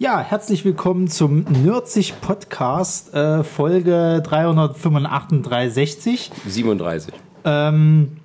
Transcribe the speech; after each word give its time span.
Ja, 0.00 0.20
herzlich 0.20 0.64
willkommen 0.64 1.08
zum 1.08 1.40
Nerdsich 1.64 2.20
Podcast, 2.20 3.12
äh, 3.14 3.42
Folge 3.42 4.22
385 4.22 5.42
360. 5.42 6.30
37. 6.46 7.14
Ähm, 7.44 8.16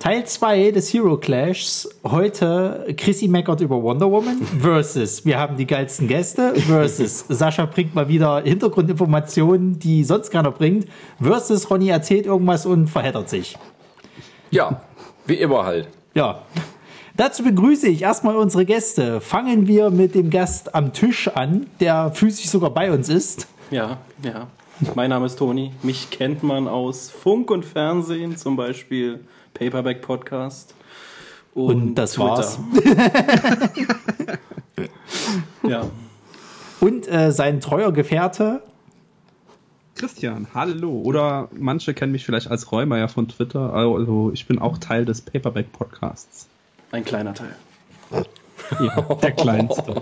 Teil 0.00 0.26
2 0.26 0.72
des 0.72 0.92
Hero 0.92 1.16
Clashs. 1.16 1.88
Heute 2.04 2.94
Chrissy 2.98 3.28
meckert 3.28 3.62
über 3.62 3.82
Wonder 3.82 4.10
Woman 4.10 4.42
versus 4.60 5.24
wir 5.24 5.38
haben 5.38 5.56
die 5.56 5.66
geilsten 5.66 6.08
Gäste 6.08 6.54
versus 6.56 7.20
Sascha 7.30 7.64
bringt 7.64 7.94
mal 7.94 8.06
wieder 8.06 8.42
Hintergrundinformationen, 8.42 9.78
die 9.78 10.04
sonst 10.04 10.28
keiner 10.30 10.50
bringt 10.50 10.88
versus 11.22 11.70
Ronny 11.70 11.88
erzählt 11.88 12.26
irgendwas 12.26 12.66
und 12.66 12.88
verheddert 12.88 13.30
sich. 13.30 13.56
Ja, 14.50 14.82
wie 15.24 15.36
immer 15.36 15.64
halt. 15.64 15.88
Ja. 16.12 16.42
Dazu 17.16 17.44
begrüße 17.44 17.86
ich 17.86 18.02
erstmal 18.02 18.34
unsere 18.34 18.64
Gäste. 18.64 19.20
Fangen 19.20 19.68
wir 19.68 19.90
mit 19.90 20.16
dem 20.16 20.30
Gast 20.30 20.74
am 20.74 20.92
Tisch 20.92 21.28
an, 21.28 21.68
der 21.78 22.10
physisch 22.10 22.46
sogar 22.46 22.70
bei 22.70 22.90
uns 22.90 23.08
ist. 23.08 23.46
Ja, 23.70 23.98
ja. 24.24 24.48
Mein 24.96 25.10
Name 25.10 25.26
ist 25.26 25.36
Toni. 25.36 25.70
Mich 25.84 26.10
kennt 26.10 26.42
man 26.42 26.66
aus 26.66 27.10
Funk 27.10 27.52
und 27.52 27.64
Fernsehen, 27.64 28.36
zum 28.36 28.56
Beispiel 28.56 29.20
Paperback 29.54 30.02
Podcast. 30.02 30.74
Und, 31.54 31.74
und 31.76 31.94
das 31.94 32.14
Twitter. 32.14 32.30
war's. 32.30 32.58
ja. 35.62 35.84
Und 36.80 37.06
äh, 37.06 37.30
sein 37.30 37.60
treuer 37.60 37.92
Gefährte. 37.92 38.60
Christian, 39.94 40.48
hallo. 40.52 41.00
Oder 41.04 41.48
manche 41.56 41.94
kennen 41.94 42.10
mich 42.10 42.24
vielleicht 42.24 42.50
als 42.50 42.72
Räumer 42.72 43.06
von 43.06 43.28
Twitter. 43.28 43.72
Also 43.72 44.32
ich 44.34 44.48
bin 44.48 44.58
auch 44.58 44.78
Teil 44.78 45.04
des 45.04 45.20
Paperback 45.20 45.70
Podcasts. 45.70 46.48
Ein 46.94 47.04
kleiner 47.04 47.34
Teil. 47.34 47.56
Ja, 48.78 49.02
der 49.20 49.32
kleinste. 49.32 50.00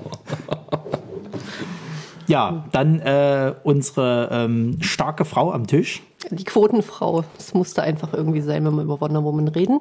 Ja, 2.26 2.66
dann 2.70 3.00
äh, 3.00 3.54
unsere 3.62 4.28
ähm, 4.30 4.76
starke 4.82 5.24
Frau 5.24 5.52
am 5.52 5.66
Tisch. 5.66 6.02
Die 6.30 6.44
Quotenfrau. 6.44 7.24
Das 7.38 7.54
musste 7.54 7.82
einfach 7.82 8.12
irgendwie 8.12 8.42
sein, 8.42 8.66
wenn 8.66 8.74
wir 8.74 8.82
über 8.82 9.00
Wonder 9.00 9.24
Woman 9.24 9.48
reden. 9.48 9.80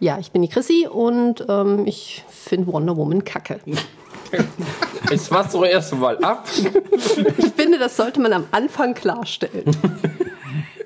Ja, 0.00 0.18
ich 0.18 0.32
bin 0.32 0.40
die 0.40 0.48
Chrissy 0.48 0.88
und 0.90 1.44
ähm, 1.46 1.86
ich 1.86 2.24
finde 2.30 2.72
Wonder 2.72 2.96
Woman 2.96 3.22
kacke. 3.22 3.60
Jetzt 5.10 5.30
machst 5.30 5.52
du 5.52 5.62
erst 5.62 5.94
mal 5.94 6.16
ab. 6.24 6.48
Ich 6.56 7.52
finde, 7.52 7.78
das 7.78 7.98
sollte 7.98 8.18
man 8.18 8.32
am 8.32 8.46
Anfang 8.50 8.94
klarstellen. 8.94 9.76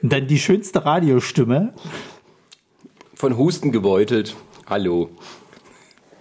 Dann 0.02 0.26
die 0.26 0.40
schönste 0.40 0.84
Radiostimme. 0.84 1.74
Von 3.14 3.36
Husten 3.36 3.70
gebeutelt. 3.70 4.34
Hallo. 4.68 5.10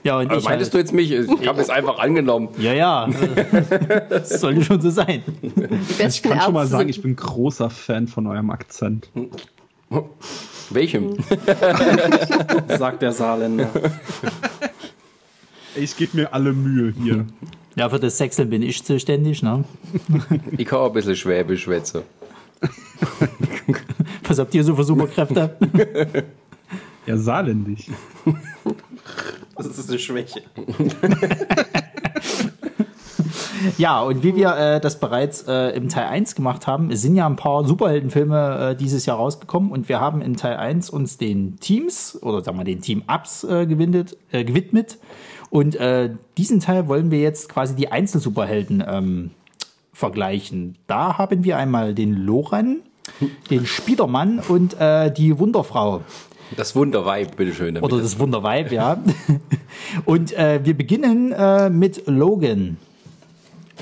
Ja, 0.04 0.18
und 0.18 0.32
Aber 0.32 0.42
meintest 0.42 0.50
halt. 0.50 0.74
du 0.74 0.78
jetzt 0.78 0.94
mich? 0.94 1.12
Ich 1.12 1.48
habe 1.48 1.62
es 1.62 1.70
einfach 1.70 2.00
angenommen. 2.00 2.50
Ja, 2.58 2.74
ja. 2.74 3.10
Das 4.10 4.30
sollte 4.40 4.64
schon 4.64 4.80
so 4.82 4.90
sein. 4.90 5.24
ich 6.00 6.24
kann 6.24 6.40
schon 6.40 6.54
mal 6.54 6.68
sagen, 6.68 6.90
ich 6.90 7.02
bin 7.02 7.16
großer 7.16 7.70
Fan 7.70 8.08
von 8.08 8.26
eurem 8.28 8.50
Akzent. 8.50 9.10
Welchem? 10.70 11.18
Sagt 12.78 13.02
der 13.02 13.12
Saarländer. 13.12 13.70
Ich 15.76 15.98
gebe 15.98 16.18
mir 16.18 16.34
alle 16.34 16.54
Mühe 16.54 16.94
hier. 17.04 17.26
Ja, 17.76 17.90
für 17.90 18.00
das 18.00 18.18
Sechseln 18.18 18.50
bin 18.50 18.62
ich 18.62 18.84
zuständig, 18.84 19.44
ne? 19.44 19.64
Ich 20.58 20.66
kann 20.66 20.80
auch 20.80 20.88
ein 20.88 20.94
bisschen 20.94 21.16
Schwäbisch 21.16 21.64
schwätzen. 21.64 22.02
Was 24.28 24.40
habt 24.40 24.54
ihr 24.54 24.64
so 24.64 24.76
für 24.76 24.84
Superkräfte? 24.84 25.56
Ja, 27.06 27.18
saarländisch. 27.18 27.88
Das 29.56 29.78
ist 29.78 29.90
eine 29.90 30.00
Schwäche. 30.00 30.42
ja, 33.78 34.02
und 34.02 34.24
wie 34.24 34.36
wir 34.36 34.56
äh, 34.56 34.80
das 34.80 35.00
bereits 35.00 35.44
äh, 35.48 35.76
im 35.76 35.90
Teil 35.90 36.06
1 36.06 36.36
gemacht 36.36 36.68
haben, 36.68 36.96
sind 36.96 37.16
ja 37.16 37.26
ein 37.26 37.36
paar 37.36 37.66
Superheldenfilme 37.66 38.72
äh, 38.72 38.76
dieses 38.76 39.06
Jahr 39.06 39.18
rausgekommen 39.18 39.72
und 39.72 39.90
wir 39.90 40.00
haben 40.00 40.22
in 40.22 40.36
Teil 40.36 40.58
1 40.58 40.90
uns 40.90 41.18
den 41.18 41.60
Teams 41.60 42.18
oder 42.22 42.44
sagen 42.44 42.58
wir 42.58 42.64
den 42.64 42.82
Team-Ups 42.82 43.44
äh, 43.44 43.66
gewidmet, 43.66 44.18
äh, 44.32 44.44
gewidmet. 44.44 44.98
Und 45.50 45.76
äh, 45.76 46.12
diesen 46.38 46.60
Teil 46.60 46.88
wollen 46.88 47.12
wir 47.12 47.20
jetzt 47.20 47.50
quasi 47.50 47.76
die 47.76 47.92
Einzelsuperhelden 47.92 48.84
ähm, 48.88 49.32
vergleichen. 49.92 50.78
Da 50.88 51.18
haben 51.18 51.44
wir 51.44 51.58
einmal 51.58 51.94
den 51.94 52.14
Loran, 52.14 52.82
den 53.50 53.66
Spiedermann 53.66 54.40
und 54.40 54.76
die 55.18 55.40
Wunderfrau. 55.40 56.02
Das 56.56 56.76
Wunderweib, 56.76 57.36
bitteschön. 57.36 57.78
Oder 57.78 57.98
das 57.98 58.20
Wunderweib, 58.20 58.72
ja. 58.72 58.98
Und 60.06 60.34
äh, 60.34 60.60
wir 60.64 60.76
beginnen 60.76 61.32
äh, 61.32 61.70
mit 61.70 62.08
Logan. 62.08 62.78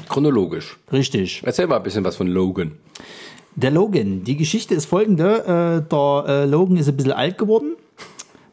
Chronologisch. 0.09 0.77
Richtig. 0.91 1.41
Erzähl 1.45 1.67
mal 1.67 1.77
ein 1.77 1.83
bisschen 1.83 2.03
was 2.03 2.15
von 2.15 2.27
Logan. 2.27 2.73
Der 3.55 3.71
Logan. 3.71 4.23
Die 4.23 4.37
Geschichte 4.37 4.75
ist 4.75 4.85
folgende. 4.85 5.83
Äh, 5.85 5.89
der 5.89 6.23
äh, 6.27 6.45
Logan 6.45 6.77
ist 6.77 6.87
ein 6.87 6.97
bisschen 6.97 7.13
alt 7.13 7.37
geworden. 7.37 7.75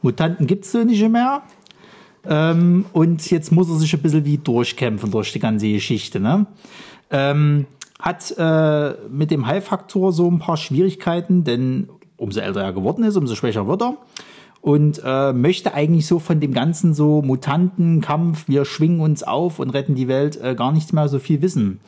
Mutanten 0.02 0.46
gibt 0.46 0.64
es 0.64 0.72
so 0.72 0.84
nicht 0.84 1.06
mehr. 1.08 1.42
Ähm, 2.26 2.86
und 2.92 3.30
jetzt 3.30 3.52
muss 3.52 3.68
er 3.68 3.76
sich 3.76 3.92
ein 3.94 4.00
bisschen 4.00 4.24
wie 4.24 4.38
durchkämpfen 4.38 5.10
durch 5.10 5.32
die 5.32 5.40
ganze 5.40 5.70
Geschichte. 5.70 6.20
Ne? 6.20 6.46
Ähm, 7.10 7.66
hat 8.00 8.34
äh, 8.38 8.94
mit 9.10 9.30
dem 9.30 9.46
Heilfaktor 9.46 10.12
so 10.12 10.30
ein 10.30 10.38
paar 10.38 10.56
Schwierigkeiten, 10.56 11.44
denn 11.44 11.88
umso 12.24 12.40
älter 12.40 12.62
er 12.62 12.72
geworden 12.72 13.04
ist, 13.04 13.16
umso 13.16 13.34
schwächer 13.34 13.68
wird 13.68 13.82
er. 13.82 13.96
Und 14.60 15.00
äh, 15.04 15.32
möchte 15.34 15.74
eigentlich 15.74 16.06
so 16.06 16.18
von 16.18 16.40
dem 16.40 16.54
ganzen 16.54 16.94
so 16.94 17.20
Mutantenkampf, 17.20 18.48
wir 18.48 18.64
schwingen 18.64 19.00
uns 19.00 19.22
auf 19.22 19.58
und 19.58 19.70
retten 19.70 19.94
die 19.94 20.08
Welt, 20.08 20.40
äh, 20.42 20.54
gar 20.54 20.72
nichts 20.72 20.92
mehr 20.92 21.06
so 21.08 21.18
viel 21.18 21.42
wissen. 21.42 21.80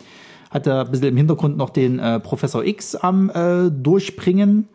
Hat 0.50 0.66
er 0.66 0.84
ein 0.84 0.91
bisschen 0.91 1.08
im 1.08 1.16
Hintergrund 1.16 1.56
noch 1.56 1.70
den 1.70 1.98
äh, 1.98 2.20
Professor 2.20 2.64
X 2.64 2.94
am 2.94 3.30
äh, 3.30 3.70
Durchbringen. 3.70 4.69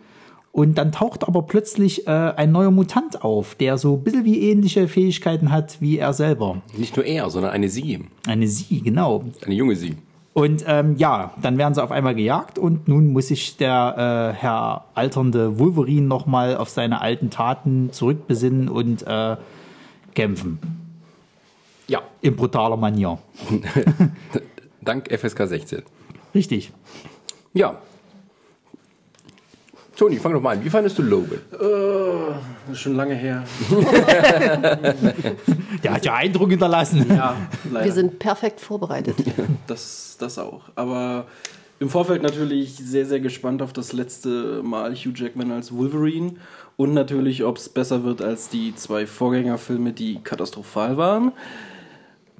Und 0.51 0.77
dann 0.77 0.91
taucht 0.91 1.27
aber 1.27 1.43
plötzlich 1.43 2.07
äh, 2.07 2.11
ein 2.11 2.51
neuer 2.51 2.71
Mutant 2.71 3.23
auf, 3.23 3.55
der 3.55 3.77
so 3.77 3.95
ein 3.95 4.03
bisschen 4.03 4.25
wie 4.25 4.49
ähnliche 4.49 4.87
Fähigkeiten 4.87 5.51
hat 5.51 5.79
wie 5.79 5.97
er 5.97 6.11
selber. 6.11 6.61
Nicht 6.75 6.97
nur 6.97 7.05
er, 7.05 7.29
sondern 7.29 7.51
eine 7.51 7.69
sie. 7.69 7.99
Eine 8.27 8.47
sie, 8.47 8.81
genau. 8.81 9.23
Eine 9.45 9.55
junge 9.55 9.75
sie. 9.75 9.95
Und 10.33 10.63
ähm, 10.65 10.95
ja, 10.95 11.33
dann 11.41 11.57
werden 11.57 11.73
sie 11.73 11.83
auf 11.83 11.91
einmal 11.91 12.15
gejagt 12.15 12.57
und 12.57 12.87
nun 12.87 13.07
muss 13.07 13.27
sich 13.27 13.57
der 13.57 14.33
äh, 14.33 14.39
Herr 14.39 14.85
alternde 14.93 15.59
Wolverine 15.59 16.07
nochmal 16.07 16.55
auf 16.55 16.69
seine 16.69 17.01
alten 17.01 17.29
Taten 17.29 17.91
zurückbesinnen 17.91 18.69
und 18.69 19.05
äh, 19.05 19.35
kämpfen. 20.15 20.59
Ja. 21.87 22.01
In 22.21 22.37
brutaler 22.37 22.77
Manier. 22.77 23.17
Dank 24.81 25.11
FSK 25.11 25.47
16. 25.47 25.81
Richtig. 26.33 26.71
Ja, 27.53 27.81
Toni, 30.01 30.17
fang 30.17 30.33
doch 30.33 30.41
mal 30.41 30.57
an. 30.57 30.65
Wie 30.65 30.69
fandest 30.71 30.97
du 30.97 31.03
Logan? 31.03 31.37
Uh, 31.53 32.33
das 32.65 32.71
ist 32.71 32.79
schon 32.79 32.95
lange 32.95 33.13
her. 33.13 33.43
Der 35.83 35.93
hat 35.93 36.03
ja 36.03 36.15
Eindruck 36.15 36.49
hinterlassen. 36.49 37.05
Ja, 37.07 37.37
leider. 37.71 37.85
Wir 37.85 37.91
sind 37.91 38.17
perfekt 38.17 38.61
vorbereitet. 38.61 39.17
Das, 39.67 40.17
das 40.19 40.39
auch. 40.39 40.63
Aber 40.73 41.27
im 41.79 41.87
Vorfeld 41.87 42.23
natürlich 42.23 42.77
sehr, 42.77 43.05
sehr 43.05 43.19
gespannt 43.19 43.61
auf 43.61 43.73
das 43.73 43.93
letzte 43.93 44.63
Mal 44.63 44.95
Hugh 44.95 45.13
Jackman 45.13 45.51
als 45.51 45.71
Wolverine. 45.71 46.33
Und 46.77 46.95
natürlich, 46.95 47.43
ob 47.43 47.57
es 47.57 47.69
besser 47.69 48.03
wird 48.03 48.23
als 48.23 48.49
die 48.49 48.75
zwei 48.75 49.05
Vorgängerfilme, 49.05 49.93
die 49.93 50.17
katastrophal 50.23 50.97
waren. 50.97 51.31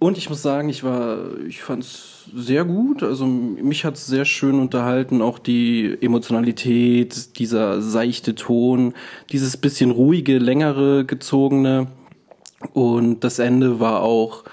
Und 0.04 0.18
ich 0.18 0.32
muss 0.32 0.42
sagen, 0.42 0.68
ich 0.68 0.84
war, 0.84 1.20
ich 1.48 1.62
fand 1.62 1.84
es 1.84 2.24
sehr 2.36 2.66
gut. 2.66 3.04
Also 3.04 3.28
mich 3.28 3.86
hat 3.86 3.98
es 3.98 4.08
sehr 4.08 4.26
schön 4.26 4.60
unterhalten. 4.60 5.22
Auch 5.22 5.38
die 5.38 5.96
Emotionalität, 6.02 7.38
dieser 7.38 7.84
seichte 7.84 8.34
Ton, 8.34 8.96
dieses 9.32 9.58
bisschen 9.58 9.92
ruhige, 9.92 10.40
längere 10.40 11.06
gezogene. 11.06 11.86
Und 12.74 13.24
das 13.24 13.38
Ende 13.38 13.80
war 13.80 14.02
auch, 14.02 14.44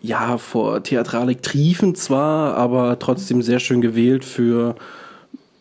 ja, 0.00 0.38
vor 0.38 0.82
Theatralik 0.82 1.42
triefend 1.42 1.98
zwar, 1.98 2.54
aber 2.54 2.98
trotzdem 2.98 3.42
sehr 3.42 3.58
schön 3.60 3.82
gewählt 3.82 4.24
für 4.24 4.74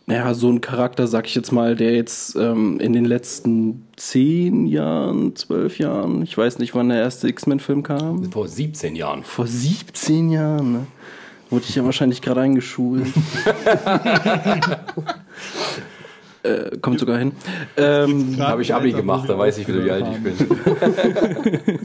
naja, 0.08 0.36
so 0.36 0.50
ein 0.50 0.62
Charakter, 0.62 1.08
sag 1.08 1.26
ich 1.26 1.34
jetzt 1.34 1.52
mal, 1.52 1.76
der 1.76 1.96
jetzt 1.96 2.36
ähm, 2.36 2.80
in 2.80 2.94
den 2.94 3.06
letzten 3.06 3.88
zehn 3.96 4.68
Jahren, 4.68 5.36
zwölf 5.36 5.80
Jahren, 5.80 6.22
ich 6.22 6.38
weiß 6.38 6.60
nicht, 6.60 6.76
wann 6.76 6.90
der 6.90 7.00
erste 7.00 7.28
X-Men-Film 7.28 7.82
kam. 7.82 8.32
Vor 8.32 8.48
17 8.48 8.96
Jahren. 8.96 9.24
Vor 9.24 9.48
17 9.48 10.30
Jahren, 10.30 10.72
ne? 10.72 10.88
Wurde 11.50 11.66
ich 11.68 11.76
ja 11.76 11.84
wahrscheinlich 11.84 12.22
gerade 12.22 12.42
eingeschult. 12.42 13.08
äh, 16.44 16.78
kommt 16.82 17.00
sogar 17.00 17.18
hin. 17.18 17.32
Ähm, 17.78 18.38
Habe 18.40 18.62
ich 18.62 18.74
Abi 18.74 18.92
gemacht, 18.92 19.28
da 19.30 19.38
weiß 19.38 19.58
ich 19.60 19.68
wieder, 19.68 19.84
wie 19.86 19.92
alt 19.92 20.06
ich 20.12 20.24
bin. 20.24 20.34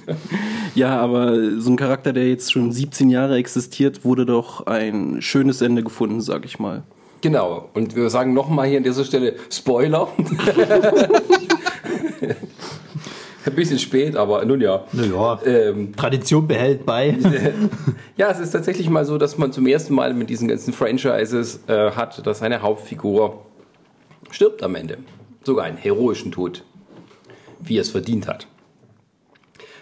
ja, 0.75 0.99
aber 0.99 1.59
so 1.59 1.71
ein 1.71 1.77
Charakter, 1.77 2.13
der 2.13 2.29
jetzt 2.29 2.53
schon 2.53 2.73
17 2.73 3.09
Jahre 3.11 3.37
existiert, 3.37 4.05
wurde 4.05 4.27
doch 4.27 4.67
ein 4.67 5.23
schönes 5.23 5.63
Ende 5.63 5.83
gefunden, 5.83 6.21
sag 6.21 6.45
ich 6.45 6.59
mal. 6.59 6.83
Genau. 7.21 7.69
Und 7.75 7.97
wir 7.97 8.09
sagen 8.11 8.33
nochmal 8.33 8.69
hier 8.69 8.79
an 8.79 8.85
dieser 8.85 9.05
Stelle 9.05 9.37
Spoiler. 9.51 10.09
Ein 13.45 13.55
bisschen 13.55 13.79
spät, 13.79 14.17
aber 14.17 14.45
nun 14.45 14.61
ja. 14.61 14.85
Naja, 14.93 15.41
ähm, 15.45 15.97
Tradition 15.97 16.47
behält 16.47 16.85
bei. 16.85 17.17
ja, 18.17 18.31
es 18.31 18.39
ist 18.39 18.51
tatsächlich 18.51 18.91
mal 18.91 19.07
so, 19.07 19.17
dass 19.17 19.39
man 19.39 19.51
zum 19.51 19.67
ersten 19.67 19.95
Mal 19.95 20.13
mit 20.13 20.29
diesen 20.29 20.47
ganzen 20.47 20.75
Franchises 20.75 21.61
äh, 21.67 21.93
hat, 21.93 22.27
dass 22.27 22.43
eine 22.43 22.61
Hauptfigur 22.61 23.47
stirbt 24.31 24.63
am 24.63 24.75
Ende. 24.75 24.99
Sogar 25.43 25.65
einen 25.65 25.79
heroischen 25.79 26.33
Tod, 26.33 26.65
wie 27.61 27.79
er 27.79 27.83
es 27.83 27.91
verdient 27.91 28.29
hat. 28.29 28.47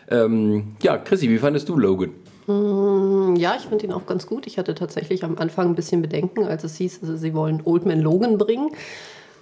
Ähm, 0.08 0.76
ja, 0.82 0.96
Chrissy, 0.96 1.28
wie 1.28 1.38
fandest 1.38 1.68
du 1.68 1.76
Logan? 1.76 2.12
Mm, 2.48 3.36
ja, 3.36 3.54
ich 3.56 3.66
finde 3.66 3.84
ihn 3.84 3.92
auch 3.92 4.06
ganz 4.06 4.26
gut. 4.26 4.46
Ich 4.46 4.58
hatte 4.58 4.74
tatsächlich 4.74 5.22
am 5.22 5.36
Anfang 5.38 5.68
ein 5.68 5.74
bisschen 5.74 6.00
Bedenken, 6.00 6.46
als 6.46 6.64
es 6.64 6.76
hieß, 6.76 7.00
also 7.02 7.16
sie 7.16 7.34
wollen 7.34 7.60
Old 7.64 7.84
Man 7.84 8.00
Logan 8.00 8.38
bringen. 8.38 8.70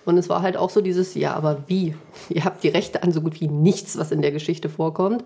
Und 0.05 0.19
es 0.19 0.29
war 0.29 0.43
halt 0.43 0.56
auch 0.56 0.70
so 0.70 0.81
dieses, 0.81 1.14
ja, 1.14 1.35
aber 1.35 1.64
wie? 1.69 1.94
Ihr 2.29 2.44
habt 2.44 2.64
die 2.64 2.69
Rechte 2.69 3.03
an 3.03 3.12
so 3.12 3.20
gut 3.20 3.41
wie 3.41 3.49
nichts, 3.49 3.97
was 3.97 4.11
in 4.11 4.23
der 4.23 4.32
Geschichte 4.32 4.69
vorkommt. 4.69 5.25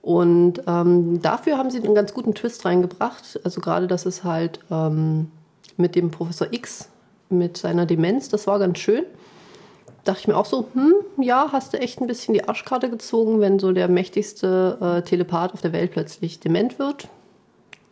Und 0.00 0.62
ähm, 0.66 1.22
dafür 1.22 1.58
haben 1.58 1.70
sie 1.70 1.78
einen 1.78 1.94
ganz 1.94 2.12
guten 2.12 2.34
Twist 2.34 2.64
reingebracht. 2.64 3.38
Also 3.44 3.60
gerade, 3.60 3.86
dass 3.86 4.06
es 4.06 4.24
halt 4.24 4.58
ähm, 4.70 5.30
mit 5.76 5.94
dem 5.94 6.10
Professor 6.10 6.48
X, 6.50 6.88
mit 7.28 7.56
seiner 7.56 7.86
Demenz, 7.86 8.28
das 8.28 8.46
war 8.46 8.58
ganz 8.58 8.78
schön. 8.78 9.04
Dachte 10.04 10.20
ich 10.20 10.28
mir 10.28 10.36
auch 10.36 10.46
so, 10.46 10.66
hm, 10.74 10.94
ja, 11.18 11.50
hast 11.52 11.72
du 11.72 11.78
echt 11.78 12.00
ein 12.00 12.06
bisschen 12.06 12.34
die 12.34 12.48
Arschkarte 12.48 12.90
gezogen, 12.90 13.40
wenn 13.40 13.58
so 13.58 13.72
der 13.72 13.88
mächtigste 13.88 14.78
äh, 14.80 15.02
Telepath 15.02 15.54
auf 15.54 15.60
der 15.60 15.72
Welt 15.72 15.92
plötzlich 15.92 16.40
dement 16.40 16.78
wird. 16.78 17.08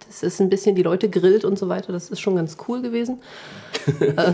Das 0.09 0.25
ist 0.25 0.41
ein 0.41 0.51
bisschen 0.51 0.75
die 0.75 0.83
Leute 0.83 1.09
grillt 1.09 1.45
und 1.45 1.57
so 1.57 1.69
weiter. 1.69 1.93
Das 1.93 2.11
ist 2.11 2.21
schon 2.21 2.35
ganz 2.35 2.57
cool 2.67 2.83
gewesen. 2.83 3.21
äh, 4.01 4.33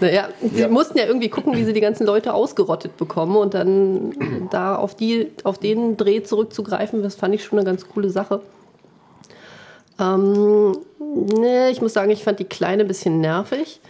naja, 0.00 0.28
sie 0.40 0.60
ja. 0.60 0.68
mussten 0.68 0.98
ja 0.98 1.06
irgendwie 1.06 1.28
gucken, 1.28 1.56
wie 1.56 1.64
sie 1.64 1.72
die 1.72 1.80
ganzen 1.80 2.06
Leute 2.06 2.34
ausgerottet 2.34 2.96
bekommen 2.96 3.36
und 3.36 3.54
dann 3.54 4.48
da 4.50 4.76
auf, 4.76 4.94
die, 4.94 5.32
auf 5.44 5.58
den 5.58 5.96
Dreh 5.96 6.22
zurückzugreifen, 6.22 7.02
das 7.02 7.14
fand 7.14 7.34
ich 7.34 7.44
schon 7.44 7.58
eine 7.58 7.66
ganz 7.66 7.88
coole 7.88 8.10
Sache. 8.10 8.40
Ähm, 9.98 10.76
ne, 11.38 11.70
ich 11.70 11.80
muss 11.80 11.92
sagen, 11.92 12.10
ich 12.10 12.22
fand 12.22 12.38
die 12.38 12.44
Kleine 12.44 12.84
ein 12.84 12.88
bisschen 12.88 13.20
nervig. 13.20 13.80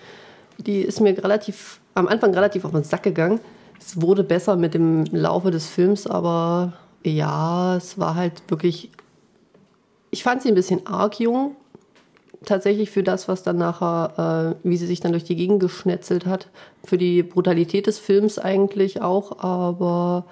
Die 0.59 0.81
ist 0.81 1.00
mir 1.00 1.23
relativ, 1.23 1.77
am 1.99 2.09
Anfang 2.09 2.33
relativ 2.33 2.65
auf 2.65 2.73
den 2.73 2.85
Sack 2.85 3.03
gegangen. 3.03 3.41
Es 3.79 4.00
wurde 4.00 4.25
besser 4.25 4.56
mit 4.56 4.75
dem 4.75 5.05
Laufe 5.06 5.50
des 5.50 5.67
Films, 5.67 6.06
aber 6.06 6.73
ja, 7.05 7.77
es 7.77 7.99
war 7.99 8.15
halt 8.15 8.43
wirklich. 8.49 8.91
Ich 10.11 10.23
fand 10.23 10.43
sie 10.43 10.49
ein 10.49 10.55
bisschen 10.55 10.87
arg 10.87 11.21
jung, 11.21 11.55
tatsächlich 12.45 12.91
für 12.91 13.03
das, 13.03 13.29
was 13.29 13.43
dann 13.43 13.59
nachher, 13.59 14.56
äh, 14.62 14.69
wie 14.69 14.77
sie 14.77 14.87
sich 14.87 15.00
dann 15.00 15.12
durch 15.12 15.25
die 15.25 15.37
Gegend 15.37 15.61
geschnetzelt 15.61 16.25
hat, 16.25 16.49
für 16.85 16.97
die 16.97 17.23
Brutalität 17.23 17.87
des 17.87 17.99
Films 17.99 18.39
eigentlich 18.39 19.03
auch, 19.03 19.41
aber 19.41 20.25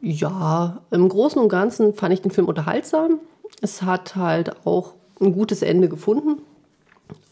ja, 0.00 0.82
im 0.90 1.08
Großen 1.08 1.40
und 1.40 1.48
Ganzen 1.48 1.94
fand 1.94 2.12
ich 2.12 2.20
den 2.20 2.30
Film 2.30 2.48
unterhaltsam. 2.48 3.20
Es 3.62 3.82
hat 3.82 4.16
halt 4.16 4.66
auch 4.66 4.94
ein 5.20 5.32
gutes 5.32 5.62
Ende 5.62 5.88
gefunden 5.88 6.42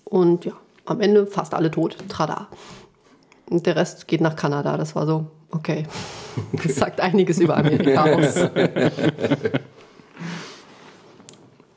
und 0.05 0.45
ja, 0.45 0.53
am 0.85 1.01
Ende 1.01 1.27
fast 1.27 1.53
alle 1.53 1.71
tot, 1.71 1.97
trada. 2.09 2.49
Und 3.53 3.67
der 3.67 3.77
Rest 3.77 4.09
geht 4.09 4.23
nach 4.23 4.35
Kanada, 4.35 4.77
das 4.77 4.97
war 4.97 5.07
so, 5.07 5.27
okay. 5.51 5.85
Das 6.63 6.77
sagt 6.77 7.01
einiges 7.01 7.39
über 7.39 7.57
Amerika 7.59 8.05
aus. 8.05 8.49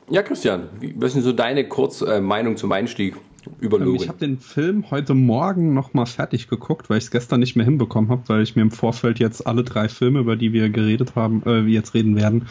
Ja, 0.08 0.22
Christian, 0.22 0.68
was 0.94 1.16
ist 1.16 1.24
so 1.24 1.32
deine 1.32 1.68
Kurzmeinung 1.68 2.52
äh, 2.52 2.56
zum 2.56 2.70
Einstieg 2.70 3.16
über 3.58 3.78
ähm, 3.78 3.84
Logan? 3.84 4.02
Ich 4.02 4.08
habe 4.08 4.18
den 4.18 4.38
Film 4.38 4.90
heute 4.90 5.14
Morgen 5.14 5.74
nochmal 5.74 6.06
fertig 6.06 6.48
geguckt, 6.48 6.88
weil 6.88 6.98
ich 6.98 7.04
es 7.04 7.10
gestern 7.10 7.40
nicht 7.40 7.56
mehr 7.56 7.64
hinbekommen 7.64 8.08
habe, 8.10 8.22
weil 8.28 8.42
ich 8.42 8.54
mir 8.54 8.62
im 8.62 8.70
Vorfeld 8.70 9.18
jetzt 9.18 9.46
alle 9.46 9.64
drei 9.64 9.88
Filme, 9.88 10.20
über 10.20 10.36
die 10.36 10.52
wir 10.52 10.70
geredet 10.70 11.16
haben, 11.16 11.42
äh, 11.42 11.66
wir 11.66 11.72
jetzt 11.72 11.92
reden 11.94 12.14
werden, 12.14 12.46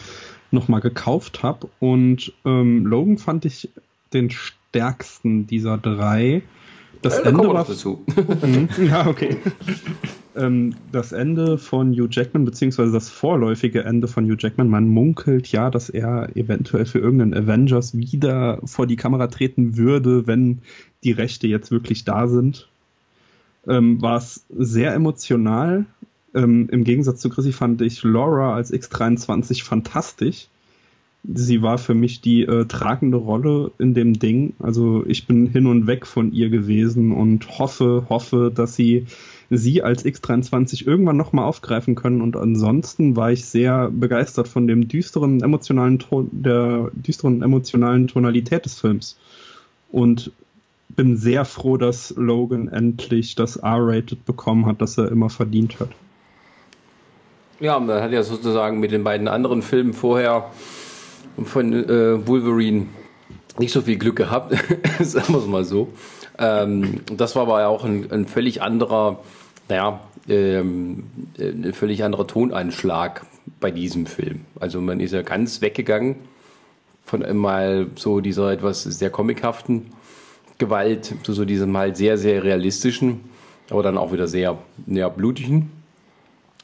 nochmal 0.50 0.82
gekauft 0.82 1.42
habe. 1.42 1.68
Und 1.80 2.32
ähm, 2.44 2.84
Logan 2.84 3.16
fand 3.16 3.46
ich 3.46 3.70
den 4.12 4.30
stärksten 4.30 5.46
dieser 5.46 5.78
drei. 5.78 6.42
Das 7.02 7.18
ja, 7.18 7.24
Ende 7.24 7.48
war 7.48 7.64
dazu. 7.64 8.04
Ja, 8.78 9.06
okay. 9.06 9.36
ähm, 10.36 10.74
das 10.92 11.12
Ende 11.12 11.58
von 11.58 11.92
Hugh 11.92 12.08
Jackman, 12.10 12.44
beziehungsweise 12.44 12.92
das 12.92 13.08
vorläufige 13.08 13.84
Ende 13.84 14.08
von 14.08 14.24
Hugh 14.24 14.36
Jackman, 14.38 14.68
man 14.68 14.88
munkelt 14.88 15.48
ja, 15.48 15.70
dass 15.70 15.88
er 15.88 16.36
eventuell 16.36 16.86
für 16.86 16.98
irgendeinen 16.98 17.34
Avengers 17.34 17.96
wieder 17.96 18.60
vor 18.64 18.86
die 18.86 18.96
Kamera 18.96 19.26
treten 19.28 19.76
würde, 19.76 20.26
wenn 20.26 20.58
die 21.04 21.12
Rechte 21.12 21.46
jetzt 21.46 21.70
wirklich 21.70 22.04
da 22.04 22.28
sind. 22.28 22.68
Ähm, 23.68 24.00
war 24.00 24.16
es 24.18 24.44
sehr 24.56 24.94
emotional. 24.94 25.86
Ähm, 26.34 26.68
Im 26.70 26.84
Gegensatz 26.84 27.20
zu 27.20 27.30
Chrissy 27.30 27.52
fand 27.52 27.80
ich 27.82 28.02
Laura 28.02 28.54
als 28.54 28.72
X23 28.72 29.64
fantastisch 29.64 30.48
sie 31.34 31.62
war 31.62 31.78
für 31.78 31.94
mich 31.94 32.20
die 32.20 32.42
äh, 32.42 32.66
tragende 32.66 33.16
Rolle 33.16 33.72
in 33.78 33.94
dem 33.94 34.18
Ding. 34.18 34.54
Also 34.58 35.04
ich 35.06 35.26
bin 35.26 35.48
hin 35.48 35.66
und 35.66 35.86
weg 35.86 36.06
von 36.06 36.32
ihr 36.32 36.50
gewesen 36.50 37.12
und 37.12 37.58
hoffe, 37.58 38.06
hoffe, 38.08 38.52
dass 38.54 38.76
sie 38.76 39.06
sie 39.48 39.82
als 39.82 40.04
X23 40.04 40.86
irgendwann 40.86 41.16
nochmal 41.16 41.44
aufgreifen 41.44 41.94
können. 41.94 42.20
Und 42.20 42.36
ansonsten 42.36 43.16
war 43.16 43.30
ich 43.30 43.44
sehr 43.44 43.90
begeistert 43.90 44.48
von 44.48 44.66
dem 44.66 44.88
düsteren 44.88 45.42
emotionalen 45.42 45.98
Ton, 45.98 46.28
der 46.32 46.90
düsteren 46.94 47.42
emotionalen 47.42 48.08
Tonalität 48.08 48.64
des 48.64 48.80
Films. 48.80 49.18
Und 49.92 50.32
bin 50.88 51.16
sehr 51.16 51.44
froh, 51.44 51.76
dass 51.76 52.14
Logan 52.16 52.68
endlich 52.68 53.34
das 53.34 53.56
R-Rated 53.56 54.24
bekommen 54.24 54.66
hat, 54.66 54.80
das 54.80 54.98
er 54.98 55.10
immer 55.10 55.30
verdient 55.30 55.78
hat. 55.80 55.90
Ja, 57.60 57.78
man 57.78 58.02
hat 58.02 58.12
ja 58.12 58.22
sozusagen 58.22 58.80
mit 58.80 58.92
den 58.92 59.04
beiden 59.04 59.28
anderen 59.28 59.62
Filmen 59.62 59.92
vorher 59.92 60.50
von 61.44 61.72
äh, 61.72 62.26
Wolverine 62.26 62.86
nicht 63.58 63.72
so 63.72 63.82
viel 63.82 63.96
Glück 63.96 64.16
gehabt, 64.16 64.52
sagen 65.00 65.32
wir 65.32 65.38
es 65.38 65.46
mal 65.46 65.64
so. 65.64 65.88
Ähm, 66.38 67.00
das 67.14 67.36
war 67.36 67.42
aber 67.42 67.66
auch 67.66 67.84
ein, 67.84 68.10
ein 68.10 68.26
völlig 68.26 68.62
anderer, 68.62 69.20
naja, 69.68 70.00
ähm, 70.28 71.04
ein 71.38 71.72
völlig 71.72 72.04
anderer 72.04 72.26
Tonanschlag 72.26 73.24
bei 73.60 73.70
diesem 73.70 74.06
Film. 74.06 74.42
Also 74.60 74.80
man 74.80 75.00
ist 75.00 75.12
ja 75.12 75.22
ganz 75.22 75.60
weggegangen 75.60 76.16
von 77.04 77.36
mal 77.36 77.86
so 77.94 78.20
dieser 78.20 78.50
etwas 78.50 78.82
sehr 78.82 79.10
comichaften 79.10 79.92
Gewalt 80.58 81.14
zu 81.22 81.32
so 81.32 81.44
diesem 81.44 81.76
halt 81.76 81.96
sehr, 81.96 82.18
sehr 82.18 82.42
realistischen, 82.42 83.20
aber 83.70 83.82
dann 83.82 83.96
auch 83.98 84.12
wieder 84.12 84.26
sehr, 84.26 84.58
sehr 84.86 85.10
blutigen 85.10 85.70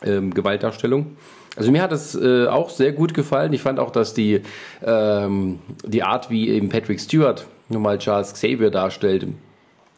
ähm, 0.02 0.34
Gewaltdarstellung. 0.34 1.16
Also 1.56 1.70
mir 1.70 1.82
hat 1.82 1.93
es 1.93 2.14
äh, 2.14 2.46
auch 2.46 2.70
sehr 2.70 2.93
gut 2.93 3.14
gefallen. 3.14 3.52
Ich 3.52 3.62
fand 3.62 3.78
auch, 3.78 3.90
dass 3.90 4.14
die, 4.14 4.40
ähm, 4.84 5.58
die 5.84 6.02
Art, 6.02 6.31
wie 6.31 6.49
eben 6.49 6.69
Patrick 6.69 7.00
Stewart 7.00 7.46
nochmal 7.69 7.99
Charles 7.99 8.32
Xavier 8.32 8.70
darstellt, 8.70 9.27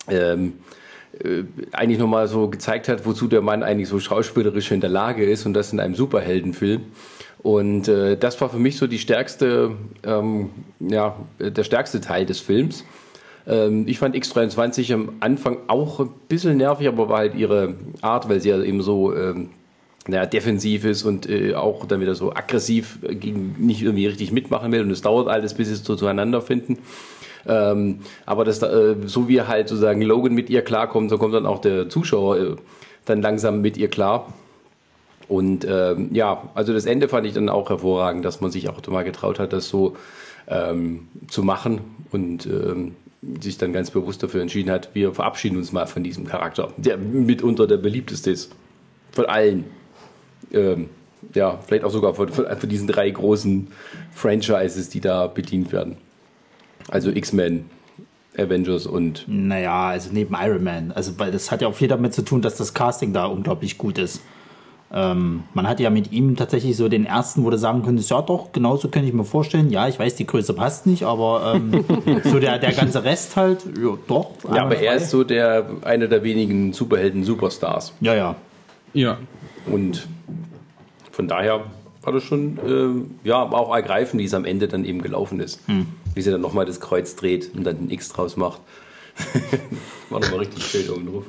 ähm, 0.09 0.55
äh, 1.23 1.45
eigentlich 1.73 1.99
nochmal 1.99 2.27
so 2.27 2.49
gezeigt 2.49 2.89
hat, 2.89 3.07
wozu 3.07 3.29
der 3.29 3.41
Mann 3.41 3.63
eigentlich 3.63 3.89
so 3.89 4.01
schauspielerisch 4.01 4.73
in 4.73 4.81
der 4.81 4.91
Lage 4.91 5.25
ist 5.25 5.47
und 5.47 5.55
das 5.55 5.73
in 5.73 5.79
einem 5.79 5.95
Superheldenfilm. 5.95 6.83
Und 7.39 7.89
äh, 7.89 8.17
das 8.17 8.41
war 8.41 8.49
für 8.49 8.59
mich 8.59 8.79
so 8.79 8.87
die 8.87 8.99
stärkste, 8.99 9.73
ähm, 10.03 10.51
ja, 10.81 11.15
der 11.39 11.63
stärkste 11.63 12.01
Teil 12.01 12.27
des 12.27 12.41
Films. 12.41 12.85
Ähm, 13.47 13.87
ich 13.87 13.99
fand 13.99 14.17
X23 14.17 14.93
am 14.95 15.13
Anfang 15.21 15.59
auch 15.69 16.01
ein 16.01 16.11
bisschen 16.29 16.57
nervig, 16.57 16.89
aber 16.89 17.09
war 17.09 17.19
halt 17.19 17.35
ihre 17.35 17.75
Art, 18.01 18.29
weil 18.29 18.41
sie 18.41 18.49
ja 18.49 18.61
eben 18.63 18.83
so 18.83 19.15
ähm, 19.15 19.51
naja, 20.07 20.27
defensiv 20.27 20.85
ist 20.85 21.05
und 21.05 21.29
äh, 21.29 21.55
auch 21.55 21.87
dann 21.87 22.01
wieder 22.01 22.15
so 22.15 22.33
aggressiv 22.33 22.99
gegen 23.03 23.57
nicht 23.59 23.83
irgendwie 23.83 24.07
richtig 24.07 24.33
mitmachen 24.33 24.71
will 24.73 24.83
und 24.83 24.91
es 24.91 25.03
dauert 25.03 25.29
alles, 25.29 25.55
bis 25.55 25.69
sie 25.69 25.75
es 25.75 25.85
so 25.85 25.97
zueinander 25.97 26.43
finden. 26.43 26.79
Ähm, 27.47 28.01
aber 28.27 28.45
das, 28.45 28.63
äh, 28.63 28.97
so 29.07 29.29
wie 29.29 29.43
halt 29.43 29.69
sozusagen 29.69 30.03
Logan 30.03 30.35
mit 30.35 30.51
ihr 30.51 30.63
klarkommt, 30.63 31.11
so 31.11 31.19
kommt 31.19 31.35
dann 31.35 31.47
auch 31.47 31.61
der 31.61 31.89
Zuschauer 31.89 32.39
äh, 32.39 32.57
dann 33.05 33.23
langsam 33.23 33.61
mit 33.61 33.77
ihr 33.77 33.89
klar. 33.89 34.33
Und 35.29 35.67
ähm, 35.69 36.11
ja, 36.13 36.51
also 36.55 36.73
das 36.73 36.85
Ende 36.85 37.09
fand 37.09 37.27
ich 37.27 37.33
dann 37.33 37.49
auch 37.49 37.71
hervorragend, 37.71 38.25
dass 38.25 38.41
man 38.41 38.51
sich 38.51 38.69
auch 38.69 38.87
mal 38.89 39.05
getraut 39.05 39.39
hat, 39.39 39.53
das 39.53 39.69
so 39.69 39.97
ähm, 40.49 41.09
zu 41.29 41.43
machen 41.43 41.81
und 42.13 42.47
ähm, 42.47 42.95
sich 43.41 43.57
dann 43.57 43.73
ganz 43.73 43.91
bewusst 43.91 44.23
dafür 44.23 44.43
entschieden 44.43 44.71
hat, 44.71 44.91
wir 44.95 45.15
verabschieden 45.15 45.57
uns 45.57 45.73
mal 45.73 45.87
von 45.87 46.05
diesem 46.05 46.27
Charakter, 46.27 46.73
der 46.77 46.99
mitunter 46.99 47.67
der 47.67 47.79
beliebteste 47.79 48.31
ist. 48.31 48.53
Von 49.13 49.25
allen 49.27 49.65
ähm, 50.53 50.89
ja, 51.35 51.59
vielleicht 51.67 51.85
auch 51.85 51.91
sogar 51.91 52.15
von, 52.15 52.29
von, 52.29 52.47
von 52.57 52.69
diesen 52.69 52.87
drei 52.87 53.09
großen 53.11 53.69
Franchises, 54.13 54.89
die 54.89 55.01
da 55.01 55.27
bedient 55.27 55.73
werden. 55.73 55.97
Also 56.89 57.11
X-Men, 57.11 57.65
Avengers 58.37 58.87
und. 58.87 59.25
Naja, 59.27 59.89
also 59.89 60.11
neben 60.13 60.35
Iron 60.39 60.65
Man. 60.65 60.93
Also, 60.93 61.19
weil 61.19 61.33
das 61.33 61.51
hat 61.51 61.63
ja 61.63 61.69
auch 61.69 61.75
viel 61.75 61.89
damit 61.89 62.15
zu 62.15 62.23
tun, 62.23 62.43
dass 62.43 62.57
das 62.57 62.75
Casting 62.75 63.13
da 63.13 63.27
unglaublich 63.27 63.79
gut 63.79 63.99
ist. 63.99 64.21
Ähm, 64.93 65.43
man 65.55 65.67
hat 65.67 65.81
ja 65.81 65.91
mit 65.91 66.13
ihm 66.13 66.37
tatsächlich 66.37 66.77
so 66.77 66.89
den 66.89 67.05
ersten, 67.05 67.45
wo 67.45 67.51
du 67.51 67.59
sagen 67.59 67.83
könntest, 67.83 68.11
ja 68.11 68.23
doch, 68.23 68.53
genauso 68.53 68.89
könnte 68.89 69.09
ich 69.09 69.15
mir 69.15 69.25
vorstellen. 69.25 69.71
Ja, 69.71 69.89
ich 69.89 69.99
weiß, 69.99 70.15
die 70.15 70.27
Größe 70.27 70.55
passt 70.55 70.87
nicht, 70.87 71.03
aber 71.03 71.55
ähm, 71.57 71.85
so 72.25 72.39
der, 72.39 72.59
der 72.59 72.73
ganze 72.73 73.03
Rest 73.03 73.35
halt, 73.35 73.65
ja, 73.77 73.97
doch. 74.07 74.31
Ja, 74.55 74.63
aber 74.63 74.77
er 74.77 74.95
ist 74.95 75.11
so 75.11 75.25
der, 75.25 75.67
einer 75.83 76.07
der 76.07 76.23
wenigen 76.23 76.73
Superhelden-Superstars. 76.73 77.93
Ja, 78.01 78.15
ja. 78.15 78.37
Ja. 78.93 79.19
Und 79.67 80.07
von 81.11 81.29
daher 81.29 81.65
war 82.03 82.13
das 82.13 82.23
schon, 82.23 82.59
äh, 83.25 83.29
ja, 83.29 83.37
aber 83.37 83.59
auch 83.59 83.75
ergreifend, 83.75 84.21
wie 84.21 84.27
es 84.27 84.35
am 84.35 84.45
Ende 84.45 84.69
dann 84.69 84.85
eben 84.85 85.01
gelaufen 85.01 85.41
ist. 85.41 85.61
Wie 86.15 86.21
sie 86.23 86.31
dann 86.31 86.41
nochmal 86.41 86.67
das 86.67 86.81
Kreuz 86.81 87.17
dreht 87.17 87.55
und 87.55 87.65
dann 87.65 87.85
ein 87.85 87.91
X 87.91 88.11
draus 88.11 88.37
macht. 88.37 88.61
war 90.11 90.21
nochmal 90.21 90.41
richtig 90.41 90.65
schön 90.65 90.91
oben 90.91 91.07
drauf. 91.07 91.25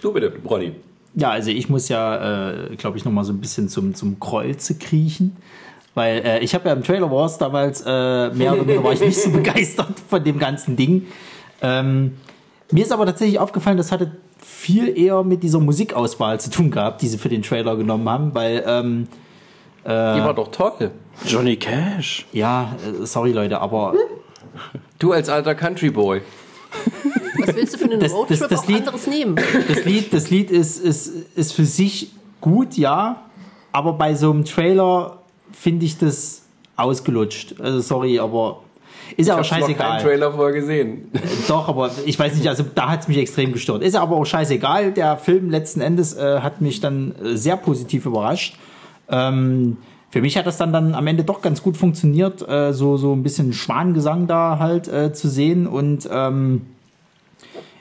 Du 0.00 0.12
bitte, 0.12 0.32
Ronny. 0.44 0.72
Ja, 1.14 1.30
also 1.30 1.50
ich 1.50 1.68
muss 1.68 1.88
ja, 1.88 2.52
äh, 2.52 2.76
glaube 2.76 2.98
ich, 2.98 3.04
noch 3.04 3.12
mal 3.12 3.24
so 3.24 3.32
ein 3.32 3.40
bisschen 3.40 3.68
zum, 3.68 3.94
zum 3.94 4.20
Kreuze 4.20 4.76
kriechen. 4.76 5.36
Weil 5.94 6.22
äh, 6.24 6.38
ich 6.40 6.54
habe 6.54 6.68
ja 6.68 6.74
im 6.74 6.82
Trailer 6.82 7.10
Wars 7.10 7.38
damals 7.38 7.82
äh, 7.82 8.30
mehr 8.30 8.52
oder 8.52 8.66
weniger 8.66 8.82
war 8.82 8.92
ich 8.92 9.00
nicht 9.00 9.20
so 9.20 9.30
begeistert 9.32 9.94
von 10.08 10.22
dem 10.22 10.38
ganzen 10.38 10.76
Ding. 10.76 11.06
Ähm, 11.62 12.16
mir 12.72 12.82
ist 12.84 12.92
aber 12.92 13.06
tatsächlich 13.06 13.38
aufgefallen, 13.38 13.76
das 13.76 13.92
hatte 13.92 14.12
viel 14.38 14.96
eher 14.98 15.22
mit 15.22 15.42
dieser 15.42 15.60
Musikauswahl 15.60 16.40
zu 16.40 16.50
tun 16.50 16.70
gehabt, 16.70 17.02
die 17.02 17.08
sie 17.08 17.18
für 17.18 17.28
den 17.28 17.42
Trailer 17.42 17.76
genommen 17.76 18.08
haben, 18.08 18.34
weil 18.34 18.62
ähm, 18.66 19.08
Die 19.84 19.88
war 19.90 20.34
doch 20.34 20.48
toll. 20.48 20.90
Johnny 21.26 21.56
Cash. 21.56 22.26
ja, 22.32 22.74
äh, 23.02 23.04
sorry 23.06 23.32
Leute, 23.32 23.60
aber 23.60 23.94
Du 24.98 25.12
als 25.12 25.28
alter 25.28 25.54
Country 25.54 25.90
Boy. 25.90 26.22
Was 27.38 27.54
willst 27.54 27.74
du 27.74 27.78
für 27.78 27.84
einen 27.84 28.00
Das- 28.00 28.12
Roadtrip 28.12 28.38
das- 28.40 28.48
das 28.48 28.60
auch 28.60 28.68
Lied- 28.68 28.78
anderes 28.78 29.06
nehmen? 29.06 29.36
das 29.68 29.84
Lied, 29.84 30.12
das 30.12 30.30
Lied 30.30 30.50
ist, 30.50 30.78
ist, 30.78 31.12
ist 31.36 31.52
für 31.52 31.64
sich 31.66 32.12
gut, 32.40 32.74
ja, 32.76 33.22
aber 33.72 33.92
bei 33.94 34.14
so 34.14 34.30
einem 34.30 34.44
Trailer 34.44 35.18
finde 35.52 35.84
ich 35.86 35.98
das 35.98 36.42
ausgelutscht. 36.76 37.60
Also 37.60 37.80
sorry, 37.80 38.18
aber 38.18 38.60
ist 39.16 39.28
ja 39.28 39.36
auch 39.36 39.40
Ich 39.40 39.50
hab's 39.52 39.60
noch 39.60 39.76
keinen 39.76 39.76
scheißegal. 39.76 40.02
Trailer 40.02 40.32
vorher 40.32 40.54
gesehen. 40.54 41.10
Doch, 41.48 41.68
aber 41.68 41.90
ich 42.04 42.18
weiß 42.18 42.34
nicht, 42.36 42.48
also 42.48 42.64
da 42.74 42.90
hat 42.90 43.00
es 43.00 43.08
mich 43.08 43.18
extrem 43.18 43.52
gestört. 43.52 43.82
Ist 43.82 43.96
aber 43.96 44.16
auch 44.16 44.24
scheißegal. 44.24 44.92
Der 44.92 45.16
Film 45.16 45.50
letzten 45.50 45.80
Endes 45.80 46.16
äh, 46.16 46.40
hat 46.40 46.60
mich 46.60 46.80
dann 46.80 47.14
äh, 47.22 47.36
sehr 47.36 47.56
positiv 47.56 48.06
überrascht. 48.06 48.58
Ähm, 49.08 49.76
für 50.10 50.20
mich 50.20 50.36
hat 50.36 50.46
das 50.46 50.56
dann, 50.58 50.72
dann 50.72 50.94
am 50.94 51.06
Ende 51.06 51.24
doch 51.24 51.42
ganz 51.42 51.62
gut 51.62 51.76
funktioniert, 51.76 52.48
äh, 52.48 52.72
so, 52.72 52.96
so 52.96 53.12
ein 53.12 53.22
bisschen 53.22 53.52
Schwanengesang 53.52 54.26
da 54.26 54.58
halt 54.60 54.86
äh, 54.86 55.12
zu 55.12 55.28
sehen. 55.28 55.66
Und 55.66 56.08
ähm, 56.10 56.62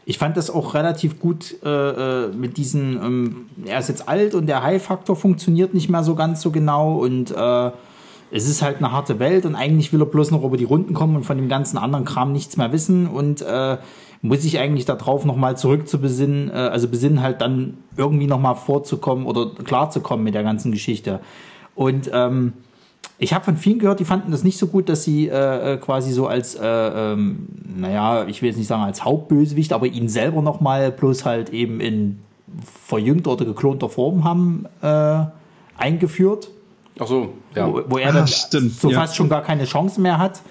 ich 0.06 0.18
fand 0.18 0.36
das 0.36 0.50
auch 0.50 0.74
relativ 0.74 1.20
gut 1.20 1.56
äh, 1.63 1.70
äh, 1.70 2.27
mit 2.30 2.58
diesen, 2.58 2.96
ähm, 2.96 3.36
er 3.65 3.80
ist 3.80 3.89
jetzt 3.89 4.10
alt 4.10 4.36
und 4.36 4.48
der 4.48 4.63
High-Faktor 4.63 5.15
funktioniert 5.15 5.74
nicht 5.74 5.89
mehr 5.89 6.03
so 6.03 6.15
ganz 6.15 6.42
so 6.42 6.51
genau 6.51 6.98
und 6.98 7.32
äh, 7.32 7.72
es 8.36 8.50
ist 8.50 8.63
halt 8.63 8.78
eine 8.78 8.92
harte 8.92 9.20
Welt 9.20 9.46
und 9.46 9.56
eigentlich 9.56 9.94
will 9.94 10.02
er 10.02 10.08
bloß 10.08 10.32
noch 10.32 10.44
über 10.44 10.58
die 10.58 10.63
Runden 10.63 10.96
kommen 10.96 11.16
und 11.16 11.24
von 11.24 11.38
dem 11.38 11.50
ganzen 11.50 11.78
anderen 11.78 12.04
Kram 12.04 12.32
nichts 12.32 12.58
mehr 12.58 12.72
wissen 12.72 13.06
und 13.08 13.44
äh, 13.44 13.78
muss 14.24 14.42
sich 14.42 14.58
eigentlich 14.58 14.86
darauf 14.86 15.24
nochmal 15.24 15.56
zurück 15.56 15.88
zu 15.88 16.00
besinnen, 16.00 16.50
äh, 16.50 16.54
also 16.54 16.88
besinnen 16.88 17.22
halt 17.22 17.42
dann 17.42 17.78
irgendwie 17.96 18.25
nochmal 18.25 18.56
vorzukommen 18.56 19.28
oder 19.28 19.52
klarzukommen 19.63 20.24
mit 20.24 20.34
der 20.34 20.42
ganzen 20.42 20.72
Geschichte. 20.72 21.20
Und 21.75 22.10
ähm, 22.12 22.54
ich 23.20 23.36
habe 23.36 23.46
von 23.46 23.56
vielen 23.56 23.78
gehört, 23.78 24.00
die 24.00 24.06
fanden 24.06 24.32
das 24.32 24.44
nicht 24.44 24.58
so 24.58 24.66
gut, 24.66 24.90
dass 24.90 25.04
sie 25.04 25.28
äh, 25.28 25.74
äh, 25.74 25.78
quasi 25.78 26.12
so 26.12 26.25
als, 26.25 26.56
äh, 26.56 26.66
ähm, 26.66 27.48
naja, 27.78 28.25
ich 28.25 28.42
will 28.42 28.50
jetzt 28.50 28.58
nicht 28.58 28.68
sagen 28.68 28.82
als 28.82 29.06
Hauptbösewicht, 29.06 29.72
aber 29.74 29.86
ihn 29.86 30.10
selber 30.10 30.42
nochmal 30.42 30.92
bloß 30.92 31.24
halt 31.24 31.52
eben 31.52 31.80
in 31.80 32.18
verjüngter 32.63 33.34
oder 33.34 33.46
geklonter 33.46 33.90
Form 33.90 34.24
haben 34.24 34.66
äh, 34.82 35.25
eingeführt, 35.78 36.50
Ach 37.00 37.08
so, 37.08 37.34
ja. 37.56 37.68
wo, 37.68 37.82
wo 37.88 37.98
er 37.98 38.10
Ah, 38.10 38.12
dann 38.14 38.28
stimmt, 38.28 38.80
so 38.80 38.90
ja. 38.92 39.00
fast 39.00 39.16
schon 39.16 39.30
gar 39.30 39.42
keine 39.42 39.66
Chance 39.66 40.00
mehr 40.00 40.18
hat. 40.20 40.42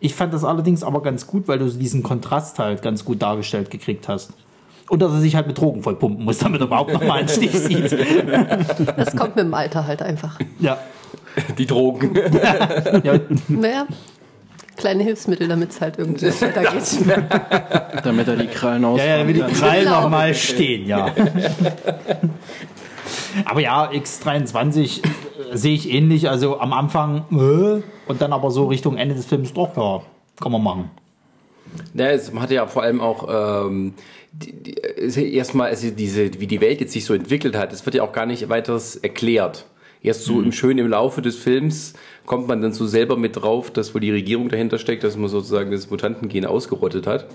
Ich 0.00 0.14
fand 0.14 0.32
das 0.32 0.44
allerdings 0.44 0.82
aber 0.82 1.02
ganz 1.02 1.26
gut, 1.26 1.46
weil 1.46 1.58
du 1.58 1.68
so 1.68 1.78
diesen 1.78 2.02
Kontrast 2.02 2.58
halt 2.58 2.80
ganz 2.82 3.04
gut 3.04 3.20
dargestellt 3.20 3.70
gekriegt 3.70 4.08
hast. 4.08 4.32
Und 4.88 5.00
dass 5.02 5.12
er 5.12 5.20
sich 5.20 5.36
halt 5.36 5.46
mit 5.46 5.58
Drogen 5.58 5.82
vollpumpen 5.82 6.24
muss, 6.24 6.38
damit 6.38 6.60
er 6.60 6.66
überhaupt 6.66 6.92
nochmal 6.92 7.20
einen 7.20 7.28
Stich 7.28 7.52
sieht. 7.58 7.92
Das 8.96 9.14
kommt 9.14 9.36
mit 9.36 9.44
dem 9.44 9.54
Alter 9.54 9.86
halt 9.86 10.02
einfach. 10.02 10.38
Ja. 10.58 10.78
Die 11.58 11.66
Drogen. 11.66 12.12
ja. 13.04 13.20
Naja, 13.46 13.86
kleine 14.76 15.04
Hilfsmittel, 15.04 15.46
damit 15.46 15.70
es 15.70 15.80
halt 15.80 15.98
irgendwie 15.98 16.26
weitergeht. 16.26 16.82
Damit 18.04 18.26
er 18.28 18.36
die 18.36 18.46
Krallen 18.48 18.84
aus. 18.84 18.98
Ja, 18.98 19.04
ja, 19.06 19.18
damit 19.18 19.36
die 19.36 19.40
Krallen 19.42 19.84
Genau. 19.84 20.00
noch 20.02 20.10
mal 20.10 20.34
stehen, 20.34 20.86
ja. 20.86 21.12
aber 23.44 23.60
ja, 23.60 23.90
X23 23.90 25.04
äh, 25.04 25.08
sehe 25.52 25.74
ich 25.74 25.90
ähnlich. 25.90 26.28
Also 26.28 26.60
am 26.60 26.72
Anfang 26.72 27.24
äh, 27.30 27.82
und 28.10 28.20
dann 28.20 28.32
aber 28.32 28.50
so 28.50 28.66
Richtung 28.66 28.96
Ende 28.96 29.14
des 29.14 29.26
Films 29.26 29.52
doch, 29.52 29.76
ja, 29.76 30.02
kann 30.40 30.52
man 30.52 30.62
machen. 30.62 30.90
Ja, 31.94 32.10
es 32.10 32.32
hat 32.34 32.50
ja 32.50 32.66
vor 32.66 32.82
allem 32.82 33.00
auch 33.00 33.28
ähm, 33.62 33.94
die, 34.32 34.52
die, 34.52 35.34
erstmal, 35.34 35.70
also 35.70 35.90
diese, 35.90 36.40
wie 36.40 36.46
die 36.46 36.60
Welt 36.60 36.80
jetzt 36.80 36.92
sich 36.92 37.04
so 37.04 37.14
entwickelt 37.14 37.56
hat, 37.56 37.72
es 37.72 37.84
wird 37.86 37.94
ja 37.96 38.02
auch 38.02 38.12
gar 38.12 38.26
nicht 38.26 38.48
weiteres 38.48 38.96
erklärt. 38.96 39.66
Erst 40.02 40.24
so 40.24 40.40
im 40.40 40.50
schön 40.50 40.78
im 40.78 40.88
Laufe 40.88 41.20
des 41.20 41.36
Films 41.36 41.92
kommt 42.24 42.48
man 42.48 42.62
dann 42.62 42.72
so 42.72 42.86
selber 42.86 43.18
mit 43.18 43.36
drauf, 43.36 43.70
dass 43.70 43.94
wohl 43.94 44.00
die 44.00 44.10
Regierung 44.10 44.48
dahinter 44.48 44.78
steckt, 44.78 45.04
dass 45.04 45.16
man 45.16 45.28
sozusagen 45.28 45.70
das 45.70 45.90
Mutantengen 45.90 46.46
ausgerottet 46.46 47.06
hat. 47.06 47.26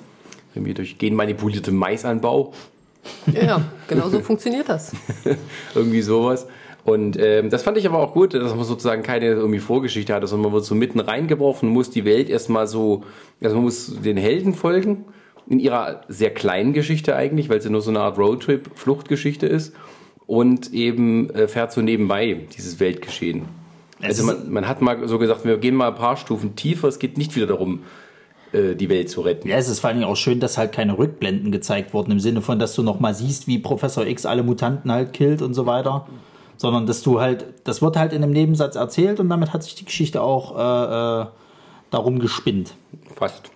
Irgendwie 0.55 0.73
durch 0.73 0.97
genmanipulierte 0.97 1.71
Maisanbau. 1.71 2.53
Ja, 3.31 3.43
ja, 3.43 3.61
genau 3.87 4.09
so 4.09 4.19
funktioniert 4.19 4.67
das. 4.67 4.93
irgendwie 5.75 6.01
sowas. 6.01 6.47
Und 6.85 7.17
ähm, 7.19 7.49
das 7.49 7.63
fand 7.63 7.77
ich 7.77 7.87
aber 7.87 7.97
auch 7.97 8.13
gut, 8.13 8.35
dass 8.35 8.55
man 8.55 8.63
sozusagen 8.63 9.01
keine 9.01 9.25
irgendwie 9.25 9.57
Vorgeschichte 9.57 10.13
hatte, 10.13 10.27
sondern 10.27 10.51
man 10.51 10.53
wird 10.53 10.65
so 10.65 10.75
mitten 10.75 10.99
reingeworfen, 10.99 11.67
muss 11.67 11.89
die 11.89 12.05
Welt 12.05 12.29
erstmal 12.29 12.67
so, 12.67 13.03
also 13.41 13.55
man 13.55 13.65
muss 13.65 13.99
den 14.01 14.17
Helden 14.17 14.53
folgen, 14.53 15.05
in 15.49 15.59
ihrer 15.59 16.01
sehr 16.09 16.31
kleinen 16.31 16.73
Geschichte 16.73 17.15
eigentlich, 17.15 17.49
weil 17.49 17.59
sie 17.59 17.71
nur 17.71 17.81
so 17.81 17.89
eine 17.89 18.01
Art 18.01 18.19
Roadtrip-Fluchtgeschichte 18.19 19.47
ist 19.47 19.73
und 20.27 20.73
eben 20.73 21.31
äh, 21.31 21.47
fährt 21.47 21.71
so 21.71 21.81
nebenbei 21.81 22.45
dieses 22.55 22.79
Weltgeschehen. 22.79 23.45
Es 23.99 24.19
Also 24.19 24.25
man, 24.25 24.51
man 24.51 24.67
hat 24.67 24.83
mal 24.83 25.07
so 25.07 25.17
gesagt, 25.17 25.43
wir 25.43 25.57
gehen 25.57 25.73
mal 25.73 25.87
ein 25.87 25.95
paar 25.95 26.17
Stufen 26.17 26.55
tiefer, 26.55 26.87
es 26.87 26.99
geht 26.99 27.17
nicht 27.17 27.35
wieder 27.35 27.47
darum, 27.47 27.81
äh, 28.51 28.75
die 28.75 28.89
Welt 28.89 29.09
zu 29.09 29.21
retten. 29.21 29.47
Ja, 29.47 29.57
es 29.57 29.69
ist 29.69 29.79
vor 29.79 29.87
allen 29.87 29.97
Dingen 29.97 30.09
auch 30.09 30.17
schön, 30.17 30.39
dass 30.39 30.59
halt 30.59 30.71
keine 30.71 30.99
Rückblenden 30.99 31.51
gezeigt 31.51 31.95
wurden, 31.95 32.11
im 32.11 32.19
Sinne 32.19 32.43
von, 32.43 32.59
dass 32.59 32.75
du 32.75 32.83
noch 32.83 32.99
mal 32.99 33.15
siehst, 33.15 33.47
wie 33.47 33.57
Professor 33.57 34.05
X 34.05 34.27
alle 34.27 34.43
Mutanten 34.43 34.91
halt 34.91 35.13
killt 35.13 35.41
und 35.41 35.55
so 35.55 35.65
weiter. 35.65 36.05
Sondern 36.57 36.85
dass 36.85 37.01
du 37.01 37.19
halt, 37.19 37.45
das 37.63 37.81
wird 37.81 37.97
halt 37.97 38.13
in 38.13 38.23
einem 38.23 38.31
Nebensatz 38.31 38.75
erzählt 38.75 39.19
und 39.19 39.29
damit 39.29 39.53
hat 39.53 39.63
sich 39.63 39.75
die 39.75 39.85
Geschichte 39.85 40.21
auch 40.21 40.55
äh, 40.55 41.23
äh, 41.23 41.25
darum 41.91 42.19
gespinnt. 42.19 42.75
Fast. 43.15 43.51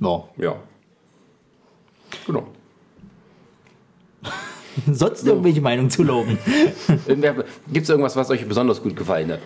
Ja. 0.00 0.24
Ja. 0.36 0.56
Genau. 2.26 2.46
Sonst 4.92 5.26
irgendwelche 5.26 5.60
Meinungen 5.60 5.90
zu 5.90 6.02
loben. 6.02 6.38
Gibt 7.06 7.84
es 7.84 7.88
irgendwas, 7.88 8.16
was 8.16 8.30
euch 8.30 8.46
besonders 8.46 8.82
gut 8.82 8.94
gefallen 8.96 9.32
hat? 9.32 9.40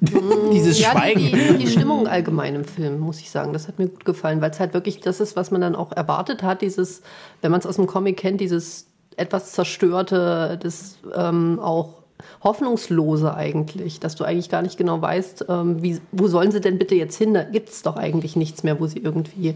Dieses 0.52 0.78
Ja, 0.78 0.92
Schweigen. 0.92 1.20
die, 1.20 1.32
die, 1.32 1.58
die 1.58 1.66
Stimmung 1.66 2.06
allgemein 2.06 2.54
im 2.54 2.64
Film, 2.64 3.00
muss 3.00 3.18
ich 3.20 3.30
sagen, 3.30 3.52
das 3.52 3.66
hat 3.66 3.78
mir 3.78 3.88
gut 3.88 4.04
gefallen, 4.04 4.40
weil 4.40 4.50
es 4.50 4.60
halt 4.60 4.72
wirklich 4.74 5.00
das 5.00 5.20
ist, 5.20 5.34
was 5.34 5.50
man 5.50 5.60
dann 5.60 5.74
auch 5.74 5.90
erwartet 5.92 6.42
hat, 6.44 6.62
dieses, 6.62 7.02
wenn 7.42 7.50
man 7.50 7.60
es 7.60 7.66
aus 7.66 7.76
dem 7.76 7.86
Comic 7.88 8.16
kennt, 8.16 8.40
dieses 8.40 8.87
etwas 9.18 9.52
zerstörte, 9.52 10.58
das 10.62 10.98
ähm, 11.14 11.58
auch 11.60 11.98
hoffnungslose 12.42 13.34
eigentlich, 13.34 14.00
dass 14.00 14.16
du 14.16 14.24
eigentlich 14.24 14.48
gar 14.48 14.62
nicht 14.62 14.76
genau 14.76 15.00
weißt, 15.00 15.46
ähm, 15.48 15.82
wie, 15.82 16.00
wo 16.12 16.28
sollen 16.28 16.50
sie 16.50 16.60
denn 16.60 16.78
bitte 16.78 16.94
jetzt 16.94 17.16
hin? 17.16 17.34
Da 17.34 17.44
gibt 17.44 17.68
es 17.68 17.82
doch 17.82 17.96
eigentlich 17.96 18.36
nichts 18.36 18.62
mehr, 18.64 18.80
wo 18.80 18.86
sie 18.86 18.98
irgendwie 18.98 19.54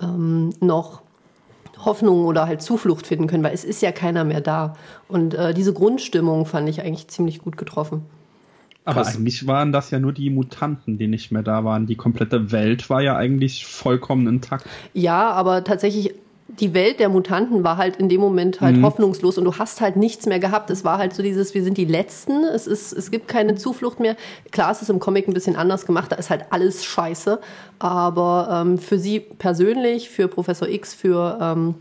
ähm, 0.00 0.50
noch 0.60 1.02
Hoffnung 1.84 2.24
oder 2.24 2.46
halt 2.46 2.62
Zuflucht 2.62 3.06
finden 3.06 3.26
können, 3.26 3.44
weil 3.44 3.54
es 3.54 3.64
ist 3.64 3.82
ja 3.82 3.92
keiner 3.92 4.24
mehr 4.24 4.40
da. 4.40 4.76
Und 5.06 5.34
äh, 5.34 5.54
diese 5.54 5.72
Grundstimmung 5.72 6.46
fand 6.46 6.68
ich 6.68 6.82
eigentlich 6.82 7.08
ziemlich 7.08 7.40
gut 7.40 7.56
getroffen. 7.56 8.02
Aber 8.84 9.02
Krass. 9.02 9.16
eigentlich 9.16 9.46
waren 9.46 9.70
das 9.70 9.90
ja 9.90 9.98
nur 9.98 10.12
die 10.12 10.30
Mutanten, 10.30 10.96
die 10.96 11.08
nicht 11.08 11.30
mehr 11.30 11.42
da 11.42 11.62
waren. 11.62 11.86
Die 11.86 11.94
komplette 11.94 12.52
Welt 12.52 12.88
war 12.88 13.02
ja 13.02 13.16
eigentlich 13.16 13.66
vollkommen 13.66 14.26
intakt. 14.26 14.66
Ja, 14.94 15.30
aber 15.30 15.62
tatsächlich, 15.62 16.14
die 16.48 16.72
Welt 16.72 16.98
der 16.98 17.10
Mutanten 17.10 17.62
war 17.62 17.76
halt 17.76 17.96
in 17.96 18.08
dem 18.08 18.22
Moment 18.22 18.62
halt 18.62 18.80
hoffnungslos 18.82 19.36
und 19.36 19.44
du 19.44 19.58
hast 19.58 19.82
halt 19.82 19.96
nichts 19.96 20.24
mehr 20.24 20.38
gehabt. 20.38 20.70
Es 20.70 20.82
war 20.82 20.96
halt 20.96 21.14
so 21.14 21.22
dieses, 21.22 21.54
wir 21.54 21.62
sind 21.62 21.76
die 21.76 21.84
Letzten, 21.84 22.42
es, 22.42 22.66
ist, 22.66 22.92
es 22.92 23.10
gibt 23.10 23.28
keine 23.28 23.54
Zuflucht 23.54 24.00
mehr. 24.00 24.16
Klar, 24.50 24.72
es 24.72 24.80
ist 24.80 24.88
im 24.88 24.98
Comic 24.98 25.28
ein 25.28 25.34
bisschen 25.34 25.56
anders 25.56 25.84
gemacht, 25.84 26.10
da 26.10 26.16
ist 26.16 26.30
halt 26.30 26.46
alles 26.50 26.84
scheiße. 26.84 27.38
Aber 27.78 28.48
ähm, 28.50 28.78
für 28.78 28.98
sie 28.98 29.20
persönlich, 29.20 30.08
für 30.08 30.26
Professor 30.26 30.68
X, 30.68 30.94
für 30.94 31.38
ähm, 31.40 31.74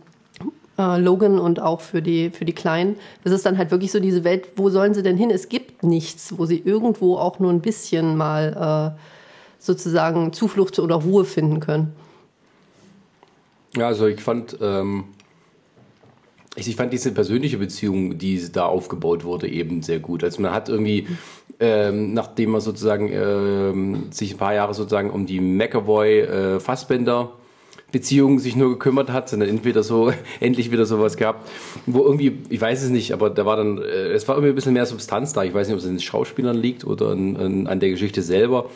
äh, 0.77 0.99
Logan 0.99 1.39
und 1.39 1.61
auch 1.61 1.79
für 1.79 2.01
die, 2.01 2.29
für 2.29 2.43
die 2.43 2.53
Kleinen, 2.53 2.97
das 3.23 3.31
ist 3.31 3.45
dann 3.45 3.57
halt 3.57 3.71
wirklich 3.71 3.93
so 3.93 4.01
diese 4.01 4.25
Welt, 4.25 4.49
wo 4.57 4.69
sollen 4.69 4.93
sie 4.93 5.01
denn 5.01 5.15
hin? 5.15 5.31
Es 5.31 5.47
gibt 5.47 5.83
nichts, 5.83 6.37
wo 6.37 6.45
sie 6.45 6.59
irgendwo 6.59 7.17
auch 7.17 7.39
nur 7.39 7.51
ein 7.51 7.61
bisschen 7.61 8.17
mal 8.17 8.93
äh, 8.95 8.99
sozusagen 9.59 10.33
Zuflucht 10.33 10.77
oder 10.79 10.95
Ruhe 10.95 11.23
finden 11.23 11.61
können. 11.61 11.93
Ja, 13.77 13.87
also 13.87 14.07
ich 14.07 14.21
fand, 14.21 14.57
ähm, 14.61 15.05
ich, 16.55 16.75
fand 16.75 16.91
diese 16.93 17.11
persönliche 17.11 17.57
Beziehung, 17.57 18.17
die 18.17 18.51
da 18.51 18.65
aufgebaut 18.65 19.23
wurde, 19.23 19.47
eben 19.47 19.81
sehr 19.81 19.99
gut. 19.99 20.23
Also 20.23 20.41
man 20.41 20.51
hat 20.51 20.69
irgendwie, 20.69 21.07
ähm, 21.59 22.13
nachdem 22.13 22.51
man 22.51 22.61
sozusagen 22.61 23.11
ähm, 23.11 24.11
sich 24.11 24.33
ein 24.33 24.37
paar 24.37 24.53
Jahre 24.53 24.73
sozusagen 24.73 25.11
um 25.11 25.25
die 25.25 25.39
McAvoy 25.39 26.19
äh, 26.21 26.59
Fassbender 26.59 27.31
Beziehungen 27.91 28.39
sich 28.39 28.57
nur 28.57 28.71
gekümmert 28.71 29.11
hat, 29.11 29.29
sondern 29.29 29.47
entweder 29.47 29.81
so, 29.81 30.11
endlich 30.39 30.71
wieder 30.71 30.85
sowas 30.85 31.15
gehabt, 31.15 31.47
wo 31.85 32.03
irgendwie, 32.03 32.39
ich 32.49 32.59
weiß 32.59 32.83
es 32.83 32.89
nicht, 32.89 33.13
aber 33.13 33.29
da 33.29 33.45
war 33.45 33.55
dann, 33.55 33.77
äh, 33.77 34.07
es 34.07 34.27
war 34.27 34.35
irgendwie 34.35 34.51
ein 34.51 34.55
bisschen 34.55 34.73
mehr 34.73 34.85
Substanz 34.85 35.33
da. 35.33 35.43
Ich 35.43 35.53
weiß 35.53 35.67
nicht, 35.67 35.73
ob 35.73 35.79
es 35.79 35.85
an 35.85 35.93
den 35.93 36.01
Schauspielern 36.01 36.57
liegt 36.57 36.85
oder 36.85 37.11
an, 37.11 37.67
an 37.67 37.79
der 37.79 37.89
Geschichte 37.89 38.21
selber. 38.21 38.69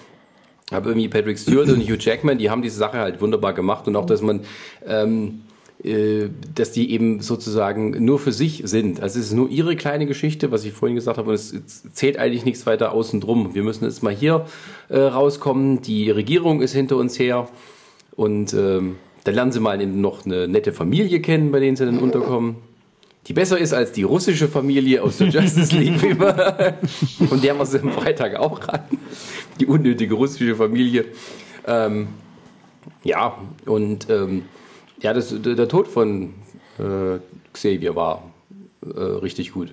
Aber 0.71 0.89
irgendwie 0.89 1.09
Patrick 1.09 1.37
Stewart 1.37 1.69
und 1.69 1.81
Hugh 1.81 1.97
Jackman, 1.99 2.37
die 2.37 2.49
haben 2.49 2.61
diese 2.61 2.77
Sache 2.77 2.97
halt 2.97 3.21
wunderbar 3.21 3.53
gemacht 3.53 3.87
und 3.87 3.95
auch, 3.95 4.05
dass 4.05 4.21
man, 4.21 4.41
ähm, 4.87 5.41
äh, 5.83 6.29
dass 6.55 6.71
die 6.71 6.91
eben 6.91 7.21
sozusagen 7.21 8.03
nur 8.03 8.19
für 8.19 8.31
sich 8.31 8.63
sind. 8.65 9.01
Also 9.01 9.19
es 9.19 9.27
ist 9.27 9.33
nur 9.33 9.49
ihre 9.49 9.75
kleine 9.75 10.05
Geschichte, 10.05 10.51
was 10.51 10.63
ich 10.63 10.71
vorhin 10.73 10.95
gesagt 10.95 11.17
habe, 11.17 11.29
und 11.29 11.35
es, 11.35 11.53
zählt 11.93 12.17
eigentlich 12.17 12.45
nichts 12.45 12.65
weiter 12.65 12.93
außen 12.93 13.19
drum. 13.19 13.53
Wir 13.53 13.63
müssen 13.63 13.83
jetzt 13.83 14.01
mal 14.01 14.13
hier 14.13 14.45
äh, 14.89 14.99
rauskommen. 14.99 15.81
Die 15.81 16.09
Regierung 16.09 16.61
ist 16.61 16.73
hinter 16.73 16.95
uns 16.95 17.19
her 17.19 17.49
und 18.15 18.53
ähm, 18.53 18.95
dann 19.23 19.35
lernen 19.35 19.51
sie 19.51 19.59
mal 19.59 19.79
eben 19.81 20.01
noch 20.01 20.25
eine 20.25 20.47
nette 20.47 20.71
Familie 20.71 21.19
kennen, 21.19 21.51
bei 21.51 21.59
denen 21.59 21.75
sie 21.75 21.85
dann 21.85 21.99
unterkommen. 21.99 22.55
Die 23.27 23.33
besser 23.33 23.59
ist 23.59 23.71
als 23.71 23.91
die 23.91 24.01
russische 24.01 24.47
Familie 24.47 25.03
aus 25.03 25.17
der 25.17 25.27
Justice 25.27 25.75
League. 25.75 26.01
wie 26.01 26.09
und 27.29 27.43
der 27.43 27.51
haben 27.51 27.59
wir 27.59 27.65
sie 27.67 27.79
am 27.79 27.91
Freitag 27.91 28.35
auch 28.35 28.67
ran. 28.67 28.81
Die 29.61 29.67
unnötige 29.67 30.15
russische 30.15 30.55
Familie. 30.55 31.05
Ähm, 31.67 32.07
ja, 33.03 33.37
und 33.65 34.09
ähm, 34.09 34.45
ja, 34.99 35.13
das, 35.13 35.33
der, 35.39 35.67
Tod 35.67 35.87
von 35.87 36.33
äh, 36.79 37.19
Xavier 37.53 37.95
war 37.95 38.23
äh, 38.83 38.99
richtig 38.99 39.53
gut. 39.53 39.69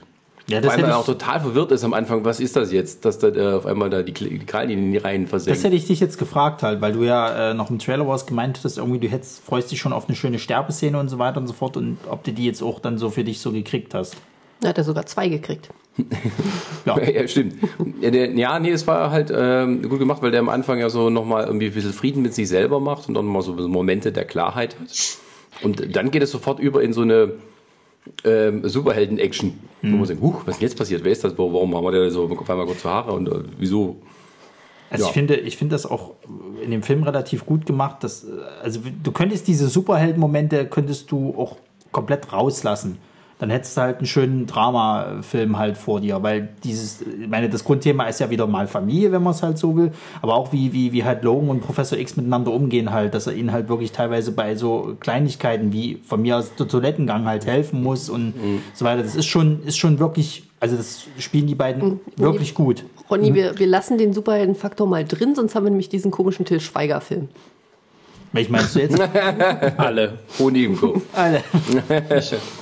Ja, 0.47 0.61
das 0.61 0.77
hätte, 0.77 0.89
er 0.89 0.99
auch 0.99 1.07
total 1.07 1.41
verwirrt 1.41 1.73
ist 1.73 1.85
am 1.85 1.95
Anfang, 1.95 2.25
was 2.25 2.39
ist 2.39 2.57
das 2.57 2.71
jetzt, 2.71 3.07
dass 3.07 3.19
da 3.19 3.29
äh, 3.29 3.55
auf 3.55 3.65
einmal 3.65 3.89
da 3.89 4.03
die, 4.03 4.13
die 4.13 4.39
Krallen 4.41 4.71
in 4.71 4.93
die 4.93 4.99
Reihen 4.99 5.23
das 5.23 5.31
versenkt. 5.31 5.65
hätte 5.65 5.77
ich 5.77 5.87
dich 5.87 6.01
jetzt 6.01 6.19
gefragt 6.19 6.63
halt, 6.63 6.83
weil 6.83 6.93
du 6.93 7.05
ja 7.05 7.51
äh, 7.51 7.55
noch 7.55 7.71
im 7.71 7.79
Trailer 7.79 8.07
warst, 8.07 8.27
gemeint 8.27 8.59
hattest, 8.59 8.77
irgendwie 8.77 8.99
du 8.99 9.09
hättest, 9.09 9.43
freust 9.43 9.71
dich 9.71 9.79
schon 9.79 9.95
auf 9.95 10.07
eine 10.07 10.17
schöne 10.17 10.39
Sterbeszene 10.39 10.99
und 10.99 11.09
so 11.09 11.19
weiter 11.19 11.41
und 11.41 11.47
so 11.47 11.55
fort 11.55 11.79
und 11.79 11.97
ob 12.11 12.25
du 12.25 12.33
die 12.33 12.45
jetzt 12.45 12.63
auch 12.63 12.79
dann 12.79 12.99
so 12.99 13.09
für 13.09 13.25
dich 13.25 13.41
so 13.41 13.53
gekriegt 13.53 13.95
hast. 13.95 14.17
Da 14.61 14.69
hat 14.69 14.79
er 14.79 14.85
sogar 14.85 15.07
zwei 15.07 15.29
gekriegt. 15.29 15.71
Ja. 16.87 16.97
Ja, 17.13 17.29
stimmt. 17.29 17.57
Ja, 18.01 18.11
der, 18.11 18.31
ja, 18.33 18.59
nee, 18.59 18.71
es 18.71 18.87
war 18.87 19.11
halt 19.11 19.33
ähm, 19.35 19.83
gut 19.89 19.99
gemacht, 19.99 20.23
weil 20.23 20.31
der 20.31 20.41
am 20.41 20.49
Anfang 20.49 20.79
ja 20.79 20.89
so 20.89 21.11
nochmal 21.11 21.45
irgendwie 21.45 21.67
ein 21.67 21.75
bisschen 21.75 21.93
Frieden 21.93 22.23
mit 22.23 22.35
sich 22.35 22.49
selber 22.49 22.81
macht 22.81 23.09
und 23.09 23.15
dann 23.15 23.27
nochmal 23.27 23.43
so 23.43 23.53
Momente 23.53 24.11
der 24.13 24.25
Klarheit 24.25 24.77
hat. 24.81 25.19
Und 25.63 25.95
dann 25.97 26.11
geht 26.11 26.23
es 26.23 26.31
sofort 26.31 26.61
über 26.61 26.83
in 26.83 26.93
so 26.93 27.03
eine 27.03 27.33
ähm, 28.25 28.67
Superhelden-Action, 28.67 29.59
wo 29.83 29.97
man 29.97 30.07
sagt, 30.07 30.21
huch, 30.21 30.43
was 30.47 30.55
ist 30.55 30.61
denn 30.61 30.69
jetzt 30.69 30.79
passiert? 30.79 31.05
Wer 31.05 31.13
ist 31.13 31.25
das? 31.25 31.37
Warum 31.37 31.75
haben 31.77 31.85
wir 31.85 31.93
da 31.93 32.11
so 32.11 32.25
auf 32.25 32.51
einmal 32.51 32.67
kurze 32.67 32.89
Haare 32.89 33.13
und 33.13 33.29
äh, 33.29 33.43
wieso? 33.59 33.97
Also 34.91 35.05
Ja. 35.05 35.09
ich 35.09 35.15
finde, 35.15 35.37
ich 35.37 35.57
finde 35.57 35.75
das 35.75 35.85
auch 35.85 36.13
in 36.63 36.71
dem 36.71 36.83
Film 36.83 37.03
relativ 37.03 37.45
gut 37.45 37.67
gemacht. 37.67 38.03
Dass, 38.03 38.25
äh, 38.25 38.29
also 38.63 38.81
du 39.03 39.13
könntest 39.13 39.47
diese 39.47 39.69
Superhelden-Momente 39.69 40.67
könntest 40.67 41.11
du 41.11 41.35
auch 41.37 41.57
komplett 41.93 42.33
rauslassen. 42.33 42.99
Dann 43.39 43.51
hättest 43.51 43.77
du 43.77 43.83
halt 43.83 43.99
einen 43.99 44.07
schönen 44.07 44.47
Dramafilm 44.47 45.59
halt 45.59 45.79
vor 45.79 46.01
dir, 46.01 46.23
weil 46.23 46.49
dieses, 46.65 47.03
ich 47.03 47.29
meine, 47.29 47.49
das 47.49 47.63
Grundthema 47.63 48.05
ist 48.05 48.19
ja 48.19 48.31
wieder 48.31 48.47
mal 48.47 48.67
Familie, 48.67 49.13
wenn 49.13 49.23
man 49.23 49.33
es 49.33 49.43
halt 49.43 49.59
so 49.59 49.77
will, 49.77 49.93
aber 50.23 50.35
auch 50.35 50.53
wie, 50.53 50.73
wie, 50.73 50.93
wie 50.93 51.05
halt 51.05 51.23
Logan 51.23 51.49
und 51.49 51.61
Professor 51.61 51.99
X 51.99 52.17
miteinander 52.17 52.51
umgehen 52.51 52.91
halt, 52.91 53.15
dass 53.15 53.29
er 53.29 53.35
ihnen 53.35 53.53
halt 53.53 53.69
wirklich 53.69 53.93
teilweise 53.93 54.33
bei 54.33 54.57
so 54.57 54.97
Kleinigkeiten 54.99 55.73
wie 55.73 56.01
von 56.05 56.21
mir 56.21 56.37
aus 56.39 56.55
der 56.57 56.67
Toilettengang 56.67 57.27
halt 57.27 57.47
helfen 57.47 57.83
muss 57.83 58.09
und 58.11 58.35
so 58.75 58.85
weiter. 58.85 59.03
Das 59.03 59.15
ist 59.15 59.27
schon, 59.27 59.63
ist 59.63 59.79
schon 59.79 60.01
wirklich, 60.01 60.45
also 60.59 60.77
das 60.77 61.05
spielen 61.19 61.47
die 61.47 61.55
beiden 61.55 62.01
wirklich 62.17 62.55
gut. 62.55 62.85
Ronny, 63.09 63.35
wir, 63.35 63.59
wir 63.59 63.67
lassen 63.67 63.99
den 63.99 64.13
Superheldenfaktor 64.13 64.87
mal 64.87 65.05
drin, 65.05 65.35
sonst 65.35 65.55
haben 65.55 65.65
wir 65.65 65.71
nämlich 65.71 65.89
diesen 65.89 66.11
komischen 66.11 66.45
Till 66.45 66.61
Schweiger-Film. 66.61 67.29
Welch 68.33 68.51
meinst 68.51 68.75
du 68.75 68.81
jetzt? 68.81 69.01
Alle. 69.79 70.19
Honig 70.39 70.65
im 70.65 70.77
Kopf. 70.77 71.03
Alle. 71.15 71.43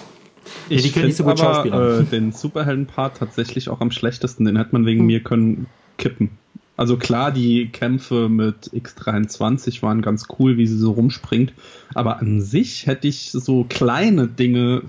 Ich 0.69 0.83
die 0.83 1.01
nicht 1.01 1.17
so 1.17 1.25
find 1.25 1.39
gut 1.39 1.47
aber 1.47 2.01
äh, 2.01 2.05
den 2.05 2.33
Superhelden-Part 2.33 3.19
tatsächlich 3.19 3.69
auch 3.69 3.81
am 3.81 3.91
schlechtesten. 3.91 4.45
Den 4.45 4.57
hätte 4.57 4.71
man 4.73 4.87
wegen 4.87 5.07
mir 5.07 5.23
können 5.23 5.67
kippen. 5.99 6.31
Also 6.77 6.99
klar, 6.99 7.33
die 7.33 7.69
Kämpfe 7.69 8.29
mit 8.29 8.71
X23 8.75 9.83
waren 9.83 10.03
ganz 10.03 10.27
cool, 10.39 10.59
wie 10.59 10.67
sie 10.67 10.77
so 10.77 10.93
rumspringt. 10.93 11.55
Aber 11.95 12.19
an 12.19 12.43
sich 12.43 12.87
hätte 12.87 13.09
ich 13.09 13.31
so 13.31 13.65
kleine 13.65 14.29
Dinge 14.29 14.83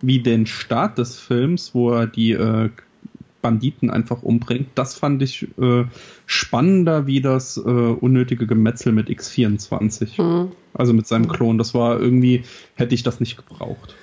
wie 0.00 0.20
den 0.20 0.46
Start 0.46 0.96
des 0.96 1.18
Films, 1.18 1.74
wo 1.74 1.90
er 1.90 2.06
die 2.06 2.32
äh, 2.32 2.70
Banditen 3.42 3.90
einfach 3.90 4.22
umbringt, 4.22 4.68
das 4.74 4.94
fand 4.94 5.22
ich 5.22 5.46
äh, 5.58 5.84
spannender 6.26 7.06
wie 7.06 7.20
das 7.20 7.56
äh, 7.56 7.60
unnötige 7.60 8.46
Gemetzel 8.46 8.92
mit 8.92 9.08
X24. 9.08 10.18
Also 10.74 10.92
mit 10.92 11.06
seinem 11.06 11.28
Klon. 11.28 11.58
Das 11.58 11.74
war 11.74 11.98
irgendwie, 11.98 12.44
hätte 12.74 12.94
ich 12.94 13.02
das 13.02 13.20
nicht 13.20 13.36
gebraucht. 13.36 13.94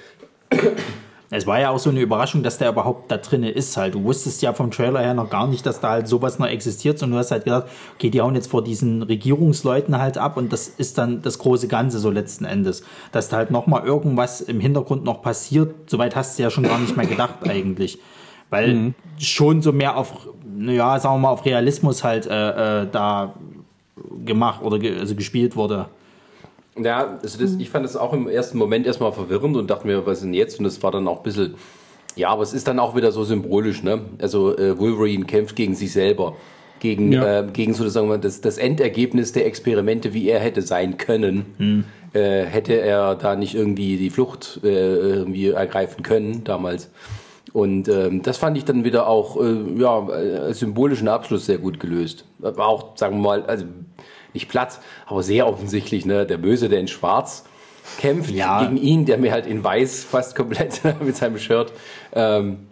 Es 1.29 1.45
war 1.45 1.59
ja 1.59 1.71
auch 1.71 1.79
so 1.79 1.89
eine 1.89 1.99
Überraschung, 1.99 2.41
dass 2.41 2.57
der 2.57 2.69
überhaupt 2.69 3.11
da 3.11 3.17
drinne 3.17 3.49
ist 3.49 3.75
halt. 3.75 3.95
Du 3.95 4.03
wusstest 4.05 4.41
ja 4.41 4.53
vom 4.53 4.71
Trailer 4.71 5.01
her 5.01 5.13
noch 5.13 5.29
gar 5.29 5.45
nicht, 5.47 5.65
dass 5.65 5.81
da 5.81 5.89
halt 5.89 6.07
sowas 6.07 6.39
noch 6.39 6.47
existiert, 6.47 6.97
sondern 6.97 7.17
du 7.17 7.19
hast 7.19 7.31
halt 7.31 7.43
gedacht, 7.43 7.67
okay, 7.95 8.09
die 8.09 8.21
hauen 8.21 8.35
jetzt 8.35 8.49
vor 8.49 8.63
diesen 8.63 9.03
Regierungsleuten 9.03 9.97
halt 9.97 10.17
ab 10.17 10.37
und 10.37 10.53
das 10.53 10.69
ist 10.69 10.97
dann 10.97 11.21
das 11.21 11.37
große 11.39 11.67
Ganze 11.67 11.99
so 11.99 12.09
letzten 12.11 12.45
Endes. 12.45 12.83
Dass 13.11 13.27
da 13.27 13.37
halt 13.37 13.51
nochmal 13.51 13.83
irgendwas 13.85 14.39
im 14.39 14.61
Hintergrund 14.61 15.03
noch 15.03 15.21
passiert, 15.21 15.75
soweit 15.89 16.15
hast 16.15 16.39
du 16.39 16.43
ja 16.43 16.49
schon 16.49 16.63
gar 16.63 16.79
nicht 16.79 16.95
mehr 16.95 17.07
gedacht 17.07 17.39
eigentlich. 17.43 17.99
Weil 18.49 18.93
schon 19.17 19.61
so 19.61 19.73
mehr 19.73 19.97
auf, 19.97 20.29
naja, 20.45 20.97
sagen 20.97 21.15
wir 21.15 21.19
mal, 21.19 21.29
auf 21.31 21.43
Realismus 21.43 22.05
halt 22.05 22.25
äh, 22.25 22.83
äh, 22.83 22.87
da 22.89 23.33
gemacht 24.25 24.61
oder 24.63 24.79
ge 24.79 24.97
also 24.97 25.13
gespielt 25.15 25.57
wurde. 25.57 25.87
Ja, 26.81 27.19
also 27.21 27.39
das, 27.39 27.55
ich 27.59 27.69
fand 27.69 27.85
das 27.85 27.95
auch 27.95 28.13
im 28.13 28.27
ersten 28.27 28.57
Moment 28.57 28.85
erstmal 28.85 29.11
verwirrend 29.11 29.57
und 29.57 29.69
dachte 29.69 29.87
mir, 29.87 30.05
was 30.05 30.19
ist 30.19 30.23
denn 30.25 30.33
jetzt? 30.33 30.59
Und 30.59 30.65
das 30.65 30.81
war 30.83 30.91
dann 30.91 31.07
auch 31.07 31.17
ein 31.17 31.23
bisschen, 31.23 31.55
ja, 32.15 32.29
aber 32.29 32.43
es 32.43 32.53
ist 32.53 32.67
dann 32.67 32.79
auch 32.79 32.95
wieder 32.95 33.11
so 33.11 33.23
symbolisch, 33.23 33.83
ne? 33.83 34.01
Also 34.19 34.57
äh, 34.57 34.77
Wolverine 34.77 35.25
kämpft 35.25 35.55
gegen 35.55 35.75
sich 35.75 35.91
selber, 35.91 36.35
gegen, 36.79 37.11
Ja. 37.11 37.41
äh, 37.41 37.47
gegen 37.51 37.73
sozusagen 37.73 38.21
das, 38.21 38.41
das 38.41 38.57
Endergebnis 38.57 39.31
der 39.31 39.45
Experimente, 39.45 40.13
wie 40.13 40.29
er 40.29 40.39
hätte 40.39 40.61
sein 40.61 40.97
können. 40.97 41.85
Äh, 42.13 42.45
hätte 42.45 42.73
er 42.73 43.15
da 43.15 43.35
nicht 43.35 43.53
irgendwie 43.53 43.97
die 43.97 44.09
Flucht 44.09 44.61
äh, 44.63 44.67
irgendwie 44.67 45.49
ergreifen 45.49 46.03
können 46.03 46.43
damals. 46.45 46.89
Und 47.53 47.89
ähm, 47.89 48.21
das 48.21 48.37
fand 48.37 48.57
ich 48.57 48.65
dann 48.65 48.83
wieder 48.83 49.07
auch 49.07 49.41
äh, 49.41 49.55
ja, 49.77 50.05
als 50.07 50.59
symbolischen 50.59 51.07
Abschluss 51.07 51.45
sehr 51.47 51.57
gut 51.57 51.79
gelöst. 51.79 52.23
War 52.39 52.67
auch, 52.67 52.95
sagen 52.97 53.17
wir 53.17 53.23
mal, 53.23 53.43
also 53.45 53.65
nicht 54.33 54.49
platt, 54.49 54.79
aber 55.05 55.23
sehr 55.23 55.47
offensichtlich, 55.47 56.05
ne? 56.05 56.25
Der 56.25 56.37
Böse, 56.37 56.69
der 56.69 56.79
in 56.79 56.87
Schwarz 56.87 57.45
kämpft 57.99 58.31
Ja. 58.31 58.63
gegen 58.63 58.77
ihn, 58.77 59.05
der 59.05 59.17
mir 59.17 59.31
halt 59.31 59.45
in 59.47 59.63
Weiß 59.63 60.03
fast 60.03 60.35
komplett 60.35 60.81
mit 61.01 61.15
seinem 61.15 61.37
Shirt. 61.37 61.71
Ähm, 62.13 62.67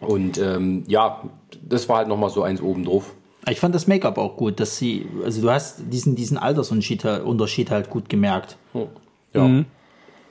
und 0.00 0.38
ähm, 0.38 0.84
ja, 0.86 1.22
das 1.62 1.88
war 1.88 1.98
halt 1.98 2.08
nochmal 2.08 2.30
so 2.30 2.42
eins 2.42 2.62
oben 2.62 2.84
drauf. 2.84 3.12
Ich 3.48 3.60
fand 3.60 3.74
das 3.74 3.86
Make-up 3.86 4.18
auch 4.18 4.36
gut, 4.36 4.60
dass 4.60 4.76
sie, 4.78 5.06
also 5.24 5.40
du 5.42 5.50
hast 5.50 5.82
diesen, 5.90 6.14
diesen 6.14 6.36
Altersunterschied 6.38 7.04
halt- 7.04 7.24
Unterschied 7.24 7.70
halt 7.70 7.88
gut 7.90 8.08
gemerkt. 8.08 8.56
Ja. 9.34 9.64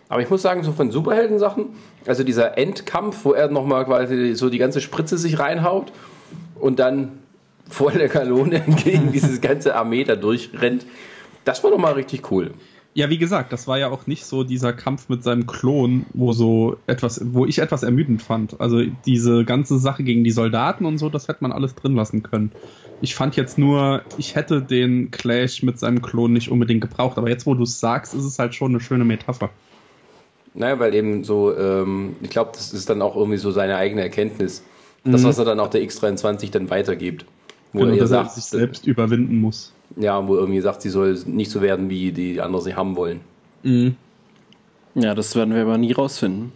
Aber 0.10 0.22
ich 0.22 0.30
muss 0.30 0.42
sagen, 0.42 0.64
so 0.64 0.72
von 0.72 0.90
Superhelden-Sachen, 0.92 1.68
also 2.08 2.24
dieser 2.24 2.58
Endkampf, 2.58 3.26
wo 3.26 3.34
er 3.34 3.48
nochmal 3.50 3.86
quasi 3.86 4.34
so 4.36 4.50
die 4.50 4.58
ganze 4.58 4.82
Spritze 4.82 5.18
sich 5.20 5.38
reinhaut 5.40 5.92
und 6.60 6.80
dann 6.80 7.20
vor 7.70 7.92
der 7.92 8.10
Kanone 8.10 8.62
gegen 8.84 9.12
dieses 9.14 9.42
ganze 9.42 9.76
Armee 9.76 10.04
da 10.04 10.16
durchrennt, 10.16 10.86
das 11.46 11.64
war 11.64 11.72
nochmal 11.72 11.94
richtig 11.94 12.32
cool. 12.32 12.52
Ja, 12.96 13.10
wie 13.10 13.20
gesagt, 13.20 13.54
das 13.54 13.68
war 13.68 13.78
ja 13.78 13.90
auch 13.90 14.08
nicht 14.08 14.26
so 14.26 14.44
dieser 14.44 14.74
Kampf 14.74 15.10
mit 15.10 15.24
seinem 15.24 15.46
Klon, 15.46 16.08
wo 16.14 16.34
so 16.34 16.78
etwas, 16.88 17.22
wo 17.34 17.46
ich 17.46 17.60
etwas 17.60 17.84
ermüdend 17.84 18.22
fand. 18.22 18.60
Also 18.60 18.82
diese 19.06 19.46
ganze 19.46 19.78
Sache 19.78 20.04
gegen 20.04 20.24
die 20.24 20.32
Soldaten 20.32 20.86
und 20.86 20.98
so, 20.98 21.08
das 21.08 21.28
hätte 21.28 21.40
man 21.42 21.52
alles 21.52 21.76
drin 21.76 21.96
lassen 21.96 22.24
können. 22.24 22.52
Ich 23.00 23.16
fand 23.16 23.36
jetzt 23.36 23.58
nur, 23.58 24.02
ich 24.18 24.36
hätte 24.36 24.62
den 24.62 25.12
Clash 25.12 25.62
mit 25.62 25.80
seinem 25.80 26.02
Klon 26.02 26.34
nicht 26.34 26.50
unbedingt 26.50 26.82
gebraucht, 26.82 27.18
aber 27.18 27.30
jetzt, 27.30 27.46
wo 27.46 27.54
du 27.54 27.64
es 27.64 27.80
sagst, 27.80 28.16
ist 28.16 28.26
es 28.26 28.40
halt 28.40 28.56
schon 28.56 28.72
eine 28.72 28.82
schöne 28.82 29.06
Metapher. 29.06 29.52
Naja, 30.56 30.80
weil 30.80 30.96
eben 30.96 31.24
so, 31.24 31.56
ähm, 31.56 32.16
ich 32.22 32.32
glaube, 32.32 32.52
das 32.54 32.74
ist 32.74 32.90
dann 32.90 33.02
auch 33.02 33.16
irgendwie 33.16 33.38
so 33.38 33.52
seine 33.52 33.78
eigene 33.78 34.02
Erkenntnis. 34.02 34.64
Das, 35.06 35.24
was 35.24 35.38
er 35.38 35.46
dann 35.46 35.60
auch 35.60 35.70
der 35.70 35.82
X23 35.82 36.52
dann 36.52 36.70
weitergibt. 36.70 37.26
Wo 37.74 37.80
Genau, 37.80 37.92
er 37.92 38.00
dass 38.00 38.12
er 38.12 38.24
sagt, 38.24 38.32
sich 38.32 38.46
selbst 38.46 38.88
überwinden 38.88 39.40
muss. 39.40 39.74
ja, 39.96 40.28
wo 40.28 40.36
er 40.36 40.42
irgendwie 40.42 40.62
sagt, 40.62 40.82
sie 40.82 40.90
soll 40.90 41.20
nicht 41.26 41.52
so 41.52 41.62
werden, 41.62 41.90
wie 41.90 42.12
die 42.12 42.42
anderen 42.42 42.64
sie 42.64 42.76
haben 42.76 42.96
wollen. 42.96 43.22
Ja, 44.96 45.14
das 45.16 45.36
werden 45.36 45.54
wir 45.54 45.62
aber 45.62 45.78
nie 45.78 45.92
rausfinden. 45.92 46.52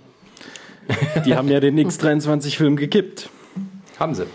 Die 1.25 1.35
haben 1.35 1.47
ja 1.47 1.59
den 1.59 1.79
X23-Film 1.79 2.75
gekippt. 2.75 3.29
Haben 3.99 4.15
sie. 4.15 4.25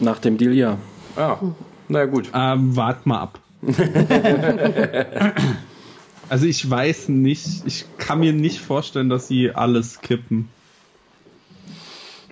Nach 0.00 0.18
dem 0.18 0.36
Deal, 0.38 0.52
ja. 0.52 0.78
Ja, 1.16 1.38
na 1.88 2.06
gut. 2.06 2.30
Ähm, 2.34 2.74
wart 2.76 3.06
mal 3.06 3.20
ab. 3.20 3.38
also 6.28 6.46
ich 6.46 6.68
weiß 6.68 7.08
nicht, 7.08 7.62
ich 7.66 7.84
kann 7.98 8.20
mir 8.20 8.32
nicht 8.32 8.60
vorstellen, 8.60 9.08
dass 9.08 9.28
sie 9.28 9.50
alles 9.52 10.00
kippen. 10.00 10.48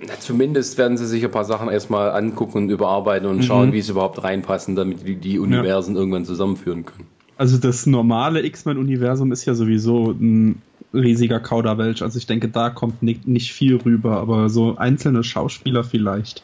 Na, 0.07 0.15
zumindest 0.19 0.79
werden 0.79 0.97
sie 0.97 1.07
sich 1.07 1.25
ein 1.25 1.31
paar 1.31 1.45
Sachen 1.45 1.69
erstmal 1.69 2.11
angucken 2.13 2.59
und 2.59 2.71
überarbeiten 2.71 3.29
und 3.29 3.45
schauen, 3.45 3.73
wie 3.73 3.79
es 3.79 3.89
überhaupt 3.89 4.23
reinpassen, 4.23 4.75
damit 4.75 5.07
die, 5.07 5.17
die 5.17 5.39
Universen 5.39 5.95
irgendwann 5.97 6.25
zusammenführen 6.25 6.87
können. 6.87 7.07
Also 7.37 7.59
das 7.59 7.87
normale 7.87 8.45
X-Men-Universum 8.45 9.33
ist 9.33 9.45
ja 9.45 9.55
sowieso 9.55 10.11
ein 10.13 10.63
riesiger 10.95 11.41
Kauderwelsch. 11.41 12.03
Also 12.03 12.19
ich 12.19 12.27
denke, 12.27 12.49
da 12.49 12.71
kommt 12.71 13.03
nicht, 13.03 13.27
nicht 13.27 13.53
viel 13.53 13.77
rüber, 13.77 14.19
aber 14.19 14.49
so 14.49 14.77
einzelne 14.77 15.23
Schauspieler 15.23 15.85
vielleicht. 15.85 16.43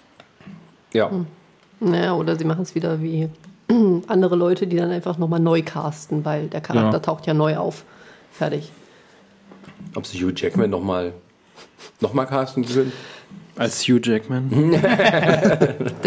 Ja. 0.93 1.11
Naja, 1.81 2.15
oder 2.15 2.37
sie 2.37 2.45
machen 2.45 2.63
es 2.63 2.75
wieder 2.75 3.03
wie 3.03 3.29
andere 4.07 4.37
Leute, 4.37 4.67
die 4.67 4.77
dann 4.77 4.91
einfach 4.91 5.19
nochmal 5.19 5.41
neu 5.41 5.63
casten, 5.63 6.25
weil 6.25 6.49
der 6.49 6.61
Charakter 6.61 6.93
Ja. 6.99 7.01
taucht 7.01 7.27
ja 7.27 7.35
neu 7.35 7.57
auf. 7.57 7.85
Fertig. 8.33 8.71
Ob 9.95 10.07
sie 10.07 10.19
Hugh 10.23 10.33
Jackman 10.35 10.71
nochmal 10.71 11.13
noch 12.01 12.13
mal 12.15 12.27
casten 12.27 12.65
können? 12.65 12.93
Als 13.57 13.83
Hugh 13.89 14.01
Jackman. 14.03 14.51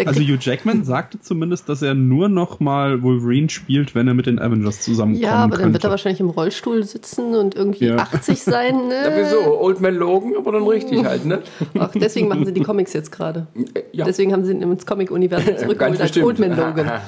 Also 0.05 0.21
Hugh 0.21 0.37
Jackman 0.39 0.83
sagte 0.85 1.19
zumindest, 1.19 1.67
dass 1.67 1.81
er 1.81 1.93
nur 1.93 2.29
noch 2.29 2.59
mal 2.59 3.03
Wolverine 3.03 3.49
spielt, 3.49 3.95
wenn 3.95 4.07
er 4.07 4.13
mit 4.13 4.27
den 4.27 4.39
Avengers 4.39 4.81
zusammenkommen 4.81 5.21
ja, 5.23 5.33
aber 5.43 5.57
dann 5.57 5.73
wird 5.73 5.83
er 5.83 5.89
wahrscheinlich 5.89 6.19
im 6.21 6.29
Rollstuhl 6.29 6.83
sitzen 6.83 7.35
und 7.35 7.53
irgendwie 7.55 7.87
Ja. 7.87 7.97
80 7.97 8.41
sein. 8.41 8.75
Ja, 8.89 9.09
Ne? 9.09 9.15
wieso? 9.17 9.59
Old 9.59 9.81
Man 9.81 9.95
Logan, 9.95 10.33
aber 10.37 10.53
dann 10.53 10.63
richtig 10.63 11.03
halt, 11.03 11.25
ne? 11.25 11.39
Ach, 11.77 11.91
deswegen 11.93 12.27
machen 12.27 12.45
sie 12.45 12.53
die 12.53 12.61
Comics 12.61 12.93
jetzt 12.93 13.11
gerade. 13.11 13.47
Ja. 13.91 14.05
Deswegen 14.05 14.31
haben 14.33 14.45
sie 14.45 14.51
ihn 14.53 14.61
ins 14.61 14.85
Comic-Universum 14.85 15.57
zurückgeholt 15.57 15.99
als 16.01 16.17
Old 16.17 16.39
Man 16.39 16.55
Logan. 16.55 16.91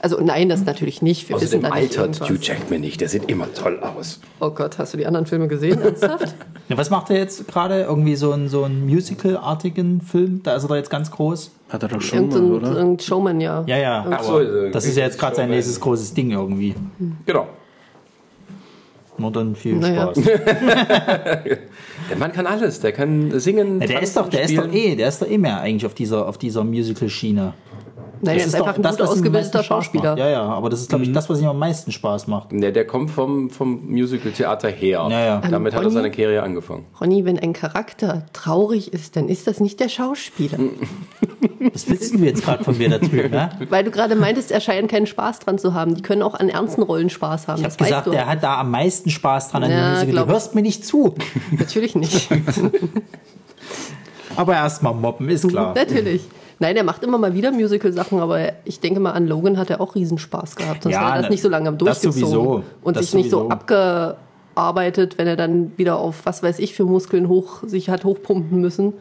Also 0.00 0.20
nein, 0.20 0.48
das 0.48 0.64
natürlich 0.64 1.00
nicht. 1.00 1.28
Wir 1.28 1.36
wissen 1.40 1.64
Außerdem 1.64 1.80
nicht 1.82 1.98
altert 1.98 2.20
Hugh. 2.28 2.38
Jackman 2.40 2.80
nicht, 2.82 3.00
der 3.00 3.08
sieht 3.08 3.30
immer 3.30 3.52
toll 3.54 3.80
aus. 3.80 4.20
Oh 4.40 4.50
Gott, 4.50 4.78
hast 4.78 4.92
du 4.92 4.98
die 4.98 5.06
anderen 5.06 5.26
Filme 5.26 5.48
gesehen? 5.48 5.80
Ernsthaft? 5.80 6.34
Ja, 6.68 6.76
was 6.76 6.90
macht 6.90 7.10
er 7.10 7.16
jetzt 7.18 7.46
gerade? 7.46 7.82
Irgendwie 7.82 8.16
so 8.16 8.32
einen 8.32 8.48
so 8.48 8.64
einen 8.64 8.86
Musical-artigen 8.86 10.00
Film? 10.00 10.42
Da 10.42 10.56
ist 10.56 10.64
er 10.64 10.68
da 10.68 10.74
jetzt 10.76 10.90
ganz 10.90 11.12
groß. 11.12 11.52
Hat 11.68 11.80
er 11.84 11.88
doch 11.88 12.00
schon 12.00 12.28
mal, 12.28 12.34
Irgendein 12.36 12.52
oder? 12.56 12.76
irgendein 12.76 12.98
Showman, 12.98 13.40
ja. 13.40 13.62
Ja, 13.68 13.76
ja. 13.76 14.06
Ach 14.10 14.22
so, 14.24 14.40
äh, 14.40 14.72
Das 14.72 14.84
ist 14.84 14.96
ja 14.96 15.04
jetzt 15.04 15.16
gerade 15.16 15.36
sein 15.36 15.44
Showman. 15.44 15.56
nächstes 15.56 15.78
großes 15.80 16.12
Ding 16.14 16.32
irgendwie. 16.32 16.74
Genau. 17.24 17.46
Nur 19.16 19.30
dann 19.30 19.54
viel 19.54 19.76
Naja. 19.76 20.12
Spaß. 20.12 20.24
Der 22.10 22.16
Mann 22.18 22.32
kann 22.32 22.46
alles. 22.46 22.80
Der 22.80 22.90
kann 22.92 23.38
singen. 23.38 23.80
Ja, 23.80 23.86
der 23.86 24.02
ist 24.02 24.16
doch, 24.16 24.28
der 24.28 24.42
ist 24.42 24.56
doch 24.58 24.70
eh, 24.72 24.94
der 24.96 25.08
ist 25.08 25.22
doch 25.22 25.28
eh 25.28 25.38
mehr 25.38 25.60
eigentlich 25.60 25.86
auf 25.86 25.94
dieser, 25.94 26.26
auf 26.28 26.36
dieser 26.38 26.64
Musical-Schiene. 26.64 27.54
Nein, 28.26 28.38
er 28.38 28.46
ist 28.46 28.54
einfach 28.54 28.76
ein 28.76 28.82
gut 28.82 28.84
was 28.84 28.96
ihm 28.98 29.02
am 29.02 29.08
ausgebildeter 29.08 29.38
meisten 29.38 29.52
Spaß 29.58 29.66
Schauspieler. 29.66 30.10
macht. 30.10 30.18
Ja, 30.18 30.28
ja, 30.28 30.42
aber 30.42 30.70
das 30.70 30.80
ist, 30.80 30.88
glaube 30.88 31.04
ich, 31.04 31.12
das, 31.12 31.30
was 31.30 31.40
ihm 31.40 31.48
am 31.48 31.58
meisten 31.58 31.92
Spaß 31.92 32.26
macht. 32.26 32.52
Ne, 32.52 32.72
der 32.72 32.86
kommt 32.86 33.10
vom, 33.10 33.50
vom 33.50 33.86
Musical-Theater 33.88 34.68
her. 34.68 35.06
Ja, 35.10 35.24
ja. 35.24 35.42
Damit 35.50 35.74
hat 35.74 35.80
er 35.80 35.84
Ronny? 35.84 35.94
seine 35.94 36.10
Karriere 36.10 36.42
angefangen. 36.42 36.84
Ronny, 37.00 37.24
wenn 37.24 37.38
ein 37.38 37.52
Charakter 37.52 38.26
traurig 38.32 38.92
ist, 38.92 39.16
dann 39.16 39.28
ist 39.28 39.46
das 39.46 39.60
nicht 39.60 39.80
der 39.80 39.88
Schauspieler. 39.88 40.58
Was 41.72 41.88
willst 41.88 42.14
du 42.14 42.18
jetzt 42.18 42.44
gerade 42.44 42.64
von 42.64 42.76
mir 42.76 42.88
da 42.90 42.98
drüben, 42.98 43.30
ne? 43.30 43.50
Weil 43.70 43.84
du 43.84 43.90
gerade 43.90 44.16
meintest, 44.16 44.50
er 44.50 44.60
scheint 44.60 44.90
keinen 44.90 45.06
Spaß 45.06 45.40
dran 45.40 45.58
zu 45.58 45.74
haben. 45.74 45.94
Die 45.94 46.02
können 46.02 46.22
auch 46.22 46.34
an 46.34 46.48
ernsten 46.48 46.82
Rollen 46.82 47.10
Spaß 47.10 47.48
haben. 47.48 47.58
Ich 47.60 47.64
das 47.64 47.74
habe 47.74 47.84
gesagt, 47.84 47.98
weißt 47.98 48.06
du. 48.06 48.10
der 48.12 48.26
hat 48.26 48.42
da 48.42 48.60
am 48.60 48.70
meisten 48.70 49.10
Spaß 49.10 49.50
dran 49.50 49.64
an 49.64 49.70
Ja, 49.70 49.76
dem 49.76 49.94
Musical. 50.00 50.26
Du 50.26 50.32
hörst 50.32 50.54
mir 50.54 50.62
nicht 50.62 50.84
zu. 50.84 51.14
Natürlich 51.50 51.94
nicht. 51.94 52.28
Aber 54.36 54.54
erstmal 54.54 54.94
mobben, 54.94 55.28
ist 55.28 55.48
klar. 55.48 55.74
Natürlich. 55.74 56.22
Nein, 56.58 56.76
er 56.76 56.84
macht 56.84 57.02
immer 57.04 57.18
mal 57.18 57.34
wieder 57.34 57.52
Musical-Sachen, 57.52 58.18
aber 58.18 58.52
ich 58.64 58.80
denke 58.80 58.98
mal, 59.00 59.12
an 59.12 59.26
Logan 59.26 59.58
hat 59.58 59.68
er 59.70 59.80
auch 59.80 59.94
Riesenspaß 59.94 60.56
gehabt. 60.56 60.84
Sonst 60.84 60.94
Ja, 60.94 61.00
wäre 61.02 61.10
er 61.10 61.16
das 61.16 61.22
ne, 61.24 61.30
nicht 61.30 61.42
so 61.42 61.48
lange 61.50 61.68
am 61.68 61.76
das 61.78 62.00
Durchgezogen. 62.00 62.30
sowieso. 62.30 62.62
Und 62.82 62.96
Das 62.96 63.04
sich 63.06 63.14
nicht 63.14 63.30
so 63.30 63.38
sowieso. 63.40 63.50
abgearbeitet, 63.50 65.18
wenn 65.18 65.26
er 65.26 65.36
dann 65.36 65.72
wieder 65.76 65.98
auf 65.98 66.24
was 66.24 66.42
weiß 66.42 66.58
ich 66.58 66.74
für 66.74 66.84
Muskeln 66.84 67.28
hoch, 67.28 67.62
sich 67.66 67.90
hat 67.90 68.04
hochpumpen 68.04 68.60
müssen. 68.60 68.94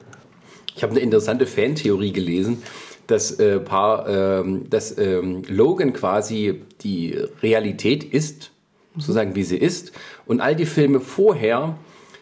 Ich 0.75 0.83
habe 0.83 0.91
eine 0.91 0.99
interessante 1.01 1.45
Fantheorie 1.47 2.11
gelesen, 2.11 2.61
dass, 3.07 3.31
äh, 3.39 3.59
paar, 3.59 4.07
ähm, 4.09 4.69
dass 4.69 4.97
ähm, 4.97 5.43
Logan 5.47 5.93
quasi 5.93 6.61
die 6.81 7.17
Realität 7.41 8.03
ist, 8.03 8.51
sozusagen 8.97 9.35
wie 9.35 9.43
sie 9.43 9.57
ist. 9.57 9.93
Und 10.25 10.41
all 10.41 10.55
die 10.55 10.65
Filme 10.65 10.99
vorher 10.99 11.77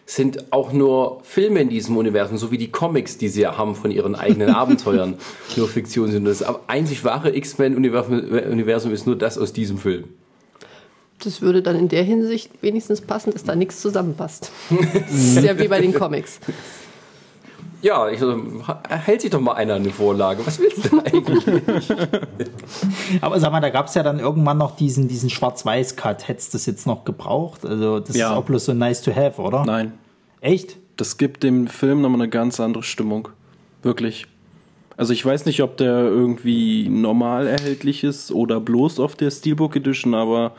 sind 0.06 0.52
auch 0.52 0.72
nur 0.72 1.20
Filme 1.22 1.60
in 1.60 1.68
diesem 1.68 1.96
Universum, 1.96 2.36
so 2.36 2.50
wie 2.50 2.58
die 2.58 2.70
Comics, 2.70 3.16
die 3.16 3.28
sie 3.28 3.42
ja 3.42 3.56
haben 3.56 3.74
von 3.74 3.90
ihren 3.90 4.14
eigenen 4.14 4.50
Abenteuern, 4.54 5.14
nur 5.56 5.68
Fiktion 5.68 6.10
sind. 6.10 6.24
Das 6.24 6.44
einzig 6.66 7.04
wahre 7.04 7.34
X-Men-Universum 7.34 8.92
ist 8.92 9.06
nur 9.06 9.16
das 9.16 9.38
aus 9.38 9.52
diesem 9.52 9.78
Film. 9.78 10.04
Das 11.20 11.40
würde 11.40 11.62
dann 11.62 11.76
in 11.76 11.88
der 11.88 12.02
Hinsicht 12.02 12.50
wenigstens 12.60 13.00
passen, 13.00 13.32
dass 13.32 13.44
da 13.44 13.56
nichts 13.56 13.80
zusammenpasst. 13.80 14.50
Das 14.92 15.12
ist 15.12 15.42
ja 15.42 15.58
wie 15.58 15.68
bei 15.68 15.80
den 15.80 15.94
Comics. 15.94 16.40
Ja, 17.84 18.08
ich, 18.08 18.18
also, 18.22 18.40
hält 18.88 19.20
sich 19.20 19.30
doch 19.30 19.40
mal 19.42 19.52
einer 19.52 19.74
eine 19.74 19.90
Vorlage. 19.90 20.46
Was 20.46 20.58
willst 20.58 20.86
du 20.86 20.88
denn 20.88 21.00
eigentlich? 21.00 21.44
Aber 23.20 23.38
sag 23.38 23.52
mal, 23.52 23.60
da 23.60 23.68
gab 23.68 23.88
es 23.88 23.94
ja 23.94 24.02
dann 24.02 24.20
irgendwann 24.20 24.56
noch 24.56 24.74
diesen, 24.76 25.06
diesen 25.06 25.28
Schwarz-Weiß-Cut. 25.28 26.26
Hättest 26.26 26.54
du 26.54 26.56
das 26.56 26.64
jetzt 26.64 26.86
noch 26.86 27.04
gebraucht? 27.04 27.66
Also, 27.66 28.00
das 28.00 28.16
Ja. 28.16 28.30
ist 28.30 28.36
auch 28.38 28.44
bloß 28.44 28.64
so 28.64 28.72
nice 28.72 29.02
to 29.02 29.14
have, 29.14 29.38
oder? 29.40 29.66
Nein. 29.66 29.92
Echt? 30.40 30.78
Das 30.96 31.18
gibt 31.18 31.42
dem 31.42 31.66
Film 31.66 32.00
nochmal 32.00 32.22
eine 32.22 32.30
ganz 32.30 32.58
andere 32.58 32.82
Stimmung. 32.82 33.28
Wirklich. 33.82 34.26
Also 34.96 35.12
ich 35.12 35.26
weiß 35.26 35.44
nicht, 35.44 35.60
ob 35.62 35.76
der 35.76 35.94
irgendwie 36.04 36.88
normal 36.88 37.46
erhältlich 37.48 38.02
ist 38.02 38.30
oder 38.32 38.60
bloß 38.60 38.98
auf 39.00 39.14
der 39.14 39.30
Steelbook 39.30 39.76
Edition, 39.76 40.14
aber 40.14 40.52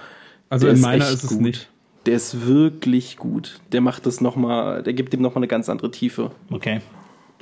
Also 0.49 0.67
der 0.67 0.75
in 0.75 0.81
meiner 0.81 1.05
echt 1.05 1.13
ist 1.15 1.23
es 1.23 1.29
gut. 1.31 1.41
nicht. 1.41 1.69
Der 2.05 2.15
ist 2.17 2.45
wirklich 2.45 3.17
gut. 3.17 3.61
Der 3.71 3.81
macht 3.81 4.05
das 4.05 4.21
nochmal, 4.21 4.83
der 4.83 4.93
gibt 4.93 5.13
ihm 5.15 5.21
nochmal 5.21 5.39
eine 5.39 5.47
ganz 5.47 5.69
andere 5.69 5.89
Tiefe. 5.89 6.29
Okay. 6.51 6.81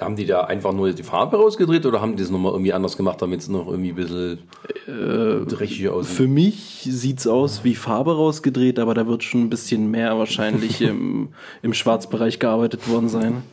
Haben 0.04 0.16
die 0.16 0.26
da 0.26 0.42
einfach 0.42 0.74
nur 0.74 0.92
die 0.92 1.04
Farbe 1.04 1.38
rausgedreht 1.38 1.86
oder 1.86 2.02
haben 2.02 2.16
die 2.16 2.24
das 2.24 2.32
nochmal 2.32 2.54
irgendwie 2.54 2.74
anders 2.74 2.98
gemacht, 2.98 3.22
damit 3.22 3.42
es 3.42 3.48
noch 3.50 3.68
irgendwie 3.68 3.90
ein 3.90 3.96
bisschen 3.96 4.40
äh, 4.88 5.46
dreckig 5.46 5.90
aussieht? 5.90 6.16
Für 6.16 6.28
mich 6.28 6.88
sieht's 6.90 7.28
aus 7.28 7.64
wie 7.64 7.76
Farbe 7.76 8.16
rausgedreht, 8.16 8.80
aber 8.80 8.94
da 8.94 9.08
wird 9.08 9.24
schon 9.24 9.42
ein 9.42 9.50
bisschen 9.50 9.92
mehr 9.92 10.18
wahrscheinlich 10.18 10.82
im, 10.82 11.30
im 11.62 11.74
Schwarzbereich 11.74 12.40
gearbeitet 12.40 12.88
worden 12.90 13.10
sein. 13.10 13.44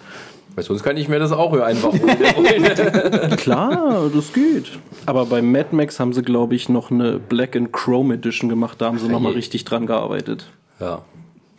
Weil 0.55 0.65
sonst 0.65 0.83
kann 0.83 0.97
ich 0.97 1.09
mir 1.09 1.19
das 1.19 1.33
auch 1.33 1.53
einfach. 1.53 1.93
Klar, 3.37 4.11
das 4.13 4.33
geht. 4.33 4.73
Aber 5.07 5.27
bei 5.27 5.43
Mad 5.43 5.69
Max 5.71 6.01
haben 6.01 6.13
sie, 6.13 6.23
glaube 6.23 6.57
ich, 6.57 6.69
noch 6.69 6.91
eine 6.91 7.19
Black 7.19 7.55
and 7.55 7.73
Chrome 7.73 8.15
Edition 8.15 8.49
gemacht. 8.49 8.81
Da 8.81 8.87
haben 8.87 8.99
sie 8.99 9.09
nochmal 9.09 9.33
richtig 9.33 9.65
dran 9.65 9.87
gearbeitet. 9.87 10.47
ja. 10.81 11.03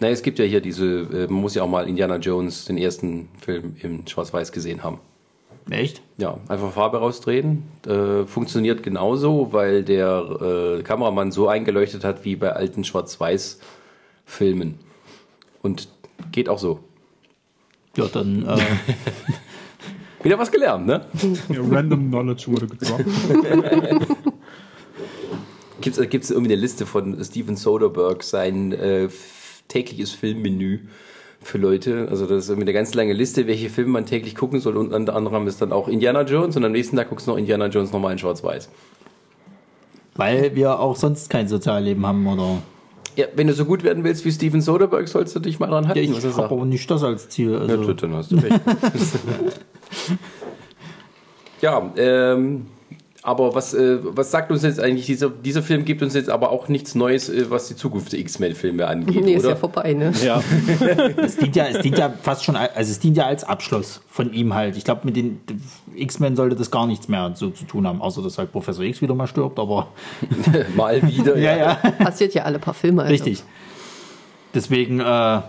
Na, 0.01 0.09
es 0.09 0.23
gibt 0.23 0.39
ja 0.39 0.45
hier 0.45 0.61
diese, 0.61 0.85
äh, 0.85 1.27
man 1.27 1.41
muss 1.41 1.53
ja 1.53 1.61
auch 1.61 1.67
mal 1.67 1.87
Indiana 1.87 2.15
Jones, 2.15 2.65
den 2.65 2.79
ersten 2.79 3.29
Film 3.39 3.75
in 3.83 4.07
Schwarz-Weiß 4.07 4.51
gesehen 4.51 4.81
haben. 4.81 4.97
Echt? 5.69 6.01
Ja, 6.17 6.39
einfach 6.47 6.71
Farbe 6.71 6.97
rausdrehen. 6.97 7.61
Äh, 7.85 8.25
funktioniert 8.25 8.81
genauso, 8.81 9.53
weil 9.53 9.83
der 9.83 10.79
äh, 10.79 10.81
Kameramann 10.81 11.31
so 11.31 11.47
eingeleuchtet 11.47 12.03
hat 12.03 12.25
wie 12.25 12.35
bei 12.35 12.51
alten 12.51 12.83
Schwarz-Weiß-Filmen. 12.83 14.79
Und 15.61 15.87
geht 16.31 16.49
auch 16.49 16.57
so. 16.57 16.79
Ja, 17.95 18.07
dann, 18.07 18.43
äh, 18.47 18.57
Wieder 20.23 20.39
was 20.39 20.51
gelernt, 20.51 20.87
ne? 20.87 21.05
Random 21.49 22.09
Knowledge 22.09 22.45
wurde 22.47 22.65
gedroppt. 22.65 23.05
Gibt 25.81 25.97
es 25.97 26.09
gibt's 26.09 26.31
irgendwie 26.31 26.53
eine 26.53 26.61
Liste 26.61 26.87
von 26.87 27.23
Steven 27.23 27.55
Soderbergh, 27.55 28.23
sein 28.23 28.71
äh, 28.71 29.09
tägliches 29.71 30.11
Filmmenü 30.11 30.79
für 31.41 31.57
Leute? 31.57 32.07
Also 32.09 32.25
das 32.25 32.43
ist 32.43 32.49
irgendwie 32.49 32.65
eine 32.65 32.73
ganz 32.73 32.93
lange 32.93 33.13
Liste, 33.13 33.47
welche 33.47 33.69
Filme 33.69 33.91
man 33.91 34.05
täglich 34.05 34.35
gucken 34.35 34.59
soll. 34.59 34.77
Und 34.77 34.93
unter 34.93 35.15
anderem 35.15 35.47
ist 35.47 35.61
dann 35.61 35.71
auch 35.71 35.87
Indiana 35.87 36.21
Jones 36.23 36.55
und 36.57 36.65
am 36.65 36.71
nächsten 36.71 36.95
Tag 36.97 37.09
guckst 37.09 37.27
du 37.27 37.31
noch 37.31 37.37
Indiana 37.37 37.67
Jones 37.67 37.91
nochmal 37.91 38.11
in 38.13 38.19
Schwarz-Weiß. 38.19 38.69
weil 40.15 40.55
wir 40.55 40.79
auch 40.79 40.95
sonst 40.95 41.29
kein 41.29 41.47
Sozialleben 41.47 42.05
haben, 42.05 42.27
oder? 42.27 42.61
Ja, 43.15 43.25
wenn 43.35 43.47
du 43.47 43.53
so 43.53 43.65
gut 43.65 43.83
werden 43.83 44.03
willst 44.03 44.23
wie 44.23 44.31
Steven 44.31 44.61
Soderbergh, 44.61 45.07
sollst 45.07 45.35
du 45.35 45.39
dich 45.39 45.59
mal 45.59 45.67
dran 45.67 45.87
halten, 45.87 46.13
Ja, 46.13 46.17
ich 46.17 46.25
habe 46.37 46.43
aber 46.55 46.65
nicht 46.65 46.89
das 46.89 47.03
als 47.03 47.27
Ziel. 47.29 47.51
Ja, 47.53 47.59
Also, 47.59 47.85
gut, 47.85 48.03
dann 48.03 48.13
hast 48.13 48.31
du 48.31 48.35
recht. 48.37 48.55
ja, 51.61 51.91
ähm, 51.97 52.67
aber 53.23 53.53
was, 53.53 53.73
äh, 53.75 53.99
was 54.01 54.31
sagt 54.31 54.51
uns 54.51 54.63
jetzt 54.63 54.79
eigentlich, 54.79 55.05
dieser, 55.05 55.29
dieser 55.29 55.61
Film 55.61 55.85
gibt 55.85 56.01
uns 56.01 56.15
jetzt 56.15 56.29
aber 56.29 56.49
auch 56.51 56.67
nichts 56.69 56.95
Neues, 56.95 57.29
äh, 57.29 57.49
was 57.51 57.67
die 57.67 57.75
Zukunft 57.75 58.11
der 58.13 58.19
X-Men-Filme 58.19 58.87
angeht, 58.87 59.23
Nee, 59.23 59.33
ist 59.35 59.43
ja 59.43 59.49
oder? 59.49 59.57
vorbei, 59.57 59.93
ne? 59.93 60.11
Ja, 60.23 60.41
es, 61.17 61.37
dient 61.37 61.55
ja, 61.55 61.65
es 61.67 61.79
dient 61.81 61.97
ja 61.99 62.11
fast 62.21 62.43
schon, 62.43 62.55
al- 62.55 62.71
also 62.73 62.91
es 62.91 62.99
dient 62.99 63.17
ja 63.17 63.25
als 63.27 63.43
Abschluss 63.43 64.01
von 64.09 64.33
ihm 64.33 64.53
halt. 64.55 64.75
Ich 64.75 64.83
glaube, 64.85 65.01
mit 65.03 65.15
den 65.15 65.39
X-Men 65.95 66.35
sollte 66.35 66.55
das 66.55 66.71
gar 66.71 66.87
nichts 66.87 67.07
mehr 67.09 67.31
so 67.35 67.49
zu 67.51 67.65
tun 67.65 67.85
haben, 67.85 68.01
außer 68.01 68.23
dass 68.23 68.37
halt 68.39 68.51
Professor 68.51 68.83
X 68.83 69.01
wieder 69.01 69.13
mal 69.13 69.27
stirbt, 69.27 69.59
aber 69.59 69.89
Mal 70.75 71.01
wieder. 71.07 71.37
ja, 71.37 71.55
ja, 71.57 71.75
Passiert 71.99 72.33
ja 72.33 72.43
alle 72.43 72.57
paar 72.59 72.73
Filme. 72.73 73.03
Also. 73.03 73.11
richtig. 73.13 73.43
Deswegen, 74.53 74.99
äh, 74.99 75.41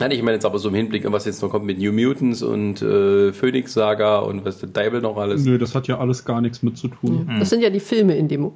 Nein, 0.00 0.12
ich 0.12 0.22
meine 0.22 0.34
jetzt 0.34 0.44
aber 0.44 0.58
so 0.58 0.68
im 0.68 0.74
Hinblick 0.76 1.10
was 1.10 1.24
jetzt 1.24 1.42
noch 1.42 1.50
kommt 1.50 1.64
mit 1.66 1.78
New 1.78 1.92
Mutants 1.92 2.42
und 2.42 2.80
äh, 2.82 3.32
Phoenix 3.32 3.72
Saga 3.72 4.18
und 4.20 4.44
was 4.44 4.58
der 4.60 4.68
Deibel 4.68 5.00
noch 5.00 5.16
alles. 5.16 5.44
Nö, 5.44 5.58
das 5.58 5.74
hat 5.74 5.88
ja 5.88 5.98
alles 5.98 6.24
gar 6.24 6.40
nichts 6.40 6.62
mit 6.62 6.78
zu 6.78 6.88
tun. 6.88 7.28
Das 7.40 7.50
sind 7.50 7.62
ja 7.62 7.70
die 7.70 7.80
Filme 7.80 8.16
in 8.16 8.28
dem 8.28 8.52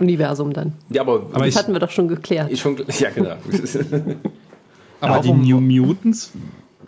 Universum 0.00 0.52
dann. 0.52 0.72
Ja, 0.90 1.02
aber, 1.02 1.14
Aber 1.32 1.38
Das 1.40 1.48
ich- 1.48 1.56
hatten 1.56 1.72
wir 1.72 1.78
doch 1.80 1.90
schon 1.90 2.08
geklärt. 2.08 2.50
ist 2.50 2.60
schon 2.60 2.76
ja 2.98 3.10
genau. 3.10 3.36
Aber 5.00 5.20
die 5.20 5.32
New 5.32 5.60
Mutants 5.60 6.32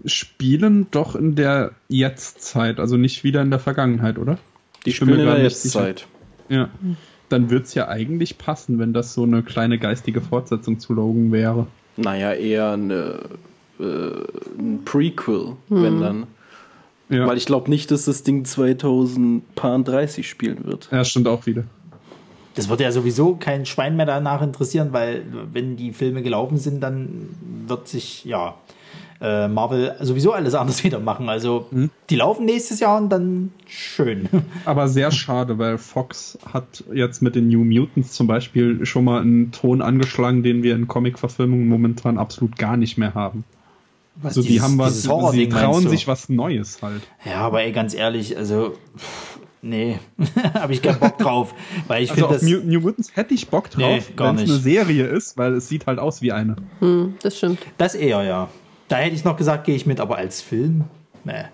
spielen 0.05 0.87
doch 0.91 1.15
in 1.17 1.35
der 1.35 1.73
Jetztzeit, 1.89 2.79
also 2.79 2.97
nicht 2.97 3.25
wieder 3.25 3.41
in 3.43 3.51
der 3.51 3.59
Vergangenheit, 3.61 4.19
oder? 4.19 4.39
die 4.85 4.91
Ich 4.91 4.97
spielen 4.97 5.19
in 5.21 5.27
der. 5.27 5.43
Jetztzeit. 5.43 6.07
Ja. 6.49 6.69
dann 7.31 7.49
wird 7.51 7.65
es 7.65 7.75
ja 7.75 7.89
eigentlich 7.89 8.37
passen, 8.37 8.79
wenn 8.79 8.93
das 8.93 9.15
so 9.15 9.23
eine 9.23 9.43
kleine 9.43 9.79
geistige 9.79 10.21
Fortsetzung 10.21 10.79
zu 10.79 10.93
Logan 10.93 11.33
wäre. 11.33 11.67
Naja, 11.97 12.33
eher 12.33 12.73
eine, 12.73 13.21
äh, 13.79 13.85
ein 14.59 14.83
Prequel, 14.85 15.57
wenn 15.69 16.01
dann. 16.01 16.27
Ja, 17.11 17.27
Weil 17.27 17.37
ich 17.37 17.47
glaube 17.47 17.69
nicht, 17.71 17.91
dass 17.91 18.07
das 18.07 18.23
Ding 18.23 18.45
2030 18.45 20.29
spielen 20.29 20.65
wird. 20.65 20.89
ja 20.91 21.05
stimmt 21.05 21.29
auch 21.29 21.45
wieder. 21.47 21.65
Das 22.55 22.69
wird 22.69 22.81
ja 22.81 22.93
sowieso 22.93 23.35
kein 23.35 23.67
Schwein 23.67 23.97
mehr 23.97 24.07
danach 24.07 24.41
interessieren, 24.41 24.93
weil 24.93 25.25
wenn 25.53 25.77
die 25.77 25.93
Filme 25.93 26.23
gelaufen 26.23 26.57
sind, 26.57 26.81
dann 26.81 27.29
wird 27.67 27.89
sich, 27.89 28.25
ja, 28.25 28.55
äh, 29.25 29.49
Marvel 29.49 29.95
sowieso 30.01 30.33
alles 30.33 30.55
anders 30.55 30.85
wieder 30.85 31.01
machen. 31.01 31.29
Also 31.31 31.67
die 32.11 32.17
laufen 32.17 32.45
nächstes 32.45 32.81
Jahr 32.81 32.99
und 32.99 33.09
dann 33.09 33.53
schön. 33.67 34.29
Aber 34.67 34.89
sehr 34.89 35.11
schade, 35.11 35.59
weil 35.59 35.79
Fox 35.79 36.39
hat 36.53 36.85
jetzt 36.93 37.23
mit 37.23 37.35
den 37.35 37.49
New 37.49 37.65
Mutants 37.65 38.13
zum 38.13 38.27
Beispiel 38.27 38.85
schon 38.85 39.05
mal 39.05 39.23
einen 39.23 39.51
Ton 39.51 39.81
angeschlagen, 39.81 40.43
den 40.43 40.63
wir 40.63 40.75
in 40.75 40.89
Comic-Verfilmungen 40.89 41.69
momentan 41.69 42.19
absolut 42.19 42.59
gar 42.59 42.77
nicht 42.77 42.99
mehr 42.99 43.15
haben. 43.15 43.45
Was, 44.17 44.37
Also 44.37 44.49
die 44.49 44.61
haben 44.61 44.79
was, 44.79 45.03
dieses 45.03 45.33
sie 45.33 45.49
trauen 45.49 45.89
sich 45.89 46.07
was 46.07 46.29
Neues 46.29 46.83
halt. 46.83 47.03
Ja, 47.25 47.41
aber 47.41 47.63
ey, 47.63 47.73
ganz 47.73 47.95
ehrlich, 47.95 48.37
also 48.37 48.75
pff, 48.97 49.39
nee, 49.63 49.99
habe 50.55 50.73
ich 50.73 50.83
keinen 50.83 51.01
Bock 51.01 51.19
drauf, 51.19 51.55
weil 51.89 52.05
ich 52.05 52.11
Also 52.11 52.27
finde 52.27 52.35
auf 52.37 52.41
das 52.41 52.49
New, 52.49 52.61
New 52.61 52.81
Mutants 52.81 53.17
hätte 53.17 53.35
ich 53.35 53.49
Bock 53.49 53.71
Nee, 53.77 53.97
drauf, 53.99 54.13
gar 54.15 54.37
wenn 54.37 54.45
es 54.45 54.51
eine 54.51 54.61
Serie 54.61 55.07
ist, 55.07 55.37
weil 55.37 55.55
es 55.55 55.69
sieht 55.69 55.87
halt 55.87 55.99
aus 55.99 56.23
wie 56.23 56.31
eine. 56.31 56.57
Das 57.23 57.39
stimmt. 57.39 57.59
das 57.79 57.95
eher 57.95 58.23
ja. 58.23 58.49
Da 58.89 58.97
hätte 58.97 59.15
ich 59.15 59.25
noch 59.25 59.37
gesagt, 59.37 59.65
gehe 59.65 59.75
ich 59.75 59.87
mit, 59.87 60.01
aber 60.01 60.17
als 60.17 60.43
Film, 60.43 60.85
nee. 61.25 61.45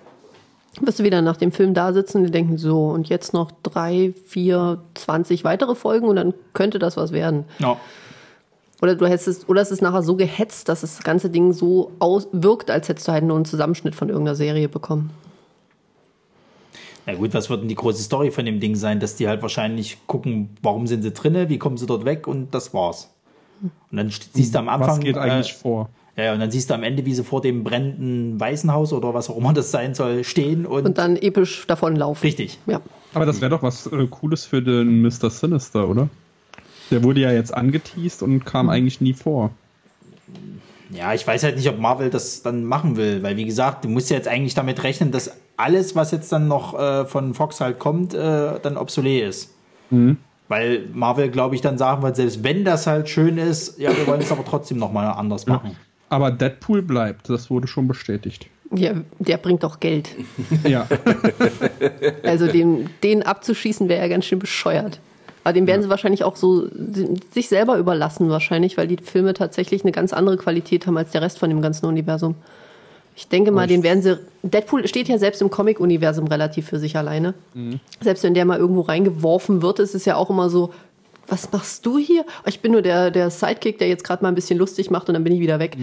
Wirst 0.81 1.01
du 1.01 1.05
wieder 1.05 1.21
nach 1.21 1.37
dem 1.37 1.53
Film 1.53 1.75
da 1.75 1.93
sitzen 1.93 2.19
und 2.19 2.25
dir 2.25 2.31
denken, 2.31 2.57
so, 2.57 2.88
und 2.88 3.09
jetzt 3.09 3.35
noch 3.35 3.51
drei, 3.62 4.14
vier, 4.27 4.79
zwanzig 4.95 5.45
weitere 5.45 5.75
Folgen 5.75 6.07
und 6.07 6.16
dann 6.16 6.35
könnte 6.53 6.79
das 6.79 6.97
was 6.97 7.12
werden. 7.12 7.45
Ja. 7.59 7.77
Oder 8.81 8.95
du 8.95 9.07
hättest, 9.07 9.49
oder 9.49 9.61
es 9.61 9.71
ist 9.71 9.83
nachher 9.83 10.03
so 10.03 10.16
gehetzt, 10.16 10.69
dass 10.69 10.81
das 10.81 11.03
ganze 11.03 11.29
Ding 11.29 11.53
so 11.53 11.93
aus, 11.99 12.29
wirkt, 12.33 12.71
als 12.71 12.88
hättest 12.88 13.09
du 13.09 13.12
halt 13.12 13.25
nur 13.25 13.37
einen 13.37 13.45
Zusammenschnitt 13.45 13.95
von 13.95 14.09
irgendeiner 14.09 14.37
Serie 14.37 14.69
bekommen. 14.69 15.11
Na 17.05 17.14
gut, 17.14 17.35
was 17.35 17.51
wird 17.51 17.62
denn 17.62 17.69
die 17.69 17.75
große 17.75 18.03
Story 18.03 18.31
von 18.31 18.45
dem 18.45 18.61
Ding 18.61 18.77
sein, 18.77 19.01
dass 19.01 19.16
die 19.16 19.29
halt 19.29 19.43
wahrscheinlich 19.43 19.99
gucken, 20.07 20.51
warum 20.62 20.87
sind 20.87 21.03
sie 21.03 21.12
drinne, 21.12 21.49
wie 21.49 21.59
kommen 21.59 21.77
sie 21.77 21.87
dort 21.87 22.05
weg 22.05 22.27
und 22.27 22.55
das 22.55 22.73
war's. 22.73 23.11
Und 23.62 23.97
dann 23.97 24.11
siehst 24.33 24.55
du 24.55 24.59
am 24.59 24.69
Anfang. 24.69 24.88
was 24.88 25.01
geht 25.01 25.19
eigentlich 25.19 25.53
äh, 25.53 25.57
vor? 25.57 25.90
Ja, 26.16 26.25
ja, 26.25 26.33
und 26.35 26.40
dann 26.40 26.51
siehst 26.51 26.68
du 26.70 26.75
am 26.75 26.83
Ende, 26.83 27.07
wie 27.07 27.14
sie 27.14 27.25
vor 27.25 27.40
dem 27.40 27.62
brennenden 27.64 28.38
Waisenhaus 28.40 28.92
oder 28.92 29.14
was 29.14 29.31
auch 29.31 29.37
immer 29.37 29.53
das 29.53 29.70
sein 29.70 29.94
soll, 29.94 30.25
stehen 30.25 30.66
und, 30.66 30.85
Und 30.87 30.99
dann 30.99 31.16
episch 31.16 31.64
davonlaufen. 31.66 32.23
richtig. 32.23 32.59
Ja. 32.66 32.81
Aber 33.14 33.27
das 33.27 33.40
wäre 33.40 33.51
doch 33.51 33.62
was 33.62 33.87
äh, 33.87 34.07
Cooles 34.09 34.44
für 34.44 34.61
den 34.62 35.03
Mr. 35.03 35.31
Sinister, 35.31 35.88
oder? 35.88 36.09
Der 36.90 37.03
wurde 37.05 37.20
ja 37.20 37.33
jetzt 37.33 37.55
angeteased 37.55 38.23
und 38.23 38.44
kam 38.44 38.66
Mhm. 38.66 38.70
eigentlich 38.70 39.01
nie 39.01 39.14
vor. 39.14 39.51
Ja, 40.92 41.14
ich 41.14 41.25
weiß 41.25 41.44
halt 41.44 41.57
nicht, 41.57 41.68
ob 41.68 41.79
Marvel 41.79 42.11
das 42.11 42.42
dann 42.42 42.64
machen 42.64 42.96
will, 42.96 43.23
weil 43.23 43.37
wie 43.37 43.44
gesagt, 43.44 43.85
du 43.85 43.88
musst 43.88 44.11
ja 44.11 44.16
jetzt 44.16 44.27
eigentlich 44.27 44.55
damit 44.55 44.83
rechnen, 44.83 45.12
dass 45.12 45.31
alles, 45.57 45.94
was 45.94 46.11
jetzt 46.11 46.33
dann 46.33 46.49
noch 46.49 46.77
äh, 46.79 47.05
von 47.07 47.33
Fox 47.35 47.61
halt 47.61 47.79
kommt, 47.79 48.12
äh, 48.14 48.59
dann 48.61 48.77
obsolet 48.77 49.29
ist. 49.29 49.55
Weil 50.49 50.87
Marvel, 50.92 51.31
glaube 51.31 51.55
ich, 51.55 51.61
dann 51.61 51.79
sagen 51.79 52.03
wird, 52.03 52.16
selbst 52.16 52.42
wenn 52.42 52.64
das 52.64 52.87
halt 52.88 53.09
schön 53.09 53.38
ist, 53.38 53.79
ja, 53.79 53.96
wir 53.96 54.07
wollen 54.09 54.20
es 54.20 54.33
aber 54.33 54.44
trotzdem 54.44 54.79
nochmal 54.79 55.07
anders 55.12 55.46
machen. 55.46 55.77
Aber 56.11 56.31
Deadpool 56.31 56.83
bleibt, 56.83 57.31
das 57.31 57.49
wurde 57.51 57.66
schon 57.66 57.88
bestätigt. 57.88 58.46
ja, 58.73 58.92
der 59.18 59.38
bringt 59.38 59.62
doch 59.62 59.81
Geld. 59.81 60.11
Ja, 60.68 60.87
Also 62.23 62.46
den, 62.46 62.90
den 63.03 63.23
abzuschießen 63.23 63.88
wäre 63.88 64.03
ja 64.03 64.09
ganz 64.09 64.27
schön 64.27 64.38
bescheuert. 64.38 65.01
Aber 65.42 65.55
den 65.55 65.66
werden 65.66 65.83
sie 65.83 65.88
wahrscheinlich 65.88 66.23
auch 66.23 66.37
so 66.37 66.68
sich 67.33 67.49
selber 67.49 67.79
überlassen, 67.79 68.29
wahrscheinlich, 68.29 68.77
weil 68.77 68.87
die 68.87 68.99
Filme 69.03 69.33
tatsächlich 69.33 69.83
eine 69.83 69.92
ganz 69.92 70.12
andere 70.12 70.37
Qualität 70.37 70.87
haben 70.87 70.99
als 70.99 71.12
der 71.12 71.23
Rest 71.23 71.38
von 71.38 71.49
dem 71.49 71.62
ganzen 71.62 71.87
Universum. 71.87 72.35
Ich 73.16 73.27
denke 73.29 73.51
mal, 73.51 73.66
den 73.66 73.83
werden 73.83 74.03
sie. 74.03 74.18
Deadpool 74.42 74.87
steht 74.87 75.09
ja 75.09 75.18
selbst 75.18 75.42
im 75.42 75.51
Comic-Universum 75.51 76.27
relativ 76.27 76.68
für 76.68 76.79
sich 76.79 76.96
alleine. 76.96 77.35
Selbst 78.01 78.23
wenn 78.23 78.35
der 78.35 78.44
mal 78.44 78.59
irgendwo 78.59 78.83
reingeworfen 78.83 79.62
wird, 79.62 79.79
ist 79.79 79.94
es 79.94 80.05
ja 80.05 80.16
auch 80.16 80.31
immer 80.31 80.49
so, 80.51 80.73
was 81.31 81.51
machst 81.53 81.87
du 81.87 81.99
hier? 81.99 82.25
Oh, 82.45 82.49
Ich 82.49 82.61
bin 82.61 82.73
nur 82.73 82.83
der, 82.83 83.11
der 83.11 83.31
Sidekick, 83.31 83.79
der 83.79 83.88
jetzt 83.88 84.05
gerade 84.05 84.23
mal 84.23 84.29
ein 84.29 84.35
bisschen 84.35 84.59
lustig 84.59 84.90
macht 84.90 85.09
und 85.09 85.14
dann 85.14 85.25
bin 85.25 85.33
ich 85.33 85.40
wieder 85.40 85.59
weg. 85.59 85.77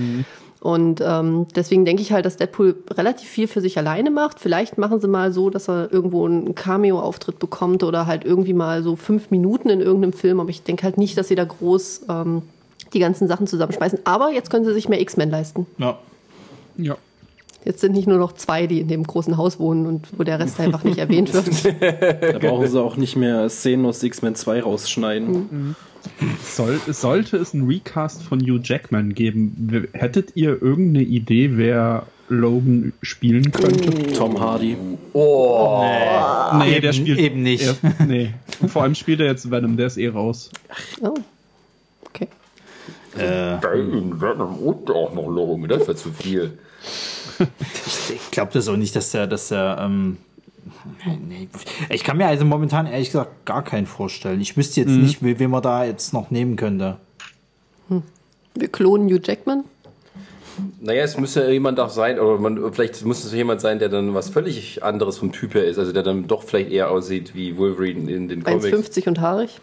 Und 0.59 1.01
ähm, 1.05 1.45
deswegen 1.55 1.85
denke 1.85 2.01
ich 2.01 2.11
halt, 2.11 2.25
dass 2.25 2.37
Deadpool 2.37 2.75
relativ 2.91 3.29
viel 3.29 3.47
für 3.47 3.61
sich 3.61 3.77
alleine 3.77 4.09
macht. 4.09 4.39
Vielleicht 4.39 4.77
machen 4.77 4.99
sie 4.99 5.07
mal 5.07 5.31
so, 5.31 5.49
dass 5.49 5.69
er 5.69 5.91
irgendwo 5.93 6.25
einen 6.25 6.55
Cameo-Auftritt 6.55 7.39
bekommt 7.39 7.83
oder 7.83 8.07
halt 8.07 8.25
irgendwie 8.25 8.53
mal 8.53 8.81
so 8.81 8.95
fünf 8.95 9.29
Minuten 9.29 9.69
in 9.69 9.81
irgendeinem 9.81 10.13
Film. 10.13 10.39
Aber 10.39 10.49
ich 10.49 10.63
denke 10.63 10.83
halt 10.83 10.97
nicht, 10.97 11.17
dass 11.17 11.27
sie 11.27 11.35
da 11.35 11.45
groß 11.45 12.01
ähm, 12.09 12.41
die 12.93 12.99
ganzen 12.99 13.27
Sachen 13.27 13.45
zusammenschmeißen. 13.47 13.99
Aber 14.05 14.31
jetzt 14.31 14.49
können 14.49 14.65
sie 14.65 14.73
sich 14.73 14.89
mehr 14.89 14.99
X-Men 14.99 15.29
leisten. 15.29 15.67
Ja. 15.77 15.99
ja. 16.77 16.97
Jetzt 17.67 17.81
sind 17.81 17.91
nicht 17.91 18.07
nur 18.07 18.17
noch 18.17 18.31
zwei, 18.31 18.65
die 18.65 18.79
in 18.79 18.87
dem 18.87 19.03
großen 19.03 19.35
Haus 19.35 19.59
wohnen 19.59 19.87
und 19.87 20.07
wo 20.17 20.23
der 20.23 20.39
Rest 20.39 20.57
einfach 20.57 20.85
nicht 20.85 20.99
erwähnt 20.99 21.33
wird. 21.33 21.47
Da 22.21 22.39
brauchen 22.39 22.65
sie 22.65 22.81
auch 22.81 22.95
nicht 22.95 23.17
mehr 23.17 23.49
Szenen 23.49 23.85
aus 23.85 24.01
X-Men 24.01 24.35
2 24.35 24.61
rausschneiden. 24.61 25.75
Soll, 26.45 26.79
sollte 26.87 27.35
es 27.35 27.53
einen 27.53 27.67
Recast 27.67 28.23
von 28.23 28.39
Hugh 28.39 28.61
Jackman 28.63 29.13
geben, 29.13 29.89
hättet 29.91 30.31
ihr 30.35 30.61
irgendeine 30.61 31.03
Idee, 31.05 31.57
wer 31.57 32.05
Logan 32.29 32.93
spielen 33.01 33.51
könnte? 33.51 34.13
Tom 34.13 34.39
Hardy. 34.39 34.77
nee, 36.59 36.71
eben- 36.71 36.81
der 36.81 36.93
spielt 36.93 37.19
eben 37.19 37.43
nicht. 37.43 37.65
Er, 37.67 38.05
nee. 38.05 38.33
Und 38.61 38.71
vor 38.71 38.83
allem 38.83 38.95
spielt 38.95 39.19
er 39.19 39.25
jetzt 39.25 39.51
Venom, 39.51 39.75
der 39.75 39.87
ist 39.87 39.97
eh 39.97 40.07
raus. 40.07 40.51
Oh. 41.01 41.15
Okay. 42.05 42.29
Nein, 43.17 44.21
Venom 44.21 44.55
und 44.59 44.89
auch 44.89 45.13
noch 45.13 45.27
Logan, 45.27 45.67
das 45.67 45.81
wäre 45.81 45.95
zu 45.95 46.11
viel. 46.13 46.57
Ich 47.39 48.31
glaube 48.31 48.51
das 48.53 48.67
auch 48.67 48.77
nicht, 48.77 48.95
dass 48.95 49.11
der, 49.11 49.27
dass 49.27 49.49
der, 49.49 49.77
ähm, 49.81 50.17
nee. 51.27 51.47
ich 51.89 52.03
kann 52.03 52.17
mir 52.17 52.27
also 52.27 52.45
momentan 52.45 52.87
ehrlich 52.87 53.07
gesagt 53.09 53.45
gar 53.45 53.63
keinen 53.63 53.85
vorstellen. 53.87 54.41
Ich 54.41 54.55
wüsste 54.57 54.81
jetzt 54.81 54.89
nicht, 54.91 55.23
wie- 55.23 55.37
wen 55.39 55.49
man 55.51 55.61
da 55.61 55.83
jetzt 55.85 56.13
noch 56.13 56.31
nehmen 56.31 56.55
könnte. 56.55 56.97
Wir 58.55 58.67
klonen 58.69 59.07
Hugh 59.09 59.21
Jackman. 59.23 59.63
Naja, 60.81 61.03
es 61.03 61.15
müsste 61.17 61.41
ja 61.43 61.49
jemand 61.51 61.79
auch 61.79 61.91
sein, 61.91 62.19
oder 62.19 62.39
man, 62.39 62.73
vielleicht 62.73 63.05
muss 63.05 63.23
es 63.23 63.31
jemand 63.31 63.61
sein, 63.61 63.77
der 63.77 63.89
dann 63.89 64.15
was 64.15 64.29
völlig 64.29 64.81
anderes 64.83 65.19
vom 65.19 65.31
Typ 65.31 65.53
her 65.53 65.65
ist, 65.65 65.77
also 65.77 65.91
der 65.91 66.01
dann 66.01 66.27
doch 66.27 66.41
vielleicht 66.41 66.71
eher 66.71 66.89
aussieht 66.89 67.35
wie 67.35 67.57
Wolverine 67.57 68.11
in 68.11 68.27
den 68.27 68.43
Comics. 68.43 68.65
1,50 68.65 69.07
und 69.07 69.21
haarig. 69.21 69.59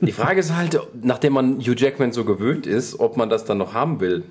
Die 0.00 0.10
Frage 0.10 0.40
ist 0.40 0.56
halt, 0.56 0.80
nachdem 1.00 1.34
man 1.34 1.60
Hugh 1.60 1.74
Jackman 1.76 2.10
so 2.10 2.24
gewöhnt 2.24 2.66
ist, 2.66 2.98
ob 2.98 3.16
man 3.16 3.28
das 3.30 3.44
dann 3.44 3.58
noch 3.58 3.72
haben 3.74 4.00
will. 4.00 4.24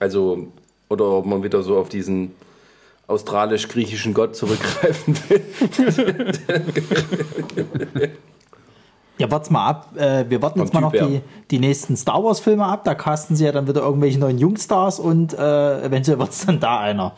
Also, 0.00 0.48
oder 0.90 1.06
ob 1.06 1.24
man 1.24 1.42
wieder 1.42 1.62
so 1.62 1.78
auf 1.78 1.88
diesen 1.88 2.32
australisch-griechischen 3.06 4.12
Gott 4.12 4.36
zurückgreifen 4.36 5.16
will. 5.28 5.42
Ja, 9.18 9.30
wart's 9.30 9.50
mal 9.50 9.66
ab. 9.68 9.96
Äh, 9.96 10.24
wir 10.28 10.40
warten 10.40 10.60
jetzt 10.60 10.72
mal 10.72 10.80
Vom 10.80 10.92
noch 10.92 10.98
Typ 10.98 11.06
die, 11.08 11.14
her. 11.16 11.22
die 11.50 11.58
nächsten 11.58 11.96
Star 11.96 12.22
Wars 12.24 12.40
Filme 12.40 12.64
ab. 12.64 12.84
Da 12.84 12.94
casten 12.94 13.36
sie 13.36 13.44
ja 13.44 13.52
dann 13.52 13.68
wieder 13.68 13.82
irgendwelche 13.82 14.18
neuen 14.18 14.38
Jungstars 14.38 14.98
und 14.98 15.34
äh, 15.34 15.82
eventuell 15.84 16.18
wird's 16.18 16.46
dann 16.46 16.58
da 16.58 16.78
einer. 16.80 17.12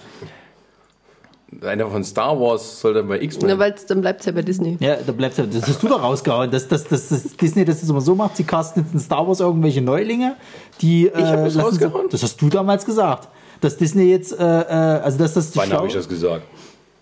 Einer 1.60 1.86
von 1.88 2.02
Star 2.02 2.40
Wars 2.40 2.80
soll 2.80 2.94
dann 2.94 3.06
bei 3.08 3.18
Na, 3.18 3.22
X-Men. 3.22 3.58
weil 3.58 3.74
dann 3.86 4.00
bleibt 4.00 4.20
es 4.20 4.26
ja 4.26 4.32
bei 4.32 4.42
Disney. 4.42 4.78
Ja, 4.80 4.96
da 4.96 5.12
bleibt 5.12 5.38
das 5.38 5.68
hast 5.68 5.82
du 5.82 5.88
da 5.88 5.96
rausgehauen. 5.96 6.50
Das, 6.50 6.66
das, 6.66 6.84
das, 6.84 7.10
das 7.10 7.36
Disney 7.36 7.64
das 7.66 7.82
immer 7.88 8.00
so 8.00 8.14
macht, 8.16 8.36
sie 8.36 8.44
casten 8.44 8.82
jetzt 8.82 8.94
in 8.94 8.98
Star 9.00 9.28
Wars 9.28 9.38
irgendwelche 9.40 9.82
Neulinge, 9.82 10.34
die. 10.80 11.06
Äh, 11.08 11.12
hab 11.12 11.44
das 11.44 11.54
lassen 11.54 11.54
sie- 11.54 11.84
rausgehauen? 11.84 12.06
Das 12.10 12.22
hast 12.24 12.40
du 12.40 12.48
damals 12.48 12.84
gesagt. 12.86 13.28
Dass 13.62 13.76
Disney 13.76 14.10
jetzt, 14.10 14.32
äh, 14.32 14.42
äh, 14.42 15.00
also 15.02 15.18
dass 15.18 15.34
das. 15.34 15.56
Wann 15.56 15.72
habe 15.72 15.86
ich 15.86 15.94
das 15.94 16.08
gesagt? 16.08 16.42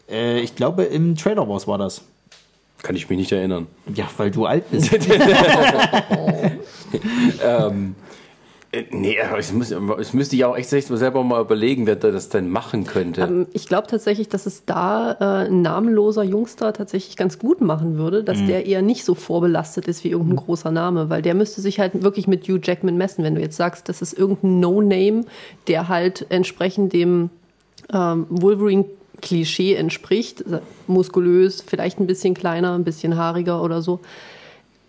Äh, 0.08 0.40
ich 0.40 0.54
glaube, 0.54 0.84
im 0.84 1.16
Trailer 1.16 1.48
Wars 1.48 1.66
war 1.66 1.78
das. 1.78 2.02
Kann 2.82 2.96
ich 2.96 3.08
mich 3.08 3.18
nicht 3.18 3.32
erinnern. 3.32 3.66
Ja, 3.94 4.08
weil 4.16 4.30
du 4.30 4.46
alt 4.46 4.70
bist. 4.70 4.92
ähm, 7.42 7.42
äh, 7.42 7.70
nee, 8.90 9.20
aber 9.20 9.38
es, 9.38 9.52
muss, 9.52 9.70
es 9.72 10.12
müsste 10.12 10.36
ich 10.36 10.44
auch 10.44 10.56
echt 10.56 10.68
selber 10.68 11.24
mal 11.24 11.40
überlegen, 11.40 11.86
wer 11.86 11.96
da 11.96 12.10
das 12.10 12.28
denn 12.28 12.48
machen 12.48 12.84
könnte. 12.84 13.22
Ähm, 13.22 13.46
Ich 13.52 13.66
glaube 13.66 13.88
tatsächlich, 13.88 14.28
dass 14.28 14.46
es 14.46 14.64
da 14.64 15.12
äh, 15.12 15.48
ein 15.48 15.62
namenloser 15.62 16.22
Jungstar 16.22 16.72
tatsächlich 16.72 17.16
ganz 17.16 17.38
gut 17.38 17.60
machen 17.60 17.98
würde, 17.98 18.22
dass 18.22 18.38
der 18.46 18.66
eher 18.66 18.82
nicht 18.82 19.04
so 19.04 19.14
vorbelastet 19.14 19.88
ist 19.88 20.04
wie 20.04 20.10
irgendein 20.10 20.36
großer 20.36 20.70
Name, 20.70 21.10
weil 21.10 21.20
der 21.20 21.34
müsste 21.34 21.60
sich 21.60 21.80
halt 21.80 22.02
wirklich 22.02 22.28
mit 22.28 22.46
Hugh 22.46 22.60
Jackman 22.62 22.96
messen. 22.96 23.24
Wenn 23.24 23.34
du 23.34 23.40
jetzt 23.40 23.56
sagst, 23.56 23.88
das 23.88 24.02
ist 24.02 24.12
irgendein 24.16 24.60
No-Name, 24.60 25.24
der 25.66 25.88
halt 25.88 26.26
entsprechend 26.28 26.92
dem 26.92 27.30
ähm, 27.92 28.26
Wolverine-Klischee 28.30 29.74
entspricht, 29.74 30.42
äh, 30.42 30.60
muskulös, 30.86 31.60
vielleicht 31.60 31.98
ein 31.98 32.06
bisschen 32.06 32.34
kleiner, 32.34 32.74
ein 32.74 32.84
bisschen 32.84 33.16
haariger 33.16 33.62
oder 33.62 33.82
so, 33.82 34.00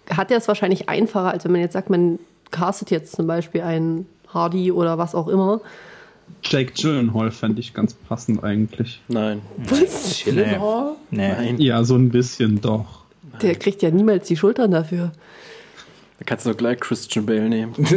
hat 0.10 0.30
er 0.30 0.38
es 0.38 0.48
wahrscheinlich 0.48 0.88
einfacher, 0.88 1.32
als 1.32 1.46
wenn 1.46 1.52
man 1.52 1.62
jetzt 1.62 1.74
sagt, 1.74 1.90
man 1.90 2.20
castet 2.52 2.92
jetzt 2.92 3.16
zum 3.16 3.28
Beispiel 3.28 3.62
einen 3.62 4.06
Hardy 4.28 4.72
oder 4.72 4.98
was 4.98 5.16
auch 5.16 5.28
immer. 5.28 5.62
Jake 6.44 6.74
Gyllenhaal 6.74 7.32
fände 7.32 7.60
ich 7.60 7.74
ganz 7.74 7.94
passend 7.94 8.44
eigentlich. 8.44 9.02
Nein. 9.08 9.42
nee. 9.70 10.32
nee. 10.32 10.58
Nein. 11.12 11.60
Ja, 11.60 11.84
so 11.84 11.96
ein 11.96 12.10
bisschen 12.10 12.62
doch. 12.62 13.02
Der 13.42 13.56
kriegt 13.56 13.82
ja 13.82 13.92
niemals 13.92 14.28
die 14.28 14.38
Schultern 14.38 14.72
dafür. 14.72 15.12
Da 16.20 16.26
kannst 16.26 16.46
du 16.46 16.54
gleich 16.54 16.80
Christian 16.80 17.26
Bale 17.26 17.50
nehmen. 17.50 17.74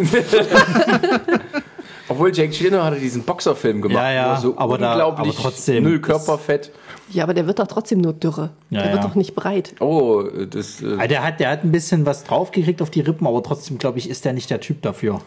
Obwohl 2.09 2.35
Jake 2.35 2.57
Gyllenhaal 2.57 2.93
hat 2.93 3.01
diesen 3.01 3.23
Boxerfilm 3.23 3.83
gemacht. 3.83 4.03
Ja, 4.03 4.13
ja, 4.13 4.37
so 4.41 4.57
aber 4.57 4.79
da- 4.79 4.93
unglaublich 4.93 5.35
aber 5.35 5.43
trotzdem, 5.43 5.85
null 5.85 6.01
Körperfett. 6.01 6.71
Ja, 7.11 7.25
aber 7.25 7.35
der 7.35 7.47
wird 7.47 7.59
doch 7.59 7.67
trotzdem 7.67 8.01
nur 8.01 8.13
dürre. 8.13 8.51
Ja, 8.71 8.79
der 8.81 8.89
ja. 8.89 8.93
wird 8.95 9.05
doch 9.05 9.15
nicht 9.15 9.35
breit. 9.35 9.75
Oh, 9.81 10.23
das. 10.51 10.83
Äh, 10.83 10.97
Ah, 10.99 11.07
Der 11.07 11.23
hat, 11.23 11.39
der 11.41 11.51
hat 11.51 11.63
ein 11.65 11.71
bisschen 11.73 12.07
was 12.07 12.25
draufgekriegt 12.25 12.81
auf 12.83 12.91
die 12.91 13.01
Rippen, 13.01 13.27
aber 13.27 13.43
trotzdem, 13.43 13.79
glaube 13.79 13.99
ich, 13.99 14.09
ist 14.09 14.25
der 14.25 14.33
nicht 14.33 14.49
der 14.51 14.61
Typ 14.61 14.81
dafür. 14.83 15.21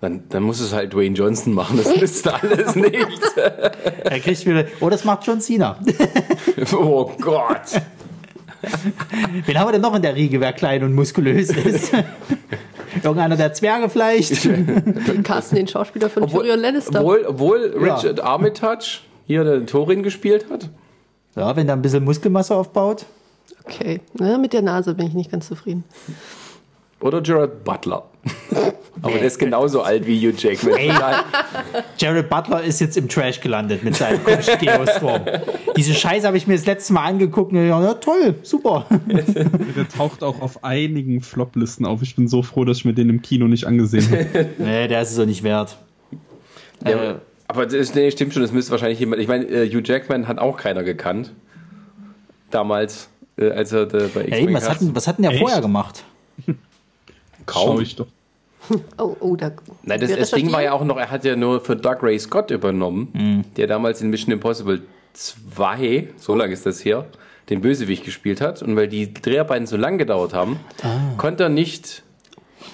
dann, 0.00 0.24
dann 0.28 0.42
muss 0.42 0.60
es 0.60 0.72
halt 0.72 0.92
Dwayne 0.92 1.14
Johnson 1.16 1.54
machen. 1.54 1.78
Das 1.78 1.94
nützt 1.96 2.26
alles 2.42 2.74
nichts. 2.74 3.34
Er 4.04 4.20
kriegt 4.20 4.46
wieder. 4.46 4.64
Oh, 4.80 4.88
das 4.88 5.04
macht 5.04 5.26
John 5.26 5.40
Cena. 5.40 5.78
oh 6.72 7.10
Gott. 7.20 7.80
Wen 9.44 9.58
haben 9.58 9.68
wir 9.68 9.72
denn 9.72 9.80
noch 9.80 9.94
in 9.94 10.02
der 10.02 10.14
Riege, 10.14 10.40
wer 10.40 10.52
klein 10.52 10.82
und 10.84 10.94
muskulös 10.94 11.50
ist? 11.50 11.92
Irgendeiner 13.02 13.36
der 13.36 13.52
Zwerge 13.52 13.88
vielleicht? 13.88 14.44
Den 14.44 15.22
casten 15.22 15.56
den 15.56 15.68
Schauspieler 15.68 16.08
von 16.08 16.26
Tyrion 16.28 16.58
Lannister. 16.60 17.00
obwohl, 17.00 17.24
obwohl 17.26 17.74
Ja. 17.84 17.94
Richard 17.96 18.20
Armitage 18.20 19.00
hier 19.26 19.44
der 19.44 19.66
Thorin 19.66 20.02
gespielt 20.02 20.46
hat. 20.50 20.68
Ja, 21.36 21.54
wenn 21.54 21.68
er 21.68 21.74
ein 21.74 21.82
bisschen 21.82 22.04
Muskelmasse 22.04 22.54
aufbaut. 22.54 23.06
Okay, 23.64 24.00
ja, 24.18 24.38
mit 24.38 24.52
der 24.52 24.62
Nase 24.62 24.94
bin 24.94 25.06
ich 25.06 25.14
nicht 25.14 25.30
ganz 25.30 25.48
zufrieden. 25.48 25.84
Oder 27.00 27.20
Gerard 27.20 27.62
Butler. 27.62 28.04
Aber 29.02 29.12
der 29.12 29.26
ist 29.26 29.38
genauso 29.38 29.82
alt 29.82 30.06
wie 30.06 30.18
Hugh 30.18 30.34
Jackman. 30.36 30.86
Ja, 30.86 31.24
Jared 31.98 32.30
Butler 32.30 32.62
ist 32.62 32.80
jetzt 32.80 32.96
im 32.96 33.08
Trash 33.08 33.40
gelandet 33.40 33.84
mit 33.84 33.94
seinem 33.94 34.24
komischen 34.24 34.58
Geostorm. 34.58 35.22
Diese 35.76 35.92
Scheiße 35.92 36.26
habe 36.26 36.38
ich 36.38 36.46
mir 36.46 36.54
das 36.54 36.64
letzte 36.64 36.94
Mal 36.94 37.04
angeguckt 37.04 37.52
und 37.52 37.68
ja, 37.68 37.82
ja, 37.82 37.94
toll, 37.94 38.36
super. 38.42 38.86
Der 39.76 39.88
taucht 39.88 40.22
auch 40.22 40.40
auf 40.40 40.64
einigen 40.64 41.20
Floplisten 41.20 41.84
auf. 41.84 42.00
Ich 42.00 42.16
bin 42.16 42.26
so 42.26 42.42
froh, 42.42 42.64
dass 42.64 42.78
ich 42.78 42.84
mir 42.86 42.94
den 42.94 43.10
im 43.10 43.20
Kino 43.20 43.46
nicht 43.46 43.66
angesehen 43.66 44.10
habe. 44.10 44.48
Nee, 44.58 44.88
der 44.88 45.02
ist 45.02 45.10
es 45.10 45.16
doch 45.16 45.26
nicht 45.26 45.42
wert. 45.42 45.76
Ja, 46.84 47.20
aber 47.48 47.66
das 47.66 47.94
nee, 47.94 48.10
stimmt 48.10 48.32
schon, 48.32 48.42
das 48.42 48.52
müsste 48.52 48.70
wahrscheinlich 48.72 48.98
jemand. 49.00 49.20
Ich 49.22 49.28
meine, 49.28 49.44
äh, 49.46 49.68
Hugh 49.68 49.82
Jackman 49.84 50.28
hat 50.28 50.38
auch 50.38 50.56
keiner 50.56 50.82
gekannt. 50.82 51.32
Damals, 52.50 53.08
äh, 53.38 53.50
als 53.50 53.72
er 53.72 53.86
da 53.86 54.06
bei 54.14 54.26
Ja, 54.28 54.36
eben, 54.38 54.54
was 54.54 54.68
hat, 54.68 54.80
denn- 54.80 54.94
was 54.94 55.06
hat 55.08 55.18
denn 55.18 55.24
der 55.24 55.32
Echt? 55.32 55.40
vorher 55.40 55.60
gemacht? 55.60 56.04
Kaum. 57.46 57.76
Schau 57.76 57.80
ich 57.80 57.96
doch. 57.96 58.06
Oh, 58.98 59.14
oh, 59.20 59.36
da. 59.36 59.52
Nein, 59.84 60.00
das, 60.00 60.10
das 60.16 60.30
Ding 60.32 60.50
war 60.50 60.60
ja 60.62 60.72
auch 60.72 60.84
noch, 60.84 60.96
er 60.96 61.10
hat 61.10 61.24
ja 61.24 61.36
nur 61.36 61.60
für 61.60 61.76
Doug 61.76 61.98
Ray 62.02 62.18
Scott 62.18 62.50
übernommen, 62.50 63.08
Mhm. 63.12 63.44
der 63.56 63.68
damals 63.68 64.00
in 64.02 64.10
Mission 64.10 64.32
Impossible 64.32 64.82
2, 65.12 66.08
so 66.16 66.34
lange 66.34 66.52
ist 66.52 66.66
das 66.66 66.84
her, 66.84 67.06
den 67.48 67.60
Bösewicht 67.60 68.04
gespielt 68.04 68.40
hat. 68.40 68.62
Und 68.62 68.74
weil 68.74 68.88
die 68.88 69.14
Dreharbeiten 69.14 69.66
so 69.66 69.76
lang 69.76 69.98
gedauert 69.98 70.34
haben, 70.34 70.58
Ah. 70.82 70.98
konnte 71.16 71.44
er 71.44 71.48
nicht 71.48 72.02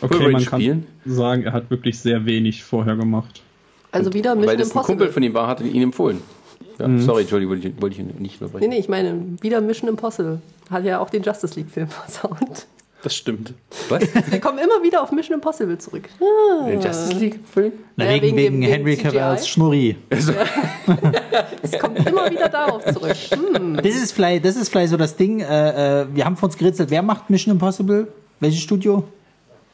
Okay, 0.00 0.14
Wolverine 0.14 0.32
man 0.32 0.44
kann 0.46 0.60
spielen? 0.60 0.86
sagen, 1.04 1.42
er 1.44 1.52
hat 1.52 1.68
wirklich 1.70 1.98
sehr 1.98 2.24
wenig 2.24 2.64
vorher 2.64 2.96
gemacht. 2.96 3.42
Also 3.92 4.12
wieder 4.12 4.30
weil 4.30 4.38
Mission 4.40 4.58
das 4.58 4.68
ein 4.68 4.70
Impossible. 4.72 4.96
Kumpel 4.96 5.12
von 5.12 5.22
ihm 5.22 5.34
war, 5.34 5.46
hat 5.46 5.60
ihn 5.60 5.82
empfohlen. 5.82 6.20
Ja, 6.78 6.88
Mhm. 6.88 7.00
Sorry, 7.02 7.20
Entschuldigung, 7.22 7.54
wollte 7.54 7.68
ich, 7.68 7.80
wollte 7.82 7.96
ich 8.00 8.02
nicht 8.02 8.18
Nee, 8.20 8.30
unterbrechen. 8.46 8.70
nee, 8.70 8.78
ich 8.78 8.88
meine, 8.88 9.22
wieder 9.40 9.60
Mission 9.60 9.88
Impossible. 9.90 10.40
Hat 10.70 10.84
ja 10.84 10.98
auch 11.00 11.10
den 11.10 11.22
Justice 11.22 11.54
League-Film 11.54 11.86
versaut. 12.06 12.66
Das 13.02 13.14
stimmt. 13.16 13.52
Was? 13.88 14.02
Wir 14.30 14.38
kommen 14.40 14.58
immer 14.58 14.80
wieder 14.82 15.02
auf 15.02 15.10
Mission 15.12 15.34
Impossible 15.34 15.76
zurück. 15.76 16.08
Den 16.68 16.80
Justice 16.80 17.12
League-Film? 17.18 17.72
Na, 17.96 18.04
Ja, 18.04 18.12
wegen, 18.22 18.36
wegen 18.36 18.60
wegen, 18.60 18.62
Henry? 18.62 18.96
Cavills 18.96 19.48
Schnurri. 19.48 19.96
Es 21.62 21.78
kommt 21.78 21.98
immer 22.06 22.30
wieder 22.30 22.48
darauf 22.48 22.84
zurück. 22.84 23.14
Hm. 23.56 23.76
Das 23.76 23.94
ist 23.94 24.12
vielleicht, 24.12 24.44
das 24.44 24.56
ist 24.56 24.68
vielleicht 24.68 24.90
so 24.90 24.96
das 24.96 25.16
Ding. 25.16 25.40
Äh, 25.40 26.02
äh, 26.02 26.06
wir 26.14 26.24
haben 26.24 26.36
vor 26.36 26.48
uns 26.48 26.56
gerätselt, 26.56 26.90
wer 26.90 27.02
macht 27.02 27.28
Mission 27.30 27.52
Impossible? 27.54 28.08
Welches 28.40 28.60
Studio? 28.60 29.04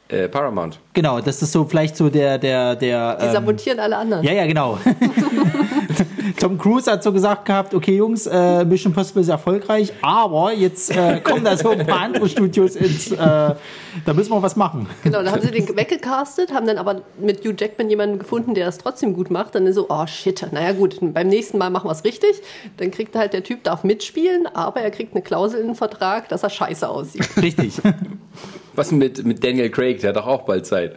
Äh, 0.09 0.27
Paramount. 0.27 0.79
Genau, 0.94 1.21
das 1.21 1.42
ist 1.42 1.53
so 1.53 1.66
vielleicht 1.66 1.94
so 1.94 2.09
der, 2.09 2.38
der, 2.38 2.77
der. 2.77 3.16
Die 3.16 3.27
ähm, 3.27 3.33
sabotieren 3.33 3.79
alle 3.79 3.97
anderen. 3.99 4.25
Ja, 4.25 4.33
ja, 4.33 4.47
genau. 4.47 4.79
Tom 6.40 6.57
Cruise 6.57 6.90
hat 6.90 7.03
so 7.03 7.12
gesagt 7.12 7.44
gehabt, 7.44 7.75
okay 7.75 7.97
Jungs, 7.97 8.27
äh, 8.27 8.64
Mission 8.64 8.92
Impossible 8.92 9.21
ist 9.21 9.29
erfolgreich, 9.29 9.92
aber 10.01 10.55
jetzt 10.55 10.97
äh, 10.97 11.21
kommen 11.21 11.44
da 11.44 11.57
so 11.59 11.71
ein 11.71 11.87
paar 11.87 12.01
andere 12.01 12.27
Studios 12.29 12.75
ins, 12.77 13.12
äh, 13.12 13.16
da 13.16 14.14
müssen 14.14 14.31
wir 14.31 14.42
was 14.42 14.57
machen. 14.57 14.87
Genau, 15.03 15.23
dann 15.23 15.33
haben 15.33 15.42
sie 15.42 15.51
den 15.51 15.77
weggecastet, 15.77 16.55
haben 16.55 16.66
dann 16.66 16.79
aber 16.79 17.03
mit 17.21 17.44
Hugh 17.44 17.55
Jackman 17.59 17.90
jemanden 17.90 18.18
gefunden, 18.18 18.55
der 18.55 18.64
das 18.64 18.79
trotzdem 18.79 19.12
gut 19.12 19.31
macht. 19.31 19.55
Dann 19.55 19.66
ist 19.66 19.75
so, 19.75 19.87
oh 19.90 20.07
shit, 20.07 20.47
naja 20.53 20.73
gut, 20.73 20.99
beim 21.01 21.29
nächsten 21.29 21.59
Mal 21.59 21.68
machen 21.68 21.87
wir 21.87 21.92
es 21.92 22.05
richtig. 22.05 22.40
Dann 22.79 22.90
kriegt 22.90 23.14
halt 23.14 23.35
der 23.35 23.42
Typ, 23.42 23.64
darf 23.64 23.85
mitspielen, 23.85 24.47
aber 24.47 24.81
er 24.81 24.90
kriegt 24.90 25.14
eine 25.14 25.23
Klausel 25.23 25.61
in 25.61 25.66
den 25.66 25.77
Vertrag, 25.77 26.29
dass 26.31 26.42
er 26.42 26.51
scheiße 26.51 26.88
aussieht. 26.88 27.29
Richtig. 27.37 27.75
Was 28.78 28.92
mit, 28.92 29.24
mit 29.26 29.42
Daniel 29.42 29.70
Craig? 29.70 30.00
Der 30.00 30.10
hat 30.10 30.16
doch 30.16 30.26
auch 30.28 30.42
bald 30.42 30.64
Zeit. 30.64 30.96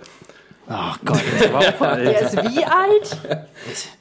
Ach 0.68 1.00
Gott, 1.04 1.20
das 1.40 1.80
war 1.80 1.98
Der 1.98 2.22
ist 2.22 2.38
wie 2.38 2.64
alt? 2.64 3.18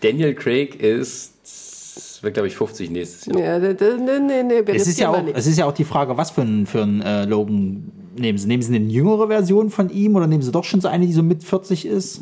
Daniel 0.03 0.35
Craig 0.35 0.81
ist, 0.81 2.23
wird 2.23 2.35
glaube 2.35 2.49
ich 2.49 2.57
50 2.57 2.91
nächstes 2.91 3.25
Jahr. 3.25 3.41
Ja, 3.41 3.59
nee, 3.59 3.75
nee, 4.21 4.43
nee, 4.43 4.63
es 4.67 4.87
ist, 4.87 5.01
ja 5.01 5.09
auch, 5.09 5.25
es 5.33 5.47
ist 5.47 5.59
ja 5.59 5.65
auch 5.65 5.73
die 5.73 5.85
Frage, 5.85 6.19
was 6.19 6.31
für 6.31 6.43
ein, 6.43 6.67
für 6.67 6.83
ein 6.83 7.01
äh, 7.01 7.25
Logan 7.25 7.91
nehmen 8.17 8.37
sie. 8.37 8.49
Nehmen 8.49 8.63
sie 8.63 8.75
eine 8.75 8.85
jüngere 8.85 9.29
Version 9.29 9.71
von 9.71 9.89
ihm 9.89 10.15
oder 10.15 10.27
nehmen 10.27 10.43
sie 10.43 10.53
doch 10.53 10.65
schon 10.65 10.83
so 10.83 10.89
eine, 10.89 11.07
die 11.07 11.15
so 11.15 11.23
mit 11.23 11.43
40 11.43 11.87
ist? 11.87 12.21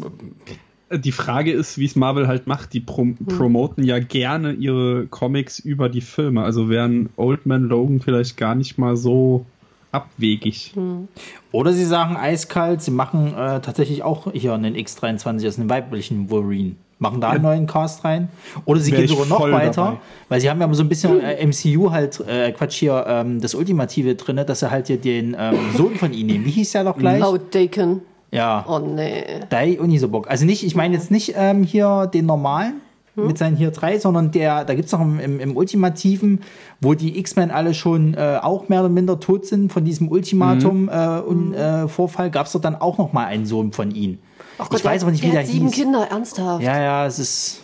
Die 0.91 1.13
Frage 1.13 1.51
ist, 1.51 1.77
wie 1.77 1.87
es 1.87 1.97
Marvel 1.97 2.29
halt 2.29 2.47
macht. 2.47 2.73
Die 2.73 2.81
prom 2.81 3.17
promoten 3.17 3.83
ja 3.83 3.99
gerne 3.99 4.53
ihre 4.53 5.07
Comics 5.09 5.59
über 5.59 5.89
die 5.89 6.03
Filme. 6.03 6.45
Also 6.45 6.69
wären 6.69 7.11
Old 7.17 7.47
Man 7.47 7.65
Logan 7.65 8.01
vielleicht 8.01 8.37
gar 8.37 8.55
nicht 8.55 8.79
mal 8.79 8.97
so 8.97 9.45
abwegig. 10.03 10.75
Oder 11.53 11.73
sie 11.73 11.85
sagen 11.85 12.17
eiskalt, 12.17 12.83
sie 12.83 12.91
machen 12.91 13.35
äh, 13.35 13.61
tatsächlich 13.61 14.03
auch 14.03 14.33
hier 14.33 14.55
einen 14.55 14.75
X23, 14.75 15.45
also 15.45 15.61
einen 15.61 15.71
weiblichen 15.71 16.31
Wolverine. 16.31 16.77
Machen 17.01 17.21
da 17.21 17.31
einen 17.31 17.43
neuen 17.43 17.67
Cast 17.69 18.05
rein. 18.05 18.29
Oder 18.65 18.81
sie 18.81 18.91
Wär 18.91 18.99
gehen 19.01 19.09
sogar 19.09 19.27
noch 19.27 19.53
weiter, 19.53 19.85
dabei. 19.85 19.97
weil 20.29 20.41
sie 20.41 20.51
haben 20.51 20.61
ja 20.61 20.75
so 20.75 20.83
ein 20.83 20.89
bisschen 20.89 21.21
äh, 21.21 21.47
MCU 21.47 21.93
halt, 21.93 22.19
äh, 22.27 22.51
Quatsch 22.51 22.75
hier, 22.75 23.05
ähm, 23.07 23.41
das 23.41 23.55
Ultimative 23.55 24.17
drin, 24.17 24.37
dass 24.45 24.61
sie 24.61 24.71
halt 24.71 24.89
hier 24.89 24.97
den 24.97 25.37
ähm, 25.39 25.57
Sohn 25.77 25.95
von 25.95 26.13
ihnen 26.13 26.31
nehmen. 26.31 26.45
Wie 26.45 26.51
hieß 26.51 26.73
der 26.73 26.85
doch 26.85 26.97
gleich? 26.97 27.23
Oh, 27.23 27.39
Dakin. 27.39 28.01
Ja. 28.33 28.65
Oh 28.69 28.81
nee. 28.81 29.25
Dai 29.49 29.79
und 29.81 29.89
nicht 29.89 30.01
so 30.01 30.09
Bock. 30.09 30.29
Also 30.29 30.45
nicht, 30.45 30.65
ich 30.65 30.75
meine 30.75 30.95
jetzt 30.95 31.11
nicht 31.11 31.35
ähm, 31.37 31.63
hier 31.63 32.11
den 32.13 32.27
normalen 32.27 32.81
mit 33.27 33.39
seinen 33.39 33.57
hier 33.57 33.71
drei, 33.71 33.99
sondern 33.99 34.31
der, 34.31 34.65
da 34.65 34.75
gibt's 34.75 34.93
noch 34.93 35.01
im, 35.01 35.19
im, 35.19 35.41
im 35.41 35.57
Ultimativen, 35.57 36.41
wo 36.81 36.95
die 36.95 37.19
X-Men 37.19 37.51
alle 37.51 37.75
schon 37.75 38.15
äh, 38.15 38.39
auch 38.43 38.69
mehr 38.69 38.81
oder 38.81 38.89
minder 38.89 39.21
tot 39.21 39.47
sind 39.47 39.73
von 39.73 39.85
diesem 39.85 40.09
Ultimatum 40.09 40.89
äh, 40.89 41.21
und 41.21 41.55
äh, 41.55 41.89
Vorfall, 41.89 42.31
gab's 42.31 42.53
doch 42.53 42.61
dann 42.61 42.77
auch 42.77 42.99
noch 42.99 43.13
mal 43.13 43.27
einen 43.27 43.47
Sohn 43.47 43.73
von 43.73 43.91
ihnen. 43.91 44.19
Oh 44.59 44.65
ich 44.75 44.85
weiß 44.85 45.03
aber 45.03 45.13
nicht, 45.13 45.23
wie 45.23 45.27
der 45.27 45.43
der 45.43 45.43
hat 45.43 45.51
sieben 45.51 45.67
hieß. 45.67 45.75
Kinder, 45.75 46.09
ernsthaft. 46.11 46.63
Ja, 46.63 46.81
ja, 46.81 47.07
es 47.07 47.19
ist. 47.19 47.61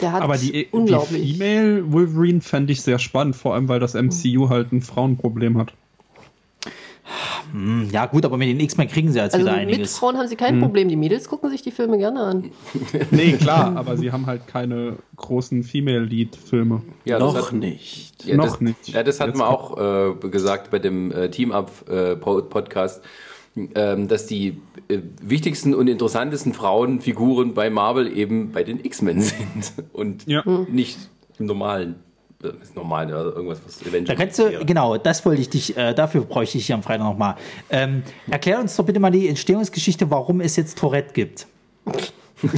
Der 0.00 0.12
hat 0.12 0.22
Aber 0.22 0.36
die, 0.36 0.52
die 0.52 0.68
unglaublich. 0.70 1.38
Female 1.38 1.90
Wolverine 1.92 2.40
fände 2.42 2.72
ich 2.72 2.82
sehr 2.82 2.98
spannend, 2.98 3.36
vor 3.36 3.54
allem 3.54 3.68
weil 3.68 3.80
das 3.80 3.94
MCU 3.94 4.50
halt 4.50 4.72
ein 4.72 4.82
Frauenproblem 4.82 5.56
hat. 5.56 5.72
Hm, 7.52 7.88
Ja, 7.90 8.06
gut, 8.06 8.24
aber 8.24 8.36
mit 8.36 8.48
den 8.48 8.60
X-Men 8.60 8.88
kriegen 8.88 9.10
sie 9.12 9.18
jetzt 9.18 9.34
also 9.34 9.46
wieder 9.46 9.56
mit 9.58 9.68
einiges. 9.68 9.96
Frauen 9.98 10.16
haben 10.16 10.28
sie 10.28 10.36
kein 10.36 10.60
Problem. 10.60 10.88
Die 10.88 10.96
Mädels 10.96 11.28
gucken 11.28 11.50
sich 11.50 11.62
die 11.62 11.70
Filme 11.70 11.98
gerne 11.98 12.20
an. 12.20 12.50
Nee, 13.10 13.32
klar, 13.32 13.76
aber 13.76 13.96
sie 13.96 14.12
haben 14.12 14.26
halt 14.26 14.46
keine 14.46 14.96
großen 15.16 15.62
Female 15.64 16.00
Lead 16.04 16.36
Filme. 16.36 16.82
Ja, 17.04 17.18
Noch 17.18 17.34
hat- 17.34 17.52
nicht. 17.52 18.24
Ja, 18.24 18.36
Noch 18.36 18.44
das, 18.44 18.60
nicht. 18.60 18.88
Ja, 18.88 19.02
das 19.02 19.20
hatten 19.20 19.30
Jetzt 19.32 19.40
wir 19.40 19.48
auch 19.48 19.76
äh, 20.24 20.28
gesagt 20.28 20.70
bei 20.70 20.78
dem 20.78 21.10
äh, 21.12 21.30
Team-Up-Podcast, 21.30 23.02
ähm, 23.74 24.08
dass 24.08 24.26
die 24.26 24.60
äh, 24.88 24.98
wichtigsten 25.22 25.74
und 25.74 25.88
interessantesten 25.88 26.52
Frauenfiguren 26.54 27.54
bei 27.54 27.70
Marvel 27.70 28.16
eben 28.16 28.52
bei 28.52 28.62
den 28.62 28.84
X-Men 28.84 29.20
sind 29.22 29.72
und 29.92 30.26
Ja. 30.26 30.42
nicht 30.70 30.98
im 31.38 31.46
normalen. 31.46 31.96
Äh, 32.42 32.62
Ist 32.62 32.76
normal, 32.76 33.12
also 33.12 33.30
irgendwas, 33.32 33.60
was 33.64 33.78
Da 33.78 33.90
Avengers 33.90 34.16
kannst 34.16 34.38
du, 34.38 34.64
genau, 34.64 34.96
das 34.96 35.24
wollte 35.24 35.40
ich 35.40 35.50
dich, 35.50 35.76
äh, 35.76 35.94
dafür 35.94 36.22
bräuchte 36.22 36.58
ich 36.58 36.66
hier 36.66 36.74
am 36.74 36.82
Freitag 36.82 37.04
nochmal. 37.04 37.36
Ähm, 37.70 38.02
erklär 38.30 38.60
uns 38.60 38.76
doch 38.76 38.84
bitte 38.84 39.00
mal 39.00 39.10
die 39.10 39.28
Entstehungsgeschichte, 39.28 40.10
warum 40.10 40.40
es 40.40 40.56
jetzt 40.56 40.78
Tourette 40.78 41.12
gibt. 41.12 41.46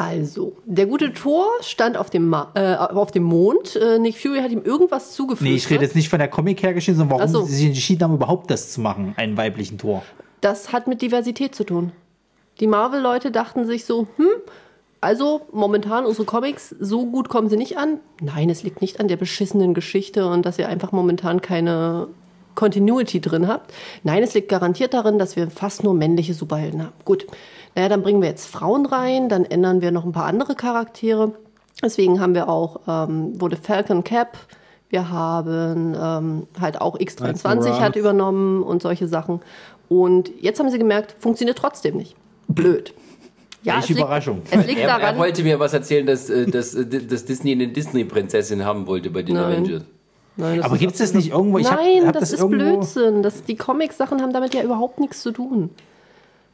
Also, 0.00 0.56
der 0.64 0.86
gute 0.86 1.12
Thor 1.12 1.46
stand 1.60 1.98
auf 1.98 2.08
dem, 2.08 2.26
Ma 2.26 2.50
äh, 2.54 2.74
auf 2.74 3.10
dem 3.10 3.24
Mond. 3.24 3.76
Äh, 3.76 3.98
Nick 3.98 4.16
Fury 4.16 4.40
hat 4.40 4.50
ihm 4.50 4.62
irgendwas 4.62 5.12
zugefügt. 5.12 5.42
Nee, 5.42 5.56
ich 5.56 5.68
rede 5.68 5.84
jetzt 5.84 5.94
nicht 5.94 6.08
von 6.08 6.18
der 6.18 6.28
Comic-Hergeschichte, 6.28 6.96
sondern 6.96 7.18
warum 7.18 7.30
so. 7.30 7.42
sie 7.42 7.54
sich 7.54 7.66
entschieden 7.66 8.04
haben, 8.04 8.14
überhaupt 8.14 8.50
das 8.50 8.72
zu 8.72 8.80
machen, 8.80 9.12
einen 9.18 9.36
weiblichen 9.36 9.76
Tor. 9.76 10.02
Das 10.40 10.72
hat 10.72 10.88
mit 10.88 11.02
Diversität 11.02 11.54
zu 11.54 11.64
tun. 11.64 11.92
Die 12.60 12.66
Marvel-Leute 12.66 13.30
dachten 13.30 13.66
sich 13.66 13.84
so, 13.84 14.06
hm, 14.16 14.26
also 15.00 15.42
momentan 15.52 16.04
unsere 16.04 16.26
Comics, 16.26 16.74
so 16.78 17.06
gut 17.06 17.28
kommen 17.28 17.48
sie 17.48 17.56
nicht 17.56 17.78
an. 17.78 18.00
Nein, 18.20 18.50
es 18.50 18.62
liegt 18.62 18.82
nicht 18.82 19.00
an 19.00 19.08
der 19.08 19.16
beschissenen 19.16 19.72
Geschichte 19.72 20.26
und 20.26 20.44
dass 20.44 20.58
ihr 20.58 20.68
einfach 20.68 20.92
momentan 20.92 21.40
keine 21.40 22.08
Continuity 22.54 23.20
drin 23.20 23.48
habt. 23.48 23.72
Nein, 24.02 24.22
es 24.22 24.34
liegt 24.34 24.48
garantiert 24.48 24.92
darin, 24.92 25.18
dass 25.18 25.36
wir 25.36 25.50
fast 25.50 25.84
nur 25.84 25.94
männliche 25.94 26.34
Superhelden 26.34 26.82
haben. 26.82 26.92
Gut, 27.04 27.26
naja, 27.74 27.88
dann 27.88 28.02
bringen 28.02 28.20
wir 28.20 28.28
jetzt 28.28 28.46
Frauen 28.46 28.84
rein, 28.84 29.28
dann 29.28 29.44
ändern 29.44 29.80
wir 29.80 29.90
noch 29.90 30.04
ein 30.04 30.12
paar 30.12 30.26
andere 30.26 30.54
Charaktere. 30.54 31.32
Deswegen 31.82 32.20
haben 32.20 32.34
wir 32.34 32.48
auch, 32.48 32.80
ähm, 32.86 33.40
wurde 33.40 33.56
Falcon 33.56 34.04
Cap 34.04 34.36
Wir 34.90 35.08
haben 35.08 35.96
ähm, 35.98 36.46
halt 36.60 36.80
auch 36.80 36.98
Miles 36.98 37.16
X23 37.16 37.54
Morales. 37.54 37.80
hat 37.80 37.96
übernommen 37.96 38.62
und 38.62 38.82
solche 38.82 39.08
Sachen. 39.08 39.40
Und 39.88 40.30
jetzt 40.40 40.60
haben 40.60 40.68
sie 40.68 40.78
gemerkt, 40.78 41.16
funktioniert 41.18 41.56
trotzdem 41.56 41.96
nicht. 41.96 42.16
Blöd. 42.48 42.92
Ja, 43.62 43.74
Welche 43.74 43.84
es 43.84 43.88
liegt, 43.90 44.00
Überraschung. 44.00 44.42
Es 44.50 44.66
liegt 44.66 44.80
Er, 44.80 44.88
er 44.88 45.18
wollte 45.18 45.42
mir 45.42 45.58
was 45.60 45.72
erzählen, 45.74 46.06
dass, 46.06 46.30
äh, 46.30 46.46
dass, 46.46 46.74
äh, 46.74 46.86
dass 46.86 47.24
Disney 47.26 47.52
eine 47.52 47.68
Disney-Prinzessin 47.68 48.64
haben 48.64 48.86
wollte 48.86 49.10
bei 49.10 49.22
den 49.22 49.34
Nein. 49.34 49.44
Avengers. 49.52 49.82
Nein, 50.36 50.56
das 50.56 50.64
Aber 50.64 50.74
ist 50.74 50.80
gibt 50.80 50.92
es 50.92 50.98
das 50.98 51.12
nicht 51.12 51.30
irgendwo? 51.32 51.58
Ich 51.58 51.70
hab- 51.70 51.78
Nein, 51.78 52.06
hab 52.06 52.14
das, 52.14 52.32
ist 52.32 52.40
irgendwo, 52.40 52.76
Blödsinn. 52.78 53.22
Das, 53.22 53.42
die 53.42 53.56
Comic-Sachen 53.56 54.22
haben 54.22 54.32
damit 54.32 54.54
ja 54.54 54.62
überhaupt 54.62 54.98
nichts 54.98 55.20
zu 55.22 55.32
tun. 55.32 55.70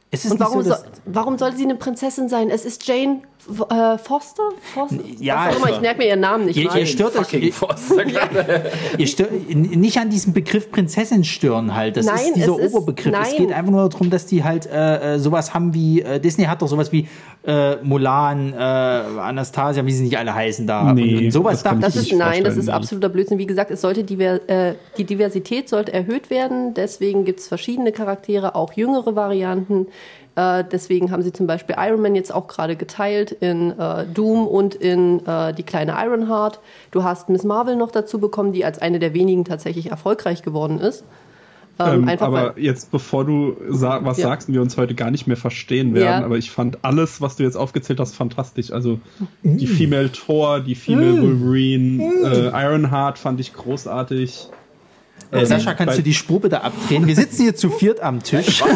Ist 0.09 0.23
es 0.23 0.31
Und 0.31 0.39
nicht 0.39 0.49
warum, 0.49 0.63
so, 0.63 0.69
soll, 0.69 0.77
warum 1.05 1.37
soll 1.37 1.53
sie 1.55 1.63
eine 1.63 1.75
Prinzessin 1.75 2.29
sein? 2.29 2.49
Es 2.49 2.63
ist 2.63 2.87
Jane 2.87 3.23
äh, 3.69 3.97
Foster? 3.97 4.43
Foster? 4.73 4.97
Ja, 5.19 5.47
Was 5.49 5.55
auch 5.55 5.59
immer, 5.65 5.75
ich 5.75 5.81
merke 5.81 5.97
mir 5.99 6.07
ihren 6.07 6.19
Namen 6.21 6.45
nicht 6.45 6.55
Ihr- 6.57 6.73
ihr 6.73 6.85
stört 6.85 7.17
euch- 7.17 7.33
ihr- 8.97 9.07
stört, 9.07 9.31
nicht 9.53 9.97
an 9.99 10.09
diesem 10.09 10.33
Begriff 10.33 10.71
Prinzessin 10.71 11.23
stören 11.23 11.75
halt. 11.75 11.97
Das 11.97 12.05
Nein, 12.05 12.15
ist 12.17 12.35
dieser 12.35 12.55
es 12.57 12.67
ist- 12.67 12.73
Oberbegriff. 12.73 13.13
Es 13.13 13.29
nein. 13.33 13.37
geht 13.37 13.51
einfach 13.53 13.71
nur 13.71 13.89
darum, 13.89 14.09
dass 14.09 14.25
die 14.25 14.43
halt 14.43 14.65
äh, 14.65 15.15
äh, 15.15 15.19
sowas 15.19 15.53
haben 15.53 15.73
wie, 15.73 16.01
äh, 16.01 16.19
Disney 16.19 16.45
hat 16.45 16.61
doch 16.61 16.67
sowas 16.67 16.91
wie 16.91 17.07
äh, 17.47 17.77
Mulan, 17.81 18.53
äh, 18.53 18.57
Anastasia, 18.57 19.85
wie 19.85 19.91
sie 19.93 20.03
nicht 20.03 20.17
alle 20.17 20.35
heißen 20.35 20.67
da. 20.67 20.93
Nee, 20.93 21.17
und, 21.17 21.25
und 21.25 21.31
sowas 21.31 21.63
das 21.63 21.79
Das 21.79 21.95
ist, 21.95 22.13
nein, 22.13 22.43
das 22.43 22.57
ist 22.57 22.69
absoluter 22.69 23.07
Blödsinn. 23.07 23.37
Wie 23.37 23.45
gesagt, 23.45 23.71
es 23.71 23.79
sollte 23.79 24.03
diver, 24.03 24.47
äh, 24.49 24.75
die 24.97 25.05
Diversität 25.05 25.69
sollte 25.69 25.93
erhöht 25.93 26.29
werden. 26.29 26.73
Deswegen 26.73 27.23
gibt 27.23 27.39
es 27.39 27.47
verschiedene 27.47 27.93
Charaktere, 27.93 28.53
auch 28.53 28.73
jüngere 28.73 29.15
Varianten. 29.15 29.87
Äh, 30.35 30.65
deswegen 30.69 31.09
haben 31.09 31.23
sie 31.23 31.31
zum 31.31 31.47
Beispiel 31.47 31.75
Iron 31.79 32.01
Man 32.01 32.15
jetzt 32.15 32.33
auch 32.33 32.47
gerade 32.47 32.75
geteilt 32.75 33.31
in 33.31 33.71
äh, 33.79 34.05
Doom 34.05 34.45
und 34.45 34.75
in 34.75 35.25
äh, 35.25 35.53
die 35.53 35.63
kleine 35.63 35.95
Ironheart. 35.97 36.59
Du 36.91 37.03
hast 37.03 37.29
Miss 37.29 37.45
Marvel 37.45 37.77
noch 37.77 37.91
dazu 37.91 38.19
bekommen, 38.19 38.51
die 38.51 38.65
als 38.65 38.79
eine 38.79 38.99
der 38.99 39.13
wenigen 39.13 39.45
tatsächlich 39.45 39.89
erfolgreich 39.89 40.43
geworden 40.43 40.79
ist. 40.79 41.05
Ähm, 41.79 42.07
Ähm, 42.09 42.17
aber 42.19 42.55
weil, 42.55 42.63
jetzt, 42.63 42.89
bevor 42.91 43.23
du 43.25 43.55
sa 43.69 43.99
was 44.03 44.17
Ja. 44.17 44.29
sagst 44.29 44.47
und 44.49 44.55
wir 44.55 44.61
uns 44.61 44.77
heute 44.77 44.95
gar 44.95 45.11
nicht 45.11 45.27
mehr 45.27 45.37
verstehen 45.37 45.93
werden, 45.93 46.21
Ja. 46.21 46.25
aber 46.25 46.37
ich 46.37 46.49
fand 46.49 46.79
alles, 46.83 47.21
was 47.21 47.35
du 47.35 47.43
jetzt 47.43 47.55
aufgezählt 47.55 47.99
hast, 47.99 48.15
fantastisch. 48.15 48.71
Also 48.71 48.99
die 49.43 49.67
Female 49.67 50.11
Thor, 50.11 50.59
die 50.59 50.73
Female 50.75 51.21
Wolverine, 51.21 52.03
äh, 52.23 52.47
Ironheart 52.65 53.19
fand 53.19 53.39
ich 53.39 53.53
großartig. 53.53 54.47
Äh, 55.31 55.45
Sascha, 55.45 55.73
kannst 55.73 55.93
bei- 55.93 55.97
du 55.97 56.03
die 56.03 56.13
Spur 56.13 56.39
bitte 56.39 56.61
abdrehen? 56.63 57.05
Wir 57.05 57.15
sitzen 57.15 57.41
hier 57.43 57.55
zu 57.55 57.69
viert 57.69 57.99
am 58.01 58.23
Tisch. 58.23 58.63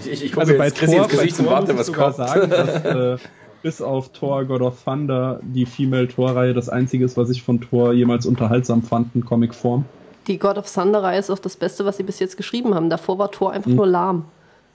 Ich, 0.00 0.12
ich, 0.12 0.24
ich 0.24 0.30
gucke 0.32 0.40
Also 0.42 0.56
bei 0.58 0.66
jetzt 0.66 0.78
Chrissy 0.78 0.94
Thor, 0.96 1.04
ins 1.04 1.12
Gesicht 1.12 1.36
bei 1.38 1.44
und 1.44 1.50
warte, 1.50 1.72
muss 1.74 1.88
was 1.88 1.92
kommt. 1.96 2.16
sagen, 2.16 2.50
dass 2.50 2.84
äh, 2.84 3.16
bis 3.62 3.82
auf 3.82 4.10
Thor 4.12 4.44
God 4.44 4.62
of 4.62 4.82
Thunder 4.84 5.40
die 5.42 5.66
Female 5.66 6.08
Thor-Reihe 6.08 6.54
das 6.54 6.68
einzige 6.68 7.04
ist, 7.04 7.16
was 7.16 7.28
ich 7.30 7.42
von 7.42 7.60
Thor 7.60 7.92
jemals 7.92 8.24
unterhaltsam 8.26 8.82
fand 8.82 9.14
in 9.14 9.24
Comicform. 9.24 9.84
Die 10.28 10.38
God 10.38 10.58
of 10.58 10.72
Thunder-Reihe 10.72 11.18
ist 11.18 11.30
auch 11.30 11.38
das 11.38 11.56
Beste, 11.56 11.84
was 11.84 11.96
sie 11.96 12.02
bis 12.02 12.20
jetzt 12.20 12.36
geschrieben 12.36 12.74
haben. 12.74 12.90
Davor 12.90 13.18
war 13.18 13.30
Thor 13.30 13.52
einfach 13.52 13.70
nur 13.70 13.86
lahm. 13.86 14.26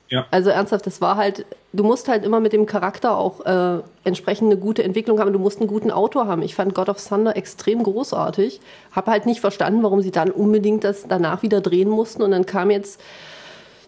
Ja. 0.10 0.28
Also 0.30 0.50
ernsthaft, 0.50 0.86
das 0.86 1.02
war 1.02 1.16
halt, 1.16 1.46
du 1.72 1.84
musst 1.84 2.08
halt 2.08 2.24
immer 2.24 2.40
mit 2.40 2.54
dem 2.54 2.66
Charakter 2.66 3.18
auch 3.18 3.46
äh, 3.46 3.82
entsprechend 4.04 4.52
eine 4.52 4.60
gute 4.60 4.84
Entwicklung 4.84 5.20
haben. 5.20 5.34
Du 5.34 5.40
musst 5.40 5.60
einen 5.60 5.68
guten 5.68 5.90
Autor 5.90 6.28
haben. 6.28 6.42
Ich 6.42 6.54
fand 6.56 6.76
God 6.76 6.90
of 6.90 7.04
Thunder 7.04 7.36
extrem 7.36 7.82
großartig. 7.82 8.60
Habe 8.92 9.12
halt 9.12 9.26
nicht 9.26 9.42
verstanden, 9.42 9.82
warum 9.82 10.02
sie 10.02 10.12
dann 10.12 10.30
unbedingt 10.30 10.84
das 10.84 11.08
danach 11.08 11.42
wieder 11.42 11.62
drehen 11.62 11.90
mussten. 11.90 12.22
Und 12.22 12.32
dann 12.32 12.46
kam 12.46 12.70
jetzt 12.70 13.02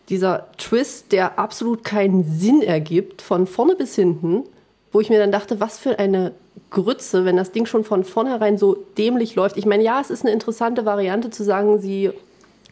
dieser 0.09 0.47
Twist, 0.57 1.11
der 1.11 1.37
absolut 1.37 1.83
keinen 1.83 2.23
Sinn 2.23 2.61
ergibt, 2.61 3.21
von 3.21 3.45
vorne 3.45 3.75
bis 3.75 3.95
hinten, 3.95 4.43
wo 4.91 5.01
ich 5.01 5.09
mir 5.09 5.19
dann 5.19 5.31
dachte, 5.31 5.59
was 5.59 5.77
für 5.77 5.99
eine 5.99 6.31
Grütze, 6.69 7.25
wenn 7.25 7.37
das 7.37 7.51
Ding 7.51 7.65
schon 7.65 7.83
von 7.83 8.03
vornherein 8.03 8.57
so 8.57 8.77
dämlich 8.97 9.35
läuft. 9.35 9.57
Ich 9.57 9.65
meine, 9.65 9.83
ja, 9.83 10.01
es 10.01 10.09
ist 10.09 10.23
eine 10.23 10.33
interessante 10.33 10.85
Variante 10.85 11.29
zu 11.29 11.43
sagen, 11.43 11.79
sie 11.79 12.11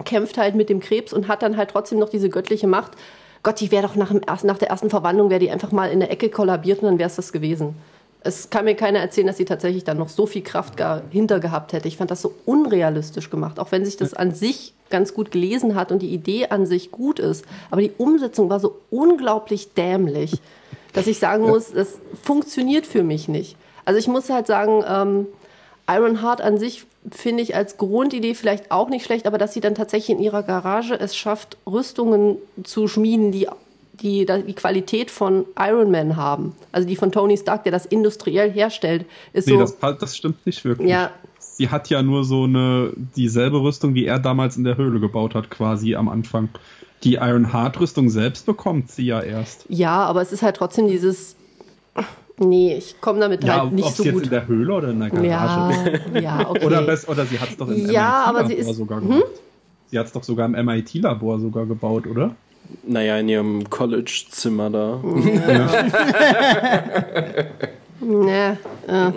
kämpft 0.05 0.37
halt 0.37 0.55
mit 0.55 0.69
dem 0.69 0.79
Krebs 0.79 1.13
und 1.13 1.27
hat 1.27 1.41
dann 1.41 1.57
halt 1.57 1.69
trotzdem 1.69 1.99
noch 1.99 2.09
diese 2.09 2.29
göttliche 2.29 2.67
Macht. 2.67 2.93
Gott, 3.43 3.59
die 3.59 3.71
wäre 3.71 3.83
doch 3.83 3.95
nach, 3.95 4.09
dem 4.09 4.21
ersten, 4.21 4.47
nach 4.47 4.57
der 4.57 4.69
ersten 4.69 4.89
Verwandlung, 4.89 5.29
wäre 5.29 5.39
die 5.39 5.51
einfach 5.51 5.71
mal 5.71 5.91
in 5.91 5.99
der 5.99 6.11
Ecke 6.11 6.29
kollabiert 6.29 6.79
und 6.79 6.85
dann 6.85 6.99
wäre 6.99 7.07
es 7.07 7.15
das 7.15 7.31
gewesen. 7.31 7.75
Es 8.25 8.49
kann 8.49 8.63
mir 8.63 8.75
keiner 8.75 8.99
erzählen, 8.99 9.27
dass 9.27 9.35
sie 9.35 9.43
tatsächlich 9.45 9.83
dann 9.83 9.97
noch 9.97 10.07
so 10.07 10.25
viel 10.25 10.43
Kraft 10.43 10.77
gar 10.77 11.01
hinter 11.09 11.41
gehabt 11.41 11.73
hätte. 11.73 11.89
Ich 11.89 11.97
fand 11.97 12.09
das 12.09 12.21
so 12.21 12.33
unrealistisch 12.45 13.29
gemacht, 13.29 13.59
auch 13.59 13.73
wenn 13.73 13.83
sich 13.83 13.97
das 13.97 14.13
an 14.13 14.33
sich 14.33 14.73
ganz 14.89 15.13
gut 15.13 15.31
gelesen 15.31 15.75
hat 15.75 15.91
und 15.91 16.01
die 16.01 16.13
Idee 16.13 16.47
an 16.47 16.65
sich 16.65 16.91
gut 16.91 17.19
ist. 17.19 17.43
Aber 17.69 17.81
die 17.81 17.91
Umsetzung 17.97 18.49
war 18.49 18.61
so 18.61 18.79
unglaublich 18.89 19.73
dämlich, 19.73 20.39
dass 20.93 21.07
ich 21.07 21.19
sagen 21.19 21.43
muss, 21.43 21.73
das 21.73 21.99
funktioniert 22.23 22.85
für 22.85 23.03
mich 23.03 23.27
nicht. 23.27 23.57
Also 23.85 23.99
ich 23.99 24.07
muss 24.07 24.29
halt 24.29 24.47
sagen, 24.47 24.83
ähm, 24.87 25.27
Ironheart 25.87 26.41
an 26.41 26.57
sich 26.57 26.85
finde 27.11 27.43
ich 27.43 27.55
als 27.55 27.77
Grundidee 27.77 28.33
vielleicht 28.33 28.71
auch 28.71 28.89
nicht 28.89 29.05
schlecht, 29.05 29.27
aber 29.27 29.37
dass 29.37 29.53
sie 29.53 29.59
dann 29.59 29.75
tatsächlich 29.75 30.17
in 30.17 30.23
ihrer 30.23 30.43
Garage 30.43 30.97
es 30.97 31.15
schafft, 31.15 31.57
Rüstungen 31.67 32.37
zu 32.63 32.87
schmieden, 32.87 33.31
die 33.31 33.47
die 34.01 34.25
die 34.25 34.53
Qualität 34.53 35.11
von 35.11 35.45
Iron 35.57 35.91
Man 35.91 36.15
haben. 36.15 36.55
Also 36.71 36.87
die 36.87 36.95
von 36.95 37.11
Tony 37.11 37.37
Stark, 37.37 37.63
der 37.63 37.71
das 37.71 37.85
industriell 37.85 38.51
herstellt, 38.51 39.05
ist 39.33 39.47
Nee, 39.47 39.53
so. 39.53 39.59
das, 39.59 39.77
das 39.99 40.17
stimmt 40.17 40.45
nicht 40.45 40.65
wirklich. 40.65 40.89
ja, 40.89 41.11
Sie 41.39 41.69
hat 41.69 41.89
ja 41.89 42.01
nur 42.01 42.23
so 42.23 42.45
eine 42.45 42.91
dieselbe 43.15 43.61
Rüstung, 43.61 43.93
wie 43.93 44.05
er 44.05 44.17
damals 44.17 44.57
in 44.57 44.63
der 44.63 44.77
Höhle 44.77 44.99
gebaut 44.99 45.35
hat, 45.35 45.51
quasi 45.51 45.93
am 45.95 46.09
Anfang. 46.09 46.49
Die 47.03 47.15
Iron 47.15 47.53
Heart 47.53 47.79
Rüstung 47.79 48.09
selbst 48.09 48.45
bekommt 48.47 48.89
sie 48.89 49.05
ja 49.05 49.21
erst. 49.21 49.65
ja, 49.69 50.03
aber 50.05 50.21
es 50.21 50.31
ist 50.31 50.41
halt 50.41 50.55
trotzdem 50.55 50.87
dieses. 50.87 51.35
Nee, 52.39 52.75
ich 52.77 52.99
komme 52.99 53.19
damit 53.19 53.43
Ja, 53.43 53.53
halt 53.59 53.65
ob 53.67 53.71
nicht 53.73 53.87
es 53.89 53.97
so 53.97 54.03
jetzt 54.03 54.13
gut. 54.15 54.23
in 54.23 54.29
der 54.31 54.47
Höhle 54.47 54.73
oder 54.73 54.89
in 54.89 54.99
der 54.99 55.11
Garage 55.11 55.99
Ja, 56.15 56.19
ja, 56.19 56.39
okay. 56.49 56.65
Oder, 56.65 56.81
best, 56.81 57.07
oder 57.07 57.25
sie 57.25 57.39
hat 57.39 57.49
es 57.51 57.57
doch 57.57 57.69
im 57.69 57.91
Ja, 57.91 58.23
aber 58.25 58.45
sie 58.47 58.55
MIT-Labor 58.55 58.59
ist- 58.61 58.67
Hm? 58.69 58.75
sogar 58.75 59.01
gemacht. 59.01 59.23
Sie 59.91 59.99
hat 59.99 60.05
es 60.07 60.11
doch 60.11 60.23
sogar 60.23 60.47
im 60.47 60.53
MIT-Labor 60.65 61.39
sogar 61.39 61.65
gebaut, 61.67 62.07
oder? 62.07 62.35
Naja, 62.87 63.17
in 63.19 63.29
ihrem 63.29 63.69
College-Zimmer 63.69 64.69
da. 64.71 64.99
Nee, 68.05 68.57
äh, 68.87 69.11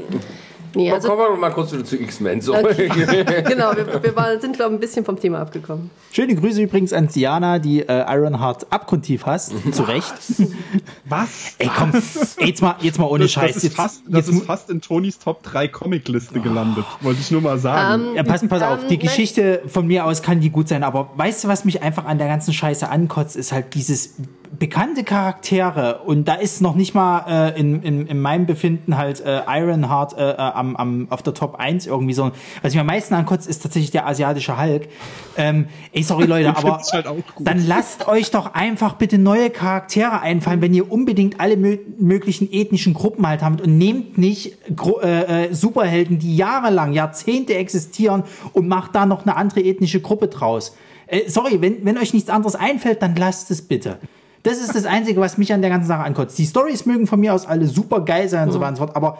nee, 0.76 0.92
also 0.92 1.08
Kommen 1.08 1.22
wir 1.22 1.36
mal 1.36 1.50
kurz 1.50 1.72
wieder 1.72 1.84
zu 1.84 1.96
X-Men. 1.96 2.40
So. 2.40 2.52
genau, 3.46 3.74
wir, 3.76 4.02
wir 4.02 4.16
waren, 4.16 4.40
sind 4.40 4.56
glaube 4.56 4.74
ich 4.74 4.76
ein 4.76 4.80
bisschen 4.80 5.04
vom 5.04 5.18
Thema 5.18 5.40
abgekommen. 5.40 5.90
Schöne 6.12 6.34
Grüße 6.34 6.62
übrigens 6.62 6.92
an 6.92 7.08
Diana, 7.08 7.58
die 7.58 7.80
äh, 7.80 8.04
Ironheart 8.12 8.66
abgrundtief 8.70 9.26
hasst. 9.26 9.52
Zu 9.72 9.82
Recht. 9.82 10.14
Was? 11.08 11.54
Ey, 11.58 11.70
komm, 11.76 11.92
jetzt 12.40 12.62
mal, 12.62 12.76
jetzt 12.80 12.98
mal 12.98 13.06
ohne 13.06 13.24
Das, 13.24 13.32
Scheiß. 13.32 13.54
das, 13.54 13.56
ist 13.56 13.62
Jetzt, 13.64 13.76
fast, 13.76 14.02
das 14.06 14.26
jetzt, 14.28 14.36
ist 14.36 14.46
fast 14.46 14.70
in 14.70 14.80
Tonys 14.80 15.18
Top 15.18 15.42
3 15.42 15.68
Comic-Liste 15.68 16.40
gelandet. 16.40 16.84
Wollte 17.00 17.20
ich 17.20 17.30
nur 17.30 17.40
mal 17.40 17.58
sagen. 17.58 18.14
ja, 18.14 18.22
pass, 18.22 18.46
pass 18.46 18.62
auf, 18.62 18.82
Ähm, 18.82 18.88
die 18.88 18.96
nein. 18.96 19.06
Geschichte 19.06 19.62
von 19.66 19.86
mir 19.86 20.04
aus 20.04 20.22
kann 20.22 20.40
die 20.40 20.50
gut 20.50 20.68
sein, 20.68 20.82
aber 20.82 21.10
weißt 21.16 21.44
du, 21.44 21.48
was 21.48 21.64
mich 21.64 21.82
einfach 21.82 22.04
an 22.04 22.18
der 22.18 22.28
ganzen 22.28 22.52
Scheiße 22.52 22.88
ankotzt, 22.88 23.36
ist 23.36 23.52
halt 23.52 23.74
dieses 23.74 24.14
bekannte 24.58 25.04
Charaktere 25.04 26.00
und 26.04 26.26
da 26.26 26.34
ist 26.34 26.60
noch 26.60 26.74
nicht 26.74 26.94
mal 26.94 27.52
äh, 27.54 27.60
in, 27.60 27.82
in, 27.82 28.06
in 28.06 28.20
meinem 28.20 28.46
Befinden 28.46 28.96
halt 28.96 29.20
äh, 29.20 29.42
Ironheart 29.46 30.16
äh, 30.16 30.30
äh, 30.30 30.36
am, 30.36 30.76
am, 30.76 31.06
auf 31.10 31.22
der 31.22 31.34
Top 31.34 31.56
1 31.56 31.86
irgendwie 31.86 32.14
so. 32.14 32.30
Was 32.62 32.72
mich 32.72 32.80
am 32.80 32.86
meisten 32.86 33.14
ankotzt, 33.14 33.48
ist 33.48 33.62
tatsächlich 33.62 33.90
der 33.90 34.06
asiatische 34.06 34.60
Hulk. 34.60 34.88
Ähm, 35.36 35.66
ey, 35.92 36.02
sorry 36.02 36.24
Leute, 36.26 36.56
aber 36.56 36.80
halt 36.92 37.06
dann 37.40 37.66
lasst 37.66 38.08
euch 38.08 38.30
doch 38.30 38.54
einfach 38.54 38.94
bitte 38.94 39.18
neue 39.18 39.50
Charaktere 39.50 40.20
einfallen, 40.20 40.60
wenn 40.60 40.74
ihr 40.74 40.90
unbedingt 40.90 41.40
alle 41.40 41.56
mö 41.56 41.78
möglichen 41.98 42.50
ethnischen 42.52 42.94
Gruppen 42.94 43.26
halt 43.26 43.42
habt 43.42 43.60
und 43.60 43.78
nehmt 43.78 44.18
nicht 44.18 44.58
Gro 44.74 45.00
äh, 45.00 45.46
äh, 45.46 45.54
Superhelden, 45.54 46.18
die 46.18 46.36
jahrelang, 46.36 46.92
Jahrzehnte 46.92 47.54
existieren 47.54 48.24
und 48.52 48.68
macht 48.68 48.94
da 48.94 49.06
noch 49.06 49.22
eine 49.26 49.36
andere 49.36 49.60
ethnische 49.60 50.00
Gruppe 50.00 50.28
draus. 50.28 50.74
Äh, 51.06 51.28
sorry, 51.28 51.60
wenn, 51.60 51.84
wenn 51.84 51.98
euch 51.98 52.12
nichts 52.12 52.30
anderes 52.30 52.54
einfällt, 52.54 53.02
dann 53.02 53.14
lasst 53.16 53.50
es 53.50 53.62
bitte. 53.62 53.98
Das 54.46 54.58
ist 54.58 54.74
das 54.74 54.84
Einzige, 54.86 55.20
was 55.20 55.38
mich 55.38 55.52
an 55.52 55.60
der 55.60 55.70
ganzen 55.70 55.88
Sache 55.88 56.04
ankotzt. 56.04 56.38
Die 56.38 56.46
Stories 56.46 56.86
mögen 56.86 57.06
von 57.06 57.18
mir 57.20 57.34
aus 57.34 57.46
alle 57.46 57.66
super 57.66 58.00
geil 58.00 58.28
sein 58.28 58.46
und 58.46 58.52
so 58.52 58.60
weiter 58.60 58.70
und 58.70 58.76
so 58.76 58.84
fort, 58.84 58.96
aber 58.96 59.18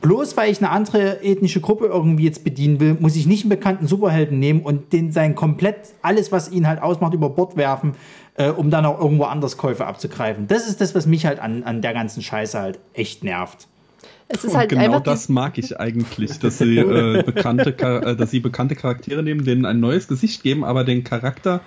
bloß 0.00 0.36
weil 0.36 0.50
ich 0.52 0.58
eine 0.58 0.70
andere 0.70 1.22
ethnische 1.24 1.60
Gruppe 1.60 1.86
irgendwie 1.86 2.24
jetzt 2.24 2.44
bedienen 2.44 2.78
will, 2.78 2.96
muss 3.00 3.16
ich 3.16 3.26
nicht 3.26 3.42
einen 3.42 3.50
bekannten 3.50 3.86
Superhelden 3.88 4.38
nehmen 4.38 4.60
und 4.60 4.92
den 4.92 5.10
sein 5.10 5.34
komplett 5.34 5.76
alles, 6.02 6.30
was 6.30 6.50
ihn 6.52 6.68
halt 6.68 6.80
ausmacht, 6.80 7.12
über 7.14 7.28
Bord 7.30 7.56
werfen, 7.56 7.94
äh, 8.36 8.50
um 8.50 8.70
dann 8.70 8.86
auch 8.86 9.00
irgendwo 9.00 9.24
anders 9.24 9.56
Käufe 9.56 9.84
abzugreifen. 9.86 10.46
Das 10.46 10.68
ist 10.68 10.80
das, 10.80 10.94
was 10.94 11.06
mich 11.06 11.26
halt 11.26 11.40
an, 11.40 11.64
an 11.64 11.82
der 11.82 11.92
ganzen 11.92 12.22
Scheiße 12.22 12.58
halt 12.58 12.78
echt 12.94 13.24
nervt. 13.24 13.66
Es 14.28 14.44
ist 14.44 14.52
Und 14.52 14.58
halt 14.58 14.68
genau 14.68 15.00
das 15.00 15.28
mag 15.28 15.58
ich 15.58 15.80
eigentlich, 15.80 16.38
dass 16.38 16.58
sie, 16.58 16.78
äh, 16.78 17.22
bekannte, 17.26 17.70
äh, 17.78 18.14
dass 18.14 18.30
sie 18.30 18.38
bekannte 18.40 18.76
Charaktere 18.76 19.22
nehmen, 19.24 19.44
denen 19.44 19.64
ein 19.64 19.80
neues 19.80 20.06
Gesicht 20.06 20.42
geben, 20.44 20.64
aber 20.64 20.84
den 20.84 21.02
Charakter 21.02 21.62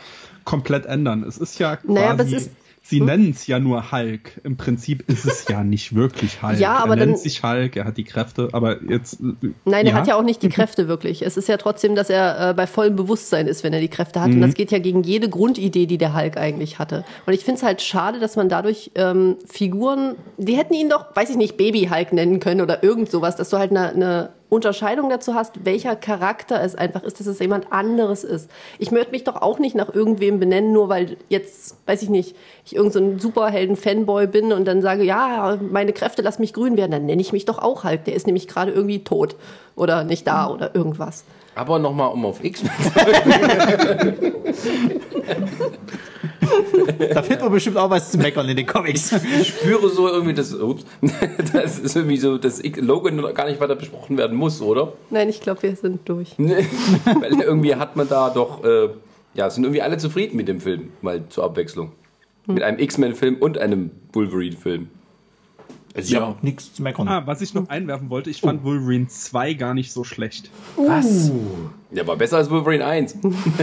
komplett 0.46 0.86
ändern. 0.86 1.24
Es 1.28 1.38
ist 1.38 1.60
ja 1.60 1.76
quasi, 1.76 1.94
Naja, 1.94 2.12
aber 2.12 2.24
es 2.24 2.32
ist- 2.32 2.52
hm? 2.82 2.88
sie 2.88 3.02
nennen 3.02 3.32
es 3.32 3.48
ja 3.48 3.60
nur 3.60 3.92
Hulk. 3.92 4.42
Im 4.44 4.58
Prinzip 4.58 5.08
ist 5.10 5.26
es 5.26 5.48
ja 5.48 5.64
nicht 5.64 5.96
wirklich 5.96 6.42
Hulk. 6.42 6.60
Ja, 6.60 6.78
aber 6.78 6.94
er 6.94 7.06
nennt 7.06 7.12
dann- 7.12 7.18
sich 7.18 7.44
Hulk, 7.44 7.76
er 7.76 7.86
hat 7.86 7.98
die 7.98 8.04
Kräfte, 8.04 8.50
aber 8.52 8.84
jetzt. 8.84 9.20
Nein, 9.66 9.86
er 9.86 9.94
hat 9.94 10.08
ja 10.08 10.16
auch 10.16 10.24
nicht 10.24 10.42
die 10.42 10.50
Kräfte 10.50 10.88
wirklich. 10.88 11.22
Es 11.22 11.38
ist 11.38 11.48
ja 11.48 11.58
trotzdem, 11.58 11.96
dass 11.96 12.10
er 12.10 12.50
äh, 12.50 12.54
bei 12.54 12.68
vollem 12.68 12.96
Bewusstsein 12.96 13.48
ist, 13.48 13.64
wenn 13.64 13.74
er 13.74 13.80
die 13.80 13.88
Kräfte 13.88 14.20
hat. 14.22 14.30
Und 14.30 14.42
das 14.42 14.54
geht 14.54 14.72
ja 14.72 14.80
gegen 14.80 15.04
jede 15.04 15.30
Grundidee, 15.30 15.86
die 15.86 15.98
der 15.98 16.16
Hulk 16.16 16.38
eigentlich 16.38 16.80
hatte. 16.80 17.06
Und 17.26 17.34
ich 17.34 17.46
finde 17.46 17.58
es 17.60 17.64
halt 17.64 17.82
schade, 17.82 18.20
dass 18.20 18.36
man 18.36 18.50
dadurch 18.50 18.92
ähm, 18.96 19.38
Figuren, 19.48 20.16
die 20.38 20.58
hätten 20.58 20.74
ihn 20.74 20.90
doch, 20.90 21.16
weiß 21.16 21.30
ich 21.30 21.38
nicht, 21.38 21.58
Baby 21.58 21.88
Hulk 21.92 22.14
nennen 22.14 22.40
können 22.40 22.62
oder 22.62 22.84
irgend 22.84 23.10
sowas, 23.10 23.36
dass 23.36 23.50
du 23.50 23.58
halt 23.58 23.72
eine, 23.72 23.90
eine 23.90 24.30
Unterscheidung 24.52 25.10
dazu 25.10 25.34
hast, 25.34 25.64
welcher 25.64 25.96
Charakter 25.96 26.62
es 26.62 26.76
einfach 26.76 27.04
ist, 27.04 27.22
dass 27.22 27.28
es 27.28 27.40
jemand 27.40 27.72
anderes 27.72 28.26
ist. 28.26 28.52
Ich 28.80 28.92
möchte 28.92 29.12
mich 29.12 29.24
doch 29.24 29.42
auch 29.42 29.60
nicht 29.60 29.76
nach 29.76 29.88
irgendwem 29.96 30.42
benennen, 30.42 30.74
nur 30.74 30.90
weil 30.90 31.16
jetzt, 31.30 31.78
weiß 31.86 32.02
ich 32.02 32.10
nicht, 32.10 32.36
ich 32.66 32.76
irgendein 32.76 33.18
so 33.18 33.28
Superhelden-Fanboy 33.30 34.28
bin 34.28 34.52
und 34.52 34.66
dann 34.66 34.82
sage, 34.82 35.04
ja, 35.04 35.58
meine 35.72 35.94
Kräfte 35.94 36.22
lassen 36.22 36.42
mich 36.42 36.52
grün 36.52 36.76
werden, 36.76 36.92
dann 36.92 37.06
nenne 37.06 37.22
ich 37.22 37.32
mich 37.32 37.46
doch 37.46 37.60
auch 37.60 37.86
halt. 37.86 38.08
Der 38.08 38.14
ist 38.14 38.28
nämlich 38.28 38.50
gerade 38.50 38.74
irgendwie 38.74 39.06
tot 39.06 39.38
oder 39.78 40.04
nicht 40.04 40.28
da 40.28 40.50
oder 40.50 40.76
irgendwas. 40.76 41.24
Aber 41.56 41.80
nochmal, 41.80 42.12
um 42.12 42.26
auf 42.26 42.44
X-Men 42.44 42.72
Da 47.14 47.22
findet 47.22 47.42
man 47.42 47.52
bestimmt 47.52 47.78
auch 47.78 47.90
was 47.90 48.12
zu 48.12 48.18
meckern 48.18 48.48
in 48.50 48.58
den 48.58 48.66
Comics. 48.66 49.12
Ich 49.40 49.50
spüre 49.50 49.90
so 49.90 50.08
irgendwie, 50.08 50.34
dass, 50.34 50.54
ups, 50.54 50.86
das 51.54 51.80
ist 51.80 51.96
irgendwie 51.96 52.18
so, 52.18 52.38
dass 52.38 52.62
Logan 52.78 53.22
gar 53.34 53.48
nicht 53.48 53.60
weiter 53.60 53.76
besprochen 53.76 54.18
werden 54.18 54.38
muss, 54.38 54.62
oder? 54.62 54.94
Nein, 55.10 55.30
ich 55.30 55.42
glaube, 55.42 55.64
wir 55.64 55.76
sind 55.76 56.08
durch. 56.08 56.36
Weil 56.38 57.42
irgendwie 57.42 57.76
hat 57.76 57.96
man 57.96 58.08
da 58.08 58.30
doch, 58.30 58.64
äh, 58.64 58.90
ja, 59.34 59.50
sind 59.50 59.64
irgendwie 59.64 59.82
alle 59.82 59.98
zufrieden 59.98 60.38
mit 60.38 60.48
dem 60.48 60.62
Film, 60.62 60.90
mal 61.02 61.24
zur 61.30 61.44
Abwechslung. 61.44 61.92
Mit 62.48 62.64
einem 62.64 62.80
X-Men-Film 62.80 63.38
und 63.38 63.58
einem 63.58 63.92
Wolverine-Film. 64.14 64.90
Also 65.94 66.16
ich 66.16 66.22
habe 66.22 66.36
nichts 66.42 66.74
zu 66.74 66.82
meckern. 66.82 67.08
Ah, 67.08 67.24
was 67.26 67.42
ich 67.42 67.54
noch 67.54 67.68
einwerfen 67.70 68.10
wollte, 68.10 68.30
ich 68.30 68.42
fand 68.42 68.64
Wolverine 68.64 69.08
2 69.08 69.54
gar 69.54 69.74
nicht 69.74 69.92
so 69.92 70.04
schlecht. 70.04 70.50
Was? 70.78 71.32
Der 71.92 72.08
war 72.08 72.16
besser 72.16 72.38
als 72.38 72.50
Wolverine 72.50 72.86
1. 72.86 73.18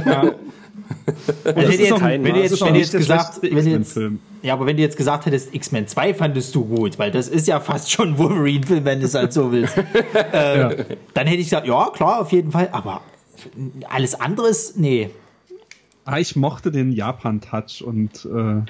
Ja, 0.04 0.32
wenn 1.44 1.54
du 1.54 1.62
ist 1.62 1.80
jetzt, 1.80 2.00
wenn 2.02 2.22
du 2.24 2.40
jetzt, 2.40 2.60
wenn 2.60 2.74
jetzt 2.74 2.92
gesagt, 2.92 3.40
wenn 3.42 3.66
jetzt, 3.66 3.98
ja, 4.42 4.52
aber 4.54 4.66
wenn 4.66 4.76
du 4.76 4.82
jetzt 4.82 4.96
gesagt 4.96 5.26
hättest, 5.26 5.54
X-Men 5.54 5.86
2 5.86 6.14
fandest 6.14 6.54
du 6.54 6.64
gut, 6.64 6.98
weil 6.98 7.10
das 7.10 7.28
ist 7.28 7.46
ja 7.46 7.60
fast 7.60 7.90
schon 7.90 8.18
Wolverine-Film, 8.18 8.84
wenn 8.84 9.00
du 9.00 9.06
es 9.06 9.14
halt 9.14 9.32
so 9.32 9.50
willst. 9.50 9.76
äh, 9.76 10.58
Ja. 10.58 10.70
Dann 11.14 11.26
hätte 11.26 11.38
ich 11.40 11.46
gesagt, 11.46 11.66
ja, 11.66 11.90
klar, 11.94 12.20
auf 12.20 12.32
jeden 12.32 12.52
Fall, 12.52 12.68
aber 12.72 13.00
alles 13.88 14.14
anderes, 14.18 14.74
nee. 14.76 15.10
Ah, 16.04 16.18
ich 16.18 16.36
mochte 16.36 16.70
den 16.70 16.92
Japan-Touch 16.92 17.82
und 17.84 18.24
äh, 18.24 18.62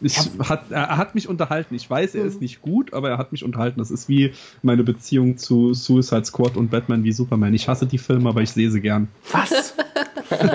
ich 0.00 0.18
hat, 0.48 0.70
er 0.70 0.96
hat 0.96 1.14
mich 1.14 1.28
unterhalten. 1.28 1.74
Ich 1.74 1.88
weiß, 1.88 2.14
er 2.14 2.24
ist 2.24 2.40
nicht 2.40 2.62
gut, 2.62 2.92
aber 2.92 3.10
er 3.10 3.18
hat 3.18 3.32
mich 3.32 3.44
unterhalten. 3.44 3.78
Das 3.78 3.90
ist 3.90 4.08
wie 4.08 4.32
meine 4.62 4.84
Beziehung 4.84 5.36
zu 5.36 5.74
Suicide 5.74 6.24
Squad 6.24 6.56
und 6.56 6.70
Batman 6.70 7.04
wie 7.04 7.12
Superman. 7.12 7.54
Ich 7.54 7.68
hasse 7.68 7.86
die 7.86 7.98
Filme, 7.98 8.28
aber 8.28 8.42
ich 8.42 8.50
sehe 8.50 8.70
sie 8.70 8.80
gern. 8.80 9.08
Was? 9.32 9.74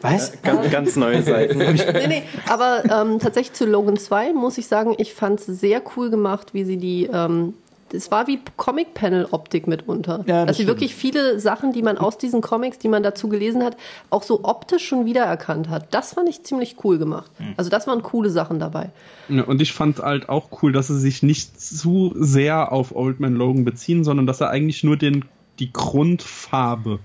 Was? 0.00 0.40
Ganz, 0.42 0.70
ganz 0.70 0.96
neue 0.96 1.22
Seiten. 1.22 1.58
Nee, 1.58 2.06
nee, 2.06 2.22
aber 2.48 2.84
ähm, 2.84 3.18
tatsächlich 3.18 3.54
zu 3.54 3.66
Logan 3.66 3.96
2 3.96 4.32
muss 4.32 4.56
ich 4.56 4.68
sagen, 4.68 4.94
ich 4.96 5.12
fand 5.12 5.40
es 5.40 5.46
sehr 5.46 5.82
cool 5.96 6.08
gemacht, 6.10 6.54
wie 6.54 6.64
sie 6.64 6.76
die. 6.76 7.08
Ähm, 7.12 7.54
es 7.92 8.10
war 8.10 8.26
wie 8.26 8.38
Comic-Panel-Optik 8.56 9.66
mitunter. 9.66 10.24
Ja, 10.26 10.46
sie 10.48 10.54
stimmt. 10.54 10.68
wirklich 10.68 10.94
viele 10.94 11.38
Sachen, 11.40 11.72
die 11.72 11.82
man 11.82 11.98
aus 11.98 12.18
diesen 12.18 12.40
Comics, 12.40 12.78
die 12.78 12.88
man 12.88 13.02
dazu 13.02 13.28
gelesen 13.28 13.62
hat, 13.64 13.76
auch 14.10 14.22
so 14.22 14.44
optisch 14.44 14.86
schon 14.86 15.04
wiedererkannt 15.06 15.68
hat. 15.68 15.86
Das 15.92 16.14
fand 16.14 16.28
ich 16.28 16.42
ziemlich 16.42 16.76
cool 16.84 16.98
gemacht. 16.98 17.30
Hm. 17.38 17.54
Also 17.56 17.70
das 17.70 17.86
waren 17.86 18.02
coole 18.02 18.30
Sachen 18.30 18.58
dabei. 18.58 18.90
Ja, 19.28 19.44
und 19.44 19.60
ich 19.60 19.72
fand 19.72 19.98
halt 19.98 20.28
auch 20.28 20.62
cool, 20.62 20.72
dass 20.72 20.88
sie 20.88 20.98
sich 20.98 21.22
nicht 21.22 21.60
zu 21.60 22.12
sehr 22.16 22.72
auf 22.72 22.94
Old 22.94 23.20
Man 23.20 23.34
Logan 23.34 23.64
beziehen, 23.64 24.04
sondern 24.04 24.26
dass 24.26 24.38
sie 24.38 24.48
eigentlich 24.48 24.84
nur 24.84 24.96
den, 24.96 25.24
die 25.58 25.72
Grundfarbe 25.72 26.98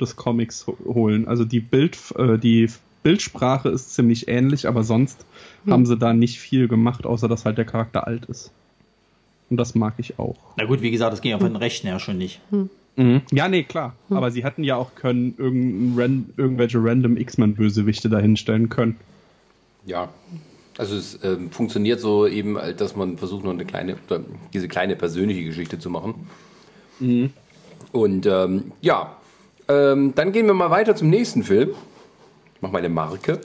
des 0.00 0.16
Comics 0.16 0.66
ho- 0.66 0.76
holen. 0.86 1.26
Also 1.28 1.44
die 1.44 1.60
Bild, 1.60 1.96
äh, 2.18 2.38
die 2.38 2.68
Bildsprache 3.02 3.68
ist 3.68 3.94
ziemlich 3.94 4.26
ähnlich, 4.28 4.66
aber 4.66 4.82
sonst 4.82 5.24
haben 5.68 5.86
sie 5.86 5.96
da 5.96 6.12
nicht 6.12 6.38
viel 6.40 6.66
gemacht, 6.68 7.06
außer 7.06 7.28
dass 7.28 7.44
halt 7.44 7.56
der 7.56 7.64
Charakter 7.64 8.06
alt 8.06 8.24
ist. 8.26 8.50
Und 9.48 9.56
das 9.58 9.74
mag 9.74 9.94
ich 9.98 10.18
auch. 10.18 10.36
Na 10.56 10.64
gut, 10.64 10.82
wie 10.82 10.90
gesagt, 10.90 11.12
das 11.12 11.20
ging 11.20 11.30
ja 11.30 11.38
von 11.38 11.52
den 11.52 11.56
Rechten 11.56 11.86
her 11.86 11.98
schon 12.00 12.18
nicht. 12.18 12.40
Mhm. 12.50 13.22
Ja, 13.30 13.48
nee, 13.48 13.62
klar. 13.62 13.94
Aber 14.08 14.30
sie 14.30 14.42
hätten 14.42 14.64
ja 14.64 14.76
auch 14.76 14.94
können 14.94 15.34
irgendein 15.36 15.98
ran, 15.98 16.30
irgendwelche 16.36 16.78
random 16.82 17.16
X-Men-Bösewichte 17.16 18.08
dahinstellen 18.08 18.68
können. 18.68 18.96
Ja. 19.84 20.08
Also 20.78 20.96
es 20.96 21.18
ähm, 21.22 21.50
funktioniert 21.50 22.00
so 22.00 22.26
eben, 22.26 22.58
dass 22.76 22.96
man 22.96 23.16
versucht, 23.16 23.44
noch 23.44 23.52
eine 23.52 23.64
kleine, 23.64 23.96
diese 24.52 24.68
kleine 24.68 24.96
persönliche 24.96 25.44
Geschichte 25.44 25.78
zu 25.78 25.88
machen. 25.90 26.26
Und 27.92 28.26
ähm, 28.26 28.72
ja, 28.80 29.16
ähm, 29.68 30.12
dann 30.14 30.32
gehen 30.32 30.46
wir 30.46 30.54
mal 30.54 30.70
weiter 30.70 30.94
zum 30.94 31.08
nächsten 31.08 31.42
Film. 31.42 31.70
Ich 32.54 32.62
mach 32.62 32.72
mal 32.72 32.78
eine 32.78 32.88
Marke. 32.88 33.40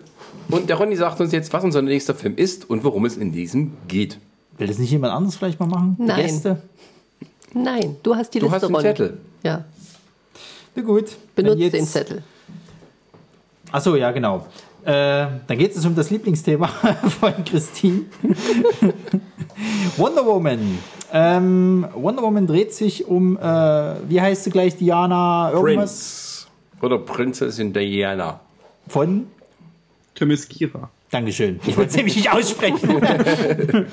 Und 0.50 0.70
der 0.70 0.78
Ronny 0.78 0.96
sagt 0.96 1.20
uns 1.22 1.32
jetzt, 1.32 1.54
was 1.54 1.64
unser 1.64 1.82
nächster 1.82 2.16
Film 2.16 2.36
ist 2.36 2.70
und 2.70 2.84
worum 2.84 3.06
es 3.06 3.18
in 3.18 3.32
diesem 3.32 3.74
geht. 3.88 4.18
Will 4.62 4.68
das 4.68 4.78
nicht 4.78 4.92
jemand 4.92 5.12
anderes 5.12 5.36
vielleicht 5.38 5.60
mal 5.60 5.66
machen? 5.66 5.96
Die 6.00 6.04
Nein. 6.04 6.22
Gäste? 6.22 6.62
Nein, 7.56 7.98
du 8.04 8.16
hast 8.16 8.32
die 8.36 8.38
Du 8.40 8.46
Liste 8.46 8.56
hast 8.58 8.64
einen 8.66 8.76
Ronny. 8.76 8.88
Zettel. 8.88 9.18
Ja, 9.42 9.66
Na 10.76 10.82
gut. 10.84 11.06
benutzt 11.36 11.56
Wenn 11.58 11.64
jetzt- 11.64 11.74
den 11.74 11.86
Zettel. 11.88 12.24
Achso, 13.72 13.96
ja, 13.96 14.12
genau. 14.12 14.46
Äh, 14.86 15.26
dann 15.48 15.58
geht 15.58 15.76
es 15.76 15.84
um 15.84 15.96
das 15.96 16.12
Lieblingsthema 16.12 16.68
von 17.20 17.44
Christine. 17.44 18.04
Wonder 19.98 20.26
Woman. 20.26 20.78
Ähm, 21.12 21.88
Wonder 21.96 22.22
Woman 22.22 22.46
dreht 22.48 22.74
sich 22.74 23.08
um, 23.08 23.38
äh, 23.38 23.42
wie 24.10 24.22
heißt 24.22 24.44
sie 24.44 24.50
gleich, 24.52 24.78
Diana 24.78 25.52
irgendwas? 25.52 26.48
Prinz. 26.78 26.84
Oder 26.84 27.00
Prinzessin 27.00 27.74
Diana. 27.74 28.40
Von? 28.88 29.26
Themyscira. 30.16 30.90
Dankeschön. 31.12 31.60
Ich 31.68 31.76
wollte 31.76 31.90
es 31.90 31.96
nämlich 31.98 32.16
nicht 32.16 32.32
aussprechen. 32.32 32.90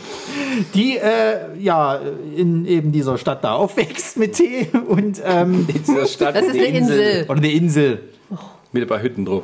Die, 0.74 0.96
äh, 0.96 1.58
ja, 1.58 2.00
in 2.36 2.64
eben 2.64 2.92
dieser 2.92 3.18
Stadt 3.18 3.42
da 3.42 3.54
aufwächst 3.54 4.16
mit 4.16 4.34
Tee 4.34 4.68
und, 4.88 5.20
ähm, 5.24 5.66
In 5.68 5.82
dieser 5.82 6.06
Stadt. 6.06 6.36
Das 6.36 6.46
ist 6.46 6.54
eine 6.54 6.66
Insel. 6.66 7.24
oder 7.28 7.38
eine 7.38 7.50
Insel. 7.50 8.00
Mit 8.70 8.82
ein 8.82 8.88
paar 8.88 9.02
Hütten 9.02 9.24
drauf. 9.24 9.42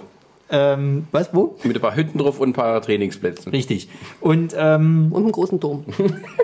Ähm, 0.51 1.09
was, 1.11 1.31
wo? 1.33 1.57
Mit 1.65 1.75
ein 1.77 1.81
paar 1.83 1.97
Hütten 1.97 2.19
drauf 2.19 2.39
und 2.39 2.51
ein 2.51 2.53
paar 2.53 2.81
Trainingsplätzen. 2.81 3.51
Richtig. 3.51 3.89
Und, 4.21 4.55
ähm, 4.57 5.09
Und 5.11 5.25
einen 5.25 5.33
großen 5.33 5.59
Dom. 5.59 5.85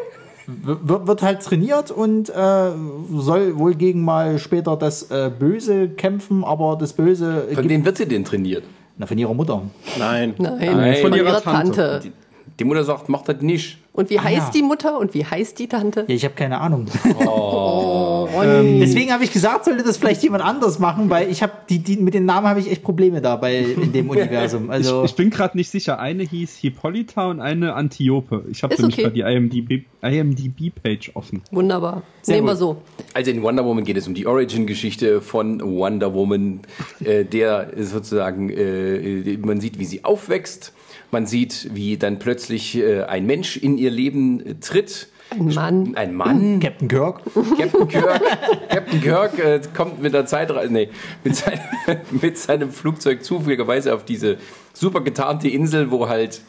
wird, 0.47 1.07
wird 1.07 1.23
halt 1.23 1.43
trainiert 1.43 1.93
und 1.93 2.29
äh, 2.29 2.71
soll 3.15 3.57
wohl 3.59 3.75
gegen 3.75 4.03
mal 4.03 4.39
später 4.39 4.77
das 4.77 5.11
äh, 5.11 5.31
Böse 5.37 5.91
kämpfen, 5.91 6.43
aber 6.43 6.77
das 6.81 6.93
Böse 6.95 7.47
Von 7.55 7.69
wem 7.69 7.85
wird 7.85 7.99
sie 7.99 8.07
denn 8.07 8.25
trainiert? 8.25 8.65
Na, 9.01 9.07
von 9.07 9.17
ihrer 9.17 9.33
Mutter. 9.33 9.63
Nein. 9.99 10.35
Nein, 10.37 10.59
Nein. 10.59 10.95
von, 10.97 11.11
Von 11.11 11.15
ihrer 11.15 11.29
ihrer 11.31 11.43
Tante. 11.43 11.73
Tante. 11.73 12.01
Die, 12.05 12.13
die 12.59 12.65
Mutter 12.65 12.85
sagt, 12.85 13.09
mach 13.09 13.23
das 13.23 13.41
nicht. 13.41 13.79
Und 14.01 14.09
wie 14.09 14.19
heißt 14.19 14.47
ja. 14.47 14.51
die 14.55 14.63
Mutter 14.63 14.99
und 14.99 15.13
wie 15.13 15.27
heißt 15.27 15.59
die 15.59 15.69
Tante? 15.69 16.07
Ja, 16.09 16.15
ich 16.15 16.25
habe 16.25 16.35
keine 16.35 16.59
Ahnung. 16.59 16.87
Oh, 17.27 18.27
Ronny. 18.35 18.81
Deswegen 18.81 19.13
habe 19.13 19.25
ich 19.25 19.31
gesagt, 19.31 19.67
sollte 19.67 19.85
das 19.85 19.99
vielleicht 19.99 20.23
jemand 20.23 20.43
anders 20.43 20.79
machen, 20.79 21.11
weil 21.11 21.31
ich 21.31 21.43
habe 21.43 21.53
die, 21.69 21.81
die 21.81 21.99
mit 21.99 22.15
den 22.15 22.25
Namen 22.25 22.47
habe 22.47 22.61
ich 22.61 22.71
echt 22.71 22.83
Probleme 22.83 23.21
da 23.21 23.37
bei 23.37 23.59
in 23.59 23.93
dem 23.93 24.09
Universum. 24.11 24.71
Also 24.71 25.05
Ich, 25.05 25.11
ich 25.11 25.17
bin 25.17 25.29
gerade 25.29 25.55
nicht 25.55 25.69
sicher. 25.69 26.01
Eine 26.01 26.23
hieß 26.23 26.57
Hippolyta 26.57 27.27
und 27.27 27.43
eine 27.43 27.75
Antiope. 27.75 28.47
Ich 28.51 28.63
habe 28.63 28.75
nämlich 28.75 29.05
okay. 29.05 29.11
die 29.11 29.21
IMDb, 29.21 29.85
IMDb-Page 30.01 31.11
offen. 31.13 31.43
Wunderbar. 31.51 32.03
Sehr 32.23 32.37
Nehmen 32.37 32.47
wir 32.47 32.53
gut. 32.53 32.59
so. 32.59 32.83
Also 33.13 33.31
in 33.31 33.43
Wonder 33.43 33.67
Woman 33.67 33.85
geht 33.85 33.99
es 33.99 34.09
um 34.09 34.15
die 34.15 34.27
Origin-Geschichte 34.27 35.21
von 35.21 35.61
Wonder 35.61 36.15
Woman, 36.15 36.61
äh, 37.05 37.27
der 37.27 37.73
sozusagen, 37.77 38.49
äh, 38.49 39.37
man 39.43 39.61
sieht, 39.61 39.79
wie 39.79 39.85
sie 39.85 40.05
aufwächst, 40.05 40.73
man 41.11 41.27
sieht, 41.27 41.71
wie 41.75 41.97
dann 41.97 42.19
plötzlich 42.19 42.77
äh, 42.77 43.03
ein 43.03 43.27
Mensch 43.27 43.57
in 43.57 43.79
ihr 43.79 43.91
Leben 43.91 44.45
äh, 44.45 44.55
tritt. 44.55 45.09
Ein 45.31 45.55
Mann. 45.55 45.95
Ein 45.95 46.15
Mann, 46.15 46.61
Captain 46.61 46.89
Kirk. 46.89 47.21
Captain 47.57 47.89
Kirk, 47.89 48.21
Captain 48.69 49.01
Kirk 49.01 49.39
äh, 49.39 49.61
kommt 49.77 50.03
mit 50.03 50.13
der 50.13 50.27
Zeitreise, 50.27 50.73
nee, 50.73 50.89
mit, 51.23 51.37
sein, 51.37 51.61
mit 52.11 52.37
seinem 52.37 52.71
Flugzeug 52.71 53.23
zufälligerweise 53.25 53.95
auf 53.95 54.05
diese 54.05 54.39
super 54.73 55.03
getarnte 55.03 55.49
Insel, 55.49 55.93
wo 55.93 56.09
halt, 56.09 56.41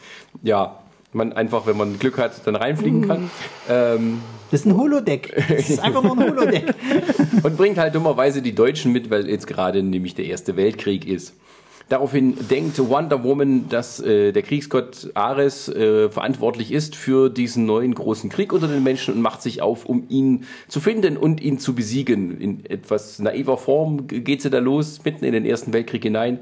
ja, 0.42 0.78
man 1.12 1.32
einfach, 1.32 1.66
wenn 1.66 1.76
man 1.76 1.98
Glück 1.98 2.18
hat, 2.18 2.46
dann 2.46 2.56
reinfliegen 2.56 3.06
kann. 3.06 3.30
Ähm, 3.68 4.20
Das 4.50 4.60
ist 4.60 4.66
ein 4.66 4.76
Holodeck. 4.76 5.34
Das 5.48 5.70
ist 5.70 5.78
einfach 5.80 6.02
nur 6.02 6.18
ein 6.18 6.30
Holodeck. 6.30 6.74
und 7.42 7.56
bringt 7.56 7.78
halt 7.78 7.94
dummerweise 7.94 8.42
die 8.42 8.54
Deutschen 8.54 8.92
mit, 8.92 9.10
weil 9.10 9.28
jetzt 9.28 9.46
gerade 9.46 9.82
nämlich 9.82 10.14
der 10.14 10.24
Erste 10.24 10.56
Weltkrieg 10.56 11.06
ist. 11.06 11.34
Daraufhin 11.92 12.48
denkt 12.48 12.78
Wonder 12.78 13.22
Woman, 13.22 13.68
dass 13.68 14.00
äh, 14.00 14.32
der 14.32 14.40
Kriegsgott 14.40 15.10
Ares 15.12 15.68
äh, 15.68 16.08
verantwortlich 16.08 16.72
ist 16.72 16.96
für 16.96 17.28
diesen 17.28 17.66
neuen 17.66 17.94
großen 17.94 18.30
Krieg 18.30 18.54
unter 18.54 18.66
den 18.66 18.82
Menschen 18.82 19.12
und 19.12 19.20
macht 19.20 19.42
sich 19.42 19.60
auf, 19.60 19.84
um 19.84 20.06
ihn 20.08 20.46
zu 20.68 20.80
finden 20.80 21.18
und 21.18 21.42
ihn 21.42 21.58
zu 21.58 21.74
besiegen. 21.74 22.40
In 22.40 22.64
etwas 22.64 23.18
naiver 23.18 23.58
Form 23.58 24.06
geht 24.06 24.40
sie 24.40 24.48
da 24.48 24.58
los, 24.58 25.04
mitten 25.04 25.26
in 25.26 25.34
den 25.34 25.44
Ersten 25.44 25.74
Weltkrieg 25.74 26.02
hinein. 26.02 26.38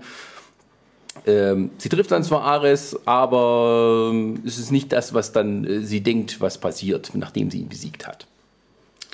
Ähm, 1.26 1.70
sie 1.78 1.88
trifft 1.88 2.12
dann 2.12 2.22
zwar 2.22 2.42
Ares, 2.42 2.96
aber 3.05 4.12
ähm, 4.12 4.44
es 4.46 4.57
ist 4.57 4.70
nicht 4.70 4.92
das, 4.92 5.14
was 5.14 5.32
dann 5.32 5.64
äh, 5.64 5.80
sie 5.80 6.01
denkt, 6.01 6.40
was 6.40 6.59
passiert, 6.59 7.11
nachdem 7.14 7.51
sie 7.51 7.59
ihn 7.59 7.68
besiegt 7.68 8.07
hat. 8.07 8.28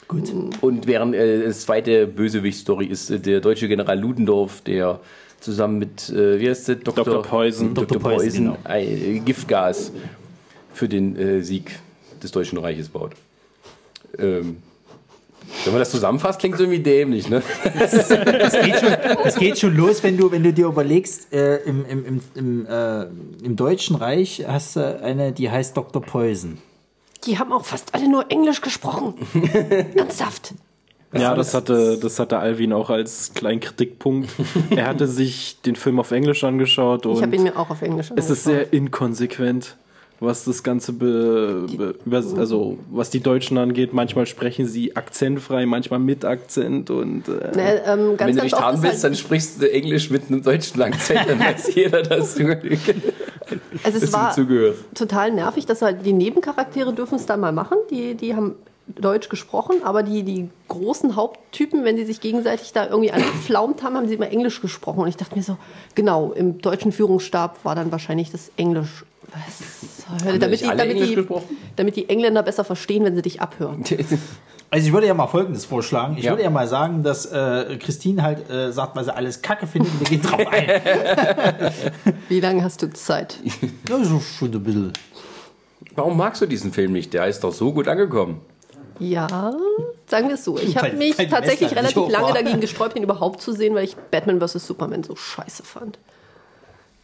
Gut. 0.07 0.31
Und 0.61 0.87
während 0.87 1.15
äh, 1.15 1.47
das 1.47 1.63
zweite 1.63 2.07
Bösewicht-Story 2.07 2.85
ist 2.85 3.11
äh, 3.11 3.21
der 3.21 3.41
deutsche 3.41 3.69
General 3.69 3.99
Ludendorff, 3.99 4.61
der 4.61 5.01
zusammen 5.41 5.79
mit, 5.79 6.09
äh, 6.11 6.41
wie 6.41 6.49
heißt 6.49 6.69
der? 6.69 6.77
Dr. 6.77 7.05
Dr. 7.05 7.23
Poison. 7.23 7.75
Dr. 7.75 7.87
Dr. 7.87 8.01
Poison, 8.01 8.19
Poison, 8.19 8.57
genau. 8.65 8.75
äh, 8.75 9.19
Giftgas 9.21 9.93
für 10.73 10.89
den 10.89 11.17
äh, 11.17 11.43
Sieg 11.43 11.79
des 12.23 12.33
Deutschen 12.33 12.59
Reiches 12.59 12.89
baut. 12.89 13.13
Ähm, 14.19 14.59
Wenn 15.65 15.73
man 15.73 15.81
das 15.81 15.91
zusammenfasst, 15.91 16.41
klingt 16.41 16.57
es 16.57 16.61
irgendwie 16.61 16.81
dämlich, 16.81 17.29
ne? 17.29 17.43
Das 17.79 18.09
geht 18.53 18.79
schon, 18.79 18.97
das 19.23 19.37
geht 19.37 19.59
schon 19.59 19.77
los, 19.77 20.03
wenn 20.03 20.17
du, 20.17 20.31
wenn 20.31 20.43
du 20.43 20.53
dir 20.53 20.67
überlegst, 20.67 21.33
äh, 21.33 21.59
im, 21.59 21.85
im, 21.87 22.05
im, 22.05 22.21
im, 22.35 22.67
äh, 22.67 23.07
im 23.45 23.57
Deutschen 23.57 23.97
Reich 23.97 24.45
hast 24.47 24.77
du 24.77 25.01
eine, 25.01 25.33
die 25.33 25.51
heißt 25.51 25.77
Dr. 25.77 26.03
Poison. 26.03 26.59
Die 27.25 27.39
haben 27.39 27.53
auch 27.53 27.65
fast 27.65 27.95
alle 27.95 28.09
nur 28.09 28.31
Englisch 28.31 28.61
gesprochen. 28.61 29.15
Ernsthaft. 29.95 30.55
Ja, 31.13 31.35
das 31.35 31.55
hatte, 31.55 31.99
das 32.01 32.19
hatte 32.19 32.39
Alvin 32.39 32.73
auch 32.73 32.91
als 32.91 33.33
kleinen 33.35 33.61
Kritikpunkt. 33.61 34.29
er 34.71 34.87
hatte 34.89 35.07
sich 35.07 35.61
den 35.65 35.77
Film 35.77 36.01
auf 36.01 36.11
Englisch 36.11 36.45
angeschaut 36.45 37.07
und 37.07 37.17
Ich 37.17 37.23
habe 37.23 37.37
ihn 37.37 37.45
mir 37.45 37.57
auch 37.57 37.71
auf 37.71 37.83
Englisch 37.83 38.11
es 38.17 38.31
ist 38.31 38.45
sehr 38.45 38.73
inkonsequent, 38.73 39.77
was 40.21 40.45
das 40.45 40.63
Ganze 40.63 40.93
be, 40.93 41.95
be, 42.05 42.25
also 42.37 42.79
was 42.91 43.11
die 43.11 43.21
Deutschen 43.21 43.59
angeht. 43.59 43.93
Manchmal 43.93 44.27
sprechen 44.27 44.67
sie 44.67 44.97
akzentfrei, 44.97 45.67
manchmal 45.67 46.01
mit 46.01 46.25
Akzent 46.25 46.91
und 46.91 47.29
äh, 47.29 47.57
Ne, 47.57 47.83
ähm, 47.87 48.17
ganz, 48.17 48.29
Wenn 48.31 48.37
du 48.37 48.43
nicht 48.43 48.61
haben 48.61 48.83
willst, 48.83 49.05
halt, 49.05 49.05
dann 49.05 49.15
sprichst 49.15 49.63
du 49.63 49.71
Englisch 49.71 50.11
mit 50.11 50.29
einem 50.29 50.43
deutschen 50.43 50.83
Akzent, 50.83 51.29
dann 51.29 51.39
weiß 51.39 51.75
jeder, 51.75 52.03
dass 52.03 52.35
du 52.35 52.49
also 52.49 53.99
es 54.05 54.13
war 54.13 54.35
total 54.95 55.33
nervig, 55.33 55.67
dass 55.67 55.83
halt 55.83 56.05
die 56.05 56.13
Nebencharaktere 56.13 56.93
dürfen 56.93 57.17
es 57.17 57.27
dann 57.27 57.41
mal 57.41 57.53
machen. 57.53 57.79
Die, 57.91 58.15
die 58.15 58.35
haben 58.35 58.57
Deutsch 58.89 59.29
gesprochen, 59.29 59.77
aber 59.83 60.03
die, 60.03 60.23
die 60.23 60.49
großen 60.69 61.17
Haupttypen, 61.17 61.85
wenn 61.85 61.97
die 61.97 62.05
sich 62.05 62.21
gegenseitig 62.21 62.73
da 62.73 62.87
irgendwie 62.87 63.11
angeflaumt 63.11 63.83
haben, 63.83 63.97
haben 63.97 64.09
sie 64.09 64.15
immer 64.15 64.31
Englisch 64.31 64.61
gesprochen. 64.61 65.01
Und 65.01 65.09
ich 65.09 65.17
dachte 65.17 65.35
mir 65.37 65.43
so, 65.43 65.57
genau, 65.95 66.33
im 66.33 66.59
deutschen 66.61 66.93
Führungsstab 66.93 67.65
war 67.65 67.75
dann 67.75 67.91
wahrscheinlich 67.93 68.31
das 68.31 68.51
Englisch. 68.57 69.05
Was? 69.33 70.25
Haben 70.25 70.39
Damit 70.39 70.61
die, 70.61 70.67
damit, 70.67 70.81
Englisch 70.81 71.15
die, 71.15 71.27
damit 71.75 71.97
die 71.97 72.09
Engländer 72.09 72.43
besser 72.45 72.63
verstehen, 72.63 73.05
wenn 73.05 73.17
sie 73.17 73.23
dich 73.23 73.41
abhören. 73.41 73.85
Also 74.69 74.89
ich 74.89 74.93
würde 74.93 75.07
ja 75.07 75.15
mal 75.15 75.29
Folgendes 75.29 75.65
vorschlagen. 75.65 76.17
Ich 76.19 76.25
Ja. 76.25 76.33
würde 76.33 76.43
ja 76.43 76.51
mal 76.51 76.67
sagen, 76.67 77.05
dass 77.05 77.25
äh, 77.25 77.79
Christine 77.81 78.25
halt 78.25 78.51
äh, 78.51 78.73
sagt, 78.73 78.97
weil 78.97 79.05
sie 79.05 79.15
alles 79.15 79.41
Kacke 79.41 79.65
findet 79.69 79.93
und 79.93 80.01
wir 80.01 80.09
gehen 80.09 80.23
drauf 80.23 80.41
ein. 80.51 81.73
Wie 82.29 82.41
lange 82.41 82.65
hast 82.65 82.83
du 82.83 82.93
Zeit? 82.93 83.39
ja, 83.89 84.03
so 84.05 84.19
schon 84.19 84.53
ein 84.53 84.63
bisschen. 84.65 84.93
Warum 85.95 86.17
magst 86.17 86.43
du 86.43 86.47
diesen 86.47 86.73
Film 86.73 86.93
nicht? 86.93 87.15
Der 87.15 87.29
ist 87.29 87.45
doch 87.45 87.53
so 87.53 87.73
gut 87.73 87.87
angekommen. 87.87 88.41
Ja, 88.99 89.55
sagen 90.07 90.29
wir 90.29 90.35
es 90.35 90.45
so. 90.45 90.59
Ich 90.59 90.77
habe 90.77 90.93
mich 90.93 91.17
tatsächlich 91.17 91.71
nicht 91.71 91.77
relativ 91.77 92.09
lange 92.09 92.33
dagegen 92.33 92.61
gesträubt, 92.61 92.97
ihn 92.97 93.03
überhaupt 93.03 93.41
zu 93.41 93.53
sehen, 93.53 93.75
weil 93.75 93.85
ich 93.85 93.97
Batman 93.97 94.41
vs. 94.41 94.67
Superman 94.67 95.03
so 95.03 95.17
scheiße 95.17 95.63
fand. 95.63 95.99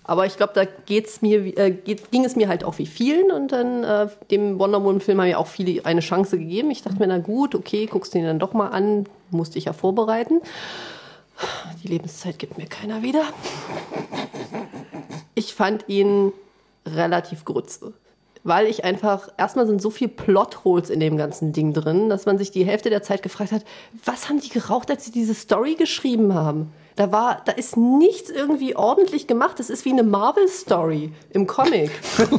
Aber 0.05 0.27
ich 0.27 0.37
glaube, 0.37 0.53
da 0.55 0.65
geht's 0.65 1.23
mir, 1.23 1.57
äh, 1.57 1.71
geht, 1.71 2.11
ging 2.11 2.25
es 2.25 2.35
mir 2.35 2.49
halt 2.49 2.65
auch 2.65 2.79
wie 2.79 2.87
vielen 2.87 3.31
und 3.31 3.53
dann 3.53 3.85
äh, 3.85 4.09
dem 4.31 4.59
Wonder 4.59 4.83
Woman-Film 4.83 5.21
haben 5.21 5.29
ja 5.29 5.37
auch 5.39 5.47
viele 5.47 5.85
eine 5.87 6.01
Chance 6.01 6.39
gegeben. 6.39 6.71
Ich 6.73 6.83
dachte 6.83 6.99
mir, 6.99 7.07
na 7.07 7.19
gut, 7.19 7.55
okay, 7.55 7.87
guckst 7.87 8.13
du 8.13 8.19
ihn 8.19 8.25
dann 8.25 8.41
doch 8.41 8.53
mal 8.53 8.69
an, 8.69 9.07
musste 9.31 9.59
ich 9.59 9.67
ja 9.67 9.73
vorbereiten. 9.73 10.41
Die 11.83 11.89
Lebenszeit 11.89 12.39
gibt 12.39 12.59
mir 12.59 12.67
keiner 12.67 13.03
wieder. 13.03 13.23
Ich 15.35 15.55
fand 15.55 15.89
ihn 15.89 16.33
relativ 16.85 17.45
grütze. 17.45 17.93
Weil 18.45 18.67
ich 18.67 18.85
einfach, 18.85 19.29
erstmal 19.39 19.67
sind 19.67 19.81
so 19.81 19.91
viel 19.91 20.09
Plotholes 20.09 20.91
in 20.91 20.99
dem 20.99 21.17
ganzen 21.17 21.53
Ding 21.53 21.73
drin, 21.73 22.09
dass 22.09 22.27
man 22.27 22.39
sich 22.39 22.51
die 22.51 22.65
Hälfte 22.65 22.91
der 22.91 23.03
Zeit 23.03 23.23
gefragt 23.23 23.53
hat, 23.53 23.65
was 24.05 24.29
haben 24.29 24.41
die 24.41 24.49
geraucht, 24.49 24.91
als 24.91 25.05
sie 25.05 25.13
diese 25.13 25.35
Story 25.35 25.77
geschrieben 25.77 26.35
haben? 26.35 26.73
Da 26.97 27.11
war, 27.11 27.41
da 27.45 27.53
ist 27.53 27.77
nichts 27.77 28.29
irgendwie 28.29 28.77
ordentlich 28.77 29.27
gemacht. 29.27 29.59
Das 29.59 29.71
ist 29.71 29.85
wie 29.85 29.93
eine 29.93 30.03
Marvel-Story 30.03 31.13
im 31.31 31.47
Comic. 31.47 31.91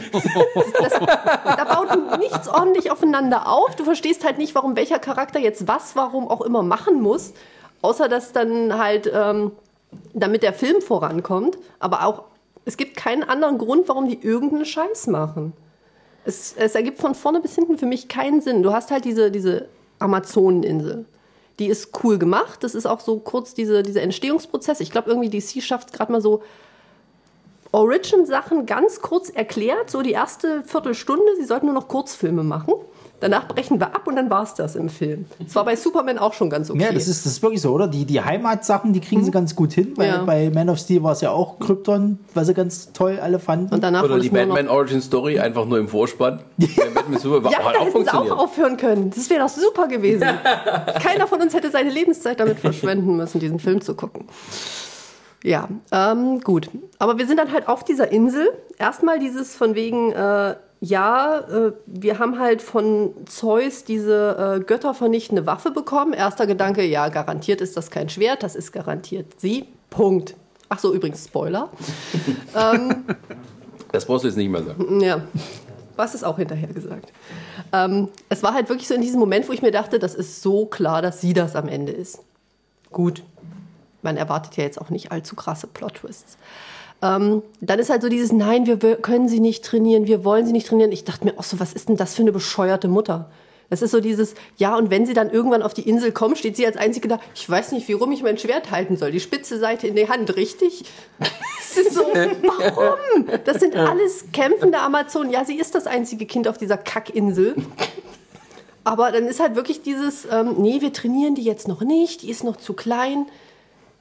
Das, 0.79 0.93
da 0.93 1.63
baut 1.63 2.19
nichts 2.19 2.47
ordentlich 2.47 2.91
aufeinander 2.91 3.47
auf. 3.47 3.75
Du 3.75 3.83
verstehst 3.83 4.25
halt 4.25 4.37
nicht, 4.37 4.53
warum 4.53 4.75
welcher 4.75 4.99
Charakter 4.99 5.39
jetzt 5.39 5.67
was, 5.67 5.95
warum 5.95 6.27
auch 6.27 6.41
immer 6.41 6.61
machen 6.61 7.01
muss. 7.01 7.33
Außer 7.81 8.09
dass 8.09 8.31
dann 8.31 8.77
halt, 8.77 9.11
ähm, 9.13 9.51
damit 10.13 10.43
der 10.43 10.53
Film 10.53 10.81
vorankommt. 10.81 11.57
Aber 11.79 12.05
auch, 12.05 12.23
es 12.65 12.77
gibt 12.77 12.97
keinen 12.97 13.23
anderen 13.23 13.57
Grund, 13.57 13.87
warum 13.87 14.07
die 14.07 14.21
irgendeinen 14.21 14.65
Scheiß 14.65 15.07
machen. 15.07 15.53
Es, 16.25 16.53
es 16.57 16.75
ergibt 16.75 16.99
von 16.99 17.15
vorne 17.15 17.41
bis 17.41 17.55
hinten 17.55 17.77
für 17.77 17.85
mich 17.85 18.07
keinen 18.07 18.41
Sinn. 18.41 18.63
Du 18.63 18.71
hast 18.71 18.91
halt 18.91 19.05
diese, 19.05 19.31
diese 19.31 19.67
Amazoneninsel. 19.99 21.05
Die 21.59 21.67
ist 21.67 21.89
cool 22.03 22.17
gemacht. 22.17 22.63
Das 22.63 22.75
ist 22.75 22.85
auch 22.85 22.99
so 22.99 23.17
kurz 23.17 23.53
diese, 23.53 23.83
dieser 23.83 24.01
Entstehungsprozess. 24.01 24.79
Ich 24.79 24.91
glaube, 24.91 25.09
irgendwie 25.09 25.29
DC 25.29 25.61
schafft 25.61 25.89
es 25.89 25.93
gerade 25.93 26.11
mal 26.11 26.21
so, 26.21 26.41
Origin-Sachen 27.71 28.67
ganz 28.67 29.01
kurz 29.01 29.29
erklärt, 29.29 29.89
so 29.89 30.03
die 30.03 30.11
erste 30.11 30.63
Viertelstunde. 30.63 31.35
Sie 31.37 31.45
sollten 31.45 31.65
nur 31.65 31.75
noch 31.75 31.87
Kurzfilme 31.87 32.43
machen. 32.43 32.73
Danach 33.23 33.47
brechen 33.47 33.79
wir 33.79 33.95
ab 33.95 34.05
und 34.05 34.17
dann 34.17 34.29
war 34.29 34.43
es 34.43 34.53
das 34.53 34.75
im 34.75 34.89
Film. 34.89 35.23
Das 35.39 35.55
war 35.55 35.63
bei 35.63 35.77
Superman 35.77 36.17
auch 36.17 36.33
schon 36.33 36.49
ganz 36.49 36.69
okay. 36.69 36.81
Ja, 36.81 36.91
das 36.91 37.07
ist, 37.07 37.25
das 37.25 37.31
ist 37.31 37.41
wirklich 37.41 37.61
so, 37.61 37.71
oder? 37.71 37.87
Die, 37.87 38.03
die 38.03 38.19
Heimatsachen, 38.19 38.91
die 38.91 38.99
kriegen 38.99 39.23
sie 39.23 39.31
ganz 39.31 39.55
gut 39.55 39.71
hin, 39.71 39.93
weil 39.95 40.09
Ja. 40.09 40.23
bei 40.25 40.49
Man 40.53 40.69
of 40.69 40.77
Steel 40.77 41.03
war 41.03 41.13
es 41.13 41.21
ja 41.21 41.31
auch 41.31 41.57
Krypton, 41.57 42.19
was 42.33 42.47
sie 42.47 42.53
ganz 42.53 42.91
toll 42.91 43.19
alle 43.21 43.39
fanden. 43.39 43.75
und 43.75 43.81
danach 43.81 44.03
Oder 44.03 44.19
die 44.19 44.27
Batman 44.27 44.67
Origin 44.67 45.01
Story 45.01 45.39
einfach 45.39 45.65
nur 45.65 45.79
im 45.79 45.87
Vorspann. 45.87 46.41
Super 47.17 47.49
Ja, 47.49 47.59
hat 47.63 47.75
da 47.75 47.79
auch 47.79 47.85
hätten 47.85 48.03
sie 48.03 48.13
auch 48.13 48.37
aufhören 48.39 48.75
können. 48.75 49.09
Das 49.15 49.29
wäre 49.29 49.39
doch 49.39 49.47
super 49.47 49.87
gewesen. 49.87 50.27
Keiner 51.01 51.25
von 51.25 51.41
uns 51.41 51.53
hätte 51.53 51.71
seine 51.71 51.91
Lebenszeit 51.91 52.41
damit 52.41 52.59
verschwenden 52.59 53.15
müssen, 53.15 53.39
diesen 53.39 53.59
Film 53.59 53.79
zu 53.79 53.95
gucken. 53.95 54.25
Ja, 55.43 55.69
ähm, 55.93 56.41
gut. 56.41 56.69
Aber 56.99 57.17
wir 57.17 57.25
sind 57.25 57.37
dann 57.37 57.53
halt 57.53 57.69
auf 57.69 57.85
dieser 57.85 58.11
Insel. 58.11 58.49
Erstmal 58.79 59.19
dieses 59.19 59.55
von 59.55 59.75
wegen, 59.75 60.11
äh, 60.11 60.55
ja, 60.83 61.39
äh, 61.39 61.71
wir 61.85 62.19
haben 62.19 62.39
halt 62.39 62.61
von 62.61 63.13
Zeus 63.25 63.85
diese 63.85 64.57
äh, 64.59 64.63
göttervernichtende 64.63 65.45
Waffe 65.45 65.71
bekommen. 65.71 66.11
Erster 66.11 66.45
Gedanke, 66.45 66.83
ja, 66.83 67.07
garantiert 67.07 67.61
ist 67.61 67.77
das 67.77 67.89
kein 67.89 68.09
Schwert, 68.09 68.43
das 68.43 68.53
ist 68.53 68.73
garantiert 68.73 69.39
sie. 69.39 69.69
Punkt. 69.89 70.35
Ach 70.67 70.79
so, 70.79 70.93
übrigens 70.93 71.25
Spoiler. 71.25 71.69
Das 73.93 74.07
brauchst 74.07 74.23
du 74.23 74.27
jetzt 74.27 74.37
nicht 74.37 74.49
mehr 74.49 74.63
sagen. 74.63 75.01
Ja, 75.01 75.21
was 75.95 76.15
ist 76.15 76.23
auch 76.23 76.37
hinterher 76.39 76.69
gesagt. 76.69 77.13
Ähm, 77.71 78.09
es 78.27 78.41
war 78.41 78.55
halt 78.55 78.67
wirklich 78.67 78.87
so 78.87 78.95
in 78.95 79.01
diesem 79.01 79.19
Moment, 79.19 79.47
wo 79.47 79.53
ich 79.53 79.61
mir 79.61 79.69
dachte, 79.69 79.99
das 79.99 80.15
ist 80.15 80.41
so 80.41 80.65
klar, 80.65 81.03
dass 81.03 81.21
sie 81.21 81.33
das 81.33 81.55
am 81.55 81.67
Ende 81.67 81.91
ist. 81.91 82.23
Gut, 82.91 83.21
man 84.01 84.17
erwartet 84.17 84.57
ja 84.57 84.63
jetzt 84.63 84.81
auch 84.81 84.89
nicht 84.89 85.11
allzu 85.11 85.35
krasse 85.35 85.67
Plot-Twists. 85.67 86.39
Ähm, 87.03 87.43
dann 87.59 87.79
ist 87.79 87.89
halt 87.89 88.01
so 88.01 88.07
dieses, 88.07 88.31
nein, 88.31 88.65
wir 88.65 88.77
können 88.77 89.27
sie 89.27 89.41
nicht 89.41 89.65
trainieren, 89.65 90.07
wir 90.07 90.23
wollen 90.23 90.45
sie 90.45 90.53
nicht 90.53 90.67
trainieren. 90.67 90.93
Ich 90.93 91.03
dachte 91.03 91.25
mir 91.25 91.37
auch 91.37 91.43
so, 91.43 91.59
was 91.59 91.73
ist 91.73 91.89
denn 91.89 91.97
das 91.97 92.15
für 92.15 92.21
eine 92.21 92.31
bescheuerte 92.31 92.87
Mutter? 92.87 93.29
Das 93.69 93.81
ist 93.81 93.91
so 93.91 93.99
dieses, 93.99 94.35
ja, 94.55 94.77
und 94.77 94.89
wenn 94.89 95.05
sie 95.05 95.13
dann 95.13 95.29
irgendwann 95.29 95.63
auf 95.63 95.73
die 95.73 95.87
Insel 95.89 96.13
kommen, 96.13 96.37
steht 96.37 96.55
sie 96.55 96.65
als 96.65 96.77
Einzige 96.77 97.09
da, 97.09 97.19
ich 97.35 97.49
weiß 97.49 97.73
nicht, 97.73 97.87
wie 97.89 97.93
rum 97.93 98.11
ich 98.13 98.23
mein 98.23 98.37
Schwert 98.37 98.71
halten 98.71 98.95
soll. 98.95 99.11
Die 99.11 99.19
spitze 99.19 99.59
Seite 99.59 99.87
in 99.87 99.95
die 99.95 100.07
Hand, 100.07 100.35
richtig? 100.35 100.85
Es 101.75 101.87
ist 101.87 101.93
so, 101.95 102.01
warum? 102.01 103.25
Das 103.45 103.59
sind 103.59 103.75
alles 103.75 104.25
kämpfende 104.31 104.77
Amazonen. 104.77 105.31
Ja, 105.31 105.43
sie 105.43 105.55
ist 105.55 105.73
das 105.73 105.87
einzige 105.87 106.27
Kind 106.27 106.47
auf 106.47 106.59
dieser 106.59 106.77
Kackinsel. 106.77 107.55
Aber 108.83 109.11
dann 109.11 109.25
ist 109.25 109.39
halt 109.39 109.55
wirklich 109.55 109.81
dieses, 109.81 110.27
ähm, 110.29 110.53
nee, 110.59 110.81
wir 110.81 110.93
trainieren 110.93 111.33
die 111.33 111.41
jetzt 111.41 111.67
noch 111.67 111.81
nicht, 111.81 112.21
die 112.21 112.29
ist 112.29 112.43
noch 112.43 112.57
zu 112.57 112.73
klein. 112.73 113.25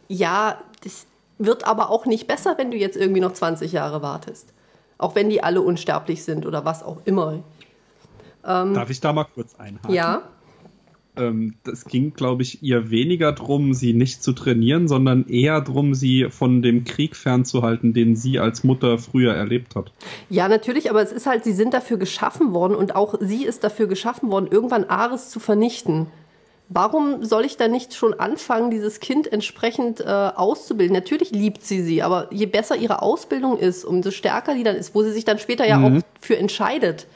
Ja, 0.07 0.61
das 0.85 1.07
wird 1.45 1.67
aber 1.67 1.91
auch 1.91 2.07
nicht 2.07 2.27
besser, 2.27 2.55
wenn 2.59 2.71
du 2.71 2.77
jetzt 2.77 2.97
irgendwie 2.97 3.21
noch 3.21 3.33
20 3.33 3.73
Jahre 3.73 4.03
wartest. 4.03 4.53
Auch 4.99 5.15
wenn 5.15 5.31
die 5.31 5.43
alle 5.43 5.61
unsterblich 5.63 6.25
sind 6.25 6.47
oder 6.47 6.65
was 6.65 6.83
auch 6.83 6.99
immer. 7.05 7.43
Darf 8.43 8.91
ich 8.91 9.01
da 9.01 9.13
mal 9.13 9.25
kurz 9.25 9.55
einhaken? 9.57 9.95
Ja, 9.95 10.23
Ähm, 11.15 11.57
das 11.65 11.85
ging, 11.85 12.15
glaube 12.15 12.43
ich, 12.43 12.63
ihr 12.63 12.91
weniger 12.91 13.33
drum, 13.33 13.75
sie 13.75 13.93
nicht 13.93 14.23
zu 14.23 14.33
trainieren, 14.33 14.89
sondern 14.89 15.27
eher 15.29 15.61
drum, 15.61 15.93
sie 15.95 16.29
von 16.31 16.63
dem 16.63 16.85
Krieg 16.85 17.17
fernzuhalten, 17.17 17.93
den 17.93 18.17
sie 18.17 18.39
als 18.39 18.65
Mutter 18.65 18.97
früher 18.97 19.35
erlebt 19.35 19.77
hat. 19.77 19.93
ja, 20.31 20.49
natürlich, 20.49 20.89
aber 20.89 21.03
es 21.03 21.13
ist 21.13 21.27
halt, 21.27 21.45
sie 21.45 21.53
sind 21.53 21.75
dafür 21.75 21.99
geschaffen 21.99 22.55
worden 22.55 22.75
und 22.75 22.97
auch 22.97 23.17
sie 23.21 23.45
ist 23.45 23.63
dafür 23.63 23.89
geschaffen 23.89 24.31
worden, 24.31 24.49
irgendwann 24.51 24.85
Ares 24.85 25.29
zu 25.29 25.39
vernichten. 25.39 26.07
Warum 26.69 27.25
soll 27.25 27.45
ich 27.45 27.59
da 27.59 27.69
nicht 27.69 27.95
schon 27.95 28.19
anfangen, 28.19 28.71
dieses 28.71 29.01
Kind 29.01 29.31
entsprechend 29.31 30.01
äh, 30.01 30.05
auszubilden? 30.05 30.95
Natürlich 30.95 31.31
liebt 31.31 31.65
sie 31.65 31.83
sie, 31.83 32.03
aber 32.03 32.29
je 32.31 32.47
besser 32.47 32.77
ihre 32.77 33.03
Ausbildung 33.03 33.59
ist, 33.59 33.85
umso 33.85 34.11
stärker 34.11 34.55
die 34.55 34.63
dann 34.63 34.77
ist, 34.77 34.95
wo 34.95 35.03
sie 35.03 35.13
sich 35.13 35.25
dann 35.25 35.39
später 35.39 35.67
ja 35.67 35.83
auch 35.83 36.03
für 36.21 36.39
entscheidet. 36.39 37.07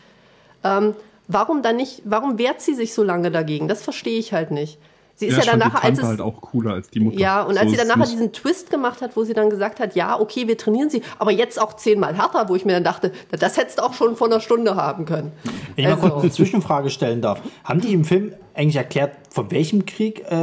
Ähm, 0.62 0.94
warum 1.28 1.62
dann 1.62 1.76
nicht, 1.76 2.02
warum 2.04 2.38
wehrt 2.38 2.60
sie 2.60 2.74
sich 2.74 2.92
so 2.92 3.02
lange 3.02 3.30
dagegen? 3.30 3.66
Das 3.66 3.82
verstehe 3.82 4.18
ich 4.18 4.32
halt 4.32 4.50
nicht. 4.50 4.78
Sie 5.18 5.26
ist 5.26 5.36
ja, 5.38 5.42
fand 5.44 5.62
dann 5.62 5.68
die 5.70 5.74
nachher, 5.74 5.84
als 5.88 5.98
es, 5.98 6.04
halt 6.04 6.20
auch 6.20 6.40
cooler 6.42 6.74
als 6.74 6.90
die 6.90 7.00
Mutter. 7.00 7.18
ja, 7.18 7.42
und 7.42 7.56
als 7.56 7.64
So 7.64 7.70
sie 7.70 7.76
dann 7.78 7.88
nachher 7.88 8.04
diesen 8.10 8.32
Twist 8.34 8.70
gemacht 8.70 9.00
hat, 9.00 9.16
wo 9.16 9.24
sie 9.24 9.32
dann 9.32 9.48
gesagt 9.48 9.80
hat, 9.80 9.94
ja, 9.96 10.20
okay, 10.20 10.46
wir 10.46 10.58
trainieren 10.58 10.90
sie, 10.90 11.00
aber 11.18 11.30
jetzt 11.32 11.58
auch 11.60 11.72
zehnmal 11.74 12.14
härter, 12.16 12.48
wo 12.50 12.54
ich 12.54 12.66
mir 12.66 12.72
dann 12.74 12.84
dachte, 12.84 13.12
das 13.30 13.56
hättest 13.56 13.78
du 13.78 13.82
auch 13.84 13.94
schon 13.94 14.14
vor 14.14 14.26
einer 14.26 14.40
Stunde 14.40 14.76
haben 14.76 15.06
können. 15.06 15.32
Wenn 15.74 15.84
ich 15.84 15.90
mal 15.90 15.94
Also- 15.96 16.08
kurz 16.10 16.22
eine 16.22 16.32
Zwischenfrage 16.32 16.90
stellen 16.90 17.22
darf. 17.22 17.40
Haben 17.64 17.80
die 17.80 17.94
im 17.94 18.04
Film 18.04 18.32
eigentlich 18.54 18.76
erklärt, 18.76 19.12
von 19.30 19.50
welchem 19.50 19.86
Krieg? 19.86 20.22
Äh, 20.30 20.34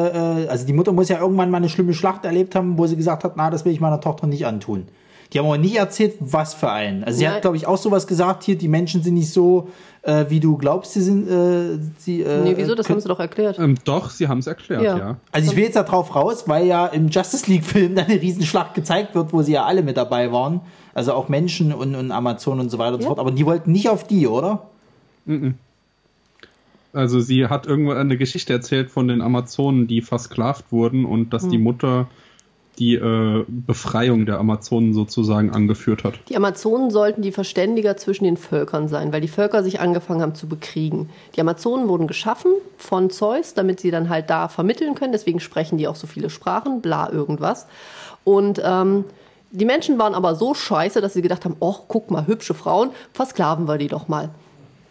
äh, 0.43 0.47
also 0.47 0.65
die 0.65 0.73
Mutter 0.73 0.91
muss 0.91 1.07
ja 1.07 1.19
irgendwann 1.19 1.51
mal 1.51 1.57
eine 1.57 1.69
schlimme 1.69 1.93
Schlacht 1.93 2.25
erlebt 2.25 2.55
haben, 2.55 2.77
wo 2.77 2.87
sie 2.87 2.95
gesagt 2.95 3.23
hat, 3.23 3.33
na, 3.37 3.51
das 3.51 3.65
will 3.65 3.73
ich 3.73 3.79
meiner 3.79 4.01
Tochter 4.01 4.25
nicht 4.25 4.45
antun. 4.47 4.87
Die 5.31 5.39
haben 5.39 5.45
aber 5.47 5.57
nicht 5.57 5.75
erzählt, 5.77 6.15
was 6.19 6.53
für 6.53 6.69
einen. 6.71 7.03
Also 7.03 7.17
sie 7.19 7.25
Nein. 7.25 7.35
hat, 7.35 7.41
glaube 7.41 7.57
ich, 7.57 7.65
auch 7.65 7.77
sowas 7.77 8.05
gesagt 8.05 8.43
hier, 8.43 8.55
die 8.55 8.67
Menschen 8.67 9.01
sind 9.01 9.15
nicht 9.15 9.31
so, 9.33 9.67
äh, 10.03 10.25
wie 10.29 10.39
du 10.39 10.57
glaubst, 10.57 10.93
sie 10.93 11.01
sind. 11.01 11.29
Äh, 11.29 11.79
sie, 11.97 12.21
äh, 12.21 12.43
Nee, 12.43 12.53
wieso? 12.57 12.75
Das 12.75 12.89
haben 12.89 12.99
sie 12.99 13.07
doch 13.07 13.19
erklärt. 13.19 13.57
Ähm, 13.57 13.75
doch, 13.85 14.09
sie 14.09 14.27
haben 14.27 14.39
es 14.39 14.47
erklärt, 14.47 14.83
Ja. 14.83 14.97
ja. 14.97 15.17
Also 15.31 15.51
ich 15.51 15.57
will 15.57 15.63
jetzt 15.63 15.75
da 15.75 15.83
drauf 15.83 16.13
raus, 16.13 16.43
weil 16.47 16.67
ja 16.67 16.87
im 16.87 17.07
Justice 17.07 17.49
League-Film 17.49 17.95
dann 17.95 18.05
eine 18.05 18.21
Riesenschlacht 18.21 18.73
gezeigt 18.73 19.15
wird, 19.15 19.31
wo 19.33 19.41
sie 19.41 19.53
ja 19.53 19.65
alle 19.65 19.81
mit 19.81 19.97
dabei 19.97 20.31
waren. 20.31 20.61
Also 20.93 21.13
auch 21.13 21.29
Menschen 21.29 21.73
und, 21.73 21.95
und 21.95 22.11
Amazon 22.11 22.59
und 22.59 22.69
so 22.69 22.77
weiter 22.77 22.95
und 22.95 23.01
so 23.01 23.07
fort. 23.07 23.19
Aber 23.19 23.31
die 23.31 23.45
wollten 23.45 23.71
nicht 23.71 23.89
auf 23.89 24.05
die, 24.05 24.27
oder? 24.27 24.67
Also 26.91 27.19
sie 27.19 27.47
hat 27.47 27.65
irgendwann 27.65 27.97
eine 27.97 28.17
Geschichte 28.17 28.53
erzählt 28.53 28.91
von 28.91 29.07
den 29.07 29.21
Amazonen, 29.21 29.87
die 29.87 30.01
versklavt 30.01 30.71
wurden 30.71 31.05
und 31.05 31.33
dass 31.33 31.47
die 31.47 31.57
Mutter 31.57 32.07
die 32.79 32.95
äh, 32.95 33.45
Befreiung 33.47 34.25
der 34.25 34.39
Amazonen 34.39 34.93
sozusagen 34.93 35.51
angeführt 35.51 36.03
hat. 36.03 36.15
Die 36.29 36.35
Amazonen 36.35 36.89
sollten 36.89 37.21
die 37.21 37.31
Verständiger 37.31 37.97
zwischen 37.97 38.23
den 38.23 38.37
Völkern 38.37 38.87
sein, 38.87 39.13
weil 39.13 39.21
die 39.21 39.27
Völker 39.27 39.63
sich 39.63 39.79
angefangen 39.79 40.21
haben 40.21 40.35
zu 40.35 40.47
bekriegen. 40.47 41.09
Die 41.35 41.41
Amazonen 41.41 41.87
wurden 41.87 42.07
geschaffen 42.07 42.51
von 42.77 43.09
Zeus, 43.09 43.53
damit 43.53 43.79
sie 43.79 43.91
dann 43.91 44.09
halt 44.09 44.29
da 44.29 44.47
vermitteln 44.47 44.95
können. 44.95 45.11
Deswegen 45.11 45.39
sprechen 45.39 45.77
die 45.77 45.87
auch 45.87 45.95
so 45.95 46.07
viele 46.07 46.29
Sprachen, 46.29 46.81
bla 46.81 47.11
irgendwas. 47.11 47.67
Und 48.23 48.61
ähm, 48.63 49.05
die 49.51 49.65
Menschen 49.65 49.99
waren 49.99 50.15
aber 50.15 50.33
so 50.33 50.55
scheiße, 50.55 50.99
dass 50.99 51.13
sie 51.13 51.21
gedacht 51.21 51.45
haben, 51.45 51.55
oh, 51.59 51.75
guck 51.87 52.09
mal, 52.09 52.25
hübsche 52.25 52.55
Frauen, 52.55 52.89
versklaven 53.13 53.67
wir 53.67 53.77
die 53.77 53.87
doch 53.87 54.07
mal. 54.07 54.29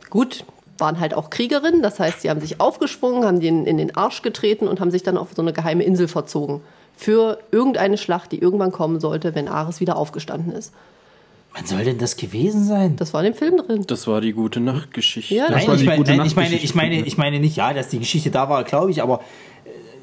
Gut, 0.08 0.44
waren 0.78 1.00
halt 1.00 1.14
auch 1.14 1.30
Kriegerinnen, 1.30 1.82
das 1.82 1.98
heißt, 1.98 2.20
sie 2.20 2.30
haben 2.30 2.40
sich 2.40 2.60
aufgeschwungen, 2.60 3.24
haben 3.24 3.40
den 3.40 3.66
in 3.66 3.76
den 3.76 3.96
Arsch 3.96 4.22
getreten 4.22 4.68
und 4.68 4.80
haben 4.80 4.90
sich 4.90 5.02
dann 5.02 5.16
auf 5.16 5.30
so 5.34 5.42
eine 5.42 5.52
geheime 5.52 5.82
Insel 5.82 6.06
verzogen. 6.08 6.60
Für 6.96 7.38
irgendeine 7.50 7.98
Schlacht, 7.98 8.32
die 8.32 8.38
irgendwann 8.38 8.72
kommen 8.72 9.00
sollte, 9.00 9.34
wenn 9.34 9.48
Ares 9.48 9.80
wieder 9.80 9.96
aufgestanden 9.96 10.52
ist. 10.52 10.72
Wann 11.54 11.66
soll 11.66 11.84
denn 11.84 11.98
das 11.98 12.16
gewesen 12.16 12.64
sein? 12.64 12.96
Das 12.96 13.12
war 13.12 13.22
in 13.22 13.32
dem 13.32 13.36
Film 13.36 13.58
drin. 13.58 13.84
Das 13.86 14.06
war 14.06 14.20
die 14.20 14.32
gute 14.32 14.60
Nachtgeschichte. 14.60 15.34
Ja, 15.34 15.48
Das 15.48 15.56
Nein, 15.56 15.68
war 15.68 15.74
ich 15.74 15.96
gute 15.96 16.16
nein, 16.16 16.26
ich 16.26 16.36
meine, 16.36 16.54
ich 16.56 16.74
meine, 16.74 17.00
ich 17.04 17.18
meine 17.18 17.40
nicht, 17.40 17.56
ja, 17.56 17.74
dass 17.74 17.88
die 17.88 17.98
Geschichte 17.98 18.30
da 18.30 18.48
war, 18.48 18.64
glaube 18.64 18.90
ich, 18.90 19.02
aber 19.02 19.20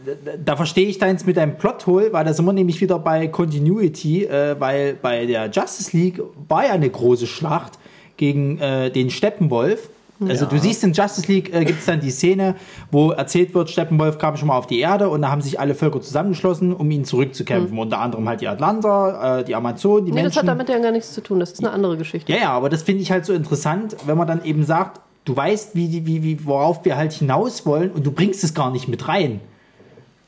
äh, 0.05 0.37
da 0.43 0.55
verstehe 0.55 0.87
ich 0.87 0.99
deins 0.99 1.25
mit 1.25 1.37
deinem 1.37 1.57
Plothole, 1.57 2.13
weil 2.13 2.23
da 2.23 2.33
sind 2.33 2.45
wir 2.45 2.53
nämlich 2.53 2.79
wieder 2.81 2.99
bei 2.99 3.27
Continuity, 3.27 4.25
äh, 4.25 4.59
weil 4.59 4.93
bei 4.93 5.25
der 5.25 5.49
Justice 5.49 5.95
League 5.97 6.21
war 6.47 6.65
ja 6.65 6.73
eine 6.73 6.89
große 6.89 7.25
Schlacht 7.25 7.79
gegen 8.17 8.59
äh, 8.59 8.91
den 8.91 9.09
Steppenwolf. 9.09 9.89
Also 10.27 10.45
du 10.45 10.59
siehst 10.59 10.83
in 10.83 10.93
Justice 10.93 11.31
League 11.31 11.53
äh, 11.53 11.63
gibt 11.63 11.79
es 11.79 11.85
dann 11.85 11.99
die 12.01 12.11
Szene, 12.11 12.55
wo 12.91 13.11
erzählt 13.11 13.53
wird, 13.53 13.69
Steppenwolf 13.69 14.17
kam 14.17 14.35
schon 14.35 14.49
mal 14.49 14.57
auf 14.57 14.67
die 14.67 14.79
Erde 14.79 15.09
und 15.09 15.21
da 15.21 15.29
haben 15.31 15.41
sich 15.41 15.59
alle 15.59 15.75
Völker 15.75 16.01
zusammengeschlossen, 16.01 16.73
um 16.73 16.89
ihn 16.91 17.05
zurückzukämpfen. 17.05 17.77
Unter 17.77 17.99
anderem 17.99 18.27
halt 18.27 18.41
die 18.41 18.47
Atlanter, 18.47 19.39
äh, 19.39 19.43
die 19.45 19.55
Amazonen, 19.55 20.05
die 20.05 20.11
Nee, 20.11 20.23
das 20.23 20.35
Menschen. 20.35 20.39
hat 20.39 20.47
damit 20.47 20.69
ja 20.69 20.79
gar 20.79 20.91
nichts 20.91 21.13
zu 21.13 21.21
tun. 21.21 21.39
Das 21.39 21.51
ist 21.51 21.59
eine 21.59 21.71
andere 21.71 21.95
Geschichte. 21.97 22.31
Ja, 22.31 22.37
ja, 22.39 22.49
aber 22.51 22.69
das 22.69 22.83
finde 22.83 23.01
ich 23.01 23.11
halt 23.11 23.25
so 23.25 23.33
interessant, 23.33 23.95
wenn 24.05 24.17
man 24.17 24.27
dann 24.27 24.43
eben 24.43 24.63
sagt, 24.65 24.99
du 25.25 25.35
weißt, 25.35 25.75
wie, 25.75 26.05
wie, 26.05 26.23
wie, 26.23 26.45
worauf 26.45 26.83
wir 26.85 26.97
halt 26.97 27.13
hinaus 27.13 27.65
wollen 27.65 27.91
und 27.91 28.05
du 28.05 28.11
bringst 28.11 28.43
es 28.43 28.53
gar 28.53 28.71
nicht 28.71 28.87
mit 28.87 29.07
rein. 29.07 29.39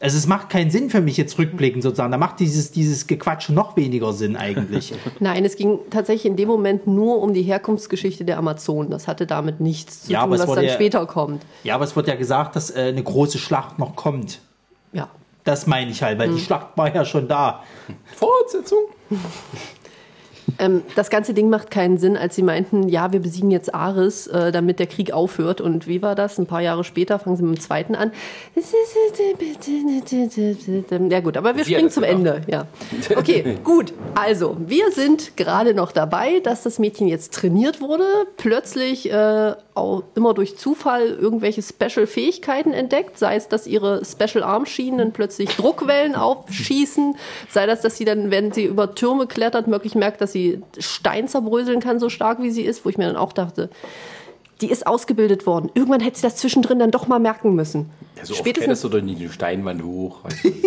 Also 0.01 0.17
es 0.17 0.25
macht 0.25 0.49
keinen 0.49 0.71
Sinn 0.71 0.89
für 0.89 0.99
mich 0.99 1.15
jetzt 1.15 1.37
rückblickend 1.37 1.83
sozusagen. 1.83 2.11
Da 2.11 2.17
macht 2.17 2.39
dieses, 2.39 2.71
dieses 2.71 3.05
Gequatsch 3.05 3.49
noch 3.49 3.77
weniger 3.77 4.13
Sinn 4.13 4.35
eigentlich. 4.35 4.93
Nein, 5.19 5.45
es 5.45 5.55
ging 5.55 5.77
tatsächlich 5.91 6.25
in 6.25 6.35
dem 6.35 6.47
Moment 6.49 6.87
nur 6.87 7.21
um 7.21 7.33
die 7.35 7.43
Herkunftsgeschichte 7.43 8.25
der 8.25 8.39
Amazonen. 8.39 8.89
Das 8.89 9.07
hatte 9.07 9.27
damit 9.27 9.59
nichts 9.59 10.03
zu 10.05 10.11
Ja, 10.11 10.21
aber 10.23 10.37
tun, 10.37 10.47
was 10.47 10.55
dann 10.55 10.65
ja- 10.65 10.73
später 10.73 11.05
kommt. 11.05 11.43
ja, 11.63 11.75
aber 11.75 11.83
es 11.85 11.95
wird 11.95 12.07
ja 12.07 12.15
gesagt, 12.15 12.55
dass 12.55 12.71
äh, 12.71 12.79
eine 12.89 13.03
große 13.03 13.37
Schlacht 13.37 13.77
noch 13.77 13.95
kommt. 13.95 14.39
Ja. 14.91 15.07
Das 15.43 15.67
meine 15.67 15.91
ich 15.91 16.01
halt, 16.03 16.17
weil 16.19 16.29
die 16.33 16.39
Schlacht 16.39 16.67
war 16.75 16.93
ja 16.93 17.05
schon 17.05 17.27
da. 17.27 17.61
Fortsetzung. 18.15 18.79
Ähm, 20.59 20.83
das 20.95 21.09
ganze 21.09 21.33
Ding 21.33 21.49
macht 21.49 21.71
keinen 21.71 21.97
Sinn, 21.97 22.17
als 22.17 22.35
sie 22.35 22.43
meinten, 22.43 22.87
ja, 22.89 23.11
wir 23.11 23.19
besiegen 23.19 23.51
jetzt 23.51 23.73
Ares, 23.73 24.27
äh, 24.27 24.51
damit 24.51 24.79
der 24.79 24.87
Krieg 24.87 25.11
aufhört. 25.11 25.61
Und 25.61 25.87
wie 25.87 26.01
war 26.01 26.15
das? 26.15 26.37
Ein 26.37 26.45
paar 26.45 26.61
Jahre 26.61 26.83
später 26.83 27.19
fangen 27.19 27.37
sie 27.37 27.43
mit 27.43 27.57
dem 27.57 27.61
zweiten 27.61 27.95
an. 27.95 28.11
Ja 31.09 31.19
gut, 31.19 31.37
aber 31.37 31.55
wir 31.55 31.63
Sie 31.63 31.73
springen 31.73 31.89
zum. 31.89 32.03
Ende. 32.03 32.41
Ja. 32.47 32.67
Okay, 33.15 33.57
gut. 33.63 33.93
Also, 34.15 34.57
wir 34.59 34.91
sind 34.91 35.37
gerade 35.37 35.73
noch 35.73 35.91
dabei, 35.91 36.39
dass 36.39 36.63
das 36.63 36.79
Mädchen 36.79 37.07
jetzt 37.07 37.33
trainiert 37.33 37.79
wurde, 37.79 38.05
plötzlich 38.37 39.11
äh, 39.11 39.53
auch 39.73 40.03
immer 40.15 40.33
durch 40.33 40.57
Zufall 40.57 41.07
irgendwelche 41.07 41.61
Special-Fähigkeiten 41.61 42.73
entdeckt, 42.73 43.17
sei 43.17 43.35
es, 43.35 43.47
dass 43.47 43.67
ihre 43.67 44.03
Special-Arm-Schienen 44.03 45.13
plötzlich 45.13 45.49
Druckwellen 45.55 46.15
aufschießen, 46.15 47.15
sei 47.49 47.65
das, 47.65 47.81
dass 47.81 47.97
sie 47.97 48.05
dann, 48.05 48.31
wenn 48.31 48.51
sie 48.51 48.65
über 48.65 48.95
Türme 48.95 49.27
klettert, 49.27 49.69
wirklich 49.69 49.95
merkt, 49.95 50.21
dass 50.21 50.31
sie 50.33 50.61
Stein 50.77 51.27
zerbröseln 51.27 51.79
kann, 51.79 51.99
so 51.99 52.09
stark 52.09 52.41
wie 52.41 52.51
sie 52.51 52.63
ist, 52.63 52.85
wo 52.85 52.89
ich 52.89 52.97
mir 52.97 53.07
dann 53.07 53.15
auch 53.17 53.33
dachte, 53.33 53.69
die 54.61 54.69
ist 54.71 54.85
ausgebildet 54.87 55.45
worden. 55.45 55.69
Irgendwann 55.73 55.99
hätte 56.01 56.17
sie 56.17 56.23
das 56.23 56.35
zwischendrin 56.37 56.79
dann 56.79 56.91
doch 56.91 57.07
mal 57.07 57.19
merken 57.19 57.55
müssen. 57.55 57.89
Ja, 58.17 58.25
so 58.25 58.33
oft 58.33 58.43
kletterst 58.43 58.83
du 58.83 58.89
doch 58.89 59.01
nicht 59.01 59.19
die 59.19 59.29
Steinwand 59.29 59.83
hoch. 59.83 60.23
weißt 60.23 60.43
du. 60.45 60.49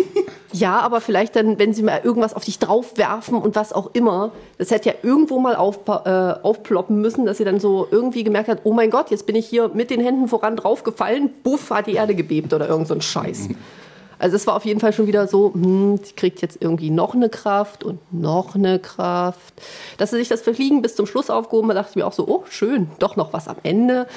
Ja, 0.53 0.79
aber 0.79 1.01
vielleicht 1.01 1.35
dann, 1.35 1.59
wenn 1.59 1.73
sie 1.73 1.83
mal 1.83 1.99
irgendwas 2.01 2.33
auf 2.33 2.45
dich 2.45 2.59
draufwerfen 2.59 3.35
und 3.37 3.57
was 3.57 3.73
auch 3.73 3.89
immer, 3.91 4.31
das 4.57 4.71
hätte 4.71 4.87
ja 4.87 4.95
irgendwo 5.03 5.37
mal 5.41 5.57
aufpa- 5.57 6.05
äh, 6.05 6.41
aufploppen 6.43 7.01
müssen, 7.01 7.25
dass 7.25 7.39
sie 7.39 7.43
dann 7.43 7.59
so 7.59 7.85
irgendwie 7.91 8.23
gemerkt 8.23 8.47
hat, 8.47 8.59
oh 8.63 8.71
mein 8.71 8.89
Gott, 8.89 9.11
jetzt 9.11 9.25
bin 9.25 9.35
ich 9.35 9.47
hier 9.47 9.69
mit 9.73 9.89
den 9.89 9.99
Händen 9.99 10.29
voran 10.29 10.55
draufgefallen, 10.55 11.29
buff, 11.43 11.71
hat 11.71 11.87
die 11.87 11.95
Erde 11.95 12.15
gebebt 12.15 12.53
oder 12.53 12.69
irgend 12.69 12.87
so 12.87 12.93
ein 12.93 13.01
Scheiß. 13.01 13.49
Also 14.25 14.37
es 14.37 14.47
war 14.47 14.55
auf 14.55 14.65
jeden 14.65 14.79
Fall 14.79 14.91
schon 14.91 15.05
wieder 15.05 15.27
so, 15.27 15.53
hm, 15.53 15.99
sie 16.03 16.13
kriegt 16.13 16.41
jetzt 16.41 16.57
irgendwie 16.59 16.89
noch 16.89 17.13
eine 17.13 17.29
Kraft 17.29 17.83
und 17.83 17.99
noch 18.11 18.55
eine 18.55 18.79
Kraft. 18.79 19.53
Dass 19.99 20.09
sie 20.09 20.17
sich 20.17 20.29
das 20.29 20.41
Verfliegen 20.41 20.81
bis 20.81 20.95
zum 20.95 21.05
Schluss 21.05 21.29
aufgehoben 21.29 21.69
hat, 21.69 21.77
dachte 21.77 21.91
ich 21.91 21.95
mir 21.95 22.07
auch 22.07 22.11
so, 22.13 22.27
oh 22.27 22.43
schön, 22.49 22.87
doch 22.97 23.17
noch 23.17 23.33
was 23.33 23.47
am 23.47 23.57
Ende. 23.61 24.07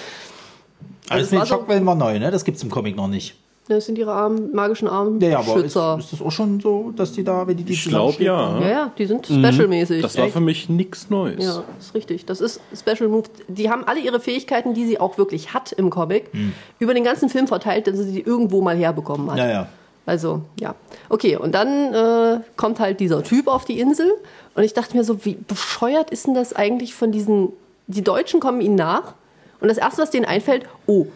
Also 1.10 1.24
es 1.24 1.28
das 1.28 1.30
mit 1.32 1.32
war 1.40 1.44
den 1.44 1.48
so- 1.50 1.54
Schockwellen 1.56 1.84
war 1.84 1.94
neu, 1.94 2.18
ne? 2.18 2.30
Das 2.30 2.42
gibt's 2.46 2.62
im 2.62 2.70
Comic 2.70 2.96
noch 2.96 3.06
nicht. 3.06 3.34
Das 3.68 3.84
sind 3.84 3.98
ihre 3.98 4.12
Armen, 4.12 4.54
magischen 4.54 4.88
Armen, 4.88 5.20
Ja, 5.20 5.28
ja, 5.28 5.38
aber 5.40 5.56
ist, 5.56 5.76
ist 5.76 5.76
das 5.76 6.22
auch 6.22 6.30
schon 6.32 6.58
so, 6.58 6.90
dass 6.96 7.12
die 7.12 7.22
da, 7.22 7.46
wenn 7.46 7.54
die 7.54 7.64
die 7.64 7.74
Ich 7.74 7.84
glaube 7.84 8.24
ja. 8.24 8.58
ja, 8.60 8.68
ja, 8.70 8.92
die 8.96 9.04
sind 9.04 9.26
specialmäßig. 9.26 10.00
Das 10.00 10.16
war 10.16 10.24
Echt. 10.24 10.32
für 10.32 10.40
mich 10.40 10.70
nichts 10.70 11.10
Neues. 11.10 11.44
Ja, 11.44 11.64
ist 11.78 11.94
richtig. 11.94 12.24
Das 12.24 12.40
ist 12.40 12.62
Special 12.74 13.10
Move. 13.10 13.24
Die 13.48 13.68
haben 13.68 13.84
alle 13.84 14.00
ihre 14.00 14.20
Fähigkeiten, 14.20 14.72
die 14.72 14.86
sie 14.86 14.98
auch 14.98 15.18
wirklich 15.18 15.52
hat 15.52 15.72
im 15.72 15.90
Comic, 15.90 16.30
über 16.78 16.94
den 16.94 17.04
ganzen 17.04 17.28
Film 17.28 17.46
verteilt, 17.46 17.86
dass 17.88 17.98
sie 17.98 18.10
die 18.10 18.22
irgendwo 18.22 18.62
mal 18.62 18.74
herbekommen 18.74 19.30
hat. 19.30 19.36
Ja, 19.36 19.50
ja. 19.50 19.68
Also, 20.08 20.40
ja. 20.58 20.74
Okay, 21.10 21.36
und 21.36 21.52
dann 21.52 21.92
äh, 21.92 22.40
kommt 22.56 22.80
halt 22.80 22.98
dieser 22.98 23.22
Typ 23.22 23.46
auf 23.46 23.66
die 23.66 23.78
Insel 23.78 24.10
und 24.54 24.62
ich 24.62 24.72
dachte 24.72 24.96
mir 24.96 25.04
so, 25.04 25.22
wie 25.26 25.34
bescheuert 25.34 26.10
ist 26.10 26.26
denn 26.26 26.32
das 26.32 26.54
eigentlich 26.54 26.94
von 26.94 27.12
diesen, 27.12 27.52
die 27.88 28.02
Deutschen 28.02 28.40
kommen 28.40 28.62
ihnen 28.62 28.74
nach 28.74 29.12
und 29.60 29.68
das 29.68 29.76
Erste, 29.76 30.00
was 30.00 30.10
denen 30.10 30.24
einfällt, 30.24 30.64
oh, 30.86 31.08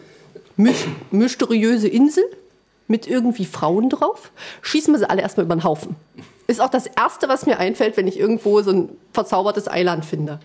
my 0.57 0.75
mysteriöse 1.09 1.87
Insel 1.87 2.23
mit 2.87 3.07
irgendwie 3.07 3.45
Frauen 3.45 3.89
drauf, 3.89 4.31
schießen 4.61 4.93
wir 4.93 4.99
sie 4.99 5.09
alle 5.09 5.23
erstmal 5.23 5.47
über 5.47 5.55
den 5.55 5.63
Haufen. 5.63 5.95
Ist 6.45 6.61
auch 6.61 6.69
das 6.69 6.85
Erste, 6.85 7.27
was 7.27 7.47
mir 7.47 7.57
einfällt, 7.57 7.97
wenn 7.97 8.07
ich 8.07 8.19
irgendwo 8.19 8.61
so 8.61 8.69
ein 8.69 8.89
verzaubertes 9.11 9.67
Eiland 9.67 10.05
finde. 10.05 10.39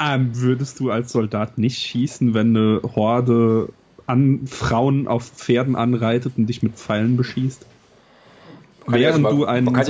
Ähm, 0.00 0.32
würdest 0.34 0.80
du 0.80 0.90
als 0.90 1.12
Soldat 1.12 1.56
nicht 1.56 1.78
schießen, 1.78 2.34
wenn 2.34 2.54
eine 2.54 2.82
Horde 2.94 3.70
an 4.06 4.46
Frauen 4.46 5.08
auf 5.08 5.24
Pferden 5.30 5.76
anreitet 5.76 6.34
und 6.36 6.46
dich 6.46 6.62
mit 6.62 6.74
Pfeilen 6.74 7.16
beschießt? 7.16 7.64
Während 8.86 9.22
mal- 9.22 9.34
du 9.34 9.44
einen 9.44 9.72
kann. 9.72 9.84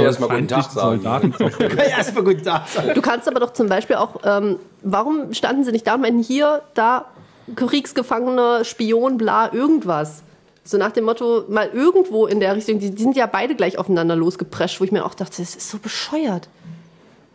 Soldaten. 0.71 1.35
Du 2.95 3.03
kannst 3.03 3.29
aber 3.29 3.41
doch 3.41 3.53
zum 3.53 3.69
Beispiel 3.69 3.97
auch, 3.97 4.21
ähm, 4.25 4.59
warum 4.83 5.33
standen 5.35 5.65
sie 5.65 5.73
nicht 5.73 5.87
da 5.87 5.95
und 5.95 6.03
meinten 6.03 6.23
hier, 6.23 6.63
da, 6.75 7.07
Kriegsgefangener, 7.55 8.65
Spion, 8.65 9.19
bla, 9.19 9.53
irgendwas. 9.53 10.23
So 10.65 10.79
nach 10.79 10.91
dem 10.91 11.05
Motto, 11.05 11.45
mal 11.49 11.71
irgendwo 11.73 12.27
in 12.27 12.41
der 12.41 12.57
Richtung, 12.57 12.81
die, 12.81 12.91
die 12.91 13.03
sind 13.03 13.17
ja 13.17 13.27
beide 13.27 13.55
gleich 13.55 13.79
aufeinander 13.79 14.17
losgeprescht, 14.17 14.81
wo 14.81 14.85
ich 14.85 14.93
mir 14.93 15.05
auch 15.05 15.15
dachte, 15.15 15.37
das 15.39 15.55
ist 15.55 15.71
so 15.71 15.79
bescheuert. 15.79 16.49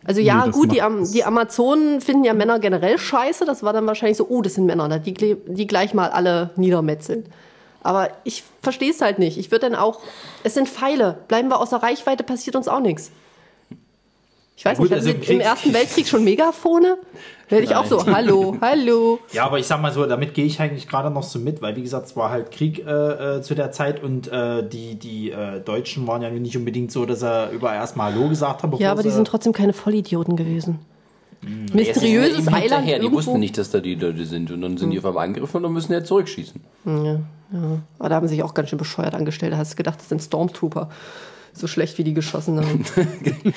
Also 0.04 0.20
ja, 0.20 0.46
das 0.46 0.54
gut, 0.54 0.72
die, 0.72 0.82
Am 0.82 1.10
die 1.10 1.24
Amazonen 1.24 2.00
finden 2.00 2.24
ja 2.24 2.34
Männer 2.34 2.58
generell 2.58 2.98
scheiße. 2.98 3.44
Das 3.44 3.62
war 3.62 3.72
dann 3.72 3.86
wahrscheinlich 3.86 4.18
so, 4.18 4.26
oh, 4.28 4.42
das 4.42 4.54
sind 4.54 4.66
Männer, 4.66 4.98
die, 4.98 5.14
die 5.46 5.66
gleich 5.66 5.94
mal 5.94 6.10
alle 6.10 6.50
niedermetzeln. 6.56 7.24
Aber 7.82 8.10
ich 8.24 8.44
verstehe 8.62 8.90
es 8.90 9.00
halt 9.00 9.18
nicht. 9.18 9.38
Ich 9.38 9.50
würde 9.50 9.70
dann 9.70 9.74
auch, 9.74 10.00
es 10.44 10.54
sind 10.54 10.68
Pfeile, 10.68 11.18
bleiben 11.28 11.48
wir 11.48 11.60
außer 11.60 11.82
Reichweite, 11.82 12.24
passiert 12.24 12.56
uns 12.56 12.68
auch 12.68 12.80
nichts. 12.80 13.10
Ich 14.56 14.64
weiß 14.64 14.78
Gut, 14.78 14.90
nicht, 14.90 14.94
also 14.94 15.10
im 15.10 15.22
im 15.22 15.40
Ersten 15.40 15.74
Weltkrieg 15.74 16.06
schon 16.06 16.22
Megafone? 16.22 16.98
Werde 17.48 17.64
ich 17.64 17.74
auch 17.74 17.84
so, 17.84 18.06
hallo, 18.06 18.56
hallo. 18.60 19.18
Ja, 19.32 19.44
aber 19.44 19.58
ich 19.58 19.66
sag 19.66 19.80
mal 19.82 19.92
so, 19.92 20.06
damit 20.06 20.34
gehe 20.34 20.44
ich 20.44 20.60
eigentlich 20.60 20.88
gerade 20.88 21.10
noch 21.10 21.24
so 21.24 21.38
mit, 21.38 21.60
weil 21.60 21.74
wie 21.74 21.82
gesagt, 21.82 22.06
es 22.06 22.16
war 22.16 22.30
halt 22.30 22.50
Krieg 22.52 22.86
äh, 22.86 23.38
äh, 23.38 23.42
zu 23.42 23.54
der 23.54 23.72
Zeit 23.72 24.02
und 24.02 24.28
äh, 24.28 24.66
die, 24.66 24.94
die 24.94 25.32
äh, 25.32 25.60
Deutschen 25.60 26.06
waren 26.06 26.22
ja 26.22 26.30
nicht 26.30 26.56
unbedingt 26.56 26.92
so, 26.92 27.06
dass 27.06 27.22
er 27.22 27.50
überall 27.50 27.76
erstmal 27.76 28.12
Hallo 28.14 28.28
gesagt 28.28 28.62
hat. 28.62 28.78
Ja, 28.78 28.92
aber 28.92 29.02
die 29.02 29.10
sind 29.10 29.26
trotzdem 29.26 29.52
keine 29.52 29.72
Vollidioten 29.72 30.36
gewesen. 30.36 30.78
Jetzt 31.42 31.74
Mysteriöses 31.74 32.44
die 32.44 32.48
Eiland 32.48 32.62
hinterher, 32.62 32.98
Die 32.98 33.04
irgendwo. 33.04 33.16
wussten 33.18 33.40
nicht, 33.40 33.58
dass 33.58 33.70
da 33.70 33.80
die 33.80 33.94
Leute 33.96 34.24
sind. 34.26 34.50
Und 34.50 34.62
dann 34.62 34.76
sind 34.76 34.90
die 34.90 34.98
auf 34.98 35.04
einmal 35.04 35.24
angegriffen 35.26 35.64
und 35.64 35.72
müssen 35.72 35.92
jetzt 35.92 36.06
zurückschießen. 36.08 36.60
Aber 36.84 38.08
da 38.08 38.14
haben 38.14 38.28
sie 38.28 38.34
sich 38.36 38.42
auch 38.44 38.54
ganz 38.54 38.68
schön 38.70 38.78
bescheuert 38.78 39.14
angestellt. 39.14 39.52
Da 39.52 39.56
hast 39.58 39.72
du 39.72 39.76
gedacht, 39.76 39.98
das 39.98 40.08
sind 40.08 40.22
Stormtrooper. 40.22 40.88
So 41.54 41.66
schlecht, 41.66 41.98
wie 41.98 42.04
die 42.04 42.14
geschossen 42.14 42.60
haben. 42.60 42.84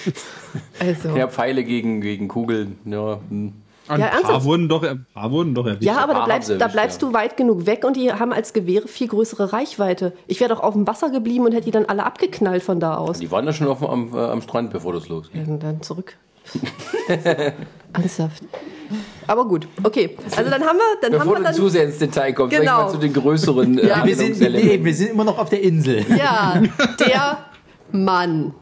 also. 0.79 1.15
Ja, 1.15 1.27
Pfeile 1.27 1.63
gegen, 1.63 2.01
gegen 2.01 2.27
Kugeln. 2.27 2.77
Ja, 2.85 3.19
hm. 3.29 3.53
Ein 3.87 3.99
Ja, 3.99 4.07
paar 4.07 4.15
ernsthaft? 4.17 4.45
wurden 4.45 4.67
doch, 4.67 4.81
ein 4.81 5.05
paar 5.13 5.29
wurden 5.31 5.53
doch 5.53 5.67
erwischt. 5.67 5.83
Ja, 5.83 5.99
aber 5.99 6.15
da 6.15 6.25
bleibst, 6.25 6.49
da 6.49 6.67
bleibst 6.67 7.01
ja. 7.03 7.07
du 7.07 7.13
weit 7.13 7.37
genug 7.37 7.67
weg 7.67 7.83
und 7.85 7.95
die 7.95 8.11
haben 8.11 8.33
als 8.33 8.51
Gewehre 8.51 8.87
viel 8.87 9.07
größere 9.07 9.53
Reichweite. 9.53 10.11
Ich 10.25 10.39
wäre 10.39 10.49
doch 10.53 10.59
auf 10.61 10.73
dem 10.73 10.87
Wasser 10.87 11.11
geblieben 11.11 11.45
und 11.45 11.51
hätte 11.51 11.65
die 11.65 11.71
dann 11.71 11.85
alle 11.85 12.03
abgeknallt 12.03 12.63
von 12.63 12.79
da 12.79 12.97
aus. 12.97 13.19
Die 13.19 13.29
waren 13.29 13.45
ja 13.45 13.53
schon 13.53 13.67
auf, 13.67 13.87
am, 13.87 14.11
äh, 14.15 14.17
am 14.19 14.41
Strand, 14.41 14.71
bevor 14.71 14.91
das 14.93 15.07
losging. 15.07 15.45
Ja, 15.45 15.53
und 15.53 15.61
dann 15.61 15.81
zurück. 15.83 16.17
Ernsthaft. 17.93 18.43
Aber 19.27 19.47
gut, 19.47 19.67
okay. 19.83 20.15
Also 20.35 20.49
dann 20.49 20.63
haben 20.63 20.77
wir, 20.77 20.83
dann 21.01 21.11
Bevor 21.13 21.19
haben 21.21 21.31
wir 21.31 21.37
du 21.37 21.43
dann. 21.43 21.53
zu 21.55 21.69
sehr 21.69 21.85
ins 21.85 21.97
Detail 21.97 22.33
kommst, 22.33 22.55
Genau. 22.55 22.65
sag 22.71 22.79
ich 22.79 22.85
mal 22.85 22.91
zu 22.91 22.97
den 22.99 23.13
größeren 23.13 23.77
äh, 23.79 23.87
Ja. 23.87 24.05
Wir 24.05 24.15
sind, 24.15 24.39
nee, 24.39 24.83
wir 24.83 24.93
sind 24.93 25.11
immer 25.11 25.23
noch 25.23 25.39
auf 25.39 25.49
der 25.49 25.61
Insel. 25.63 26.05
Ja, 26.15 26.61
der 26.99 27.37
Mann. 27.91 28.53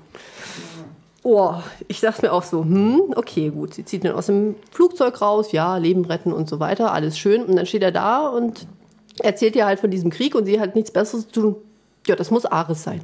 Oh, 1.26 1.54
ich 1.88 2.00
sag's 2.00 2.22
mir 2.22 2.32
auch 2.34 2.44
so, 2.44 2.64
hm, 2.64 3.14
okay, 3.16 3.50
gut. 3.50 3.74
Sie 3.74 3.86
zieht 3.86 4.04
ihn 4.04 4.12
aus 4.12 4.26
dem 4.28 4.56
Flugzeug 4.72 5.22
raus, 5.22 5.52
ja, 5.52 5.78
Leben 5.78 6.06
retten 6.06 6.34
und 6.34 6.50
so 6.50 6.60
weiter, 6.60 6.92
alles 6.94 7.18
schön. 7.18 7.44
Und 7.44 7.56
dann 7.56 7.66
steht 7.66 7.82
er 7.84 7.92
da 7.94 8.28
und 8.28 8.68
erzählt 9.20 9.56
ihr 9.56 9.66
halt 9.66 9.80
von 9.80 9.90
diesem 9.92 10.10
Krieg 10.10 10.36
und 10.36 10.46
sie 10.46 10.60
hat 10.60 10.76
nichts 10.76 10.92
Besseres 10.92 11.28
zu 11.30 11.42
tun. 11.42 11.56
Ja, 12.08 12.16
das 12.18 12.30
muss 12.32 12.46
Ares 12.46 12.84
sein. 12.84 13.04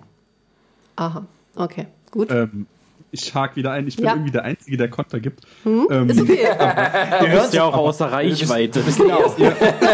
Aha, 0.98 1.26
okay, 1.56 1.88
gut. 2.12 2.30
Ähm, 2.32 2.68
ich 3.12 3.34
hake 3.34 3.56
wieder 3.56 3.72
ein, 3.72 3.88
ich 3.88 3.96
bin 3.96 4.06
Ja. 4.06 4.14
irgendwie 4.14 4.32
der 4.32 4.44
Einzige, 4.44 4.78
der 4.78 4.90
Konter 4.90 5.20
gibt. 5.20 5.42
Ähm, 5.66 6.10
Ist 6.10 6.22
okay. 6.22 6.48
Du 7.20 7.28
bist 7.28 7.54
ja 7.54 7.64
auch 7.64 7.76
außer 7.78 8.12
Reichweite. 8.12 8.80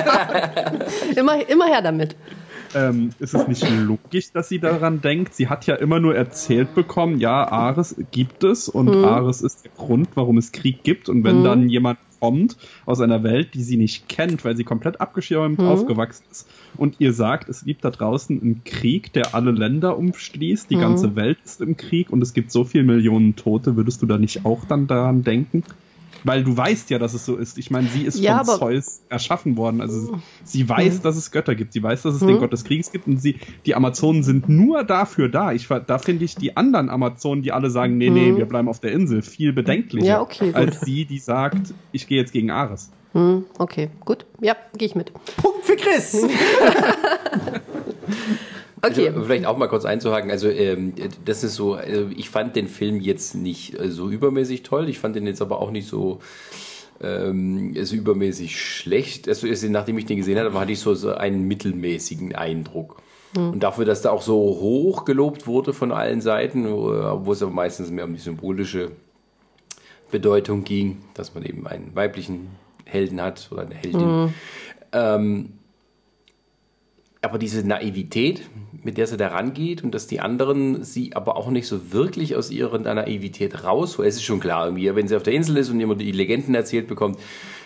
immer, 1.15 1.47
immer 1.49 1.65
her 1.67 1.81
damit. 1.81 2.15
ähm, 2.73 3.11
ist 3.19 3.33
es 3.33 3.47
nicht 3.47 3.69
logisch, 3.69 4.31
dass 4.33 4.49
sie 4.49 4.59
daran 4.59 5.01
denkt? 5.01 5.33
Sie 5.33 5.47
hat 5.47 5.65
ja 5.65 5.75
immer 5.75 5.99
nur 5.99 6.15
erzählt 6.15 6.75
bekommen, 6.75 7.19
ja, 7.19 7.47
Ares 7.47 7.95
gibt 8.11 8.43
es 8.43 8.67
und 8.69 8.89
Ares 9.03 9.41
ist 9.41 9.63
der 9.63 9.71
Grund, 9.71 10.09
warum 10.15 10.37
es 10.37 10.51
Krieg 10.51 10.83
gibt. 10.83 11.07
Und 11.09 11.23
wenn 11.23 11.43
dann 11.43 11.69
jemand 11.69 11.99
kommt 12.19 12.57
aus 12.85 13.01
einer 13.01 13.23
Welt, 13.23 13.53
die 13.53 13.61
sie 13.63 13.77
nicht 13.77 14.07
kennt, 14.09 14.43
weil 14.45 14.55
sie 14.57 14.63
komplett 14.63 14.99
abgeschirmt 15.01 15.59
aufgewachsen 15.59 16.23
ist 16.31 16.47
und 16.77 16.99
ihr 16.99 17.13
sagt, 17.13 17.49
es 17.49 17.63
gibt 17.63 17.85
da 17.85 17.91
draußen 17.91 18.41
einen 18.41 18.63
Krieg, 18.63 19.13
der 19.13 19.33
alle 19.33 19.51
Länder 19.51 19.97
umschließt, 19.97 20.69
die 20.69 20.77
ganze 20.77 21.15
Welt 21.15 21.39
ist 21.43 21.61
im 21.61 21.77
Krieg 21.77 22.09
und 22.09 22.21
es 22.21 22.33
gibt 22.33 22.51
so 22.51 22.63
viele 22.63 22.83
Millionen 22.83 23.35
Tote, 23.35 23.75
würdest 23.75 24.01
du 24.01 24.05
da 24.05 24.17
nicht 24.17 24.45
auch 24.45 24.65
dann 24.65 24.87
daran 24.87 25.23
denken? 25.23 25.63
Weil 26.25 26.43
du 26.43 26.57
weißt 26.57 26.89
ja, 26.89 26.97
dass 26.97 27.13
es 27.13 27.23
so 27.23 27.35
ist. 27.35 27.57
Ich 27.59 27.69
meine, 27.69 27.87
sie 27.87 28.01
ist 28.01 28.19
Ja, 28.19 28.43
von 28.43 28.57
Zeus 28.57 29.01
erschaffen 29.09 29.57
worden. 29.57 29.79
Also 29.79 30.19
sie 30.43 30.67
weiß, 30.67 31.01
dass 31.01 31.15
es 31.15 31.29
Götter 31.29 31.53
gibt. 31.53 31.71
Sie 31.71 31.83
weiß, 31.83 32.01
dass 32.01 32.15
es 32.15 32.19
den 32.21 32.39
Gott 32.39 32.51
des 32.51 32.63
Krieges 32.63 32.91
gibt. 32.91 33.07
Und 33.07 33.17
sie, 33.21 33.39
die 33.65 33.75
Amazonen 33.75 34.23
sind 34.23 34.49
nur 34.49 34.83
dafür 34.83 35.29
da. 35.29 35.51
Ich, 35.51 35.67
da 35.67 35.97
finde 35.99 36.25
ich 36.25 36.35
die 36.35 36.57
anderen 36.57 36.89
Amazonen, 36.89 37.43
die 37.43 37.51
alle 37.51 37.69
sagen, 37.69 37.97
nee, 37.99 38.09
nee, 38.09 38.35
wir 38.35 38.45
bleiben 38.45 38.67
auf 38.67 38.79
der 38.79 38.91
Insel, 38.91 39.21
viel 39.21 39.53
bedenklicher. 39.53 40.07
Ja, 40.07 40.21
okay. 40.21 40.51
Als 40.53 40.81
sie, 40.81 41.05
die 41.05 41.19
sagt, 41.19 41.73
ich 41.91 42.07
gehe 42.07 42.17
jetzt 42.17 42.33
gegen 42.33 42.49
Ares. 42.49 42.91
Hm, 43.13 43.45
okay, 43.59 43.89
gut. 44.03 44.25
Ja, 44.41 44.55
gehe 44.75 44.87
ich 44.87 44.95
mit. 44.95 45.13
Punkt 45.37 45.63
für 45.63 45.75
Chris. 45.75 46.25
Okay. 48.81 49.07
Also, 49.07 49.23
vielleicht 49.23 49.45
auch 49.45 49.57
mal 49.57 49.67
kurz 49.67 49.85
einzuhaken. 49.85 50.31
Also, 50.31 50.49
ähm, 50.49 50.93
das 51.23 51.43
ist 51.43 51.55
so, 51.55 51.75
also 51.75 52.09
ich 52.15 52.29
fand 52.29 52.55
den 52.55 52.67
Film 52.67 52.99
jetzt 52.99 53.35
nicht 53.35 53.79
äh, 53.79 53.89
so 53.89 54.09
übermäßig 54.09 54.63
toll. 54.63 54.89
Ich 54.89 54.99
fand 54.99 55.15
den 55.15 55.27
jetzt 55.27 55.41
aber 55.41 55.61
auch 55.61 55.71
nicht 55.71 55.87
so, 55.87 56.19
ähm, 57.01 57.75
so 57.83 57.95
übermäßig 57.95 58.59
schlecht. 58.59 59.27
Also, 59.27 59.47
also, 59.47 59.67
nachdem 59.69 59.97
ich 59.97 60.05
den 60.05 60.17
gesehen 60.17 60.37
habe, 60.37 60.59
hatte 60.59 60.71
ich 60.71 60.79
so, 60.79 60.93
so 60.93 61.13
einen 61.13 61.47
mittelmäßigen 61.47 62.35
Eindruck. 62.35 63.01
Und 63.37 63.63
dafür, 63.63 63.83
dass 63.83 64.01
da 64.01 64.11
auch 64.11 64.21
so 64.21 64.35
hoch 64.35 65.03
gelobt 65.03 65.45
wurde 65.45 65.73
von 65.73 65.91
allen 65.91 66.21
Seiten, 66.21 66.71
wo, 66.71 67.31
es 67.33 67.43
aber 67.43 67.51
meistens 67.51 67.91
mehr 67.91 68.05
um 68.05 68.13
die 68.13 68.21
symbolische 68.21 68.91
Bedeutung 70.09 70.63
ging, 70.63 71.01
dass 71.15 71.35
man 71.35 71.43
eben 71.43 71.67
einen 71.67 71.93
weiblichen 71.95 72.51
Helden 72.85 73.21
hat 73.21 73.49
oder 73.51 73.63
eine 73.63 73.75
Heldin. 73.75 74.33
Ähm, 74.93 75.53
aber 77.25 77.37
diese 77.37 77.67
Naivität, 77.67 78.41
mit 78.83 78.97
der 78.97 79.07
sie 79.07 79.17
da 79.17 79.29
rangeht 79.29 79.83
und 79.83 79.95
dass 79.95 80.07
die 80.07 80.19
anderen 80.19 80.83
sie 80.83 81.15
aber 81.15 81.37
auch 81.37 81.49
nicht 81.49 81.67
so 81.67 81.91
wirklich 81.91 82.35
aus 82.35 82.51
ihrer 82.51 82.77
Naivität 82.77 83.63
rausholen. 83.63 84.07
Es 84.07 84.15
ist 84.15 84.23
schon 84.23 84.39
klar, 84.39 84.65
irgendwie, 84.65 84.95
wenn 84.95 85.07
sie 85.07 85.15
auf 85.15 85.23
der 85.23 85.33
Insel 85.33 85.57
ist 85.57 85.69
und 85.69 85.79
immer 85.79 85.95
die 85.95 86.11
Legenden 86.11 86.53
erzählt 86.53 86.87
bekommt, 86.87 87.19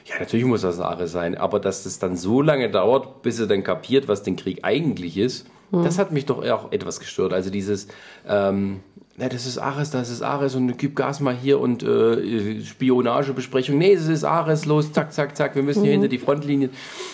ja, 0.06 0.16
natürlich 0.18 0.46
muss 0.46 0.62
das 0.62 0.80
Ares 0.80 1.12
sein, 1.12 1.38
aber 1.38 1.60
dass 1.60 1.84
das 1.84 2.00
dann 2.00 2.16
so 2.16 2.42
lange 2.42 2.70
dauert, 2.70 3.22
bis 3.22 3.38
sie 3.38 3.48
dann 3.48 3.64
kapiert, 3.64 4.08
was 4.08 4.24
den 4.24 4.38
Krieg 4.38 4.60
eigentlich 4.64 5.18
ist, 5.18 5.46
das 5.72 6.00
hat 6.00 6.12
mich 6.12 6.26
doch 6.26 6.44
auch 6.50 6.72
etwas 6.72 7.00
gestört. 7.00 7.32
Also 7.32 7.52
dieses, 7.52 7.88
ähm, 8.28 8.80
ja, 9.18 9.30
das 9.30 9.46
ist 9.46 9.58
Ares, 9.58 9.92
das 9.92 10.10
ist 10.10 10.22
Ares 10.22 10.56
und 10.56 10.78
gib 10.78 10.96
Gas 10.96 11.20
mal 11.20 11.36
hier 11.36 11.60
und 11.60 11.84
äh, 11.84 12.64
Spionagebesprechung. 12.64 13.78
Nee, 13.78 13.94
es 13.94 14.08
ist 14.08 14.24
Ares, 14.24 14.66
los, 14.66 14.92
zack, 14.92 15.14
zack, 15.14 15.38
zack, 15.38 15.56
wir 15.56 15.62
müssen 15.62 15.84
hier 15.84 15.92
hinter 15.92 16.08
die 16.08 16.18
Frontlinien 16.18 16.72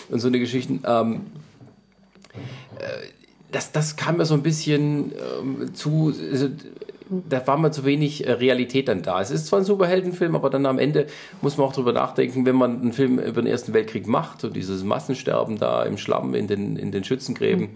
und 0.08 0.20
so 0.20 0.28
eine 0.28 0.38
Geschichten. 0.38 0.82
Ähm, 0.86 1.22
das, 3.52 3.72
das 3.72 3.96
kam 3.96 4.18
mir 4.18 4.26
so 4.26 4.34
ein 4.34 4.42
bisschen 4.42 5.12
ähm, 5.12 5.74
zu, 5.74 6.12
also, 6.32 6.48
da 7.08 7.46
war 7.46 7.56
mir 7.56 7.70
zu 7.70 7.84
wenig 7.84 8.26
äh, 8.26 8.32
Realität 8.32 8.88
dann 8.88 9.02
da. 9.02 9.20
Es 9.20 9.30
ist 9.30 9.46
zwar 9.46 9.60
ein 9.60 9.64
Superheldenfilm, 9.64 10.34
aber 10.34 10.50
dann 10.50 10.66
am 10.66 10.78
Ende 10.78 11.06
muss 11.40 11.56
man 11.56 11.66
auch 11.66 11.72
drüber 11.72 11.92
nachdenken, 11.92 12.44
wenn 12.44 12.56
man 12.56 12.80
einen 12.80 12.92
Film 12.92 13.18
über 13.18 13.42
den 13.42 13.46
Ersten 13.46 13.72
Weltkrieg 13.72 14.06
macht 14.06 14.44
und 14.44 14.56
dieses 14.56 14.82
Massensterben 14.82 15.58
da 15.58 15.84
im 15.84 15.98
Schlamm 15.98 16.34
in 16.34 16.48
den, 16.48 16.76
in 16.76 16.90
den 16.90 17.04
Schützengräben, 17.04 17.70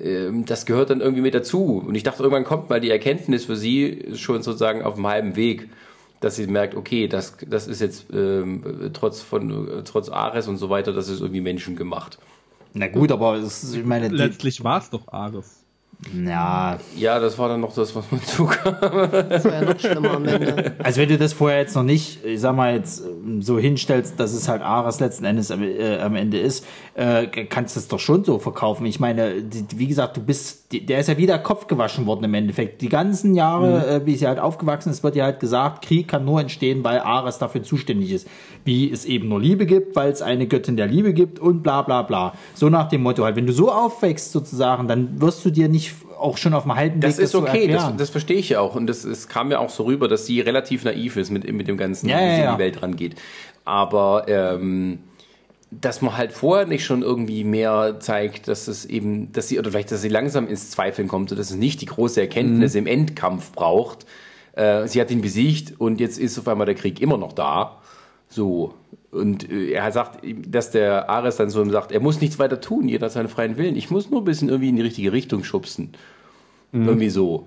ähm, 0.00 0.44
das 0.44 0.66
gehört 0.66 0.90
dann 0.90 1.00
irgendwie 1.00 1.22
mit 1.22 1.34
dazu. 1.34 1.82
Und 1.86 1.94
ich 1.94 2.02
dachte, 2.02 2.22
irgendwann 2.22 2.44
kommt 2.44 2.70
mal 2.70 2.80
die 2.80 2.90
Erkenntnis 2.90 3.44
für 3.44 3.56
sie 3.56 4.08
schon 4.14 4.42
sozusagen 4.42 4.82
auf 4.82 4.94
dem 4.94 5.06
halben 5.06 5.36
Weg 5.36 5.68
dass 6.20 6.36
sie 6.36 6.46
merkt, 6.46 6.76
okay, 6.76 7.08
das, 7.08 7.36
das 7.48 7.66
ist 7.66 7.80
jetzt 7.80 8.06
ähm, 8.12 8.92
trotz 8.92 9.20
von 9.20 9.80
äh, 9.80 9.82
trotz 9.82 10.08
Ares 10.08 10.46
und 10.46 10.56
so 10.56 10.70
weiter, 10.70 10.92
das 10.92 11.08
ist 11.08 11.20
irgendwie 11.20 11.40
menschengemacht. 11.40 12.18
Na 12.74 12.88
gut, 12.88 13.12
aber 13.12 13.34
es, 13.34 13.74
ich 13.74 13.84
meine, 13.84 14.08
Letztlich 14.08 14.64
war 14.64 14.78
es 14.78 14.90
doch 14.90 15.08
Ares. 15.08 15.61
Ja, 16.26 16.78
Ja, 16.96 17.18
das 17.20 17.38
war 17.38 17.48
dann 17.48 17.60
noch 17.60 17.74
das, 17.74 17.94
was 17.94 18.10
man 18.10 18.20
zukam. 18.26 18.76
Das 19.28 19.44
war 19.44 19.52
ja 19.52 19.62
noch 19.62 19.78
schlimmer 19.78 20.12
am 20.12 20.24
Ende. 20.24 20.74
also 20.82 21.00
wenn 21.00 21.08
du 21.08 21.16
das 21.16 21.32
vorher 21.32 21.60
jetzt 21.60 21.74
noch 21.76 21.84
nicht, 21.84 22.24
ich 22.24 22.40
sag 22.40 22.56
mal 22.56 22.74
jetzt 22.74 23.04
ähm, 23.04 23.40
so 23.40 23.58
hinstellst, 23.58 24.18
dass 24.18 24.32
es 24.32 24.48
halt 24.48 24.62
Ares 24.62 25.00
letzten 25.00 25.24
Endes 25.24 25.50
am, 25.50 25.62
äh, 25.62 25.98
am 25.98 26.16
Ende 26.16 26.38
ist, 26.38 26.66
äh, 26.94 27.26
kannst 27.46 27.76
du 27.76 27.80
es 27.80 27.88
doch 27.88 28.00
schon 28.00 28.24
so 28.24 28.38
verkaufen. 28.38 28.84
Ich 28.86 29.00
meine, 29.00 29.42
die, 29.42 29.64
wie 29.78 29.86
gesagt, 29.86 30.16
du 30.16 30.22
bist, 30.22 30.72
die, 30.72 30.84
der 30.84 30.98
ist 30.98 31.08
ja 31.08 31.16
wieder 31.16 31.38
Kopf 31.38 31.66
gewaschen 31.66 32.06
worden 32.06 32.24
im 32.24 32.34
Endeffekt. 32.34 32.82
Die 32.82 32.88
ganzen 32.88 33.34
Jahre, 33.34 33.86
äh, 33.86 34.06
wie 34.06 34.16
sie 34.16 34.26
halt 34.26 34.38
aufgewachsen 34.38 34.90
ist, 34.90 35.02
wird 35.02 35.16
ja 35.16 35.24
halt 35.24 35.40
gesagt, 35.40 35.84
Krieg 35.84 36.08
kann 36.08 36.24
nur 36.24 36.40
entstehen, 36.40 36.82
weil 36.84 36.98
Ares 37.00 37.38
dafür 37.38 37.62
zuständig 37.62 38.12
ist. 38.12 38.28
Wie 38.64 38.90
es 38.90 39.04
eben 39.04 39.28
nur 39.28 39.40
Liebe 39.40 39.66
gibt, 39.66 39.96
weil 39.96 40.10
es 40.10 40.20
eine 40.20 40.46
Göttin 40.46 40.76
der 40.76 40.86
Liebe 40.86 41.14
gibt 41.14 41.38
und 41.38 41.62
bla 41.62 41.82
bla 41.82 42.02
bla. 42.02 42.34
So 42.54 42.68
nach 42.68 42.88
dem 42.88 43.02
Motto 43.02 43.24
halt, 43.24 43.36
wenn 43.36 43.46
du 43.46 43.52
so 43.52 43.70
aufwächst 43.72 44.32
sozusagen, 44.32 44.88
dann 44.88 45.20
wirst 45.20 45.44
du 45.44 45.50
dir 45.50 45.68
nicht 45.68 45.91
auch 46.18 46.36
schon 46.36 46.54
auf 46.54 46.62
dem 46.62 46.74
halben 46.74 47.00
Das 47.00 47.18
Weg 47.18 47.24
ist 47.24 47.30
zu 47.30 47.38
okay, 47.38 47.68
das, 47.68 47.96
das 47.96 48.10
verstehe 48.10 48.36
ich 48.36 48.50
ja 48.50 48.60
auch. 48.60 48.74
Und 48.74 48.86
das, 48.86 49.04
es 49.04 49.28
kam 49.28 49.50
ja 49.50 49.58
auch 49.58 49.70
so 49.70 49.84
rüber, 49.84 50.08
dass 50.08 50.26
sie 50.26 50.40
relativ 50.40 50.84
naiv 50.84 51.16
ist 51.16 51.30
mit, 51.30 51.50
mit 51.52 51.68
dem 51.68 51.76
Ganzen, 51.76 52.08
Ja, 52.08 52.18
wie 52.18 52.22
ja, 52.22 52.34
sie 52.34 52.40
ja. 52.40 52.50
in 52.50 52.56
die 52.56 52.62
Welt 52.62 52.82
rangeht. 52.82 53.16
Aber 53.64 54.24
ähm, 54.28 54.98
dass 55.70 56.02
man 56.02 56.16
halt 56.16 56.32
vorher 56.32 56.66
nicht 56.66 56.84
schon 56.84 57.02
irgendwie 57.02 57.44
mehr 57.44 57.98
zeigt, 58.00 58.48
dass 58.48 58.68
es 58.68 58.84
eben, 58.84 59.32
dass 59.32 59.48
sie, 59.48 59.58
oder 59.58 59.70
vielleicht, 59.70 59.90
dass 59.90 60.02
sie 60.02 60.08
langsam 60.08 60.46
ins 60.46 60.70
Zweifeln 60.70 61.08
kommt, 61.08 61.30
dass 61.30 61.38
es 61.38 61.54
nicht 61.54 61.80
die 61.80 61.86
große 61.86 62.20
Erkenntnis 62.20 62.74
im 62.74 62.86
Endkampf 62.86 63.52
braucht. 63.52 64.04
Äh, 64.54 64.86
sie 64.86 65.00
hat 65.00 65.10
ihn 65.10 65.22
besiegt 65.22 65.80
und 65.80 65.98
jetzt 65.98 66.18
ist 66.18 66.38
auf 66.38 66.46
einmal 66.46 66.66
der 66.66 66.74
Krieg 66.74 67.00
immer 67.00 67.16
noch 67.16 67.32
da. 67.32 67.81
So. 68.32 68.74
Und 69.10 69.50
äh, 69.50 69.72
er 69.72 69.92
sagt, 69.92 70.20
dass 70.48 70.70
der 70.70 71.10
Ares 71.10 71.36
dann 71.36 71.50
so 71.50 71.62
sagt, 71.70 71.92
er 71.92 72.00
muss 72.00 72.20
nichts 72.20 72.38
weiter 72.38 72.60
tun, 72.60 72.88
jeder 72.88 73.06
hat 73.06 73.12
seinen 73.12 73.28
freien 73.28 73.56
Willen. 73.58 73.76
Ich 73.76 73.90
muss 73.90 74.10
nur 74.10 74.22
ein 74.22 74.24
bisschen 74.24 74.48
irgendwie 74.48 74.70
in 74.70 74.76
die 74.76 74.82
richtige 74.82 75.12
Richtung 75.12 75.44
schubsen. 75.44 75.90
Irgendwie 76.72 77.10
so. 77.10 77.44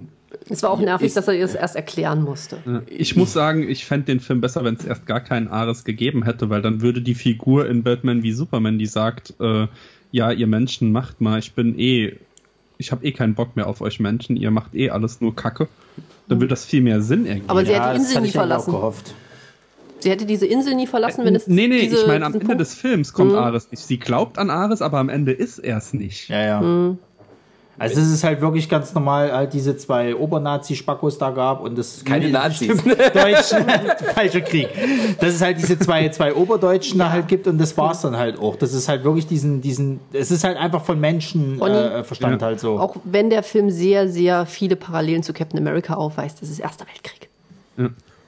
Es 0.50 0.62
war 0.62 0.70
auch 0.70 0.80
nervig, 0.80 1.08
Ist- 1.08 1.18
dass 1.18 1.28
er 1.28 1.34
ihr 1.34 1.42
das 1.42 1.56
erst 1.56 1.76
erklären 1.76 2.22
musste. 2.24 2.58
Ich 2.88 3.16
muss 3.16 3.34
sagen, 3.34 3.68
ich 3.68 3.86
fände 3.86 4.06
den 4.06 4.20
Film 4.20 4.40
besser, 4.42 4.64
wenn 4.64 4.76
es 4.76 4.86
erst 4.86 5.08
gar 5.08 5.22
keinen 5.22 5.48
Ares 5.48 5.84
gegeben 5.84 6.24
hätte, 6.26 6.52
weil 6.52 6.62
dann 6.62 6.82
würde 6.82 7.02
die 7.02 7.16
Figur 7.16 7.68
in 7.68 7.82
Batman 7.82 8.22
wie 8.22 8.34
Superman, 8.34 8.78
die 8.78 8.86
sagt, 8.86 9.34
äh, 9.40 9.68
ja, 10.12 10.32
ihr 10.32 10.46
Menschen 10.46 10.92
macht 10.92 11.22
mal, 11.22 11.40
ich 11.40 11.54
bin 11.54 11.80
eh, 11.80 12.14
ich 12.78 12.92
habe 12.92 13.04
eh 13.04 13.12
keinen 13.14 13.34
Bock 13.34 13.56
mehr 13.56 13.66
auf 13.68 13.82
euch 13.82 14.00
Menschen, 14.00 14.36
ihr 14.38 14.52
macht 14.52 14.76
eh 14.76 14.92
alles 14.92 15.22
nur 15.22 15.36
Kacke. 15.36 15.68
Dann 16.28 16.40
würde 16.40 16.50
das 16.50 16.66
viel 16.66 16.82
mehr 16.82 17.02
Sinn 17.02 17.26
irgendwie. 17.26 17.50
Aber 17.50 17.66
sie 17.66 17.72
ja, 17.72 17.84
hat 17.86 17.96
Insel 17.96 18.16
hatte 18.18 18.22
nie 18.22 18.30
ich 18.30 18.38
eigentlich 18.38 18.38
auch 18.38 18.40
verlassen. 18.42 18.72
gehofft. 18.72 19.14
Sie 20.06 20.12
hätte 20.12 20.28
diese 20.28 20.46
Insel 20.46 20.76
nie 20.76 20.86
verlassen, 20.86 21.26
wenn 21.26 21.34
es 21.34 21.48
nee, 21.48 21.68
nee, 21.68 21.82
diese, 21.82 21.96
ich 22.02 22.06
meine, 22.08 22.28
am 22.28 22.34
Ende 22.34 22.46
Punkt- 22.46 22.62
des 22.62 22.76
Films 22.76 23.12
kommt 23.12 23.32
Mhm. 23.32 23.40
Ares 23.40 23.72
nicht. 23.72 23.82
Sie 23.84 23.98
glaubt 23.98 24.38
an 24.38 24.52
Ares, 24.52 24.84
aber 24.84 25.00
am 25.00 25.10
Ende 25.10 25.32
ist 25.32 25.58
er 25.58 25.78
es 25.78 25.94
nicht. 25.94 26.30
Ja, 26.30 26.42
ja. 26.44 26.62
Mhm. 26.62 27.00
Also 27.80 28.00
es 28.00 28.12
ist 28.12 28.24
halt 28.24 28.40
wirklich 28.40 28.70
ganz 28.70 28.94
normal, 28.94 29.34
halt 29.34 29.52
diese 29.54 29.76
zwei 29.78 30.16
Obernazi-Spackos 30.16 31.18
da 31.18 31.32
gab 31.32 31.60
und 31.62 31.76
das 31.76 32.06
Keine 32.06 32.30
Nazis. 32.30 32.84
Deutschen, 32.84 33.66
falscher 34.14 34.42
Krieg. 34.42 34.70
Dass 35.20 35.34
es 35.34 35.42
halt 35.42 35.58
diese 35.58 35.80
zwei, 35.80 36.08
zwei 36.10 36.36
Oberdeutschen 36.36 37.00
da 37.00 37.10
halt 37.10 37.28
gibt 37.28 37.48
und 37.48 37.58
das 37.58 37.76
war's 37.78 38.02
dann 38.02 38.16
halt 38.16 38.38
auch. 38.38 38.56
Das 38.58 38.74
ist 38.76 38.88
halt 38.88 39.04
wirklich 39.04 39.26
diesen, 39.26 39.60
diesen, 39.62 40.00
es 40.14 40.30
ist 40.30 40.44
halt 40.44 40.56
einfach 40.58 40.86
von 40.86 41.00
Menschen 41.02 41.60
äh, 41.60 42.04
Verstand 42.04 42.44
halt 42.44 42.60
so. 42.60 42.80
Auch 42.80 42.96
wenn 43.06 43.32
der 43.32 43.42
Film 43.42 43.72
sehr, 43.72 44.08
sehr 44.08 44.46
viele 44.46 44.76
Parallelen 44.76 45.24
zu 45.24 45.34
Captain 45.34 45.60
America 45.60 45.96
aufweist, 45.96 46.44
das 46.44 46.50
ist 46.52 46.60
Erster 46.60 46.86
Weltkrieg. 46.86 47.28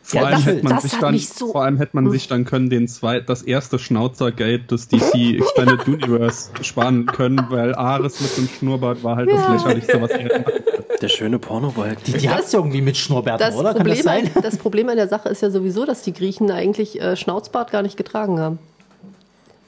Vor, 0.09 0.21
Ja, 0.21 0.27
allem 0.27 0.35
das- 0.37 0.45
hätte 0.45 0.63
man 0.63 0.73
das 0.73 0.83
sich 0.83 0.93
hat 0.93 1.01
dann, 1.03 1.17
so- 1.17 1.51
vor 1.51 1.63
allem 1.65 1.77
hätte 1.77 1.91
man 1.93 2.09
sich 2.09 2.27
dann 2.29 2.45
können 2.45 2.69
den 2.69 2.87
zwei, 2.87 3.19
das 3.19 3.41
erste 3.41 3.77
Schnauzergate 3.77 4.63
des 4.63 4.87
DC 4.87 5.35
Expanded 5.37 5.85
Universe 5.85 6.49
sparen 6.61 7.05
können, 7.07 7.45
weil 7.49 7.75
Ares 7.75 8.21
mit 8.21 8.37
dem 8.37 8.47
Schnurrbart 8.47 9.03
war 9.03 9.17
halt 9.17 9.29
das 9.29 9.49
lächerlichste, 9.49 10.01
was 10.01 10.09
können. 10.11 10.45
Der 11.01 11.09
schöne 11.09 11.39
Pornobalg. 11.39 12.01
die 12.05 12.13
die 12.13 12.29
hat's 12.29 12.53
irgendwie 12.53 12.81
mit 12.81 12.95
Schnurrbärten, 12.95 13.45
Das 13.45 13.55
oder? 13.57 13.73
Kann 13.73 13.85
das 13.85 13.97
Problem, 13.99 14.03
sein? 14.03 14.31
an, 14.33 14.41
das 14.43 14.57
Problem 14.57 14.89
an 14.89 14.95
der 14.95 15.07
Sache 15.09 15.27
ist 15.29 15.41
ja 15.41 15.49
sowieso, 15.51 15.85
dass 15.85 16.03
die 16.03 16.13
Griechen 16.13 16.49
eigentlich 16.51 17.01
äh, 17.01 17.17
Schnauzbart 17.17 17.71
gar 17.71 17.81
nicht 17.81 17.97
getragen 17.97 18.39
haben. 18.39 18.59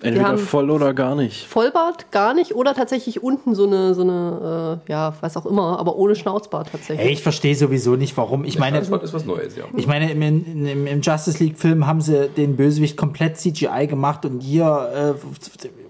Entweder 0.01 0.29
haben- 0.29 0.37
voll 0.37 0.71
oder 0.71 0.93
gar 0.93 1.13
nicht. 1.15 1.45
Vollbart 1.45 2.09
gar 2.11 2.33
nicht 2.33 2.55
oder 2.55 2.73
tatsächlich 2.73 3.21
unten 3.21 3.53
so 3.53 3.65
eine, 3.67 3.93
so 3.93 4.01
eine 4.03 4.79
äh, 4.87 4.91
ja, 4.91 5.13
was 5.19 5.35
auch 5.35 5.45
immer, 5.45 5.77
aber 5.77 5.97
ohne 5.97 6.15
Schnauzbart 6.15 6.69
tatsächlich. 6.71 7.05
Ey, 7.05 7.11
ich 7.13 7.21
verstehe 7.21 7.53
sowieso 7.53 7.95
nicht, 7.97 8.15
warum. 8.15 8.45
Ich 8.45 8.57
meine, 8.57 8.79
Das 8.79 8.87
ist 8.89 9.13
was 9.13 9.25
Neues, 9.25 9.57
ja. 9.57 9.65
Ich 9.75 9.87
meine, 9.87 10.09
im, 10.11 10.21
im, 10.21 10.87
im 10.87 11.01
Justice 11.01 11.43
League-Film 11.43 11.85
haben 11.85 11.99
sie 11.99 12.29
den 12.29 12.55
Bösewicht 12.55 12.95
komplett 12.95 13.37
CGI 13.37 13.87
gemacht 13.87 14.23
und 14.25 14.39
hier, 14.39 15.15
äh, 15.17 15.19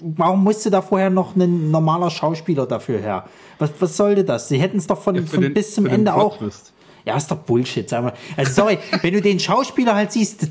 warum 0.02 0.44
musste 0.44 0.72
da 0.72 0.82
vorher 0.82 1.10
noch 1.12 1.36
ein 1.36 1.70
normaler 1.70 2.10
Schauspieler 2.10 2.66
dafür 2.66 2.98
her? 3.00 3.26
Was, 3.60 3.70
was 3.80 3.96
sollte 3.96 4.24
das? 4.24 4.48
Sie 4.48 4.58
hätten 4.60 4.78
es 4.78 4.88
doch 4.88 5.00
von, 5.02 5.16
Ja, 5.16 5.22
von 5.24 5.42
den- 5.42 5.54
bis 5.54 5.76
zum 5.76 5.86
Ende 5.86 6.16
auch. 6.16 6.38
Ja, 7.06 7.16
ist 7.16 7.30
doch 7.32 7.38
Bullshit, 7.38 7.88
sag 7.88 8.04
mal. 8.04 8.14
Also, 8.36 8.54
sorry, 8.62 8.78
wenn 9.02 9.14
du 9.14 9.22
den 9.22 9.40
Schauspieler 9.40 9.96
halt 9.96 10.12
siehst, 10.12 10.48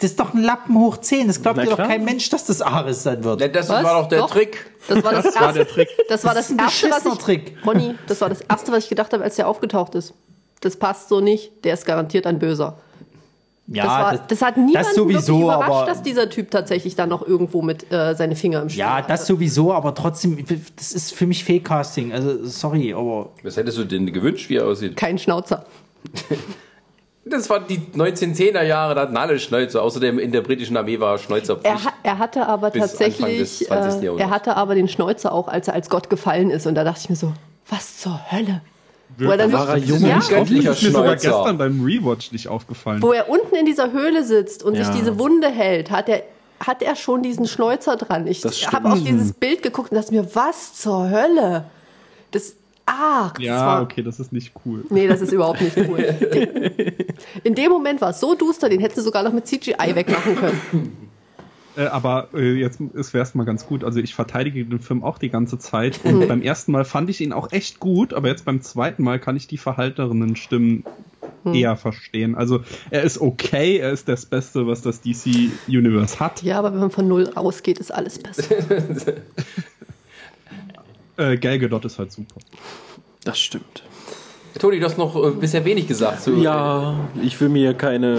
das, 0.00 0.02
das 0.02 0.10
ist 0.12 0.20
doch 0.20 0.34
ein 0.34 0.42
Lappen 0.42 0.78
hoch 0.78 0.96
10. 0.98 1.26
Das 1.26 1.42
glaubt 1.42 1.56
Na 1.58 1.64
dir 1.64 1.70
doch 1.70 1.76
kein 1.78 2.04
Mensch, 2.04 2.28
dass 2.30 2.44
das 2.46 2.62
Ares 2.62 3.02
sein 3.02 3.22
wird. 3.24 3.40
Ja, 3.40 3.48
Das 3.48 3.68
Was? 3.68 3.84
war 3.84 4.02
doch 4.02 4.08
der 4.08 4.20
Doch. 4.20 4.30
Trick. 4.30 4.70
Das 4.88 5.04
war 5.04 5.12
das, 5.12 5.24
Das 5.24 5.34
war 5.36 5.42
erste, 5.42 5.58
der 5.58 5.68
Trick. 5.68 5.88
das 6.08 6.24
war 6.24 6.34
das, 6.34 6.50
ein 6.50 6.58
erste, 6.58 6.90
was 6.90 7.04
ich, 7.06 7.18
Trick. 7.18 7.56
Ronny, 7.66 7.94
das 8.06 8.20
war 8.20 8.28
das 8.28 8.40
erste, 8.40 8.72
was 8.72 8.84
ich 8.84 8.88
gedacht 8.88 9.12
habe, 9.12 9.22
als 9.22 9.36
der 9.36 9.48
aufgetaucht 9.48 9.94
ist. 9.94 10.14
Das 10.60 10.76
passt 10.76 11.08
so 11.08 11.20
nicht. 11.20 11.64
Der 11.64 11.74
ist 11.74 11.86
garantiert 11.86 12.26
ein 12.26 12.38
Böser. 12.38 12.78
Ja, 13.72 13.84
das, 13.84 13.92
war, 13.92 14.26
das, 14.26 14.42
hat 14.42 14.56
niemanden 14.56 14.78
das 14.78 14.94
sowieso, 14.96 15.38
wirklich 15.38 15.42
überrascht, 15.44 15.70
aber 15.70 15.86
dass 15.86 16.02
dieser 16.02 16.28
Typ 16.28 16.50
tatsächlich 16.50 16.96
da 16.96 17.06
noch 17.06 17.24
irgendwo 17.24 17.62
mit 17.62 17.92
äh, 17.92 18.16
seine 18.16 18.34
Finger 18.34 18.62
im 18.62 18.68
Spiel 18.68 18.80
ja, 18.80 18.96
hatte. 18.96 19.06
das 19.08 19.28
sowieso, 19.28 19.72
aber 19.72 19.94
trotzdem, 19.94 20.44
das 20.76 20.90
ist 20.90 21.14
für 21.14 21.28
mich 21.28 21.44
Fake-Casting. 21.44 22.12
Also, 22.12 22.44
sorry, 22.46 22.92
aber 22.92 23.30
Was 23.44 23.56
hättest 23.56 23.78
du 23.78 23.84
denn 23.84 24.12
gewünscht, 24.12 24.50
wie 24.50 24.56
er 24.56 24.66
aussieht? 24.66 24.96
Kein 24.96 25.18
Schnauzer. 25.18 25.66
Das 27.24 27.50
waren 27.50 27.64
die 27.68 27.78
1910er 27.78 28.62
Jahre, 28.62 28.94
da 28.94 29.02
hatten 29.02 29.16
alle 29.16 29.38
Schnäuzer. 29.38 29.82
Außerdem 29.82 30.18
in 30.18 30.32
der 30.32 30.40
britischen 30.40 30.76
Armee 30.76 30.98
war 31.00 31.18
Schnäuzerpflicht. 31.18 31.86
Er, 32.02 32.12
er 32.12 32.18
hatte 32.18 32.46
aber 32.46 32.70
Bis 32.70 32.82
Anfang 32.82 32.98
des 32.98 33.58
tatsächlich, 33.58 33.66
20. 33.68 34.02
äh, 34.08 34.16
er 34.22 34.30
hatte 34.30 34.56
aber 34.56 34.74
den 34.74 34.88
Schnäuzer 34.88 35.32
auch, 35.32 35.46
als 35.48 35.68
er 35.68 35.74
als 35.74 35.90
Gott 35.90 36.08
gefallen 36.08 36.50
ist. 36.50 36.66
Und 36.66 36.74
da 36.76 36.82
dachte 36.84 37.00
ich 37.04 37.10
mir 37.10 37.16
so, 37.16 37.32
was 37.68 37.98
zur 37.98 38.18
Hölle? 38.32 38.62
Wo 39.18 39.30
er, 39.30 39.36
dann 39.36 39.52
War 39.52 39.68
er 39.68 39.76
jung 39.76 40.00
ja, 40.06 40.16
und 40.16 40.22
Hoffentlich 40.30 40.64
ist 40.64 40.82
mir 40.82 40.90
sogar 40.92 41.18
Schnäuzer. 41.18 41.28
gestern 41.38 41.58
beim 41.58 41.84
Rewatch 41.84 42.32
nicht 42.32 42.48
aufgefallen. 42.48 43.02
wo 43.02 43.12
er 43.12 43.28
unten 43.28 43.54
in 43.54 43.66
dieser 43.66 43.92
Höhle 43.92 44.24
sitzt 44.24 44.62
und 44.62 44.74
Ja. 44.76 44.84
sich 44.84 44.94
diese 44.94 45.18
Wunde 45.18 45.48
hält, 45.50 45.90
hat 45.90 46.08
er, 46.08 46.22
hat 46.64 46.80
er 46.82 46.96
schon 46.96 47.22
diesen 47.22 47.46
Schnäuzer 47.46 47.96
dran. 47.96 48.26
Ich 48.26 48.40
Das 48.40 48.72
habe 48.72 48.90
auf 48.90 49.02
dieses 49.02 49.32
Bild 49.34 49.62
geguckt 49.62 49.90
und 49.92 49.98
dachte 49.98 50.14
mir, 50.14 50.34
was 50.34 50.74
zur 50.74 51.10
Hölle? 51.10 51.64
Das, 52.30 52.54
ach, 52.90 53.38
Ja, 53.38 53.66
war, 53.66 53.82
okay, 53.82 54.02
das 54.02 54.20
ist 54.20 54.32
nicht 54.32 54.52
cool. 54.64 54.84
Nee, 54.90 55.06
das 55.06 55.20
ist 55.20 55.32
überhaupt 55.32 55.60
nicht 55.60 55.76
cool. 55.76 55.98
In 57.44 57.54
dem 57.54 57.70
Moment 57.70 58.00
war 58.00 58.10
es 58.10 58.20
so 58.20 58.34
duster, 58.34 58.68
den 58.68 58.80
hätten 58.80 58.96
sie 58.96 59.02
sogar 59.02 59.22
noch 59.22 59.32
mit 59.32 59.46
CGI 59.46 59.94
wegmachen 59.94 60.36
können. 60.36 61.10
Äh, 61.76 61.86
aber 61.86 62.28
äh, 62.34 62.54
jetzt 62.54 62.80
wäre 62.80 63.22
es 63.22 63.34
mal 63.34 63.44
ganz 63.44 63.66
gut. 63.66 63.84
Also 63.84 64.00
ich 64.00 64.14
verteidige 64.14 64.64
den 64.64 64.80
Film 64.80 65.04
auch 65.04 65.18
die 65.18 65.30
ganze 65.30 65.58
Zeit. 65.58 66.00
Und 66.04 66.26
beim 66.26 66.42
ersten 66.42 66.72
Mal 66.72 66.84
fand 66.84 67.08
ich 67.10 67.20
ihn 67.20 67.32
auch 67.32 67.52
echt 67.52 67.80
gut, 67.80 68.12
aber 68.12 68.28
jetzt 68.28 68.44
beim 68.44 68.60
zweiten 68.60 69.02
Mal 69.02 69.18
kann 69.20 69.36
ich 69.36 69.46
die 69.46 69.58
verhalterenen 69.58 70.36
Stimmen 70.36 70.84
eher 71.44 71.76
verstehen. 71.76 72.34
Also 72.34 72.60
er 72.90 73.02
ist 73.02 73.20
okay, 73.20 73.78
er 73.78 73.92
ist 73.92 74.08
das 74.08 74.26
Beste, 74.26 74.66
was 74.66 74.82
das 74.82 75.00
DC 75.00 75.50
Universe 75.68 76.20
hat. 76.20 76.42
Ja, 76.42 76.58
aber 76.58 76.72
wenn 76.72 76.80
man 76.80 76.90
von 76.90 77.08
Null 77.08 77.30
ausgeht, 77.34 77.78
ist 77.78 77.92
alles 77.92 78.18
besser. 78.18 78.54
Äh, 81.20 81.36
Gal 81.36 81.58
Gadot 81.58 81.84
ist 81.84 81.98
halt 81.98 82.12
super. 82.12 82.40
Das 83.24 83.38
stimmt. 83.38 83.82
Toni, 84.58 84.78
du 84.80 84.86
hast 84.86 84.98
noch 84.98 85.16
äh, 85.16 85.30
bisher 85.30 85.64
wenig 85.64 85.86
gesagt. 85.86 86.22
Zu, 86.22 86.36
Ja, 86.36 86.94
ich 87.22 87.40
will 87.40 87.48
mir 87.48 87.74
keine 87.74 88.18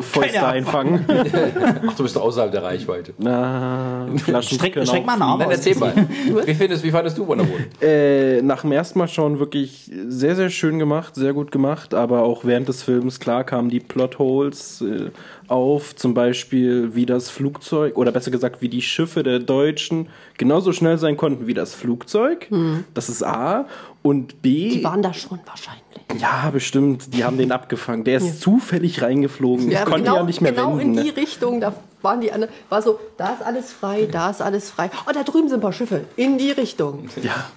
Fäuste 0.00 0.34
Keine 0.34 0.46
einfangen. 0.48 1.04
Ach, 1.86 1.94
du 1.94 2.02
bist 2.02 2.16
außerhalb 2.16 2.52
der 2.52 2.62
Reichweite. 2.62 3.14
Na, 3.18 4.06
Flaschen 4.16 4.58
Streck, 4.58 4.74
können 4.74 4.86
streck 4.86 5.06
mal 5.06 5.14
einen 5.14 5.22
Arm 5.22 5.38
Nein, 5.38 5.50
erzähl 5.50 5.76
mal. 5.76 5.94
Wie 6.44 6.54
findest, 6.54 6.84
wie 6.84 6.90
fandest 6.90 7.16
du 7.18 7.26
Wonder 7.26 7.44
Woman? 7.44 7.64
Äh, 7.80 8.42
nach 8.42 8.62
dem 8.62 8.72
ersten 8.72 8.98
Mal 8.98 9.08
schauen 9.08 9.38
wirklich 9.38 9.90
sehr, 10.08 10.36
sehr 10.36 10.50
schön 10.50 10.78
gemacht, 10.78 11.14
sehr 11.14 11.32
gut 11.32 11.50
gemacht, 11.50 11.94
aber 11.94 12.22
auch 12.22 12.44
während 12.44 12.68
des 12.68 12.82
Films, 12.82 13.20
klar, 13.20 13.44
kamen 13.44 13.70
die 13.70 13.80
Plotholes 13.80 14.82
äh, 14.82 15.10
auf, 15.48 15.96
zum 15.96 16.14
Beispiel 16.14 16.94
wie 16.94 17.06
das 17.06 17.30
Flugzeug, 17.30 17.96
oder 17.96 18.12
besser 18.12 18.30
gesagt, 18.30 18.62
wie 18.62 18.68
die 18.68 18.82
Schiffe 18.82 19.22
der 19.22 19.38
Deutschen 19.38 20.08
genauso 20.38 20.72
schnell 20.72 20.98
sein 20.98 21.16
konnten 21.16 21.46
wie 21.46 21.54
das 21.54 21.74
Flugzeug. 21.74 22.48
Das 22.94 23.08
ist 23.08 23.22
A. 23.22 23.66
Und 24.06 24.42
B. 24.42 24.68
Die 24.68 24.84
waren 24.84 25.00
da 25.00 25.14
schon 25.14 25.40
wahrscheinlich. 25.46 26.20
ja, 26.20 26.50
bestimmt, 26.50 27.14
die 27.14 27.24
haben 27.24 27.38
den 27.38 27.50
abgefangen. 27.52 28.04
Der 28.04 28.18
ist 28.18 28.42
zufällig 28.42 29.00
reingeflogen. 29.00 29.70
ich 29.70 29.84
konnte 29.86 30.12
ja 30.12 30.22
nicht 30.22 30.42
mehr 30.42 30.52
genau 30.52 30.76
wenden. 30.76 30.98
in 30.98 31.04
die 31.04 31.10
ne? 31.10 31.16
Richtung, 31.16 31.58
da 31.58 31.72
waren 32.02 32.20
die 32.20 32.30
anderen, 32.30 32.52
war 32.68 32.82
so, 32.82 33.00
da 33.16 33.32
ist 33.32 33.42
alles 33.42 33.72
frei, 33.72 34.06
da 34.12 34.28
ist 34.28 34.42
alles 34.42 34.70
frei. 34.70 34.90
Oh, 35.08 35.12
da 35.14 35.22
drüben 35.22 35.48
sind 35.48 35.60
ein 35.60 35.62
paar 35.62 35.72
Schiffe, 35.72 36.02
in 36.16 36.36
die 36.36 36.50
Richtung. 36.50 37.08
Ja. 37.22 37.48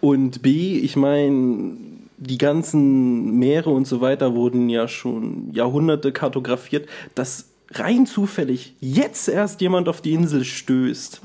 Und 0.00 0.40
B, 0.40 0.78
ich 0.78 0.96
meine, 0.96 1.76
die 2.16 2.38
ganzen 2.38 3.38
Meere 3.38 3.68
und 3.68 3.86
so 3.86 4.00
weiter 4.00 4.34
wurden 4.34 4.70
ja 4.70 4.88
schon 4.88 5.52
Jahrhunderte 5.52 6.12
kartografiert, 6.12 6.88
dass 7.14 7.50
rein 7.72 8.06
zufällig 8.06 8.74
jetzt 8.80 9.28
erst 9.28 9.60
jemand 9.60 9.90
auf 9.90 10.00
die 10.00 10.14
Insel 10.14 10.44
stößt. 10.44 11.20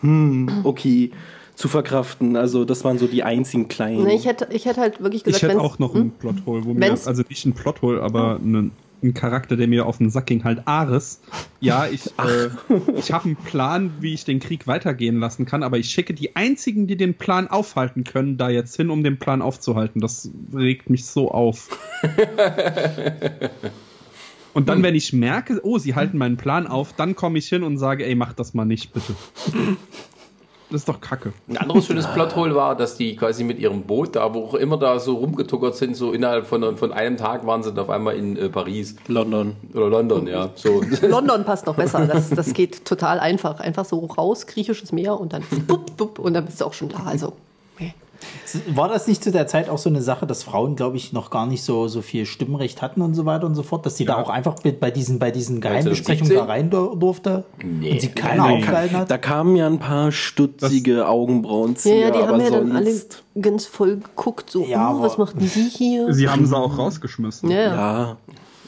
Hm, 0.00 0.60
okay, 0.62 1.10
zu 1.56 1.68
verkraften. 1.68 2.36
Also 2.36 2.64
das 2.64 2.84
waren 2.84 2.98
so 2.98 3.06
die 3.06 3.22
einzigen 3.22 3.66
kleinen. 3.66 4.04
Ne, 4.04 4.14
ich, 4.14 4.26
hätte, 4.26 4.46
ich 4.50 4.66
hätte 4.66 4.80
halt 4.80 5.02
wirklich 5.02 5.24
gesagt, 5.24 5.42
Ich 5.42 5.48
hätte 5.48 5.60
auch 5.60 5.78
noch 5.78 5.94
einen 5.94 6.12
Plothole, 6.12 6.64
wo 6.64 6.74
mir, 6.74 6.90
also 6.90 7.22
nicht 7.28 7.46
ein 7.46 7.54
Plothole, 7.54 8.02
aber 8.02 8.36
einen, 8.36 8.72
einen 9.02 9.14
Charakter, 9.14 9.56
der 9.56 9.66
mir 9.66 9.86
auf 9.86 9.96
den 9.96 10.10
Sack 10.10 10.26
ging, 10.26 10.44
halt 10.44 10.68
Ares. 10.68 11.20
Ja, 11.60 11.86
ich, 11.86 12.06
äh, 12.18 12.50
ich 12.98 13.10
habe 13.10 13.24
einen 13.24 13.36
Plan, 13.36 13.90
wie 14.00 14.12
ich 14.12 14.26
den 14.26 14.38
Krieg 14.38 14.66
weitergehen 14.66 15.18
lassen 15.18 15.46
kann, 15.46 15.62
aber 15.62 15.78
ich 15.78 15.88
schicke 15.88 16.12
die 16.12 16.36
einzigen, 16.36 16.86
die 16.86 16.98
den 16.98 17.14
Plan 17.14 17.48
aufhalten 17.48 18.04
können, 18.04 18.36
da 18.36 18.50
jetzt 18.50 18.76
hin, 18.76 18.90
um 18.90 19.02
den 19.02 19.18
Plan 19.18 19.40
aufzuhalten. 19.40 20.02
Das 20.02 20.30
regt 20.54 20.90
mich 20.90 21.06
so 21.06 21.30
auf. 21.30 21.70
Und 24.52 24.68
dann, 24.70 24.82
wenn 24.82 24.94
ich 24.94 25.12
merke, 25.12 25.60
oh, 25.64 25.76
sie 25.76 25.94
halten 25.94 26.16
meinen 26.16 26.38
Plan 26.38 26.66
auf, 26.66 26.94
dann 26.94 27.14
komme 27.14 27.36
ich 27.38 27.46
hin 27.46 27.62
und 27.62 27.76
sage, 27.76 28.06
ey, 28.06 28.14
mach 28.14 28.32
das 28.32 28.54
mal 28.54 28.64
nicht, 28.64 28.94
bitte. 28.94 29.14
Das 30.70 30.80
ist 30.80 30.88
doch 30.88 31.00
Kacke. 31.00 31.32
Ein 31.48 31.58
anderes 31.58 31.86
schönes 31.86 32.06
Plothole 32.08 32.54
war, 32.54 32.76
dass 32.76 32.96
die 32.96 33.14
quasi 33.14 33.44
mit 33.44 33.58
ihrem 33.60 33.82
Boot, 33.82 34.16
da 34.16 34.34
wo 34.34 34.44
auch 34.46 34.54
immer 34.54 34.76
da 34.76 34.98
so 34.98 35.14
rumgetuckert 35.16 35.76
sind, 35.76 35.94
so 35.94 36.12
innerhalb 36.12 36.46
von, 36.46 36.76
von 36.76 36.92
einem 36.92 37.16
Tag 37.16 37.46
waren 37.46 37.62
sie 37.62 37.72
dann 37.72 37.84
auf 37.84 37.90
einmal 37.90 38.16
in 38.16 38.36
äh, 38.36 38.48
Paris 38.48 38.96
London. 39.06 39.54
oder 39.74 39.88
London, 39.88 40.26
ja. 40.26 40.50
So. 40.56 40.82
London 41.02 41.44
passt 41.44 41.66
noch 41.66 41.76
besser. 41.76 42.06
Das, 42.06 42.30
das 42.30 42.52
geht 42.52 42.84
total 42.84 43.20
einfach. 43.20 43.60
Einfach 43.60 43.84
so 43.84 44.04
raus, 44.06 44.46
griechisches 44.46 44.90
Meer 44.90 45.20
und 45.20 45.32
dann 45.32 45.44
bup, 45.66 45.96
bup, 45.96 46.18
und 46.18 46.34
dann 46.34 46.44
bist 46.44 46.60
du 46.60 46.64
auch 46.64 46.72
schon 46.74 46.88
da. 46.88 47.04
Also, 47.04 47.34
okay. 47.76 47.94
War 48.68 48.88
das 48.88 49.06
nicht 49.06 49.22
zu 49.22 49.30
der 49.32 49.46
Zeit 49.46 49.68
auch 49.68 49.78
so 49.78 49.88
eine 49.90 50.00
Sache, 50.00 50.26
dass 50.26 50.42
Frauen, 50.42 50.76
glaube 50.76 50.96
ich, 50.96 51.12
noch 51.12 51.30
gar 51.30 51.46
nicht 51.46 51.62
so, 51.62 51.88
so 51.88 52.00
viel 52.02 52.24
Stimmrecht 52.26 52.80
hatten 52.82 53.02
und 53.02 53.14
so 53.14 53.26
weiter 53.26 53.44
und 53.46 53.54
so 53.54 53.62
fort, 53.62 53.84
dass 53.84 53.96
die 53.96 54.04
da 54.04 54.16
auch 54.16 54.30
einfach 54.30 54.54
bei 54.62 54.72
bei 54.72 54.90
diesen, 54.90 55.18
bei 55.18 55.30
diesen 55.30 55.60
Geheimbesprechungen 55.60 56.32
da 56.34 56.42
1917? 56.44 56.48
rein 56.48 56.70
dur- 56.70 56.98
durfte 56.98 57.44
Nee. 57.62 57.92
und 57.92 58.00
sie 58.00 58.08
keiner 58.08 58.46
Nee. 58.48 58.58
aufgehalten 58.62 58.96
hat? 58.96 59.10
Da 59.10 59.18
kamen 59.18 59.56
ja 59.56 59.66
ein 59.66 59.78
paar 59.78 60.12
stutzige 60.12 60.98
Ja, 60.98 61.08
Augenbrauenzieher, 61.08 61.98
ja, 61.98 62.10
die 62.10 62.18
aber 62.18 62.28
haben 62.34 62.40
ja 62.40 62.50
dann 62.50 62.72
alle 62.72 62.94
ganz 63.40 63.66
voll 63.66 63.96
geguckt, 63.98 64.50
so, 64.50 64.64
Ja, 64.64 64.94
oh, 64.94 65.00
was 65.02 65.18
machten 65.18 65.40
Sie 65.46 65.68
hier? 65.68 66.12
Sie 66.14 66.28
haben 66.28 66.46
sie 66.46 66.56
auch 66.56 66.78
rausgeschmissen. 66.78 67.50
Ja, 67.50 67.60
ja. 67.60 67.74
Ja, 67.74 68.16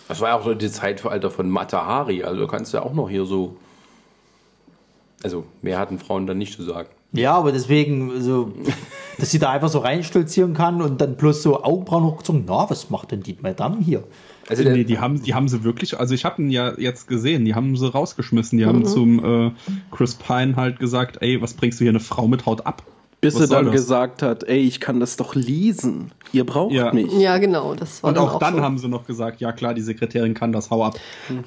Das 0.09 0.21
war 0.21 0.29
ja 0.31 0.39
auch 0.39 0.45
so 0.45 0.55
die 0.55 0.71
Zeitalter 0.71 1.31
von 1.31 1.49
Matahari, 1.49 2.23
also 2.25 2.47
kannst 2.47 2.73
du 2.73 2.79
ja 2.79 2.83
auch 2.83 2.93
noch 2.95 3.09
hier 3.09 3.25
so. 3.25 3.57
Also, 5.23 5.45
mehr 5.63 5.79
hatten 5.79 5.99
Frauen 5.99 6.27
dann 6.27 6.39
nicht 6.39 6.55
zu 6.55 6.63
sagen. 6.63 6.89
Ja, 7.13 7.35
aber 7.35 7.53
deswegen, 7.53 8.21
so, 8.21 8.53
dass 9.19 9.31
sie 9.31 9.39
da 9.39 9.51
einfach 9.51 9.69
so 9.69 9.79
reinstolzieren 9.79 10.55
kann 10.55 10.83
und 10.83 11.01
dann 11.01 11.17
bloß 11.17 11.43
so 11.43 11.63
Augenbrauen 11.63 12.05
hochgezogen, 12.05 12.45
na, 12.47 12.69
was 12.69 12.91
macht 12.91 13.13
denn 13.13 13.23
Dietmar 13.23 13.53
dann 13.53 13.81
hier? 13.81 14.05
Also, 14.49 14.63
Nee, 14.63 14.85
die 14.85 14.99
haben, 14.99 15.23
die 15.23 15.35
haben 15.35 15.49
sie 15.49 15.63
wirklich, 15.65 15.99
also 15.99 16.15
ich 16.15 16.25
habe 16.25 16.43
ihn 16.43 16.51
ja 16.51 16.79
jetzt 16.79 17.07
gesehen, 17.07 17.45
die 17.45 17.55
haben 17.55 17.77
sie 17.77 17.91
rausgeschmissen. 17.91 18.59
Die 18.59 18.65
haben 18.65 18.85
zum 18.87 19.49
äh, 19.49 19.51
Chris 19.91 20.15
Pine 20.15 20.57
halt 20.57 20.79
gesagt, 20.79 21.19
ey, 21.21 21.41
was 21.43 21.55
bringst 21.55 21.81
du 21.81 21.85
hier 21.85 21.91
eine 21.91 22.01
Frau 22.01 22.29
mit 22.29 22.47
Haut 22.47 22.67
ab? 22.67 22.83
Bis 23.21 23.35
Was 23.35 23.41
sie 23.43 23.47
soll 23.49 23.57
dann 23.57 23.67
das? 23.67 23.75
gesagt 23.75 24.23
hat, 24.23 24.45
ey, 24.45 24.61
ich 24.61 24.79
kann 24.81 25.01
das 25.01 25.17
doch 25.17 25.35
lesen. 25.35 26.13
Ihr 26.33 26.47
braucht 26.47 26.73
Ja. 26.73 26.93
mich. 26.93 27.13
Ja, 27.15 27.39
genau. 27.39 27.75
Das 27.75 28.01
war 28.03 28.09
Und 28.11 28.17
dann 28.17 28.29
auch 28.29 28.39
dann 28.39 28.55
so. 28.57 28.61
haben 28.61 28.79
sie 28.79 28.87
noch 28.89 29.07
gesagt, 29.09 29.41
ja 29.41 29.51
klar, 29.51 29.75
die 29.75 29.81
Sekretärin 29.81 30.35
kann 30.35 30.53
das, 30.53 30.71
hau 30.71 30.85
ab. 30.85 30.95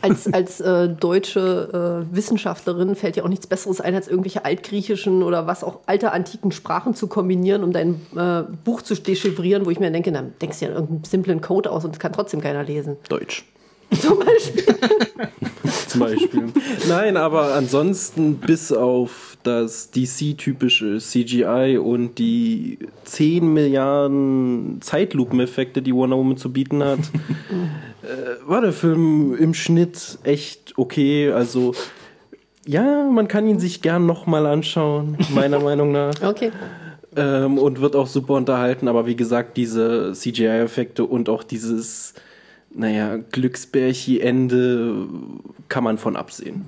Als, 0.02 0.32
als 0.34 0.60
äh, 0.60 0.90
deutsche 0.90 2.04
äh, 2.12 2.16
Wissenschaftlerin 2.16 2.96
fällt 2.96 3.16
dir 3.16 3.24
auch 3.24 3.30
nichts 3.30 3.48
Besseres 3.48 3.80
ein, 3.80 3.96
als 3.96 4.10
irgendwelche 4.10 4.44
altgriechischen 4.44 5.24
oder 5.24 5.48
was 5.48 5.64
auch 5.64 5.80
alte 5.86 6.12
antiken 6.12 6.52
Sprachen 6.52 6.94
zu 6.94 7.08
kombinieren, 7.08 7.64
um 7.64 7.72
dein 7.72 8.02
äh, 8.18 8.44
Buch 8.66 8.82
zu 8.82 8.96
dechiffrieren, 8.96 9.66
wo 9.66 9.70
ich 9.70 9.80
mir 9.80 9.92
denke, 9.92 10.12
dann 10.12 10.34
denkst 10.42 10.60
du 10.60 10.66
ja 10.66 10.72
irgendeinen 10.72 11.04
simplen 11.06 11.40
Code 11.40 11.72
aus 11.72 11.86
und 11.86 11.92
das 11.96 12.00
kann 12.00 12.12
trotzdem 12.12 12.42
keiner 12.42 12.64
lesen. 12.64 12.98
Deutsch. 13.08 13.46
Zum 14.00 14.20
Beispiel. 14.20 14.64
Zum 15.88 16.00
Beispiel. 16.00 16.44
Nein, 16.88 17.18
aber 17.18 17.54
ansonsten 17.54 18.36
bis 18.36 18.72
auf 18.72 19.38
das 19.44 19.92
DC-typische 19.92 21.00
CGI 21.00 21.78
und 21.78 22.18
die 22.18 22.80
10 23.04 23.54
Milliarden 23.54 24.82
Zeitlupeneffekte, 24.82 25.82
die 25.82 25.94
Wonder 25.94 26.18
Woman 26.18 26.38
zu 26.38 26.54
bieten 26.54 26.84
hat, 26.84 27.00
äh, 28.04 28.48
war 28.48 28.62
der 28.62 28.74
Film 28.74 29.36
im 29.36 29.54
Schnitt 29.54 30.20
echt 30.24 30.74
okay. 30.78 31.32
Also 31.32 31.74
ja, 32.66 33.10
man 33.10 33.28
kann 33.28 33.48
ihn 33.48 33.60
sich 33.60 33.82
gern 33.82 34.06
nochmal 34.06 34.46
anschauen, 34.46 35.18
meiner 35.34 35.60
Meinung 35.64 35.92
nach. 35.92 36.14
Okay. 36.24 36.52
Ähm, 37.16 37.58
und 37.58 37.82
wird 37.82 37.96
auch 37.96 38.08
super 38.08 38.36
unterhalten, 38.36 38.88
aber 38.88 39.06
wie 39.06 39.18
gesagt, 39.18 39.58
diese 39.58 40.14
CGI-Effekte 40.14 41.04
und 41.04 41.28
auch 41.28 41.44
dieses, 41.44 42.14
naja, 42.74 43.18
Glücksbärchi-Ende 43.32 45.08
kann 45.70 45.84
man 45.84 45.98
von 45.98 46.16
absehen. 46.16 46.66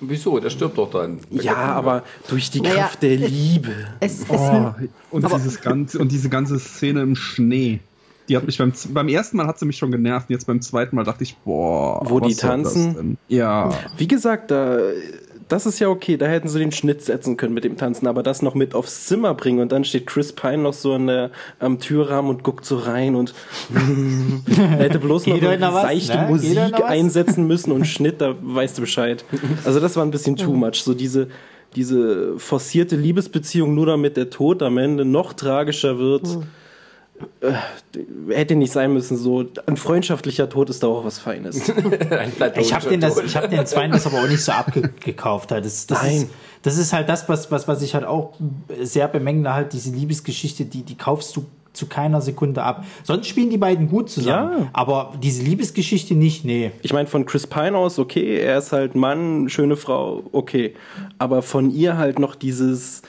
Wieso? 0.00 0.38
Der 0.38 0.50
stirbt 0.50 0.76
doch 0.76 0.90
dann. 0.90 1.18
Ja, 1.30 1.54
aber 1.56 2.02
durch 2.28 2.50
die 2.50 2.60
Naja, 2.60 2.74
Kraft 2.74 3.02
der 3.02 3.12
es- 3.20 3.30
Liebe. 3.30 3.72
Es, 4.00 4.20
es, 4.20 4.26
Oh, 4.28 4.72
und, 5.10 5.24
dieses 5.32 5.60
ganze, 5.60 5.98
und 5.98 6.12
diese 6.12 6.28
ganze 6.28 6.58
Szene 6.58 7.02
im 7.02 7.16
Schnee. 7.16 7.80
Die 8.28 8.36
hat 8.36 8.44
mich 8.46 8.56
beim, 8.58 8.72
beim 8.90 9.08
ersten 9.08 9.36
Mal 9.36 9.46
hat 9.46 9.58
sie 9.58 9.66
mich 9.66 9.76
schon 9.76 9.90
genervt. 9.90 10.28
und 10.28 10.34
Jetzt 10.34 10.46
beim 10.46 10.60
zweiten 10.60 10.96
Mal 10.96 11.04
dachte 11.04 11.22
ich, 11.24 11.36
boah. 11.38 12.02
Wo 12.08 12.20
was 12.20 12.28
die 12.28 12.34
soll 12.34 12.50
das 12.62 12.74
tanzen? 12.74 12.94
denn? 12.94 13.16
Ja. 13.28 13.70
Wie 13.98 14.08
gesagt, 14.08 14.50
da, 14.50 14.78
das 15.54 15.66
ist 15.66 15.78
ja 15.78 15.88
okay, 15.88 16.16
da 16.16 16.26
hätten 16.26 16.48
sie 16.48 16.58
den 16.58 16.72
Schnitt 16.72 17.02
setzen 17.02 17.36
können 17.36 17.54
mit 17.54 17.62
dem 17.62 17.76
Tanzen, 17.76 18.08
aber 18.08 18.24
das 18.24 18.42
noch 18.42 18.56
mit 18.56 18.74
aufs 18.74 19.06
Zimmer 19.06 19.34
bringen 19.34 19.60
und 19.60 19.70
dann 19.70 19.84
steht 19.84 20.04
Chris 20.04 20.32
Pine 20.32 20.58
noch 20.58 20.72
so 20.72 20.94
an 20.94 21.06
der, 21.06 21.30
am 21.60 21.78
Türrahmen 21.78 22.28
und 22.28 22.42
guckt 22.42 22.64
so 22.64 22.76
rein 22.76 23.14
und 23.14 23.34
er 24.52 24.66
hätte 24.78 24.98
bloß 24.98 25.28
noch 25.28 25.40
noch 25.40 25.74
was, 25.74 25.82
seichte 25.82 26.18
ne? 26.18 26.26
Musik 26.28 26.82
einsetzen 26.84 27.46
müssen 27.46 27.70
und 27.70 27.86
Schnitt, 27.86 28.20
da 28.20 28.34
weißt 28.42 28.78
du 28.78 28.80
Bescheid. 28.82 29.24
Also 29.64 29.78
das 29.78 29.94
war 29.94 30.04
ein 30.04 30.10
bisschen 30.10 30.34
too 30.34 30.54
much, 30.54 30.82
so 30.82 30.92
diese 30.92 31.28
diese 31.76 32.38
forcierte 32.38 32.96
Liebesbeziehung, 32.96 33.74
nur 33.74 33.86
damit 33.86 34.16
der 34.16 34.30
Tod 34.30 34.62
am 34.62 34.78
Ende 34.78 35.04
noch 35.04 35.32
tragischer 35.34 35.98
wird. 35.98 36.26
Äh, 36.26 36.38
hätte 38.28 38.56
nicht 38.56 38.72
sein 38.72 38.92
müssen, 38.92 39.16
so 39.16 39.44
ein 39.66 39.76
freundschaftlicher 39.76 40.48
Tod 40.48 40.70
ist 40.70 40.82
da 40.82 40.88
auch 40.88 41.04
was 41.04 41.18
Feines. 41.18 41.70
Ein 42.10 42.32
Ich 42.58 42.72
habe 42.74 42.88
den, 42.88 43.00
das- 43.00 43.18
ich 43.18 43.36
hab 43.36 43.50
den 43.50 43.64
zweiten 43.66 43.92
das 43.92 44.06
aber 44.06 44.18
auch 44.22 44.28
nicht 44.28 44.42
so 44.42 44.52
abgekauft. 44.52 45.52
Halt. 45.52 45.64
Das, 45.64 45.86
das, 45.86 46.02
Nein. 46.02 46.16
Ist, 46.16 46.28
das 46.62 46.78
ist 46.78 46.92
halt 46.92 47.08
das, 47.08 47.28
was, 47.28 47.50
was, 47.50 47.68
was 47.68 47.82
ich 47.82 47.94
halt 47.94 48.04
auch 48.04 48.34
sehr 48.82 49.08
bemängle, 49.08 49.52
halt 49.52 49.72
diese 49.72 49.90
Liebesgeschichte, 49.90 50.64
die, 50.64 50.82
die 50.82 50.96
kaufst 50.96 51.36
du 51.36 51.44
zu 51.74 51.86
keiner 51.86 52.20
Sekunde 52.20 52.62
ab. 52.62 52.84
Sonst 53.02 53.26
spielen 53.26 53.50
die 53.50 53.58
beiden 53.58 53.88
gut 53.88 54.08
zusammen. 54.08 54.58
Ja. 54.60 54.68
Aber 54.72 55.12
diese 55.20 55.42
Liebesgeschichte 55.42 56.14
nicht, 56.14 56.44
nee. 56.44 56.70
Ich 56.82 56.92
meine, 56.92 57.08
von 57.08 57.26
Chris 57.26 57.46
Pine 57.46 57.76
aus, 57.76 57.98
okay, 57.98 58.38
er 58.38 58.58
ist 58.58 58.72
halt 58.72 58.94
Mann, 58.94 59.48
schöne 59.48 59.76
Frau, 59.76 60.22
okay. 60.32 60.74
Aber 61.18 61.42
von 61.42 61.70
ihr 61.74 61.98
halt 61.98 62.18
noch 62.20 62.36
dieses, 62.36 63.02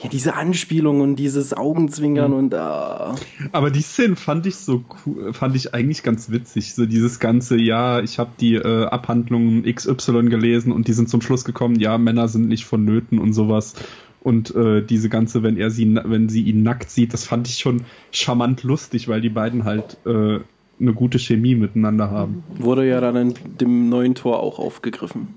ja, 0.00 0.08
diese 0.08 0.34
Anspielung 0.34 1.00
und 1.00 1.16
dieses 1.16 1.52
Augenzwinkern 1.52 2.32
und 2.32 2.54
ah. 2.54 3.16
Aber 3.50 3.70
die 3.70 3.82
Szene 3.82 4.14
fand 4.14 4.46
ich 4.46 4.54
so 4.54 4.84
cool, 5.04 5.32
fand 5.32 5.56
ich 5.56 5.74
eigentlich 5.74 6.04
ganz 6.04 6.30
witzig. 6.30 6.74
So 6.74 6.86
dieses 6.86 7.18
ganze, 7.18 7.56
ja, 7.56 8.00
ich 8.00 8.20
habe 8.20 8.30
die 8.38 8.54
äh, 8.54 8.84
Abhandlungen 8.84 9.64
XY 9.64 10.26
gelesen 10.28 10.70
und 10.70 10.86
die 10.86 10.92
sind 10.92 11.08
zum 11.08 11.20
Schluss 11.20 11.44
gekommen, 11.44 11.80
ja, 11.80 11.98
Männer 11.98 12.28
sind 12.28 12.46
nicht 12.46 12.64
vonnöten 12.64 13.18
und 13.18 13.32
sowas. 13.32 13.74
Und 14.20 14.54
äh, 14.54 14.82
diese 14.82 15.08
ganze, 15.08 15.42
wenn 15.42 15.56
er 15.56 15.70
sie, 15.70 15.98
wenn 16.04 16.28
sie 16.28 16.42
ihn 16.42 16.62
nackt 16.62 16.90
sieht, 16.90 17.12
das 17.12 17.24
fand 17.24 17.48
ich 17.48 17.58
schon 17.58 17.84
charmant 18.12 18.62
lustig, 18.62 19.08
weil 19.08 19.20
die 19.20 19.30
beiden 19.30 19.64
halt 19.64 19.96
äh, 20.06 20.38
eine 20.80 20.92
gute 20.94 21.18
Chemie 21.18 21.56
miteinander 21.56 22.10
haben. 22.10 22.44
wurde 22.56 22.86
ja 22.86 23.00
dann 23.00 23.16
in 23.16 23.34
dem 23.60 23.88
neuen 23.88 24.14
Tor 24.14 24.40
auch 24.40 24.60
aufgegriffen. 24.60 25.34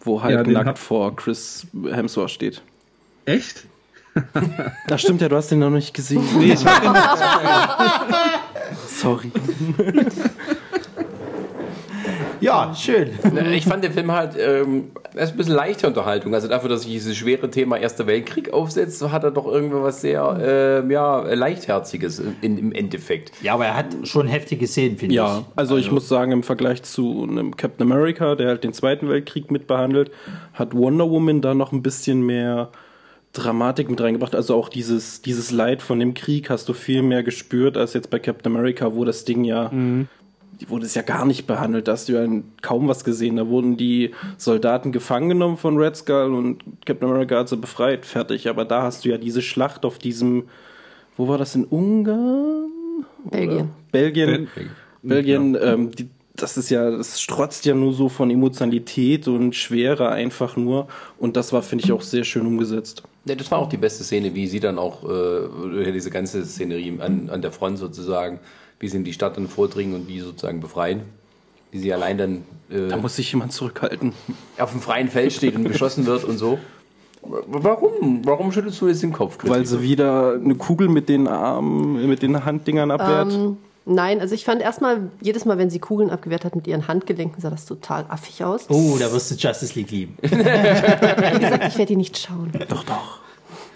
Wo 0.00 0.20
halt 0.20 0.48
Ja, 0.48 0.52
nackt 0.52 0.80
vor 0.80 1.14
Chris 1.14 1.68
Hemsworth 1.92 2.30
steht. 2.30 2.62
Echt? 3.24 3.64
Ach 4.90 4.98
stimmt 4.98 5.20
ja, 5.22 5.28
du 5.28 5.36
hast 5.36 5.50
den 5.50 5.60
noch 5.60 5.70
nicht 5.70 5.94
gesehen. 5.94 6.22
Nee, 6.38 6.52
ich 6.52 6.66
hab 6.66 6.82
den, 6.82 6.92
Sorry. 8.88 9.30
Ja, 12.40 12.74
schön. 12.74 13.10
Ich 13.52 13.66
fand 13.66 13.84
den 13.84 13.92
Film 13.92 14.10
halt, 14.10 14.32
ähm, 14.36 14.90
er 15.14 15.22
ist 15.22 15.30
ein 15.30 15.36
bisschen 15.36 15.54
leichte 15.54 15.86
Unterhaltung. 15.86 16.34
Also 16.34 16.48
dafür, 16.48 16.68
dass 16.70 16.82
sich 16.82 16.90
dieses 16.90 17.16
schwere 17.16 17.48
Thema 17.50 17.76
Erster 17.76 18.08
Weltkrieg 18.08 18.52
aufsetzt, 18.52 19.00
hat 19.12 19.22
er 19.22 19.30
doch 19.30 19.46
irgendwie 19.46 19.80
was 19.80 20.00
sehr 20.00 20.38
ähm, 20.82 20.90
ja, 20.90 21.20
leichtherziges 21.32 22.20
in, 22.40 22.58
im 22.58 22.72
Endeffekt. 22.72 23.30
Ja, 23.42 23.54
aber 23.54 23.66
er 23.66 23.76
hat 23.76 23.86
schon 24.02 24.26
heftige 24.26 24.66
Szenen, 24.66 24.98
finde 24.98 25.14
Ja, 25.14 25.38
ich. 25.38 25.44
also 25.54 25.76
ich 25.76 25.92
muss 25.92 26.08
sagen, 26.08 26.32
im 26.32 26.42
Vergleich 26.42 26.82
zu 26.82 27.24
einem 27.30 27.56
Captain 27.56 27.86
America, 27.88 28.34
der 28.34 28.48
halt 28.48 28.64
den 28.64 28.72
Zweiten 28.72 29.08
Weltkrieg 29.08 29.52
mitbehandelt, 29.52 30.10
hat 30.52 30.74
Wonder 30.74 31.08
Woman 31.08 31.42
da 31.42 31.54
noch 31.54 31.70
ein 31.70 31.84
bisschen 31.84 32.22
mehr 32.22 32.70
Dramatik 33.32 33.88
mit 33.88 34.00
reingebracht. 34.00 34.34
Also 34.34 34.54
auch 34.54 34.68
dieses, 34.68 35.22
dieses 35.22 35.50
Leid 35.50 35.82
von 35.82 35.98
dem 35.98 36.14
Krieg 36.14 36.50
hast 36.50 36.68
du 36.68 36.72
viel 36.74 37.02
mehr 37.02 37.22
gespürt 37.22 37.76
als 37.76 37.94
jetzt 37.94 38.10
bei 38.10 38.18
Captain 38.18 38.54
America, 38.54 38.94
wo 38.94 39.04
das 39.04 39.24
Ding 39.24 39.44
ja, 39.44 39.70
die 40.62 40.68
wurde 40.68 40.86
es 40.86 40.94
ja 40.94 41.02
gar 41.02 41.24
nicht 41.24 41.46
behandelt. 41.46 41.88
Da 41.88 41.92
hast 41.92 42.08
du 42.08 42.12
ja 42.12 42.26
kaum 42.60 42.88
was 42.88 43.04
gesehen. 43.04 43.36
Da 43.36 43.48
wurden 43.48 43.76
die 43.76 44.12
Soldaten 44.36 44.92
gefangen 44.92 45.30
genommen 45.30 45.56
von 45.56 45.76
Red 45.76 45.96
Skull 45.96 46.34
und 46.34 46.62
Captain 46.84 47.08
America 47.08 47.38
hat 47.38 47.48
sie 47.48 47.56
befreit. 47.56 48.06
Fertig. 48.06 48.48
Aber 48.48 48.64
da 48.64 48.82
hast 48.82 49.04
du 49.04 49.08
ja 49.08 49.18
diese 49.18 49.42
Schlacht 49.42 49.84
auf 49.84 49.98
diesem, 49.98 50.44
wo 51.16 51.26
war 51.26 51.38
das 51.38 51.54
in 51.54 51.64
Ungarn? 51.64 52.70
Belgien. 53.30 53.70
Belgien. 53.90 54.48
Belgien, 55.02 55.58
ähm, 55.60 55.90
die, 55.90 56.08
das 56.34 56.56
ist 56.56 56.70
ja, 56.70 56.90
das 56.90 57.20
strotzt 57.20 57.64
ja 57.64 57.74
nur 57.74 57.92
so 57.92 58.08
von 58.08 58.30
Emotionalität 58.30 59.26
und 59.26 59.56
Schwere 59.56 60.10
einfach 60.10 60.56
nur. 60.56 60.86
Und 61.18 61.36
das 61.36 61.52
war, 61.52 61.62
finde 61.62 61.84
ich, 61.84 61.92
auch 61.92 62.02
sehr 62.02 62.24
schön 62.24 62.46
umgesetzt. 62.46 63.02
Ja, 63.24 63.34
das 63.36 63.50
war 63.50 63.58
auch 63.58 63.68
die 63.68 63.76
beste 63.76 64.02
Szene, 64.02 64.34
wie 64.34 64.46
sie 64.48 64.58
dann 64.60 64.78
auch, 64.78 65.04
äh, 65.08 65.92
diese 65.92 66.10
ganze 66.10 66.44
Szenerie 66.44 66.98
an, 67.00 67.30
an 67.30 67.40
der 67.40 67.52
Front 67.52 67.78
sozusagen, 67.78 68.40
wie 68.80 68.88
sie 68.88 68.96
in 68.96 69.04
die 69.04 69.12
Stadt 69.12 69.36
dann 69.36 69.46
vordringen 69.48 69.94
und 69.94 70.08
die 70.08 70.20
sozusagen 70.20 70.60
befreien. 70.60 71.02
Wie 71.70 71.78
sie 71.78 71.92
allein 71.92 72.18
dann 72.18 72.42
äh, 72.70 72.88
Da 72.88 72.96
muss 72.96 73.16
sich 73.16 73.32
jemand 73.32 73.52
zurückhalten. 73.52 74.12
auf 74.58 74.72
dem 74.72 74.80
freien 74.80 75.08
Feld 75.08 75.32
steht 75.32 75.54
und 75.54 75.64
beschossen 75.64 76.04
wird 76.06 76.24
und 76.24 76.36
so. 76.36 76.58
Warum? 77.22 78.24
Warum 78.24 78.50
schüttelst 78.50 78.80
du 78.80 78.88
jetzt 78.88 79.02
den 79.02 79.12
Kopf? 79.12 79.38
Christi? 79.38 79.54
Weil 79.54 79.64
sie 79.66 79.80
wieder 79.80 80.34
eine 80.34 80.56
Kugel 80.56 80.88
mit 80.88 81.08
den 81.08 81.28
Armen, 81.28 82.08
mit 82.08 82.20
den 82.22 82.44
Handdingern 82.44 82.90
abwehrt. 82.90 83.32
Ähm, 83.32 83.56
nein, 83.84 84.20
also 84.20 84.34
ich 84.34 84.44
fand 84.44 84.62
erstmal, 84.62 85.10
jedes 85.20 85.44
Mal, 85.44 85.58
wenn 85.58 85.70
sie 85.70 85.78
Kugeln 85.78 86.10
abgewehrt 86.10 86.44
hat 86.44 86.56
mit 86.56 86.66
ihren 86.66 86.88
Handgelenken, 86.88 87.40
sah 87.40 87.50
das 87.50 87.66
total 87.66 88.06
affig 88.08 88.44
aus. 88.44 88.66
Oh, 88.68 88.96
da 88.98 89.12
wirst 89.12 89.30
du 89.30 89.34
Justice 89.34 89.74
League 89.74 89.90
lieben. 89.90 90.16
Wie 90.22 90.28
gesagt, 90.28 91.64
ich 91.68 91.78
werde 91.78 91.86
die 91.86 91.96
nicht 91.96 92.18
schauen. 92.18 92.52
doch, 92.68 92.84
doch. 92.84 93.22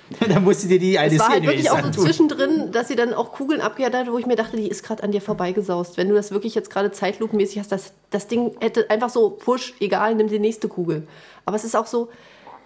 da 0.29 0.41
musst 0.41 0.65
du 0.65 0.69
dir 0.69 0.79
die 0.79 0.99
eine 0.99 1.13
Es 1.13 1.19
war 1.19 1.31
halt 1.31 1.45
wirklich 1.45 1.71
auch 1.71 1.83
so 1.83 2.03
zwischendrin, 2.03 2.71
dass 2.71 2.89
sie 2.89 2.97
dann 2.97 3.13
auch 3.13 3.33
Kugeln 3.33 3.61
abgehört 3.61 3.95
hat, 3.95 4.11
wo 4.11 4.19
ich 4.19 4.27
mir 4.27 4.37
dachte, 4.37 4.57
die 4.57 4.69
ist 4.69 4.85
gerade 4.85 5.03
an 5.03 5.11
dir 5.11 5.21
vorbeigesaust. 5.21 5.97
Wenn 5.97 6.09
du 6.09 6.15
das 6.15 6.31
wirklich 6.31 6.55
jetzt 6.55 6.71
gerade 6.71 6.93
zeitlupenmäßig 6.93 7.59
hast, 7.59 7.73
das, 7.73 7.93
das 8.11 8.29
Ding 8.29 8.53
hätte 8.61 8.89
einfach 8.91 9.11
so, 9.11 9.31
push, 9.31 9.75
egal, 9.81 10.15
nimm 10.15 10.29
die 10.29 10.39
nächste 10.39 10.69
Kugel. 10.69 11.07
Aber 11.45 11.57
es 11.57 11.65
ist 11.65 11.75
auch 11.75 11.87
so, 11.87 12.09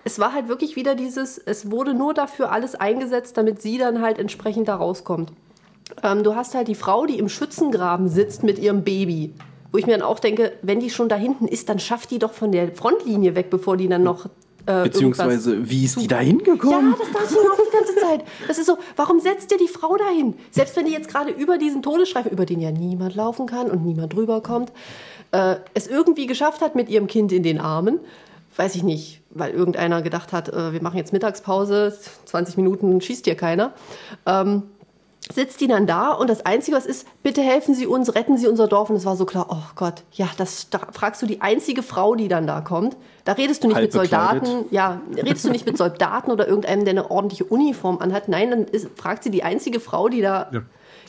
es 0.05 0.19
war 0.19 0.33
halt 0.33 0.49
wirklich 0.49 0.77
wieder 0.77 0.95
dieses, 0.95 1.39
es 1.39 1.71
wurde 1.71 1.95
nur 1.95 2.15
dafür 2.15 2.53
alles 2.53 2.75
eingesetzt, 2.75 3.37
damit 3.37 3.62
sie 3.62 3.79
dann 3.79 4.03
halt 4.03 4.19
entsprechend 4.19 4.69
da 4.69 4.77
rauskommt. 4.77 5.33
Ähm, 6.03 6.23
du 6.23 6.35
hast 6.35 6.55
halt 6.55 6.69
die 6.69 6.75
Frau, 6.75 7.07
die 7.07 7.19
im 7.19 7.29
Schützengraben 7.29 8.09
sitzt 8.09 8.43
mit 8.43 8.59
ihrem 8.59 8.83
Baby. 8.83 9.35
Wo 9.73 9.79
ich 9.79 9.87
mir 9.87 9.93
dann 9.93 10.03
auch 10.03 10.19
denke, 10.19 10.53
wenn 10.62 10.81
die 10.81 10.91
schon 10.91 11.09
da 11.09 11.17
hinten 11.17 11.47
ist, 11.47 11.69
dann 11.69 11.79
schafft 11.79 12.11
die 12.11 12.19
doch 12.19 12.33
von 12.33 12.51
der 12.51 12.73
Frontlinie 12.73 13.35
weg, 13.37 13.51
bevor 13.51 13.77
die 13.77 13.89
dann 13.89 14.03
noch. 14.03 14.27
Äh, 14.67 14.83
Beziehungsweise, 14.83 15.69
wie 15.71 15.85
ist 15.85 16.01
die 16.01 16.09
da 16.09 16.17
ja, 16.17 16.23
hingekommen? 16.23 16.95
das 16.99 17.11
dachte 17.12 17.35
ich 17.35 17.43
mir 17.43 17.53
auch 17.53 17.57
die 17.57 17.77
ganze 17.77 17.97
Zeit. 17.97 18.25
Das 18.49 18.59
ist 18.59 18.67
so, 18.67 18.79
warum 18.97 19.21
setzt 19.21 19.53
ihr 19.53 19.59
die 19.59 19.69
Frau 19.69 19.97
dahin? 19.97 20.35
Selbst 20.51 20.77
wenn 20.77 20.87
die 20.87 20.93
jetzt 20.93 21.09
gerade 21.09 21.31
über 21.31 21.57
diesen 21.57 21.83
Todesstreifen, 21.83 22.33
über 22.33 22.47
den 22.47 22.61
ja 22.61 22.71
niemand 22.71 23.15
laufen 23.15 23.47
kann 23.47 23.71
und 23.71 23.85
niemand 23.85 24.12
drüber 24.12 24.43
kommt, 24.43 24.73
äh, 25.33 25.57
es 25.75 25.87
irgendwie 25.87 26.27
geschafft 26.27 26.61
hat 26.61 26.75
mit 26.75 26.89
ihrem 26.89 27.07
Kind 27.07 27.33
in 27.33 27.43
den 27.43 27.61
Armen, 27.61 28.01
weiß 28.57 28.75
ich 28.75 28.83
nicht, 28.83 29.23
weil 29.31 29.53
irgendeiner 29.53 30.03
gedacht 30.03 30.33
hat, 30.33 30.49
äh, 30.49 30.73
wir 30.73 30.83
machen 30.83 30.97
jetzt 30.97 31.12
Mittagspause, 31.12 31.97
20 32.25 32.57
Minuten 32.57 33.01
schießt 33.01 33.25
hier 33.25 33.37
keiner. 33.37 33.73
Ähm, 34.27 34.65
sitzt 35.32 35.61
die 35.61 35.66
dann 35.69 35.86
da 35.86 36.11
und 36.12 36.28
das 36.28 36.44
Einzige, 36.47 36.77
was 36.77 36.86
ist, 36.86 37.07
bitte 37.23 37.40
helfen 37.43 37.74
Sie 37.74 37.86
uns, 37.86 38.15
retten 38.15 38.36
Sie 38.36 38.47
unser 38.48 38.66
Dorf. 38.69 38.90
Und 38.90 38.97
es 38.97 39.05
war 39.05 39.16
so 39.16 39.24
klar, 39.27 39.47
oh 39.51 39.62
Gott, 39.77 40.02
ja, 40.12 40.28
das 40.36 40.70
da 40.70 40.81
fragst 40.93 41.23
du 41.23 41.27
die 41.27 41.40
einzige 41.40 41.82
Frau, 41.82 42.15
die 42.15 42.28
dann 42.28 42.47
da 42.47 42.61
kommt. 42.61 42.97
Da 43.24 43.32
redest 43.32 43.62
du 43.62 43.69
nicht 43.69 43.77
Halb 43.77 43.85
mit 43.86 43.93
Soldaten, 43.93 44.40
bekleidet. 44.40 44.73
ja, 44.73 45.01
redest 45.16 45.44
du 45.44 45.51
nicht 45.51 45.66
mit 45.66 45.77
Soldaten 45.78 46.31
oder 46.31 46.48
irgendeinem, 46.48 46.85
der 46.85 46.93
eine 46.93 47.11
ordentliche 47.11 47.44
Uniform 47.44 47.98
anhat. 47.98 48.28
Nein, 48.28 48.51
dann 48.51 48.65
ist, 48.65 48.89
fragt 48.97 49.23
sie 49.24 49.31
die 49.31 49.43
einzige 49.44 49.78
Frau, 49.81 50.09
die 50.09 50.20
da 50.20 50.48
Ja, 50.52 50.62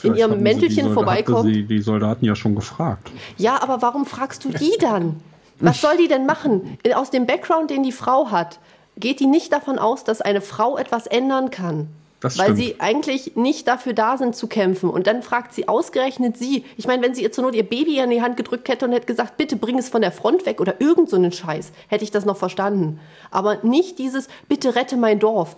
in 0.04 0.16
ihrem 0.16 0.42
Mäntelchen 0.42 0.76
die 0.76 0.82
Solda- 0.82 0.94
vorbeikommt. 0.94 1.46
Sie 1.54 1.64
die 1.64 1.80
Soldaten 1.82 2.26
ja 2.26 2.36
schon 2.36 2.56
gefragt. 2.56 3.12
Ja, 3.38 3.62
aber 3.62 3.82
warum 3.82 4.06
fragst 4.06 4.44
du 4.46 4.50
die 4.50 4.74
dann? 4.80 5.20
Was 5.60 5.80
soll 5.82 5.96
die 5.98 6.08
denn 6.08 6.26
machen? 6.26 6.78
Aus 6.96 7.12
dem 7.12 7.26
Background, 7.28 7.70
den 7.70 7.84
die 7.84 7.92
Frau 7.92 8.32
hat, 8.32 8.60
geht 8.98 9.20
die 9.20 9.28
nicht 9.28 9.54
davon 9.54 9.78
aus, 9.80 10.04
dass 10.04 10.20
eine 10.22 10.42
Frau 10.42 10.78
etwas 10.78 11.06
ändern 11.08 11.52
kann. 11.52 11.88
Das 12.22 12.38
weil 12.38 12.46
stimmt. 12.46 12.60
sie 12.60 12.76
eigentlich 12.78 13.36
nicht 13.36 13.68
dafür 13.68 13.94
da 13.94 14.16
sind 14.16 14.36
zu 14.36 14.46
kämpfen. 14.46 14.92
Und 14.92 15.08
dann 15.08 15.24
fragt 15.24 15.56
sie 15.56 15.68
ausgerechnet 15.68 16.38
sie. 16.38 16.64
Ich 16.78 16.86
meine, 16.86 17.02
wenn 17.02 17.16
sie 17.16 17.24
ihr 17.24 17.32
zur 17.32 17.44
Not 17.44 17.56
ihr 17.56 17.68
Baby 17.68 17.98
in 17.98 18.12
die 18.12 18.22
Hand 18.22 18.38
gedrückt 18.38 18.70
hätte 18.70 18.86
und 18.86 18.92
hätte 18.92 19.08
gesagt, 19.08 19.38
bitte 19.38 19.56
bring 19.56 19.80
es 19.80 19.90
von 19.90 20.02
der 20.02 20.12
Front 20.12 20.46
weg 20.46 20.62
oder 20.62 20.80
irgend 20.80 21.10
so 21.10 21.16
einen 21.16 21.32
Scheiß, 21.32 21.72
hätte 21.88 22.04
ich 22.04 22.12
das 22.12 22.24
noch 22.24 22.38
verstanden. 22.38 23.00
Aber 23.32 23.58
nicht 23.64 23.98
dieses, 23.98 24.28
bitte 24.48 24.76
rette 24.76 24.98
mein 24.98 25.20
Dorf. 25.20 25.56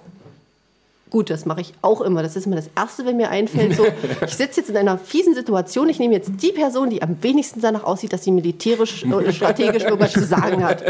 Gut, 1.09 1.29
das 1.29 1.45
mache 1.45 1.61
ich 1.61 1.73
auch 1.81 1.99
immer. 1.99 2.23
Das 2.23 2.37
ist 2.37 2.47
immer 2.47 2.55
das 2.55 2.69
Erste, 2.75 3.05
wenn 3.05 3.17
mir 3.17 3.29
einfällt. 3.29 3.75
So, 3.75 3.85
ich 4.25 4.33
sitze 4.33 4.61
jetzt 4.61 4.69
in 4.69 4.77
einer 4.77 4.97
fiesen 4.97 5.35
Situation. 5.35 5.89
Ich 5.89 5.99
nehme 5.99 6.13
jetzt 6.13 6.31
die 6.41 6.53
Person, 6.53 6.89
die 6.89 7.03
am 7.03 7.21
wenigsten 7.21 7.59
danach 7.59 7.83
aussieht, 7.83 8.13
dass 8.13 8.23
sie 8.23 8.31
militärisch 8.31 9.05
oder 9.05 9.33
strategisch 9.33 9.83
irgendwas 9.83 10.13
zu 10.13 10.23
sagen 10.23 10.63
hat. 10.63 10.81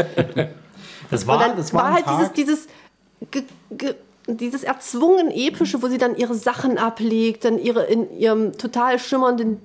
Das 1.10 1.26
war, 1.26 1.54
das 1.54 1.74
war, 1.74 1.82
war 1.82 1.92
halt 1.94 2.04
Tag, 2.06 2.34
dieses, 2.34 2.64
dieses, 2.64 2.68
ge, 3.30 3.42
ge, 3.72 3.94
dieses 4.26 4.64
erzwungen 4.64 5.30
epische, 5.30 5.82
wo 5.82 5.88
sie 5.88 5.98
dann 5.98 6.16
ihre 6.16 6.34
Sachen 6.34 6.78
ablegt, 6.78 7.44
dann 7.44 7.58
ihre 7.58 7.84
in 7.84 8.16
ihrem 8.18 8.56
total 8.56 8.98
schimmernden 8.98 9.60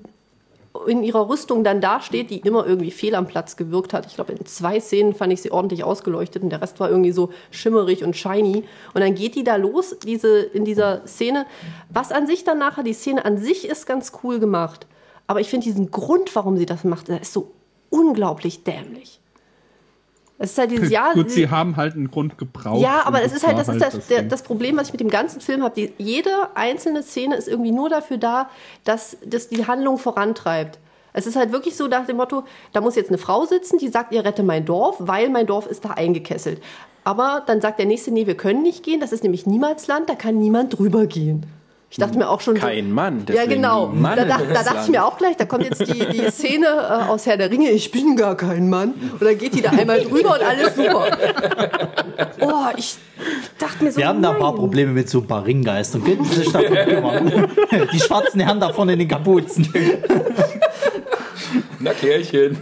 in 0.88 1.04
ihrer 1.04 1.28
Rüstung 1.28 1.64
dann 1.64 1.82
dasteht, 1.82 2.30
die 2.30 2.40
immer 2.40 2.66
irgendwie 2.66 2.92
fehl 2.92 3.16
am 3.16 3.28
Platz 3.28 3.58
gewirkt 3.58 3.94
hat. 3.94 4.06
Ich 4.06 4.16
glaube, 4.16 4.34
in 4.34 4.46
zwei 4.46 4.80
Szenen 4.80 5.14
fand 5.14 5.34
ich 5.34 5.42
sie 5.42 5.52
ordentlich 5.52 5.84
ausgeleuchtet 5.84 6.44
und 6.44 6.52
der 6.52 6.62
Rest 6.62 6.80
war 6.80 6.90
irgendwie 6.90 7.12
so 7.12 7.32
schimmerig 7.52 8.04
und 8.04 8.16
shiny. 8.16 8.64
Und 8.94 9.02
dann 9.02 9.16
geht 9.16 9.36
die 9.36 9.44
da 9.44 9.56
los, 9.56 9.98
diese, 10.04 10.40
in 10.40 10.66
dieser 10.66 11.06
Szene. 11.08 11.46
Was 11.90 12.12
an 12.12 12.28
sich 12.28 12.44
dann 12.44 12.60
nachher, 12.60 12.84
die 12.84 12.94
Szene 12.94 13.26
an 13.26 13.38
sich 13.38 13.68
ist 13.68 13.88
ganz 13.88 14.12
cool 14.24 14.40
gemacht. 14.40 14.86
Aber 15.28 15.42
ich 15.42 15.50
finde 15.50 15.66
diesen 15.66 15.92
Grund, 15.92 16.36
warum 16.36 16.58
sie 16.58 16.66
das 16.66 16.84
macht, 16.84 17.08
der 17.08 17.22
ist 17.22 17.34
so 17.34 17.52
unglaublich 17.90 18.64
dämlich. 18.64 19.20
Es 20.42 20.52
ist 20.52 20.58
halt 20.58 20.72
dieses 20.72 20.90
Jahr. 20.90 21.14
Gut, 21.14 21.30
sie 21.30 21.50
haben 21.50 21.76
halt 21.76 21.96
einen 21.96 22.10
Grund 22.10 22.38
gebraucht. 22.38 22.82
Ja, 22.82 23.02
aber 23.06 23.22
es 23.24 23.34
ist 23.34 23.46
halt, 23.46 23.58
das 23.58 23.68
ist 23.68 23.82
das, 23.82 24.08
der, 24.08 24.22
Ding. 24.22 24.30
das 24.30 24.42
Problem, 24.42 24.78
was 24.78 24.88
ich 24.88 24.94
mit 24.94 25.02
dem 25.02 25.10
ganzen 25.10 25.42
Film 25.42 25.64
habe. 25.64 25.90
Jede 25.98 26.32
einzelne 26.56 27.04
Szene 27.04 27.36
ist 27.36 27.50
irgendwie 27.50 27.72
nur 27.72 27.90
dafür 27.90 28.18
da, 28.18 28.50
dass, 28.86 29.18
dass 29.26 29.50
die 29.50 29.68
Handlung 29.68 29.98
vorantreibt. 29.98 30.80
Es 31.12 31.28
ist 31.28 31.36
halt 31.36 31.52
wirklich 31.52 31.76
so 31.76 31.88
nach 31.88 32.06
dem 32.06 32.16
Motto, 32.16 32.44
da 32.72 32.80
muss 32.80 32.96
jetzt 32.96 33.10
eine 33.10 33.18
Frau 33.18 33.46
sitzen, 33.46 33.80
die 33.80 33.90
sagt, 33.90 34.14
ihr 34.14 34.24
rette 34.24 34.44
mein 34.44 34.66
Dorf, 34.66 34.96
weil 35.00 35.30
mein 35.30 35.46
Dorf 35.46 35.68
ist 35.68 35.84
da 35.84 35.92
eingekesselt. 35.92 36.62
Aber 37.04 37.44
dann 37.46 37.60
sagt 37.60 37.80
der 37.80 37.86
nächste, 37.86 38.12
nee, 38.12 38.26
wir 38.26 38.38
können 38.38 38.62
nicht 38.62 38.84
gehen, 38.84 39.02
das 39.02 39.12
ist 39.12 39.24
nämlich 39.24 39.46
Niemalsland, 39.46 40.10
da 40.10 40.16
kann 40.16 40.40
niemand 40.40 40.78
drüber 40.78 41.06
gehen. 41.06 41.46
Ich 41.92 41.98
dachte 41.98 42.18
mir 42.20 42.30
auch 42.30 42.40
schon. 42.40 42.56
so- 42.56 42.62
Kein 42.62 42.92
Mann, 42.92 43.26
Ja, 43.34 43.46
genau. 43.46 43.88
Mann 43.88 44.16
Da, 44.16 44.24
da 44.26 44.38
das 44.54 44.66
dachte 44.66 44.80
ich 44.84 44.90
mir 44.90 45.04
auch 45.04 45.18
gleich, 45.18 45.36
da 45.38 45.46
kommt 45.46 45.64
jetzt 45.64 45.82
die, 45.88 46.06
die 46.06 46.30
Szene 46.30 46.68
äh, 46.68 47.10
aus 47.10 47.26
Herr 47.26 47.36
der 47.36 47.50
Ringe, 47.50 47.72
ich 47.72 47.90
bin 47.90 48.16
gar 48.16 48.38
kein 48.38 48.70
Mann. 48.70 48.94
Und 49.14 49.22
dann 49.24 49.38
geht 49.38 49.56
die 49.56 49.62
da 49.64 49.72
einmal 49.72 50.00
drüber 50.02 50.36
und 50.36 50.42
alles 50.48 50.76
super. 50.76 51.08
Oh, 52.42 52.66
ich 52.78 52.96
dachte 53.58 53.84
mir 53.84 53.92
so. 53.92 53.98
wir 53.98 54.08
haben 54.08 54.22
da 54.22 54.32
ein 54.32 54.38
paar 54.40 54.52
nein. 54.52 54.60
Probleme 54.60 54.92
mit 54.92 55.10
so 55.10 55.20
ein 55.20 55.28
paar 55.28 55.44
Ringgeistern. 55.46 56.04
Könnten 56.04 56.26
Sie 56.26 56.36
sich 56.36 56.52
darum 56.52 56.74
kümmern? 56.76 57.48
Die 57.94 58.00
schwarzen 58.00 58.40
Herren 58.40 58.60
da 58.60 58.72
vorne 58.72 58.94
in 58.94 59.00
den 59.00 59.08
Kapuzen. 59.08 59.68
Na, 61.80 61.94
Klärchen. 61.94 62.58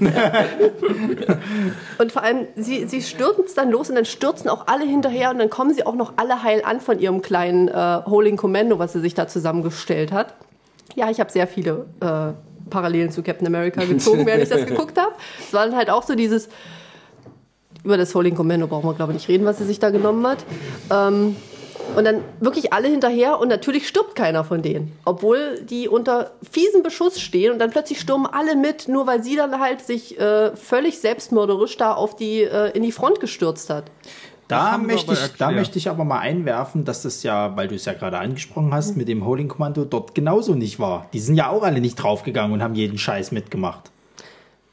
Und 1.97 2.11
vor 2.11 2.23
allem, 2.23 2.47
sie, 2.55 2.85
sie 2.85 3.01
stürzen 3.01 3.45
es 3.45 3.55
dann 3.55 3.71
los 3.71 3.89
und 3.89 3.95
dann 3.95 4.05
stürzen 4.05 4.49
auch 4.49 4.67
alle 4.67 4.85
hinterher 4.85 5.31
und 5.31 5.39
dann 5.39 5.49
kommen 5.49 5.73
sie 5.73 5.85
auch 5.85 5.95
noch 5.95 6.13
alle 6.17 6.43
heil 6.43 6.61
an 6.63 6.79
von 6.81 6.99
ihrem 6.99 7.21
kleinen 7.21 7.67
äh, 7.67 8.01
Holding 8.05 8.37
Commando, 8.37 8.79
was 8.79 8.93
sie 8.93 8.99
sich 8.99 9.15
da 9.15 9.27
zusammengestellt 9.27 10.11
hat. 10.11 10.35
Ja, 10.95 11.09
ich 11.09 11.19
habe 11.19 11.31
sehr 11.31 11.47
viele 11.47 11.85
äh, 11.99 12.33
Parallelen 12.69 13.11
zu 13.11 13.23
Captain 13.23 13.47
America 13.47 13.83
gezogen, 13.83 14.25
während 14.25 14.43
ich 14.43 14.49
das 14.49 14.65
geguckt 14.67 14.97
habe. 14.99 15.13
Es 15.39 15.53
war 15.53 15.65
dann 15.65 15.75
halt 15.75 15.89
auch 15.89 16.03
so 16.03 16.15
dieses, 16.15 16.49
über 17.83 17.97
das 17.97 18.13
Holding 18.13 18.35
Commando 18.35 18.67
brauchen 18.67 18.87
wir, 18.87 18.93
glaube 18.93 19.13
ich, 19.13 19.19
nicht 19.19 19.29
reden, 19.29 19.45
was 19.45 19.57
sie 19.57 19.65
sich 19.65 19.79
da 19.79 19.89
genommen 19.89 20.25
hat. 20.27 20.39
Ähm, 20.91 21.35
und 21.95 22.05
dann 22.05 22.23
wirklich 22.39 22.73
alle 22.73 22.87
hinterher 22.87 23.39
und 23.39 23.47
natürlich 23.47 23.87
stirbt 23.87 24.15
keiner 24.15 24.43
von 24.43 24.61
denen. 24.61 24.91
Obwohl 25.05 25.61
die 25.61 25.87
unter 25.87 26.31
fiesen 26.49 26.83
Beschuss 26.83 27.19
stehen 27.19 27.51
und 27.51 27.59
dann 27.59 27.71
plötzlich 27.71 27.99
stürmen 27.99 28.27
alle 28.27 28.55
mit, 28.55 28.87
nur 28.87 29.07
weil 29.07 29.23
sie 29.23 29.35
dann 29.35 29.59
halt 29.59 29.81
sich 29.81 30.19
äh, 30.19 30.55
völlig 30.55 30.99
selbstmörderisch 30.99 31.77
da 31.77 31.93
auf 31.93 32.15
die, 32.15 32.43
äh, 32.43 32.71
in 32.75 32.83
die 32.83 32.91
Front 32.91 33.19
gestürzt 33.19 33.69
hat. 33.69 33.85
Da 34.47 34.77
möchte, 34.77 35.11
ich, 35.11 35.33
da 35.37 35.51
möchte 35.51 35.77
ich 35.77 35.89
aber 35.89 36.05
mal 36.05 36.19
einwerfen, 36.19 36.85
dass 36.85 37.01
das 37.01 37.21
ja, 37.23 37.57
weil 37.57 37.67
du 37.67 37.75
es 37.75 37.83
ja 37.83 37.93
gerade 37.93 38.17
angesprochen 38.17 38.73
hast, 38.73 38.95
mit 38.95 39.09
dem 39.09 39.25
Holding-Kommando 39.25 39.83
dort 39.83 40.15
genauso 40.15 40.55
nicht 40.55 40.79
war. 40.79 41.07
Die 41.11 41.19
sind 41.19 41.35
ja 41.35 41.49
auch 41.49 41.63
alle 41.63 41.81
nicht 41.81 41.95
draufgegangen 41.95 42.53
und 42.53 42.63
haben 42.63 42.75
jeden 42.75 42.97
Scheiß 42.97 43.31
mitgemacht. 43.33 43.91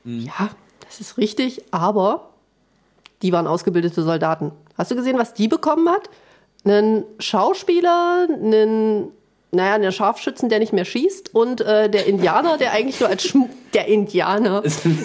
Ja, 0.04 0.50
das 0.86 1.00
ist 1.00 1.18
richtig, 1.18 1.62
aber 1.72 2.28
die 3.22 3.32
waren 3.32 3.48
ausgebildete 3.48 4.02
Soldaten. 4.02 4.52
Hast 4.78 4.92
du 4.92 4.94
gesehen, 4.94 5.18
was 5.18 5.34
die 5.34 5.48
bekommen 5.48 5.88
hat? 5.88 6.08
Einen 6.64 7.04
Schauspieler, 7.18 8.26
einen, 8.28 9.08
naja, 9.52 9.74
einen 9.74 9.92
Scharfschützen, 9.92 10.48
der 10.48 10.58
nicht 10.58 10.72
mehr 10.72 10.84
schießt 10.84 11.34
und 11.34 11.60
äh, 11.60 11.90
der 11.90 12.06
Indianer, 12.06 12.56
der 12.56 12.72
eigentlich 12.72 13.00
nur 13.00 13.08
als 13.08 13.24
Schm 13.24 13.48
der 13.74 13.88
Indianer, 13.88 14.62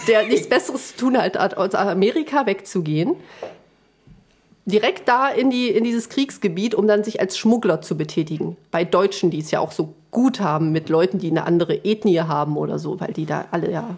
der 0.07 0.27
nichts 0.27 0.47
Besseres 0.47 0.89
zu 0.89 1.05
tun 1.05 1.17
hat, 1.17 1.37
als 1.37 1.75
Amerika 1.75 2.45
wegzugehen. 2.45 3.15
Direkt 4.65 5.07
da 5.07 5.29
in, 5.29 5.49
die, 5.49 5.69
in 5.69 5.83
dieses 5.83 6.09
Kriegsgebiet, 6.09 6.75
um 6.75 6.87
dann 6.87 7.03
sich 7.03 7.19
als 7.19 7.37
Schmuggler 7.37 7.81
zu 7.81 7.97
betätigen. 7.97 8.55
Bei 8.69 8.85
Deutschen, 8.85 9.31
die 9.31 9.39
es 9.39 9.49
ja 9.49 9.59
auch 9.59 9.71
so 9.71 9.95
gut 10.11 10.39
haben 10.39 10.71
mit 10.71 10.89
Leuten, 10.89 11.17
die 11.17 11.31
eine 11.31 11.45
andere 11.45 11.83
Ethnie 11.83 12.19
haben 12.19 12.55
oder 12.55 12.77
so, 12.77 12.99
weil 12.99 13.13
die 13.13 13.25
da 13.25 13.45
alle 13.51 13.71
ja 13.71 13.97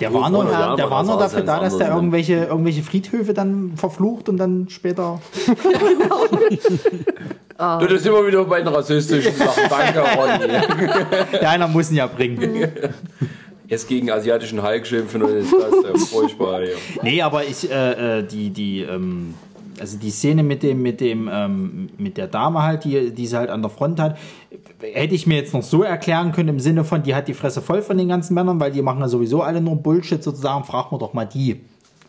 Der 0.00 0.12
war 0.12 0.30
nur, 0.30 0.50
Ja, 0.50 0.76
der 0.76 0.90
war 0.90 1.02
nur 1.02 1.18
das 1.18 1.32
dafür 1.32 1.46
da, 1.46 1.60
dass 1.60 1.76
der 1.78 1.88
ne? 1.88 1.94
irgendwelche, 1.94 2.44
irgendwelche 2.44 2.82
Friedhöfe 2.82 3.34
dann 3.34 3.72
verflucht 3.76 4.28
und 4.28 4.36
dann 4.36 4.68
später. 4.68 5.20
Du 7.58 7.86
bist 7.86 8.04
immer 8.04 8.26
wieder 8.26 8.44
bei 8.44 8.58
den 8.58 8.68
rassistischen 8.68 9.34
Sachen. 9.34 9.62
Danke, 9.70 10.00
Ronny. 10.00 10.46
Der 11.40 11.50
einer 11.50 11.66
muss 11.66 11.90
ihn 11.90 11.96
ja 11.96 12.06
bringen. 12.06 12.68
Jetzt 13.66 13.88
gegen 13.88 14.10
asiatischen 14.10 14.62
Hulk 14.62 14.86
schimpfen 14.86 15.22
und 15.22 15.30
ist 15.30 15.54
das 15.54 15.72
ja 15.82 16.06
furchtbar. 16.06 16.62
Ja. 16.62 16.76
Nee, 17.02 17.22
aber 17.22 17.44
ich, 17.44 17.70
äh, 17.70 18.18
äh, 18.18 18.22
die, 18.22 18.50
die, 18.50 18.82
ähm, 18.82 19.34
also 19.80 19.96
die 19.96 20.10
Szene 20.10 20.42
mit 20.42 20.62
dem, 20.62 20.82
mit 20.82 21.00
dem, 21.00 21.30
ähm, 21.32 21.88
mit 21.96 22.18
der 22.18 22.26
Dame 22.26 22.62
halt, 22.62 22.84
die, 22.84 23.10
die 23.10 23.26
sie 23.26 23.36
halt 23.36 23.48
an 23.48 23.62
der 23.62 23.70
Front 23.70 24.00
hat, 24.00 24.18
hätte 24.80 25.14
ich 25.14 25.26
mir 25.26 25.36
jetzt 25.36 25.54
noch 25.54 25.62
so 25.62 25.82
erklären 25.82 26.32
können 26.32 26.50
im 26.50 26.60
Sinne 26.60 26.84
von, 26.84 27.02
die 27.02 27.14
hat 27.14 27.28
die 27.28 27.34
Fresse 27.34 27.62
voll 27.62 27.82
von 27.82 27.96
den 27.96 28.08
ganzen 28.08 28.34
Männern, 28.34 28.60
weil 28.60 28.72
die 28.72 28.82
machen 28.82 29.00
ja 29.00 29.08
sowieso 29.08 29.42
alle 29.42 29.60
nur 29.60 29.76
Bullshit 29.76 30.22
sozusagen, 30.22 30.64
frag 30.64 30.92
mal 30.92 30.98
doch 30.98 31.14
mal 31.14 31.24
die. 31.24 31.60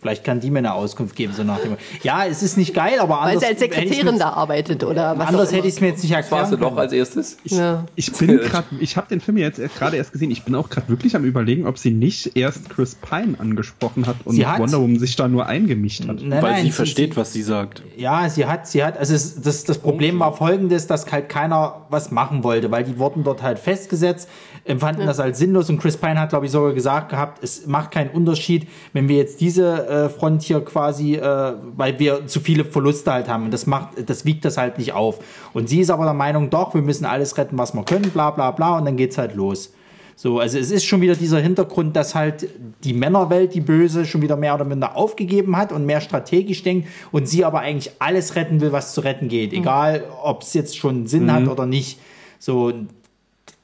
Vielleicht 0.02 0.24
kann 0.24 0.40
die 0.40 0.52
mir 0.52 0.60
eine 0.60 0.74
Auskunft 0.74 1.16
geben, 1.16 1.34
so 1.34 1.44
nach 1.44 1.60
dem. 1.60 1.76
Ja, 2.04 2.26
es 2.26 2.44
ist 2.44 2.58
nicht 2.58 2.74
geil, 2.74 3.00
aber 3.00 3.16
Weil 3.16 3.28
anders. 3.36 3.40
sie 3.42 3.46
als 3.48 3.60
Sekretärin 3.60 4.20
da 4.20 4.30
arbeitet 4.30 4.84
oder 4.84 5.18
was 5.18 5.28
Anders 5.30 5.50
auch 5.50 5.54
hätte 5.54 5.68
ich 5.68 5.76
es 5.76 5.82
mir 5.82 5.88
jetzt 5.88 6.04
nicht 6.04 6.12
erklären 6.14 6.42
Warst 6.42 6.52
du 6.54 6.58
doch 6.58 6.78
als 6.78 6.94
erstes? 6.94 7.38
Ja. 7.46 7.86
Ich 7.96 8.12
bin 8.14 8.38
gerade, 8.38 8.68
ich 8.80 8.96
habe 8.98 9.08
den 9.08 9.20
Film 9.22 9.38
jetzt 9.38 9.60
gerade 9.78 9.98
erst 9.98 10.12
gesehen. 10.12 10.30
Ich 10.32 10.44
bin 10.44 10.56
auch 10.56 10.70
gerade 10.70 10.88
wirklich 10.90 11.16
am 11.16 11.24
überlegen, 11.26 11.66
ob 11.66 11.78
sie 11.78 11.92
nicht 11.92 12.36
erst 12.38 12.70
Chris 12.70 12.96
Pine 12.96 13.40
angesprochen 13.40 14.06
hat 14.06 14.18
und 14.26 14.36
Sie 14.36 14.46
hat- 14.46 14.60
Wonder 14.60 14.80
Woman 14.82 15.00
sich 15.00 15.16
da 15.16 15.28
nur 15.28 15.48
eingemischt 15.48 16.08
hat. 16.08 16.22
Nein, 16.22 16.42
Weil 16.42 16.52
nein, 16.54 16.66
sie 16.66 16.72
versteht, 16.72 17.18
was 17.18 17.34
sie 17.34 17.42
sagt. 17.44 17.82
Ja, 17.96 18.30
sie 18.30 18.46
hat, 18.46 18.68
sie 18.68 18.84
hat, 18.84 18.98
also 18.98 19.14
es, 19.14 19.42
das, 19.42 19.64
das 19.64 19.78
Problem 19.80 20.20
war 20.20 20.34
folgendes, 20.36 20.88
dass 20.88 21.12
halt 21.12 21.30
keiner 21.30 21.82
was 21.90 22.12
machen 22.12 22.44
wollte, 22.44 22.70
weil 22.72 22.84
die 22.84 22.98
wurden 23.00 23.24
dort 23.24 23.42
halt 23.42 23.60
festgesetzt, 23.60 24.30
empfanden 24.68 25.06
das 25.06 25.20
als 25.20 25.40
sinnlos 25.40 25.70
und 25.70 25.80
Chris 25.80 25.98
Pine 25.98 26.20
hat, 26.20 26.30
glaube 26.30 26.46
ich, 26.46 26.52
sogar 26.52 26.74
gesagt 26.74 27.10
gehabt, 27.10 27.44
es 27.44 27.66
macht 27.68 27.92
keinen 27.92 28.10
Unterschied, 28.10 28.68
wenn 28.94 29.08
wir 29.08 29.18
jetzt 29.18 29.42
diese 29.42 29.88
äh, 29.88 30.10
Front 30.10 30.44
hier 30.44 30.64
quasi, 30.64 31.16
äh, 31.16 31.54
weil 31.76 32.00
wir 32.00 32.28
zu 32.28 32.40
viele 32.40 32.66
Verluste 32.66 33.12
halt 33.12 33.28
haben 33.28 33.46
und 33.46 33.52
das 33.52 33.66
macht, 33.66 34.10
das 34.10 34.26
wiegt 34.26 34.46
das 34.46 34.58
halt 34.58 34.78
nicht 34.78 34.94
auf. 34.94 35.20
Und 35.54 35.70
sie 35.70 35.80
ist 35.80 35.90
aber 35.90 36.06
der 36.06 36.14
Meinung, 36.14 36.50
doch, 36.50 36.74
wir 36.74 36.82
müssen 36.82 37.06
alles 37.06 37.38
retten, 37.38 37.58
was 37.58 37.74
wir 37.74 37.84
können, 37.84 38.10
bla 38.12 38.32
bla 38.32 38.52
bla 38.52 38.78
und 38.78 38.86
dann 38.86 38.98
geht's 38.98 39.18
halt 39.18 39.36
los. 39.36 39.74
So, 40.20 40.40
also 40.40 40.58
es 40.58 40.72
ist 40.72 40.84
schon 40.86 41.00
wieder 41.02 41.14
dieser 41.14 41.40
Hintergrund, 41.40 41.96
dass 41.96 42.16
halt 42.16 42.50
die 42.84 42.94
Männerwelt, 42.94 43.54
die 43.54 43.62
böse, 43.62 44.04
schon 44.04 44.24
wieder 44.24 44.36
mehr 44.36 44.56
oder 44.56 44.66
minder 44.66 44.98
aufgegeben 44.98 45.56
hat 45.56 45.72
und 45.72 45.86
mehr 45.86 46.02
strategisch 46.02 46.64
denkt 46.64 46.88
und 47.12 47.30
sie 47.30 47.46
aber 47.46 47.60
eigentlich 47.60 47.92
alles 48.00 48.36
retten 48.36 48.60
will, 48.60 48.72
was 48.72 48.96
zu 48.96 49.02
retten 49.02 49.28
geht. 49.28 49.54
Egal, 49.54 50.06
ob 50.24 50.42
es 50.42 50.56
jetzt 50.56 50.76
schon 50.76 51.06
Sinn 51.06 51.32
hat 51.32 51.48
oder 51.48 51.68
nicht. 51.68 52.00
So, 52.40 52.74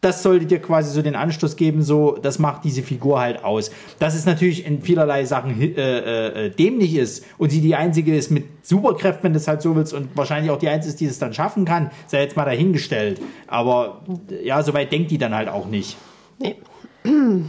das 0.04 0.22
sollte 0.22 0.46
dir 0.46 0.60
quasi 0.60 0.92
so 0.92 1.02
den 1.02 1.16
Anstoß 1.16 1.56
geben, 1.56 1.82
so, 1.82 2.18
das 2.22 2.38
macht 2.38 2.66
diese 2.66 2.84
Figur 2.84 3.22
halt 3.22 3.44
aus. 3.44 3.72
Dass 4.00 4.16
es 4.16 4.26
natürlich 4.26 4.66
in 4.66 4.82
vielerlei 4.82 5.24
Sachen 5.24 5.60
äh, 5.62 6.46
äh, 6.46 6.50
dämlich 6.50 6.96
ist 6.96 7.26
und 7.38 7.52
sie 7.52 7.62
die 7.62 7.76
einzige 7.76 8.16
ist 8.16 8.30
mit 8.30 8.44
Superkräften, 8.64 9.24
wenn 9.24 9.34
du 9.34 9.40
es 9.40 9.48
halt 9.48 9.62
so 9.62 9.76
willst, 9.76 9.94
und 9.94 10.10
wahrscheinlich 10.16 10.52
auch 10.52 10.60
die 10.60 10.68
einzige 10.68 10.90
ist, 10.90 11.00
die 11.00 11.06
es 11.06 11.20
dann 11.20 11.34
schaffen 11.34 11.64
kann, 11.64 11.90
sei 12.08 12.22
jetzt 12.22 12.36
mal 12.36 12.44
dahingestellt. 12.44 13.22
Aber 13.48 14.04
ja, 14.44 14.62
soweit 14.62 14.92
denkt 14.92 15.10
die 15.10 15.18
dann 15.18 15.34
halt 15.34 15.48
auch 15.48 15.68
nicht. 15.68 15.98
Nee. 16.40 16.56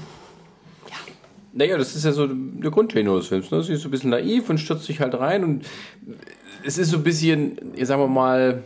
Naja, 1.56 1.78
das 1.78 1.94
ist 1.94 2.04
ja 2.04 2.10
so 2.10 2.26
der 2.26 2.72
Grundtenor 2.72 3.18
des 3.18 3.28
Films. 3.28 3.48
Ne? 3.52 3.62
Sie 3.62 3.74
ist 3.74 3.82
so 3.82 3.88
ein 3.88 3.92
bisschen 3.92 4.10
naiv 4.10 4.50
und 4.50 4.58
stürzt 4.58 4.86
sich 4.86 4.98
halt 4.98 5.14
rein 5.14 5.44
und 5.44 5.64
es 6.64 6.78
ist 6.78 6.90
so 6.90 6.96
ein 6.96 7.04
bisschen, 7.04 7.60
sagen 7.80 8.02
wir 8.02 8.08
mal, 8.08 8.64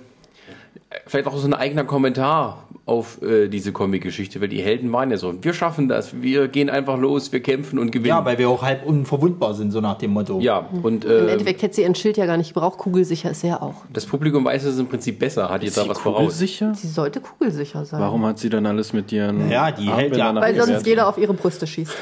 vielleicht 1.07 1.27
auch 1.27 1.37
so 1.37 1.47
ein 1.47 1.53
eigener 1.53 1.85
Kommentar 1.85 2.67
auf 2.89 3.21
äh, 3.23 3.49
diese 3.49 3.73
Comic-Geschichte, 3.73 4.41
weil 4.41 4.49
die 4.49 4.63
Helden 4.63 4.93
waren 4.93 5.11
ja 5.11 5.17
so, 5.17 5.35
wir 5.43 5.53
schaffen 5.53 5.89
das, 5.89 6.21
wir 6.23 6.49
gehen 6.49 6.71
einfach 6.71 6.99
los, 6.99 7.33
wir 7.33 7.41
kämpfen 7.41 7.79
und 7.79 7.91
gewinnen. 7.91 8.09
Ja, 8.09 8.25
weil 8.25 8.39
wir 8.39 8.49
auch 8.49 8.63
halb 8.63 8.87
unverwundbar 8.87 9.55
sind, 9.55 9.73
so 9.73 9.81
nach 9.81 9.99
dem 9.99 10.13
Motto. 10.13 10.41
Ja, 10.41 10.69
und 10.83 11.05
Im 11.05 11.11
äh, 11.11 11.33
Endeffekt 11.33 11.63
hätte 11.63 11.75
sie 11.75 11.83
ihren 11.83 11.95
Schild 11.95 12.17
ja 12.17 12.27
gar 12.27 12.37
nicht 12.37 12.55
gebraucht. 12.55 12.79
Kugelsicher 12.79 13.31
ist 13.31 13.43
sie 13.43 13.49
ja 13.49 13.61
auch. 13.61 13.75
das 13.93 14.07
Publikum 14.07 14.45
weiß 14.45 14.65
es 14.65 14.79
im 14.79 14.87
Prinzip 14.87 15.19
besser, 15.19 15.49
hat 15.51 15.63
jetzt 15.63 15.77
da 15.77 15.89
was 15.89 15.99
voraus. 15.99 16.21
kugelsicher? 16.21 16.75
Sie 16.75 16.89
sollte 16.89 17.21
kugelsicher 17.21 17.85
sein. 17.85 18.01
Warum 18.01 18.25
hat 18.25 18.39
sie 18.39 18.49
dann 18.49 18.65
alles 18.67 18.93
mit 18.93 19.13
ihren 19.13 19.51
Ja, 19.51 19.71
die 19.71 19.91
hält 19.91 20.17
ja- 20.17 20.35
Weil 20.35 20.61
sonst 20.61 20.87
jeder 20.87 21.09
auf 21.09 21.19
ihre 21.19 21.35
Brüste 21.35 21.67
schießt. 21.67 21.93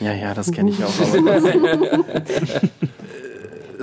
Ja, 0.00 0.12
ja, 0.12 0.34
das 0.34 0.52
kenne 0.52 0.70
ich 0.70 0.84
auch. 0.84 0.90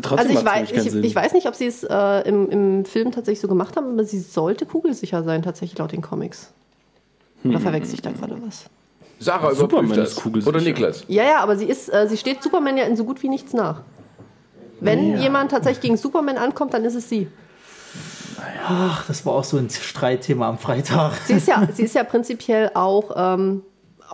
Trotzdem 0.01 0.35
Also 0.35 0.39
ich 0.39 0.45
weiß, 0.45 0.71
ich, 0.71 0.95
ich 0.95 1.15
weiß 1.15 1.33
nicht, 1.33 1.47
ob 1.47 1.55
sie 1.55 1.67
es 1.67 1.83
äh, 1.83 2.27
im, 2.27 2.49
im 2.49 2.85
Film 2.85 3.11
tatsächlich 3.11 3.41
so 3.41 3.47
gemacht 3.47 3.75
haben, 3.75 3.93
aber 3.93 4.03
sie 4.03 4.19
sollte 4.19 4.65
kugelsicher 4.65 5.23
sein, 5.23 5.43
tatsächlich 5.43 5.77
laut 5.77 5.91
den 5.91 6.01
Comics. 6.01 6.51
Oder 7.43 7.59
verwechsel 7.59 7.95
ich 7.95 8.01
da 8.01 8.11
gerade 8.11 8.37
was? 8.45 8.65
Sarah 9.19 9.51
überprüft 9.51 9.59
Superman 9.59 9.97
das. 9.97 10.09
ist 10.11 10.15
kugelsicher. 10.15 10.49
Oder 10.49 10.61
Niklas. 10.61 11.03
Ja, 11.07 11.23
ja, 11.23 11.39
aber 11.39 11.57
sie 11.57 11.65
ist, 11.65 11.93
äh, 11.93 12.07
sie 12.07 12.17
steht 12.17 12.41
Superman 12.41 12.77
ja 12.77 12.85
in 12.85 12.95
so 12.95 13.03
gut 13.03 13.21
wie 13.23 13.29
nichts 13.29 13.53
nach. 13.53 13.81
Wenn 14.79 15.17
jemand 15.19 15.51
tatsächlich 15.51 15.81
gegen 15.81 15.97
Superman 15.97 16.37
ankommt, 16.37 16.73
dann 16.73 16.83
ist 16.83 16.95
es 16.95 17.07
sie. 17.07 17.27
Ach, 18.67 19.05
das 19.07 19.25
war 19.25 19.33
auch 19.33 19.43
so 19.43 19.57
ein 19.57 19.69
Streitthema 19.69 20.49
am 20.49 20.57
Freitag. 20.57 21.13
Sie 21.25 21.33
ist 21.33 21.47
ja, 21.47 21.65
sie 21.73 21.83
ist 21.83 21.95
ja 21.95 22.03
prinzipiell 22.03 22.71
auch 22.73 23.11
ähm, 23.15 23.61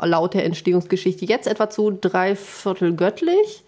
laut 0.01 0.33
der 0.33 0.45
Entstehungsgeschichte 0.45 1.25
jetzt 1.25 1.47
etwa 1.47 1.69
zu 1.69 1.91
drei 1.91 2.35
Viertel 2.35 2.95
göttlich, 2.95 3.63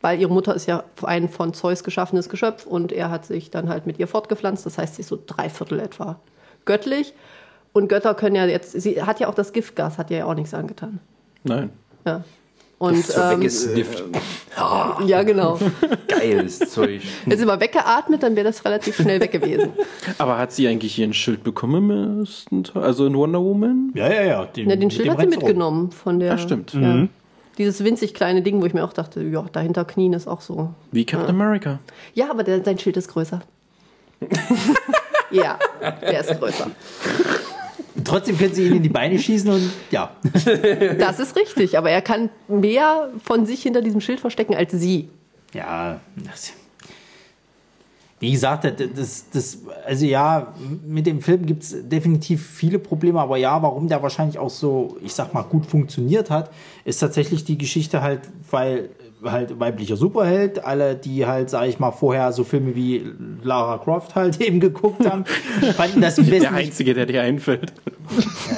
weil 0.00 0.20
ihre 0.20 0.32
Mutter 0.32 0.54
ist 0.54 0.66
ja 0.66 0.84
ein 1.02 1.28
von 1.28 1.52
Zeus 1.52 1.84
geschaffenes 1.84 2.28
Geschöpf 2.28 2.66
und 2.66 2.92
er 2.92 3.10
hat 3.10 3.26
sich 3.26 3.50
dann 3.50 3.68
halt 3.68 3.86
mit 3.86 3.98
ihr 3.98 4.06
fortgepflanzt. 4.06 4.64
Das 4.64 4.78
heißt, 4.78 4.96
sie 4.96 5.02
ist 5.02 5.08
so 5.08 5.18
drei 5.24 5.48
Viertel 5.48 5.80
etwa 5.80 6.18
göttlich. 6.64 7.14
Und 7.72 7.88
Götter 7.88 8.14
können 8.14 8.34
ja 8.34 8.46
jetzt, 8.46 8.72
sie 8.72 9.02
hat 9.02 9.20
ja 9.20 9.28
auch 9.28 9.34
das 9.34 9.52
Giftgas, 9.52 9.98
hat 9.98 10.10
ihr 10.10 10.18
ja 10.18 10.24
auch 10.24 10.34
nichts 10.34 10.54
angetan. 10.54 11.00
Nein. 11.44 11.70
Ja. 12.04 12.24
Und 12.78 13.04
So 13.04 13.20
ähm, 13.20 13.40
weggesnifft. 13.40 14.02
Ah, 14.56 14.98
ja, 15.06 15.22
genau. 15.22 15.58
geiles 16.08 16.58
Zeug. 16.60 17.02
Wenn 17.26 17.38
sie 17.38 17.44
mal 17.44 17.60
weggeatmet, 17.60 18.22
dann 18.22 18.34
wäre 18.36 18.46
das 18.46 18.64
relativ 18.64 18.96
schnell 18.96 19.20
weg 19.20 19.32
gewesen. 19.32 19.68
Aber 20.18 20.38
hat 20.38 20.52
sie 20.52 20.66
eigentlich 20.66 20.98
ihren 20.98 21.12
Schild 21.12 21.44
bekommen 21.44 21.90
im 21.90 22.20
ersten 22.20 22.64
Teil? 22.64 22.82
Also 22.82 23.04
in 23.04 23.14
Wonder 23.14 23.42
Woman? 23.42 23.92
Ja, 23.94 24.10
ja, 24.10 24.22
ja. 24.22 24.44
Den, 24.46 24.70
Ja, 24.70 24.76
den 24.76 24.90
Schild 24.90 25.08
dem 25.08 25.12
hat 25.12 25.20
sie 25.20 25.26
mitgenommen 25.26 25.92
von 25.92 26.18
der. 26.18 26.30
Ja, 26.30 26.38
stimmt. 26.38 26.72
Ja. 26.72 27.06
Dieses 27.60 27.84
winzig 27.84 28.14
kleine 28.14 28.40
Ding, 28.40 28.62
wo 28.62 28.64
ich 28.64 28.72
mir 28.72 28.82
auch 28.82 28.94
dachte, 28.94 29.22
ja, 29.22 29.44
dahinter 29.52 29.84
knien 29.84 30.14
ist 30.14 30.26
auch 30.26 30.40
so. 30.40 30.72
Wie 30.92 31.04
Captain 31.04 31.28
America. 31.28 31.78
Ja, 32.14 32.30
aber 32.30 32.42
der, 32.42 32.64
sein 32.64 32.78
Schild 32.78 32.96
ist 32.96 33.08
größer. 33.08 33.42
ja, 35.30 35.58
der 36.00 36.20
ist 36.20 36.40
größer. 36.40 36.70
Trotzdem 38.02 38.38
können 38.38 38.54
sie 38.54 38.66
ihn 38.66 38.76
in 38.76 38.82
die 38.82 38.88
Beine 38.88 39.18
schießen 39.18 39.50
und 39.50 39.70
ja. 39.90 40.10
Das 40.98 41.20
ist 41.20 41.36
richtig, 41.36 41.76
aber 41.76 41.90
er 41.90 42.00
kann 42.00 42.30
mehr 42.48 43.10
von 43.22 43.44
sich 43.44 43.62
hinter 43.62 43.82
diesem 43.82 44.00
Schild 44.00 44.20
verstecken 44.20 44.54
als 44.54 44.72
sie. 44.72 45.10
Ja, 45.52 46.00
das, 46.16 46.54
wie 48.20 48.32
gesagt, 48.32 48.70
das, 48.96 49.24
das, 49.32 49.58
also 49.86 50.04
ja, 50.04 50.52
mit 50.86 51.06
dem 51.06 51.22
Film 51.22 51.46
gibt 51.46 51.62
es 51.62 51.74
definitiv 51.88 52.46
viele 52.46 52.78
Probleme, 52.78 53.18
aber 53.18 53.38
ja, 53.38 53.62
warum 53.62 53.88
der 53.88 54.02
wahrscheinlich 54.02 54.38
auch 54.38 54.50
so, 54.50 54.98
ich 55.02 55.14
sag 55.14 55.32
mal, 55.32 55.42
gut 55.42 55.64
funktioniert 55.64 56.28
hat, 56.28 56.50
ist 56.84 56.98
tatsächlich 56.98 57.44
die 57.44 57.56
Geschichte 57.56 58.02
halt, 58.02 58.20
weil 58.50 58.90
halt 59.24 59.58
weiblicher 59.60 59.96
Superheld, 59.96 60.64
alle, 60.64 60.94
die 60.94 61.26
halt, 61.26 61.50
sag 61.50 61.66
ich 61.68 61.78
mal, 61.78 61.90
vorher 61.90 62.32
so 62.32 62.44
Filme 62.44 62.74
wie 62.74 63.04
Lara 63.42 63.78
Croft 63.78 64.14
halt 64.14 64.40
eben 64.40 64.60
geguckt 64.60 65.08
haben, 65.08 65.24
fanden 65.76 66.00
das 66.00 66.16
Der 66.16 66.26
wesentlich 66.26 66.50
Einzige, 66.50 66.94
der 66.94 67.06
dir 67.06 67.22
einfällt. 67.22 67.72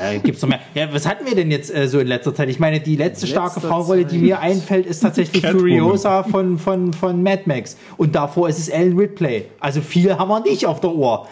äh, 0.02 0.18
gibt's 0.18 0.43
noch 0.43 0.48
mehr. 0.48 0.60
Ja, 0.74 0.93
was 0.93 1.06
hatten 1.06 1.26
wir 1.26 1.34
denn 1.34 1.51
jetzt 1.51 1.74
äh, 1.74 1.89
so 1.89 1.98
in 1.98 2.06
letzter 2.06 2.34
Zeit? 2.34 2.48
Ich 2.48 2.59
meine, 2.59 2.80
die 2.80 2.97
letzte 2.97 3.26
starke 3.26 3.60
Frauenrolle, 3.60 4.05
die 4.05 4.18
mir 4.18 4.40
einfällt, 4.40 4.86
ist 4.86 5.01
tatsächlich 5.01 5.43
Catwoman. 5.43 5.60
Furiosa 5.60 6.22
von, 6.22 6.59
von, 6.59 6.93
von 6.93 7.22
Mad 7.22 7.43
Max. 7.47 7.76
Und 7.97 8.14
davor 8.14 8.48
ist 8.48 8.59
es 8.59 8.68
Ellen 8.68 8.97
Ripley. 8.98 9.47
Also 9.60 9.80
viel 9.80 10.16
haben 10.16 10.28
wir 10.28 10.40
nicht 10.40 10.66
auf 10.66 10.80
der 10.80 10.93
Uhr. 10.93 11.26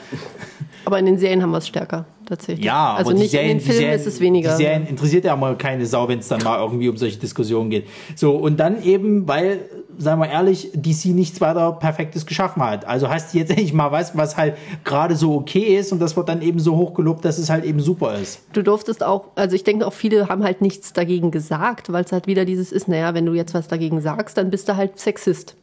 Aber 0.85 0.99
in 0.99 1.07
den 1.07 1.19
Serien 1.19 1.43
haben 1.43 1.51
wir 1.51 1.59
es 1.59 1.69
stärker, 1.69 2.07
tatsächlich. 2.27 2.65
Ja, 2.65 2.95
also 2.95 3.11
aber 3.11 3.15
die 3.15 3.23
nicht 3.23 3.31
Serien, 3.33 3.51
in 3.53 3.59
den 3.59 3.65
die 3.65 3.65
Filmen 3.67 3.81
Serien, 3.81 4.01
ist 4.01 4.07
es 4.07 4.21
weniger. 4.21 4.51
Die 4.51 4.63
Serien 4.63 4.87
interessiert 4.87 5.25
ja 5.25 5.37
mal 5.37 5.57
keine 5.57 5.87
Sau, 5.87 6.09
wenn 6.09 6.21
es 6.21 6.29
dann 6.29 6.43
mal 6.43 6.59
irgendwie 6.59 6.89
um 6.89 6.97
solche 6.97 7.19
Diskussionen 7.19 7.71
geht. 7.71 7.87
So, 8.17 8.33
und 8.37 8.59
dann 8.59 8.83
eben, 8.83 9.29
weil, 9.29 9.61
sagen 9.99 10.21
wir 10.21 10.29
ehrlich, 10.29 10.71
DC 10.75 11.07
nichts 11.07 11.41
weiter 11.41 11.73
Perfektes 11.73 12.25
geschaffen 12.25 12.63
hat. 12.63 12.87
Also 12.87 13.09
hast 13.09 13.35
du 13.35 13.39
jetzt 13.39 13.51
endlich 13.51 13.73
mal 13.73 13.93
was, 13.93 14.17
was 14.17 14.37
halt 14.37 14.57
gerade 14.85 15.17
so 15.17 15.35
okay 15.35 15.77
ist 15.77 15.93
und 15.93 15.99
das 16.01 16.17
wird 16.17 16.29
dann 16.29 16.41
eben 16.43 16.61
so 16.61 16.77
hochgelobt, 16.77 17.25
dass 17.25 17.39
es 17.39 17.51
halt 17.51 17.65
eben 17.65 17.81
super 17.81 18.15
ist. 18.15 18.41
Du 18.53 18.63
durftest 18.63 19.03
auch, 19.03 19.27
also 19.35 19.55
ich 19.55 19.65
denke 19.65 19.87
auch 19.87 19.93
viele 19.93 20.29
haben 20.29 20.43
halt 20.43 20.63
nichts 20.63 20.93
dagegen 20.93 21.31
gesagt, 21.31 21.93
weil 21.93 22.05
es 22.05 22.13
halt 22.13 22.27
wieder 22.27 22.45
dieses 22.45 22.73
ist, 22.73 22.89
naja, 22.89 23.15
wenn 23.15 23.27
du 23.27 23.35
jetzt 23.35 23.55
was 23.55 23.69
dagegen 23.69 24.01
sagst, 24.01 24.37
dann 24.37 24.51
bist 24.51 24.69
du 24.69 24.77
halt 24.77 24.99
Sexist. 24.99 25.57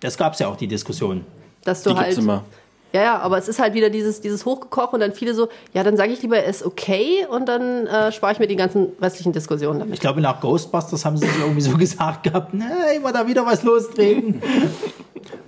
Das 0.00 0.16
gab's 0.16 0.38
ja 0.38 0.48
auch, 0.48 0.56
die 0.56 0.68
Diskussion. 0.68 1.24
Dass 1.64 1.82
du 1.82 1.90
Die 1.90 1.96
halt. 1.96 2.06
gibt's 2.06 2.22
immer. 2.22 2.44
Ja, 2.92 3.02
ja, 3.02 3.18
aber 3.18 3.36
es 3.36 3.48
ist 3.48 3.58
halt 3.58 3.74
wieder 3.74 3.90
dieses, 3.90 4.22
dieses 4.22 4.46
Hochgekocht 4.46 4.94
und 4.94 5.00
dann 5.00 5.12
viele 5.12 5.34
so, 5.34 5.48
ja, 5.74 5.82
dann 5.82 5.96
sage 5.98 6.12
ich 6.12 6.22
lieber, 6.22 6.38
er 6.38 6.46
ist 6.46 6.64
okay 6.64 7.26
und 7.28 7.46
dann 7.46 7.86
äh, 7.86 8.12
spare 8.12 8.32
ich 8.32 8.38
mir 8.38 8.46
die 8.46 8.56
ganzen 8.56 8.92
restlichen 9.00 9.32
Diskussionen 9.32 9.80
damit. 9.80 9.94
Ich 9.94 10.00
glaube, 10.00 10.22
nach 10.22 10.40
Ghostbusters 10.40 11.04
haben 11.04 11.18
sie 11.18 11.26
sich 11.26 11.38
irgendwie 11.38 11.60
so 11.60 11.76
gesagt 11.76 12.22
gehabt, 12.22 12.54
ne, 12.54 12.70
immer 12.96 13.12
da 13.12 13.26
wieder 13.26 13.44
was 13.44 13.62
lostreten. 13.62 14.42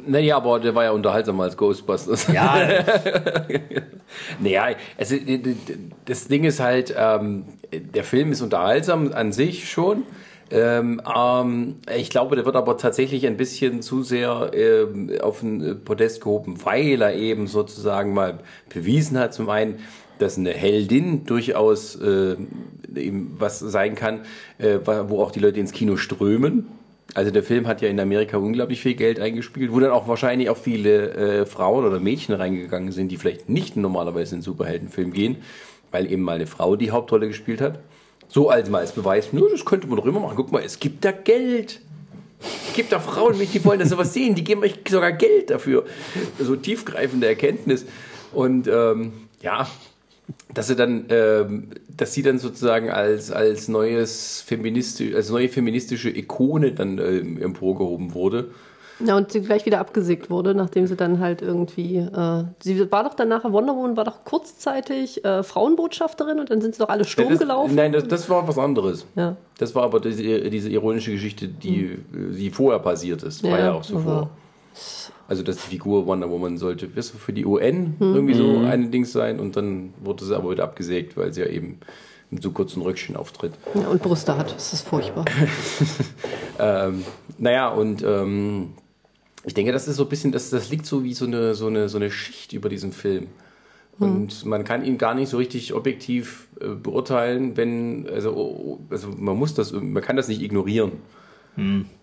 Naja, 0.07 0.37
aber 0.37 0.59
der 0.61 0.75
war 0.75 0.85
ja 0.85 0.91
unterhaltsamer 0.91 1.45
als 1.45 1.57
Ghostbusters. 1.57 2.27
Ja, 2.33 2.57
Naja, 4.41 4.69
also, 4.99 5.17
das 6.05 6.29
Ding 6.29 6.45
ist 6.45 6.61
halt, 6.61 6.95
ähm, 6.97 7.45
der 7.73 8.05
Film 8.05 8.33
ist 8.33 8.41
unterhaltsam 8.41 9.13
an 9.13 9.33
sich 9.33 9.71
schon. 9.71 10.03
Ähm, 10.51 11.01
ähm, 11.17 11.77
ich 11.97 12.11
glaube, 12.11 12.37
der 12.37 12.45
wird 12.45 12.57
aber 12.57 12.77
tatsächlich 12.77 13.27
ein 13.27 13.37
bisschen 13.37 13.83
zu 13.83 14.03
sehr 14.03 14.51
ähm, 14.53 15.11
auf 15.21 15.43
ein 15.43 15.83
Podest 15.85 16.21
gehoben, 16.21 16.65
weil 16.65 17.01
er 17.03 17.15
eben 17.15 17.47
sozusagen 17.47 18.13
mal 18.13 18.41
bewiesen 18.69 19.19
hat, 19.19 19.33
zum 19.33 19.49
einen, 19.49 19.79
dass 20.19 20.37
eine 20.37 20.51
Heldin 20.51 21.25
durchaus 21.25 21.97
äh, 21.97 22.37
was 23.39 23.61
sein 23.61 23.95
kann, 23.95 24.23
äh, 24.59 24.79
wo 24.85 25.23
auch 25.23 25.31
die 25.31 25.41
Leute 25.41 25.61
ins 25.61 25.73
Kino 25.73 25.97
strömen. 25.97 26.67
Also 27.15 27.31
der 27.31 27.43
Film 27.43 27.67
hat 27.67 27.81
ja 27.81 27.89
in 27.89 27.99
Amerika 27.99 28.37
unglaublich 28.37 28.81
viel 28.81 28.95
Geld 28.95 29.19
eingespielt, 29.19 29.73
wo 29.73 29.81
dann 29.81 29.91
auch 29.91 30.07
wahrscheinlich 30.07 30.49
auch 30.49 30.57
viele 30.57 31.11
äh, 31.15 31.47
Frauen 31.47 31.85
oder 31.85 31.99
Mädchen 31.99 32.35
reingegangen 32.35 32.93
sind, 32.93 33.09
die 33.09 33.17
vielleicht 33.17 33.49
nicht 33.49 33.77
normalerweise 33.77 34.37
in 34.37 34.43
Superheldenfilm 34.43 35.13
gehen, 35.13 35.37
weil 35.91 36.11
eben 36.11 36.23
mal 36.23 36.37
eine 36.37 36.47
Frau 36.47 36.77
die 36.77 36.91
Hauptrolle 36.91 37.29
gespielt 37.29 37.61
hat. 37.61 37.81
So 38.31 38.49
als 38.49 38.71
mal 38.71 38.79
als 38.79 38.93
Beweis, 38.93 39.33
nur 39.33 39.51
das 39.51 39.65
könnte 39.65 39.89
man 39.89 39.97
doch 39.97 40.07
immer 40.07 40.21
machen. 40.21 40.37
Guck 40.37 40.53
mal, 40.53 40.63
es 40.63 40.79
gibt 40.79 41.05
da 41.05 41.11
Geld. 41.11 41.81
Es 42.69 42.75
gibt 42.75 42.93
da 42.93 43.01
Frauen, 43.01 43.37
die 43.39 43.65
wollen 43.65 43.81
das 43.81 43.91
sowas 43.91 44.15
sehen, 44.15 44.35
die 44.35 44.45
geben 44.45 44.63
euch 44.63 44.77
sogar 44.89 45.13
Geld 45.13 45.51
dafür. 45.51 45.85
So 46.39 46.57
tiefgreifende 46.57 47.27
Erkenntnis. 47.27 47.85
Und 48.33 48.69
ähm, 48.69 49.13
ja, 49.43 49.69
dass 50.55 50.69
sie 50.69 50.77
dann, 50.77 51.07
ähm, 51.11 51.71
dass 51.89 52.15
sie 52.15 52.23
dann 52.23 52.39
sozusagen 52.39 52.89
als, 52.89 53.31
als 53.31 53.69
neues 53.69 54.43
feministisch, 54.47 55.15
als 55.15 55.29
neue 55.29 55.49
feministische 55.49 56.09
Ikone 56.09 56.73
dann 56.73 56.99
ähm, 56.99 57.43
emporgehoben 57.43 58.15
wurde. 58.15 58.53
Ja, 59.05 59.17
und 59.17 59.33
sie 59.33 59.41
gleich 59.41 59.65
wieder 59.67 59.81
abgesägt 59.81 60.29
wurde, 60.31 60.55
nachdem 60.55 60.87
sie 60.87 60.97
dann 60.97 61.21
halt 61.21 61.43
irgendwie. 61.43 61.97
Äh, 61.97 62.45
sie 62.61 62.91
war 62.93 63.05
doch 63.05 63.15
dann 63.15 63.29
nachher, 63.29 63.53
Wonder 63.53 63.75
Woman 63.75 63.97
war 63.97 64.05
doch 64.05 64.25
kurzzeitig 64.25 65.25
äh, 65.25 65.43
Frauenbotschafterin 65.43 66.39
und 66.39 66.51
dann 66.51 66.61
sind 66.61 66.75
sie 66.75 66.81
doch 66.81 66.89
alle 66.91 67.05
Sturm 67.05 67.31
das, 67.31 67.39
gelaufen. 67.39 67.75
Nein, 67.75 67.93
das, 67.93 68.07
das 68.09 68.29
war 68.29 68.47
was 68.47 68.59
anderes. 68.59 69.07
Ja. 69.17 69.37
Das 69.59 69.75
war 69.75 69.85
aber 69.85 70.01
diese, 70.01 70.23
diese 70.51 70.69
ironische 70.71 71.13
Geschichte, 71.13 71.49
die, 71.49 71.99
die 72.13 72.51
vorher 72.51 72.79
passiert 72.81 73.23
ist. 73.23 73.43
War 73.43 73.51
Ja, 73.51 73.59
ja 73.59 73.73
auch 73.73 73.85
so 73.85 73.99
vor. 73.99 74.31
Also, 75.29 75.43
dass 75.43 75.57
die 75.57 75.69
Figur 75.69 76.07
Wonder 76.07 76.29
Woman 76.31 76.59
sollte 76.59 76.95
weißt 76.97 77.15
du, 77.15 77.19
für 77.19 77.33
die 77.33 77.47
UN 77.47 77.95
Hm. 77.99 78.15
irgendwie 78.15 78.35
so 78.35 78.59
ein 78.67 78.91
Ding 78.91 79.05
sein 79.05 79.39
und 79.41 79.57
dann 79.57 79.95
wurde 80.03 80.25
sie 80.25 80.35
aber 80.37 80.51
wieder 80.51 80.65
abgesägt, 80.65 81.17
weil 81.17 81.33
sie 81.33 81.41
ja 81.43 81.47
eben 81.47 81.79
mit 82.31 82.43
so 82.43 82.51
kurzen 82.51 82.83
Röckchen 82.83 83.17
auftritt. 83.17 83.53
ja, 83.75 83.89
und 83.89 84.03
Brüste 84.03 84.37
hat. 84.37 84.55
Das 84.55 84.73
ist 84.73 84.87
furchtbar. 84.87 85.25
Ähm, 86.63 87.05
naja, 87.39 87.69
und 87.69 88.03
ähm, 88.03 88.75
ich 89.45 89.55
denke, 89.55 89.73
das 89.73 89.89
ist 89.89 89.97
so 89.97 90.05
ein 90.05 90.09
bisschen, 90.09 90.33
das, 90.33 90.51
das 90.51 90.71
liegt 90.71 90.87
so 90.87 91.03
wie 91.03 91.15
so 91.15 91.25
eine, 91.27 91.55
so, 91.55 91.67
eine, 91.67 91.89
so 91.89 91.99
eine 91.99 92.11
Schicht 92.11 92.53
über 92.53 92.69
diesem 92.69 92.93
Film. 92.93 93.29
Und 94.01 94.47
man 94.47 94.65
kann 94.65 94.85
ihn 94.85 94.97
gar 94.97 95.15
nicht 95.15 95.29
so 95.29 95.37
richtig 95.37 95.75
objektiv 95.75 96.49
äh, 96.61 96.69
beurteilen, 96.69 97.57
wenn, 97.59 98.09
also, 98.09 98.35
oh, 98.35 98.81
also 98.89 99.09
man 99.09 99.37
muss 99.37 99.53
das, 99.53 99.73
man 99.73 100.03
kann 100.03 100.17
das 100.17 100.29
nicht 100.29 100.41
ignorieren. 100.41 100.93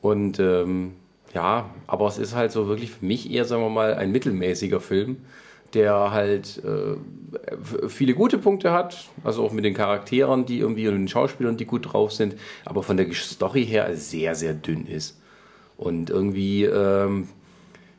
Und 0.02 0.40
ähm, 0.40 0.94
ja, 1.34 1.72
aber 1.88 2.08
es 2.08 2.20
ist 2.20 2.36
halt 2.36 2.52
so 2.52 2.68
wirklich 2.68 2.92
für 2.92 3.06
mich 3.06 3.32
eher, 3.32 3.46
sagen 3.46 3.64
wir 3.64 3.70
mal, 3.70 3.96
ein 3.96 4.12
mittelmäßiger 4.12 4.80
Film, 4.80 5.18
der 5.74 6.12
halt 6.12 6.62
äh, 6.64 7.88
viele 7.90 8.14
gute 8.14 8.38
Punkte 8.38 8.72
hat, 8.72 9.10
also 9.24 9.44
auch 9.44 9.52
mit 9.52 9.66
den 9.66 9.74
Charakteren, 9.74 10.46
die 10.46 10.60
irgendwie 10.60 10.88
und 10.88 10.94
den 10.94 11.08
Schauspielern, 11.08 11.58
die 11.58 11.66
gut 11.66 11.94
drauf 11.94 12.14
sind, 12.14 12.36
aber 12.64 12.84
von 12.84 12.98
der 12.98 13.12
Story 13.14 13.66
her 13.66 13.96
sehr, 13.96 14.36
sehr 14.36 14.54
dünn 14.54 14.86
ist. 14.86 15.20
Und 15.78 16.10
irgendwie, 16.10 16.66
ähm, 16.66 17.28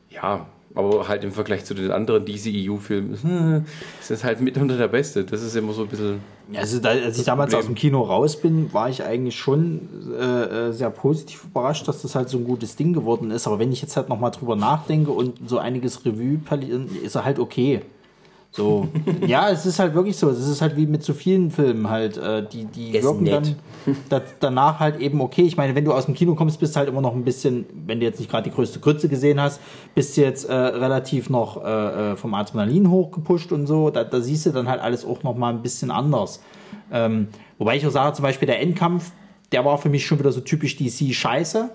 ja, 0.09 0.47
aber 0.75 1.07
halt 1.07 1.23
im 1.23 1.31
Vergleich 1.31 1.65
zu 1.65 1.73
den 1.73 1.91
anderen 1.91 2.25
DCEU-Filmen 2.25 3.65
ist 3.99 4.11
das 4.11 4.23
halt 4.23 4.41
mitunter 4.41 4.77
der 4.77 4.87
beste. 4.87 5.23
Das 5.23 5.41
ist 5.41 5.55
immer 5.55 5.73
so 5.73 5.83
ein 5.83 5.87
bisschen. 5.87 6.19
Also 6.53 6.79
da, 6.79 6.89
als 6.89 7.17
ich 7.17 7.25
damals 7.25 7.51
Problem. 7.51 7.59
aus 7.59 7.65
dem 7.65 7.75
Kino 7.75 8.01
raus 8.01 8.39
bin, 8.39 8.73
war 8.73 8.89
ich 8.89 9.03
eigentlich 9.03 9.37
schon 9.37 9.87
äh, 10.19 10.69
äh, 10.69 10.71
sehr 10.71 10.89
positiv 10.89 11.45
überrascht, 11.45 11.87
dass 11.87 12.01
das 12.01 12.15
halt 12.15 12.29
so 12.29 12.37
ein 12.37 12.43
gutes 12.43 12.75
Ding 12.75 12.93
geworden 12.93 13.31
ist. 13.31 13.47
Aber 13.47 13.59
wenn 13.59 13.71
ich 13.71 13.81
jetzt 13.81 13.97
halt 13.97 14.09
nochmal 14.09 14.31
drüber 14.31 14.55
nachdenke 14.55 15.11
und 15.11 15.49
so 15.49 15.57
einiges 15.57 16.05
Revue 16.05 16.39
ist 17.03 17.15
er 17.15 17.25
halt 17.25 17.39
okay. 17.39 17.81
So, 18.51 18.87
ja, 19.27 19.49
es 19.49 19.65
ist 19.65 19.77
halt 19.77 19.93
wirklich 19.93 20.17
so. 20.17 20.29
Es 20.29 20.47
ist 20.47 20.61
halt 20.61 20.75
wie 20.75 20.87
mit 20.87 21.03
so 21.03 21.13
vielen 21.13 21.51
Filmen 21.51 21.89
halt, 21.89 22.17
äh, 22.17 22.43
die, 22.47 22.65
die 22.65 22.97
Ist 22.97 23.03
wirken 23.03 23.23
nett. 23.23 23.55
dann 23.85 23.95
da, 24.09 24.21
danach 24.39 24.79
halt 24.79 24.99
eben 24.99 25.21
okay. 25.21 25.43
Ich 25.43 25.55
meine, 25.55 25.75
wenn 25.75 25.85
du 25.85 25.93
aus 25.93 26.05
dem 26.05 26.15
Kino 26.15 26.35
kommst, 26.35 26.59
bist 26.59 26.75
du 26.75 26.79
halt 26.79 26.89
immer 26.89 27.01
noch 27.01 27.13
ein 27.13 27.23
bisschen, 27.23 27.65
wenn 27.85 27.99
du 27.99 28.05
jetzt 28.05 28.19
nicht 28.19 28.29
gerade 28.29 28.49
die 28.49 28.55
größte 28.55 28.79
Grütze 28.79 29.07
gesehen 29.07 29.39
hast, 29.39 29.61
bist 29.93 30.17
du 30.17 30.21
jetzt 30.21 30.45
äh, 30.45 30.53
relativ 30.53 31.29
noch 31.29 31.63
äh, 31.63 32.11
äh, 32.11 32.15
vom 32.15 32.33
Adrenalin 32.33 32.89
hochgepusht 32.89 33.51
und 33.51 33.67
so. 33.67 33.91
Da, 33.91 34.03
da 34.03 34.19
siehst 34.19 34.47
du 34.47 34.51
dann 34.51 34.67
halt 34.67 34.81
alles 34.81 35.05
auch 35.05 35.21
noch 35.23 35.35
mal 35.35 35.53
ein 35.53 35.61
bisschen 35.61 35.91
anders. 35.91 36.41
Ähm, 36.91 37.27
wobei 37.59 37.77
ich 37.77 37.85
auch 37.85 37.91
sage, 37.91 38.15
zum 38.15 38.23
Beispiel 38.23 38.47
der 38.47 38.61
Endkampf, 38.61 39.11
der 39.51 39.63
war 39.63 39.77
für 39.77 39.89
mich 39.89 40.05
schon 40.05 40.19
wieder 40.19 40.31
so 40.31 40.41
typisch 40.41 40.75
DC-Scheiße. 40.77 41.69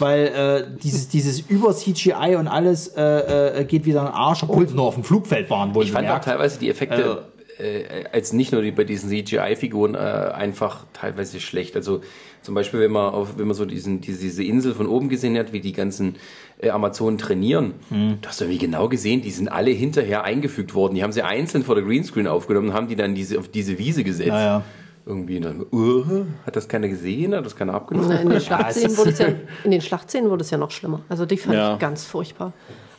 Weil 0.00 0.26
äh, 0.26 0.78
dieses, 0.82 1.08
dieses 1.08 1.40
Über-CGI 1.40 2.36
und 2.36 2.48
alles 2.48 2.88
äh, 2.88 3.60
äh, 3.60 3.64
geht 3.64 3.84
wieder 3.84 4.00
in 4.00 4.06
den 4.06 4.14
Arsch, 4.14 4.42
obwohl 4.42 4.66
sie 4.68 4.74
nur 4.74 4.86
auf 4.86 4.94
dem 4.94 5.04
Flugfeld 5.04 5.50
waren. 5.50 5.72
Ich 5.82 5.92
fand 5.92 6.08
auch 6.08 6.20
teilweise 6.20 6.58
die 6.58 6.70
Effekte, 6.70 7.26
äh, 7.58 8.04
als 8.12 8.32
nicht 8.32 8.52
nur 8.52 8.62
die, 8.62 8.70
bei 8.70 8.84
diesen 8.84 9.10
CGI-Figuren, 9.10 9.94
äh, 9.94 9.98
einfach 9.98 10.86
teilweise 10.92 11.40
schlecht. 11.40 11.76
Also 11.76 12.00
zum 12.42 12.54
Beispiel, 12.54 12.80
wenn 12.80 12.92
man, 12.92 13.12
auf, 13.12 13.36
wenn 13.36 13.46
man 13.46 13.54
so 13.54 13.66
diesen, 13.66 14.00
diese, 14.00 14.20
diese 14.20 14.42
Insel 14.42 14.72
von 14.74 14.86
oben 14.86 15.10
gesehen 15.10 15.36
hat, 15.36 15.52
wie 15.52 15.60
die 15.60 15.72
ganzen 15.72 16.16
äh, 16.60 16.70
Amazonen 16.70 17.18
trainieren, 17.18 17.74
Hm. 17.90 18.18
du 18.22 18.28
hast 18.28 18.40
irgendwie 18.40 18.58
genau 18.58 18.88
gesehen, 18.88 19.20
die 19.20 19.30
sind 19.30 19.48
alle 19.48 19.70
hinterher 19.70 20.24
eingefügt 20.24 20.74
worden. 20.74 20.94
Die 20.94 21.02
haben 21.02 21.12
sie 21.12 21.22
einzeln 21.22 21.62
vor 21.62 21.74
der 21.74 21.84
Greenscreen 21.84 22.26
aufgenommen 22.26 22.68
und 22.68 22.74
haben 22.74 22.88
die 22.88 22.96
dann 22.96 23.14
diese, 23.14 23.38
auf 23.38 23.48
diese 23.48 23.78
Wiese 23.78 24.04
gesetzt. 24.04 24.28
Ja, 24.28 24.42
ja. 24.42 24.64
Irgendwie, 25.10 25.40
dann, 25.40 25.66
uh, 25.72 26.04
hat 26.46 26.54
das 26.54 26.68
keiner 26.68 26.86
gesehen, 26.88 27.34
hat 27.34 27.44
das 27.44 27.56
keiner 27.56 27.74
abgenommen? 27.74 28.12
In 28.12 28.28
den, 28.30 28.40
Schlachtszenen 28.40 28.96
wurde 28.96 29.10
es 29.10 29.18
ja, 29.18 29.26
in 29.64 29.72
den 29.72 29.80
Schlachtszenen 29.80 30.30
wurde 30.30 30.42
es 30.42 30.50
ja 30.50 30.56
noch 30.58 30.70
schlimmer. 30.70 31.00
Also 31.08 31.26
die 31.26 31.36
fand 31.36 31.56
Ja. 31.56 31.72
ich 31.74 31.80
ganz 31.80 32.04
furchtbar. 32.04 32.52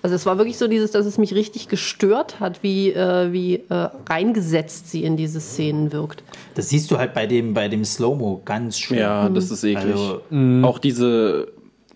Also 0.03 0.15
es 0.15 0.25
war 0.25 0.37
wirklich 0.37 0.57
so 0.57 0.67
dieses, 0.67 0.91
dass 0.91 1.05
es 1.05 1.17
mich 1.17 1.33
richtig 1.35 1.69
gestört 1.69 2.39
hat, 2.41 2.63
wie, 2.63 2.91
äh, 2.91 3.31
wie 3.31 3.55
äh, 3.69 3.89
reingesetzt 4.09 4.89
sie 4.91 5.05
in 5.05 5.15
diese 5.15 5.39
Szenen 5.39 5.93
wirkt. 5.93 6.23
Das 6.55 6.67
siehst 6.69 6.91
du 6.91 6.97
halt 6.97 7.13
bei 7.13 7.27
dem, 7.27 7.53
bei 7.53 7.69
dem 7.69 7.85
Slow-Mo 7.85 8.41
ganz 8.43 8.77
schön. 8.77 8.97
Ja, 8.97 9.29
das 9.29 9.49
ist 9.51 9.63
eklig. 9.63 9.93
Also, 9.93 10.21
Auch 10.63 10.79
diese, 10.79 11.47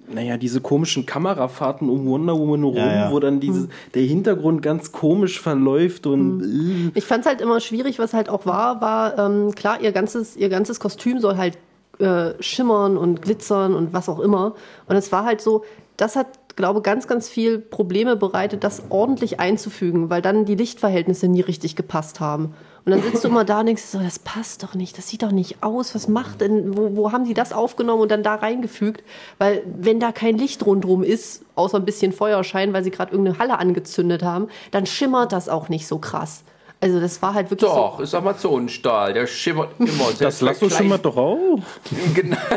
naja, 0.07 0.37
diese 0.37 0.61
komischen 0.61 1.05
Kamerafahrten 1.05 1.89
um 1.89 2.05
Wonder 2.05 2.37
Woman 2.37 2.63
rum, 2.63 2.75
Ja, 2.75 2.93
ja. 2.93 3.11
wo 3.11 3.19
dann 3.19 3.39
diese, 3.39 3.69
der 3.93 4.03
Hintergrund 4.03 4.61
ganz 4.61 4.91
komisch 4.91 5.39
verläuft 5.39 6.07
und 6.07 6.91
Ich 6.93 7.05
fand 7.05 7.21
es 7.21 7.27
halt 7.27 7.41
immer 7.41 7.59
schwierig, 7.59 7.99
was 7.99 8.13
halt 8.13 8.29
auch 8.29 8.45
war, 8.45 8.81
war 8.81 9.17
ähm, 9.17 9.53
klar, 9.55 9.81
ihr 9.81 9.91
ganzes, 9.91 10.35
ihr 10.35 10.49
ganzes 10.49 10.79
Kostüm 10.79 11.19
soll 11.19 11.37
halt 11.37 11.57
äh, 11.99 12.33
schimmern 12.41 12.97
und 12.97 13.21
glitzern 13.21 13.73
und 13.73 13.93
was 13.93 14.09
auch 14.09 14.19
immer. 14.19 14.55
Und 14.87 14.95
es 14.95 15.11
war 15.11 15.25
halt 15.25 15.41
so, 15.41 15.63
das 15.97 16.15
hat, 16.15 16.27
glaube 16.55 16.81
ganz, 16.81 17.07
ganz 17.07 17.29
viel 17.29 17.57
Probleme 17.59 18.15
bereitet, 18.15 18.63
das 18.63 18.83
ordentlich 18.89 19.39
einzufügen, 19.39 20.09
weil 20.09 20.21
dann 20.21 20.45
die 20.45 20.55
Lichtverhältnisse 20.55 21.27
nie 21.27 21.41
richtig 21.41 21.75
gepasst 21.75 22.19
haben. 22.19 22.53
Und 22.85 22.91
dann 22.91 23.01
sitzt 23.01 23.23
du 23.23 23.29
immer 23.29 23.43
da 23.43 23.61
und 23.61 23.65
denkst 23.65 23.81
so, 23.83 23.97
das 23.99 24.19
passt 24.19 24.61
doch 24.61 24.75
nicht, 24.75 24.95
das 24.97 25.07
sieht 25.09 25.23
doch 25.23 25.31
nicht 25.31 25.63
aus, 25.63 25.95
was 25.95 26.07
macht 26.07 26.41
denn, 26.41 26.77
wo, 26.77 26.95
wo 26.95 27.11
haben 27.11 27.25
die 27.25 27.33
das 27.33 27.51
aufgenommen 27.51 28.03
und 28.03 28.11
dann 28.11 28.21
da 28.21 28.35
reingefügt? 28.35 29.03
Weil 29.39 29.63
wenn 29.65 29.99
da 29.99 30.11
kein 30.11 30.37
Licht 30.37 30.63
rundherum 30.63 31.01
ist, 31.03 31.41
außer 31.55 31.77
ein 31.77 31.85
bisschen 31.85 32.13
Feuerschein, 32.13 32.73
weil 32.73 32.83
sie 32.83 32.91
gerade 32.91 33.11
irgendeine 33.11 33.39
Halle 33.39 33.57
angezündet 33.57 34.21
haben, 34.21 34.49
dann 34.69 34.85
schimmert 34.85 35.31
das 35.31 35.49
auch 35.49 35.67
nicht 35.67 35.87
so 35.87 35.97
krass. 35.97 36.43
Also 36.79 36.99
das 36.99 37.19
war 37.23 37.33
halt 37.33 37.49
wirklich 37.49 37.67
Doch, 37.71 37.99
ist 37.99 38.13
Amazonenstahl, 38.13 39.13
der 39.13 39.25
schimmert 39.25 39.69
immer. 39.79 40.09
das 40.19 40.41
Lasso 40.41 40.69
schimmert 40.69 41.03
doch 41.05 41.17
auch. 41.17 41.59
Genau. 42.13 42.37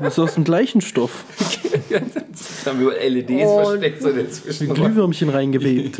Das 0.00 0.12
ist 0.12 0.18
aus 0.20 0.34
dem 0.34 0.44
gleichen 0.44 0.80
Stoff. 0.80 1.24
Jetzt 1.88 2.64
haben 2.64 2.78
wir 2.78 2.92
LEDs 3.10 3.30
Und- 3.50 3.64
versteckt 3.66 4.00
so 4.00 4.12
dazwischen. 4.12 4.72
Glühwürmchen 4.72 5.28
reingewebt. 5.28 5.98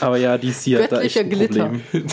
Aber 0.00 0.16
ja, 0.16 0.38
DC 0.38 0.80
hat 0.80 0.92
da 0.92 1.00
echt 1.00 1.18
ein 1.18 1.30
Glitter. 1.30 1.70
Problem. 1.92 2.10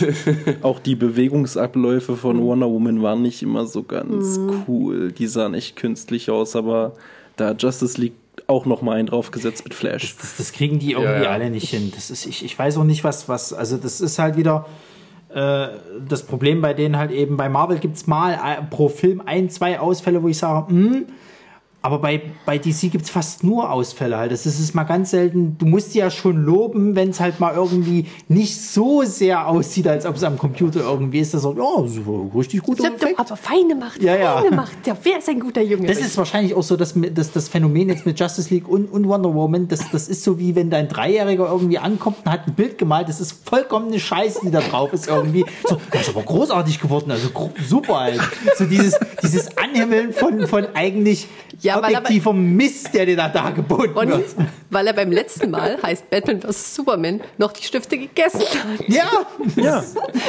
Auch 0.61 0.79
die 0.79 0.95
Bewegungsabläufe 0.95 2.15
von 2.15 2.41
Wonder 2.41 2.69
Woman 2.69 3.01
waren 3.01 3.21
nicht 3.21 3.41
immer 3.41 3.65
so 3.65 3.83
ganz 3.83 4.39
cool. 4.67 5.11
Die 5.11 5.27
sahen 5.27 5.53
echt 5.53 5.75
künstlich 5.75 6.29
aus, 6.29 6.55
aber 6.55 6.93
da 7.35 7.49
hat 7.49 7.61
Justice 7.61 7.99
League 7.99 8.13
auch 8.47 8.65
noch 8.65 8.81
mal 8.81 8.97
einen 8.97 9.07
draufgesetzt 9.07 9.63
mit 9.63 9.73
Flash. 9.73 10.15
das, 10.15 10.37
das 10.37 10.51
kriegen 10.51 10.79
die 10.79 10.91
irgendwie 10.91 11.11
Ja, 11.11 11.23
ja. 11.23 11.29
alle 11.31 11.49
nicht 11.49 11.69
hin. 11.69 11.91
Das 11.93 12.09
ist, 12.09 12.25
ich, 12.25 12.45
ich 12.45 12.57
weiß 12.57 12.77
auch 12.77 12.83
nicht, 12.83 13.03
was, 13.03 13.27
was, 13.27 13.51
also 13.51 13.77
das 13.77 13.99
ist 13.99 14.19
halt 14.19 14.37
wieder 14.37 14.65
äh, 15.29 15.67
das 16.07 16.23
Problem 16.23 16.61
bei 16.61 16.73
denen 16.73 16.97
halt 16.97 17.11
eben, 17.11 17.35
bei 17.35 17.49
Marvel 17.49 17.79
gibt 17.79 17.97
es 17.97 18.07
mal 18.07 18.33
äh, 18.33 18.63
pro 18.63 18.89
Film 18.89 19.21
ein, 19.25 19.49
zwei 19.49 19.79
Ausfälle, 19.79 20.23
wo 20.23 20.29
ich 20.29 20.37
sage, 20.37 20.69
hm, 20.69 21.05
aber 21.83 21.99
bei, 21.99 22.21
bei 22.45 22.57
DC 22.57 22.91
gibt 22.91 23.05
es 23.05 23.09
fast 23.09 23.43
nur 23.43 23.71
Ausfälle 23.71 24.17
halt. 24.17 24.31
Das 24.31 24.45
ist 24.45 24.59
es 24.59 24.73
mal 24.73 24.83
ganz 24.83 25.11
selten. 25.11 25.57
Du 25.57 25.65
musst 25.67 25.93
die 25.93 25.99
ja 25.99 26.09
schon 26.09 26.43
loben, 26.43 26.95
wenn 26.95 27.11
es 27.11 27.19
halt 27.19 27.39
mal 27.39 27.53
irgendwie 27.53 28.07
nicht 28.27 28.59
so 28.59 29.03
sehr 29.03 29.47
aussieht, 29.47 29.87
als 29.87 30.05
ob 30.05 30.15
es 30.15 30.23
am 30.23 30.37
Computer 30.37 30.81
irgendwie 30.81 31.19
ist. 31.19 31.33
Das 31.33 31.43
so, 31.43 31.53
ja, 31.53 31.87
so 31.87 32.31
richtig 32.35 32.63
gut. 32.63 32.81
Aber 33.15 33.37
feine 33.37 33.75
Macht, 33.75 34.01
Ja, 34.01 34.17
ja. 34.17 34.37
feine 34.41 34.55
Macht. 34.55 34.85
Ja, 34.85 34.97
wer 35.01 35.19
ist 35.19 35.29
ein 35.29 35.39
guter 35.39 35.61
Junge? 35.61 35.87
Das 35.87 35.99
ist 35.99 36.17
wahrscheinlich 36.17 36.55
auch 36.55 36.63
so 36.63 36.75
das, 36.75 36.93
das, 37.13 37.31
das 37.31 37.47
Phänomen 37.47 37.89
jetzt 37.89 38.05
mit 38.05 38.19
Justice 38.19 38.53
League 38.53 38.67
und, 38.67 38.91
und 38.91 39.07
Wonder 39.07 39.33
Woman. 39.33 39.67
Das, 39.67 39.89
das 39.91 40.09
ist 40.09 40.23
so 40.23 40.39
wie 40.39 40.55
wenn 40.55 40.69
dein 40.69 40.89
Dreijähriger 40.89 41.47
irgendwie 41.47 41.77
ankommt 41.77 42.17
und 42.25 42.31
hat 42.31 42.47
ein 42.47 42.53
Bild 42.53 42.79
gemalt. 42.79 43.07
Das 43.07 43.21
ist 43.21 43.47
vollkommen 43.47 43.87
eine 43.87 43.99
Scheiße, 43.99 44.39
die 44.43 44.51
da 44.51 44.61
drauf 44.61 44.91
ist 44.93 45.07
irgendwie. 45.07 45.45
So, 45.65 45.77
das 45.91 46.01
ist 46.01 46.09
aber 46.09 46.23
großartig 46.23 46.81
geworden. 46.81 47.11
Also 47.11 47.29
super 47.65 47.99
halt. 47.99 48.19
So 48.57 48.65
dieses, 48.65 48.97
dieses 49.21 49.55
Anhimmeln 49.57 50.11
von, 50.11 50.47
von 50.47 50.65
eigentlich 50.73 51.27
Ja, 51.61 51.66
weil 51.81 51.93
er 51.93 52.01
bei- 52.01 52.33
Mist, 52.33 52.93
der 52.93 53.05
dir 53.05 53.15
da 53.15 53.29
dargeboten 53.29 53.93
Und 53.95 54.07
wird. 54.09 54.25
weil 54.69 54.87
er 54.87 54.93
beim 54.93 55.11
letzten 55.11 55.51
Mal, 55.51 55.77
heißt 55.83 56.09
Batman 56.09 56.41
vs. 56.41 56.75
Superman, 56.75 57.21
noch 57.37 57.51
die 57.51 57.63
Stifte 57.63 57.97
gegessen 57.97 58.41
hat. 58.41 58.87
Ja, 58.87 59.03
Ja, 59.55 59.83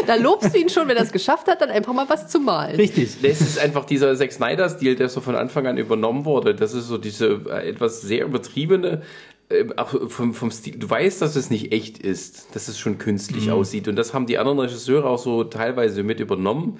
Da 0.06 0.14
lobst 0.16 0.54
du 0.54 0.58
ihn 0.58 0.68
schon, 0.68 0.88
wenn 0.88 0.96
er 0.96 1.02
es 1.04 1.12
geschafft 1.12 1.46
hat, 1.48 1.60
dann 1.60 1.70
einfach 1.70 1.92
mal 1.92 2.08
was 2.08 2.28
zu 2.28 2.40
malen. 2.40 2.76
richtig. 2.76 3.16
Das 3.22 3.40
ist 3.40 3.58
einfach 3.58 3.84
dieser 3.84 4.14
Zack 4.16 4.32
Snyder-Stil, 4.32 4.96
der 4.96 5.08
so 5.08 5.20
von 5.20 5.36
Anfang 5.36 5.66
an 5.66 5.76
übernommen 5.78 6.24
wurde. 6.24 6.54
Das 6.54 6.74
ist 6.74 6.88
so 6.88 6.98
diese 6.98 7.40
äh, 7.50 7.68
etwas 7.68 8.00
sehr 8.02 8.24
übertriebene, 8.24 9.02
äh, 9.50 9.64
auch 9.76 9.94
vom, 10.10 10.34
vom 10.34 10.50
Stil. 10.50 10.76
Du 10.78 10.88
weißt, 10.88 11.22
dass 11.22 11.36
es 11.36 11.50
nicht 11.50 11.72
echt 11.72 11.98
ist, 11.98 12.48
dass 12.54 12.68
es 12.68 12.78
schon 12.78 12.98
künstlich 12.98 13.50
aussieht. 13.50 13.88
Und 13.88 13.96
das 13.96 14.12
haben 14.14 14.26
die 14.26 14.38
anderen 14.38 14.58
Regisseure 14.58 15.08
auch 15.08 15.18
so 15.18 15.44
teilweise 15.44 16.02
mit 16.02 16.20
übernommen. 16.20 16.78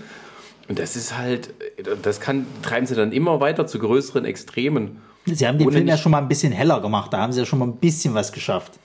Und 0.68 0.78
das 0.78 0.96
ist 0.96 1.16
halt, 1.16 1.54
das 2.02 2.20
kann, 2.20 2.46
treiben 2.62 2.86
sie 2.86 2.94
dann 2.94 3.12
immer 3.12 3.40
weiter 3.40 3.66
zu 3.66 3.78
größeren 3.78 4.24
Extremen. 4.24 5.00
Sie 5.24 5.46
haben 5.46 5.58
den 5.58 5.70
Film 5.70 5.86
ja 5.88 5.96
schon 5.96 6.12
mal 6.12 6.18
ein 6.18 6.28
bisschen 6.28 6.52
heller 6.52 6.80
gemacht. 6.80 7.12
Da 7.12 7.18
haben 7.18 7.32
sie 7.32 7.40
ja 7.40 7.46
schon 7.46 7.58
mal 7.58 7.66
ein 7.66 7.76
bisschen 7.76 8.14
was 8.14 8.32
geschafft. 8.32 8.78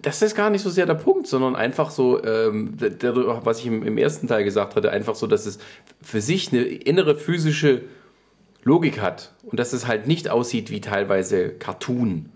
Das 0.00 0.20
ist 0.20 0.34
gar 0.34 0.50
nicht 0.50 0.62
so 0.62 0.70
sehr 0.70 0.86
der 0.86 0.94
Punkt, 0.94 1.28
sondern 1.28 1.54
einfach 1.54 1.90
so, 1.90 2.22
ähm, 2.24 2.76
der, 2.76 2.90
der, 2.90 3.14
was 3.44 3.60
ich 3.60 3.66
im, 3.66 3.84
im 3.84 3.98
ersten 3.98 4.26
Teil 4.26 4.42
gesagt 4.42 4.74
hatte, 4.74 4.90
einfach 4.90 5.14
so, 5.14 5.28
dass 5.28 5.46
es 5.46 5.58
für 6.02 6.20
sich 6.20 6.52
eine 6.52 6.62
innere 6.62 7.14
physische 7.14 7.82
Logik 8.64 9.00
hat 9.00 9.32
und 9.44 9.60
dass 9.60 9.72
es 9.72 9.86
halt 9.86 10.08
nicht 10.08 10.28
aussieht 10.28 10.70
wie 10.70 10.80
teilweise 10.80 11.50
Cartoon. 11.50 12.26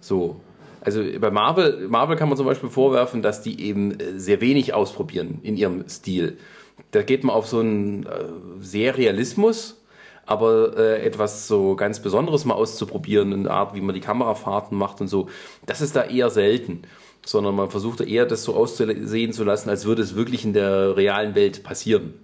So. 0.00 0.40
Also 0.82 1.02
bei 1.20 1.30
Marvel, 1.30 1.88
Marvel 1.88 2.16
kann 2.16 2.28
man 2.28 2.38
zum 2.38 2.46
Beispiel 2.46 2.70
vorwerfen, 2.70 3.22
dass 3.22 3.42
die 3.42 3.60
eben 3.60 3.98
äh, 4.00 4.18
sehr 4.18 4.40
wenig 4.40 4.72
ausprobieren 4.72 5.40
in 5.42 5.56
ihrem 5.56 5.88
Stil. 5.88 6.38
Da 6.90 7.02
geht 7.02 7.24
man 7.24 7.34
auf 7.34 7.46
so 7.46 7.60
einen 7.60 8.04
äh, 8.06 8.08
sehr 8.60 8.96
Realismus, 8.96 9.80
aber 10.26 10.76
äh, 10.76 11.04
etwas 11.04 11.48
so 11.48 11.76
ganz 11.76 12.00
Besonderes 12.00 12.44
mal 12.44 12.54
auszuprobieren, 12.54 13.32
eine 13.32 13.50
Art, 13.50 13.74
wie 13.74 13.80
man 13.80 13.94
die 13.94 14.00
Kamerafahrten 14.00 14.76
macht 14.76 15.00
und 15.00 15.08
so, 15.08 15.28
das 15.66 15.80
ist 15.80 15.96
da 15.96 16.04
eher 16.04 16.30
selten. 16.30 16.82
Sondern 17.24 17.54
man 17.54 17.68
versucht 17.68 18.00
da 18.00 18.04
eher, 18.04 18.24
das 18.24 18.44
so 18.44 18.54
auszusehen 18.56 19.32
zu 19.32 19.44
lassen, 19.44 19.68
als 19.68 19.84
würde 19.84 20.00
es 20.00 20.14
wirklich 20.14 20.44
in 20.44 20.54
der 20.54 20.96
realen 20.96 21.34
Welt 21.34 21.62
passieren. 21.62 22.14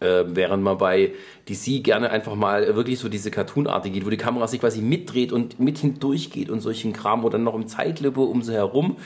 Äh, 0.00 0.24
während 0.28 0.62
man 0.62 0.78
bei 0.78 1.12
DC 1.46 1.84
gerne 1.84 2.10
einfach 2.10 2.34
mal 2.34 2.74
wirklich 2.74 2.98
so 2.98 3.10
diese 3.10 3.30
Cartoon-Arte 3.30 3.90
geht, 3.90 4.06
wo 4.06 4.10
die 4.10 4.16
Kamera 4.16 4.46
sich 4.46 4.60
quasi 4.60 4.80
mitdreht 4.80 5.30
und 5.30 5.60
mit 5.60 5.76
hindurchgeht 5.76 6.48
und 6.48 6.60
solchen 6.60 6.94
Kram 6.94 7.22
oder 7.22 7.36
noch 7.36 7.54
im 7.54 7.66
Zeitlippe 7.66 8.20
um 8.22 8.40
sie 8.40 8.54
herum. 8.54 8.96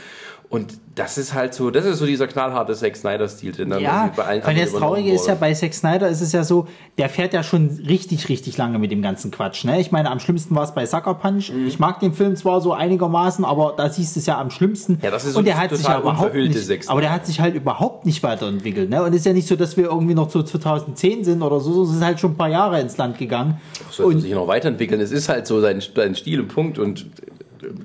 Und 0.51 0.75
das 0.95 1.19
ist 1.19 1.35
halt 1.35 1.53
so, 1.55 1.71
das 1.71 1.85
ist 1.85 1.99
so 1.99 2.07
dieser 2.07 2.29
knallharte 2.29 2.75
Zack 2.75 2.95
Snyder-Stil, 2.97 3.53
den 3.53 3.71
dann 3.71 3.81
Ja, 3.81 4.12
bei 4.15 4.25
allen 4.25 4.47
weil 4.47 4.55
das 4.55 4.73
Traurige 4.73 5.12
ist 5.12 5.27
ja, 5.27 5.35
bei 5.35 5.53
Zack 5.53 5.75
Snyder 5.75 6.09
ist 6.09 6.21
es 6.21 6.31
ja 6.31 6.45
so, 6.45 6.69
der 6.97 7.09
fährt 7.09 7.33
ja 7.33 7.43
schon 7.43 7.81
richtig, 7.89 8.29
richtig 8.29 8.57
lange 8.57 8.79
mit 8.79 8.93
dem 8.93 9.03
ganzen 9.03 9.33
Quatsch. 9.33 9.65
Ne? 9.65 9.81
Ich 9.81 9.91
meine, 9.91 10.11
am 10.11 10.21
schlimmsten 10.21 10.55
war 10.55 10.62
es 10.62 10.73
bei 10.73 10.87
Sucker 10.87 11.15
Punch. 11.15 11.51
Mhm. 11.51 11.66
Ich 11.66 11.81
mag 11.81 11.99
den 11.99 12.12
Film 12.12 12.37
zwar 12.37 12.61
so 12.61 12.73
einigermaßen, 12.73 13.45
aber 13.45 13.75
da 13.77 13.91
siehst 13.91 14.15
du 14.15 14.21
es 14.21 14.27
ja 14.27 14.41
am 14.41 14.51
schlimmsten. 14.51 15.01
Ja, 15.03 15.11
das 15.11 15.25
ist 15.25 15.33
so 15.33 15.41
Und 15.41 15.47
der 15.47 15.59
hat 15.59 15.75
sich 15.75 15.85
ja 15.85 15.99
überhaupt 15.99 16.35
nicht, 16.35 16.89
aber 16.89 17.01
der 17.01 17.11
hat 17.11 17.27
sich 17.27 17.41
halt 17.41 17.57
überhaupt 17.57 18.07
nicht 18.07 18.23
weiterentwickelt. 18.23 18.91
Ne? 18.91 19.03
Und 19.03 19.12
es 19.12 19.21
ist 19.21 19.27
ja 19.27 19.33
nicht 19.33 19.49
so, 19.49 19.57
dass 19.57 19.77
wir 19.77 19.87
irgendwie 19.87 20.15
noch 20.15 20.29
zu 20.29 20.45
2010 20.45 21.25
sind 21.25 21.43
oder 21.43 21.59
so. 21.59 21.83
Es 21.83 21.91
ist 21.91 22.05
halt 22.05 22.21
schon 22.21 22.33
ein 22.33 22.37
paar 22.37 22.51
Jahre 22.51 22.81
ins 22.81 22.97
Land 22.97 23.19
gegangen. 23.19 23.61
soll 23.91 24.07
Und 24.07 24.21
sich 24.21 24.33
noch 24.33 24.47
weiterentwickeln. 24.47 25.01
Es 25.01 25.11
ist 25.11 25.29
halt 25.29 25.49
so 25.49 25.61
sein, 25.61 25.83
sein 25.95 26.15
Stil 26.15 26.41
und 26.41 26.49
Punkt. 26.49 26.79
Und 26.79 27.07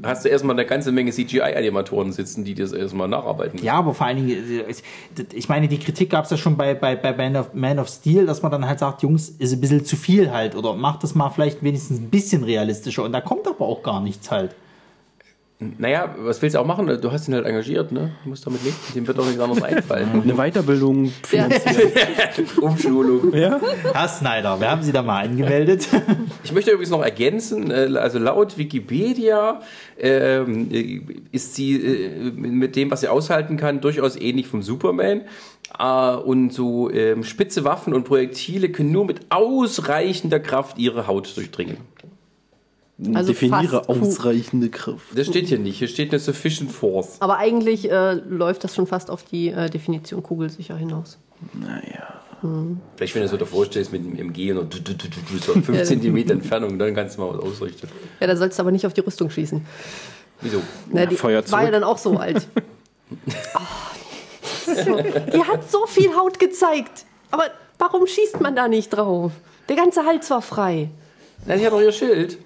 hast 0.04 0.26
du 0.26 0.30
erstmal 0.30 0.56
eine 0.56 0.66
ganze 0.66 0.92
Menge 0.92 1.12
CGI-Animatoren 1.12 2.12
sitzen, 2.12 2.44
die 2.44 2.56
das 2.56 2.72
erstmal 2.72 3.08
nacharbeiten. 3.08 3.64
Ja, 3.64 3.74
aber 3.74 3.94
vor 3.94 4.08
allen 4.08 4.18
Dingen, 4.18 4.60
äh, 4.68 5.26
ich 5.34 5.50
meine, 5.50 5.68
die 5.68 5.80
Kritik 5.80 6.10
gab 6.10 6.26
es 6.26 6.32
ja 6.32 6.38
schon 6.38 6.58
bei, 6.58 6.74
bei, 6.74 6.96
bei 6.96 7.14
Man, 7.14 7.36
of, 7.36 7.54
Man 7.54 7.80
of 7.80 7.90
Steel, 7.90 8.26
dass 8.26 8.42
man 8.42 8.52
dann 8.52 8.68
halt 8.68 8.80
sagt, 8.80 9.04
Jungs, 9.04 9.30
ist 9.30 9.54
ein 9.54 9.62
bisschen 9.62 9.86
zu 9.86 9.96
viel 9.96 10.32
halt 10.32 10.56
oder 10.56 10.74
macht 10.76 11.04
das 11.04 11.16
mal 11.16 11.30
vielleicht 11.30 11.64
wenigstens 11.64 12.00
ein 12.00 12.10
bisschen 12.10 12.44
realistischer 12.44 13.04
und 13.04 13.12
da 13.12 13.22
kommt 13.22 13.48
aber 13.48 13.66
auch 13.66 13.84
gar 13.84 14.02
nichts 14.02 14.32
halt. 14.32 14.56
Naja, 15.62 16.16
was 16.20 16.42
willst 16.42 16.56
du 16.56 16.60
auch 16.62 16.66
machen? 16.66 16.88
Du 17.02 17.12
hast 17.12 17.28
ihn 17.28 17.34
halt 17.34 17.46
engagiert, 17.46 17.92
ne? 17.92 18.12
Du 18.24 18.30
musst 18.30 18.48
damit 18.48 18.64
leben. 18.64 18.78
Dem 18.96 19.06
wird 19.06 19.18
doch 19.18 19.26
nichts 19.26 19.42
anderes 19.42 19.62
einfallen. 19.62 20.08
Eine 20.24 20.34
Weiterbildung. 20.36 21.12
Ja. 21.34 21.50
Umschulung. 22.62 23.34
Ja? 23.36 23.60
Herr 23.92 24.08
Snyder, 24.08 24.62
wir 24.62 24.72
haben 24.72 24.84
Sie 24.84 24.94
da 24.94 25.02
mal 25.02 25.26
angemeldet. 25.26 25.88
Ich 26.42 26.54
möchte 26.54 26.72
übrigens 26.72 26.90
noch 26.90 27.04
ergänzen, 27.04 27.70
äh, 27.70 27.90
also 27.98 28.18
laut 28.18 28.58
Wikipedia 28.58 29.62
ähm, 30.00 30.70
äh, 30.72 31.02
ist 31.32 31.54
sie 31.54 31.76
äh, 31.76 32.32
mit 32.32 32.76
dem, 32.76 32.90
was 32.90 33.02
sie 33.02 33.08
aushalten 33.08 33.58
kann, 33.58 33.82
durchaus 33.82 34.16
ähnlich 34.16 34.48
vom 34.48 34.64
Superman. 34.64 35.24
Äh, 35.78 36.16
und 36.16 36.52
so 36.52 36.90
ähm, 36.90 37.24
spitze 37.24 37.66
Waffen 37.66 37.94
und 37.94 38.06
Projektile 38.06 38.70
können 38.70 38.92
nur 38.92 39.06
mit 39.06 39.28
ausreichender 39.30 40.40
Kraft 40.40 40.80
ihre 40.80 41.06
Haut 41.06 41.36
durchdringen. 41.36 41.78
Also 43.14 43.32
Definiere 43.32 43.88
ausreichende 43.88 44.70
Kraft. 44.70 45.06
Das 45.16 45.28
steht 45.28 45.48
hier 45.48 45.60
nicht. 45.60 45.78
Hier 45.80 45.88
steht 45.88 46.12
eine 46.12 46.20
Sufficient 46.20 46.72
Force. 46.72 47.18
Aber 47.22 47.38
eigentlich 47.38 47.90
äh, 47.90 48.14
läuft 48.14 48.64
das 48.66 48.76
schon 48.76 48.88
fast 48.88 49.10
auf 49.10 49.24
die 49.24 49.50
äh, 49.50 49.70
Definition 49.70 50.22
kugelsicher 50.22 50.76
hinaus. 50.76 51.18
Naja. 51.54 52.16
Vielleicht, 52.96 53.16
wenn 53.16 53.22
du 53.24 53.28
so 53.28 53.36
davor 53.38 53.66
stehst 53.66 53.92
mit 53.92 54.04
dem 54.06 54.18
MG 54.18 54.54
und 54.54 54.74
du- 54.74 54.80
du- 54.80 54.94
du- 54.94 55.08
du- 55.10 55.20
du- 55.32 55.38
so 55.44 55.54
5 55.62 55.70
Ja. 55.78 55.84
Zentimeter 55.84 56.34
Entfernung, 56.34 56.80
dann 56.80 56.94
kannst 56.96 57.18
du 57.18 57.22
mal 57.22 57.34
was 57.38 57.44
ausrichten. 57.44 57.88
Ja, 58.20 58.28
da 58.28 58.36
sollst 58.36 58.58
du 58.60 58.64
aber 58.64 58.72
nicht 58.72 58.86
auf 58.86 58.94
die 58.94 59.02
Rüstung 59.02 59.30
schießen. 59.30 59.66
Wieso? 60.42 60.62
Na, 60.92 61.06
die 61.06 61.16
Feuer 61.18 61.44
war 61.52 61.64
ja 61.64 61.72
dann 61.72 61.84
auch 61.84 61.98
so 61.98 62.18
alt. 62.18 62.48
So. 64.66 64.98
Die 65.02 65.44
hat 65.44 65.70
so 65.72 65.86
viel 65.88 66.16
Haut 66.16 66.38
gezeigt. 66.40 67.06
Aber 67.32 67.46
warum 67.80 68.06
schießt 68.06 68.40
man 68.40 68.56
da 68.56 68.68
nicht 68.68 68.90
drauf? 68.90 69.32
Der 69.68 69.76
ganze 69.76 70.06
Hals 70.06 70.30
war 70.30 70.42
frei. 70.42 70.90
Na, 71.46 71.56
die 71.56 71.66
hat 71.66 71.74
doch 71.74 71.82
ihr 71.82 71.92
Schild. 71.92 72.38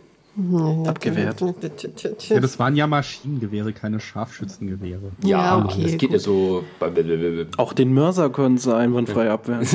Abgewehrt. 0.87 1.39
Ja, 2.29 2.39
das 2.39 2.57
waren 2.57 2.75
ja 2.75 2.87
Maschinengewehre, 2.87 3.71
keine 3.71 3.99
Scharfschützengewehre. 3.99 5.11
Ja, 5.23 5.63
okay, 5.63 5.83
Das 5.83 5.97
geht 5.97 6.11
ja 6.11 6.17
so. 6.17 6.63
Auch 7.57 7.73
den 7.73 7.93
Mörser 7.93 8.31
können 8.31 8.57
sie 8.57 8.75
einwandfrei 8.75 9.29
abwehren. 9.29 9.67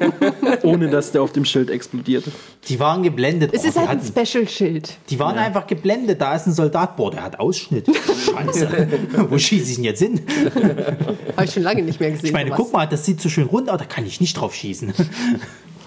Ohne 0.62 0.88
dass 0.88 1.12
der 1.12 1.20
auf 1.20 1.32
dem 1.32 1.44
Schild 1.44 1.68
explodiert. 1.68 2.24
Die 2.68 2.80
waren 2.80 3.02
geblendet. 3.02 3.52
Es 3.52 3.64
Oh, 3.64 3.68
ist 3.68 3.78
halt 3.78 3.90
ein 3.90 4.00
Special-Schild. 4.00 4.96
die 5.10 5.18
waren 5.18 5.36
einfach 5.36 5.66
geblendet. 5.66 6.18
Da 6.20 6.34
ist 6.34 6.46
ein 6.46 6.54
Soldat. 6.54 6.96
Boah, 6.96 7.10
der 7.10 7.22
hat 7.22 7.38
Ausschnitt. 7.38 7.86
Scheiße. 7.94 8.88
Wo 9.28 9.36
schieße 9.36 9.68
ich 9.70 9.74
denn 9.76 9.84
jetzt 9.84 10.00
hin? 10.00 10.20
Habe 11.36 11.44
ich 11.44 11.52
schon 11.52 11.62
lange 11.62 11.82
nicht 11.82 12.00
mehr 12.00 12.10
gesehen. 12.10 12.26
Ich 12.26 12.32
meine, 12.32 12.50
guck 12.52 12.72
mal, 12.72 12.86
das 12.86 13.04
sieht 13.04 13.20
so 13.20 13.28
schön 13.28 13.44
rund 13.46 13.68
aus. 13.68 13.78
Da 13.78 13.84
kann 13.84 14.06
ich 14.06 14.18
nicht 14.18 14.32
drauf 14.32 14.54
schießen. 14.54 14.94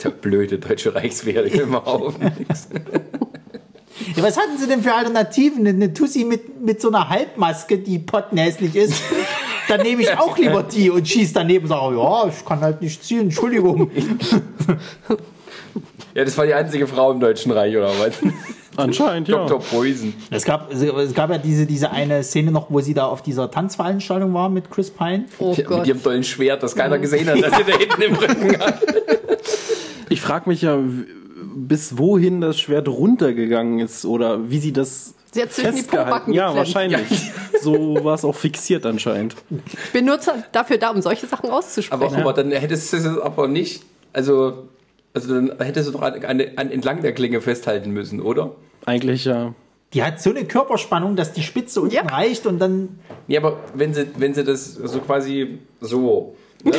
Der 0.04 0.10
blöde 0.10 0.60
deutsche 0.60 0.94
Reichswehr, 0.94 1.66
mal 1.66 1.78
auf. 1.80 2.14
Ja, 4.16 4.24
was 4.24 4.38
hatten 4.38 4.58
sie 4.58 4.68
denn 4.68 4.82
für 4.82 4.94
Alternativen? 4.94 5.66
Eine 5.68 5.94
Tussi 5.94 6.24
mit, 6.26 6.62
mit 6.62 6.82
so 6.82 6.90
einer 6.90 7.10
Halbmaske, 7.10 7.78
die 7.78 8.00
pottenhässlich 8.00 8.76
ist. 8.76 8.96
Dann 9.68 9.82
nehme 9.82 10.02
ich 10.02 10.18
auch 10.18 10.38
lieber 10.38 10.64
die 10.64 10.90
und 10.90 11.08
schieße 11.08 11.34
daneben 11.34 11.66
und 11.66 11.70
sage, 11.70 11.96
ja, 11.96 12.28
ich 12.28 12.44
kann 12.46 12.60
halt 12.62 12.82
nicht 12.82 13.04
zielen, 13.04 13.24
Entschuldigung. 13.26 13.92
Ja, 16.16 16.24
das 16.24 16.38
war 16.38 16.46
die 16.46 16.54
einzige 16.54 16.86
Frau 16.88 17.12
im 17.12 17.20
Deutschen 17.20 17.52
Reich, 17.52 17.76
oder 17.76 17.90
was? 18.00 18.14
Anscheinend, 18.76 19.28
ja. 19.28 19.38
Dr. 19.46 19.60
Poison. 19.60 20.14
Es 20.32 20.44
gab, 20.46 20.72
es 20.74 21.14
gab 21.14 21.30
ja 21.30 21.38
diese, 21.38 21.66
diese 21.66 21.92
eine 21.92 22.24
Szene 22.24 22.52
noch, 22.52 22.70
wo 22.70 22.82
sie 22.82 22.94
da 22.94 23.06
auf 23.06 23.22
dieser 23.22 23.50
Tanzveranstaltung 23.52 24.34
war 24.34 24.50
mit 24.50 24.70
Chris 24.72 24.90
Pine. 24.92 25.26
Oh 25.40 25.54
Ja, 25.58 25.64
Gott. 25.64 25.80
mit 25.80 25.88
ihrem 25.88 26.04
tollen 26.04 26.24
Schwert, 26.24 26.62
das 26.64 26.76
keiner 26.76 26.98
gesehen 27.00 27.28
hat, 27.30 27.42
dass 27.42 27.56
sie 27.58 27.64
da 27.64 27.78
hinten 27.78 28.02
im 28.02 28.16
Rücken 28.16 28.60
hat. 28.60 28.80
Ich 30.10 30.22
frage 30.22 30.50
mich 30.50 30.62
ja, 30.62 30.78
bis 31.56 31.98
wohin 31.98 32.42
das 32.42 32.60
Schwert 32.60 32.88
runtergegangen 32.88 33.80
ist 33.80 34.06
oder 34.06 34.50
wie 34.50 34.60
sie 34.60 34.74
das 34.74 35.14
Sie 35.32 35.42
hat 35.42 35.52
zwischen 35.52 35.72
die 35.72 35.78
festgehalten. 35.78 36.10
Pobacken 36.12 36.34
Ja, 36.34 36.48
geklemmt. 36.50 36.58
wahrscheinlich. 36.76 37.32
So 37.62 38.04
war 38.04 38.14
es 38.16 38.24
auch 38.26 38.36
fixiert 38.36 38.86
anscheinend. 38.86 39.36
Ich 39.86 39.92
bin 39.92 40.06
nur 40.06 40.20
dafür 40.52 40.78
da, 40.78 40.92
um 40.92 41.02
solche 41.02 41.26
Sachen 41.28 41.48
Aber, 41.50 41.58
auszusprechen. 41.58 42.16
aber 42.16 42.34
dann 42.34 42.52
hättest 42.52 42.94
du 42.94 42.98
es 42.98 43.06
aber 43.18 43.48
nicht, 43.48 43.84
also, 44.12 44.68
also 45.14 45.34
dann 45.34 45.58
hättest 45.60 45.88
du 45.88 45.94
doch 45.94 46.02
an, 46.04 46.24
an, 46.24 46.42
an 46.56 46.70
entlang 46.72 47.02
der 47.02 47.14
Klinge 47.14 47.42
festhalten 47.42 47.92
müssen, 47.92 48.22
oder? 48.22 48.52
Eigentlich 48.86 49.26
ja. 49.26 49.56
Die 49.94 50.04
hat 50.04 50.22
so 50.22 50.30
eine 50.32 50.46
Körperspannung, 50.46 51.16
dass 51.16 51.34
die 51.34 51.42
Spitze 51.44 51.82
unten 51.82 51.94
Ja. 51.96 52.02
reicht 52.04 52.46
und 52.46 52.60
dann. 52.60 53.00
Ja, 53.28 53.40
aber 53.40 53.58
wenn 53.76 53.94
sie, 53.94 54.08
wenn 54.18 54.34
sie 54.34 54.44
das 54.44 54.74
so 54.74 55.00
quasi 55.00 55.60
so. 55.82 56.36
Ne? 56.64 56.72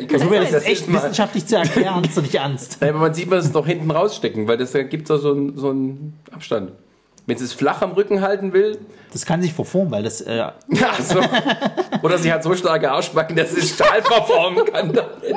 Ich 0.00 0.08
kann 0.08 0.30
das 0.30 0.50
das 0.50 0.64
echt 0.64 0.88
mal- 0.88 0.98
wissenschaftlich 0.98 1.46
zu 1.46 1.56
erklären, 1.56 2.04
ist 2.08 2.16
doch 2.16 2.22
nicht 2.22 2.34
ernst. 2.34 2.78
Nein, 2.80 2.90
aber 2.90 2.98
man 3.00 3.14
sieht 3.14 3.28
man 3.28 3.38
es 3.38 3.52
doch 3.52 3.66
hinten 3.66 3.90
rausstecken, 3.90 4.48
weil 4.48 4.56
das 4.56 4.72
gibt 4.72 5.08
da 5.10 5.18
so 5.18 5.32
einen 5.32 5.56
so 5.56 5.70
einen 5.70 6.18
Abstand. 6.32 6.72
Wenn 7.26 7.36
sie 7.36 7.44
es 7.44 7.52
flach 7.52 7.82
am 7.82 7.92
Rücken 7.92 8.22
halten 8.22 8.52
will, 8.52 8.78
Das 9.12 9.24
kann 9.26 9.40
sich 9.42 9.52
verformen, 9.52 9.92
weil 9.92 10.02
das. 10.02 10.20
Äh, 10.22 10.36
ja, 10.36 10.54
so. 11.00 11.20
oder 12.02 12.18
sie 12.18 12.32
hat 12.32 12.42
so 12.42 12.54
starke 12.54 12.90
Arschbacken, 12.90 13.36
dass 13.36 13.54
sie 13.54 13.62
Stahl 13.62 14.02
verformen 14.02 14.64
kann. 14.64 14.92
damit. 14.92 15.36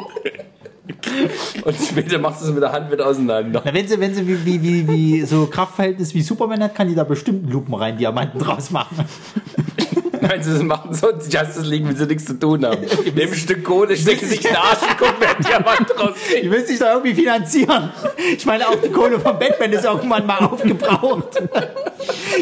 Und 1.64 1.76
später 1.76 2.18
macht 2.20 2.40
sie 2.40 2.46
es 2.46 2.54
mit 2.54 2.64
der 2.64 2.72
Hand 2.72 2.92
wieder 2.92 3.06
auseinander. 3.06 3.62
na, 3.64 3.74
wenn 3.74 3.88
sie, 3.88 4.00
wenn 4.00 4.14
sie 4.16 4.28
wie, 4.28 4.44
wie, 4.46 4.64
wie, 4.64 4.88
wie 4.88 5.22
so 5.24 5.46
Kraftverhältnis 5.46 6.14
wie 6.16 6.22
Superman 6.22 6.64
hat, 6.64 6.74
kann 6.74 6.88
die 6.88 6.96
da 6.96 7.04
bestimmt 7.04 7.52
Lupen 7.52 7.74
rein 7.76 7.98
Diamanten 7.98 8.40
draus 8.40 8.72
machen. 8.72 8.98
Wenn 10.30 10.42
sie 10.42 10.64
machen, 10.64 10.94
so 10.94 11.12
Justice 11.12 11.62
League, 11.64 11.86
wenn 11.86 11.96
sie 11.96 12.06
nichts 12.06 12.26
zu 12.26 12.40
tun 12.40 12.66
haben. 12.66 12.80
Nehmen 13.14 13.34
ein 13.34 13.38
Stück 13.38 13.64
Kohle, 13.64 13.98
stecken 13.98 14.26
sich 14.28 14.38
in 14.44 14.52
den 14.52 14.56
Arsch 14.56 14.82
und 14.82 14.98
gucken, 14.98 15.16
wer 15.20 15.36
Diamant 15.36 15.90
Die 15.90 16.02
rauskriegt. 16.02 16.52
will 16.52 16.66
sich 16.66 16.80
da 16.80 16.94
irgendwie 16.94 17.14
finanzieren. 17.14 17.92
Ich 18.38 18.46
meine, 18.46 18.68
auch 18.68 18.76
die 18.76 18.90
Kohle 18.90 19.20
von 19.20 19.38
Batman 19.38 19.74
ist 19.74 19.84
irgendwann 19.86 20.26
mal 20.26 20.40
aufgebraucht. 20.40 21.42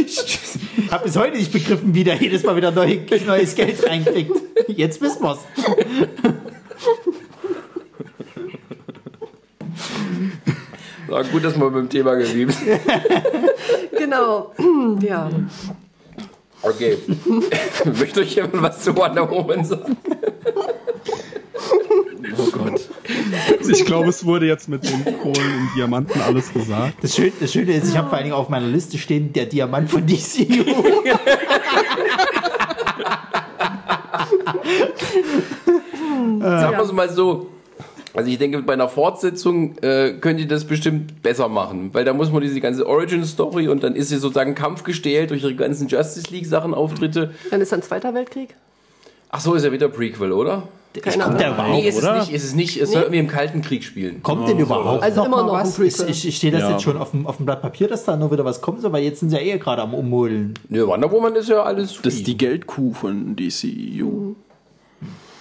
Ich 0.06 0.92
habe 0.92 1.06
bis 1.06 1.18
heute 1.18 1.38
nicht 1.38 1.52
begriffen, 1.52 1.94
wie 1.94 2.04
der 2.04 2.16
jedes 2.16 2.44
Mal 2.44 2.56
wieder 2.56 2.72
neu, 2.72 3.00
neues 3.26 3.56
Geld 3.56 3.88
reinkriegt. 3.88 4.32
Jetzt 4.68 5.02
wissen 5.02 5.22
wir's. 5.24 5.40
Na 11.10 11.22
gut, 11.24 11.44
dass 11.44 11.60
wir 11.60 11.70
beim 11.70 11.90
Thema 11.90 12.16
geblieben 12.16 12.52
sind. 12.52 12.80
Genau. 13.98 14.54
ja. 15.02 15.30
Okay. 16.62 16.98
Möchte 17.86 18.22
euch 18.22 18.36
jemand 18.36 18.62
was 18.62 18.84
zu 18.84 18.96
Wonder 18.96 19.30
Woman 19.30 19.66
sagen? 19.66 19.98
Oh 22.38 22.52
Gott. 22.52 22.82
Ich 23.68 23.86
glaube, 23.86 24.10
es 24.10 24.26
wurde 24.26 24.46
jetzt 24.46 24.70
mit 24.70 24.84
den 24.84 25.04
Kohlen 25.20 25.36
und 25.36 25.70
Diamanten 25.76 26.22
alles 26.22 26.54
gesagt. 26.54 26.96
Das 27.02 27.16
Schöne, 27.16 27.32
das 27.40 27.52
Schöne 27.52 27.74
ist, 27.74 27.90
ich 27.90 27.98
habe 27.98 28.10
vor 28.10 28.18
allen 28.18 28.26
Dingen 28.26 28.36
auf 28.36 28.50
meiner 28.50 28.68
Liste 28.68 28.98
stehen, 28.98 29.34
der 29.34 29.48
Diamant 29.48 29.90
von 29.90 30.06
DCU. 30.06 30.64
Sagen 36.40 36.78
wir 36.78 36.84
es 36.84 36.92
mal 36.92 37.10
so. 37.10 37.48
Also 38.14 38.30
ich 38.30 38.38
denke, 38.38 38.62
bei 38.62 38.74
einer 38.74 38.90
Fortsetzung 38.90 39.78
äh, 39.82 40.14
könnt 40.20 40.40
ihr 40.40 40.48
das 40.48 40.66
bestimmt 40.66 41.22
besser 41.24 41.48
machen, 41.48 41.90
weil 41.94 42.04
da 42.04 42.14
muss 42.14 42.32
man 42.32 42.42
diese 42.42 42.60
ganze 42.60 42.86
Origin-Story 42.86 43.70
und 43.70 43.84
dann 43.84 43.96
ist 43.96 44.10
sie 44.10 44.18
sozusagen 44.18 44.54
kampfgestählt 44.54 45.30
durch 45.30 45.44
ihre 45.44 45.56
ganzen 45.56 45.88
Justice 45.88 46.30
League-Sachen, 46.30 46.74
Auftritte. 46.74 47.32
Dann 47.50 47.62
ist 47.62 47.72
dann 47.72 47.82
Zweiter 47.82 48.14
Weltkrieg. 48.14 48.56
Ach 49.30 49.40
so, 49.40 49.54
ist 49.54 49.64
ja 49.64 49.72
wieder 49.72 49.88
Prequel, 49.88 50.34
oder? 50.34 50.64
Keine 51.02 51.24
Kommt 51.24 51.40
der 51.40 51.52
überhaupt? 51.54 51.70
nee, 51.70 51.88
ist 51.88 52.00
oder? 52.00 52.18
es 52.18 52.26
nicht, 52.28 52.36
ist 52.36 52.44
es 52.44 52.54
nicht. 52.54 52.82
Es 52.82 52.92
soll 52.92 53.04
irgendwie 53.04 53.20
im 53.20 53.30
Kalten 53.30 53.62
Krieg 53.62 53.86
spielen. 53.86 54.22
Kommt 54.24 54.50
denn 54.50 54.60
überhaupt 54.60 55.02
Also 55.02 55.22
noch 55.22 55.26
immer 55.28 55.44
noch 55.46 55.54
was? 55.54 55.76
Prequel. 55.76 56.10
Ich, 56.10 56.28
ich 56.28 56.36
stehe 56.36 56.52
das 56.52 56.64
Ja. 56.64 56.72
jetzt 56.72 56.82
schon 56.84 56.98
auf 56.98 57.12
dem, 57.12 57.26
auf 57.26 57.38
dem 57.38 57.46
Blatt 57.46 57.62
Papier, 57.62 57.88
dass 57.88 58.04
da 58.04 58.18
nur 58.18 58.30
wieder 58.30 58.44
was 58.44 58.60
kommen 58.60 58.82
soll, 58.82 58.92
weil 58.92 59.02
jetzt 59.06 59.22
sind 59.22 59.30
sie 59.30 59.38
ja 59.38 59.42
eh 59.42 59.58
gerade 59.58 59.82
am 59.84 59.94
Umholen. 59.94 60.54
Nö, 60.68 60.86
Wonder 60.86 61.10
Woman 61.10 61.34
ist 61.38 61.48
ja 61.48 61.64
alles 61.64 61.98
Das 62.04 62.16
ist 62.16 62.28
die 62.28 62.36
Geldkuh 62.36 62.92
von 62.94 63.38
DCU. 63.38 64.36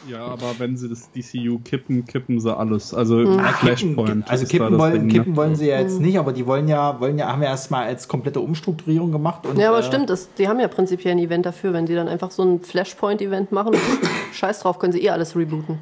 Ja, 0.09 0.24
aber 0.24 0.55
wenn 0.59 0.77
sie 0.77 0.89
das 0.89 1.10
DCU 1.12 1.59
kippen, 1.59 2.06
kippen 2.06 2.40
sie 2.40 2.56
alles. 2.56 2.94
Also 2.94 3.18
Kippen, 3.18 3.40
Flashpoint. 3.40 4.31
also 4.31 4.44
ist 4.44 4.52
da 4.52 4.59
kippen, 4.59 4.72
das 4.72 4.81
wollen, 4.81 4.93
Ding, 4.94 5.06
ne? 5.06 5.12
kippen 5.12 5.36
wollen 5.36 5.55
sie 5.56 5.68
ja 5.68 5.81
jetzt 5.81 6.01
nicht, 6.01 6.18
aber 6.18 6.32
die 6.32 6.47
wollen 6.47 6.68
ja, 6.68 6.98
wollen 7.01 7.18
ja, 7.18 7.28
haben 7.28 7.43
ja 7.43 7.51
erstmal 7.51 7.85
als 7.85 8.09
komplette 8.09 8.40
Umstrukturierung 8.40 9.12
gemacht. 9.12 9.47
Und, 9.47 9.59
Ja, 9.59 9.68
aber 9.68 9.81
äh, 9.81 9.82
stimmt, 9.82 10.10
das, 10.10 10.32
die 10.35 10.48
haben 10.48 10.60
ja 10.60 10.68
prinzipiell 10.68 11.12
ein 11.12 11.18
Event 11.18 11.47
dafür. 11.47 11.72
Wenn 11.72 11.86
sie 11.86 11.94
dann 11.94 12.09
einfach 12.09 12.31
so 12.31 12.43
ein 12.43 12.60
Flashpoint-Event 12.60 13.52
machen, 13.52 13.74
scheiß 14.32 14.60
drauf, 14.60 14.78
können 14.78 14.93
sie 14.93 15.02
eh 15.02 15.10
alles 15.10 15.36
rebooten. 15.36 15.78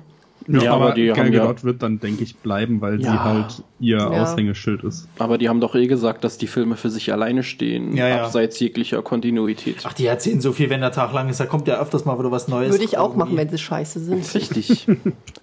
Ja, 0.49 0.63
Ja, 0.63 0.73
aber, 0.75 0.87
aber 0.87 0.95
die 0.95 1.07
Gal 1.09 1.19
haben 1.19 1.33
ja- 1.33 1.41
Gadot 1.43 1.63
wird 1.65 1.83
dann, 1.83 2.01
denke 2.01 2.25
ich, 2.25 2.37
bleiben, 2.37 2.81
weil 2.81 2.99
sie 2.99 3.05
Ja. 3.05 3.23
halt 3.25 3.63
ihr 3.81 3.99
Ja. 3.99 4.09
Aushängeschild 4.09 4.83
ist. 4.83 5.07
Aber 5.19 5.39
die 5.39 5.49
haben 5.49 5.61
doch 5.61 5.75
eh 5.75 5.87
gesagt, 5.87 6.25
dass 6.25 6.39
die 6.39 6.47
Filme 6.47 6.77
für 6.77 6.91
sich 6.91 7.13
alleine 7.13 7.43
stehen, 7.43 7.97
Ja, 7.97 8.09
ja. 8.09 8.25
abseits 8.25 8.59
jeglicher 8.59 9.03
Kontinuität. 9.03 9.77
Ach, 9.85 9.93
die 9.93 10.07
erzählen 10.07 10.41
so 10.41 10.53
viel, 10.53 10.71
wenn 10.71 10.81
der 10.81 10.91
Tag 10.93 11.13
lang 11.13 11.29
ist, 11.29 11.39
da 11.39 11.47
kommt 11.47 11.69
ja 11.69 11.81
öfters 11.81 12.05
mal 12.05 12.19
wieder 12.19 12.31
was 12.33 12.49
Neues. 12.49 12.73
Würde 12.73 12.85
ich 12.85 12.97
auch 12.99 13.11
Irgendwie. 13.11 13.19
machen, 13.19 13.37
wenn 13.37 13.49
sie 13.51 13.59
scheiße 13.59 14.01
sind. 14.01 14.35
Richtig. 14.35 14.87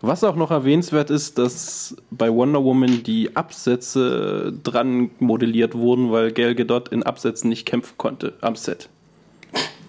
Was 0.01 0.23
auch 0.23 0.35
noch 0.35 0.51
erwähnenswert 0.51 1.09
ist, 1.09 1.37
dass 1.37 1.95
bei 2.11 2.31
Wonder 2.33 2.63
Woman 2.63 3.03
die 3.03 3.35
Absätze 3.35 4.53
dran 4.63 5.11
modelliert 5.19 5.75
wurden, 5.75 6.11
weil 6.11 6.31
Gal 6.31 6.55
Gadot 6.55 6.89
in 6.89 7.03
Absätzen 7.03 7.49
nicht 7.49 7.65
kämpfen 7.65 7.93
konnte 7.97 8.33
am 8.41 8.55
Set. 8.55 8.89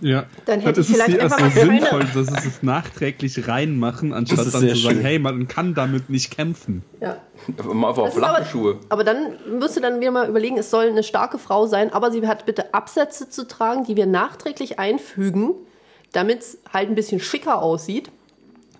Ja. 0.01 0.25
Dann 0.45 0.61
hätte 0.61 0.81
das 0.81 0.89
ich 0.89 0.97
vielleicht 0.97 1.21
einfach 1.21 1.41
mal 1.41 1.51
sinnvoll, 1.51 2.05
dass 2.15 2.27
sie 2.43 2.49
es 2.49 2.63
nachträglich 2.63 3.49
reinmachen, 3.49 4.13
anstatt 4.13 4.39
dann 4.39 4.47
zu 4.47 4.61
sagen, 4.61 4.75
schön. 4.77 5.01
hey, 5.01 5.19
man 5.19 5.49
kann 5.49 5.75
damit 5.75 6.11
nicht 6.11 6.31
kämpfen. 6.31 6.83
Ja. 7.01 7.17
Mal 7.73 7.89
einfach 7.89 8.13
flache 8.13 8.37
aber, 8.37 8.45
Schuhe. 8.47 8.79
aber 8.89 9.05
dann 9.05 9.35
müsst 9.59 9.77
ihr 9.77 9.83
dann 9.83 10.01
wieder 10.01 10.11
mal 10.11 10.29
überlegen, 10.29 10.59
es 10.59 10.71
soll 10.71 10.89
eine 10.89 11.03
starke 11.03 11.39
Frau 11.39 11.67
sein, 11.67 11.93
aber 11.93 12.11
sie 12.11 12.27
hat 12.27 12.47
bitte 12.47 12.75
Absätze 12.75 13.29
zu 13.29 13.47
tragen, 13.47 13.85
die 13.85 13.97
wir 13.97 14.07
nachträglich 14.07 14.79
einfügen, 14.79 15.53
damit 16.13 16.41
es 16.41 16.59
halt 16.73 16.89
ein 16.89 16.95
bisschen 16.95 17.21
schicker 17.21 17.63
aussieht. 17.63 18.11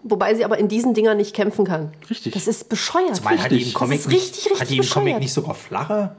Wobei 0.09 0.35
sie 0.37 0.45
aber 0.45 0.59
in 0.59 0.69
diesen 0.69 0.95
Dingern 0.95 1.17
nicht 1.17 1.35
kämpfen 1.35 1.65
kann. 1.65 1.93
Richtig. 2.09 2.33
Das 2.33 2.47
ist 2.47 2.69
bescheuert. 2.69 3.17
Zumal 3.17 3.39
hat 3.39 3.51
die 3.51 3.57
im 3.57 3.59
Richtig. 3.59 3.75
Comic 3.75 3.99
Das 3.99 4.07
ist 4.07 4.13
nicht, 4.13 4.23
richtig, 4.23 4.45
richtig 4.45 4.61
hat 4.61 4.71
die 4.71 4.77
im 4.77 4.83
Comic 4.89 5.05
bescheuert. 5.05 5.21
nicht 5.21 5.33
sogar 5.33 5.55
flache? 5.55 6.17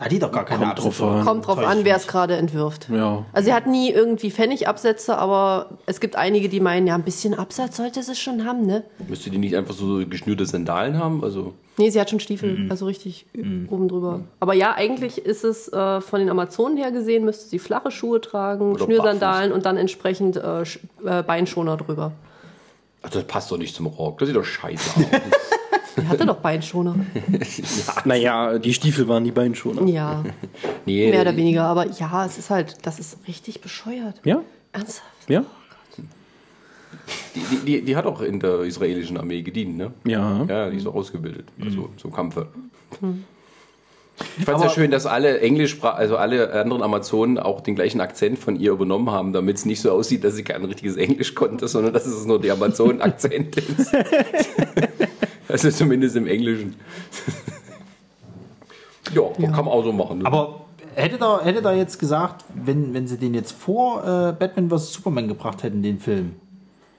Da 0.00 0.06
hat 0.06 0.12
die 0.12 0.18
doch 0.18 0.32
gar 0.32 0.46
keine 0.46 0.64
Kommt 0.64 0.78
drauf 0.78 0.86
Absätze. 0.86 1.10
an. 1.10 1.24
Kommt 1.26 1.46
drauf 1.46 1.58
an, 1.58 1.84
wer 1.84 1.94
es 1.94 2.06
gerade 2.06 2.34
entwirft. 2.36 2.88
Ja. 2.88 3.26
Also 3.34 3.44
sie 3.48 3.52
hat 3.52 3.66
nie 3.66 3.90
irgendwie 3.90 4.30
Pfennigabsätze, 4.30 5.18
aber 5.18 5.72
es 5.84 6.00
gibt 6.00 6.16
einige, 6.16 6.48
die 6.48 6.58
meinen, 6.58 6.86
ja, 6.86 6.94
ein 6.94 7.02
bisschen 7.02 7.34
Absatz 7.34 7.76
sollte 7.76 8.02
sie 8.02 8.14
schon 8.14 8.46
haben, 8.46 8.64
ne? 8.64 8.82
Müsste 9.08 9.28
die 9.28 9.36
nicht 9.36 9.54
einfach 9.54 9.74
so 9.74 10.02
geschnürte 10.08 10.46
Sandalen 10.46 10.98
haben? 10.98 11.22
Also, 11.22 11.52
Nee, 11.76 11.90
sie 11.90 12.00
hat 12.00 12.08
schon 12.08 12.18
Stiefel, 12.20 12.56
Mhm. 12.60 12.70
also 12.70 12.86
richtig 12.86 13.26
oben 13.68 13.88
drüber. 13.88 14.20
Aber 14.40 14.54
ja, 14.54 14.72
eigentlich 14.74 15.18
ist 15.18 15.44
es 15.44 15.68
äh, 15.70 16.00
von 16.00 16.20
den 16.20 16.30
Amazonen 16.30 16.78
her 16.78 16.92
gesehen, 16.92 17.26
müsste 17.26 17.46
sie 17.50 17.58
flache 17.58 17.90
Schuhe 17.90 18.22
tragen, 18.22 18.72
Oder 18.72 18.86
Schnürsandalen 18.86 19.52
und 19.52 19.66
dann 19.66 19.76
entsprechend 19.76 20.36
äh, 20.38 20.62
äh, 20.62 21.22
Beinschoner 21.22 21.76
drüber. 21.76 22.12
ach, 23.02 23.10
das 23.10 23.24
passt 23.24 23.50
doch 23.50 23.58
nicht 23.58 23.74
zum 23.74 23.84
Rock. 23.86 24.18
Das 24.18 24.28
sieht 24.28 24.36
doch 24.36 24.44
scheiße 24.44 24.98
aus. 24.98 25.06
Die 25.96 26.06
hatte 26.06 26.26
doch 26.26 26.36
Beinschoner. 26.36 26.94
Naja, 28.04 28.58
die 28.58 28.72
Stiefel 28.72 29.08
waren 29.08 29.24
die 29.24 29.32
Beinschoner. 29.32 29.82
Ja, 29.86 30.22
nee, 30.86 31.10
mehr 31.10 31.22
oder 31.22 31.36
weniger. 31.36 31.64
Aber 31.64 31.86
ja, 31.86 32.24
es 32.24 32.38
ist 32.38 32.50
halt, 32.50 32.78
das 32.82 32.98
ist 32.98 33.18
richtig 33.26 33.60
bescheuert. 33.60 34.20
Ja? 34.24 34.42
Ernsthaft? 34.72 35.28
Ja? 35.28 35.44
Die, 37.34 37.40
die, 37.40 37.56
die, 37.64 37.82
die 37.82 37.96
hat 37.96 38.06
auch 38.06 38.20
in 38.20 38.40
der 38.40 38.60
israelischen 38.60 39.16
Armee 39.16 39.42
gedient, 39.42 39.76
ne? 39.76 39.92
Ja. 40.04 40.44
Ja, 40.44 40.70
die 40.70 40.76
ist 40.78 40.86
auch 40.86 40.94
ausgebildet. 40.94 41.46
Also 41.60 41.88
zum 41.96 42.12
Kampfe. 42.12 42.48
Ich 44.38 44.44
fand 44.44 44.58
es 44.58 44.64
ja 44.64 44.70
schön, 44.70 44.90
dass 44.90 45.06
alle 45.06 45.40
Englisch, 45.40 45.82
also 45.82 46.16
alle 46.16 46.52
anderen 46.52 46.82
Amazonen 46.82 47.38
auch 47.38 47.60
den 47.60 47.74
gleichen 47.74 48.00
Akzent 48.00 48.38
von 48.38 48.56
ihr 48.56 48.72
übernommen 48.72 49.10
haben, 49.10 49.32
damit 49.32 49.56
es 49.56 49.64
nicht 49.64 49.80
so 49.80 49.92
aussieht, 49.92 50.24
dass 50.24 50.34
sie 50.34 50.44
kein 50.44 50.64
richtiges 50.64 50.96
Englisch 50.96 51.34
konnte, 51.34 51.68
sondern 51.68 51.92
dass 51.92 52.06
es 52.06 52.26
nur 52.26 52.40
der 52.40 52.54
Amazonen-Akzent 52.54 53.56
ist. 53.56 53.94
also 55.48 55.70
zumindest 55.70 56.16
im 56.16 56.26
Englischen. 56.26 56.76
ja, 59.14 59.22
kann 59.48 59.64
man 59.64 59.68
auch 59.68 59.84
so 59.84 59.92
machen. 59.92 60.18
Ne? 60.18 60.26
Aber 60.26 60.66
hätte 60.94 61.18
da, 61.18 61.40
hätte 61.42 61.62
da 61.62 61.72
jetzt 61.72 61.98
gesagt, 61.98 62.44
wenn, 62.54 62.92
wenn 62.94 63.06
sie 63.06 63.18
den 63.18 63.34
jetzt 63.34 63.52
vor 63.52 64.02
äh, 64.02 64.32
Batman 64.32 64.70
vs. 64.70 64.92
Superman 64.92 65.28
gebracht 65.28 65.62
hätten, 65.62 65.82
den 65.82 65.98
Film, 65.98 66.36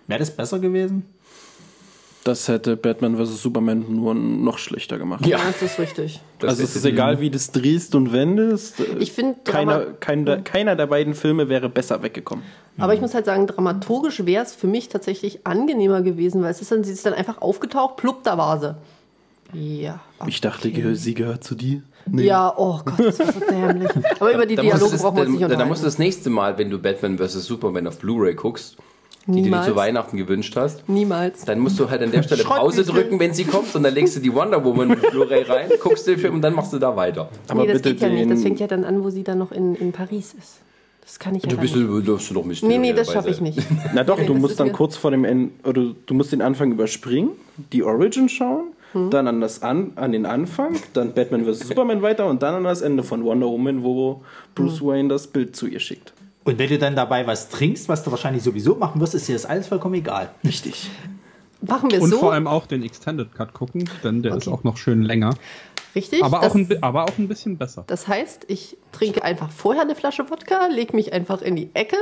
wäre 0.08 0.20
das 0.20 0.32
besser 0.32 0.60
gewesen? 0.60 1.06
Das 2.24 2.48
hätte 2.48 2.78
Batman 2.78 3.18
vs. 3.18 3.42
Superman 3.42 3.86
nur 3.90 4.14
noch 4.14 4.60
schlechter 4.60 5.00
gemacht. 5.00 5.26
Ja. 5.26 5.38
Ja, 5.40 5.44
das 5.48 5.62
ist 5.64 5.80
richtig. 5.80 6.20
Das 6.38 6.52
also 6.52 6.64
es 6.64 6.70
ist- 6.72 6.76
ist 6.78 6.86
egal, 6.86 7.20
wie 7.20 7.32
das 7.32 7.52
drehst 7.52 7.96
und 7.96 8.14
wendest. 8.14 8.80
äh, 8.80 8.84
Ich 9.00 9.12
finde, 9.12 9.40
keiner, 9.44 9.80
Drama- 9.80 9.92
kein, 10.00 10.26
der- 10.26 10.42
keiner 10.42 10.76
der 10.76 10.86
beiden 10.88 11.16
Filme 11.16 11.50
wäre 11.50 11.68
besser 11.70 12.04
weggekommen. 12.04 12.44
Aber 12.78 12.94
ich 12.94 13.02
muss 13.02 13.14
halt 13.14 13.26
sagen, 13.26 13.48
dramaturgisch 13.48 14.26
wäre 14.26 14.44
es 14.44 14.54
für 14.54 14.68
mich 14.68 14.88
tatsächlich 14.90 15.46
angenehmer 15.46 16.02
gewesen, 16.04 16.42
weil 16.44 16.52
es 16.52 16.62
ist 16.62 16.72
dann, 16.72 16.84
sie 16.84 16.94
ist 16.94 17.06
dann 17.06 17.14
einfach 17.14 17.42
aufgetaucht, 17.42 17.98
plupp, 17.98 18.24
da 18.24 18.38
war 18.38 18.60
sie. 18.60 18.76
Ja. 19.54 20.00
Ich 20.28 20.42
dachte, 20.42 20.72
sie 20.96 21.14
gehört 21.14 21.44
zu 21.44 21.56
dir. 21.56 21.82
Ja, 22.14 22.54
oh 22.58 22.80
Gott, 22.86 23.00
das 23.00 23.20
war 23.20 23.32
so 23.34 23.40
dämlich. 23.40 23.90
Aber 24.20 24.34
über 24.34 24.46
die 24.46 24.56
du 24.56 24.62
Dialoge 24.64 24.98
brauchen 24.98 25.18
wir 25.18 25.22
uns 25.24 25.32
nicht 25.32 25.42
da, 25.44 25.48
da 25.48 25.54
unterhalten. 25.54 25.70
musst 25.70 25.82
du 25.84 25.86
das 25.88 26.00
nächste 26.00 26.30
Mal, 26.30 26.58
wenn 26.58 26.70
du 26.70 26.80
Batman 26.80 27.18
vs. 27.18 27.46
Superman 27.46 27.86
auf 27.88 28.00
Blu-ray 28.00 28.34
guckst, 28.34 28.78
die 29.28 29.44
du 29.44 29.50
dir 29.50 29.62
zu 29.64 29.76
Weihnachten 29.76 30.18
gewünscht 30.18 30.56
hast, 30.56 30.88
Niemals. 30.90 31.46
dann 31.46 31.60
musst 31.60 31.80
du 31.80 31.90
halt 31.90 32.02
an 32.02 32.12
der 32.12 32.24
Stelle 32.24 32.44
Pause 32.44 32.84
drücken, 32.84 33.20
wenn 33.20 33.34
sie 33.34 33.44
kommt, 33.46 33.76
und 33.76 33.84
dann 33.84 33.94
legst 33.94 34.16
du 34.16 34.20
die 34.20 34.34
Wonder 34.34 34.64
Woman 34.66 34.88
mit 34.90 35.02
Blu-ray 35.12 35.44
rein, 35.44 35.70
guckst 35.82 36.08
den 36.08 36.18
Film 36.18 36.36
und 36.36 36.42
dann 36.42 36.54
machst 36.56 36.74
du 36.74 36.80
da 36.80 36.96
weiter. 36.96 37.30
Aber 37.48 37.62
nee, 37.62 37.68
das 37.72 37.82
bitte 37.82 37.94
geht 37.96 38.02
ja 38.02 38.10
nicht. 38.10 38.32
Das 38.32 38.42
fängt 38.42 38.60
ja 38.60 38.68
dann 38.68 38.84
an, 38.84 39.04
wo 39.04 39.10
sie 39.10 39.24
dann 39.24 39.38
noch 39.38 39.52
in, 39.52 39.76
in 39.76 39.92
Paris 39.92 40.34
ist. 40.38 40.60
Das 41.04 41.20
kann 41.20 41.36
ich 41.36 41.44
ja 41.44 41.50
Du 41.50 41.58
bist 41.58 41.76
nicht. 41.76 41.88
du 41.88 42.00
darfst 42.02 42.30
du 42.30 42.34
doch 42.36 42.46
Mysterio 42.46 42.78
Nee, 42.80 42.90
nee, 42.90 42.94
das 42.94 43.12
schaffe 43.12 43.30
ich 43.30 43.42
nicht. 43.42 43.60
Na 43.94 44.04
doch, 44.04 44.20
du 44.24 44.34
musst 44.34 44.60
dann 44.60 44.72
kurz 44.72 44.96
vor 44.96 45.12
dem 45.12 45.26
Ende, 45.26 45.52
oder 45.64 45.94
du 46.06 46.14
musst 46.14 46.32
den 46.32 46.42
Anfang 46.42 46.72
überspringen, 46.72 47.32
die 47.74 47.84
Origin 47.84 48.30
schauen, 48.30 48.66
Hm. 48.94 49.10
dann 49.10 49.26
an, 49.26 49.40
das 49.40 49.62
an, 49.64 49.92
an 49.96 50.12
den 50.12 50.26
Anfang, 50.26 50.76
dann 50.94 51.14
Batman 51.14 51.46
vs. 51.46 51.60
Superman 51.70 52.02
weiter 52.02 52.28
und 52.28 52.44
dann 52.44 52.56
an 52.56 52.66
das 52.66 52.82
Ende 52.82 53.04
von 53.04 53.24
Wonder 53.24 53.48
Woman, 53.48 53.84
wo 53.84 54.22
Bruce 54.54 54.82
Hm. 54.82 54.88
Wayne 54.88 55.08
das 55.10 55.28
Bild 55.28 55.56
zu 55.56 55.66
ihr 55.68 55.80
schickt. 55.80 56.12
Und 56.44 56.58
wenn 56.58 56.70
du 56.70 56.78
dann 56.78 56.96
dabei 56.96 57.28
was 57.28 57.50
trinkst, 57.50 57.88
was 57.88 58.04
du 58.04 58.12
wahrscheinlich 58.12 58.44
sowieso 58.44 58.76
machen 58.76 59.00
wirst, 59.02 59.14
ist 59.16 59.28
dir 59.28 59.34
das 59.34 59.46
alles 59.46 59.68
vollkommen 59.68 59.96
egal. 59.96 60.32
Richtig. 60.44 60.90
Machen 61.62 61.92
wir 61.92 62.02
Und 62.02 62.10
so. 62.10 62.18
vor 62.18 62.34
allem 62.34 62.48
auch 62.48 62.66
den 62.66 62.82
Extended 62.82 63.36
Cut 63.36 63.54
gucken, 63.54 63.88
denn 64.04 64.24
der 64.24 64.36
ist 64.36 64.48
auch 64.48 64.64
noch 64.64 64.78
schön 64.78 65.04
länger. 65.04 65.36
richtig? 65.94 66.24
Aber 66.24 66.40
das, 66.40 66.52
auch, 66.54 66.56
ein, 66.56 66.68
aber 66.82 67.04
auch 67.04 67.18
ein 67.20 67.28
bisschen 67.28 67.56
besser. 67.60 67.84
das 67.86 68.08
heißt, 68.08 68.46
ich 68.48 68.78
trinke 68.92 69.24
einfach 69.24 69.52
vorher 69.52 69.84
eine 69.84 69.94
Flasche 69.94 70.28
Wodka, 70.32 70.66
lege 70.72 70.96
mich 70.96 71.14
einfach 71.14 71.44
in 71.44 71.56
die 71.56 71.70
Ecke, 71.76 71.98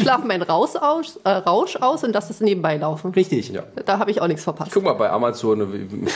schlafe 0.00 0.26
meinen 0.26 0.40
Rausch 0.40 0.74
aus, 0.76 1.16
äh, 1.24 1.28
Rausch 1.28 1.76
aus 1.76 2.02
und 2.02 2.14
lasse 2.14 2.32
es 2.32 2.40
nebenbei 2.40 2.78
laufen. 2.78 3.10
Richtig. 3.12 3.50
Ja. 3.50 3.64
Da 3.84 3.98
habe 3.98 4.10
ich 4.10 4.22
auch 4.22 4.26
nichts 4.28 4.44
verpasst. 4.44 4.70
Guck 4.72 4.84
mal 4.84 4.94
bei 4.94 5.10
Amazon, 5.10 5.60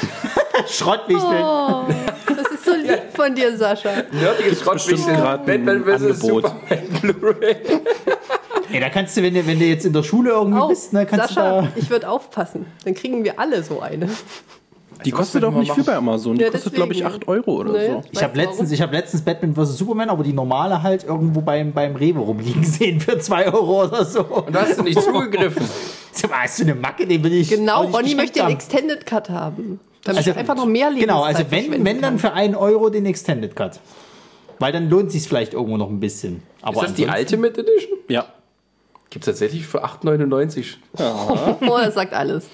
Schrottwichteln. 0.67 1.43
Oh, 1.45 1.85
das 2.27 2.53
ist 2.53 2.65
so 2.65 2.73
lieb 2.75 3.03
von 3.15 3.35
dir, 3.35 3.55
Sascha. 3.57 3.91
nerdiges 4.13 4.61
Schrottwichteln, 4.61 5.17
grad 5.19 5.47
ein 5.47 5.65
Batman 5.67 5.85
vs. 5.85 6.23
Angebot. 6.23 6.53
Blu-ray. 7.03 7.57
Ey, 8.73 8.81
da 8.81 8.89
kannst 8.89 9.17
du, 9.17 9.23
wenn 9.23 9.35
du, 9.35 9.47
wenn 9.47 9.59
du 9.59 9.65
jetzt 9.67 9.85
in 9.85 9.93
der 9.93 10.03
Schule 10.03 10.31
irgendwie 10.31 10.61
Oh, 10.61 10.69
bist, 10.69 10.93
ne, 10.93 11.05
kannst 11.05 11.35
Sascha, 11.35 11.63
du 11.63 11.69
ich 11.77 11.91
würde 11.91 12.09
aufpassen. 12.09 12.65
Dann 12.85 12.95
kriegen 12.95 13.23
wir 13.25 13.39
alle 13.39 13.63
so 13.63 13.81
eine. 13.81 14.09
Die 15.05 15.13
was 15.13 15.19
kostet 15.19 15.45
auch 15.45 15.53
nicht 15.53 15.73
viel 15.73 15.83
bei 15.83 15.97
Amazon. 15.97 16.37
Die 16.39 16.45
Ja, 16.45 16.51
kostet, 16.51 16.75
glaube 16.75 16.93
ich, 16.93 17.01
deswegen. 17.01 17.17
8 17.23 17.29
Euro 17.29 17.51
oder 17.61 17.73
Nee. 17.73 17.87
so. 17.89 17.95
da. 17.97 18.03
Ich 18.13 18.23
habe 18.23 18.37
letztens, 18.37 18.71
ich 18.71 18.81
hab 18.81 18.93
letztens 18.93 19.23
Batman 19.23 19.55
vs. 19.55 19.77
Superman, 19.77 20.09
aber 20.11 20.23
die 20.23 20.33
normale 20.33 20.83
halt 20.83 21.03
irgendwo 21.05 21.41
beim, 21.41 21.73
beim 21.73 21.97
Rewe 21.97 22.21
rumliegen 22.21 22.63
sehen 22.65 23.01
für 23.01 23.19
2 23.19 23.47
Euro 23.53 23.85
oder 23.85 24.05
so. 24.05 24.21
Und 24.23 24.55
da 24.55 24.63
hast 24.63 24.79
du 24.79 24.83
nicht 24.85 25.01
zugegriffen. 25.03 25.67
Hast 26.31 26.59
du 26.61 26.65
eine 26.65 26.75
Macke, 26.75 27.07
den 27.07 27.25
will 27.25 27.33
ich. 27.33 27.49
Genau, 27.49 27.85
nicht 27.85 27.95
Ronny 27.97 28.15
möchte 28.15 28.35
den 28.35 28.43
haben. 28.45 28.53
Extended 28.53 29.07
Cut 29.07 29.31
haben. 29.31 29.81
Damit 30.05 30.19
Also, 30.19 30.31
ich 30.31 30.37
einfach 30.37 30.55
noch 30.55 30.67
mehr 30.67 30.91
Lebenszeit 30.91 31.09
Genau, 31.09 31.23
also 31.23 31.45
wenn, 31.51 31.85
wenn 31.85 32.01
dann 32.03 32.19
für 32.19 32.33
1 32.35 32.55
Euro 32.57 32.91
den 32.91 33.07
Extended 33.07 33.57
Cut. 33.57 33.81
Weil 34.63 34.73
dann 34.73 34.89
lohnt 34.89 35.11
sich 35.11 35.27
vielleicht 35.27 35.55
irgendwo 35.55 35.77
noch 35.77 35.91
ein 35.91 35.99
bisschen. 36.01 36.43
Aber 36.63 36.77
Ist 36.83 36.91
das 36.91 36.95
die 36.95 37.09
ansonsten- 37.09 37.35
Ultimate 37.41 37.61
Edition? 37.63 37.99
Ja. 38.09 38.27
Gibt 39.11 39.25
es 39.25 39.27
tatsächlich 39.27 39.67
für 39.67 39.85
8,99. 39.85 40.77
Oh, 40.99 41.79
das 41.79 41.95
sagt 41.95 42.13
alles. 42.15 42.49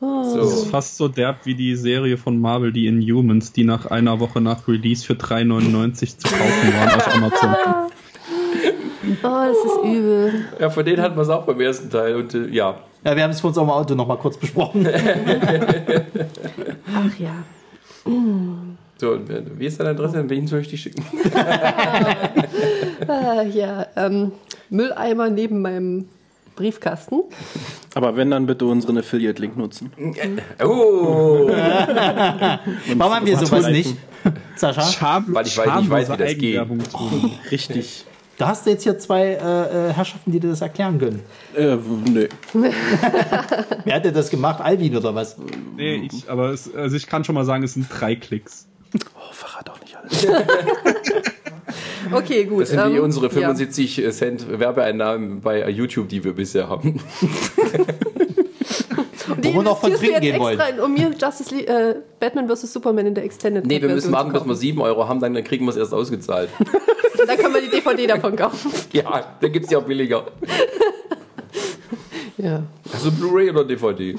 Das 0.00 0.32
So. 0.32 0.40
ist 0.40 0.66
fast 0.70 0.96
so 0.96 1.08
derb 1.08 1.44
wie 1.46 1.54
die 1.54 1.74
Serie 1.76 2.16
von 2.18 2.40
Marvel, 2.40 2.72
die 2.72 2.86
Inhumans, 2.88 3.52
die 3.52 3.64
nach 3.64 3.86
einer 3.86 4.20
Woche 4.20 4.40
nach 4.40 4.66
Release 4.68 5.04
für 5.06 5.14
3,99 5.14 6.18
zu 6.18 6.28
kaufen 6.28 6.74
waren 6.74 6.90
auf 7.00 7.14
Amazon. 7.14 7.54
Oh, 9.22 9.44
das 9.48 9.56
ist 9.64 9.78
übel. 9.84 10.44
Ja, 10.60 10.68
von 10.68 10.84
denen 10.84 11.00
hatten 11.00 11.16
wir 11.16 11.22
es 11.22 11.30
auch 11.30 11.44
beim 11.46 11.58
ersten 11.60 11.88
Teil. 11.88 12.16
Und 12.16 12.34
äh, 12.34 12.48
ja, 12.48 12.78
Ja, 13.04 13.16
wir 13.16 13.22
haben 13.22 13.30
es 13.30 13.40
vor 13.40 13.48
unserem 13.48 13.70
Auto 13.70 13.94
noch 13.94 14.06
mal 14.06 14.18
kurz 14.18 14.36
besprochen. 14.36 14.86
Ach 16.94 17.18
ja. 17.18 17.30
So, 18.98 19.12
und, 19.12 19.30
äh, 19.30 19.42
wie 19.56 19.66
ist 19.66 19.78
deine 19.80 19.90
Adresse? 19.90 20.18
An 20.18 20.28
wen 20.30 20.46
soll 20.46 20.60
ich 20.60 20.68
die 20.68 20.78
schicken? 20.78 21.04
Ah, 23.06 23.42
ja, 23.42 23.86
ähm, 23.96 24.32
Mülleimer 24.70 25.30
neben 25.30 25.62
meinem 25.62 26.08
Briefkasten. 26.56 27.22
Aber 27.94 28.16
wenn, 28.16 28.30
dann 28.30 28.46
bitte 28.46 28.66
unseren 28.66 28.98
Affiliate-Link 28.98 29.56
nutzen. 29.56 29.92
Oh! 30.62 31.48
Warum 32.96 33.14
haben 33.14 33.24
wir 33.26 33.36
sowas 33.38 33.68
nicht? 33.68 33.94
Sascha? 34.56 34.82
Scham, 34.82 35.26
Weil 35.28 35.46
ich 35.46 35.56
weiß- 35.58 35.82
ich 35.82 35.90
weiß, 35.90 36.10
wie 36.12 36.16
das 36.16 36.36
geht. 36.36 36.56
Tun. 36.92 37.32
Richtig. 37.50 38.04
Da 38.36 38.48
hast 38.48 38.66
du 38.66 38.70
jetzt 38.70 38.82
hier 38.84 38.96
zwei 38.98 39.30
äh, 39.32 39.88
äh, 39.88 39.92
Herrschaften, 39.92 40.30
die 40.30 40.38
dir 40.38 40.50
das 40.50 40.60
erklären 40.60 40.98
können. 40.98 41.22
Äh, 41.56 41.76
nö. 41.76 42.28
Wer 43.84 43.94
hat 43.94 44.04
denn 44.04 44.14
das 44.14 44.30
gemacht? 44.30 44.60
Alvin 44.60 44.96
oder 44.96 45.12
was? 45.14 45.36
Nee, 45.76 46.08
ich, 46.12 46.28
aber 46.30 46.50
es, 46.50 46.72
also 46.72 46.94
ich 46.96 47.06
kann 47.08 47.24
schon 47.24 47.34
mal 47.34 47.44
sagen, 47.44 47.64
es 47.64 47.74
sind 47.74 47.86
drei 47.90 48.14
Klicks. 48.14 48.67
Oh, 49.14 49.32
verrat 49.32 49.70
auch 49.70 49.80
nicht 49.80 49.96
alles. 49.96 50.26
Okay, 52.12 52.44
gut. 52.44 52.62
Das 52.62 52.70
sind 52.70 52.92
wie 52.92 52.96
ähm, 52.96 53.04
unsere 53.04 53.26
ja. 53.26 53.32
75 53.32 54.02
Cent 54.12 54.58
Werbeeinnahmen 54.58 55.40
bei 55.40 55.68
YouTube, 55.68 56.08
die 56.08 56.24
wir 56.24 56.32
bisher 56.32 56.68
haben. 56.68 57.00
Die 59.42 59.48
Wo 59.48 59.58
wir 59.58 59.62
noch 59.62 59.78
von 59.80 59.92
trinken 59.92 60.20
gehen 60.22 60.40
wollen. 60.40 60.58
in, 60.58 60.80
um 60.80 60.94
mir 60.94 61.10
Justice 61.20 61.54
League, 61.54 61.68
äh, 61.68 61.96
Batman 62.18 62.48
vs. 62.48 62.72
Superman 62.72 63.06
in 63.08 63.14
der 63.14 63.24
Extended 63.24 63.66
Nee, 63.66 63.82
wir 63.82 63.90
müssen 63.90 64.10
warten, 64.10 64.32
bis 64.32 64.40
wir 64.40 64.46
kaufen. 64.46 64.56
7 64.58 64.80
Euro 64.80 65.06
haben, 65.06 65.20
dann 65.20 65.34
kriegen 65.44 65.66
wir 65.66 65.70
es 65.70 65.76
erst 65.76 65.92
ausgezahlt. 65.92 66.48
Dann 67.26 67.36
können 67.36 67.52
wir 67.52 67.60
die 67.60 67.68
DVD 67.68 68.06
davon 68.06 68.36
kaufen. 68.36 68.70
ja, 68.92 69.36
dann 69.40 69.52
gibt 69.52 69.64
es 69.64 69.68
die 69.68 69.76
auch 69.76 69.82
billiger. 69.82 70.28
Ja. 72.38 72.62
Also 72.92 73.10
Blu-ray 73.10 73.50
oder 73.50 73.64
DVD? 73.64 74.16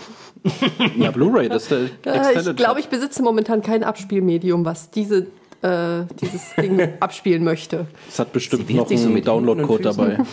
Ja, 0.97 1.11
Blu-ray, 1.11 1.49
das 1.49 1.63
ist 1.63 1.71
der 1.71 1.79
Äh, 2.13 2.17
Extended 2.17 2.47
ich 2.51 2.55
glaube, 2.55 2.79
ich 2.79 2.87
besitze 2.87 3.21
momentan 3.23 3.61
kein 3.61 3.83
Abspielmedium, 3.83 4.63
was 4.65 4.89
diese, 4.89 5.27
äh, 5.61 6.03
dieses 6.21 6.55
Ding 6.55 6.79
abspielen 6.99 7.43
möchte. 7.43 7.87
Es 8.07 8.19
hat 8.19 8.31
bestimmt 8.31 8.67
Sie 8.67 8.73
noch 8.75 8.87
sich 8.87 8.99
so 8.99 9.05
einen 9.05 9.15
Händen 9.15 9.25
Download-Code 9.25 9.83
dabei. 9.83 10.17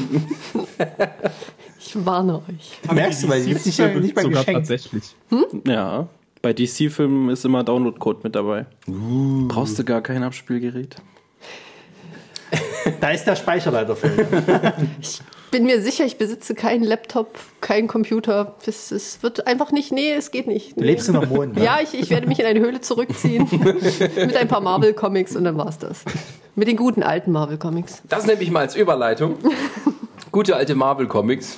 Ich 1.89 2.05
warne 2.05 2.39
euch. 2.49 2.93
Merkst 2.93 3.23
du, 3.23 3.29
weil 3.29 3.43
die 3.43 3.51
gibt's 3.51 3.65
nicht, 3.65 3.79
nicht 3.79 4.17
mal 4.17 4.23
Sogar 4.23 4.41
geschenkt. 4.41 4.69
tatsächlich. 4.69 5.15
Ja, 5.67 6.09
bei 6.43 6.53
DC-Filmen 6.53 7.31
ist 7.31 7.45
immer 7.45 7.63
Download-Code 7.63 8.21
mit 8.25 8.35
dabei. 8.35 8.67
Brauchst 9.47 9.79
du 9.79 9.85
gar 9.85 10.01
kein 10.01 10.25
Abspielgerät? 10.25 10.97
Da 13.01 13.11
ist 13.11 13.25
der 13.25 13.37
Speicherleiter 13.37 13.95
für. 13.95 14.09
Bin 15.57 15.65
mir 15.65 15.81
sicher, 15.81 16.05
ich 16.05 16.19
besitze 16.19 16.55
keinen 16.55 16.85
Laptop, 16.85 17.39
keinen 17.63 17.89
Computer. 17.89 18.57
Es, 18.67 18.93
es 18.93 19.23
wird 19.23 19.47
einfach 19.47 19.73
nicht, 19.73 19.91
nee, 19.91 20.13
es 20.13 20.31
geht 20.31 20.47
nicht. 20.47 20.77
Du 20.79 20.85
lebst 20.85 21.09
in 21.09 21.15
der 21.15 21.27
Mond. 21.27 21.57
Ne? 21.57 21.65
Ja, 21.65 21.79
ich, 21.83 21.99
ich 21.99 22.11
werde 22.11 22.27
mich 22.27 22.41
in 22.41 22.45
eine 22.45 22.61
Höhle 22.61 22.83
zurückziehen 22.83 23.49
mit 24.17 24.37
ein 24.37 24.49
paar 24.49 24.61
Marvel-Comics 24.61 25.35
und 25.35 25.45
dann 25.45 25.57
war's 25.57 25.79
das. 25.79 26.05
Mit 26.57 26.69
den 26.69 26.77
guten 26.77 27.03
alten 27.03 27.33
Marvel-Comics. 27.33 28.03
Das 28.07 28.27
nehme 28.27 28.43
ich 28.43 28.51
mal 28.51 28.61
als 28.61 28.77
Überleitung. 28.77 29.37
Gute 30.31 30.57
alte 30.57 30.75
Marvel-Comics. 30.75 31.57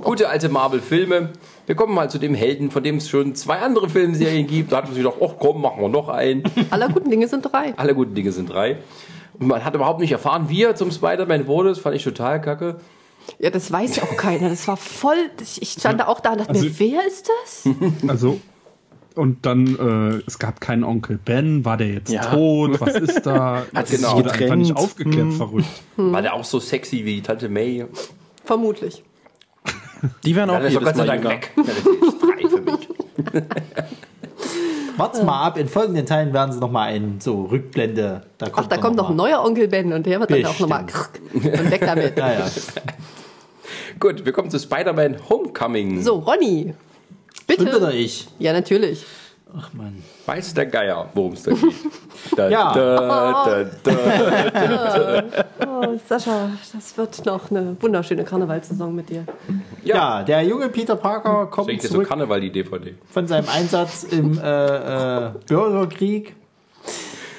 Gute 0.00 0.30
alte 0.30 0.48
Marvel-Filme. 0.48 1.28
Wir 1.66 1.74
kommen 1.74 1.94
mal 1.94 2.08
zu 2.08 2.16
dem 2.16 2.34
Helden, 2.34 2.70
von 2.70 2.82
dem 2.82 2.96
es 2.96 3.08
schon 3.10 3.34
zwei 3.34 3.58
andere 3.58 3.90
Filmserien 3.90 4.46
gibt. 4.46 4.72
Da 4.72 4.78
hat 4.78 4.84
man 4.84 4.94
sich 4.94 5.04
gedacht, 5.04 5.20
ach 5.22 5.34
komm, 5.38 5.60
machen 5.60 5.82
wir 5.82 5.90
noch 5.90 6.08
einen. 6.08 6.42
Aller 6.70 6.88
guten 6.88 7.10
Dinge 7.10 7.28
sind 7.28 7.42
drei. 7.42 7.74
Alle 7.76 7.94
guten 7.94 8.14
Dinge 8.14 8.32
sind 8.32 8.48
drei. 8.48 8.78
Und 9.38 9.46
man 9.48 9.64
hat 9.64 9.74
überhaupt 9.74 10.00
nicht 10.00 10.12
erfahren, 10.12 10.48
wie 10.48 10.62
er 10.62 10.74
zum 10.74 10.90
Spider-Man 10.90 11.46
wurde. 11.46 11.70
Das 11.70 11.78
fand 11.78 11.96
ich 11.96 12.04
total 12.04 12.40
kacke. 12.40 12.76
Ja, 13.38 13.50
das 13.50 13.70
weiß 13.70 13.96
ja 13.96 14.02
auch 14.02 14.16
keiner. 14.16 14.48
Das 14.48 14.66
war 14.68 14.76
voll. 14.76 15.16
Ich 15.60 15.70
stand 15.72 16.00
da 16.00 16.06
auch 16.08 16.20
da 16.20 16.32
und 16.32 16.38
dachte 16.40 16.50
Also- 16.50 16.64
mir, 16.64 16.78
wer 16.78 17.06
ist 17.06 17.28
das? 17.44 17.68
Also, 18.08 18.40
und 19.14 19.44
dann, 19.46 19.76
äh, 20.20 20.22
es 20.26 20.38
gab 20.38 20.60
keinen 20.60 20.84
Onkel 20.84 21.18
Ben, 21.22 21.64
war 21.64 21.76
der 21.76 21.88
jetzt 21.88 22.10
Ja. 22.10 22.22
tot, 22.34 22.80
was 22.80 22.94
ist 22.94 23.22
da? 23.26 23.62
Hat 23.74 23.86
sich 23.88 24.04
einfach 24.06 24.22
getrennt? 24.38 24.62
nicht 24.62 24.76
aufgeklärt, 24.76 25.34
verrückt. 25.34 25.66
Hm. 25.96 26.12
War 26.12 26.22
der 26.22 26.34
auch 26.34 26.44
so 26.44 26.58
sexy 26.60 27.04
wie 27.04 27.20
Tante 27.22 27.48
May? 27.48 27.84
Vermutlich. 28.44 29.04
Die 30.24 30.34
werden 30.34 30.50
auch 30.50 30.54
Ja, 30.60 30.66
jedes 30.68 30.96
Mal 30.96 31.22
weg. 31.24 31.52
Ja, 31.56 31.62
das 31.62 31.76
ist 31.76 32.22
drei 32.22 32.48
für 32.48 32.60
mich. 32.60 32.88
Wart's 34.96 35.22
mal 35.22 35.42
ab, 35.42 35.58
in 35.58 35.68
folgenden 35.68 36.06
Teilen 36.06 36.32
werden 36.32 36.52
sie 36.52 36.60
nochmal 36.60 36.92
ein 36.92 37.18
so 37.20 37.44
Rückblende. 37.44 38.22
Da 38.38 38.46
kommt 38.46 38.58
Ach, 38.58 38.62
da 38.68 38.76
dann 38.76 38.80
kommt 38.80 38.96
noch 38.96 39.10
ein 39.10 39.16
neuer 39.16 39.44
Onkel 39.44 39.68
Ben 39.68 39.92
und 39.92 40.06
der 40.06 40.20
wird 40.20 40.30
dann 40.30 40.46
auch 40.46 40.58
nochmal 40.58 40.84
Bestimmt. 40.84 41.60
und 41.60 41.70
weg 41.70 41.80
damit. 41.80 42.16
Ja, 42.22 42.32
ja. 42.32 42.46
Gut, 43.98 44.24
wir 44.24 44.32
kommen 44.32 44.50
zu 44.50 44.58
Spider-Man 44.58 45.28
Homecoming. 45.28 46.02
So, 46.02 46.18
Ronny. 46.18 46.74
Bitte. 47.46 47.92
ich? 47.94 48.28
Ja, 48.38 48.52
natürlich. 48.52 49.04
Ach 49.56 49.72
man. 49.74 50.02
Weiß 50.26 50.54
der 50.54 50.66
Geier, 50.66 51.08
worum 51.14 51.34
es 51.34 51.42
da 51.42 51.52
geht. 51.52 51.74
Da, 52.36 52.48
Ja. 52.50 52.72
Da, 52.72 53.64
da, 53.84 53.92
da. 53.92 55.44
Oh, 55.66 55.98
Sascha, 56.08 56.50
das 56.72 56.96
wird 56.96 57.26
noch 57.26 57.50
eine 57.50 57.76
wunderschöne 57.80 58.24
Karnevalssaison 58.24 58.94
mit 58.94 59.10
dir. 59.10 59.24
Ja. 59.82 60.22
der 60.22 60.42
junge 60.42 60.68
Peter 60.68 60.96
Parker 60.96 61.46
kommt 61.46 61.68
Schenkt 61.68 61.82
dir 61.82 61.88
so 61.88 61.94
zurück 61.94 62.08
Karneval 62.08 62.40
die 62.40 62.52
DVD. 62.52 62.94
von 63.10 63.26
seinem 63.26 63.48
Einsatz 63.48 64.04
im 64.04 64.38
äh, 64.38 65.26
äh, 65.26 65.30
Bürgerkrieg 65.48 66.36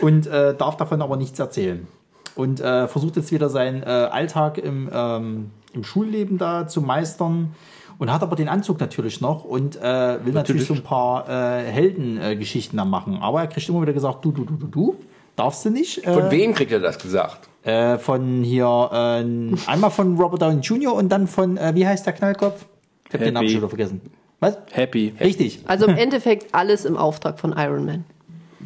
und 0.01 0.27
äh, 0.27 0.53
darf 0.55 0.77
davon 0.77 1.01
aber 1.01 1.15
nichts 1.15 1.39
erzählen. 1.39 1.87
Und 2.35 2.59
äh, 2.59 2.87
versucht 2.87 3.15
jetzt 3.15 3.31
wieder 3.31 3.49
seinen 3.49 3.83
äh, 3.83 3.85
Alltag 3.85 4.57
im, 4.57 4.89
ähm, 4.91 5.51
im 5.73 5.83
Schulleben 5.83 6.37
da 6.37 6.67
zu 6.67 6.81
meistern. 6.81 7.55
Und 8.03 8.11
hat 8.11 8.21
aber 8.21 8.35
den 8.35 8.49
Anzug 8.49 8.81
natürlich 8.81 9.21
noch 9.21 9.45
und 9.45 9.77
äh, 9.77 10.25
will 10.25 10.33
natürlich 10.33 10.65
so 10.67 10.73
ein 10.73 10.83
paar 10.83 11.29
äh, 11.29 11.63
Heldengeschichten 11.63 12.75
dann 12.77 12.89
machen. 12.89 13.19
Aber 13.21 13.39
er 13.39 13.47
kriegt 13.47 13.69
immer 13.69 13.81
wieder 13.81 13.93
gesagt, 13.93 14.25
du, 14.25 14.33
du, 14.33 14.43
du, 14.43 14.55
du, 14.57 14.67
du, 14.67 14.95
darfst 15.37 15.63
du 15.63 15.69
nicht. 15.69 16.05
Äh, 16.05 16.11
Von 16.13 16.29
wem 16.29 16.53
kriegt 16.53 16.73
er 16.73 16.81
das 16.81 16.99
gesagt? 16.99 17.47
Äh, 17.63 17.97
von 17.99 18.43
hier, 18.43 18.65
äh, 18.91 19.25
einmal 19.71 19.89
von 19.89 20.17
Robert 20.19 20.41
Downey 20.41 20.59
Jr. 20.59 20.93
und 20.93 21.07
dann 21.07 21.27
von, 21.27 21.55
äh, 21.55 21.71
wie 21.75 21.87
heißt 21.87 22.05
der 22.05 22.11
Knallkopf? 22.11 22.65
Ich 23.07 23.13
hab 23.13 23.21
den 23.21 23.33
Namen 23.35 23.47
schon 23.47 23.59
wieder 23.59 23.69
vergessen. 23.69 24.01
Was? 24.41 24.57
Happy. 24.73 25.13
Richtig. 25.21 25.61
Also 25.67 25.85
im 25.87 25.95
Endeffekt 25.95 26.53
alles 26.53 26.83
im 26.83 26.97
Auftrag 26.97 27.39
von 27.39 27.53
Iron 27.57 27.85
Man. 27.85 28.03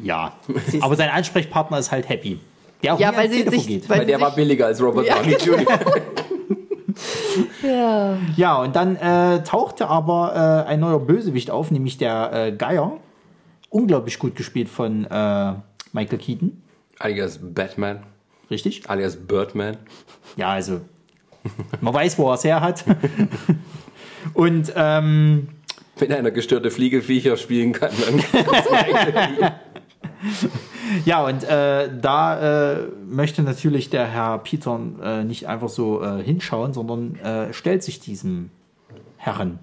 Ja. 0.01 0.31
Aber 0.81 0.95
sein 0.95 1.11
Ansprechpartner 1.11 1.77
ist 1.77 1.91
halt 1.91 2.09
happy. 2.09 2.39
Der 2.81 2.95
auch 2.95 2.99
Ja, 2.99 3.15
weil 3.15 3.29
sie 3.29 3.37
Telefon 3.43 3.59
sich- 3.59 3.67
geht. 3.67 3.87
weil- 3.87 3.99
Weil 3.99 4.05
der 4.07 4.17
sie 4.17 4.21
war 4.23 4.29
sich- 4.31 4.35
billiger 4.37 4.65
als 4.65 4.81
Robert 4.81 5.05
Ja. 5.05 5.17
Downey 5.19 5.35
Jr. 5.45 5.59
Ja. 7.63 8.17
Ja, 8.35 8.61
und 8.61 8.75
dann 8.75 8.95
äh, 8.95 9.43
tauchte 9.43 9.87
aber 9.87 10.65
äh, 10.67 10.69
ein 10.69 10.79
neuer 10.79 10.99
Bösewicht 10.99 11.51
auf, 11.51 11.71
nämlich 11.71 11.97
der 11.97 12.31
äh, 12.33 12.51
Geier. 12.51 12.97
Unglaublich 13.69 14.19
gut 14.19 14.35
gespielt 14.35 14.69
von 14.69 15.05
äh, 15.05 15.53
Michael 15.91 16.17
Keaton. 16.19 16.61
alias 16.99 17.39
Batman, 17.41 18.03
Richtig? 18.49 18.89
alias 18.89 19.15
Birdman. 19.17 19.77
Ja, 20.35 20.49
also 20.49 20.81
man 21.81 21.93
weiß, 21.93 22.17
wo 22.17 22.29
er 22.29 22.35
es 22.35 22.43
her 22.43 22.61
hat. 22.61 22.85
und 24.33 24.71
ähm, 24.75 25.49
Wenn 25.97 26.11
einer 26.13 26.31
gestörte 26.31 26.71
Fliegeviecher 26.71 27.37
spielen 27.37 27.73
kann, 27.73 27.91
dann 28.05 28.23
Ja, 31.05 31.25
und 31.25 31.43
äh, 31.43 31.89
da 32.01 32.73
äh, 32.75 32.87
möchte 33.07 33.43
natürlich 33.43 33.89
der 33.89 34.05
Herr 34.07 34.37
Peter 34.39 34.79
äh, 35.03 35.23
nicht 35.23 35.47
einfach 35.47 35.69
so 35.69 36.01
äh, 36.01 36.23
hinschauen, 36.23 36.73
sondern 36.73 37.15
äh, 37.17 37.53
stellt 37.53 37.83
sich 37.83 37.99
diesem 37.99 38.49
Herren. 39.17 39.59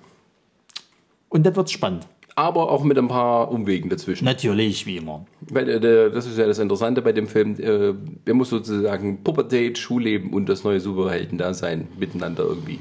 Und 1.28 1.44
das 1.44 1.56
wird 1.56 1.70
spannend. 1.70 2.06
aber 2.36 2.70
auch 2.70 2.82
mit 2.84 2.98
ein 2.98 3.08
paar 3.08 3.50
Umwegen 3.50 3.88
dazwischen. 3.90 4.24
Natürlich, 4.24 4.86
wie 4.86 4.96
immer. 4.96 5.26
Weil 5.40 5.68
äh, 5.68 6.10
das 6.10 6.26
ist 6.26 6.38
ja 6.38 6.46
das 6.46 6.58
Interessante 6.58 7.02
bei 7.02 7.12
dem 7.12 7.28
Film. 7.28 7.56
Äh, 7.58 7.94
er 8.24 8.34
muss 8.34 8.50
sozusagen 8.50 9.22
Pubertät, 9.22 9.78
Schulleben 9.78 10.32
und 10.32 10.48
das 10.48 10.64
neue 10.64 10.80
Superhelden-Dasein 10.80 11.88
miteinander 11.98 12.44
irgendwie 12.44 12.80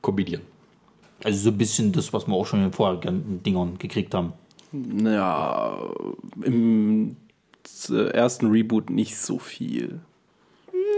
kombinieren. 0.00 0.42
Also 1.24 1.38
so 1.38 1.50
ein 1.50 1.58
bisschen 1.58 1.92
das, 1.92 2.12
was 2.12 2.26
wir 2.26 2.34
auch 2.34 2.46
schon 2.46 2.60
in 2.60 2.66
den 2.66 2.72
vorherigen 2.72 3.42
Dingern 3.42 3.76
gekriegt 3.78 4.14
haben. 4.14 4.32
Ja, 4.72 5.78
im 6.42 7.16
ersten 8.12 8.50
Reboot 8.50 8.90
nicht 8.90 9.16
so 9.18 9.38
viel. 9.38 10.00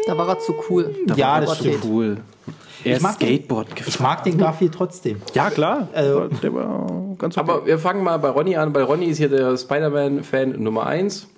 Da 0.07 0.17
war 0.17 0.29
er 0.29 0.39
zu 0.39 0.55
cool. 0.69 0.95
ja, 1.17 1.33
war 1.35 1.41
das 1.43 1.51
er 1.51 1.57
stimmt. 1.57 1.85
Cool. 1.85 2.17
Er 2.85 2.97
ist 2.97 3.03
mag 3.03 3.19
den- 3.19 3.29
Skateboard 3.29 3.69
Ich 3.71 3.75
gefahren. 3.85 4.03
mag 4.03 4.25
den 4.25 4.39
Garfield 4.39 4.75
trotzdem. 4.75 5.21
Ja, 5.35 5.51
klar. 5.51 5.89
Also- 5.93 6.29
der 6.29 6.55
war 6.55 6.87
ganz 7.19 7.37
okay. 7.37 7.51
Aber 7.51 7.67
wir 7.67 7.79
fangen 7.79 8.03
mal 8.03 8.17
bei 8.19 8.31
Ronny 8.31 8.57
an. 8.57 8.73
Bei 8.73 8.83
Ronny 8.83 9.07
ist 9.07 9.19
hier 9.19 9.29
der 9.29 9.57
Spider-Man-Fan 9.57 10.63
Nummer 10.63 10.87
1. 10.87 11.29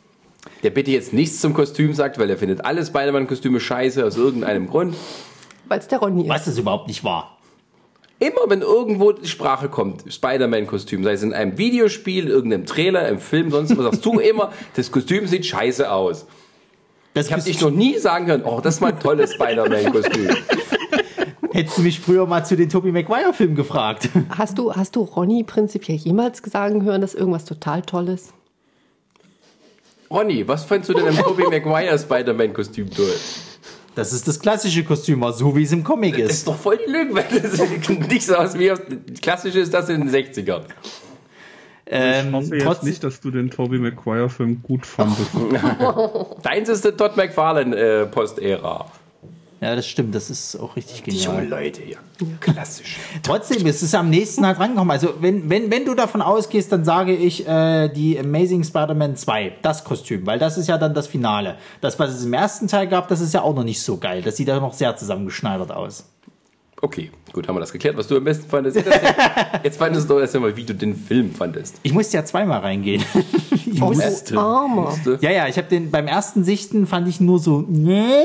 Der 0.63 0.71
bitte 0.71 0.91
jetzt 0.93 1.13
nichts 1.13 1.41
zum 1.41 1.55
Kostüm 1.55 1.93
sagt, 1.95 2.19
weil 2.19 2.31
er 2.31 2.37
findet 2.37 2.65
alle 2.65 2.85
Spider-Man-Kostüme 2.85 3.59
scheiße 3.61 4.05
aus 4.05 4.17
irgendeinem 4.17 4.69
Grund. 4.69 4.95
Weil 5.69 5.81
es 5.81 5.89
der 5.89 5.99
Ronny 5.99 6.23
ist. 6.25 6.29
Was 6.29 6.45
das 6.45 6.59
überhaupt 6.59 6.87
nicht 6.89 7.03
war. 7.05 7.37
Immer 8.23 8.49
wenn 8.49 8.61
irgendwo 8.61 9.11
die 9.11 9.27
Sprache 9.27 9.69
kommt, 9.69 10.05
Spider-Man-Kostüm, 10.13 11.03
sei 11.03 11.15
es 11.15 11.25
in 11.25 11.33
einem 11.33 11.59
Videospiel, 11.59 12.29
irgendeinem 12.29 12.67
Trailer, 12.67 13.09
im 13.09 13.19
Film, 13.19 13.51
sonst 13.51 13.77
was, 13.77 13.85
sagst 13.85 14.05
du 14.05 14.21
immer, 14.21 14.53
das 14.77 14.93
Kostüm 14.93 15.27
sieht 15.27 15.45
scheiße 15.45 15.91
aus. 15.91 16.27
Das 17.15 17.27
Ich 17.27 17.33
habe 17.33 17.43
dich 17.43 17.61
noch 17.61 17.73
nie 17.73 17.99
sagen 17.99 18.27
können, 18.27 18.45
oh, 18.45 18.61
das 18.63 18.77
ist 18.77 18.81
mal 18.81 18.93
ein 18.93 19.01
tolles 19.01 19.35
Spider-Man-Kostüm. 19.35 20.29
Hättest 21.53 21.79
du 21.79 21.83
mich 21.83 21.99
früher 21.99 22.25
mal 22.27 22.45
zu 22.45 22.57
den 22.57 22.69
Tobey 22.69 22.93
Maguire-Filmen 22.93 23.57
gefragt. 23.57 24.09
Hast 24.31 24.57
du, 24.57 24.73
hast 24.73 24.95
du 24.95 25.01
Ronny 25.01 25.43
prinzipiell 25.43 25.99
jemals 25.99 26.41
sagen 26.47 26.85
hören, 26.85 27.01
dass 27.01 27.15
irgendwas 27.15 27.45
total 27.45 27.83
toll 27.83 28.09
ist? 28.09 28.33
Ronny, 30.13 30.47
was 30.47 30.65
fandst 30.65 30.89
du 30.89 30.95
denn 30.95 31.09
im 31.09 31.17
Tobey 31.17 31.43
Maguire 31.51 31.99
Spider-Man-Kostüm 31.99 32.89
toll? 32.89 33.17
Das 33.95 34.13
ist 34.13 34.27
das 34.27 34.41
klassische 34.41 34.85
Kostüm, 34.85 35.25
so 35.33 35.55
wie 35.55 35.65
es 35.65 35.73
im 35.73 35.85
Comic 35.85 36.15
Das 36.15 36.23
ist. 36.23 36.31
ist 36.33 36.49
doch 36.49 36.57
voll 36.57 36.79
die 36.87 36.91
Lüge, 36.91 37.15
weil 37.15 37.25
das 37.41 37.53
sieht 37.53 38.09
nicht 38.09 38.25
so 38.25 38.37
aus 38.37 38.59
wie 38.59 38.71
aus, 38.71 38.79
klassisch 39.21 39.55
ist 39.55 39.75
das 39.75 39.89
in 39.89 40.07
den 40.07 40.11
60ern. 40.11 40.63
Ähm, 41.87 42.29
Ich 42.29 42.33
hoffe 42.35 42.57
jetzt 42.57 42.85
nicht, 42.85 43.05
dass 43.05 43.21
du 43.21 43.31
den 43.31 43.51
Tobey 43.51 43.79
Maguire-Film 43.79 44.63
gut 44.63 44.87
fandest. 44.87 45.31
Deins 46.43 46.69
ist 46.71 46.85
der 46.85 46.97
Todd 46.97 47.17
McFarlane 47.17 47.77
äh. 47.77 48.07
Ja, 49.63 49.77
das 49.77 49.87
stimmt. 49.87 50.13
Das 50.13 50.29
ist 50.29 50.57
auch 50.57 50.75
richtig 50.75 51.05
genial. 51.05 51.47
Leute, 51.47 51.85
ja. 51.89 51.99
Klassisch. 52.41 52.99
Trotzdem 53.23 53.65
ist 53.65 53.81
es 53.83 53.95
am 53.95 54.11
nächsten 54.11 54.45
halt 54.45 54.59
rangekommen. 54.59 54.91
Also, 54.91 55.15
wenn, 55.21 55.49
wenn, 55.49 55.71
wenn 55.71 55.85
du 55.85 55.95
davon 55.95 56.21
ausgehst, 56.21 56.73
dann 56.73 56.85
sage 56.85 57.15
ich 57.15 57.47
äh, 57.47 57.89
die 57.89 58.19
Amazing 58.19 58.65
Spider-Man 58.65 59.15
2, 59.15 59.59
das 59.63 59.85
Kostüm, 59.85 60.27
weil 60.27 60.41
das 60.41 60.59
ist 60.59 60.69
ja 60.69 60.79
dann 60.79 60.95
das 60.95 61.07
Finale. 61.07 61.59
Das, 61.81 61.97
was 62.01 62.13
es 62.13 62.25
im 62.25 62.33
ersten 62.33 62.67
Teil 62.67 62.89
gab, 62.89 63.07
das 63.07 63.21
ist 63.21 63.35
ja 63.35 63.43
auch 63.43 63.55
noch 63.55 63.63
nicht 63.63 63.81
so 63.81 63.99
geil. 63.99 64.21
Das 64.23 64.37
sieht 64.37 64.49
ja 64.49 64.59
noch 64.59 64.73
sehr 64.73 64.97
zusammengeschneidert 64.97 65.71
aus. 65.71 66.07
Okay, 66.81 67.13
gut, 67.33 67.47
haben 67.47 67.55
wir 67.55 67.61
das 67.61 67.71
geklärt, 67.71 67.97
was 67.97 68.09
du 68.09 68.17
am 68.17 68.25
besten 68.25 68.51
fandest. 68.51 68.75
Jetzt, 68.75 68.91
jetzt 69.63 69.79
fandest 69.79 70.11
du 70.11 70.15
doch 70.15 70.21
erst 70.21 70.35
einmal, 70.35 70.57
wie 70.57 70.65
du 70.65 70.75
den 70.75 70.97
Film 70.97 71.31
fandest. 71.31 71.77
Ich 71.85 71.93
musste 71.93 72.17
ja 72.17 72.25
zweimal 72.25 72.59
reingehen. 72.59 73.05
ich 73.53 73.79
musste, 73.79 74.37
Armer. 74.37 74.93
ja, 75.21 75.31
ja, 75.31 75.47
ich 75.47 75.57
habe 75.57 75.69
den 75.69 75.93
beim 75.93 76.09
ersten 76.09 76.43
Sichten 76.43 76.89
fand 76.89 77.07
ich 77.07 77.21
nur 77.21 77.39
so, 77.39 77.65
nee. 77.69 78.25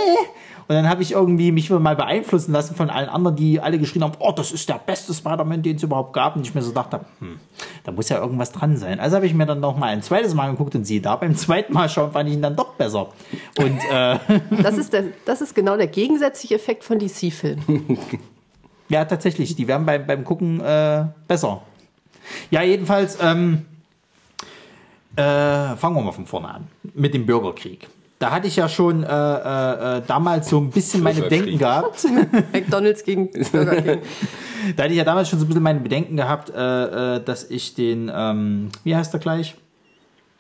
Und 0.68 0.76
dann 0.76 0.90
habe 0.90 1.02
ich 1.02 1.14
irgendwie 1.14 1.54
mich 1.54 1.70
mal 1.70 1.96
beeinflussen 1.96 2.52
lassen 2.52 2.76
von 2.76 2.90
allen 2.90 3.08
anderen, 3.08 3.38
die 3.38 3.62
alle 3.62 3.80
geschrien 3.80 4.04
haben, 4.04 4.14
oh, 4.20 4.34
das 4.36 4.52
ist 4.52 4.68
der 4.68 4.80
beste 4.86 5.14
Spider-Man, 5.14 5.62
den 5.62 5.78
es 5.78 5.84
überhaupt 5.84 6.12
gab. 6.12 6.36
Und 6.36 6.46
ich 6.46 6.54
mir 6.54 6.62
so 6.62 6.74
dachte, 6.74 7.02
hm, 7.20 7.40
da 7.86 7.94
muss 7.94 8.10
ja 8.10 8.20
irgendwas 8.20 8.52
dran 8.52 8.76
sein. 8.76 9.00
Also 9.00 9.16
habe 9.16 9.26
ich 9.26 9.34
mir 9.34 9.46
dann 9.46 9.62
noch 9.62 9.78
mal 9.78 9.88
ein 9.88 10.02
zweites 10.02 10.34
Mal 10.34 10.52
geguckt 10.52 10.76
und 10.76 10.84
siehe 10.84 11.00
da, 11.00 11.16
beim 11.16 11.36
zweiten 11.36 11.72
Mal 11.74 11.88
schauen 11.88 12.12
fand 12.12 12.28
ich 12.28 12.36
ihn 12.36 12.42
dann 12.42 12.58
doch 12.58 12.74
besser. 12.74 13.08
Und 13.58 13.80
äh, 13.92 14.18
Das 14.62 14.78
ist, 14.78 14.92
der, 14.92 15.06
das 15.26 15.40
ist 15.42 15.56
genau 15.56 15.78
der 15.78 15.88
gegensätzliche 15.88 16.56
Effekt 16.56 16.84
von 16.84 17.00
DC-Filmen. 17.00 17.98
ja, 18.90 19.06
tatsächlich, 19.06 19.56
die 19.56 19.68
werden 19.70 19.86
beim, 19.86 20.06
beim 20.06 20.26
Gucken 20.26 20.60
äh, 20.60 21.06
besser. 21.28 21.62
Ja, 22.52 22.62
jedenfalls, 22.62 23.18
ähm, 23.22 23.66
äh, 25.16 25.76
fangen 25.78 25.96
wir 25.96 26.02
mal 26.02 26.12
von 26.12 26.26
vorne 26.26 26.50
an. 26.50 26.68
Mit 26.94 27.14
dem 27.14 27.26
Bürgerkrieg. 27.26 27.88
Da 28.20 28.32
hatte 28.32 28.48
ich 28.48 28.56
ja 28.56 28.68
schon 28.68 29.04
äh, 29.04 29.08
äh, 29.08 29.98
äh, 29.98 30.02
damals 30.08 30.50
so 30.50 30.60
ein 30.60 30.72
bisschen 30.72 31.04
meine 31.04 31.22
Bedenken 31.22 31.58
gehabt. 31.60 32.04
McDonalds 32.54 33.04
gegen 33.04 33.30
Burger 33.52 33.82
King. 33.82 34.00
Da 34.76 34.84
hatte 34.84 34.94
ich 34.94 34.98
ja 34.98 35.04
damals 35.04 35.30
schon 35.30 35.38
so 35.38 35.46
ein 35.46 35.50
bisschen 35.50 35.64
meine 35.64 35.80
Bedenken 35.80 36.18
gehabt, 36.18 36.50
äh, 36.50 37.16
äh, 37.16 37.24
dass 37.24 37.50
ich 37.50 37.76
den, 37.76 38.12
ähm, 38.14 38.70
wie 38.84 38.96
heißt 38.96 39.14
er 39.14 39.20
gleich? 39.20 39.56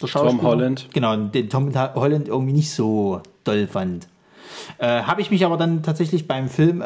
Der 0.01 0.07
Schauspieler? 0.07 0.41
Holland. 0.43 0.87
Genau, 0.93 1.15
den 1.15 1.49
Tom 1.49 1.71
Holland 1.95 2.27
irgendwie 2.27 2.53
nicht 2.53 2.71
so 2.71 3.21
doll 3.43 3.67
fand. 3.67 4.07
Äh, 4.79 5.03
Habe 5.03 5.21
ich 5.21 5.29
mich 5.29 5.45
aber 5.45 5.57
dann 5.57 5.83
tatsächlich 5.83 6.27
beim 6.27 6.49
Film, 6.49 6.81
äh, 6.81 6.85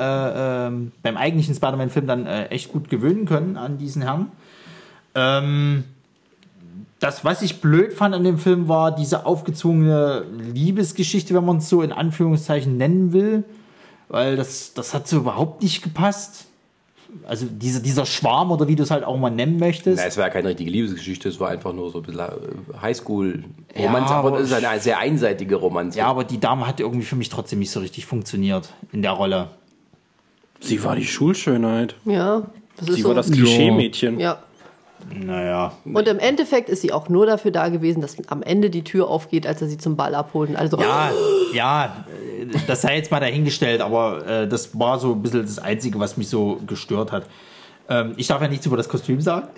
ähm, 0.68 0.92
beim 1.04 1.18
eigentlichen 1.18 1.56
Spider-Man-Film 1.56 2.08
dann 2.08 2.26
äh, 2.26 2.46
echt 2.48 2.72
gut 2.72 2.90
gewöhnen 2.90 3.26
können 3.26 3.58
an 3.58 3.78
diesen 3.78 4.02
Herrn. 4.02 4.32
Ähm, 5.16 5.86
das, 7.02 7.26
was 7.26 7.42
ich 7.42 7.62
blöd 7.62 7.94
fand 7.94 8.14
an 8.14 8.24
dem 8.24 8.38
Film, 8.38 8.70
war 8.70 8.96
diese 8.96 9.26
aufgezwungene 9.26 10.24
Liebesgeschichte, 10.54 11.34
wenn 11.34 11.44
man 11.44 11.58
es 11.58 11.68
so 11.68 11.82
in 11.82 11.92
Anführungszeichen 11.92 12.78
nennen 12.78 13.12
will. 13.12 13.44
Weil 14.08 14.36
das, 14.36 14.74
das 14.76 14.94
hat 14.94 15.08
so 15.08 15.18
überhaupt 15.18 15.64
nicht 15.64 15.82
gepasst. 15.82 16.46
Also 17.28 17.48
diese, 17.50 17.82
dieser 17.82 18.06
Schwarm 18.06 18.52
oder 18.52 18.68
wie 18.68 18.76
du 18.76 18.84
es 18.84 18.92
halt 18.92 19.04
auch 19.04 19.18
mal 19.18 19.32
nennen 19.32 19.58
möchtest. 19.58 19.98
Na, 19.98 20.06
es 20.06 20.16
war 20.16 20.26
ja 20.26 20.30
keine 20.30 20.50
richtige 20.50 20.70
Liebesgeschichte, 20.70 21.28
es 21.28 21.40
war 21.40 21.50
einfach 21.50 21.74
nur 21.74 21.90
so 21.90 22.00
ein 22.00 22.04
bisschen 22.04 22.20
äh, 22.22 22.82
Highschool-Romanze, 22.82 24.14
Ja, 24.14 24.20
aber 24.20 24.32
das 24.32 24.52
ist 24.52 24.54
eine 24.54 24.80
sehr 24.80 25.00
einseitige 25.00 25.56
Romanze. 25.56 25.98
Ja, 25.98 26.06
aber 26.06 26.24
die 26.24 26.40
Dame 26.40 26.68
hat 26.68 26.80
irgendwie 26.80 27.06
für 27.06 27.16
mich 27.16 27.30
trotzdem 27.30 27.60
nicht 27.60 27.72
so 27.72 27.80
richtig 27.80 28.06
funktioniert 28.06 28.74
in 28.92 29.02
der 29.02 29.12
Rolle. 29.12 29.50
Sie 30.60 30.84
war 30.84 30.96
die 30.96 31.06
Schulschönheit. 31.06 31.96
Ja, 32.06 32.44
das 32.78 32.90
ist 32.90 32.96
Sie 32.96 33.02
so. 33.02 33.08
war 33.08 33.16
das 33.16 33.32
Klischee-Mädchen. 33.32 34.20
ja. 34.20 34.44
Naja. 35.14 35.74
Und 35.86 36.08
im 36.08 36.20
Endeffekt 36.20 36.70
ist 36.70 36.82
sie 36.82 36.92
auch 36.92 37.10
nur 37.10 37.26
dafür 37.26 37.52
da 37.52 37.70
gewesen, 37.70 38.02
dass 38.02 38.18
am 38.28 38.44
Ende 38.44 38.70
die 38.70 38.84
Tür 38.84 39.10
aufgeht, 39.10 39.48
als 39.48 39.62
er 39.62 39.68
sie 39.68 39.78
zum 39.78 39.96
Ball 39.96 40.16
abholt. 40.16 40.56
Also, 40.56 40.80
Ja, 40.80 41.12
ja, 41.54 42.06
äh, 42.42 42.58
das 42.68 42.82
sei 42.82 42.98
jetzt 42.98 43.12
mal 43.12 43.20
dahingestellt, 43.20 43.82
aber 43.82 44.26
äh, 44.26 44.48
das 44.48 44.78
war 44.78 45.00
so 45.00 45.14
ein 45.14 45.22
bisschen 45.22 45.44
das 45.44 45.60
Einzige, 45.60 46.00
was 46.00 46.18
mich 46.18 46.30
so 46.30 46.60
gestört 46.66 47.12
hat. 47.12 47.26
Ähm, 47.92 48.14
ich 48.16 48.28
darf 48.28 48.42
ja 48.42 48.48
nichts 48.48 48.66
über 48.66 48.78
das 48.78 48.88
Kostüm 48.88 49.20
sagen. 49.20 49.50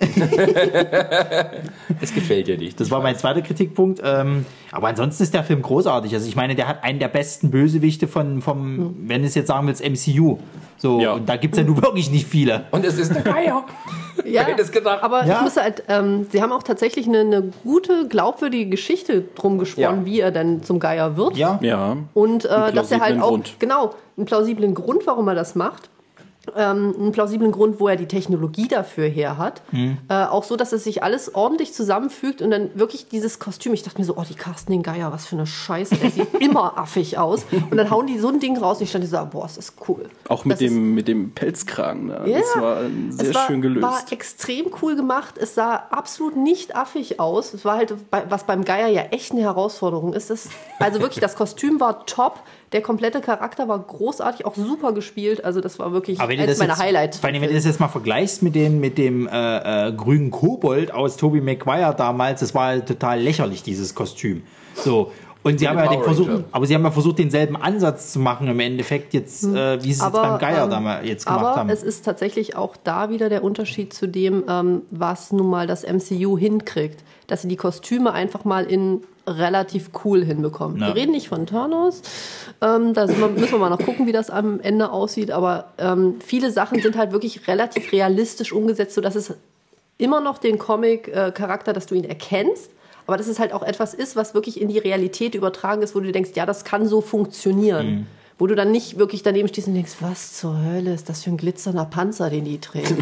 Es 2.00 2.12
gefällt 2.14 2.48
dir 2.48 2.58
nicht. 2.58 2.80
Das 2.80 2.90
war 2.90 3.00
mein 3.02 3.16
zweiter 3.16 3.42
Kritikpunkt. 3.42 4.00
Ähm, 4.04 4.44
aber 4.72 4.88
ansonsten 4.88 5.22
ist 5.22 5.32
der 5.34 5.44
Film 5.44 5.62
großartig. 5.62 6.12
Also 6.14 6.26
ich 6.26 6.36
meine, 6.36 6.54
der 6.54 6.66
hat 6.68 6.82
einen 6.82 6.98
der 6.98 7.08
besten 7.08 7.50
Bösewichte 7.50 8.08
von, 8.08 8.42
vom, 8.42 8.96
wenn 9.06 9.22
du 9.22 9.28
es 9.28 9.34
jetzt 9.34 9.48
sagen 9.48 9.66
willst, 9.66 9.82
MCU. 9.84 10.38
So, 10.76 11.00
Ja. 11.00 11.12
und 11.12 11.28
da 11.28 11.36
gibt 11.36 11.54
es 11.54 11.60
ja 11.60 11.64
nun 11.66 11.80
wirklich 11.80 12.10
nicht 12.10 12.26
viele. 12.26 12.64
Und 12.72 12.84
es 12.84 12.98
ist 12.98 13.14
der 13.14 13.22
Geier. 13.22 13.64
ja, 14.24 14.46
aber 15.00 15.24
Ja. 15.26 15.36
ich 15.36 15.40
muss 15.42 15.56
halt, 15.56 15.84
ähm, 15.88 16.26
sie 16.30 16.42
haben 16.42 16.52
auch 16.52 16.62
tatsächlich 16.62 17.06
eine, 17.06 17.20
eine 17.20 17.50
gute, 17.62 18.08
glaubwürdige 18.08 18.68
Geschichte 18.70 19.22
drum 19.34 19.58
gesponnen, 19.58 20.00
Ja. 20.00 20.06
wie 20.06 20.20
er 20.20 20.30
dann 20.32 20.62
zum 20.62 20.80
Geier 20.80 21.16
wird. 21.16 21.36
Ja, 21.36 21.58
Ja. 21.62 21.96
Und 22.14 22.44
äh, 22.44 22.72
dass 22.72 22.90
er 22.90 23.00
halt 23.00 23.20
auch, 23.20 23.28
Grund. 23.28 23.54
genau, 23.58 23.94
einen 24.16 24.26
plausiblen 24.26 24.74
Grund, 24.74 25.06
warum 25.06 25.28
er 25.28 25.34
das 25.34 25.54
macht. 25.54 25.90
Ähm, 26.56 26.94
einen 26.98 27.12
plausiblen 27.12 27.52
Grund, 27.52 27.80
wo 27.80 27.88
er 27.88 27.96
die 27.96 28.06
Technologie 28.06 28.68
dafür 28.68 29.06
her 29.08 29.38
hat. 29.38 29.62
Mhm. 29.72 29.98
Äh, 30.08 30.24
auch 30.24 30.44
so, 30.44 30.56
dass 30.56 30.72
es 30.72 30.84
sich 30.84 31.02
alles 31.02 31.34
ordentlich 31.34 31.72
zusammenfügt 31.72 32.42
und 32.42 32.50
dann 32.50 32.70
wirklich 32.74 33.08
dieses 33.08 33.38
Kostüm. 33.38 33.72
Ich 33.72 33.82
dachte 33.82 33.98
mir 33.98 34.04
so, 34.04 34.16
oh, 34.16 34.24
die 34.28 34.34
casten 34.34 34.72
den 34.72 34.82
Geier, 34.82 35.12
was 35.12 35.26
für 35.26 35.36
eine 35.36 35.46
Scheiße. 35.46 35.96
Der 35.96 36.10
sieht 36.10 36.34
immer 36.40 36.78
affig 36.78 37.18
aus. 37.18 37.46
Und 37.70 37.76
dann 37.76 37.90
hauen 37.90 38.06
die 38.06 38.18
so 38.18 38.28
ein 38.28 38.40
Ding 38.40 38.58
raus 38.58 38.78
und 38.78 38.84
ich 38.84 38.90
stand 38.90 39.06
so, 39.08 39.16
ah, 39.16 39.24
boah, 39.24 39.46
ist 39.46 39.56
das 39.56 39.74
cool. 39.88 40.08
Auch 40.28 40.44
mit 40.44 40.52
Das 40.54 40.58
dem, 40.60 40.94
mit 40.94 41.08
dem 41.08 41.32
Pelzkragen. 41.32 42.08
Da. 42.08 42.26
Ja, 42.26 42.38
das 42.40 42.62
war 42.62 42.80
sehr 43.10 43.28
es 43.30 43.34
war, 43.34 43.46
schön 43.46 43.62
gelöst. 43.62 43.82
war 43.82 44.02
extrem 44.10 44.66
cool 44.82 44.96
gemacht. 44.96 45.38
Es 45.38 45.54
sah 45.54 45.74
absolut 45.90 46.36
nicht 46.36 46.76
affig 46.76 47.20
aus. 47.20 47.54
Es 47.54 47.64
war 47.64 47.76
halt, 47.76 47.94
was 48.28 48.44
beim 48.44 48.64
Geier 48.64 48.88
ja 48.88 49.02
echt 49.10 49.32
eine 49.32 49.40
Herausforderung 49.42 50.12
ist. 50.12 50.30
Das, 50.30 50.48
also 50.78 51.00
wirklich, 51.00 51.20
das 51.20 51.36
Kostüm 51.36 51.80
war 51.80 52.04
top. 52.06 52.40
Der 52.72 52.82
komplette 52.82 53.20
Charakter 53.20 53.68
war 53.68 53.78
großartig, 53.78 54.46
auch 54.46 54.54
super 54.56 54.92
gespielt. 54.92 55.44
Also 55.44 55.60
das 55.60 55.78
war 55.78 55.92
wirklich 55.92 56.20
Aber 56.20 56.32
eines 56.32 56.46
das 56.46 56.58
meiner 56.58 56.72
jetzt, 56.72 56.82
Highlights. 56.82 57.18
Vor 57.18 57.28
allem, 57.28 57.40
wenn 57.40 57.48
du 57.48 57.54
das 57.54 57.64
jetzt 57.64 57.80
mal 57.80 57.88
vergleichst 57.88 58.42
mit 58.42 58.54
dem, 58.54 58.80
mit 58.80 58.98
dem 58.98 59.28
äh, 59.28 59.88
äh, 59.88 59.92
grünen 59.92 60.30
Kobold 60.30 60.92
aus 60.92 61.16
Tobey 61.16 61.40
Maguire 61.40 61.94
damals, 61.96 62.40
das 62.40 62.54
war 62.54 62.66
halt 62.66 62.86
total 62.86 63.20
lächerlich, 63.20 63.62
dieses 63.62 63.94
Kostüm. 63.94 64.42
So. 64.74 65.12
Und 65.44 65.60
sie 65.60 65.68
haben 65.68 65.78
ja 65.78 65.88
den 65.88 66.02
versucht, 66.02 66.44
aber 66.52 66.64
sie 66.64 66.74
haben 66.74 66.84
ja 66.84 66.90
versucht, 66.90 67.18
denselben 67.18 67.54
Ansatz 67.56 68.12
zu 68.12 68.18
machen 68.18 68.48
im 68.48 68.58
Endeffekt 68.60 69.12
jetzt, 69.12 69.44
äh, 69.44 69.78
wie 69.82 69.92
sie 69.92 70.00
es 70.00 70.02
jetzt 70.02 70.12
beim 70.12 70.38
Geier 70.38 70.64
ähm, 70.64 70.70
damals 70.70 71.06
jetzt 71.06 71.26
gemacht 71.26 71.44
aber 71.44 71.56
haben. 71.56 71.68
es 71.68 71.82
ist 71.82 72.02
tatsächlich 72.02 72.56
auch 72.56 72.76
da 72.82 73.10
wieder 73.10 73.28
der 73.28 73.44
Unterschied 73.44 73.92
zu 73.92 74.08
dem, 74.08 74.44
ähm, 74.48 74.82
was 74.90 75.32
nun 75.32 75.50
mal 75.50 75.66
das 75.66 75.84
MCU 75.84 76.38
hinkriegt. 76.38 77.04
Dass 77.26 77.42
sie 77.42 77.48
die 77.48 77.56
Kostüme 77.56 78.12
einfach 78.12 78.44
mal 78.46 78.64
in 78.64 79.02
relativ 79.26 79.90
cool 80.04 80.24
hinbekommen. 80.24 80.80
Ja. 80.80 80.88
Wir 80.88 80.94
reden 80.94 81.12
nicht 81.12 81.28
von 81.28 81.46
Thanos. 81.46 82.02
Ähm, 82.60 82.94
da 82.94 83.08
wir, 83.08 83.28
müssen 83.28 83.52
wir 83.52 83.58
mal 83.58 83.70
noch 83.70 83.78
gucken, 83.78 84.06
wie 84.06 84.12
das 84.12 84.30
am 84.30 84.60
Ende 84.60 84.90
aussieht. 84.90 85.30
Aber 85.30 85.72
ähm, 85.78 86.16
viele 86.24 86.50
Sachen 86.50 86.80
sind 86.80 86.96
halt 86.96 87.12
wirklich 87.12 87.46
relativ 87.48 87.92
realistisch 87.92 88.52
umgesetzt, 88.52 88.94
sodass 88.94 89.14
es 89.14 89.34
immer 89.98 90.20
noch 90.20 90.38
den 90.38 90.58
Comic-Charakter, 90.58 91.72
dass 91.72 91.86
du 91.86 91.94
ihn 91.94 92.04
erkennst. 92.04 92.70
Aber 93.06 93.16
dass 93.16 93.26
es 93.26 93.38
halt 93.38 93.52
auch 93.52 93.62
etwas 93.62 93.94
ist, 93.94 94.16
was 94.16 94.34
wirklich 94.34 94.60
in 94.60 94.68
die 94.68 94.78
Realität 94.78 95.34
übertragen 95.34 95.82
ist, 95.82 95.94
wo 95.94 96.00
du 96.00 96.10
denkst, 96.10 96.30
ja, 96.34 96.46
das 96.46 96.64
kann 96.64 96.86
so 96.86 97.00
funktionieren. 97.00 98.06
Wo 98.36 98.48
du 98.48 98.56
dann 98.56 98.72
nicht 98.72 98.98
wirklich 98.98 99.22
daneben 99.22 99.46
stehst 99.46 99.68
und 99.68 99.74
denkst, 99.74 99.96
was 100.00 100.32
zur 100.32 100.60
Hölle 100.60 100.92
ist 100.92 101.08
das 101.08 101.22
für 101.22 101.30
ein 101.30 101.36
glitzernder 101.36 101.84
Panzer, 101.84 102.30
den 102.30 102.44
die 102.44 102.58
trägt? 102.58 102.92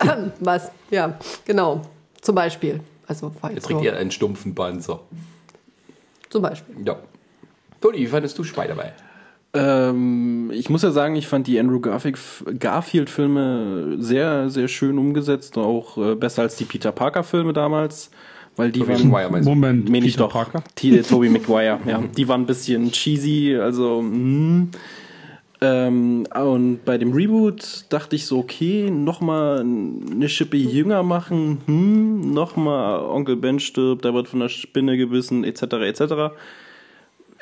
was? 0.40 0.70
Ja, 0.90 1.18
genau. 1.46 1.82
Zum 2.20 2.34
Beispiel. 2.34 2.80
Also 3.10 3.32
war 3.40 3.50
Er 3.50 3.56
jetzt 3.56 3.64
trägt 3.64 3.80
nur, 3.80 3.84
ja 3.84 3.94
einen 3.94 4.12
stumpfen 4.12 4.54
Panzer. 4.54 5.00
zum 6.30 6.42
Beispiel. 6.42 6.76
Ja. 6.84 6.96
Toni, 7.80 7.98
wie 7.98 8.06
fandest 8.06 8.38
du 8.38 8.44
Spider-Man? 8.44 8.90
Ähm, 9.52 10.52
ich 10.54 10.70
muss 10.70 10.82
ja 10.82 10.92
sagen, 10.92 11.16
ich 11.16 11.26
fand 11.26 11.48
die 11.48 11.58
Andrew 11.58 11.80
Garfield- 11.80 12.18
Garfield-Filme 12.60 13.96
sehr, 13.98 14.48
sehr 14.48 14.68
schön 14.68 14.96
umgesetzt. 14.96 15.58
Auch 15.58 15.98
äh, 15.98 16.14
besser 16.14 16.42
als 16.42 16.54
die 16.54 16.64
Peter 16.64 16.92
Parker-Filme 16.92 17.52
damals. 17.52 18.10
Weil 18.54 18.70
die 18.70 18.78
Tobey 18.80 18.92
waren. 18.94 19.08
Maguire 19.08 19.30
meinst 19.32 19.46
du? 19.46 19.50
Moment, 19.50 19.88
Meine 19.90 20.06
ich 20.06 20.12
Peter 20.12 20.24
doch. 20.26 20.32
Parker? 20.32 20.62
T- 20.76 21.02
Tobey 21.02 21.30
Maguire, 21.30 21.80
ja. 21.86 22.00
Die 22.16 22.28
waren 22.28 22.42
ein 22.42 22.46
bisschen 22.46 22.92
cheesy, 22.92 23.56
also. 23.60 24.02
Mh. 24.02 24.68
Ähm, 25.62 26.26
und 26.34 26.84
bei 26.86 26.96
dem 26.96 27.12
Reboot 27.12 27.84
dachte 27.90 28.16
ich 28.16 28.24
so, 28.24 28.38
okay, 28.38 28.90
nochmal 28.90 29.60
eine 29.60 30.28
Schippe 30.28 30.56
jünger 30.56 31.02
machen, 31.02 31.60
hm, 31.66 32.32
nochmal 32.32 33.00
Onkel 33.00 33.36
Ben 33.36 33.60
stirbt, 33.60 34.04
da 34.04 34.14
wird 34.14 34.28
von 34.28 34.40
der 34.40 34.48
Spinne 34.48 34.96
gebissen, 34.96 35.44
etc., 35.44 35.62
etc. 35.62 36.32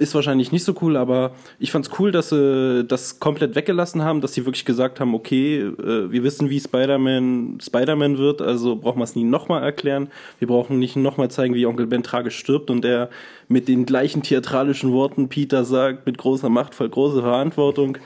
Ist 0.01 0.15
wahrscheinlich 0.15 0.53
nicht 0.53 0.63
so 0.65 0.75
cool, 0.81 0.97
aber 0.97 1.33
ich 1.59 1.73
fand's 1.73 1.91
cool, 1.99 2.13
dass 2.13 2.29
sie 2.29 2.85
das 2.87 3.19
komplett 3.19 3.57
weggelassen 3.57 4.05
haben, 4.05 4.21
dass 4.21 4.33
sie 4.33 4.47
wirklich 4.47 4.65
gesagt 4.65 5.01
haben, 5.01 5.13
okay, 5.13 5.59
äh, 5.59 6.11
wir 6.13 6.23
wissen, 6.23 6.51
wie 6.51 6.61
Spider-Man 6.61 7.59
Spider-Man 7.61 8.17
wird, 8.17 8.41
also 8.41 8.77
brauchen 8.77 8.99
wir 9.01 9.05
es 9.05 9.17
nie 9.17 9.25
nochmal 9.25 9.65
erklären. 9.65 10.09
Wir 10.39 10.47
brauchen 10.47 10.79
nicht 10.79 10.95
nochmal 10.95 11.31
zeigen, 11.33 11.55
wie 11.55 11.67
Onkel 11.67 11.87
Ben 11.89 12.05
tragisch 12.05 12.39
stirbt 12.39 12.71
und 12.71 12.85
er 12.85 13.11
mit 13.49 13.67
den 13.67 13.87
gleichen 13.87 14.23
theatralischen 14.23 14.93
Worten 14.93 15.29
Peter 15.29 15.65
sagt, 15.65 16.07
mit 16.07 16.17
großer 16.17 16.49
Macht 16.49 16.77
folgt 16.77 16.95
große 16.95 17.21
Verantwortung. 17.21 17.99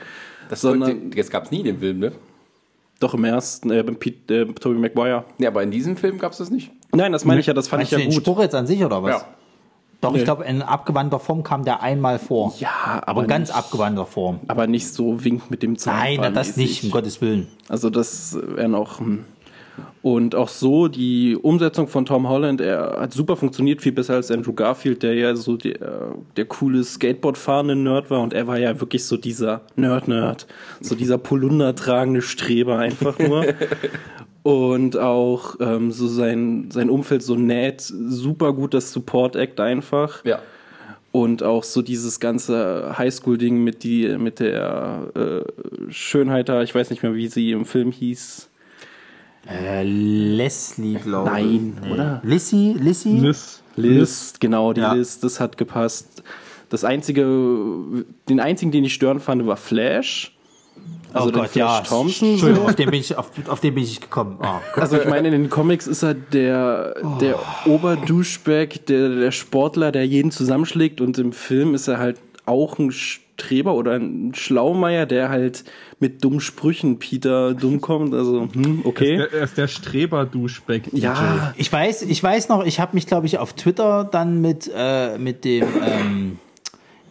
Das, 0.49 0.61
Sondern- 0.61 1.11
das 1.11 1.29
gab 1.29 1.45
es 1.45 1.51
nie 1.51 1.59
in 1.59 1.65
dem 1.65 1.79
Film, 1.79 1.99
ne? 1.99 2.11
Doch 2.99 3.13
im 3.13 3.23
ersten, 3.25 3.69
äh, 3.69 3.83
beim 3.83 3.97
Pete, 3.97 4.33
äh, 4.33 4.45
Tobey 4.45 4.79
Maguire. 4.79 5.25
Ja, 5.37 5.49
aber 5.49 5.61
in 5.61 5.69
diesem 5.71 5.95
Film 5.97 6.17
gab 6.17 6.31
es 6.31 6.39
das 6.39 6.49
nicht. 6.49 6.71
Nein, 6.91 7.11
das 7.11 7.23
meine 7.25 7.39
ich 7.39 7.45
ja, 7.45 7.53
das 7.53 7.67
fand 7.67 7.81
Meinst 7.81 7.91
ich 7.91 7.97
du 7.97 8.01
ja 8.01 8.07
den 8.09 8.13
gut. 8.15 8.23
Spruch 8.23 8.39
jetzt 8.41 8.55
an 8.55 8.65
sich 8.65 8.83
oder 8.83 9.03
was? 9.03 9.25
Doch, 10.03 10.11
Nee. 10.13 10.19
ich 10.19 10.23
glaube, 10.25 10.43
in 10.45 10.61
abgewandter 10.61 11.19
Form 11.19 11.43
kam 11.43 11.65
der 11.65 11.81
einmal 11.81 12.19
vor. 12.19 12.53
Ja, 12.59 12.69
aber 13.05 13.21
Aber 13.21 13.25
ganz 13.25 13.49
nicht- 13.49 13.57
abgewandter 13.57 14.05
Form. 14.05 14.39
Aber 14.47 14.67
nicht 14.67 14.87
so 14.93 15.23
winkt 15.23 15.49
mit 15.49 15.63
dem 15.63 15.77
Zaun. 15.77 15.95
Nein, 15.95 16.33
das 16.33 16.57
nicht, 16.57 16.83
um 16.83 16.91
Gottes 16.91 17.21
Willen. 17.21 17.47
Also 17.69 17.89
das 17.89 18.37
wäre 18.55 18.69
noch. 18.69 18.99
hm. 18.99 19.25
Und 20.03 20.35
auch 20.35 20.49
so 20.49 20.87
die 20.89 21.35
Umsetzung 21.35 21.87
von 21.87 22.05
Tom 22.05 22.27
Holland, 22.27 22.59
er 22.61 22.97
hat 22.99 23.13
super 23.13 23.37
funktioniert, 23.37 23.81
viel 23.81 23.93
besser 23.93 24.15
als 24.15 24.29
Andrew 24.29 24.51
Garfield, 24.53 25.01
der 25.01 25.15
ja 25.15 25.33
so 25.35 25.55
der, 25.57 26.13
der 26.35 26.45
coole 26.45 26.83
Skateboard 26.83 27.37
fahrende 27.37 27.75
Nerd 27.75 28.11
war 28.11 28.21
und 28.21 28.33
er 28.33 28.45
war 28.45 28.59
ja 28.59 28.79
wirklich 28.81 29.05
so 29.05 29.15
dieser 29.17 29.61
Nerd-Nerd, 29.77 30.45
so 30.81 30.93
dieser 30.93 31.17
Polunder 31.17 31.73
tragende 31.73 32.21
Streber 32.21 32.77
einfach 32.79 33.17
nur. 33.17 33.45
und 34.43 34.97
auch 34.97 35.55
ähm, 35.59 35.91
so 35.91 36.07
sein, 36.07 36.69
sein 36.71 36.89
Umfeld 36.89 37.23
so 37.23 37.35
nett, 37.35 37.81
super 37.81 38.53
gut 38.53 38.73
das 38.73 38.91
Support-Act 38.91 39.59
einfach. 39.59 40.23
Ja. 40.25 40.39
Und 41.11 41.43
auch 41.43 41.63
so 41.63 41.81
dieses 41.81 42.19
ganze 42.19 42.95
Highschool-Ding 42.97 43.63
mit, 43.63 43.83
die, 43.83 44.17
mit 44.17 44.39
der 44.39 45.11
äh, 45.15 45.91
Schönheit 45.91 46.49
da, 46.49 46.63
ich 46.63 46.73
weiß 46.73 46.89
nicht 46.89 47.03
mehr, 47.03 47.13
wie 47.13 47.27
sie 47.27 47.51
im 47.51 47.65
Film 47.65 47.91
hieß. 47.91 48.49
Äh, 49.47 49.83
Leslie, 49.83 50.95
glaube 50.95 51.29
ich. 51.29 51.35
Nein, 51.35 51.77
oder? 51.91 52.21
Lissy, 52.23 52.75
Lissy? 52.79 53.17
Liz. 53.17 53.61
Liz, 53.75 54.33
genau, 54.39 54.73
die 54.73 54.81
Ja. 54.81 54.93
Liz, 54.93 55.19
das 55.19 55.39
hat 55.39 55.57
gepasst. 55.57 56.23
Das 56.69 56.83
einzige, 56.83 57.25
den 58.29 58.39
einzigen, 58.39 58.71
den 58.71 58.83
ich 58.83 58.93
stören 58.93 59.19
fand, 59.19 59.45
war 59.45 59.57
Flash. 59.57 60.32
Also 61.13 61.29
oh 61.29 61.31
Gott, 61.31 61.49
Flash 61.49 61.55
ja. 61.55 61.81
Thompson. 61.81 62.31
Entschuldigung, 62.31 62.67
auf 62.67 62.75
den 62.75 62.89
bin 62.89 62.99
ich, 62.99 63.15
auf, 63.15 63.29
auf 63.47 63.59
den 63.59 63.75
bin 63.75 63.83
ich 63.83 64.01
gekommen. 64.01 64.39
Oh. 64.41 64.79
Also 64.79 64.97
ich 64.97 65.05
meine, 65.05 65.27
in 65.27 65.33
den 65.33 65.49
Comics 65.49 65.85
ist 65.85 66.03
er 66.03 66.15
der, 66.15 66.95
der 67.21 67.39
Oberduschback, 67.65 68.87
der, 68.87 69.09
der 69.09 69.31
Sportler, 69.31 69.91
der 69.91 70.07
jeden 70.07 70.31
zusammenschlägt 70.31 71.01
und 71.01 71.17
im 71.19 71.31
Film 71.31 71.75
ist 71.75 71.87
er 71.87 71.99
halt 71.99 72.19
auch 72.45 72.79
ein 72.79 72.91
Streber 72.91 73.75
oder 73.75 73.93
ein 73.93 74.33
Schlaumeier, 74.35 75.05
der 75.05 75.29
halt 75.29 75.63
mit 75.99 76.23
dummen 76.23 76.39
Sprüchen 76.39 76.99
Peter 76.99 77.53
dumm 77.53 77.79
kommt. 77.79 78.13
Also, 78.13 78.49
hm, 78.53 78.81
okay. 78.83 79.15
Er 79.15 79.33
er 79.33 79.43
ist 79.43 79.57
der 79.57 79.67
Streber-Duschback. 79.67 80.93
Ja, 80.93 81.53
Ich 81.57 81.71
weiß, 81.71 82.03
ich 82.03 82.21
weiß 82.21 82.49
noch, 82.49 82.65
ich 82.65 82.79
habe 82.79 82.95
mich, 82.95 83.07
glaube 83.07 83.27
ich, 83.27 83.37
auf 83.37 83.53
Twitter 83.53 84.03
dann 84.03 84.41
mit, 84.41 84.69
äh, 84.75 85.17
mit 85.17 85.45
dem 85.45 85.67
ähm, 85.85 86.39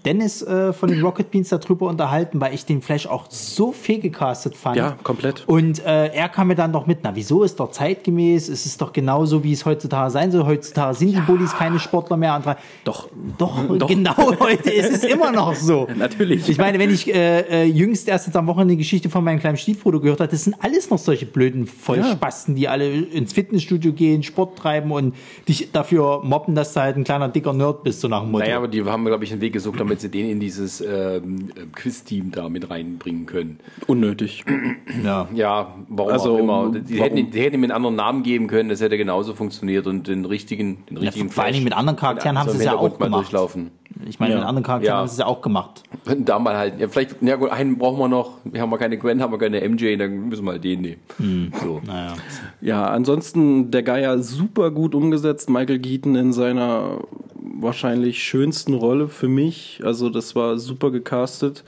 Dennis 0.04 0.42
äh, 0.42 0.72
von 0.72 0.88
den 0.88 1.02
Rocket 1.02 1.30
Beans 1.30 1.48
darüber 1.48 1.88
unterhalten, 1.88 2.40
weil 2.40 2.54
ich 2.54 2.64
den 2.64 2.82
Flash 2.82 3.06
auch 3.06 3.26
so 3.28 3.72
viel 3.72 4.00
gecastet 4.00 4.56
fand. 4.56 4.76
ja, 4.76 4.96
komplett. 5.02 5.44
Und 5.46 5.84
äh, 5.84 6.08
er 6.08 6.28
kam 6.28 6.48
mir 6.48 6.54
dann 6.54 6.72
doch 6.72 6.86
mit, 6.86 6.98
na 7.02 7.14
wieso 7.14 7.42
ist 7.42 7.60
doch 7.60 7.70
zeitgemäß, 7.70 8.48
es 8.48 8.66
ist 8.66 8.80
doch 8.80 8.92
genauso, 8.92 9.44
wie 9.44 9.52
es 9.52 9.64
heutzutage 9.64 10.10
sein 10.10 10.30
soll. 10.32 10.46
Heutzutage 10.46 10.94
sind 10.94 11.12
die 11.12 11.20
Bullies 11.20 11.52
keine 11.52 11.78
Sportler 11.78 12.16
mehr. 12.16 12.32
Andere. 12.32 12.56
Doch. 12.84 13.08
Doch, 13.38 13.58
Doch. 13.78 13.88
genau 13.88 14.16
heute 14.40 14.70
ist 14.70 14.92
es 14.92 15.04
immer 15.04 15.30
noch 15.30 15.54
so. 15.54 15.88
Natürlich. 15.96 16.48
Ich 16.48 16.58
meine, 16.58 16.78
wenn 16.78 16.90
ich 16.90 17.12
äh, 17.12 17.62
äh, 17.62 17.64
jüngst 17.64 18.08
erst 18.08 18.26
jetzt 18.26 18.36
am 18.36 18.46
Wochenende 18.46 18.72
die 18.74 18.78
Geschichte 18.78 19.10
von 19.10 19.22
meinem 19.22 19.38
kleinen 19.38 19.56
Stiefbruder 19.56 20.00
gehört 20.00 20.20
habe, 20.20 20.30
das 20.30 20.44
sind 20.44 20.56
alles 20.60 20.90
noch 20.90 20.98
solche 20.98 21.26
blöden 21.26 21.66
Vollspasten, 21.66 22.54
die 22.54 22.68
alle 22.68 22.90
ins 22.92 23.32
Fitnessstudio 23.32 23.92
gehen, 23.92 24.22
Sport 24.22 24.58
treiben 24.58 24.90
und 24.90 25.14
dich 25.48 25.70
dafür 25.72 26.22
mobben, 26.24 26.54
dass 26.54 26.72
du 26.72 26.80
halt 26.80 26.96
ein 26.96 27.04
kleiner 27.04 27.28
dicker 27.28 27.52
Nerd 27.52 27.82
bist, 27.82 28.00
so 28.00 28.08
nach 28.08 28.22
dem 28.22 28.30
Motto. 28.30 28.44
Naja, 28.44 28.56
aber 28.56 28.68
die 28.68 28.84
haben, 28.84 29.04
glaube 29.04 29.24
ich, 29.24 29.32
einen 29.32 29.40
Weg 29.40 29.52
gesucht, 29.52 29.78
damit 29.78 29.91
sie 30.00 30.08
den 30.08 30.28
in 30.30 30.40
dieses 30.40 30.80
ähm, 30.80 31.50
äh, 31.56 31.66
Quiz-Team 31.72 32.30
da 32.32 32.48
mit 32.48 32.70
reinbringen 32.70 33.26
können. 33.26 33.58
Unnötig. 33.86 34.44
ja. 35.04 35.28
Ja, 35.34 35.74
warum 35.88 36.12
Also, 36.12 36.34
auch 36.34 36.38
immer. 36.38 36.72
Die, 36.72 36.98
warum? 36.98 37.16
Hätten, 37.16 37.30
die 37.30 37.40
hätten 37.40 37.54
ihm 37.56 37.62
einen 37.64 37.72
anderen 37.72 37.96
Namen 37.96 38.22
geben 38.22 38.46
können, 38.46 38.68
das 38.68 38.80
hätte 38.80 38.96
genauso 38.96 39.34
funktioniert 39.34 39.86
und 39.86 40.08
den 40.08 40.24
richtigen, 40.24 40.84
den 40.88 40.96
Ja, 40.96 41.02
richtigen 41.04 41.30
vor 41.30 41.44
allen 41.44 41.52
Dingen 41.52 41.64
mit 41.64 41.76
anderen 41.76 41.98
Charakteren 41.98 42.38
haben 42.38 42.46
so 42.48 42.52
sie 42.54 42.58
es 42.60 42.64
ja 42.64 42.76
auch 42.76 42.98
gemacht. 42.98 43.14
durchlaufen. 43.24 43.70
Ich 44.08 44.18
meine, 44.18 44.32
Ja. 44.32 44.38
mit 44.40 44.48
anderen 44.48 44.64
Charakteren 44.64 44.94
Ja. 44.94 44.98
haben 45.00 45.06
sie 45.08 45.12
es 45.12 45.18
ja 45.18 45.26
auch 45.26 45.42
gemacht. 45.42 45.82
Da 46.18 46.38
mal 46.38 46.56
halt, 46.56 46.80
ja, 46.80 46.88
vielleicht, 46.88 47.22
ja 47.22 47.36
gut, 47.36 47.50
einen 47.50 47.76
brauchen 47.78 47.98
wir 47.98 48.08
noch. 48.08 48.38
Wir 48.44 48.60
haben 48.62 48.70
wir 48.70 48.78
keine 48.78 48.96
Gwen, 48.96 49.20
haben 49.22 49.32
wir 49.32 49.38
keine 49.38 49.60
MJ, 49.68 49.96
dann 49.96 50.28
müssen 50.28 50.44
wir 50.44 50.52
halt 50.52 50.64
den 50.64 50.80
nehmen. 50.80 51.00
Hm. 51.18 51.52
So. 51.62 51.80
Naja. 51.86 52.14
Ja, 52.60 52.86
ansonsten 52.86 53.70
der 53.70 53.82
Geier 53.82 54.18
super 54.18 54.70
gut 54.70 54.94
umgesetzt. 54.94 55.50
Michael 55.50 55.78
Keaton 55.78 56.14
in 56.16 56.32
seiner 56.32 56.98
wahrscheinlich 57.42 58.22
schönsten 58.22 58.74
Rolle 58.74 59.08
für 59.08 59.28
mich. 59.28 59.80
Also 59.84 60.08
das 60.10 60.34
war 60.34 60.58
super 60.58 60.90
gecastet. 60.90 61.64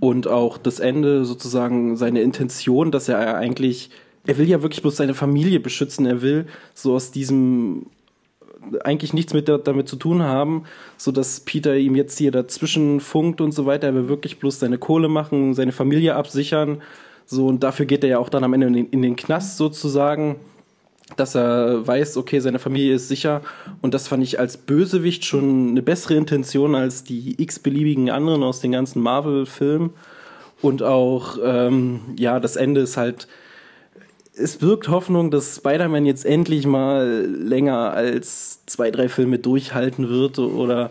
Und 0.00 0.26
auch 0.26 0.58
das 0.58 0.80
Ende 0.80 1.24
sozusagen 1.24 1.96
seine 1.96 2.20
Intention, 2.20 2.90
dass 2.90 3.08
er 3.08 3.36
eigentlich, 3.36 3.90
er 4.26 4.38
will 4.38 4.48
ja 4.48 4.62
wirklich 4.62 4.82
bloß 4.82 4.96
seine 4.96 5.14
Familie 5.14 5.60
beschützen. 5.60 6.04
Er 6.04 6.20
will 6.20 6.46
so 6.74 6.94
aus 6.94 7.10
diesem 7.10 7.86
eigentlich 8.82 9.12
nichts 9.12 9.34
mit 9.34 9.48
damit 9.48 9.88
zu 9.88 9.96
tun 9.96 10.22
haben, 10.22 10.64
so 10.96 11.12
dass 11.12 11.40
Peter 11.40 11.76
ihm 11.76 11.96
jetzt 11.96 12.18
hier 12.18 12.30
dazwischen 12.30 13.00
funkt 13.00 13.40
und 13.40 13.52
so 13.52 13.66
weiter. 13.66 13.88
Er 13.88 13.94
will 13.94 14.08
wirklich 14.08 14.38
bloß 14.38 14.58
seine 14.58 14.78
Kohle 14.78 15.08
machen, 15.08 15.54
seine 15.54 15.72
Familie 15.72 16.14
absichern. 16.16 16.82
So, 17.26 17.46
und 17.46 17.62
dafür 17.62 17.86
geht 17.86 18.04
er 18.04 18.10
ja 18.10 18.18
auch 18.18 18.28
dann 18.28 18.44
am 18.44 18.52
Ende 18.52 18.66
in 18.66 18.72
den, 18.72 18.86
in 18.90 19.02
den 19.02 19.16
Knast 19.16 19.56
sozusagen, 19.56 20.36
dass 21.16 21.34
er 21.34 21.86
weiß, 21.86 22.16
okay, 22.16 22.40
seine 22.40 22.58
Familie 22.58 22.94
ist 22.94 23.08
sicher. 23.08 23.42
Und 23.82 23.94
das 23.94 24.08
fand 24.08 24.22
ich 24.22 24.38
als 24.38 24.56
Bösewicht 24.56 25.24
schon 25.24 25.70
eine 25.70 25.82
bessere 25.82 26.14
Intention 26.14 26.74
als 26.74 27.04
die 27.04 27.40
x-beliebigen 27.42 28.10
anderen 28.10 28.42
aus 28.42 28.60
den 28.60 28.72
ganzen 28.72 29.00
Marvel-Filmen. 29.02 29.90
Und 30.62 30.82
auch, 30.82 31.38
ähm, 31.42 32.00
ja, 32.16 32.40
das 32.40 32.56
Ende 32.56 32.80
ist 32.80 32.96
halt, 32.96 33.28
es 34.36 34.60
wirkt 34.60 34.88
Hoffnung, 34.88 35.30
dass 35.30 35.56
Spider-Man 35.56 36.06
jetzt 36.06 36.26
endlich 36.26 36.66
mal 36.66 37.26
länger 37.26 37.92
als 37.92 38.64
zwei, 38.66 38.90
drei 38.90 39.08
Filme 39.08 39.38
durchhalten 39.38 40.08
wird 40.08 40.38
oder 40.38 40.90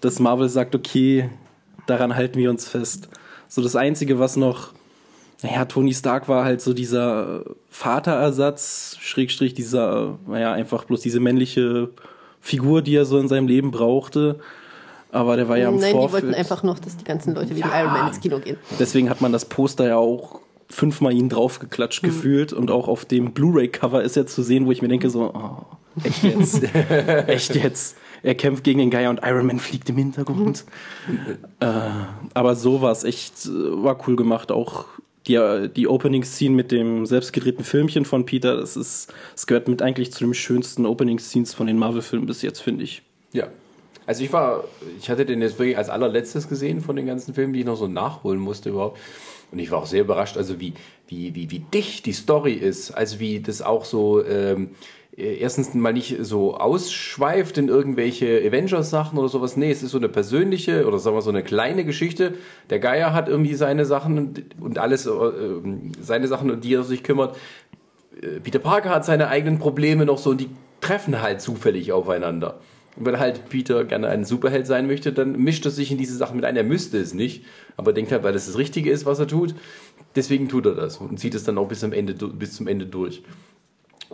dass 0.00 0.18
Marvel 0.18 0.48
sagt, 0.48 0.74
okay, 0.74 1.30
daran 1.86 2.14
halten 2.14 2.38
wir 2.38 2.50
uns 2.50 2.68
fest. 2.68 3.08
So 3.48 3.62
das 3.62 3.76
Einzige, 3.76 4.18
was 4.18 4.36
noch, 4.36 4.72
naja, 5.42 5.64
Tony 5.64 5.92
Stark 5.92 6.28
war 6.28 6.44
halt 6.44 6.60
so 6.60 6.72
dieser 6.72 7.42
Vaterersatz, 7.70 8.96
Schrägstrich 9.00 9.54
dieser, 9.54 10.18
naja, 10.26 10.52
einfach 10.52 10.84
bloß 10.84 11.00
diese 11.00 11.20
männliche 11.20 11.90
Figur, 12.40 12.82
die 12.82 12.94
er 12.96 13.04
so 13.04 13.18
in 13.18 13.28
seinem 13.28 13.46
Leben 13.48 13.70
brauchte. 13.70 14.38
Aber 15.10 15.36
der 15.36 15.48
war 15.48 15.58
ja 15.58 15.68
im 15.68 15.76
Nein, 15.76 15.86
die 15.86 15.92
Vorfeld. 15.92 16.24
wollten 16.24 16.34
einfach 16.34 16.62
noch, 16.62 16.78
dass 16.78 16.96
die 16.96 17.04
ganzen 17.04 17.34
Leute 17.34 17.54
wie 17.54 17.60
Ja. 17.60 17.80
Iron 17.82 17.92
Man 17.92 18.08
ins 18.08 18.20
Kino 18.20 18.38
gehen. 18.38 18.56
Deswegen 18.78 19.10
hat 19.10 19.20
man 19.20 19.30
das 19.32 19.44
Poster 19.44 19.86
ja 19.88 19.96
auch 19.96 20.40
fünfmal 20.70 21.12
ihn 21.12 21.28
draufgeklatscht 21.28 22.02
gefühlt 22.02 22.54
und 22.54 22.70
auch 22.70 22.88
auf 22.88 23.04
dem 23.04 23.32
Blu-ray-Cover 23.32 24.02
ist 24.02 24.16
er 24.16 24.26
zu 24.26 24.42
sehen, 24.42 24.64
wo 24.64 24.72
ich 24.72 24.80
mir 24.80 24.88
denke 24.88 25.10
so, 25.10 25.30
oh, 25.34 25.66
echt 26.02 26.22
jetzt, 26.24 26.62
echt 27.26 27.54
jetzt. 27.54 27.98
Er 28.22 28.34
kämpft 28.36 28.64
gegen 28.64 28.78
den 28.78 28.88
Geier 28.90 29.10
und 29.10 29.20
Iron 29.22 29.44
Man 29.46 29.58
fliegt 29.58 29.90
im 29.90 29.96
Hintergrund. 29.98 30.64
äh, 31.60 31.66
aber 32.32 32.54
so 32.54 32.80
war 32.80 32.92
es 32.92 33.04
echt, 33.04 33.44
äh, 33.44 33.50
war 33.50 33.98
cool 34.06 34.16
gemacht. 34.16 34.50
Auch 34.50 34.86
die, 35.26 35.68
die 35.74 35.88
Opening-Scene 35.88 36.54
mit 36.54 36.72
dem 36.72 37.06
selbstgedrehten 37.06 37.64
Filmchen 37.64 38.04
von 38.04 38.26
Peter, 38.26 38.56
das 38.56 38.76
ist, 38.76 39.12
es 39.34 39.46
gehört 39.46 39.68
mit 39.68 39.82
eigentlich 39.82 40.12
zu 40.12 40.24
den 40.24 40.34
schönsten 40.34 40.86
Opening-Scenes 40.86 41.54
von 41.54 41.66
den 41.66 41.78
Marvel-Filmen 41.78 42.26
bis 42.26 42.42
jetzt, 42.42 42.60
finde 42.60 42.84
ich. 42.84 43.02
Ja. 43.32 43.48
Also 44.04 44.24
ich 44.24 44.32
war, 44.32 44.64
ich 44.98 45.08
hatte 45.08 45.24
den 45.24 45.40
jetzt 45.42 45.58
wirklich 45.58 45.78
als 45.78 45.88
allerletztes 45.88 46.48
gesehen 46.48 46.80
von 46.80 46.96
den 46.96 47.06
ganzen 47.06 47.34
Filmen, 47.34 47.52
die 47.52 47.60
ich 47.60 47.66
noch 47.66 47.76
so 47.76 47.86
nachholen 47.86 48.40
musste 48.40 48.70
überhaupt. 48.70 48.98
Und 49.52 49.58
ich 49.58 49.70
war 49.70 49.78
auch 49.78 49.86
sehr 49.86 50.00
überrascht, 50.00 50.36
also 50.36 50.58
wie, 50.58 50.72
wie, 51.08 51.34
wie, 51.34 51.50
wie 51.50 51.58
dicht 51.60 52.06
die 52.06 52.12
Story 52.12 52.54
ist, 52.54 52.90
also 52.90 53.20
wie 53.20 53.40
das 53.40 53.62
auch 53.62 53.84
so 53.84 54.24
ähm, 54.24 54.64
äh, 54.64 54.68
erstens 55.16 55.74
mal 55.74 55.92
nicht 55.92 56.16
so 56.20 56.56
ausschweift 56.56 57.58
in 57.58 57.68
irgendwelche 57.68 58.42
Avengers-Sachen 58.46 59.18
oder 59.18 59.28
sowas. 59.28 59.56
Nee, 59.56 59.70
es 59.70 59.82
ist 59.82 59.90
so 59.90 59.98
eine 59.98 60.08
persönliche 60.08 60.86
oder 60.86 60.98
sagen 60.98 61.16
wir 61.16 61.22
so 61.22 61.30
eine 61.30 61.42
kleine 61.42 61.84
Geschichte. 61.84 62.34
Der 62.70 62.78
Geier 62.78 63.12
hat 63.12 63.28
irgendwie 63.28 63.54
seine 63.54 63.84
Sachen 63.84 64.18
und, 64.18 64.44
und 64.60 64.78
alles, 64.78 65.06
äh, 65.06 65.10
ähm, 65.10 65.92
seine 66.00 66.28
Sachen, 66.28 66.50
um 66.50 66.60
die 66.60 66.74
er 66.74 66.82
sich 66.82 67.02
kümmert. 67.02 67.36
Äh, 68.20 68.40
Peter 68.40 68.58
Parker 68.58 68.90
hat 68.90 69.04
seine 69.04 69.28
eigenen 69.28 69.58
Probleme 69.58 70.06
noch 70.06 70.18
so 70.18 70.30
und 70.30 70.40
die 70.40 70.48
treffen 70.80 71.20
halt 71.20 71.40
zufällig 71.42 71.92
aufeinander. 71.92 72.60
Und 72.96 73.06
wenn 73.06 73.18
halt 73.18 73.48
Peter 73.48 73.84
gerne 73.84 74.08
ein 74.08 74.24
Superheld 74.24 74.66
sein 74.66 74.86
möchte, 74.86 75.12
dann 75.12 75.38
mischt 75.38 75.64
er 75.64 75.70
sich 75.70 75.90
in 75.90 75.98
diese 75.98 76.16
Sachen 76.16 76.36
mit 76.36 76.44
ein. 76.44 76.56
Er 76.56 76.64
müsste 76.64 76.98
es 76.98 77.14
nicht, 77.14 77.44
aber 77.76 77.92
denkt 77.92 78.12
halt, 78.12 78.22
weil 78.22 78.32
das 78.32 78.46
das 78.46 78.58
Richtige 78.58 78.90
ist, 78.90 79.06
was 79.06 79.18
er 79.18 79.26
tut. 79.26 79.54
Deswegen 80.14 80.48
tut 80.48 80.66
er 80.66 80.74
das 80.74 80.98
und 80.98 81.18
zieht 81.18 81.34
es 81.34 81.44
dann 81.44 81.56
auch 81.56 81.68
bis, 81.68 81.84
am 81.84 81.92
Ende, 81.92 82.14
bis 82.14 82.54
zum 82.54 82.66
Ende 82.66 82.86
durch. 82.86 83.22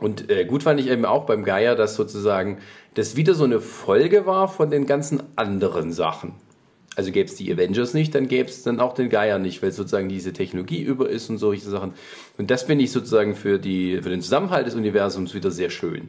Und 0.00 0.30
äh, 0.30 0.44
gut 0.44 0.62
fand 0.62 0.78
ich 0.78 0.88
eben 0.88 1.04
auch 1.04 1.26
beim 1.26 1.44
Geier, 1.44 1.74
dass 1.74 1.96
sozusagen 1.96 2.58
das 2.94 3.16
wieder 3.16 3.34
so 3.34 3.44
eine 3.44 3.60
Folge 3.60 4.26
war 4.26 4.48
von 4.48 4.70
den 4.70 4.86
ganzen 4.86 5.22
anderen 5.36 5.92
Sachen. 5.92 6.34
Also 6.94 7.12
gäbe 7.12 7.28
es 7.28 7.36
die 7.36 7.52
Avengers 7.52 7.94
nicht, 7.94 8.14
dann 8.14 8.28
gäbe 8.28 8.48
es 8.48 8.62
dann 8.62 8.80
auch 8.80 8.94
den 8.94 9.08
Geier 9.08 9.38
nicht, 9.38 9.62
weil 9.62 9.72
sozusagen 9.72 10.08
diese 10.08 10.32
Technologie 10.32 10.82
über 10.82 11.08
ist 11.08 11.30
und 11.30 11.38
solche 11.38 11.68
Sachen. 11.68 11.94
Und 12.38 12.50
das 12.50 12.64
finde 12.64 12.84
ich 12.84 12.92
sozusagen 12.92 13.34
für, 13.34 13.58
die, 13.58 14.00
für 14.02 14.10
den 14.10 14.22
Zusammenhalt 14.22 14.66
des 14.66 14.74
Universums 14.74 15.34
wieder 15.34 15.50
sehr 15.50 15.70
schön. 15.70 16.08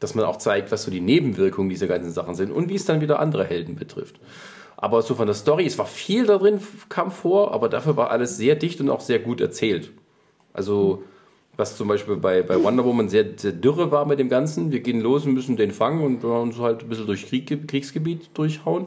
Dass 0.00 0.14
man 0.14 0.24
auch 0.24 0.36
zeigt, 0.36 0.70
was 0.70 0.84
so 0.84 0.90
die 0.90 1.00
Nebenwirkungen 1.00 1.70
dieser 1.70 1.86
ganzen 1.86 2.12
Sachen 2.12 2.34
sind 2.34 2.50
und 2.50 2.68
wie 2.68 2.76
es 2.76 2.84
dann 2.84 3.00
wieder 3.00 3.20
andere 3.20 3.44
Helden 3.44 3.76
betrifft. 3.76 4.20
Aber 4.76 5.02
so 5.02 5.14
von 5.14 5.26
der 5.26 5.34
Story, 5.34 5.66
es 5.66 5.78
war 5.78 5.86
viel 5.86 6.26
da 6.26 6.38
drin, 6.38 6.60
kam 6.88 7.10
vor, 7.10 7.52
aber 7.52 7.68
dafür 7.68 7.96
war 7.96 8.10
alles 8.10 8.36
sehr 8.36 8.54
dicht 8.54 8.80
und 8.80 8.90
auch 8.90 9.00
sehr 9.00 9.18
gut 9.18 9.40
erzählt. 9.40 9.90
Also 10.52 11.02
Was 11.58 11.76
zum 11.76 11.88
Beispiel 11.88 12.14
bei, 12.14 12.42
bei 12.42 12.62
Wonder 12.62 12.84
Woman 12.84 13.08
sehr, 13.08 13.26
sehr 13.36 13.50
dürre 13.50 13.90
war 13.90 14.06
mit 14.06 14.20
dem 14.20 14.28
Ganzen. 14.28 14.70
Wir 14.70 14.78
gehen 14.78 15.00
los 15.00 15.26
und 15.26 15.34
müssen 15.34 15.56
den 15.56 15.72
fangen 15.72 16.04
und 16.04 16.22
uns 16.22 16.56
halt 16.60 16.82
ein 16.82 16.88
bisschen 16.88 17.06
durch 17.06 17.26
Krieg, 17.26 17.66
Kriegsgebiet 17.66 18.30
durchhauen. 18.34 18.86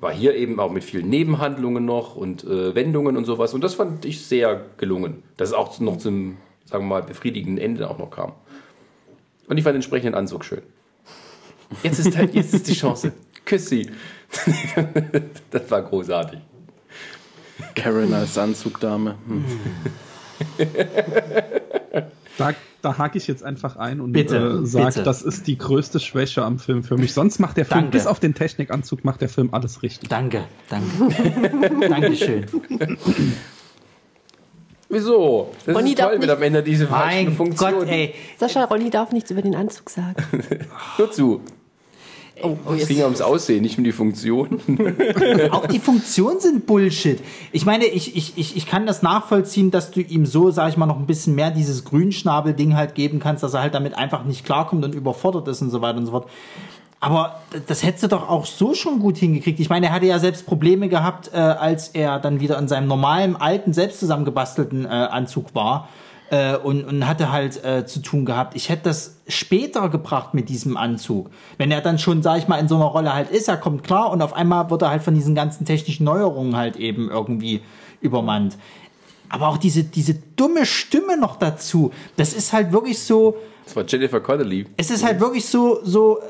War 0.00 0.12
hier 0.12 0.34
eben 0.34 0.58
auch 0.58 0.72
mit 0.72 0.82
vielen 0.82 1.08
Nebenhandlungen 1.08 1.84
noch 1.84 2.16
und 2.16 2.42
äh, 2.42 2.74
Wendungen 2.74 3.16
und 3.16 3.26
sowas. 3.26 3.54
Und 3.54 3.62
das 3.62 3.74
fand 3.74 4.04
ich 4.04 4.26
sehr 4.26 4.62
gelungen. 4.76 5.22
Dass 5.36 5.50
es 5.50 5.54
auch 5.54 5.78
noch 5.78 5.98
zum, 5.98 6.36
sagen 6.64 6.82
wir 6.82 6.88
mal, 6.88 7.02
befriedigenden 7.04 7.64
Ende 7.64 7.88
auch 7.88 7.98
noch 7.98 8.10
kam. 8.10 8.32
Und 9.46 9.56
ich 9.56 9.62
fand 9.62 9.74
den 9.74 9.76
entsprechenden 9.76 10.16
Anzug 10.16 10.44
schön. 10.44 10.62
Jetzt 11.84 12.00
ist, 12.00 12.16
halt, 12.16 12.34
jetzt 12.34 12.54
ist 12.54 12.66
die 12.66 12.74
Chance. 12.74 13.12
Küss 13.44 13.68
sie. 13.68 13.88
das 15.52 15.70
war 15.70 15.82
großartig. 15.82 16.40
Karen 17.76 18.12
als 18.12 18.36
Anzugdame. 18.36 19.14
Hm. 19.28 19.44
Da, 22.38 22.52
da 22.82 22.98
hake 22.98 23.18
ich 23.18 23.26
jetzt 23.26 23.44
einfach 23.44 23.76
ein 23.76 24.00
und 24.00 24.12
Bitte, 24.12 24.60
äh, 24.62 24.66
sage, 24.66 25.02
das 25.02 25.22
ist 25.22 25.46
die 25.46 25.56
größte 25.56 26.00
Schwäche 26.00 26.44
am 26.44 26.58
Film 26.58 26.82
für 26.82 26.96
mich. 26.96 27.14
Sonst 27.14 27.38
macht 27.38 27.56
der 27.56 27.64
Film, 27.64 27.82
Danke. 27.82 27.96
bis 27.96 28.06
auf 28.06 28.20
den 28.20 28.34
Technikanzug, 28.34 29.04
macht 29.04 29.20
der 29.20 29.28
Film 29.28 29.50
alles 29.52 29.82
richtig. 29.82 30.08
Danke, 30.08 30.44
danke. 30.68 31.88
Dankeschön. 31.88 32.46
Wieso? 34.88 35.52
Das 35.66 35.76
Ronny 35.76 35.90
ist 35.90 35.98
toll, 35.98 36.16
wenn 36.20 36.30
am 36.30 36.42
Ende 36.42 36.62
diese 36.62 36.86
falschen 36.86 37.24
Mein 37.26 37.36
Funktionen. 37.36 37.78
Gott, 37.80 37.88
ey. 37.88 38.14
Sascha, 38.38 38.64
Ronny 38.64 38.90
darf 38.90 39.12
nichts 39.12 39.30
über 39.30 39.42
den 39.42 39.54
Anzug 39.54 39.90
sagen. 39.90 40.14
Nur 40.98 41.10
zu. 41.10 41.40
Oh, 42.42 42.56
oh 42.66 42.72
Es 42.72 42.88
ging 42.88 42.98
ja 42.98 43.04
ums 43.04 43.20
Aussehen, 43.20 43.62
nicht 43.62 43.78
um 43.78 43.84
die 43.84 43.92
Funktion. 43.92 44.60
Auch 45.50 45.66
die 45.66 45.78
Funktionen 45.78 46.40
sind 46.40 46.66
Bullshit. 46.66 47.20
Ich 47.52 47.64
meine, 47.64 47.84
ich, 47.84 48.16
ich, 48.16 48.36
ich, 48.36 48.56
ich 48.56 48.66
kann 48.66 48.86
das 48.86 49.02
nachvollziehen, 49.02 49.70
dass 49.70 49.92
du 49.92 50.00
ihm 50.00 50.26
so, 50.26 50.50
sag 50.50 50.70
ich 50.70 50.76
mal, 50.76 50.86
noch 50.86 50.98
ein 50.98 51.06
bisschen 51.06 51.36
mehr 51.36 51.50
dieses 51.50 51.84
Grünschnabel-Ding 51.84 52.74
halt 52.74 52.94
geben 52.94 53.20
kannst, 53.20 53.42
dass 53.42 53.54
er 53.54 53.60
halt 53.60 53.74
damit 53.74 53.94
einfach 53.94 54.24
nicht 54.24 54.44
klarkommt 54.44 54.84
und 54.84 54.94
überfordert 54.94 55.46
ist 55.48 55.62
und 55.62 55.70
so 55.70 55.80
weiter 55.80 55.98
und 55.98 56.06
so 56.06 56.12
fort. 56.12 56.28
Aber 56.98 57.40
das 57.66 57.82
hättest 57.82 58.04
du 58.04 58.08
doch 58.08 58.28
auch 58.30 58.46
so 58.46 58.74
schon 58.74 58.98
gut 58.98 59.18
hingekriegt. 59.18 59.60
Ich 59.60 59.68
meine, 59.68 59.86
er 59.86 59.92
hatte 59.92 60.06
ja 60.06 60.18
selbst 60.18 60.46
Probleme 60.46 60.88
gehabt, 60.88 61.30
äh, 61.34 61.36
als 61.36 61.88
er 61.88 62.18
dann 62.18 62.40
wieder 62.40 62.58
in 62.58 62.66
seinem 62.66 62.88
normalen, 62.88 63.36
alten, 63.36 63.74
selbst 63.74 64.00
zusammengebastelten 64.00 64.86
äh, 64.86 64.88
Anzug 64.88 65.54
war. 65.54 65.88
Äh, 66.34 66.56
und, 66.56 66.84
und 66.84 67.06
hatte 67.06 67.30
halt 67.30 67.64
äh, 67.64 67.86
zu 67.86 68.00
tun 68.00 68.24
gehabt. 68.24 68.56
Ich 68.56 68.68
hätte 68.68 68.82
das 68.84 69.20
später 69.28 69.88
gebracht 69.88 70.34
mit 70.34 70.48
diesem 70.48 70.76
Anzug. 70.76 71.30
Wenn 71.58 71.70
er 71.70 71.80
dann 71.80 72.00
schon, 72.00 72.24
sag 72.24 72.38
ich 72.38 72.48
mal, 72.48 72.58
in 72.58 72.66
so 72.66 72.74
einer 72.74 72.86
Rolle 72.86 73.14
halt 73.14 73.30
ist, 73.30 73.46
er 73.46 73.56
kommt 73.56 73.84
klar 73.84 74.10
und 74.10 74.20
auf 74.20 74.32
einmal 74.32 74.68
wird 74.68 74.82
er 74.82 74.90
halt 74.90 75.04
von 75.04 75.14
diesen 75.14 75.36
ganzen 75.36 75.64
technischen 75.64 76.02
Neuerungen 76.02 76.56
halt 76.56 76.74
eben 76.74 77.08
irgendwie 77.08 77.60
übermannt. 78.00 78.58
Aber 79.34 79.48
auch 79.48 79.56
diese, 79.58 79.82
diese 79.82 80.14
dumme 80.36 80.64
Stimme 80.64 81.16
noch 81.18 81.34
dazu, 81.36 81.90
das 82.16 82.32
ist 82.34 82.52
halt 82.52 82.70
wirklich 82.72 83.00
so, 83.00 83.36
Das 83.64 83.74
war 83.74 83.84
Jennifer 83.84 84.20
Connelly. 84.20 84.64
es 84.76 84.92
ist 84.92 85.04
halt 85.04 85.18
wirklich 85.18 85.44
so, 85.44 85.80
so 85.82 86.20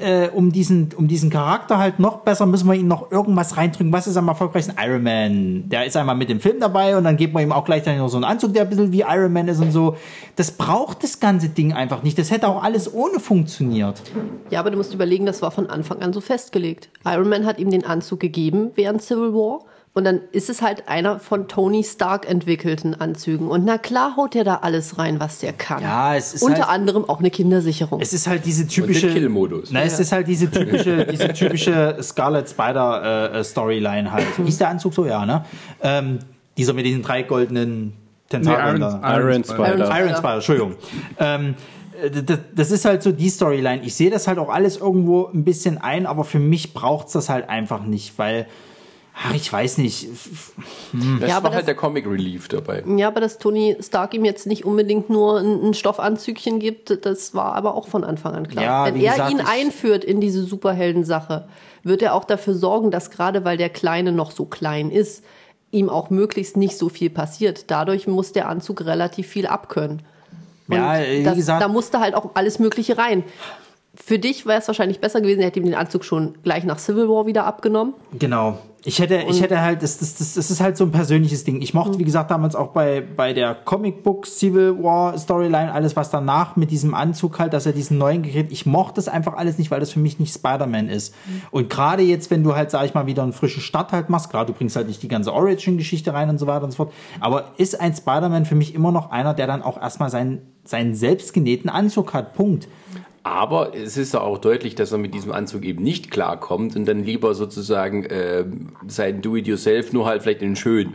äh, 0.00 0.28
um, 0.28 0.52
diesen, 0.52 0.90
um 0.94 1.08
diesen 1.08 1.30
Charakter 1.30 1.78
halt 1.78 1.98
noch 1.98 2.18
besser, 2.18 2.44
müssen 2.44 2.68
wir 2.68 2.74
ihm 2.74 2.88
noch 2.88 3.10
irgendwas 3.10 3.56
reindrücken. 3.56 3.90
Was 3.90 4.06
ist 4.06 4.18
am 4.18 4.28
erfolgreichsten? 4.28 4.74
Iron 4.78 5.02
Man. 5.02 5.66
Der 5.70 5.86
ist 5.86 5.96
einmal 5.96 6.14
mit 6.14 6.28
dem 6.28 6.40
Film 6.40 6.60
dabei 6.60 6.94
und 6.94 7.04
dann 7.04 7.16
geben 7.16 7.32
wir 7.32 7.40
ihm 7.40 7.52
auch 7.52 7.64
gleichzeitig 7.64 8.00
noch 8.00 8.10
so 8.10 8.18
einen 8.18 8.24
Anzug, 8.24 8.52
der 8.52 8.64
ein 8.64 8.68
bisschen 8.68 8.92
wie 8.92 9.00
Iron 9.00 9.32
Man 9.32 9.48
ist 9.48 9.60
und 9.60 9.72
so. 9.72 9.96
Das 10.36 10.50
braucht 10.50 11.02
das 11.02 11.20
ganze 11.20 11.48
Ding 11.48 11.72
einfach 11.72 12.02
nicht. 12.02 12.18
Das 12.18 12.30
hätte 12.30 12.48
auch 12.48 12.62
alles 12.62 12.92
ohne 12.92 13.18
funktioniert. 13.18 14.02
Ja, 14.50 14.60
aber 14.60 14.70
du 14.70 14.76
musst 14.76 14.92
überlegen, 14.92 15.24
das 15.24 15.40
war 15.40 15.52
von 15.52 15.68
Anfang 15.70 16.02
an 16.02 16.12
so 16.12 16.20
festgelegt. 16.20 16.90
Iron 17.06 17.30
Man 17.30 17.46
hat 17.46 17.58
ihm 17.58 17.70
den 17.70 17.86
Anzug 17.86 18.20
gegeben 18.20 18.72
während 18.74 19.00
Civil 19.00 19.32
War. 19.32 19.60
Und 19.94 20.04
dann 20.04 20.20
ist 20.32 20.48
es 20.48 20.62
halt 20.62 20.88
einer 20.88 21.18
von 21.18 21.48
Tony 21.48 21.84
Stark 21.84 22.26
entwickelten 22.28 22.98
Anzügen. 22.98 23.48
Und 23.48 23.66
na 23.66 23.76
klar 23.76 24.16
haut 24.16 24.34
er 24.34 24.42
da 24.44 24.56
alles 24.62 24.96
rein, 24.98 25.20
was 25.20 25.40
der 25.40 25.52
kann. 25.52 25.82
Ja, 25.82 26.16
es 26.16 26.32
ist 26.32 26.42
Unter 26.42 26.60
halt- 26.68 26.68
anderem 26.70 27.04
auch 27.06 27.18
eine 27.18 27.30
Kindersicherung. 27.30 28.00
Es 28.00 28.14
ist 28.14 28.26
halt 28.26 28.46
diese 28.46 28.66
typische. 28.66 29.12
Kill-Modus. 29.12 29.70
Na, 29.70 29.82
es 29.82 30.00
ist 30.00 30.10
halt 30.12 30.28
diese 30.28 30.50
typische, 30.50 31.04
diese 31.10 31.28
typische 31.34 31.98
Scarlet 32.00 32.48
Spider 32.48 33.32
äh, 33.34 33.40
äh, 33.40 33.44
Storyline 33.44 34.10
halt. 34.10 34.24
Ist 34.46 34.60
der 34.60 34.70
Anzug 34.70 34.94
so, 34.94 35.04
ja, 35.04 35.26
ne? 35.26 35.44
Ähm, 35.82 36.20
dieser 36.56 36.72
mit 36.72 36.86
diesen 36.86 37.02
drei 37.02 37.22
goldenen 37.22 37.92
Tentakeln 38.30 38.80
Iron- 38.80 39.02
da. 39.02 39.18
Iron 39.18 39.44
Spider. 39.44 39.76
Iron 39.76 39.80
Iron 40.06 40.16
Spider, 40.16 40.34
Entschuldigung. 40.36 40.74
Ähm, 41.18 41.54
äh, 42.02 42.22
das, 42.54 42.70
ist 42.70 42.86
halt 42.86 43.02
so 43.02 43.12
die 43.12 43.28
Storyline. 43.28 43.82
Ich 43.82 43.94
sehe 43.94 44.10
das 44.10 44.26
halt 44.26 44.38
auch 44.38 44.48
alles 44.48 44.78
irgendwo 44.78 45.26
ein 45.26 45.44
bisschen 45.44 45.76
ein, 45.76 46.06
aber 46.06 46.24
für 46.24 46.38
mich 46.38 46.72
braucht's 46.72 47.12
das 47.12 47.28
halt 47.28 47.50
einfach 47.50 47.84
nicht, 47.84 48.18
weil, 48.18 48.46
ach, 49.14 49.34
ich 49.34 49.52
weiß 49.52 49.78
nicht. 49.78 50.08
Das 50.10 51.28
Ja, 51.28 51.36
aber 51.36 51.44
war 51.44 51.50
das- 51.50 51.54
halt 51.56 51.66
der 51.68 51.74
Comic 51.74 52.06
Relief 52.06 52.48
dabei. 52.48 52.82
ja, 52.96 53.08
aber 53.08 53.20
dass 53.20 53.38
Tony 53.38 53.76
Stark 53.80 54.14
ihm 54.14 54.24
jetzt 54.24 54.46
nicht 54.46 54.64
unbedingt 54.64 55.10
nur 55.10 55.38
ein, 55.38 55.68
ein 55.68 55.74
Stoffanzügchen 55.74 56.58
gibt, 56.58 57.04
das 57.06 57.34
war 57.34 57.54
aber 57.54 57.74
auch 57.74 57.88
von 57.88 58.04
Anfang 58.04 58.34
an 58.34 58.48
klar. 58.48 58.64
Ja, 58.64 58.84
Wenn 58.86 58.96
er 59.00 59.12
gesagt, 59.12 59.30
ihn 59.32 59.40
einführt 59.40 60.04
in 60.04 60.20
diese 60.20 60.42
Superheldensache, 60.44 61.48
wird 61.82 62.02
er 62.02 62.14
auch 62.14 62.24
dafür 62.24 62.54
sorgen, 62.54 62.90
dass 62.90 63.10
gerade 63.10 63.44
weil 63.44 63.56
der 63.56 63.68
Kleine 63.70 64.12
noch 64.12 64.30
so 64.30 64.44
klein 64.44 64.90
ist, 64.90 65.24
ihm 65.70 65.88
auch 65.88 66.10
möglichst 66.10 66.56
nicht 66.56 66.76
so 66.76 66.88
viel 66.88 67.08
passiert. 67.10 67.70
Dadurch 67.70 68.06
muss 68.06 68.32
der 68.32 68.48
Anzug 68.48 68.84
relativ 68.84 69.26
viel 69.26 69.46
abkönnen. 69.46 70.02
Und 70.68 70.76
Ja, 70.76 71.00
wie 71.02 71.22
das, 71.24 71.34
gesagt- 71.36 71.62
da 71.62 71.68
musste 71.68 71.98
halt 72.00 72.14
auch 72.14 72.30
alles 72.34 72.58
Mögliche 72.58 72.98
rein. 72.98 73.24
Für 74.04 74.18
dich 74.18 74.46
wäre 74.46 74.58
es 74.58 74.66
wahrscheinlich 74.66 75.00
besser 75.00 75.20
gewesen, 75.20 75.40
er 75.40 75.46
hätte 75.46 75.60
ihm 75.60 75.66
den 75.66 75.76
Anzug 75.76 76.04
schon 76.04 76.34
gleich 76.42 76.64
nach 76.64 76.78
Civil 76.78 77.08
War 77.08 77.26
wieder 77.26 77.44
abgenommen. 77.46 77.94
Genau. 78.18 78.58
Ich 78.84 78.98
hätte, 78.98 79.22
ich 79.28 79.40
hätte 79.40 79.60
halt, 79.60 79.80
das, 79.84 79.98
das, 79.98 80.16
das, 80.16 80.34
das 80.34 80.50
ist 80.50 80.60
halt 80.60 80.76
so 80.76 80.82
ein 80.82 80.90
persönliches 80.90 81.44
Ding. 81.44 81.62
Ich 81.62 81.72
mochte, 81.72 82.00
wie 82.00 82.04
gesagt, 82.04 82.32
damals 82.32 82.56
auch 82.56 82.68
bei, 82.68 83.00
bei 83.00 83.32
der 83.32 83.54
Comicbook 83.54 84.26
Civil 84.26 84.82
War 84.82 85.16
Storyline, 85.16 85.72
alles 85.72 85.94
was 85.94 86.10
danach 86.10 86.56
mit 86.56 86.72
diesem 86.72 86.92
Anzug 86.92 87.38
halt, 87.38 87.52
dass 87.52 87.64
er 87.64 87.72
diesen 87.72 87.96
neuen 87.96 88.24
gekriegt, 88.24 88.50
ich 88.50 88.66
mochte 88.66 88.96
das 88.96 89.06
einfach 89.06 89.34
alles 89.34 89.56
nicht, 89.56 89.70
weil 89.70 89.78
das 89.78 89.92
für 89.92 90.00
mich 90.00 90.18
nicht 90.18 90.34
Spider-Man 90.34 90.88
ist. 90.88 91.14
Und 91.52 91.70
gerade 91.70 92.02
jetzt, 92.02 92.32
wenn 92.32 92.42
du 92.42 92.56
halt, 92.56 92.72
sag 92.72 92.84
ich 92.84 92.92
mal, 92.92 93.06
wieder 93.06 93.22
einen 93.22 93.32
frischen 93.32 93.62
Start 93.62 93.92
halt 93.92 94.10
machst, 94.10 94.30
klar, 94.30 94.46
du 94.46 94.52
bringst 94.52 94.74
halt 94.74 94.88
nicht 94.88 95.00
die 95.00 95.08
ganze 95.08 95.32
Origin-Geschichte 95.32 96.12
rein 96.12 96.28
und 96.28 96.38
so 96.38 96.48
weiter 96.48 96.64
und 96.64 96.72
so 96.72 96.78
fort, 96.78 96.92
aber 97.20 97.52
ist 97.58 97.80
ein 97.80 97.94
Spider-Man 97.94 98.46
für 98.46 98.56
mich 98.56 98.74
immer 98.74 98.90
noch 98.90 99.12
einer, 99.12 99.32
der 99.32 99.46
dann 99.46 99.62
auch 99.62 99.80
erstmal 99.80 100.10
seinen, 100.10 100.42
seinen 100.64 100.96
selbstgenähten 100.96 101.70
Anzug 101.70 102.14
hat. 102.14 102.34
Punkt. 102.34 102.66
Aber 103.24 103.74
es 103.76 103.96
ist 103.96 104.14
ja 104.14 104.20
auch 104.20 104.38
deutlich, 104.38 104.74
dass 104.74 104.90
er 104.90 104.98
mit 104.98 105.14
diesem 105.14 105.30
Anzug 105.30 105.64
eben 105.64 105.82
nicht 105.82 106.10
klarkommt 106.10 106.74
und 106.74 106.86
dann 106.86 107.04
lieber 107.04 107.34
sozusagen 107.34 108.04
äh, 108.04 108.44
sein 108.88 109.22
Do-it-yourself 109.22 109.92
nur 109.92 110.06
halt 110.06 110.22
vielleicht 110.22 110.42
in 110.42 110.56
schön 110.56 110.94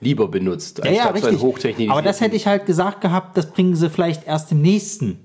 lieber 0.00 0.28
benutzt. 0.28 0.82
Ja, 0.84 0.90
ja, 0.90 1.04
so 1.04 1.08
richtig. 1.14 1.40
hochtechnisierten- 1.40 1.90
Aber 1.90 2.02
das 2.02 2.20
hätte 2.20 2.36
ich 2.36 2.46
halt 2.46 2.66
gesagt 2.66 3.00
gehabt, 3.00 3.36
das 3.38 3.50
bringen 3.50 3.74
sie 3.76 3.88
vielleicht 3.88 4.26
erst 4.26 4.52
im 4.52 4.60
nächsten. 4.60 5.20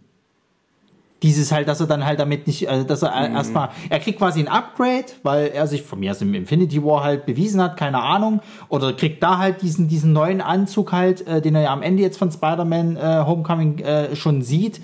Dieses 1.22 1.52
halt, 1.52 1.68
dass 1.68 1.82
er 1.82 1.88
dann 1.88 2.06
halt 2.06 2.18
damit 2.22 2.48
nicht, 2.48 2.70
also 2.70 2.86
dass 2.86 3.02
er 3.04 3.10
Mhm. 3.28 3.36
erstmal, 3.36 3.70
er 3.90 4.00
kriegt 4.00 4.20
quasi 4.20 4.40
ein 4.40 4.48
Upgrade, 4.48 5.08
weil 5.24 5.48
er 5.48 5.68
sich 5.68 5.82
von 5.84 6.00
mir 6.00 6.12
aus 6.12 6.22
im 6.22 6.34
Infinity 6.34 6.82
War 6.82 7.04
halt 7.04 7.26
bewiesen 7.26 7.62
hat, 7.62 7.76
keine 7.76 8.02
Ahnung, 8.02 8.40
oder 8.70 8.94
kriegt 8.94 9.22
da 9.22 9.38
halt 9.38 9.62
diesen, 9.62 9.90
diesen 9.90 10.14
neuen 10.14 10.40
Anzug 10.40 10.94
halt, 10.94 11.28
äh, 11.28 11.42
den 11.42 11.56
er 11.56 11.62
ja 11.64 11.74
am 11.74 11.82
Ende 11.82 12.02
jetzt 12.02 12.18
von 12.18 12.32
Spider-Man 12.32 12.96
äh, 12.96 13.24
Homecoming 13.28 13.80
äh, 13.80 14.16
schon 14.16 14.42
sieht 14.42 14.80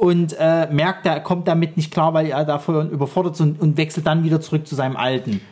und 0.00 0.34
äh, 0.38 0.66
merkt, 0.72 1.04
er 1.04 1.20
kommt 1.20 1.46
damit 1.46 1.76
nicht 1.76 1.92
klar, 1.92 2.14
weil 2.14 2.28
er 2.28 2.46
davor 2.46 2.84
überfordert 2.84 3.34
ist 3.34 3.42
und, 3.42 3.60
und 3.60 3.76
wechselt 3.76 4.06
dann 4.06 4.24
wieder 4.24 4.40
zurück 4.40 4.66
zu 4.66 4.74
seinem 4.74 4.96
alten. 4.96 5.42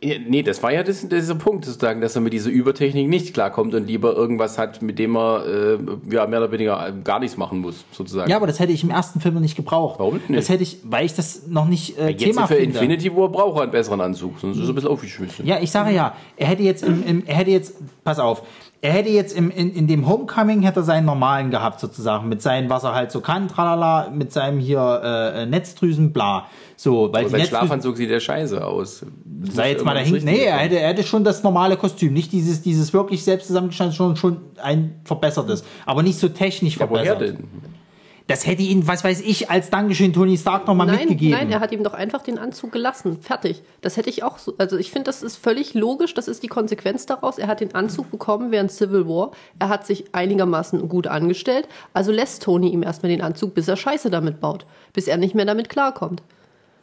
Ja, 0.00 0.14
Nee, 0.26 0.42
das 0.42 0.62
war 0.62 0.72
ja 0.72 0.82
das, 0.82 1.06
dieser 1.06 1.34
Punkt, 1.34 1.66
sozusagen, 1.66 2.00
dass 2.00 2.14
er 2.14 2.22
mit 2.22 2.32
dieser 2.32 2.48
Übertechnik 2.48 3.08
nicht 3.08 3.34
klarkommt 3.34 3.74
und 3.74 3.86
lieber 3.86 4.14
irgendwas 4.14 4.56
hat, 4.58 4.80
mit 4.80 4.98
dem 4.98 5.16
er 5.16 5.44
äh, 5.44 5.78
ja, 6.10 6.26
mehr 6.26 6.38
oder 6.38 6.52
weniger 6.52 6.90
gar 7.04 7.18
nichts 7.18 7.36
machen 7.36 7.58
muss, 7.58 7.84
sozusagen. 7.90 8.30
Ja, 8.30 8.36
aber 8.36 8.46
das 8.46 8.60
hätte 8.60 8.72
ich 8.72 8.82
im 8.84 8.90
ersten 8.90 9.20
Film 9.20 9.34
noch 9.34 9.42
nicht 9.42 9.56
gebraucht. 9.56 9.98
Warum 9.98 10.14
nicht? 10.14 10.30
Das 10.30 10.48
hätte 10.48 10.62
ich, 10.62 10.78
weil 10.84 11.04
ich 11.04 11.12
das 11.12 11.48
noch 11.48 11.66
nicht 11.66 11.98
äh, 11.98 12.10
Jetzt 12.10 12.22
Thema 12.22 12.46
für 12.46 12.54
finde. 12.54 12.78
Infinity 12.78 13.14
War 13.14 13.28
braucht 13.28 13.58
er 13.58 13.64
einen 13.64 13.72
besseren 13.72 14.00
Anzug, 14.00 14.38
sonst 14.38 14.56
ist 14.56 14.62
er 14.62 14.68
ein 14.70 14.74
bisschen 14.76 14.90
aufgeschmissen. 14.90 15.44
Ja, 15.44 15.58
ich 15.60 15.70
sage 15.70 15.92
ja, 15.92 16.14
er 16.36 16.46
hätte 16.46 16.62
jetzt 16.62 16.82
im, 16.82 17.04
im 17.04 17.22
er 17.26 17.34
hätte 17.34 17.50
jetzt, 17.50 17.74
pass 18.04 18.20
auf, 18.20 18.42
er 18.82 18.92
hätte 18.92 19.10
jetzt 19.10 19.36
im, 19.36 19.50
in, 19.50 19.74
in 19.74 19.86
dem 19.86 20.08
Homecoming 20.08 20.62
hätte 20.62 20.80
er 20.80 20.82
seinen 20.84 21.04
normalen 21.04 21.50
gehabt 21.50 21.80
sozusagen, 21.80 22.28
mit 22.28 22.40
seinem, 22.40 22.70
was 22.70 22.82
er 22.84 22.94
halt 22.94 23.10
so 23.12 23.20
kann, 23.20 23.46
tralala, 23.48 24.10
mit 24.10 24.32
seinem 24.32 24.58
hier 24.58 25.02
äh, 25.04 25.46
Netzdrüsen, 25.46 26.12
bla. 26.12 26.46
So, 26.76 27.12
weil 27.12 27.26
Aber 27.26 27.30
sein 27.30 27.46
Schlafanzug 27.46 27.98
sieht 27.98 28.08
ja 28.08 28.18
scheiße 28.18 28.64
aus. 28.64 29.04
Das 29.26 29.54
sei 29.54 29.72
jetzt 29.72 29.84
mal 29.84 29.94
dahin, 29.94 30.24
nee, 30.24 30.44
er 30.44 30.58
hätte, 30.58 30.78
er 30.78 30.88
hätte 30.88 31.02
schon 31.02 31.24
das 31.24 31.42
normale 31.42 31.76
Kostüm, 31.76 32.14
nicht 32.14 32.32
dieses, 32.32 32.62
dieses 32.62 32.92
wirklich 32.94 33.22
selbst 33.22 33.48
zusammengestellte, 33.48 33.94
schon, 33.94 34.16
schon 34.16 34.38
ein 34.62 35.00
verbessertes, 35.04 35.62
aber 35.84 36.02
nicht 36.02 36.18
so 36.18 36.28
technisch 36.28 36.78
Ja, 36.78 36.88
woher 36.88 37.04
verbessert. 37.04 37.38
denn? 37.38 37.48
Das 38.30 38.46
hätte 38.46 38.62
ihn, 38.62 38.86
was 38.86 39.02
weiß 39.02 39.22
ich, 39.22 39.50
als 39.50 39.70
Dankeschön 39.70 40.12
Tony 40.12 40.38
Stark 40.38 40.68
nochmal 40.68 40.86
mitgegeben. 40.86 41.36
nein, 41.36 41.50
er 41.50 41.58
hat 41.58 41.72
ihm 41.72 41.82
doch 41.82 41.94
einfach 41.94 42.22
den 42.22 42.38
Anzug 42.38 42.70
gelassen. 42.70 43.20
Fertig. 43.20 43.64
Das 43.80 43.96
hätte 43.96 44.08
ich 44.08 44.22
auch 44.22 44.38
so. 44.38 44.54
Also 44.56 44.76
ich 44.76 44.92
finde, 44.92 45.06
das 45.06 45.24
ist 45.24 45.36
völlig 45.36 45.74
logisch. 45.74 46.14
Das 46.14 46.28
ist 46.28 46.44
die 46.44 46.46
Konsequenz 46.46 47.06
daraus. 47.06 47.38
Er 47.38 47.48
hat 47.48 47.58
den 47.58 47.74
Anzug 47.74 48.08
bekommen 48.12 48.52
während 48.52 48.70
Civil 48.70 49.08
War. 49.08 49.32
Er 49.58 49.68
hat 49.68 49.84
sich 49.84 50.14
einigermaßen 50.14 50.88
gut 50.88 51.08
angestellt. 51.08 51.66
Also 51.92 52.12
lässt 52.12 52.44
Tony 52.44 52.68
ihm 52.68 52.84
erstmal 52.84 53.10
den 53.10 53.20
Anzug, 53.20 53.52
bis 53.52 53.66
er 53.66 53.76
Scheiße 53.76 54.10
damit 54.10 54.40
baut. 54.40 54.64
Bis 54.92 55.08
er 55.08 55.16
nicht 55.16 55.34
mehr 55.34 55.44
damit 55.44 55.68
klarkommt. 55.68 56.22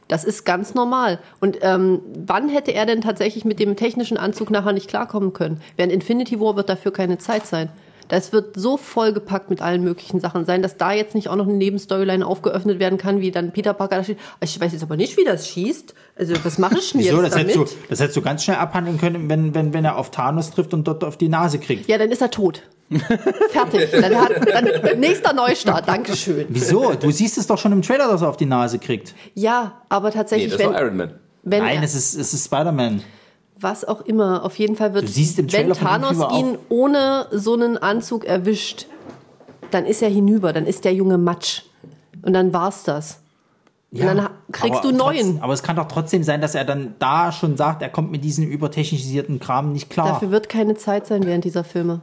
Das 0.10 0.26
ist 0.26 0.44
ganz 0.44 0.74
normal. 0.74 1.20
Und 1.40 1.60
ähm, 1.62 2.02
wann 2.26 2.50
hätte 2.50 2.74
er 2.74 2.86
denn 2.86 3.00
tatsächlich 3.00 3.46
mit 3.46 3.60
dem 3.60 3.78
technischen 3.78 4.18
Anzug 4.18 4.52
nachher 4.52 4.74
nicht 4.74 4.90
klarkommen 4.90 5.32
können? 5.32 5.62
Während 5.78 5.94
Infinity 5.94 6.42
War 6.42 6.58
wird 6.58 6.68
dafür 6.68 6.92
keine 6.92 7.20
Zeit 7.20 7.48
sein. 7.48 7.70
Das 8.08 8.32
wird 8.34 8.56
so 8.58 8.78
vollgepackt 8.78 9.50
mit 9.50 9.62
allen 9.62 9.84
möglichen 9.84 10.20
Sachen 10.20 10.46
sein, 10.46 10.62
dass 10.62 10.78
da 10.78 10.92
jetzt 10.94 11.16
nicht 11.16 11.28
auch 11.30 11.36
noch 11.36 11.48
eine 11.48 11.56
Nebenstoryline 11.58 12.26
aufgeöffnet 12.26 12.80
werden 12.80 12.98
kann, 12.98 13.22
wie 13.22 13.32
dann 13.32 13.52
Peter 13.52 13.74
Parker 13.74 13.98
da 13.98 14.04
steht. 14.04 14.18
Ich 14.42 14.60
weiß 14.60 14.72
jetzt 14.74 14.84
aber 14.84 14.96
nicht, 14.98 15.18
wie 15.18 15.24
das 15.26 15.48
schießt. 15.48 15.94
Also 16.18 16.34
was 16.44 16.58
mache 16.58 16.78
ich 16.78 16.92
denn 16.92 17.02
Wieso? 17.02 17.22
jetzt 17.22 17.32
Das 17.34 17.40
hättest, 17.40 17.56
du, 17.56 17.64
damit? 17.66 17.78
das 17.92 18.00
hättest 18.00 18.18
du 18.18 18.22
ganz 18.22 18.44
schnell 18.44 18.58
abhandeln 18.58 18.98
können, 18.98 19.30
wenn, 19.30 19.54
wenn, 19.54 19.74
wenn 19.74 19.86
er 19.86 19.98
auf 19.98 20.12
Thanos 20.12 20.52
trifft 20.52 20.74
und 20.74 20.88
dort 20.88 21.04
auf 21.04 21.18
die 21.18 21.30
Nase 21.30 21.60
kriegt. 21.60 21.88
Ja, 21.90 21.98
dann 21.98 22.12
ist 22.12 22.22
er 22.22 22.32
tot. 22.32 22.62
Fertig. 23.50 23.92
Dann 23.92 24.16
hat, 24.16 24.32
dann, 24.48 25.00
nächster 25.00 25.34
Neustart. 25.34 25.88
Dankeschön. 25.88 26.46
Wieso? 26.50 26.94
Du 26.94 27.12
siehst 27.12 27.38
es 27.38 27.46
doch 27.48 27.58
schon 27.58 27.72
im 27.74 27.82
Trailer, 27.82 28.08
dass 28.08 28.22
er 28.22 28.30
auf 28.30 28.38
die 28.38 28.46
Nase 28.46 28.80
kriegt. 28.80 29.14
Ja, 29.34 29.82
aber 29.90 30.10
Nee, 30.10 30.16
tatsächlich, 30.16 30.52
das 30.52 30.60
wenn, 30.60 30.70
war 30.74 30.82
Iron 30.82 30.96
Man. 30.98 31.14
wenn 31.44 31.64
Nein, 31.64 31.78
er, 31.80 31.84
es 31.84 31.96
ist, 31.96 32.16
es 32.16 32.34
ist 32.34 32.46
Spider-Man. 32.46 33.02
Was 33.60 33.86
auch 33.86 34.02
immer, 34.02 34.44
auf 34.46 34.58
jeden 34.60 34.76
Fall 34.76 34.94
wird, 34.94 35.06
wenn 35.52 35.74
Thanos 35.74 36.18
ihn 36.34 36.58
ohne 36.70 37.28
so 37.32 37.54
einen 37.54 37.78
Anzug 37.78 38.26
erwischt, 38.26 38.88
dann 39.72 39.86
ist 39.86 40.02
er 40.02 40.10
hinüber, 40.10 40.54
dann 40.54 40.66
ist 40.66 40.86
der 40.86 40.94
Junge 40.94 41.18
Matsch. 41.18 41.64
Und 42.22 42.34
dann 42.34 42.54
war's 42.54 42.84
das. 42.84 43.20
Und 43.92 44.02
dann 44.02 44.30
kriegst 44.52 44.84
du 44.84 44.92
neuen. 44.92 45.34
Trotz, 45.34 45.44
aber 45.44 45.54
es 45.54 45.64
kann 45.64 45.76
doch 45.78 45.88
trotzdem 45.88 46.22
sein, 46.24 46.42
dass 46.42 46.56
er 46.56 46.66
dann 46.66 46.96
da 47.00 47.32
schon 47.32 47.56
sagt, 47.58 47.82
er 47.82 47.90
kommt 47.90 48.12
mit 48.12 48.24
diesem 48.24 48.46
übertechnisierten 48.48 49.40
Kram 49.40 49.72
nicht 49.72 49.90
klar. 49.90 50.08
Dafür 50.08 50.32
wird 50.32 50.50
keine 50.50 50.76
Zeit 50.76 51.08
sein 51.08 51.26
während 51.26 51.46
dieser 51.46 51.64
Filme. 51.64 52.02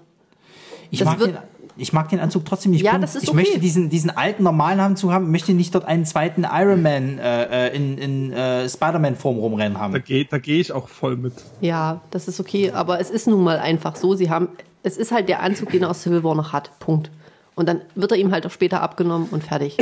ich, 0.90 0.98
das 1.00 1.06
mag 1.06 1.18
wird- 1.18 1.30
den, 1.30 1.38
ich 1.76 1.92
mag 1.92 2.08
den 2.08 2.20
Anzug 2.20 2.44
trotzdem 2.44 2.72
nicht. 2.72 2.84
Ja, 2.84 2.98
das 2.98 3.16
ist 3.16 3.24
ich 3.24 3.28
okay. 3.28 3.36
möchte 3.36 3.58
diesen, 3.58 3.90
diesen 3.90 4.10
alten, 4.10 4.42
normalen 4.42 4.80
Anzug 4.80 5.10
haben, 5.10 5.30
möchte 5.30 5.52
nicht 5.52 5.74
dort 5.74 5.84
einen 5.84 6.04
zweiten 6.04 6.44
Iron 6.44 6.82
Man 6.82 7.18
äh, 7.18 7.68
äh, 7.68 7.76
in, 7.76 7.98
in 7.98 8.32
äh, 8.32 8.68
Spider-Man-Form 8.68 9.38
rumrennen 9.38 9.74
Da 9.74 9.80
haben. 9.80 10.04
gehe 10.04 10.24
da 10.24 10.38
geh 10.38 10.60
ich 10.60 10.72
auch 10.72 10.88
voll 10.88 11.16
mit. 11.16 11.34
Ja, 11.60 12.00
das 12.10 12.28
ist 12.28 12.38
okay, 12.38 12.70
aber 12.70 13.00
es 13.00 13.10
ist 13.10 13.26
nun 13.26 13.42
mal 13.42 13.58
einfach 13.58 13.96
so. 13.96 14.14
Sie 14.14 14.30
haben, 14.30 14.48
es 14.82 14.96
ist 14.96 15.10
halt 15.10 15.28
der 15.28 15.42
Anzug, 15.42 15.70
den 15.70 15.82
er 15.82 15.90
aus 15.90 16.02
Civil 16.02 16.22
War 16.22 16.34
noch 16.34 16.52
hat. 16.52 16.78
Punkt. 16.78 17.10
Und 17.56 17.68
dann 17.68 17.80
wird 17.94 18.12
er 18.12 18.18
ihm 18.18 18.32
halt 18.32 18.46
auch 18.46 18.50
später 18.50 18.80
abgenommen 18.80 19.28
und 19.30 19.42
fertig. 19.44 19.76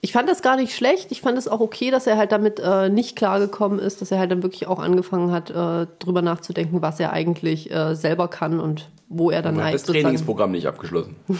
Ich 0.00 0.12
fand 0.12 0.28
das 0.28 0.42
gar 0.42 0.56
nicht 0.56 0.74
schlecht. 0.74 1.10
Ich 1.10 1.20
fand 1.20 1.36
es 1.36 1.48
auch 1.48 1.60
okay, 1.60 1.90
dass 1.90 2.06
er 2.06 2.16
halt 2.16 2.30
damit 2.30 2.60
äh, 2.60 2.88
nicht 2.88 3.16
klargekommen 3.16 3.78
ist, 3.78 4.00
dass 4.00 4.10
er 4.12 4.18
halt 4.18 4.30
dann 4.30 4.42
wirklich 4.42 4.68
auch 4.68 4.78
angefangen 4.78 5.32
hat, 5.32 5.50
äh, 5.50 5.86
drüber 5.98 6.22
nachzudenken, 6.22 6.82
was 6.82 7.00
er 7.00 7.12
eigentlich 7.12 7.70
äh, 7.70 7.94
selber 7.94 8.28
kann 8.28 8.60
und 8.60 8.88
wo 9.08 9.30
er 9.30 9.42
dann 9.42 9.56
hat 9.56 9.64
halt 9.64 9.74
das 9.74 9.82
Trainingsprogramm 9.84 10.52
nicht 10.52 10.66
abgeschlossen. 10.66 11.16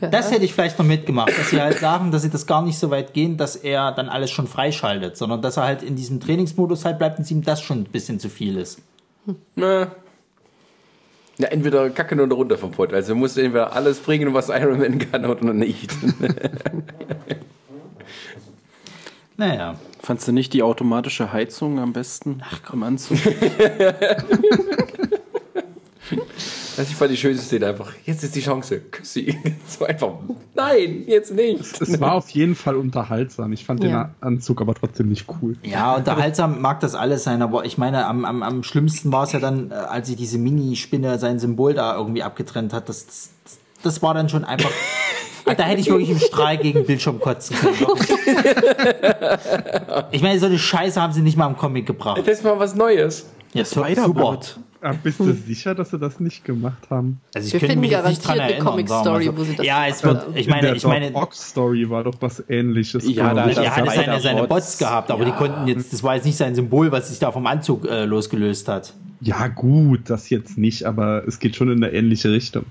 Das 0.00 0.30
hätte 0.30 0.44
ich 0.44 0.52
vielleicht 0.52 0.78
noch 0.78 0.86
mitgemacht, 0.86 1.36
dass 1.38 1.50
sie 1.50 1.60
halt 1.60 1.78
sagen, 1.78 2.10
dass 2.10 2.22
sie 2.22 2.30
das 2.30 2.46
gar 2.46 2.62
nicht 2.62 2.78
so 2.78 2.90
weit 2.90 3.12
gehen, 3.12 3.36
dass 3.36 3.56
er 3.56 3.92
dann 3.92 4.08
alles 4.08 4.30
schon 4.30 4.46
freischaltet, 4.46 5.16
sondern 5.16 5.42
dass 5.42 5.56
er 5.56 5.64
halt 5.64 5.82
in 5.82 5.96
diesem 5.96 6.20
Trainingsmodus 6.20 6.84
halt 6.84 6.98
bleibt 6.98 7.18
und 7.18 7.30
ihm 7.30 7.42
das 7.42 7.60
schon 7.60 7.82
ein 7.82 7.84
bisschen 7.84 8.18
zu 8.18 8.28
viel 8.28 8.56
ist. 8.56 8.80
Na. 9.54 9.92
Ja, 11.38 11.48
entweder 11.48 11.90
kacken 11.90 12.20
oder 12.20 12.36
runter 12.36 12.58
vom 12.58 12.70
Pott. 12.72 12.92
Also 12.92 13.14
musst 13.14 13.36
du 13.36 13.40
entweder 13.40 13.72
alles 13.72 14.00
bringen, 14.00 14.34
was 14.34 14.48
Iron 14.48 14.78
Man 14.78 14.98
kann 14.98 15.24
oder 15.24 15.52
nicht. 15.52 15.92
Naja. 19.38 19.76
Fandst 20.00 20.28
du 20.28 20.32
nicht 20.32 20.52
die 20.52 20.62
automatische 20.62 21.32
Heizung 21.32 21.78
am 21.80 21.92
besten 21.92 22.42
Ach, 22.44 22.72
im 22.72 22.82
Anzug? 22.82 23.18
Also 26.76 26.90
ich 26.90 26.96
fand 26.96 27.10
die 27.10 27.16
schönste 27.16 27.44
Szene 27.44 27.66
einfach, 27.66 27.92
jetzt 28.04 28.24
ist 28.24 28.34
die 28.34 28.40
Chance, 28.40 28.80
küss 28.80 29.12
sie. 29.12 29.36
So 29.68 29.84
einfach, 29.84 30.10
nein, 30.54 31.04
jetzt 31.06 31.32
nicht. 31.34 31.80
Es 31.80 32.00
war 32.00 32.14
auf 32.14 32.30
jeden 32.30 32.54
Fall 32.54 32.76
unterhaltsam. 32.76 33.52
Ich 33.52 33.64
fand 33.64 33.82
Ja. 33.84 34.04
den 34.04 34.14
Anzug 34.20 34.60
aber 34.60 34.74
trotzdem 34.74 35.08
nicht 35.08 35.26
cool. 35.40 35.56
Ja, 35.62 35.96
unterhaltsam 35.96 36.60
mag 36.60 36.80
das 36.80 36.94
alles 36.94 37.24
sein, 37.24 37.42
aber 37.42 37.64
ich 37.64 37.78
meine, 37.78 38.06
am, 38.06 38.24
am, 38.24 38.42
am 38.42 38.62
schlimmsten 38.62 39.12
war 39.12 39.24
es 39.24 39.32
ja 39.32 39.40
dann, 39.40 39.70
äh, 39.70 39.74
als 39.74 40.08
sich 40.08 40.16
diese 40.16 40.38
Minispinne 40.38 41.18
sein 41.18 41.38
Symbol 41.38 41.74
da 41.74 41.96
irgendwie 41.96 42.22
abgetrennt 42.22 42.72
hat. 42.72 42.88
Das, 42.88 43.06
das, 43.06 43.30
das 43.82 44.02
war 44.02 44.14
dann 44.14 44.28
schon 44.28 44.44
einfach. 44.44 44.70
Da 45.44 45.64
hätte 45.64 45.80
ich 45.80 45.88
wirklich 45.90 46.08
im 46.08 46.20
Strahl 46.20 46.56
gegen 46.56 46.78
den 46.78 46.86
Bildschirm 46.86 47.18
kotzen 47.18 47.56
können. 47.56 47.76
Ich 50.12 50.22
meine, 50.22 50.38
so 50.38 50.46
eine 50.46 50.58
Scheiße 50.58 51.00
haben 51.02 51.12
sie 51.12 51.20
nicht 51.20 51.36
mal 51.36 51.48
im 51.48 51.56
Comic 51.56 51.86
gebracht. 51.86 52.18
Das 52.18 52.28
ist 52.28 52.44
mal 52.44 52.58
was 52.58 52.74
Neues. 52.74 53.26
Ja, 53.52 53.64
super. 53.64 53.86
Spider-Bot. 53.88 54.58
Ah, 54.84 54.94
bist 55.00 55.20
du 55.20 55.32
sicher, 55.32 55.76
dass 55.76 55.90
sie 55.90 55.98
das 55.98 56.18
nicht 56.18 56.44
gemacht 56.44 56.90
haben? 56.90 57.20
Also 57.34 57.46
ich 57.46 57.52
Wir 57.52 57.60
könnte 57.60 57.72
finden 57.74 57.80
mich 57.82 57.90
jetzt 57.92 58.08
nicht 58.08 58.24
garantiert 58.24 58.56
eine 58.56 58.64
Comic-Story, 58.64 59.24
so. 59.26 59.36
wo 59.36 59.44
sie 59.44 59.54
das 59.54 59.64
Ja, 59.64 59.86
es 59.86 60.02
wird, 60.02 60.26
ich 60.36 60.46
In 60.46 60.50
meine, 60.50 60.62
der 60.66 60.74
ich 60.76 60.84
meine, 60.84 61.14
Ock 61.14 61.34
Story 61.34 61.88
war 61.88 62.02
doch 62.02 62.16
was 62.18 62.42
ähnliches. 62.48 63.04
Ja, 63.08 63.32
da- 63.32 63.46
da- 63.46 63.62
er 63.62 63.76
hatte 63.76 63.90
seine, 63.90 64.20
seine. 64.20 64.48
Bots 64.48 64.78
gehabt, 64.78 65.12
aber 65.12 65.24
die 65.24 65.30
konnten 65.32 65.68
jetzt, 65.68 65.92
das 65.92 66.02
war 66.02 66.16
jetzt 66.16 66.24
nicht 66.24 66.36
sein 66.36 66.56
Symbol, 66.56 66.90
was 66.90 67.10
sich 67.10 67.20
da 67.20 67.30
vom 67.30 67.46
Anzug 67.46 67.86
äh, 67.86 68.04
losgelöst 68.06 68.66
hat. 68.66 68.92
ja, 69.20 69.46
gut, 69.46 70.00
das 70.10 70.30
jetzt 70.30 70.58
nicht, 70.58 70.84
aber 70.84 71.22
es 71.28 71.38
geht 71.38 71.54
schon 71.54 71.70
in 71.70 71.84
eine 71.84 71.92
ähnliche 71.94 72.32
Richtung. 72.32 72.64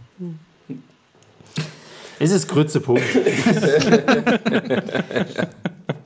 Es 2.19 2.31
ist 2.31 2.49
Grützepunkt. 2.49 3.01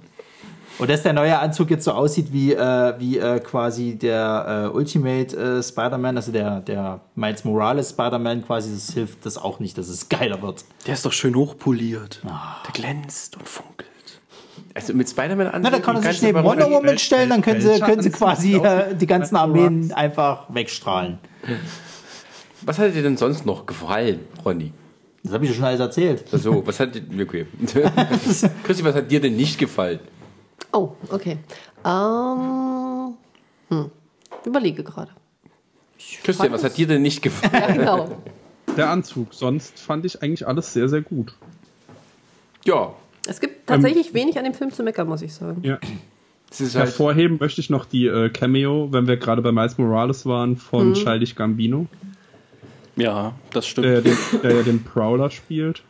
Und 0.77 0.89
dass 0.89 1.03
der 1.03 1.14
neue 1.14 1.39
Anzug 1.39 1.69
jetzt 1.69 1.85
so 1.85 1.91
aussieht 1.91 2.34
wie, 2.34 2.53
äh, 2.53 2.93
wie 2.99 3.18
äh, 3.18 3.39
quasi 3.39 3.95
der 3.95 4.69
äh, 4.73 4.76
Ultimate 4.76 5.35
äh, 5.38 5.64
Spider-Man, 5.64 6.18
also 6.18 6.31
der, 6.31 6.60
der 6.61 6.99
Miles 7.15 7.45
Morales 7.45 7.91
Spider-Man 7.91 8.45
quasi, 8.45 8.73
das 8.73 8.93
hilft 8.93 9.26
das 9.26 9.38
auch 9.38 9.60
nicht, 9.60 9.77
dass 9.77 9.88
es 9.88 10.10
geiler 10.10 10.41
wird. 10.41 10.65
Der 10.85 10.95
ist 10.95 11.06
doch 11.06 11.14
schön 11.14 11.35
hochpoliert. 11.35 12.22
Der 12.23 12.72
glänzt 12.73 13.38
und 13.38 13.47
funkelt. 13.47 13.89
Also 14.73 14.93
mit 14.93 15.10
Spider-Man 15.10 15.47
an. 15.47 15.61
Na, 15.61 15.69
dann 15.69 15.81
kann 15.81 15.95
er 15.95 16.11
sich 16.11 16.22
neben 16.22 16.43
Wonder 16.43 16.69
Woman 16.69 16.97
stellen, 16.97 17.30
dann 17.30 17.41
können 17.41 17.61
sie, 17.61 17.80
können 17.80 18.02
sie 18.02 18.10
quasi 18.10 18.56
äh, 18.56 18.93
die 18.93 19.07
ganzen 19.07 19.38
Armeen 19.38 19.93
einfach 19.93 20.53
wegstrahlen. 20.53 21.19
Was 22.65 22.80
hat 22.80 22.95
dir 22.95 23.03
denn 23.03 23.15
sonst 23.15 23.45
noch 23.45 23.65
gefallen, 23.65 24.22
Ronny? 24.43 24.73
Das 25.23 25.34
habe 25.34 25.45
ich 25.45 25.52
ja 25.52 25.56
schon 25.56 25.65
alles 25.65 25.80
erzählt. 25.80 26.23
Also, 26.31 26.65
was 26.65 26.80
hat 26.80 26.93
dir. 26.93 27.02
Okay. 27.19 27.47
Christi, 28.64 28.84
was 28.84 28.93
hat 28.95 29.10
dir 29.10 29.19
denn 29.19 29.35
nicht 29.35 29.57
gefallen? 29.57 29.99
Oh, 30.76 30.91
okay. 31.10 31.38
Ähm, 31.85 33.14
hm. 33.69 33.91
Überlege 34.45 34.84
gerade. 34.84 35.11
Christian, 36.23 36.52
was 36.52 36.64
hat 36.64 36.76
dir 36.77 36.85
denn 36.88 37.02
nicht 37.02 37.22
gefallen? 37.23 37.53
Ja, 37.53 37.72
genau. 37.72 38.18
Der 38.76 38.89
Anzug, 38.89 39.34
sonst 39.34 39.80
fand 39.80 40.03
ich 40.06 40.22
eigentlich 40.22 40.45
alles 40.45 40.73
sehr, 40.73 40.89
sehr 40.89 41.02
gut. 41.02 41.34
Ja, 42.65 42.93
Es 43.26 43.39
gibt 43.39 43.68
tatsächlich 43.68 44.14
wenig 44.14 44.38
an 44.38 44.43
dem 44.43 44.53
Film 44.53 44.72
zu 44.73 44.84
meckern, 44.84 45.07
muss 45.07 45.22
ich 45.22 45.34
sagen. 45.34 45.61
Ja. 45.64 45.80
es 46.52 46.60
ist 46.61 46.76
halt. 46.76 46.88
Hervorheben 46.88 47.38
möchte 47.39 47.61
ich 47.61 47.69
noch 47.69 47.85
die 47.85 48.07
äh, 48.07 48.30
Cameo, 48.30 48.89
wenn 48.91 49.07
wir 49.07 49.15
gerade 49.18 49.41
bei 49.41 49.52
Miles 49.53 49.77
Morales 49.77 50.26
waren, 50.26 50.57
von 50.57 50.93
Childish 50.93 51.35
Gambino, 51.35 51.85
Ja, 52.97 53.34
das 53.53 53.65
stimmt. 53.68 53.85
der, 53.85 54.02
den, 54.02 54.18
der 54.43 54.56
ja 54.57 54.64
den 54.64 54.84
Prowler 54.84 55.30
spielt. 55.31 55.84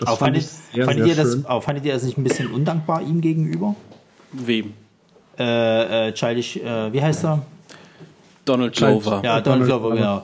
Das 0.00 0.08
Aber 0.08 0.16
fand 0.16 0.36
fandet, 0.36 0.42
ich 0.42 0.74
sehr, 0.74 0.84
fandet, 0.86 1.04
sehr 1.06 1.16
ihr 1.16 1.22
das, 1.22 1.44
aber 1.44 1.62
fandet 1.62 1.84
ihr 1.84 1.92
das 1.92 2.02
nicht 2.02 2.18
ein 2.18 2.24
bisschen 2.24 2.50
undankbar 2.52 3.02
ihm 3.02 3.20
gegenüber? 3.20 3.74
Wem? 4.32 4.72
Äh, 5.38 6.08
äh, 6.08 6.12
Childish, 6.12 6.56
äh, 6.56 6.92
wie 6.92 7.00
heißt 7.02 7.24
er? 7.24 7.42
Donald. 8.44 8.74
Glover. 8.74 9.20
Ja, 9.22 9.36
Ja, 9.36 9.40
Donald 9.40 9.68
Donald 9.70 9.82
Glover, 9.82 9.94
genau. 9.96 10.22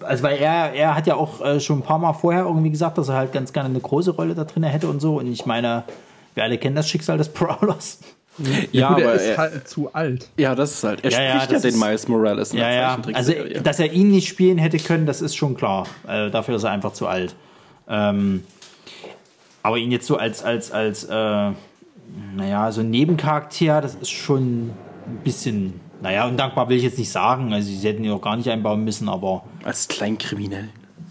Also 0.00 0.22
weil 0.22 0.36
er, 0.38 0.72
er 0.74 0.94
hat 0.94 1.06
ja 1.06 1.16
auch 1.16 1.44
äh, 1.44 1.58
schon 1.60 1.78
ein 1.78 1.82
paar 1.82 1.98
Mal 1.98 2.12
vorher 2.12 2.42
irgendwie 2.44 2.70
gesagt, 2.70 2.98
dass 2.98 3.08
er 3.08 3.16
halt 3.16 3.32
ganz 3.32 3.52
gerne 3.52 3.68
eine 3.70 3.80
große 3.80 4.10
Rolle 4.12 4.34
da 4.34 4.44
drin 4.44 4.62
hätte 4.62 4.88
und 4.88 5.00
so. 5.00 5.18
Und 5.18 5.26
ich 5.26 5.46
meine, 5.46 5.84
wir 6.34 6.44
alle 6.44 6.58
kennen 6.58 6.76
das 6.76 6.88
Schicksal 6.88 7.18
des 7.18 7.28
Prowlers. 7.32 7.98
Ja, 8.70 8.88
Gut, 8.92 8.98
er 8.98 9.06
aber 9.08 9.14
ist 9.14 9.22
er, 9.26 9.36
halt 9.38 9.68
zu 9.68 9.92
alt. 9.94 10.28
ja, 10.36 10.54
das 10.54 10.72
ist 10.74 10.84
halt. 10.84 11.02
Er 11.04 11.10
Ja, 11.10 11.22
ja, 11.22 11.30
spricht 11.36 11.46
ja, 11.48 11.52
das 11.54 11.62
den 11.62 11.70
ist- 11.74 11.80
Miles 11.80 12.08
Morales 12.08 12.52
in 12.52 12.58
Ja, 12.58 12.68
der 12.68 12.74
ja. 12.76 12.88
Also, 13.14 13.32
Zeichentrickserie. 13.32 13.62
dass 13.62 13.78
er 13.80 13.92
ihn 13.92 14.10
nicht 14.10 14.28
spielen 14.28 14.58
hätte 14.58 14.76
können, 14.78 15.06
das 15.06 15.22
ist 15.22 15.34
schon 15.34 15.54
klar. 15.56 15.86
Äh, 16.06 16.30
dafür 16.30 16.56
ist 16.56 16.64
er 16.64 16.70
einfach 16.72 16.92
zu 16.92 17.06
alt. 17.08 17.34
Ähm, 17.88 18.44
aber 19.66 19.78
ihn 19.78 19.90
jetzt 19.90 20.06
so 20.06 20.16
als, 20.16 20.44
als, 20.44 20.70
als, 20.70 21.02
äh, 21.04 21.50
naja, 22.36 22.70
so 22.70 22.82
ein 22.82 22.90
Nebencharakter, 22.90 23.80
das 23.80 23.96
ist 23.96 24.10
schon 24.10 24.70
ein 24.70 25.18
bisschen, 25.24 25.80
naja, 26.00 26.28
undankbar 26.28 26.68
will 26.68 26.76
ich 26.76 26.84
jetzt 26.84 26.98
nicht 26.98 27.10
sagen. 27.10 27.52
Also, 27.52 27.68
sie 27.68 27.88
hätten 27.88 28.04
ihn 28.04 28.12
auch 28.12 28.22
gar 28.22 28.36
nicht 28.36 28.48
einbauen 28.48 28.84
müssen, 28.84 29.08
aber 29.08 29.42
Als 29.64 29.88
Kleinkriminell. 29.88 30.68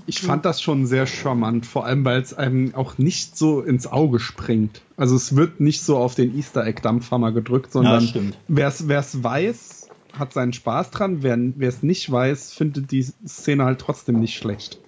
Ich 0.08 0.22
fand 0.22 0.46
das 0.46 0.62
schon 0.62 0.86
sehr 0.86 1.06
charmant, 1.06 1.66
vor 1.66 1.86
allem 1.86 2.06
weil 2.06 2.22
es 2.22 2.34
einem 2.34 2.76
auch 2.76 2.98
nicht 2.98 3.36
so 3.36 3.60
ins 3.60 3.88
Auge 3.88 4.20
springt. 4.20 4.84
Also 4.96 5.16
es 5.16 5.36
wird 5.36 5.60
nicht 5.60 5.82
so 5.82 5.98
auf 5.98 6.16
den 6.16 6.38
Easter 6.38 6.64
Egg 6.64 6.82
Dampfhammer 6.82 7.32
gedrückt, 7.32 7.72
sondern 7.72 8.04
stimmt. 8.04 8.38
wer 8.48 8.68
es 8.68 9.24
weiß, 9.24 9.90
hat 10.14 10.32
seinen 10.32 10.54
Spaß 10.54 10.92
dran. 10.92 11.24
Wer 11.24 11.68
es 11.68 11.82
nicht 11.82 12.10
weiß, 12.12 12.54
findet 12.54 12.92
die 12.92 13.02
Szene 13.02 13.66
halt 13.66 13.80
trotzdem 13.80 14.20
nicht 14.20 14.38
schlecht. 14.38 14.80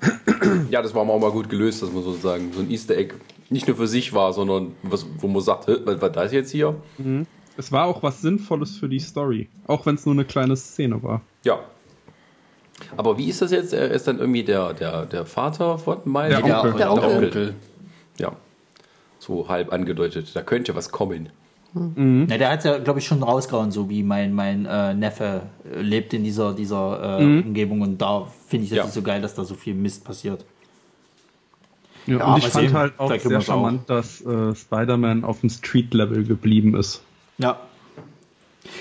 Ja, 0.70 0.82
das 0.82 0.94
war 0.94 1.02
auch 1.02 1.18
mal 1.20 1.30
gut 1.30 1.48
gelöst, 1.48 1.82
dass 1.82 1.90
man 1.92 2.02
sozusagen 2.02 2.52
so 2.52 2.60
ein 2.60 2.70
Easter 2.70 2.96
Egg 2.96 3.14
nicht 3.50 3.66
nur 3.66 3.76
für 3.76 3.86
sich 3.88 4.12
war, 4.12 4.32
sondern 4.32 4.74
was, 4.82 5.06
wo 5.18 5.26
man 5.28 5.42
sagt, 5.42 5.66
"Hä, 5.66 5.76
was 5.84 6.00
war 6.00 6.10
das 6.10 6.32
jetzt 6.32 6.50
hier? 6.52 6.74
Es 7.56 7.72
war 7.72 7.86
auch 7.86 8.02
was 8.02 8.20
Sinnvolles 8.22 8.76
für 8.76 8.88
die 8.88 9.00
Story, 9.00 9.48
auch 9.66 9.84
wenn 9.86 9.96
es 9.96 10.06
nur 10.06 10.14
eine 10.14 10.24
kleine 10.24 10.56
Szene 10.56 11.02
war. 11.02 11.22
Ja. 11.44 11.58
Aber 12.96 13.18
wie 13.18 13.28
ist 13.28 13.42
das 13.42 13.50
jetzt? 13.50 13.72
Er 13.72 13.90
ist 13.90 14.06
dann 14.06 14.20
irgendwie 14.20 14.44
der, 14.44 14.72
der, 14.74 15.06
der 15.06 15.26
Vater 15.26 15.78
von 15.78 15.98
Miles? 16.04 16.40
Der 16.42 16.44
Onkel. 16.44 16.72
Der 16.74 16.92
Onkel. 16.92 17.54
Ja. 18.18 18.32
So 19.18 19.48
halb 19.48 19.72
angedeutet. 19.72 20.30
Da 20.34 20.42
könnte 20.42 20.74
was 20.76 20.92
kommen. 20.92 21.30
Na, 21.74 22.38
der 22.38 22.50
hat 22.50 22.64
ja, 22.64 22.78
glaube 22.78 22.98
ich, 22.98 23.06
schon 23.06 23.22
rausgehauen, 23.22 23.70
so 23.70 23.90
wie 23.90 24.02
mein, 24.02 24.32
mein 24.32 24.64
äh, 24.66 24.94
Neffe 24.94 25.42
äh, 25.70 25.80
lebt 25.82 26.14
in 26.14 26.24
dieser, 26.24 26.54
dieser 26.54 27.18
äh, 27.20 27.24
Umgebung 27.42 27.82
und 27.82 27.98
da 27.98 28.26
finde 28.48 28.64
ich 28.64 28.70
das 28.70 28.76
Ja. 28.78 28.84
nicht 28.84 28.94
so 28.94 29.02
geil, 29.02 29.20
dass 29.20 29.34
da 29.34 29.44
so 29.44 29.54
viel 29.54 29.74
Mist 29.74 30.02
passiert. 30.04 30.44
Ja, 32.06 32.18
Ja, 32.18 32.32
und 32.34 32.38
ich 32.38 32.46
fand 32.48 32.68
sehen, 32.68 32.76
halt 32.76 32.98
auch 32.98 33.08
sehr 33.10 33.22
wir's 33.24 33.44
auch. 33.44 33.54
charmant, 33.54 33.88
dass 33.90 34.22
äh, 34.22 34.54
Spider-Man 34.54 35.24
auf 35.24 35.40
dem 35.40 35.50
Street-Level 35.50 36.24
geblieben 36.24 36.74
ist. 36.74 37.02
Ja. 37.36 37.60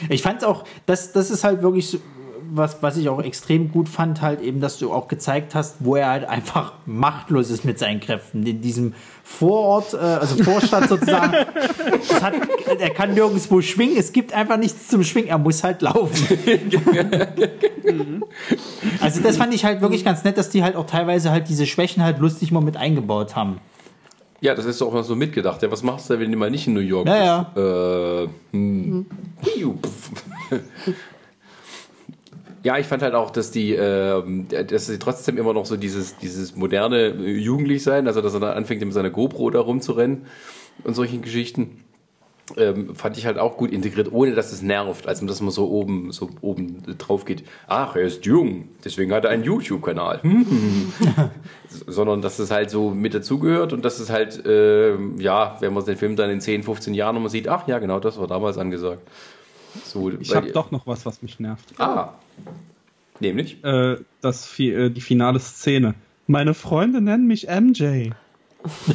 Ich 0.09 0.21
fand 0.21 0.37
es 0.39 0.43
auch, 0.45 0.63
das, 0.85 1.11
das 1.11 1.29
ist 1.29 1.43
halt 1.43 1.61
wirklich 1.61 1.89
so, 1.89 1.97
was, 2.51 2.81
was 2.81 2.97
ich 2.97 3.09
auch 3.09 3.21
extrem 3.21 3.71
gut 3.71 3.89
fand, 3.89 4.21
halt 4.21 4.41
eben, 4.41 4.59
dass 4.59 4.77
du 4.79 4.91
auch 4.91 5.07
gezeigt 5.07 5.55
hast, 5.55 5.77
wo 5.79 5.95
er 5.95 6.09
halt 6.09 6.25
einfach 6.25 6.73
machtlos 6.85 7.49
ist 7.49 7.65
mit 7.65 7.79
seinen 7.79 7.99
Kräften. 7.99 8.45
In 8.45 8.61
diesem 8.61 8.93
Vorort, 9.23 9.93
äh, 9.93 9.97
also 9.97 10.43
Vorstadt 10.43 10.89
sozusagen, 10.89 11.33
hat, 11.33 12.33
er 12.79 12.89
kann 12.91 13.13
nirgendwo 13.13 13.61
schwingen, 13.61 13.97
es 13.97 14.13
gibt 14.13 14.33
einfach 14.33 14.57
nichts 14.57 14.87
zum 14.87 15.03
Schwingen, 15.03 15.29
er 15.29 15.37
muss 15.37 15.63
halt 15.63 15.81
laufen. 15.81 16.37
also 19.01 19.21
das 19.21 19.37
fand 19.37 19.53
ich 19.53 19.65
halt 19.65 19.81
wirklich 19.81 20.05
ganz 20.05 20.23
nett, 20.23 20.37
dass 20.37 20.49
die 20.49 20.63
halt 20.63 20.75
auch 20.75 20.85
teilweise 20.85 21.31
halt 21.31 21.49
diese 21.49 21.65
Schwächen 21.65 22.03
halt 22.03 22.19
lustig 22.19 22.51
mal 22.51 22.61
mit 22.61 22.77
eingebaut 22.77 23.35
haben. 23.35 23.59
Ja, 24.39 24.53
das 24.53 24.65
ist 24.65 24.81
auch 24.81 24.93
mal 24.93 25.03
so 25.03 25.15
mitgedacht. 25.15 25.63
Ja, 25.63 25.71
was 25.71 25.81
machst 25.81 26.09
du, 26.09 26.19
wenn 26.19 26.31
du 26.31 26.37
mal 26.37 26.51
nicht 26.51 26.67
in 26.67 26.73
New 26.73 26.79
York 26.79 27.07
Ja, 27.07 27.51
bist? 27.55 27.65
Äh, 27.65 28.27
hm. 28.51 29.05
Ja, 32.67 32.77
ich 32.77 32.85
fand 32.85 33.01
halt 33.01 33.13
auch, 33.13 33.29
dass 33.29 33.49
die, 33.49 33.75
ähm, 33.75 34.45
dass 34.49 34.87
sie 34.87 34.99
trotzdem 34.99 35.37
immer 35.37 35.53
noch 35.53 35.65
so 35.65 35.77
dieses, 35.77 36.17
dieses 36.17 36.57
moderne 36.57 37.13
äh, 37.17 37.37
Jugendlichsein, 37.37 38.07
also 38.07 38.19
dass 38.21 38.33
er 38.33 38.41
dann 38.41 38.57
anfängt, 38.57 38.83
mit 38.83 38.91
seiner 38.91 39.09
GoPro 39.09 39.49
da 39.51 39.61
rumzurennen 39.61 40.25
und 40.83 40.93
solchen 40.93 41.21
Geschichten, 41.21 41.85
ähm, 42.57 42.93
fand 42.93 43.17
ich 43.17 43.25
halt 43.25 43.37
auch 43.37 43.55
gut 43.55 43.71
integriert, 43.71 44.11
ohne 44.11 44.33
dass 44.35 44.51
es 44.51 44.61
nervt, 44.61 45.07
also 45.07 45.25
dass 45.25 45.39
man 45.39 45.51
so 45.51 45.69
oben, 45.69 46.11
so 46.11 46.29
oben 46.41 46.83
drauf 46.97 47.23
geht. 47.23 47.45
Ach, 47.67 47.95
er 47.95 48.01
ist 48.01 48.25
jung, 48.25 48.67
deswegen 48.83 49.13
hat 49.13 49.23
er 49.23 49.31
einen 49.31 49.45
YouTube-Kanal. 49.45 50.19
Sondern 51.87 52.21
dass 52.21 52.37
es 52.37 52.51
halt 52.51 52.69
so 52.69 52.89
mit 52.89 53.13
dazugehört 53.13 53.71
und 53.71 53.85
dass 53.85 54.01
es 54.01 54.09
halt, 54.09 54.43
ähm, 54.45 55.15
ja, 55.21 55.55
wenn 55.61 55.73
man 55.73 55.85
den 55.85 55.95
Film 55.95 56.17
dann 56.17 56.29
in 56.29 56.41
10, 56.41 56.63
15 56.63 56.93
Jahren 56.93 57.15
nochmal 57.15 57.31
sieht, 57.31 57.47
ach 57.47 57.65
ja, 57.69 57.79
genau, 57.79 58.01
das 58.01 58.19
war 58.19 58.27
damals 58.27 58.57
angesagt. 58.57 59.07
So, 59.85 60.11
Ich 60.11 60.35
habe 60.35 60.51
doch 60.51 60.71
noch 60.71 60.87
was, 60.87 61.05
was 61.05 61.21
mich 61.21 61.39
nervt. 61.39 61.79
Ah. 61.79 62.13
Nämlich? 63.19 63.63
Äh, 63.63 63.97
das, 64.21 64.59
äh, 64.59 64.89
die 64.89 65.01
finale 65.01 65.39
Szene. 65.39 65.95
Meine 66.27 66.53
Freunde 66.53 67.01
nennen 67.01 67.27
mich 67.27 67.47
MJ. 67.47 68.11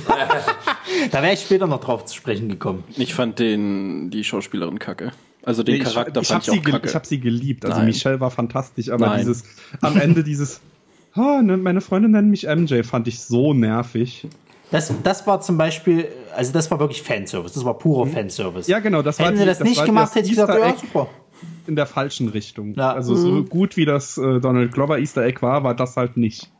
Da 1.10 1.22
wäre 1.22 1.32
ich 1.32 1.40
später 1.40 1.66
noch 1.66 1.80
drauf 1.80 2.04
zu 2.04 2.14
sprechen 2.14 2.48
gekommen. 2.48 2.84
Ich 2.96 3.14
fand 3.14 3.38
den, 3.38 4.10
die 4.10 4.24
Schauspielerin 4.24 4.78
kacke. 4.78 5.12
Also 5.42 5.62
den 5.62 5.78
Nee, 5.78 5.84
Charakter 5.84 6.20
ich, 6.20 6.28
ich 6.28 6.28
fand 6.28 6.46
habe 6.46 6.56
ich 6.56 6.62
auch 6.62 6.70
kacke. 6.70 6.88
ich 6.88 6.94
hab 6.94 7.06
sie 7.06 7.18
geliebt. 7.18 7.64
Also 7.64 7.78
Nein. 7.78 7.86
Michelle 7.86 8.20
war 8.20 8.30
fantastisch, 8.30 8.90
aber 8.90 9.06
Nein. 9.06 9.20
dieses 9.20 9.44
am 9.80 9.96
Ende 9.96 10.22
dieses 10.22 10.60
oh, 11.16 11.40
ne, 11.42 11.56
meine 11.56 11.80
Freunde 11.80 12.08
nennen 12.08 12.30
mich 12.30 12.46
MJ 12.46 12.82
fand 12.82 13.08
ich 13.08 13.20
so 13.20 13.54
nervig. 13.54 14.26
Das, 14.72 14.92
das 15.02 15.26
war 15.26 15.40
zum 15.40 15.58
Beispiel, 15.58 16.08
also 16.34 16.52
das 16.52 16.70
war 16.70 16.80
wirklich 16.80 17.02
Fanservice, 17.02 17.52
das 17.52 17.64
war 17.64 17.78
purer 17.78 18.06
Fanservice. 18.06 18.68
Ja, 18.68 18.80
genau, 18.80 19.02
das 19.02 19.18
war 19.18 19.26
Hätten 19.26 19.38
sie 19.38 19.44
das, 19.44 19.58
das 19.58 19.68
nicht 19.68 19.84
gemacht, 19.84 20.14
hätte 20.14 20.26
ich 20.26 20.30
gesagt, 20.30 20.58
ja, 20.58 20.74
super. 20.76 21.08
in 21.66 21.76
der 21.76 21.86
falschen 21.86 22.28
Richtung. 22.28 22.74
Ja. 22.74 22.92
Also 22.92 23.14
so 23.14 23.44
gut 23.44 23.76
wie 23.76 23.84
das 23.84 24.16
äh, 24.16 24.40
Donald 24.40 24.72
Glover 24.72 24.98
Easter 24.98 25.22
Egg 25.22 25.42
war, 25.42 25.62
war 25.62 25.74
das 25.74 25.96
halt 25.96 26.16
nicht. 26.16 26.50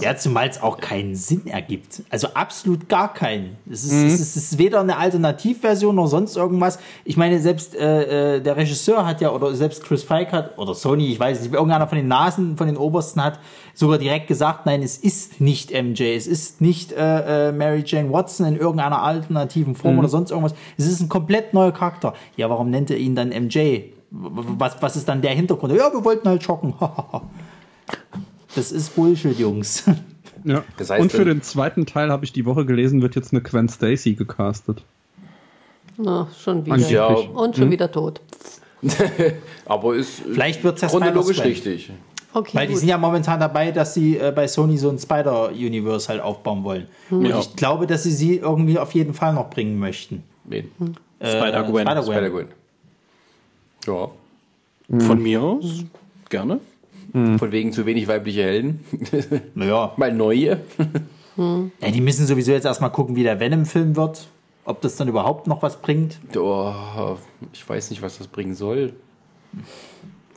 Ja, 0.00 0.16
zumal 0.16 0.48
es 0.48 0.60
auch 0.60 0.78
keinen 0.78 1.14
Sinn 1.14 1.46
ergibt. 1.46 2.02
Also 2.10 2.28
absolut 2.34 2.88
gar 2.88 3.14
keinen. 3.14 3.56
Es 3.70 3.84
ist, 3.84 3.92
Mhm. 3.92 4.06
es 4.06 4.14
ist, 4.20 4.36
es 4.36 4.52
ist 4.52 4.58
weder 4.58 4.80
eine 4.80 4.96
Alternativversion 4.96 5.94
noch 5.94 6.08
sonst 6.08 6.36
irgendwas. 6.36 6.78
Ich 7.04 7.16
meine, 7.16 7.40
selbst 7.40 7.74
äh, 7.76 8.36
äh, 8.36 8.40
der 8.40 8.56
Regisseur 8.56 9.06
hat 9.06 9.20
ja, 9.20 9.30
oder 9.30 9.54
selbst 9.54 9.84
Chris 9.84 10.02
Feig 10.02 10.32
hat, 10.32 10.58
oder 10.58 10.74
Sony, 10.74 11.06
ich 11.12 11.20
weiß 11.20 11.40
nicht, 11.40 11.52
irgendeiner 11.54 11.86
von 11.86 11.96
den 11.98 12.08
Nasen, 12.08 12.56
von 12.56 12.66
den 12.66 12.76
Obersten 12.76 13.22
hat 13.22 13.38
sogar 13.74 13.98
direkt 13.98 14.26
gesagt, 14.26 14.66
nein, 14.66 14.82
es 14.82 14.98
ist 14.98 15.40
nicht 15.40 15.70
MJ, 15.70 16.14
es 16.16 16.26
ist 16.26 16.60
nicht 16.60 16.92
äh, 16.92 17.48
äh, 17.48 17.52
Mary 17.52 17.82
Jane 17.86 18.12
Watson 18.12 18.46
in 18.46 18.56
irgendeiner 18.56 19.02
alternativen 19.02 19.74
Form 19.76 19.94
Mhm. 19.94 19.98
oder 20.00 20.08
sonst 20.08 20.30
irgendwas. 20.30 20.54
Es 20.76 20.86
ist 20.86 21.00
ein 21.00 21.08
komplett 21.08 21.54
neuer 21.54 21.72
Charakter. 21.72 22.14
Ja, 22.36 22.50
warum 22.50 22.70
nennt 22.70 22.90
er 22.90 22.96
ihn 22.96 23.14
dann 23.14 23.28
MJ? 23.28 23.92
Was, 24.10 24.80
was 24.80 24.96
ist 24.96 25.08
dann 25.08 25.20
der 25.22 25.32
Hintergrund? 25.32 25.72
Ja, 25.74 25.92
wir 25.92 26.04
wollten 26.04 26.28
halt 26.28 26.42
schocken. 26.42 26.74
das 28.56 28.72
ist 28.72 28.94
Bullshit, 28.96 29.38
Jungs. 29.38 29.84
Ja. 30.44 30.62
Das 30.76 30.90
heißt, 30.90 31.02
Und 31.02 31.10
für 31.10 31.24
den 31.24 31.42
zweiten 31.42 31.86
Teil 31.86 32.10
habe 32.12 32.24
ich 32.24 32.32
die 32.32 32.44
Woche 32.44 32.64
gelesen, 32.66 33.02
wird 33.02 33.16
jetzt 33.16 33.32
eine 33.32 33.42
Gwen 33.42 33.68
Stacy 33.68 34.14
gecastet. 34.14 34.84
Na, 35.96 36.28
schon 36.38 36.64
wieder. 36.64 36.76
Ja, 36.76 37.06
Und 37.06 37.56
schon 37.56 37.68
wieder 37.70 37.90
tot. 37.90 38.20
aber 39.64 39.96
ist 39.96 40.20
Vielleicht 40.20 40.62
wird's 40.62 40.82
ja 40.82 40.88
chronologisch 40.88 41.42
richtig. 41.42 41.90
Okay, 42.32 42.56
Weil 42.56 42.66
die 42.68 42.74
gut. 42.74 42.80
sind 42.80 42.88
ja 42.90 42.98
momentan 42.98 43.40
dabei, 43.40 43.72
dass 43.72 43.94
sie 43.94 44.18
äh, 44.18 44.30
bei 44.32 44.46
Sony 44.46 44.76
so 44.78 44.90
ein 44.90 44.98
Spider-Universe 45.00 46.08
halt 46.10 46.20
aufbauen 46.20 46.62
wollen. 46.62 46.86
Und 47.10 47.24
Ja. 47.26 47.40
ich 47.40 47.56
glaube, 47.56 47.88
dass 47.88 48.04
sie 48.04 48.12
sie 48.12 48.36
irgendwie 48.36 48.78
auf 48.78 48.92
jeden 48.92 49.14
Fall 49.14 49.32
noch 49.32 49.50
bringen 49.50 49.78
möchten. 49.80 50.22
Wen? 50.44 50.70
Äh, 51.18 51.28
Spider-Gwen. 51.28 51.86
Spider-Gwen. 51.86 52.02
Spider-Gwen. 52.04 52.48
Ja. 53.86 54.10
Von 55.06 55.22
mir 55.22 55.42
aus 55.42 55.82
gerne. 56.28 56.60
Von 57.38 57.52
wegen 57.52 57.72
zu 57.72 57.86
wenig 57.86 58.08
weibliche 58.08 58.42
Helden. 58.42 58.80
Naja. 59.54 59.92
Mal 59.96 60.12
neue. 60.12 60.60
ja, 61.36 61.90
die 61.90 62.00
müssen 62.00 62.26
sowieso 62.26 62.52
jetzt 62.52 62.64
erstmal 62.66 62.90
gucken, 62.92 63.16
wie 63.16 63.22
der 63.22 63.40
Venom-Film 63.40 63.96
wird. 63.96 64.26
Ob 64.64 64.80
das 64.80 64.96
dann 64.96 65.08
überhaupt 65.08 65.46
noch 65.46 65.62
was 65.62 65.80
bringt. 65.80 66.18
Oh, 66.36 66.72
ich 67.52 67.68
weiß 67.68 67.90
nicht, 67.90 68.02
was 68.02 68.18
das 68.18 68.26
bringen 68.26 68.54
soll. 68.54 68.92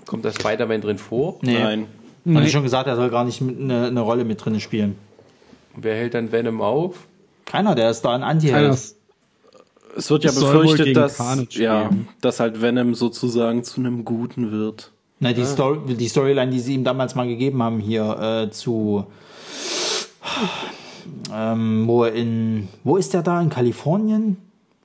Kommt 0.05 0.23
da 0.25 0.31
Spider-Man 0.31 0.81
drin 0.81 0.97
vor? 0.97 1.37
Nee. 1.41 1.53
Nein. 1.59 1.87
Hat 2.35 2.43
ich 2.45 2.51
schon 2.51 2.63
gesagt, 2.63 2.87
er 2.87 2.95
soll 2.95 3.09
gar 3.09 3.23
nicht 3.25 3.41
eine, 3.41 3.87
eine 3.87 4.01
Rolle 4.01 4.23
mit 4.25 4.43
drin 4.43 4.59
spielen. 4.59 4.95
Wer 5.75 5.95
hält 5.95 6.13
dann 6.13 6.31
Venom 6.31 6.61
auf? 6.61 7.07
Keiner, 7.45 7.73
der 7.75 7.89
ist 7.89 8.01
da 8.03 8.13
ein 8.13 8.23
anti 8.23 8.49
Keiner 8.49 8.67
-Held. 8.69 8.73
ist- 8.73 8.97
Es 9.97 10.09
wird 10.11 10.23
ja 10.23 10.29
Es 10.29 10.39
befürchtet, 10.39 10.95
dass, 10.95 11.17
ja, 11.55 11.89
dass 12.21 12.39
halt 12.39 12.61
Venom 12.61 12.93
sozusagen 12.93 13.63
zu 13.63 13.79
einem 13.81 14.05
Guten 14.05 14.51
wird. 14.51 14.91
Na, 15.19 15.33
die, 15.33 15.45
Story, 15.45 15.79
die 15.95 16.07
Storyline, 16.07 16.49
die 16.49 16.59
sie 16.59 16.75
ihm 16.75 16.83
damals 16.83 17.13
mal 17.13 17.27
gegeben 17.27 17.61
haben, 17.61 17.79
hier 17.79 18.47
äh, 18.47 18.51
zu. 18.51 19.05
Ähm, 21.33 21.83
wo 21.87 22.05
er 22.05 22.13
in. 22.13 22.69
Wo 22.83 22.97
ist 22.97 23.13
der 23.13 23.21
da? 23.21 23.41
In 23.41 23.49
Kalifornien? 23.49 24.37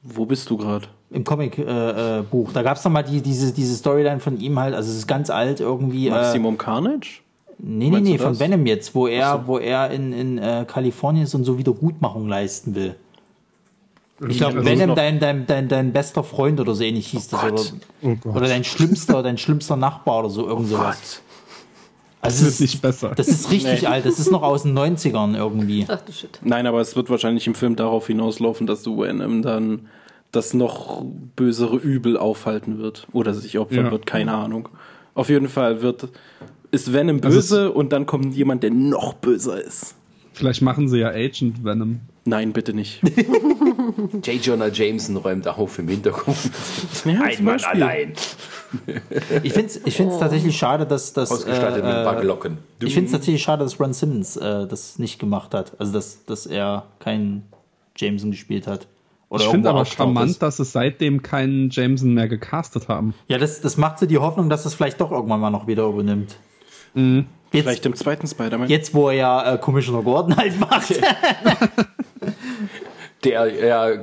Wo 0.03 0.27
bist 0.27 0.51
du 0.51 0.57
gerade? 0.57 0.89
Im 1.11 1.23
Comic-Buch. 1.23 1.65
Äh, 1.65 2.23
Buch. 2.29 2.53
da 2.53 2.63
gab 2.63 2.77
es 2.77 2.85
mal 2.89 3.03
die, 3.03 3.21
diese, 3.21 3.53
diese 3.53 3.77
Storyline 3.77 4.19
von 4.19 4.39
ihm 4.41 4.59
halt, 4.59 4.75
also 4.75 4.91
es 4.91 4.99
ist 4.99 5.07
ganz 5.07 5.31
alt 5.31 5.61
irgendwie. 5.61 6.09
Äh, 6.09 6.11
Maximum 6.11 6.59
Carnage? 6.59 7.21
nee, 7.59 7.91
nee, 7.91 8.01
nee, 8.01 8.19
von? 8.19 8.39
Venom 8.39 8.67
jetzt, 8.67 8.95
wo 8.95 9.07
er, 9.07 9.47
wo 9.47 9.59
er 9.59 9.91
in, 9.91 10.13
in 10.13 10.39
äh, 10.39 10.65
Kalifornien 10.67 11.25
ist 11.25 11.35
und 11.35 11.45
so 11.45 11.57
Wiedergutmachung 11.59 12.29
leisten 12.29 12.75
will. 12.75 12.97
Ich 14.31 14.39
glaube, 14.39 14.59
Also- 14.59 14.71
Venom, 14.71 14.89
noch- 14.89 14.95
dein, 14.97 15.19
dein, 15.21 15.47
dein, 15.47 15.69
dein 15.69 15.93
bester 15.93 16.23
Freund 16.25 16.61
oder 16.61 16.75
so 16.75 16.83
ähnlich 16.85 17.09
hieß 17.09 17.29
das. 17.29 17.41
Gott. 17.41 17.73
Oder, 18.03 18.17
Oh 18.25 18.29
oder 18.31 18.49
dein 18.49 18.65
schlimmster, 18.65 19.23
dein 19.23 19.39
schlimmster 19.39 19.77
Nachbar 19.77 20.21
oder 20.21 20.31
so, 20.31 20.47
irgend 20.47 20.69
sowas. 20.69 21.21
Also 22.21 22.23
Das 22.23 22.35
es 22.37 22.43
wird 22.43 22.53
ist- 22.55 22.61
nicht 22.61 22.83
besser. 22.83 23.13
Das 23.15 23.29
ist 23.29 23.51
richtig 23.51 23.83
Nee. 23.83 23.87
alt. 23.89 24.07
Das 24.07 24.19
ist 24.19 24.31
noch 24.31 24.43
aus 24.43 24.63
den 24.63 24.73
90ern 24.73 25.35
irgendwie. 25.35 25.85
Ach 25.89 26.01
du 26.01 26.13
Shit. 26.13 26.39
Nein, 26.43 26.67
aber 26.67 26.81
es 26.81 26.97
wird 26.97 27.11
wahrscheinlich 27.11 27.47
im 27.47 27.55
Film 27.55 27.77
darauf 27.77 28.07
hinauslaufen, 28.07 28.67
dass 28.67 28.83
du 28.83 28.99
Venom 29.03 29.43
dann 29.43 29.89
das 30.33 30.55
noch 30.55 31.05
bösere 31.37 31.77
Übel 31.77 32.17
aufhalten 32.17 32.79
wird. 32.79 33.07
Oder 33.13 33.35
sich 33.35 33.59
opfern 33.59 33.87
Ja. 33.87 33.91
wird, 33.91 34.07
keine 34.07 34.33
Ahnung. 34.35 34.69
Auf 35.15 35.29
jeden 35.29 35.49
Fall 35.49 35.83
wird, 35.83 36.09
ist 36.71 36.93
Venom 36.93 37.21
Also 37.23 37.37
böse 37.37 37.71
und 37.73 37.93
dann 37.93 38.07
kommt 38.07 38.35
jemand, 38.35 38.63
der 38.63 38.71
noch 38.71 39.13
böser 39.15 39.63
ist. 39.63 39.95
Vielleicht 40.35 40.63
machen 40.63 40.89
sie 40.89 40.99
ja 40.99 41.09
Agent 41.09 41.65
Venom. 41.65 42.01
Nein, 42.25 42.53
bitte 42.53 42.75
nicht. 42.75 43.01
J. 44.25 44.45
Jonah 44.45 44.69
Jameson 44.69 45.17
räumt 45.17 45.47
auf 45.47 45.79
im 45.79 45.89
Hintergrund. 45.89 46.37
Ja, 47.05 47.21
Ein 47.23 47.45
Mann 47.45 47.61
allein. 47.65 48.13
Ich 49.43 49.53
finde 49.53 49.69
es 49.69 49.81
ich 49.85 49.95
find's 49.95 50.19
tatsächlich 50.19 50.57
schade, 50.57 50.87
dass 50.87 51.13
das. 51.13 51.31
Ausgestattet 51.31 51.85
mit 51.85 51.95
äh, 51.95 52.05
Backlocken. 52.05 52.59
Ich 52.83 52.93
finde 52.95 53.07
es 53.07 53.13
tatsächlich 53.13 53.43
schade, 53.43 53.63
dass 53.63 53.79
Ron 53.79 53.93
Simmons 53.93 54.37
äh, 54.37 54.67
das 54.67 54.99
nicht 54.99 55.19
gemacht 55.19 55.55
hat. 55.55 55.73
Also, 55.79 55.93
dass, 55.93 56.25
dass 56.25 56.47
er 56.47 56.87
keinen 56.99 57.45
Jameson 57.97 58.33
gespielt 58.33 58.67
hat. 58.67 58.89
Oder 59.29 59.45
Ich 59.45 59.51
finde 59.51 59.71
aber 59.71 59.85
charmant, 59.85 60.33
ist. 60.33 60.43
dass 60.43 60.59
es 60.59 60.73
seitdem 60.73 61.23
keinen 61.23 61.71
Jameson 61.71 62.15
mehr 62.15 62.29
gecastet 62.29 62.89
haben. 62.89 63.15
Ja, 63.29 63.39
das, 63.39 63.61
das 63.61 63.77
macht 63.77 63.99
so 63.99 64.07
die 64.07 64.19
Hoffnung, 64.19 64.49
dass 64.49 64.65
es 64.65 64.75
vielleicht 64.75 65.01
doch 65.01 65.11
irgendwann 65.13 65.41
mal 65.41 65.51
noch 65.51 65.67
wieder 65.67 65.87
übernimmt. 65.87 66.37
Mhm. 66.95 67.27
Jetzt, 67.55 67.65
Vielleicht 67.65 67.87
im 67.87 67.95
zweiten 67.95 68.27
Spider-Man. 68.27 68.69
jetzt, 68.69 68.93
wo 68.95 69.09
er 69.09 69.15
ja 69.15 69.55
äh, 69.55 69.59
Commissioner 69.59 70.03
Gordon 70.03 70.37
halt 70.37 70.59
macht. 70.59 70.93
Der, 73.25 73.67
ja, 73.67 74.03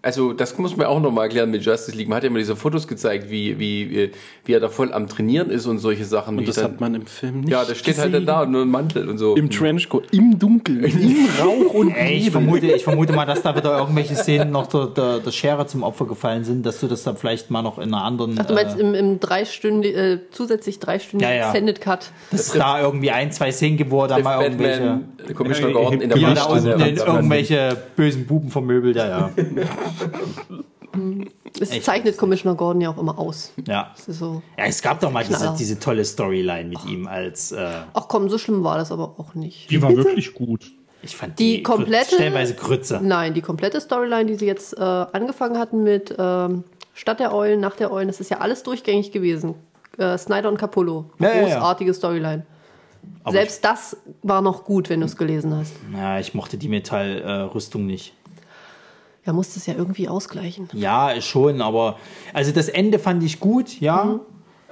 also 0.00 0.32
das 0.32 0.56
muss 0.56 0.76
man 0.76 0.86
auch 0.86 1.00
nochmal 1.00 1.24
erklären 1.24 1.50
mit 1.50 1.62
Justice 1.62 1.96
League. 1.96 2.08
Man 2.08 2.16
hat 2.16 2.22
ja 2.22 2.28
immer 2.28 2.38
diese 2.38 2.56
Fotos 2.56 2.88
gezeigt, 2.88 3.30
wie, 3.30 3.58
wie, 3.58 4.10
wie 4.44 4.52
er 4.52 4.60
da 4.60 4.68
voll 4.70 4.92
am 4.92 5.08
Trainieren 5.08 5.50
ist 5.50 5.66
und 5.66 5.78
solche 5.78 6.04
Sachen. 6.06 6.38
Und 6.38 6.48
das 6.48 6.56
dann, 6.56 6.64
hat 6.64 6.80
man 6.80 6.94
im 6.94 7.06
Film 7.06 7.40
nicht 7.40 7.50
Ja, 7.50 7.64
das 7.64 7.78
steht 7.78 7.98
halt 7.98 8.14
dann 8.14 8.22
gesehen. 8.22 8.26
da, 8.26 8.46
nur 8.46 8.62
ein 8.62 8.70
Mantel 8.70 9.08
und 9.08 9.18
so. 9.18 9.34
Im 9.36 9.50
Trenchcoat, 9.50 10.04
im 10.12 10.38
Dunkeln, 10.38 10.84
im 10.84 11.28
Rauch 11.40 11.74
und 11.74 11.90
Ey, 11.92 12.18
ich 12.18 12.30
vermute, 12.30 12.66
ich 12.66 12.84
vermute 12.84 13.12
mal, 13.12 13.26
dass 13.26 13.42
da 13.42 13.54
wieder 13.54 13.78
irgendwelche 13.78 14.14
Szenen 14.14 14.50
noch 14.50 14.68
der, 14.68 14.86
der, 14.86 15.18
der 15.18 15.30
Schere 15.30 15.66
zum 15.66 15.82
Opfer 15.82 16.06
gefallen 16.06 16.44
sind, 16.44 16.64
dass 16.64 16.80
du 16.80 16.86
das 16.86 17.02
dann 17.02 17.16
vielleicht 17.16 17.50
mal 17.50 17.62
noch 17.62 17.76
in 17.78 17.92
einer 17.92 18.04
anderen. 18.04 18.36
Ach, 18.38 18.46
du 18.46 18.54
meinst 18.54 18.78
äh, 18.78 18.80
im, 18.80 18.94
im 18.94 19.20
dreistündigen, 19.20 19.98
äh, 19.98 20.18
zusätzlich 20.30 20.78
dreistündigen 20.78 21.30
Ja, 21.30 21.38
ja. 21.38 21.44
Extended 21.46 21.80
Cut. 21.80 22.10
dass 22.30 22.46
es 22.46 22.52
da 22.52 22.80
irgendwie 22.80 23.10
ein, 23.10 23.30
zwei 23.32 23.52
Szenen 23.52 23.76
gibt, 23.76 23.90
wo 23.90 24.02
er 24.02 24.08
da 24.08 24.18
mal 24.18 24.42
irgendwelche. 24.42 24.80
Batman, 24.80 25.34
Commissioner 25.34 25.70
Äh, 25.70 25.72
Gordon 25.74 26.00
in 26.00 26.08
der 26.10 26.18
er 26.18 26.34
da 26.34 26.44
unten 26.44 26.80
in 26.80 26.96
irgendwelche 26.96 27.76
bösen 27.96 28.26
Buben 28.26 28.50
vermöbelt, 28.50 28.96
ja, 28.96 29.08
ja. 29.08 29.30
Es 31.60 31.70
Echt? 31.70 31.84
zeichnet 31.84 32.16
Commissioner 32.18 32.54
Gordon 32.54 32.80
ja 32.82 32.90
auch 32.90 32.98
immer 32.98 33.18
aus. 33.18 33.52
ja. 33.66 33.92
So. 34.06 34.42
Ja, 34.58 34.64
es 34.66 34.82
gab 34.82 35.00
doch 35.00 35.10
mal 35.10 35.24
diese, 35.24 35.54
diese 35.58 35.78
tolle 35.78 36.04
Storyline 36.04 36.68
mit 36.68 36.84
ihm 36.86 37.06
als. 37.06 37.52
Äh, 37.52 37.66
Ach 37.94 38.08
komm, 38.08 38.28
so 38.28 38.36
schlimm 38.38 38.62
war 38.64 38.76
das 38.78 38.92
aber 38.92 39.14
auch 39.18 39.34
nicht. 39.34 39.70
Die 39.70 39.80
war 39.80 39.94
wirklich 39.96 40.34
gut. 40.34 40.70
ich 41.02 41.16
fand 41.16 41.38
Die 41.38 41.58
die, 41.58 41.62
komplette- 41.62 42.14
stellenweise 42.16 42.54
Grütze. 42.54 43.00
Nein, 43.02 43.32
die 43.34 43.40
komplette 43.42 43.80
Storyline, 43.80 44.26
die 44.26 44.34
sie 44.34 44.46
jetzt 44.46 44.76
äh, 44.76 44.80
angefangen 44.80 45.58
hatten 45.58 45.82
mit 45.82 46.14
ähm, 46.18 46.64
Stadt 46.94 47.20
der 47.20 47.34
Eulen, 47.34 47.60
Nacht 47.60 47.80
der 47.80 47.90
Eulen, 47.90 48.08
das 48.08 48.20
ist 48.20 48.30
ja 48.30 48.38
alles 48.38 48.62
durchgängig 48.62 49.12
gewesen. 49.12 49.54
Äh, 49.98 50.18
Snyder 50.18 50.48
und 50.50 50.58
Capullo. 50.58 51.10
Ja, 51.18 51.28
ja, 51.30 51.34
ja. 51.48 51.54
Großartige 51.58 51.94
Storyline. 51.94 52.44
Aber 53.24 53.32
Selbst 53.32 53.64
das 53.64 53.96
war 54.22 54.42
noch 54.42 54.64
gut, 54.64 54.88
wenn 54.90 55.00
du 55.00 55.06
es 55.06 55.16
gelesen 55.16 55.54
hast. 55.56 55.72
Ja, 55.92 56.18
ich 56.18 56.34
mochte 56.34 56.56
die 56.56 56.68
Metallrüstung 56.68 57.84
nicht. 57.86 58.14
Ja, 59.24 59.32
musste 59.32 59.58
es 59.58 59.66
ja 59.66 59.74
irgendwie 59.74 60.08
ausgleichen. 60.08 60.68
Ja, 60.72 61.20
schon, 61.20 61.62
aber 61.62 61.96
also 62.32 62.50
das 62.50 62.68
Ende 62.68 62.98
fand 62.98 63.22
ich 63.22 63.38
gut, 63.38 63.80
ja, 63.80 64.18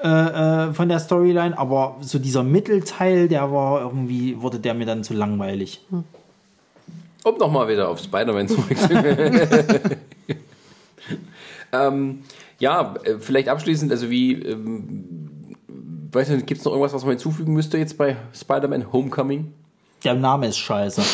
äh, 0.02 0.08
äh, 0.08 0.72
von 0.72 0.88
der 0.88 0.98
Storyline, 0.98 1.56
aber 1.56 1.96
so 2.00 2.18
dieser 2.18 2.42
Mittelteil, 2.42 3.28
der 3.28 3.52
war 3.52 3.82
irgendwie, 3.82 4.40
wurde 4.40 4.58
der 4.58 4.74
mir 4.74 4.86
dann 4.86 5.04
zu 5.04 5.14
langweilig. 5.14 5.84
Um 7.22 7.36
nochmal 7.38 7.68
wieder 7.68 7.88
auf 7.88 8.00
Spider-Man 8.00 8.48
zurückzukommen. 8.48 9.40
ähm, 11.72 12.22
ja, 12.58 12.94
äh, 13.04 13.18
vielleicht 13.18 13.50
abschließend, 13.50 13.92
also 13.92 14.10
wie, 14.10 14.32
ähm, 14.42 15.54
weiß 16.12 16.30
nicht, 16.30 16.46
gibt 16.46 16.60
es 16.60 16.64
noch 16.64 16.72
irgendwas, 16.72 16.94
was 16.94 17.02
man 17.02 17.10
hinzufügen 17.10 17.52
müsste 17.52 17.76
jetzt 17.78 17.98
bei 17.98 18.16
Spider-Man 18.32 18.92
Homecoming? 18.92 19.52
Der 20.02 20.14
Name 20.14 20.48
ist 20.48 20.58
scheiße. 20.58 21.02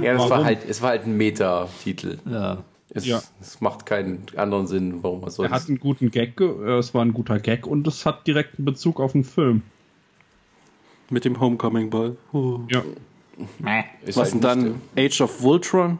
Ja, 0.00 0.14
das 0.14 0.30
war 0.30 0.44
halt, 0.44 0.60
es 0.68 0.82
war 0.82 0.90
halt 0.90 1.06
ein 1.06 1.16
Meta-Titel. 1.16 2.18
Ja. 2.28 2.64
Es, 2.90 3.06
Ja. 3.06 3.22
es 3.40 3.60
macht 3.60 3.86
keinen 3.86 4.24
anderen 4.36 4.66
Sinn, 4.66 5.02
warum 5.02 5.20
man 5.22 5.30
soll. 5.30 5.46
Er 5.46 5.52
hat 5.52 5.68
einen 5.68 5.80
guten 5.80 6.10
Gag, 6.10 6.40
äh, 6.40 6.78
es 6.78 6.94
war 6.94 7.04
ein 7.04 7.12
guter 7.12 7.38
Gag 7.40 7.66
und 7.66 7.86
es 7.86 8.06
hat 8.06 8.26
direkt 8.26 8.58
einen 8.58 8.64
Bezug 8.66 9.00
auf 9.00 9.12
den 9.12 9.24
Film. 9.24 9.62
Mit 11.10 11.24
dem 11.24 11.40
Homecoming 11.40 11.90
Ball. 11.90 12.16
Uh. 12.32 12.60
Ja. 12.70 12.82
Ist 14.04 14.16
Was 14.16 14.30
denn 14.30 14.44
halt 14.44 14.58
dann? 14.58 14.80
nicht, 14.94 15.12
Age 15.14 15.20
of 15.22 15.42
Voltron? 15.42 15.98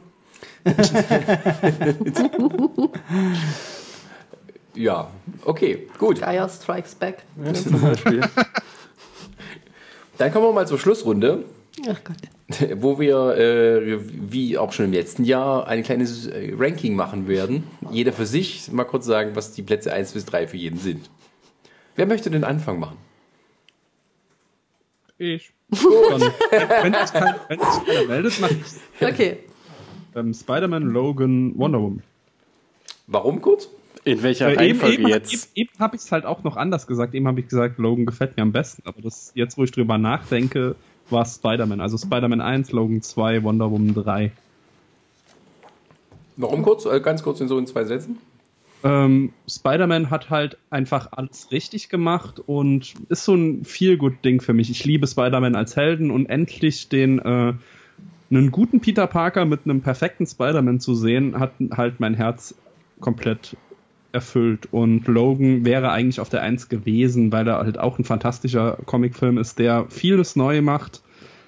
Ja, 4.76 5.08
okay, 5.44 5.86
gut. 5.98 6.20
Gaia 6.20 6.48
Strikes 6.48 6.94
Back. 6.96 7.22
Zum 7.52 7.80
Beispiel. 7.80 8.22
Dann 10.18 10.32
kommen 10.32 10.46
wir 10.46 10.52
mal 10.52 10.66
zur 10.66 10.78
Schlussrunde. 10.78 11.44
Ach 11.88 12.00
Gott. 12.04 12.16
wo 12.80 13.00
wir, 13.00 13.36
äh, 13.36 13.98
wie 14.30 14.58
auch 14.58 14.72
schon 14.72 14.86
im 14.86 14.92
letzten 14.92 15.24
Jahr, 15.24 15.66
ein 15.66 15.82
kleines 15.82 16.26
äh, 16.26 16.52
Ranking 16.56 16.94
machen 16.94 17.26
werden. 17.26 17.64
Jeder 17.90 18.12
für 18.12 18.26
sich. 18.26 18.70
Mal 18.70 18.84
kurz 18.84 19.06
sagen, 19.06 19.30
was 19.34 19.52
die 19.52 19.62
Plätze 19.62 19.92
1 19.92 20.12
bis 20.12 20.24
3 20.24 20.46
für 20.46 20.56
jeden 20.56 20.78
sind. 20.78 21.10
Wer 21.96 22.06
möchte 22.06 22.30
den 22.30 22.44
Anfang 22.44 22.78
machen? 22.78 22.96
Ich. 25.18 25.52
Wenn 25.70 26.92
sich 26.92 27.12
keiner 27.12 28.06
meldet, 28.08 28.40
mache 28.40 28.54
ich 28.54 29.06
Okay. 29.06 29.36
ähm, 30.14 30.34
Spider-Man, 30.34 30.82
Logan, 30.82 31.58
Wonder 31.58 31.80
Woman. 31.80 32.02
Warum 33.06 33.40
kurz? 33.40 33.68
In 34.04 34.22
welcher 34.22 34.50
Äh, 34.52 34.56
Reihenfolge 34.56 34.94
eben, 34.98 35.08
jetzt? 35.08 35.32
eben, 35.32 35.42
eben 35.54 35.78
habe 35.78 35.96
ich 35.96 36.02
es 36.02 36.12
halt 36.12 36.26
auch 36.26 36.42
noch 36.44 36.56
anders 36.56 36.86
gesagt. 36.86 37.14
Eben 37.14 37.26
habe 37.26 37.40
ich 37.40 37.48
gesagt, 37.48 37.78
Logan 37.78 38.06
gefällt 38.06 38.36
mir 38.36 38.42
am 38.42 38.52
besten. 38.52 38.82
Aber 38.84 39.00
das 39.00 39.32
jetzt, 39.34 39.56
wo 39.56 39.64
ich 39.64 39.70
drüber 39.72 39.96
nachdenke, 39.98 40.76
war 41.10 41.24
Spider-Man. 41.24 41.80
Also 41.80 41.98
Spider-Man 41.98 42.40
1, 42.40 42.72
Logan 42.72 43.02
2, 43.02 43.42
Wonder 43.42 43.70
Woman 43.70 43.94
3. 43.94 44.32
Warum 46.36 46.62
kurz? 46.62 46.84
Äh, 46.84 47.00
ganz 47.00 47.22
kurz 47.22 47.40
in 47.40 47.48
so 47.48 47.58
in 47.58 47.66
zwei 47.66 47.84
Sätzen. 47.84 48.18
Ähm, 48.82 49.32
Spider-Man 49.48 50.10
hat 50.10 50.30
halt 50.30 50.58
einfach 50.70 51.08
alles 51.12 51.50
richtig 51.50 51.88
gemacht 51.88 52.40
und 52.44 52.94
ist 53.08 53.24
so 53.24 53.34
ein 53.34 53.64
Feel-Good-Ding 53.64 54.40
für 54.40 54.52
mich. 54.52 54.70
Ich 54.70 54.84
liebe 54.84 55.06
Spider-Man 55.06 55.54
als 55.54 55.76
Helden 55.76 56.10
und 56.10 56.26
endlich 56.26 56.88
den 56.88 57.18
äh, 57.18 57.54
einen 58.30 58.50
guten 58.50 58.80
Peter 58.80 59.06
Parker 59.06 59.44
mit 59.44 59.60
einem 59.64 59.80
perfekten 59.80 60.26
Spider-Man 60.26 60.80
zu 60.80 60.94
sehen, 60.94 61.38
hat 61.38 61.52
halt 61.70 62.00
mein 62.00 62.14
Herz 62.14 62.54
komplett 63.00 63.56
erfüllt. 64.14 64.68
Und 64.72 65.06
Logan 65.08 65.64
wäre 65.64 65.90
eigentlich 65.90 66.20
auf 66.20 66.28
der 66.28 66.42
Eins 66.42 66.68
gewesen, 66.68 67.32
weil 67.32 67.46
er 67.48 67.58
halt 67.58 67.78
auch 67.78 67.98
ein 67.98 68.04
fantastischer 68.04 68.78
Comicfilm 68.86 69.38
ist, 69.38 69.58
der 69.58 69.86
vieles 69.90 70.36
neu 70.36 70.62
macht, 70.62 71.02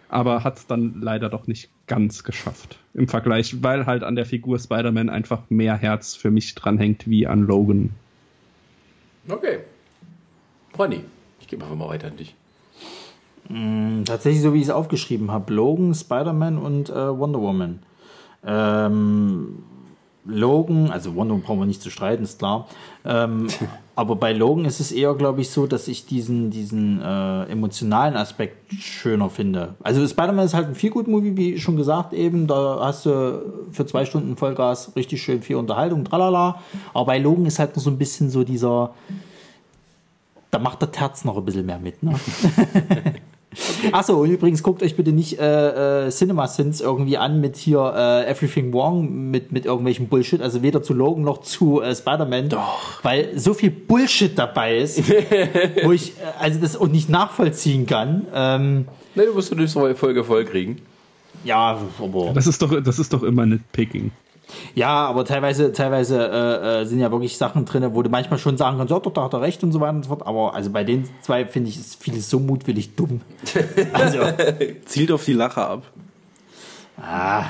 aber 0.08 0.44
hat 0.44 0.58
es 0.58 0.66
dann 0.66 1.00
leider 1.00 1.28
doch 1.28 1.46
nicht 1.46 1.70
ganz 1.86 2.24
geschafft 2.24 2.78
im 2.94 3.08
Vergleich, 3.08 3.62
weil 3.62 3.86
halt 3.86 4.02
an 4.02 4.16
der 4.16 4.26
Figur 4.26 4.58
Spider-Man 4.58 5.08
einfach 5.08 5.42
mehr 5.48 5.76
Herz 5.76 6.14
für 6.14 6.30
mich 6.30 6.54
dranhängt 6.54 7.08
wie 7.08 7.26
an 7.26 7.42
Logan. 7.42 7.90
Okay. 9.28 9.60
Ronny, 10.78 11.00
ich 11.40 11.46
gebe 11.46 11.62
einfach 11.64 11.76
mal 11.76 11.88
weiter 11.88 12.08
an 12.08 12.16
dich. 12.16 12.34
Tatsächlich 14.04 14.42
so, 14.42 14.52
wie 14.54 14.58
ich 14.58 14.64
es 14.64 14.70
aufgeschrieben 14.70 15.30
habe. 15.30 15.54
Logan, 15.54 15.94
Spider-Man 15.94 16.58
und 16.58 16.90
äh, 16.90 17.18
Wonder 17.18 17.40
Woman. 17.40 17.78
Ähm, 18.44 19.62
Logan, 20.26 20.90
also 20.90 21.14
Wonder 21.14 21.34
Woman 21.34 21.42
brauchen 21.42 21.58
wir 21.60 21.66
nicht 21.66 21.82
zu 21.82 21.90
streiten, 21.90 22.24
ist 22.24 22.38
klar. 22.38 22.68
Ähm, 23.04 23.48
aber 23.96 24.16
bei 24.16 24.32
Logan 24.32 24.64
ist 24.64 24.80
es 24.80 24.92
eher, 24.92 25.14
glaube 25.14 25.40
ich, 25.40 25.50
so, 25.50 25.66
dass 25.66 25.88
ich 25.88 26.06
diesen, 26.06 26.50
diesen 26.50 27.00
äh, 27.00 27.44
emotionalen 27.44 28.16
Aspekt 28.16 28.72
schöner 28.74 29.30
finde. 29.30 29.74
Also 29.82 30.06
Spider-Man 30.06 30.44
ist 30.44 30.54
halt 30.54 30.68
ein 30.68 30.74
viel 30.74 30.90
gut 30.90 31.08
Movie, 31.08 31.36
wie 31.36 31.58
schon 31.58 31.76
gesagt 31.76 32.12
eben. 32.12 32.46
Da 32.46 32.78
hast 32.80 33.06
du 33.06 33.42
für 33.70 33.86
zwei 33.86 34.04
Stunden 34.04 34.36
Vollgas 34.36 34.94
richtig 34.96 35.22
schön 35.22 35.42
viel 35.42 35.56
Unterhaltung, 35.56 36.04
tralala. 36.04 36.60
Aber 36.92 37.06
bei 37.06 37.18
Logan 37.18 37.46
ist 37.46 37.58
halt 37.58 37.76
noch 37.76 37.82
so 37.82 37.90
ein 37.90 37.98
bisschen 37.98 38.30
so 38.30 38.44
dieser, 38.44 38.94
da 40.50 40.58
macht 40.58 40.82
der 40.82 40.90
Terz 40.90 41.24
noch 41.24 41.36
ein 41.36 41.44
bisschen 41.44 41.66
mehr 41.66 41.78
mit, 41.78 42.02
ne? 42.02 42.18
Achso, 43.92 44.20
und 44.20 44.30
übrigens 44.30 44.62
guckt 44.62 44.82
euch 44.82 44.96
bitte 44.96 45.12
nicht 45.12 45.38
äh, 45.38 46.06
äh, 46.06 46.10
Cinema 46.10 46.46
Sins 46.46 46.80
irgendwie 46.80 47.16
an 47.16 47.40
mit 47.40 47.56
hier 47.56 47.92
äh, 47.96 48.30
Everything 48.30 48.72
Wrong 48.72 49.30
mit, 49.30 49.52
mit 49.52 49.64
irgendwelchem 49.64 50.08
Bullshit, 50.08 50.40
also 50.42 50.62
weder 50.62 50.82
zu 50.82 50.94
Logan 50.94 51.24
noch 51.24 51.42
zu 51.42 51.80
äh, 51.80 51.94
Spider-Man. 51.94 52.50
Doch. 52.50 53.02
Weil 53.02 53.38
so 53.38 53.54
viel 53.54 53.70
Bullshit 53.70 54.38
dabei 54.38 54.78
ist, 54.78 55.02
wo 55.84 55.92
ich 55.92 56.10
äh, 56.10 56.14
also 56.38 56.60
das 56.60 56.76
auch 56.76 56.88
nicht 56.88 57.08
nachvollziehen 57.08 57.86
kann. 57.86 58.26
Ähm, 58.34 58.86
Ne, 59.16 59.24
du 59.24 59.32
musst 59.32 59.50
die 59.50 59.94
Folge 59.94 60.24
voll 60.24 60.44
kriegen. 60.44 60.82
ja, 61.42 61.80
aber. 61.98 62.32
Das 62.34 62.46
ist 62.46 62.60
doch, 62.60 62.82
das 62.82 62.98
ist 62.98 63.14
doch 63.14 63.22
immer 63.22 63.46
Nitpicking. 63.46 64.10
Ja, 64.74 65.06
aber 65.06 65.24
teilweise, 65.24 65.72
teilweise 65.72 66.18
äh, 66.18 66.82
äh, 66.82 66.84
sind 66.84 67.00
ja 67.00 67.10
wirklich 67.10 67.36
Sachen 67.36 67.64
drin, 67.64 67.84
wo 67.94 68.02
du 68.02 68.10
manchmal 68.10 68.38
schon 68.38 68.56
sagen 68.56 68.78
kannst, 68.78 68.90
ja, 68.90 68.98
doch, 69.00 69.12
da 69.12 69.24
hat 69.24 69.32
er 69.32 69.40
recht 69.40 69.62
und 69.64 69.72
so 69.72 69.80
weiter 69.80 69.94
und 69.94 70.02
so 70.04 70.08
fort. 70.10 70.26
Aber 70.26 70.54
also 70.54 70.70
bei 70.70 70.84
den 70.84 71.08
zwei 71.22 71.46
finde 71.46 71.70
ich, 71.70 71.78
ist 71.78 72.02
vieles 72.02 72.30
so 72.30 72.38
mutwillig 72.38 72.94
dumm. 72.94 73.20
Also, 73.92 74.18
Zielt 74.84 75.10
auf 75.10 75.24
die 75.24 75.32
Lache 75.32 75.62
ab. 75.62 75.82
ah, 77.00 77.44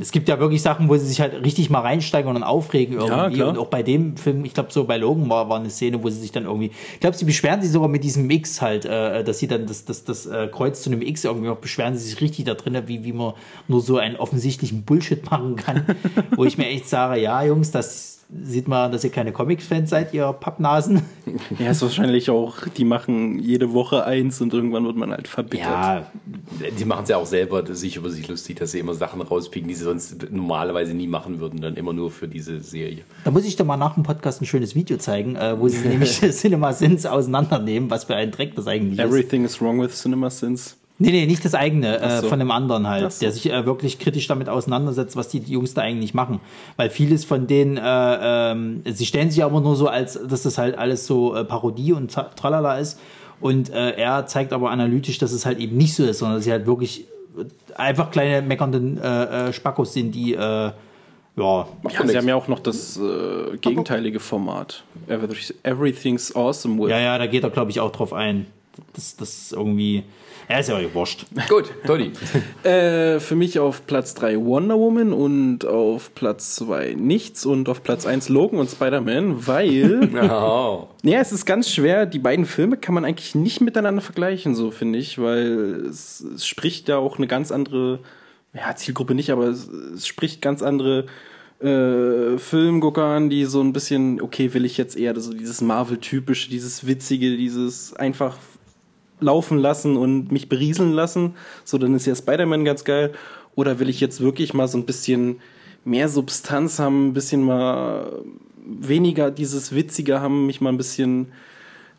es 0.00 0.10
gibt 0.10 0.28
ja 0.28 0.38
wirklich 0.38 0.62
Sachen, 0.62 0.88
wo 0.88 0.96
sie 0.96 1.06
sich 1.06 1.20
halt 1.20 1.44
richtig 1.44 1.70
mal 1.70 1.80
reinsteigen 1.80 2.28
und 2.28 2.34
dann 2.34 2.42
aufregen 2.42 2.96
irgendwie. 2.96 3.36
klar. 3.36 3.48
und 3.50 3.58
auch 3.58 3.68
bei 3.68 3.82
dem 3.82 4.16
Film, 4.16 4.44
ich 4.44 4.54
glaube, 4.54 4.72
so 4.72 4.84
bei 4.84 4.96
Logan 4.96 5.28
war, 5.28 5.48
war 5.48 5.58
eine 5.58 5.70
Szene, 5.70 6.02
wo 6.02 6.08
sie 6.08 6.20
sich 6.20 6.32
dann 6.32 6.44
irgendwie, 6.44 6.70
ich 6.94 7.00
glaube, 7.00 7.16
sie 7.16 7.24
beschweren 7.24 7.62
sich 7.62 7.70
sogar 7.70 7.88
mit 7.88 8.04
diesem 8.04 8.28
X 8.30 8.60
halt, 8.60 8.84
äh, 8.84 9.24
dass 9.24 9.38
sie 9.38 9.48
dann 9.48 9.66
das, 9.66 9.84
das, 9.84 10.04
das 10.04 10.26
äh, 10.26 10.48
Kreuz 10.48 10.82
zu 10.82 10.90
einem 10.90 11.02
X 11.02 11.24
irgendwie 11.24 11.48
noch 11.48 11.58
beschweren 11.58 11.96
sie 11.96 12.08
sich 12.08 12.20
richtig 12.20 12.44
da 12.44 12.54
drin, 12.54 12.76
wie, 12.86 13.04
wie 13.04 13.12
man 13.12 13.34
nur 13.68 13.80
so 13.80 13.98
einen 13.98 14.16
offensichtlichen 14.16 14.84
Bullshit 14.84 15.28
machen 15.30 15.56
kann. 15.56 15.84
wo 16.36 16.44
ich 16.44 16.58
mir 16.58 16.66
echt 16.66 16.88
sage, 16.88 17.20
ja, 17.20 17.42
Jungs, 17.42 17.70
das 17.70 18.15
sieht 18.42 18.66
man, 18.66 18.90
dass 18.90 19.04
ihr 19.04 19.10
keine 19.10 19.32
Comics-Fans 19.32 19.88
seid, 19.90 20.12
ihr 20.12 20.32
Pappnasen. 20.32 21.02
Ja, 21.58 21.70
ist 21.70 21.82
wahrscheinlich 21.82 22.30
auch, 22.30 22.68
die 22.68 22.84
machen 22.84 23.38
jede 23.38 23.72
Woche 23.72 24.04
eins 24.04 24.40
und 24.40 24.52
irgendwann 24.52 24.84
wird 24.84 24.96
man 24.96 25.10
halt 25.10 25.26
verbittert. 25.28 25.66
Ja, 25.66 26.06
Die 26.78 26.84
machen 26.84 27.02
es 27.04 27.08
ja 27.08 27.16
auch 27.16 27.26
selber 27.26 27.74
sich 27.74 27.96
über 27.96 28.10
sich 28.10 28.28
lustig, 28.28 28.56
dass 28.56 28.72
sie 28.72 28.78
immer 28.78 28.94
Sachen 28.94 29.20
rauspicken, 29.20 29.68
die 29.68 29.74
sie 29.74 29.84
sonst 29.84 30.30
normalerweise 30.30 30.94
nie 30.94 31.06
machen 31.06 31.40
würden, 31.40 31.60
dann 31.60 31.74
immer 31.74 31.92
nur 31.92 32.10
für 32.10 32.28
diese 32.28 32.60
Serie. 32.60 33.02
Da 33.24 33.30
muss 33.30 33.44
ich 33.44 33.56
doch 33.56 33.64
mal 33.64 33.76
nach 33.76 33.94
dem 33.94 34.02
Podcast 34.02 34.40
ein 34.40 34.46
schönes 34.46 34.74
Video 34.74 34.98
zeigen, 34.98 35.36
äh, 35.36 35.58
wo 35.58 35.68
sie 35.68 35.86
nämlich 35.86 36.20
Cinema 36.30 36.72
Sins 36.72 37.06
auseinandernehmen, 37.06 37.90
was 37.90 38.04
für 38.04 38.14
ein 38.14 38.30
Dreck 38.30 38.54
das 38.54 38.66
eigentlich 38.66 38.98
ist. 38.98 39.04
Everything 39.04 39.44
is 39.44 39.60
wrong 39.60 39.80
with 39.80 40.00
Cinema 40.00 40.30
Sins. 40.30 40.76
Nee, 40.98 41.10
nee, 41.10 41.26
nicht 41.26 41.44
das 41.44 41.54
eigene, 41.54 41.98
äh, 42.00 42.20
so. 42.22 42.28
von 42.28 42.38
dem 42.38 42.50
anderen 42.50 42.86
halt, 42.88 43.12
so. 43.12 43.20
der 43.20 43.30
sich 43.32 43.50
äh, 43.52 43.66
wirklich 43.66 43.98
kritisch 43.98 44.26
damit 44.28 44.48
auseinandersetzt, 44.48 45.14
was 45.14 45.28
die, 45.28 45.40
Jungs 45.40 45.74
da 45.74 45.82
eigentlich 45.82 46.14
machen. 46.14 46.40
Weil 46.76 46.88
vieles 46.88 47.24
von 47.26 47.46
denen, 47.46 47.76
äh, 47.76 47.82
ähm, 48.52 48.82
sie 48.86 49.04
stellen 49.04 49.30
sich 49.30 49.44
aber 49.44 49.60
nur 49.60 49.76
so, 49.76 49.88
als 49.88 50.18
dass 50.26 50.42
das 50.44 50.56
halt 50.56 50.78
alles 50.78 51.06
so 51.06 51.34
äh, 51.34 51.44
Parodie 51.44 51.92
und 51.92 52.10
tra- 52.10 52.34
tralala 52.34 52.78
ist. 52.78 52.98
Und 53.40 53.68
äh, 53.68 53.90
er 53.90 54.26
zeigt 54.26 54.54
aber 54.54 54.70
analytisch, 54.70 55.18
dass 55.18 55.32
es 55.32 55.44
halt 55.44 55.58
eben 55.58 55.76
nicht 55.76 55.94
so 55.94 56.04
ist, 56.04 56.20
sondern 56.20 56.38
dass 56.38 56.44
sie 56.44 56.52
halt 56.52 56.66
wirklich 56.66 57.04
äh, 57.38 57.44
einfach 57.74 58.10
kleine 58.10 58.40
meckernden 58.40 58.96
äh, 58.96 59.48
äh, 59.48 59.52
Spackos 59.52 59.92
sind, 59.92 60.12
die, 60.12 60.32
äh, 60.32 60.38
ja, 60.38 60.72
Ja, 61.36 62.06
sie 62.06 62.16
haben 62.16 62.28
ja 62.28 62.34
auch 62.36 62.48
noch 62.48 62.60
das 62.60 62.96
äh, 62.98 63.58
gegenteilige 63.58 64.18
Format. 64.20 64.82
Everyth- 65.06 65.52
Everything's 65.62 66.34
awesome 66.34 66.82
with. 66.82 66.88
ja, 66.88 66.98
ja, 66.98 67.18
da 67.18 67.26
geht 67.26 67.42
er, 67.44 67.50
glaube 67.50 67.70
ich, 67.70 67.80
auch 67.80 67.92
drauf 67.92 68.14
ein. 68.14 68.46
Das, 68.94 69.16
das 69.16 69.28
ist 69.36 69.52
irgendwie, 69.52 70.04
er 70.48 70.60
ist 70.60 70.68
ja 70.68 70.94
wurscht. 70.94 71.26
Gut, 71.48 71.72
Toni. 71.86 72.12
Äh, 72.62 73.20
für 73.20 73.36
mich 73.36 73.58
auf 73.60 73.86
Platz 73.86 74.14
3 74.14 74.38
Wonder 74.38 74.76
Woman 74.76 75.12
und 75.12 75.64
auf 75.64 76.14
Platz 76.14 76.56
2 76.56 76.94
nichts 76.98 77.46
und 77.46 77.68
auf 77.68 77.82
Platz 77.82 78.06
1 78.06 78.28
Logan 78.28 78.58
und 78.58 78.70
Spider-Man, 78.70 79.46
weil. 79.46 80.10
Oh. 80.26 80.88
ja, 81.02 81.20
es 81.20 81.32
ist 81.32 81.46
ganz 81.46 81.70
schwer. 81.70 82.06
Die 82.06 82.18
beiden 82.18 82.46
Filme 82.46 82.76
kann 82.76 82.94
man 82.94 83.04
eigentlich 83.04 83.34
nicht 83.34 83.60
miteinander 83.60 84.02
vergleichen, 84.02 84.54
so 84.54 84.70
finde 84.70 84.98
ich, 84.98 85.18
weil 85.18 85.86
es, 85.88 86.20
es 86.20 86.46
spricht 86.46 86.88
ja 86.88 86.98
auch 86.98 87.18
eine 87.18 87.26
ganz 87.26 87.52
andere, 87.52 88.00
ja, 88.52 88.74
Zielgruppe 88.74 89.14
nicht, 89.14 89.30
aber 89.30 89.44
es, 89.44 89.68
es 89.68 90.06
spricht 90.06 90.42
ganz 90.42 90.62
andere 90.62 91.06
äh, 91.60 92.38
Filmgucker 92.38 93.04
an, 93.04 93.30
die 93.30 93.44
so 93.44 93.60
ein 93.60 93.72
bisschen, 93.72 94.20
okay, 94.20 94.52
will 94.52 94.64
ich 94.64 94.76
jetzt 94.76 94.96
eher 94.96 95.18
so 95.18 95.32
dieses 95.32 95.60
Marvel-typische, 95.60 96.50
dieses 96.50 96.86
Witzige, 96.86 97.36
dieses 97.36 97.94
einfach 97.94 98.36
laufen 99.20 99.58
lassen 99.58 99.96
und 99.96 100.30
mich 100.32 100.48
berieseln 100.48 100.92
lassen. 100.92 101.34
So, 101.64 101.78
dann 101.78 101.94
ist 101.94 102.06
ja 102.06 102.14
Spider-Man 102.14 102.64
ganz 102.64 102.84
geil. 102.84 103.12
Oder 103.54 103.78
will 103.78 103.88
ich 103.88 104.00
jetzt 104.00 104.20
wirklich 104.20 104.54
mal 104.54 104.68
so 104.68 104.78
ein 104.78 104.86
bisschen 104.86 105.40
mehr 105.84 106.08
Substanz 106.08 106.78
haben, 106.78 107.08
ein 107.08 107.14
bisschen 107.14 107.42
mal 107.42 108.22
weniger 108.66 109.30
dieses 109.30 109.74
Witzige 109.74 110.20
haben, 110.20 110.46
mich 110.46 110.60
mal 110.60 110.70
ein 110.70 110.76
bisschen, 110.76 111.28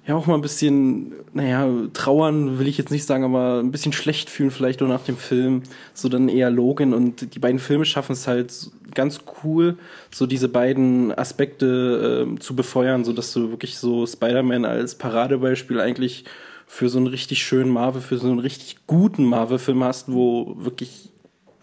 ja, 0.06 0.16
auch 0.16 0.28
mal 0.28 0.36
ein 0.36 0.42
bisschen, 0.42 1.14
naja, 1.34 1.68
trauern 1.94 2.60
will 2.60 2.68
ich 2.68 2.78
jetzt 2.78 2.92
nicht 2.92 3.06
sagen, 3.06 3.24
aber 3.24 3.60
ein 3.60 3.72
bisschen 3.72 3.94
schlecht 3.94 4.30
fühlen 4.30 4.52
vielleicht 4.52 4.82
nur 4.82 4.90
nach 4.90 5.04
dem 5.04 5.18
Film. 5.18 5.64
So 5.94 6.10
dann 6.10 6.30
eher 6.30 6.52
Logan 6.52 6.94
und 6.94 7.34
die 7.34 7.40
beiden 7.40 7.60
Filme 7.60 7.86
schaffen 7.86 8.12
es 8.12 8.28
halt 8.28 8.54
ganz 8.94 9.22
cool, 9.44 9.78
so 10.14 10.28
diese 10.28 10.50
beiden 10.50 11.18
Aspekte 11.18 12.26
ähm, 12.28 12.40
zu 12.40 12.56
befeuern, 12.56 13.06
so 13.06 13.14
dass 13.14 13.34
du 13.34 13.52
wirklich 13.52 13.78
so 13.78 14.06
Spider-Man 14.06 14.66
als 14.66 14.96
Paradebeispiel 14.96 15.80
eigentlich 15.80 16.26
für 16.68 16.90
so 16.90 16.98
einen 16.98 17.08
richtig 17.08 17.44
schönen 17.44 17.72
Marvel, 17.72 18.02
für 18.02 18.18
so 18.18 18.28
einen 18.28 18.40
richtig 18.40 18.86
guten 18.86 19.24
Marvel-Film 19.24 19.84
hast, 19.84 20.12
wo 20.12 20.54
wirklich 20.58 21.10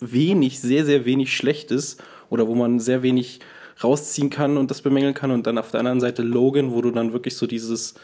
wenig, 0.00 0.60
sehr, 0.60 0.84
sehr 0.84 1.04
wenig 1.04 1.36
schlecht 1.36 1.70
ist 1.70 2.02
oder 2.30 2.48
wo 2.48 2.54
man 2.54 2.80
sehr 2.80 3.02
wenig 3.02 3.40
rausziehen 3.82 4.30
kann 4.30 4.56
und 4.56 4.70
das 4.70 4.82
bemängeln 4.82 5.14
kann 5.14 5.30
und 5.30 5.46
dann 5.46 5.58
auf 5.58 5.70
der 5.70 5.80
anderen 5.80 6.00
Seite 6.00 6.22
Logan, 6.22 6.72
wo 6.72 6.80
du 6.80 6.90
dann 6.90 7.12
wirklich 7.12 7.36
so 7.36 7.46
dieses, 7.46 7.94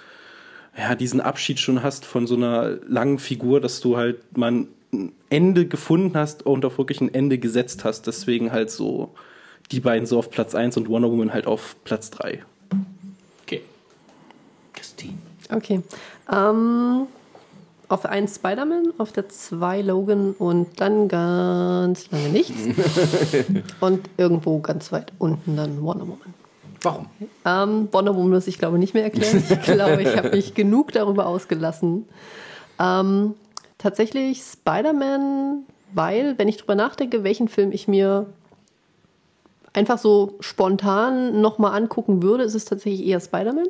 ja, 0.77 0.95
diesen 0.95 1.21
Abschied 1.21 1.59
schon 1.59 1.83
hast 1.83 2.05
von 2.05 2.27
so 2.27 2.37
einer 2.37 2.79
langen 2.87 3.19
Figur, 3.19 3.61
dass 3.61 3.81
du 3.81 3.97
halt 3.97 4.37
mal 4.37 4.67
ein 4.93 5.13
Ende 5.31 5.67
gefunden 5.67 6.17
hast 6.17 6.45
und 6.45 6.65
auch 6.65 6.77
wirklich 6.77 7.01
ein 7.01 7.13
Ende 7.13 7.39
gesetzt 7.39 7.85
hast. 7.85 8.07
Deswegen 8.07 8.53
halt 8.53 8.71
so 8.71 9.15
die 9.71 9.81
beiden 9.81 10.07
so 10.07 10.19
auf 10.19 10.31
Platz 10.31 10.55
1 10.55 10.77
und 10.77 10.89
Wonder 10.89 11.11
Woman 11.11 11.33
halt 11.33 11.47
auf 11.47 11.77
Platz 11.85 12.11
3. 12.11 12.43
Okay. 13.45 13.63
Christine. 14.73 15.30
Okay. 15.51 15.83
Ähm, 16.33 17.07
auf 17.89 18.03
der 18.03 18.11
1 18.11 18.37
Spider-Man, 18.37 18.95
auf 18.99 19.13
der 19.13 19.29
2 19.29 19.83
Logan 19.83 20.33
und 20.33 20.81
dann 20.81 21.09
ganz 21.09 22.11
lange 22.11 22.29
nichts. 22.29 22.55
und 23.81 24.09
irgendwo 24.17 24.61
ganz 24.61 24.93
weit 24.93 25.13
unten 25.19 25.57
dann 25.57 25.83
Wonder 25.83 26.07
Woman. 26.07 26.35
Warum? 26.83 27.07
Ähm, 27.45 27.89
Wonder 27.91 28.15
Woman 28.15 28.31
muss 28.31 28.47
ich 28.47 28.59
glaube 28.59 28.79
nicht 28.79 28.95
mehr 28.95 29.03
erklären. 29.05 29.43
Ich 29.51 29.63
glaube, 29.63 30.03
ich 30.03 30.17
habe 30.17 30.31
mich 30.31 30.55
genug 30.55 30.93
darüber 30.93 31.27
ausgelassen. 31.27 32.07
Ähm, 32.79 33.35
tatsächlich 33.79 34.43
Spider-Man, 34.43 35.65
weil, 35.93 36.39
wenn 36.39 36.49
ich 36.49 36.59
drüber 36.59 36.77
nachdenke, 36.77 37.25
welchen 37.25 37.49
Film 37.49 37.73
ich 37.73 37.89
mir 37.89 38.27
einfach 39.73 39.99
so 39.99 40.37
spontan 40.41 41.41
nochmal 41.41 41.75
angucken 41.75 42.23
würde, 42.23 42.45
ist 42.45 42.55
es 42.55 42.65
tatsächlich 42.65 43.07
eher 43.07 43.21
Spider-Man. 43.21 43.69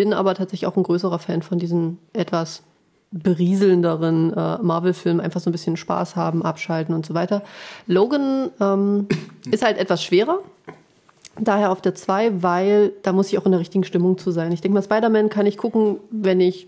Bin 0.00 0.14
aber 0.14 0.34
tatsächlich 0.34 0.66
auch 0.66 0.78
ein 0.78 0.82
größerer 0.82 1.18
Fan 1.18 1.42
von 1.42 1.58
diesen 1.58 1.98
etwas 2.14 2.62
berieselnderen 3.10 4.32
äh, 4.32 4.56
Marvel-Filmen, 4.62 5.20
einfach 5.20 5.42
so 5.42 5.50
ein 5.50 5.52
bisschen 5.52 5.76
Spaß 5.76 6.16
haben, 6.16 6.42
abschalten 6.42 6.94
und 6.94 7.04
so 7.04 7.12
weiter. 7.12 7.42
Logan 7.86 8.48
ähm, 8.62 9.08
ist 9.50 9.62
halt 9.62 9.76
etwas 9.76 10.02
schwerer. 10.02 10.38
Daher 11.38 11.70
auf 11.70 11.82
der 11.82 11.94
2, 11.94 12.42
weil 12.42 12.92
da 13.02 13.12
muss 13.12 13.28
ich 13.30 13.36
auch 13.36 13.44
in 13.44 13.52
der 13.52 13.60
richtigen 13.60 13.84
Stimmung 13.84 14.16
zu 14.16 14.30
sein. 14.30 14.52
Ich 14.52 14.62
denke 14.62 14.72
mal, 14.72 14.82
Spider-Man 14.82 15.28
kann 15.28 15.44
ich 15.44 15.58
gucken, 15.58 15.98
wenn 16.10 16.40
ich, 16.40 16.66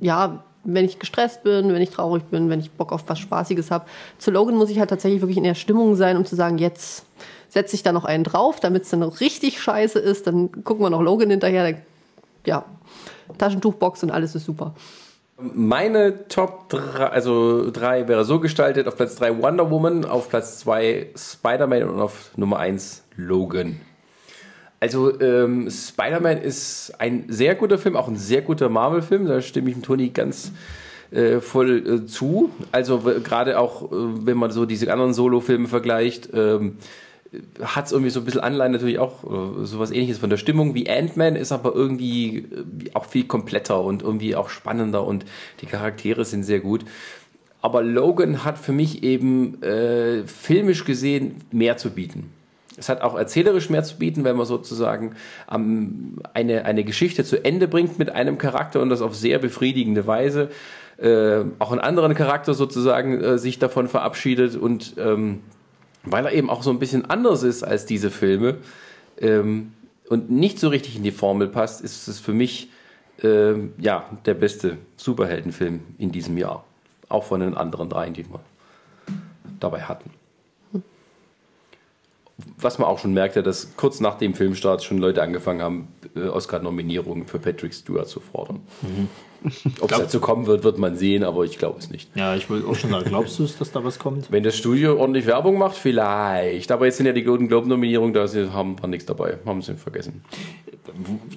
ja, 0.00 0.42
wenn 0.64 0.84
ich 0.84 0.98
gestresst 0.98 1.44
bin, 1.44 1.72
wenn 1.72 1.82
ich 1.82 1.90
traurig 1.90 2.24
bin, 2.24 2.50
wenn 2.50 2.58
ich 2.58 2.72
Bock 2.72 2.90
auf 2.90 3.04
was 3.06 3.20
Spaßiges 3.20 3.70
habe. 3.70 3.84
Zu 4.18 4.32
Logan 4.32 4.56
muss 4.56 4.70
ich 4.70 4.80
halt 4.80 4.90
tatsächlich 4.90 5.22
wirklich 5.22 5.38
in 5.38 5.44
der 5.44 5.54
Stimmung 5.54 5.94
sein, 5.94 6.16
um 6.16 6.24
zu 6.24 6.34
sagen, 6.34 6.58
jetzt 6.58 7.04
setze 7.48 7.76
ich 7.76 7.84
da 7.84 7.92
noch 7.92 8.06
einen 8.06 8.24
drauf, 8.24 8.58
damit 8.58 8.82
es 8.82 8.90
dann 8.90 8.98
noch 8.98 9.20
richtig 9.20 9.62
scheiße 9.62 10.00
ist. 10.00 10.26
Dann 10.26 10.64
gucken 10.64 10.84
wir 10.84 10.90
noch 10.90 11.00
Logan 11.00 11.30
hinterher. 11.30 11.70
Dann, 11.70 11.82
ja, 12.46 12.64
Taschentuchbox 13.38 14.02
und 14.02 14.10
alles 14.10 14.34
ist 14.34 14.44
super. 14.44 14.74
Meine 15.38 16.28
Top 16.28 16.68
3, 16.68 17.06
also 17.06 17.70
3 17.70 18.06
wäre 18.06 18.24
so 18.24 18.38
gestaltet: 18.38 18.86
auf 18.86 18.96
Platz 18.96 19.16
3 19.16 19.42
Wonder 19.42 19.70
Woman, 19.70 20.04
auf 20.04 20.28
Platz 20.28 20.58
2 20.60 21.10
Spider-Man 21.16 21.88
und 21.88 22.00
auf 22.00 22.30
Nummer 22.36 22.58
1 22.58 23.04
Logan. 23.16 23.80
Also, 24.82 25.20
ähm, 25.20 25.70
Spider-Man 25.70 26.38
ist 26.38 26.92
ein 26.98 27.26
sehr 27.28 27.54
guter 27.54 27.78
Film, 27.78 27.94
auch 27.94 28.08
ein 28.08 28.16
sehr 28.16 28.42
guter 28.42 28.68
Marvel-Film, 28.68 29.26
da 29.26 29.40
stimme 29.40 29.70
ich 29.70 29.76
dem 29.76 29.82
Toni 29.84 30.08
ganz 30.08 30.50
äh, 31.12 31.38
voll 31.38 31.86
äh, 31.86 32.06
zu. 32.06 32.50
Also, 32.72 32.98
gerade 32.98 33.60
auch, 33.60 33.92
äh, 33.92 33.94
wenn 34.26 34.36
man 34.36 34.50
so 34.50 34.66
diese 34.66 34.92
anderen 34.92 35.14
Solo-Filme 35.14 35.68
vergleicht, 35.68 36.30
ähm, 36.34 36.78
hat 37.62 37.86
es 37.86 37.92
irgendwie 37.92 38.10
so 38.10 38.20
ein 38.20 38.24
bisschen 38.24 38.40
Anleihen 38.40 38.72
natürlich 38.72 38.98
auch 38.98 39.24
sowas 39.62 39.90
ähnliches 39.90 40.18
von 40.18 40.30
der 40.30 40.36
Stimmung 40.36 40.74
wie 40.74 40.88
Ant-Man, 40.88 41.36
ist 41.36 41.52
aber 41.52 41.74
irgendwie 41.74 42.38
äh, 42.38 42.44
auch 42.94 43.06
viel 43.06 43.24
kompletter 43.24 43.82
und 43.82 44.02
irgendwie 44.02 44.36
auch 44.36 44.50
spannender 44.50 45.04
und 45.06 45.24
die 45.60 45.66
Charaktere 45.66 46.24
sind 46.24 46.44
sehr 46.44 46.60
gut. 46.60 46.84
Aber 47.62 47.82
Logan 47.82 48.44
hat 48.44 48.58
für 48.58 48.72
mich 48.72 49.04
eben 49.04 49.62
äh, 49.62 50.24
filmisch 50.26 50.84
gesehen 50.84 51.36
mehr 51.52 51.76
zu 51.76 51.90
bieten. 51.90 52.30
Es 52.76 52.88
hat 52.88 53.02
auch 53.02 53.16
erzählerisch 53.16 53.70
mehr 53.70 53.84
zu 53.84 53.98
bieten, 53.98 54.24
wenn 54.24 54.36
man 54.36 54.46
sozusagen 54.46 55.14
ähm, 55.50 56.16
eine, 56.34 56.64
eine 56.64 56.84
Geschichte 56.84 57.24
zu 57.24 57.44
Ende 57.44 57.68
bringt 57.68 57.98
mit 57.98 58.10
einem 58.10 58.38
Charakter 58.38 58.80
und 58.80 58.88
das 58.88 59.02
auf 59.02 59.14
sehr 59.14 59.38
befriedigende 59.38 60.06
Weise. 60.06 60.50
Äh, 60.98 61.44
auch 61.58 61.70
einen 61.70 61.80
anderen 61.80 62.14
Charakter 62.14 62.54
sozusagen 62.54 63.20
äh, 63.20 63.38
sich 63.38 63.58
davon 63.58 63.88
verabschiedet 63.88 64.56
und 64.56 64.94
ähm, 64.98 65.40
weil 66.04 66.26
er 66.26 66.32
eben 66.32 66.50
auch 66.50 66.62
so 66.62 66.70
ein 66.70 66.78
bisschen 66.78 67.08
anders 67.08 67.42
ist 67.42 67.62
als 67.62 67.86
diese 67.86 68.10
Filme 68.10 68.58
ähm, 69.20 69.72
und 70.08 70.30
nicht 70.30 70.58
so 70.58 70.68
richtig 70.68 70.96
in 70.96 71.02
die 71.02 71.12
Formel 71.12 71.48
passt, 71.48 71.80
ist 71.80 72.08
es 72.08 72.20
für 72.20 72.32
mich 72.32 72.70
ähm, 73.22 73.72
ja 73.78 74.04
der 74.26 74.34
beste 74.34 74.78
Superheldenfilm 74.96 75.80
in 75.98 76.12
diesem 76.12 76.36
Jahr. 76.36 76.64
Auch 77.08 77.24
von 77.24 77.40
den 77.40 77.54
anderen 77.56 77.88
dreien, 77.88 78.14
die 78.14 78.28
wir 78.28 78.40
dabei 79.60 79.82
hatten. 79.82 80.10
Was 82.56 82.78
man 82.78 82.88
auch 82.88 82.98
schon 82.98 83.12
merkte, 83.12 83.42
dass 83.42 83.76
kurz 83.76 84.00
nach 84.00 84.16
dem 84.18 84.34
Filmstart 84.34 84.82
schon 84.82 84.98
Leute 84.98 85.22
angefangen 85.22 85.62
haben, 85.62 85.88
äh, 86.16 86.26
Oscar-Nominierungen 86.26 87.26
für 87.26 87.38
Patrick 87.38 87.74
Stewart 87.74 88.08
zu 88.08 88.20
fordern. 88.20 88.60
Ob 89.80 89.90
es 89.92 89.98
dazu 89.98 90.20
kommen 90.20 90.46
wird, 90.46 90.62
wird 90.64 90.78
man 90.78 90.96
sehen, 90.96 91.24
aber 91.24 91.44
ich 91.44 91.58
glaube 91.58 91.78
es 91.78 91.90
nicht. 91.90 92.08
Ja, 92.16 92.34
ich 92.36 92.48
wollte 92.48 92.66
auch 92.68 92.74
schon 92.74 92.90
sagen, 92.90 93.06
glaubst 93.08 93.38
du 93.38 93.44
es, 93.44 93.58
dass 93.58 93.72
da 93.72 93.82
was 93.84 93.98
kommt? 93.98 94.30
Wenn 94.30 94.42
das 94.42 94.56
Studio 94.56 94.98
ordentlich 94.98 95.26
Werbung 95.26 95.58
macht, 95.58 95.76
vielleicht. 95.76 96.70
Aber 96.70 96.86
jetzt 96.86 96.96
sind 96.98 97.06
ja 97.06 97.12
die 97.12 97.24
Golden 97.24 97.48
Globe-Nominierungen, 97.48 98.14
da 98.14 98.26
sie- 98.28 98.52
haben 98.52 98.76
wir 98.80 98.88
nichts 98.88 99.06
dabei. 99.06 99.38
Haben 99.44 99.62
sie 99.62 99.74
vergessen. 99.74 100.22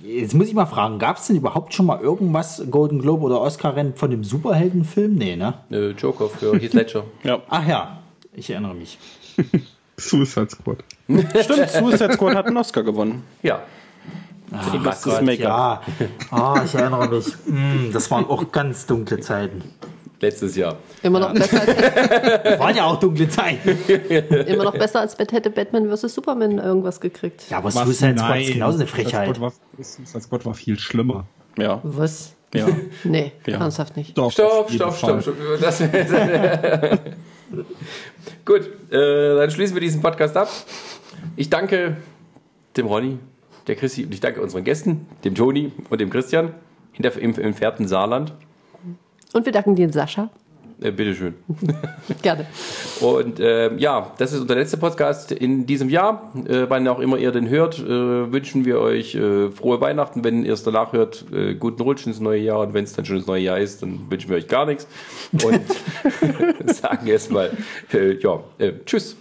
Jetzt 0.03 0.33
muss 0.33 0.47
ich 0.47 0.53
mal 0.53 0.65
fragen, 0.65 0.99
gab 0.99 1.17
es 1.17 1.27
denn 1.27 1.35
überhaupt 1.35 1.73
schon 1.73 1.85
mal 1.85 1.99
irgendwas, 1.99 2.63
Golden 2.69 2.99
Globe 3.01 3.23
oder 3.25 3.41
Oscar-Rennen 3.41 3.95
von 3.95 4.09
dem 4.11 4.23
Superheldenfilm? 4.23 5.15
Nee, 5.15 5.35
ne? 5.35 5.55
Äh, 5.71 5.91
Joker 5.91 6.29
für 6.29 6.57
Heath 6.59 6.73
Ledger. 6.73 7.03
Ja. 7.23 7.41
Ach 7.49 7.67
ja, 7.67 7.99
ich 8.33 8.49
erinnere 8.49 8.73
mich. 8.75 8.97
Suicide 9.97 10.49
Squad. 10.49 10.77
Stimmt, 11.07 11.69
Suicide 11.69 12.13
Squad 12.13 12.35
hat 12.35 12.47
einen 12.47 12.57
Oscar 12.57 12.83
gewonnen. 12.83 13.23
Ja. 13.43 13.63
Für 14.71 14.79
bestes 14.79 15.13
Gott, 15.13 15.21
Make-up. 15.23 15.83
ja. 15.99 16.07
Ah, 16.31 16.61
ich 16.63 16.73
erinnere 16.75 17.09
mich. 17.09 17.25
Mm, 17.45 17.91
das 17.91 18.09
waren 18.11 18.25
auch 18.25 18.51
ganz 18.51 18.85
dunkle 18.85 19.19
Zeiten. 19.19 19.63
Letztes 20.21 20.55
Jahr. 20.55 20.77
Immer 21.03 21.19
noch, 21.19 21.33
besser, 21.33 21.61
als, 21.61 21.69
Waren 22.59 22.75
ja 22.75 22.85
auch 22.85 22.99
dunkle 22.99 23.27
Zeiten. 23.27 23.69
immer 24.47 24.63
noch 24.63 24.73
besser 24.77 25.01
als 25.01 25.15
Bat- 25.17 25.33
hätte 25.33 25.49
Batman 25.49 25.89
vs. 25.93 26.13
Superman 26.13 26.57
irgendwas 26.57 27.01
gekriegt. 27.01 27.43
Ja, 27.49 27.57
aber 27.57 27.69
Suicide 27.71 28.17
Squad 28.17 28.39
ist 28.41 28.53
genauso 28.53 28.77
eine 28.77 28.87
Frechheit. 28.87 29.35
Suicide 29.79 30.21
Squad 30.21 30.45
war 30.45 30.53
viel 30.53 30.79
schlimmer. 30.79 31.25
Ja. 31.57 31.81
Was? 31.83 32.33
Ja. 32.53 32.67
Nee, 33.03 33.33
Ja. 33.45 33.57
ernsthaft 33.59 33.97
nicht. 33.97 34.17
Doch, 34.17 34.31
Stopp, 34.31 34.71
stopp, 34.71 34.95
stopp, 34.95 35.21
stopp. 35.21 35.35
Das, 35.59 35.79
Gut, 38.45 38.61
äh, 38.91 39.35
dann 39.35 39.51
schließen 39.51 39.75
wir 39.75 39.81
diesen 39.81 40.01
Podcast 40.01 40.37
ab. 40.37 40.49
Ich 41.35 41.49
danke 41.49 41.97
dem 42.77 42.87
Ronny, 42.87 43.19
der 43.67 43.75
Christi 43.75 44.05
und 44.05 44.13
ich 44.13 44.19
danke 44.19 44.41
unseren 44.41 44.63
Gästen, 44.63 45.07
dem 45.23 45.35
Toni 45.35 45.71
und 45.89 46.01
dem 46.01 46.09
Christian 46.09 46.53
in 46.93 47.03
der, 47.03 47.17
im 47.17 47.37
entfernten 47.37 47.87
Saarland. 47.87 48.33
Und 49.33 49.45
wir 49.45 49.51
danken 49.51 49.75
dir, 49.75 49.91
Sascha. 49.91 50.29
Äh, 50.81 50.91
bitteschön. 50.91 51.35
Gerne. 52.21 52.45
Und 52.99 53.39
ähm, 53.39 53.77
ja, 53.79 54.11
das 54.17 54.33
ist 54.33 54.41
unser 54.41 54.55
letzter 54.55 54.77
Podcast 54.77 55.31
in 55.31 55.65
diesem 55.65 55.89
Jahr. 55.89 56.33
Äh, 56.47 56.65
wann 56.69 56.85
auch 56.87 56.99
immer 56.99 57.17
ihr 57.17 57.31
den 57.31 57.47
hört, 57.47 57.79
äh, 57.79 57.87
wünschen 57.87 58.65
wir 58.65 58.79
euch 58.79 59.15
äh, 59.15 59.51
frohe 59.51 59.79
Weihnachten. 59.79 60.23
Wenn 60.23 60.43
ihr 60.43 60.53
es 60.53 60.63
danach 60.63 60.91
hört, 60.91 61.25
äh, 61.31 61.55
guten 61.55 61.81
Rutsch 61.81 62.05
ins 62.05 62.19
neue 62.19 62.41
Jahr. 62.41 62.59
Und 62.59 62.73
wenn 62.73 62.83
es 62.83 62.93
dann 62.93 63.05
schon 63.05 63.17
das 63.17 63.25
neue 63.25 63.41
Jahr 63.41 63.59
ist, 63.59 63.83
dann 63.83 63.99
wünschen 64.09 64.29
wir 64.29 64.37
euch 64.37 64.49
gar 64.49 64.65
nichts. 64.65 64.85
Und 65.31 65.61
sagen 66.73 67.07
erstmal, 67.07 67.51
äh, 67.93 68.17
ja, 68.19 68.43
äh, 68.57 68.73
tschüss. 68.85 69.15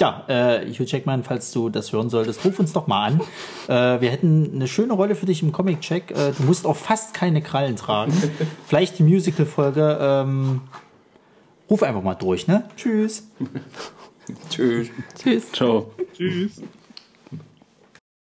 Ja, 0.00 0.24
äh, 0.28 0.66
Hugh 0.66 0.84
Jackman, 0.84 1.24
falls 1.24 1.50
du 1.50 1.70
das 1.70 1.92
hören 1.92 2.08
solltest, 2.08 2.44
ruf 2.44 2.58
uns 2.60 2.72
doch 2.72 2.86
mal 2.86 3.06
an. 3.06 3.20
Äh, 3.68 4.00
wir 4.00 4.08
hätten 4.10 4.52
eine 4.54 4.66
schöne 4.66 4.94
Rolle 4.94 5.14
für 5.14 5.26
dich 5.26 5.42
im 5.42 5.52
Comic-Check. 5.52 6.10
Äh, 6.12 6.32
du 6.32 6.44
musst 6.44 6.64
auch 6.64 6.76
fast 6.76 7.12
keine 7.12 7.42
Krallen 7.42 7.76
tragen. 7.76 8.14
Vielleicht 8.66 8.98
die 8.98 9.02
Musical-Folge. 9.02 9.98
Ähm, 10.00 10.62
ruf 11.68 11.82
einfach 11.82 12.02
mal 12.02 12.14
durch, 12.14 12.46
ne? 12.46 12.64
Tschüss. 12.74 13.28
Tschüss. 14.48 14.88
Tschüss. 15.18 15.52
Ciao. 15.52 15.90
Tschüss. 16.16 16.62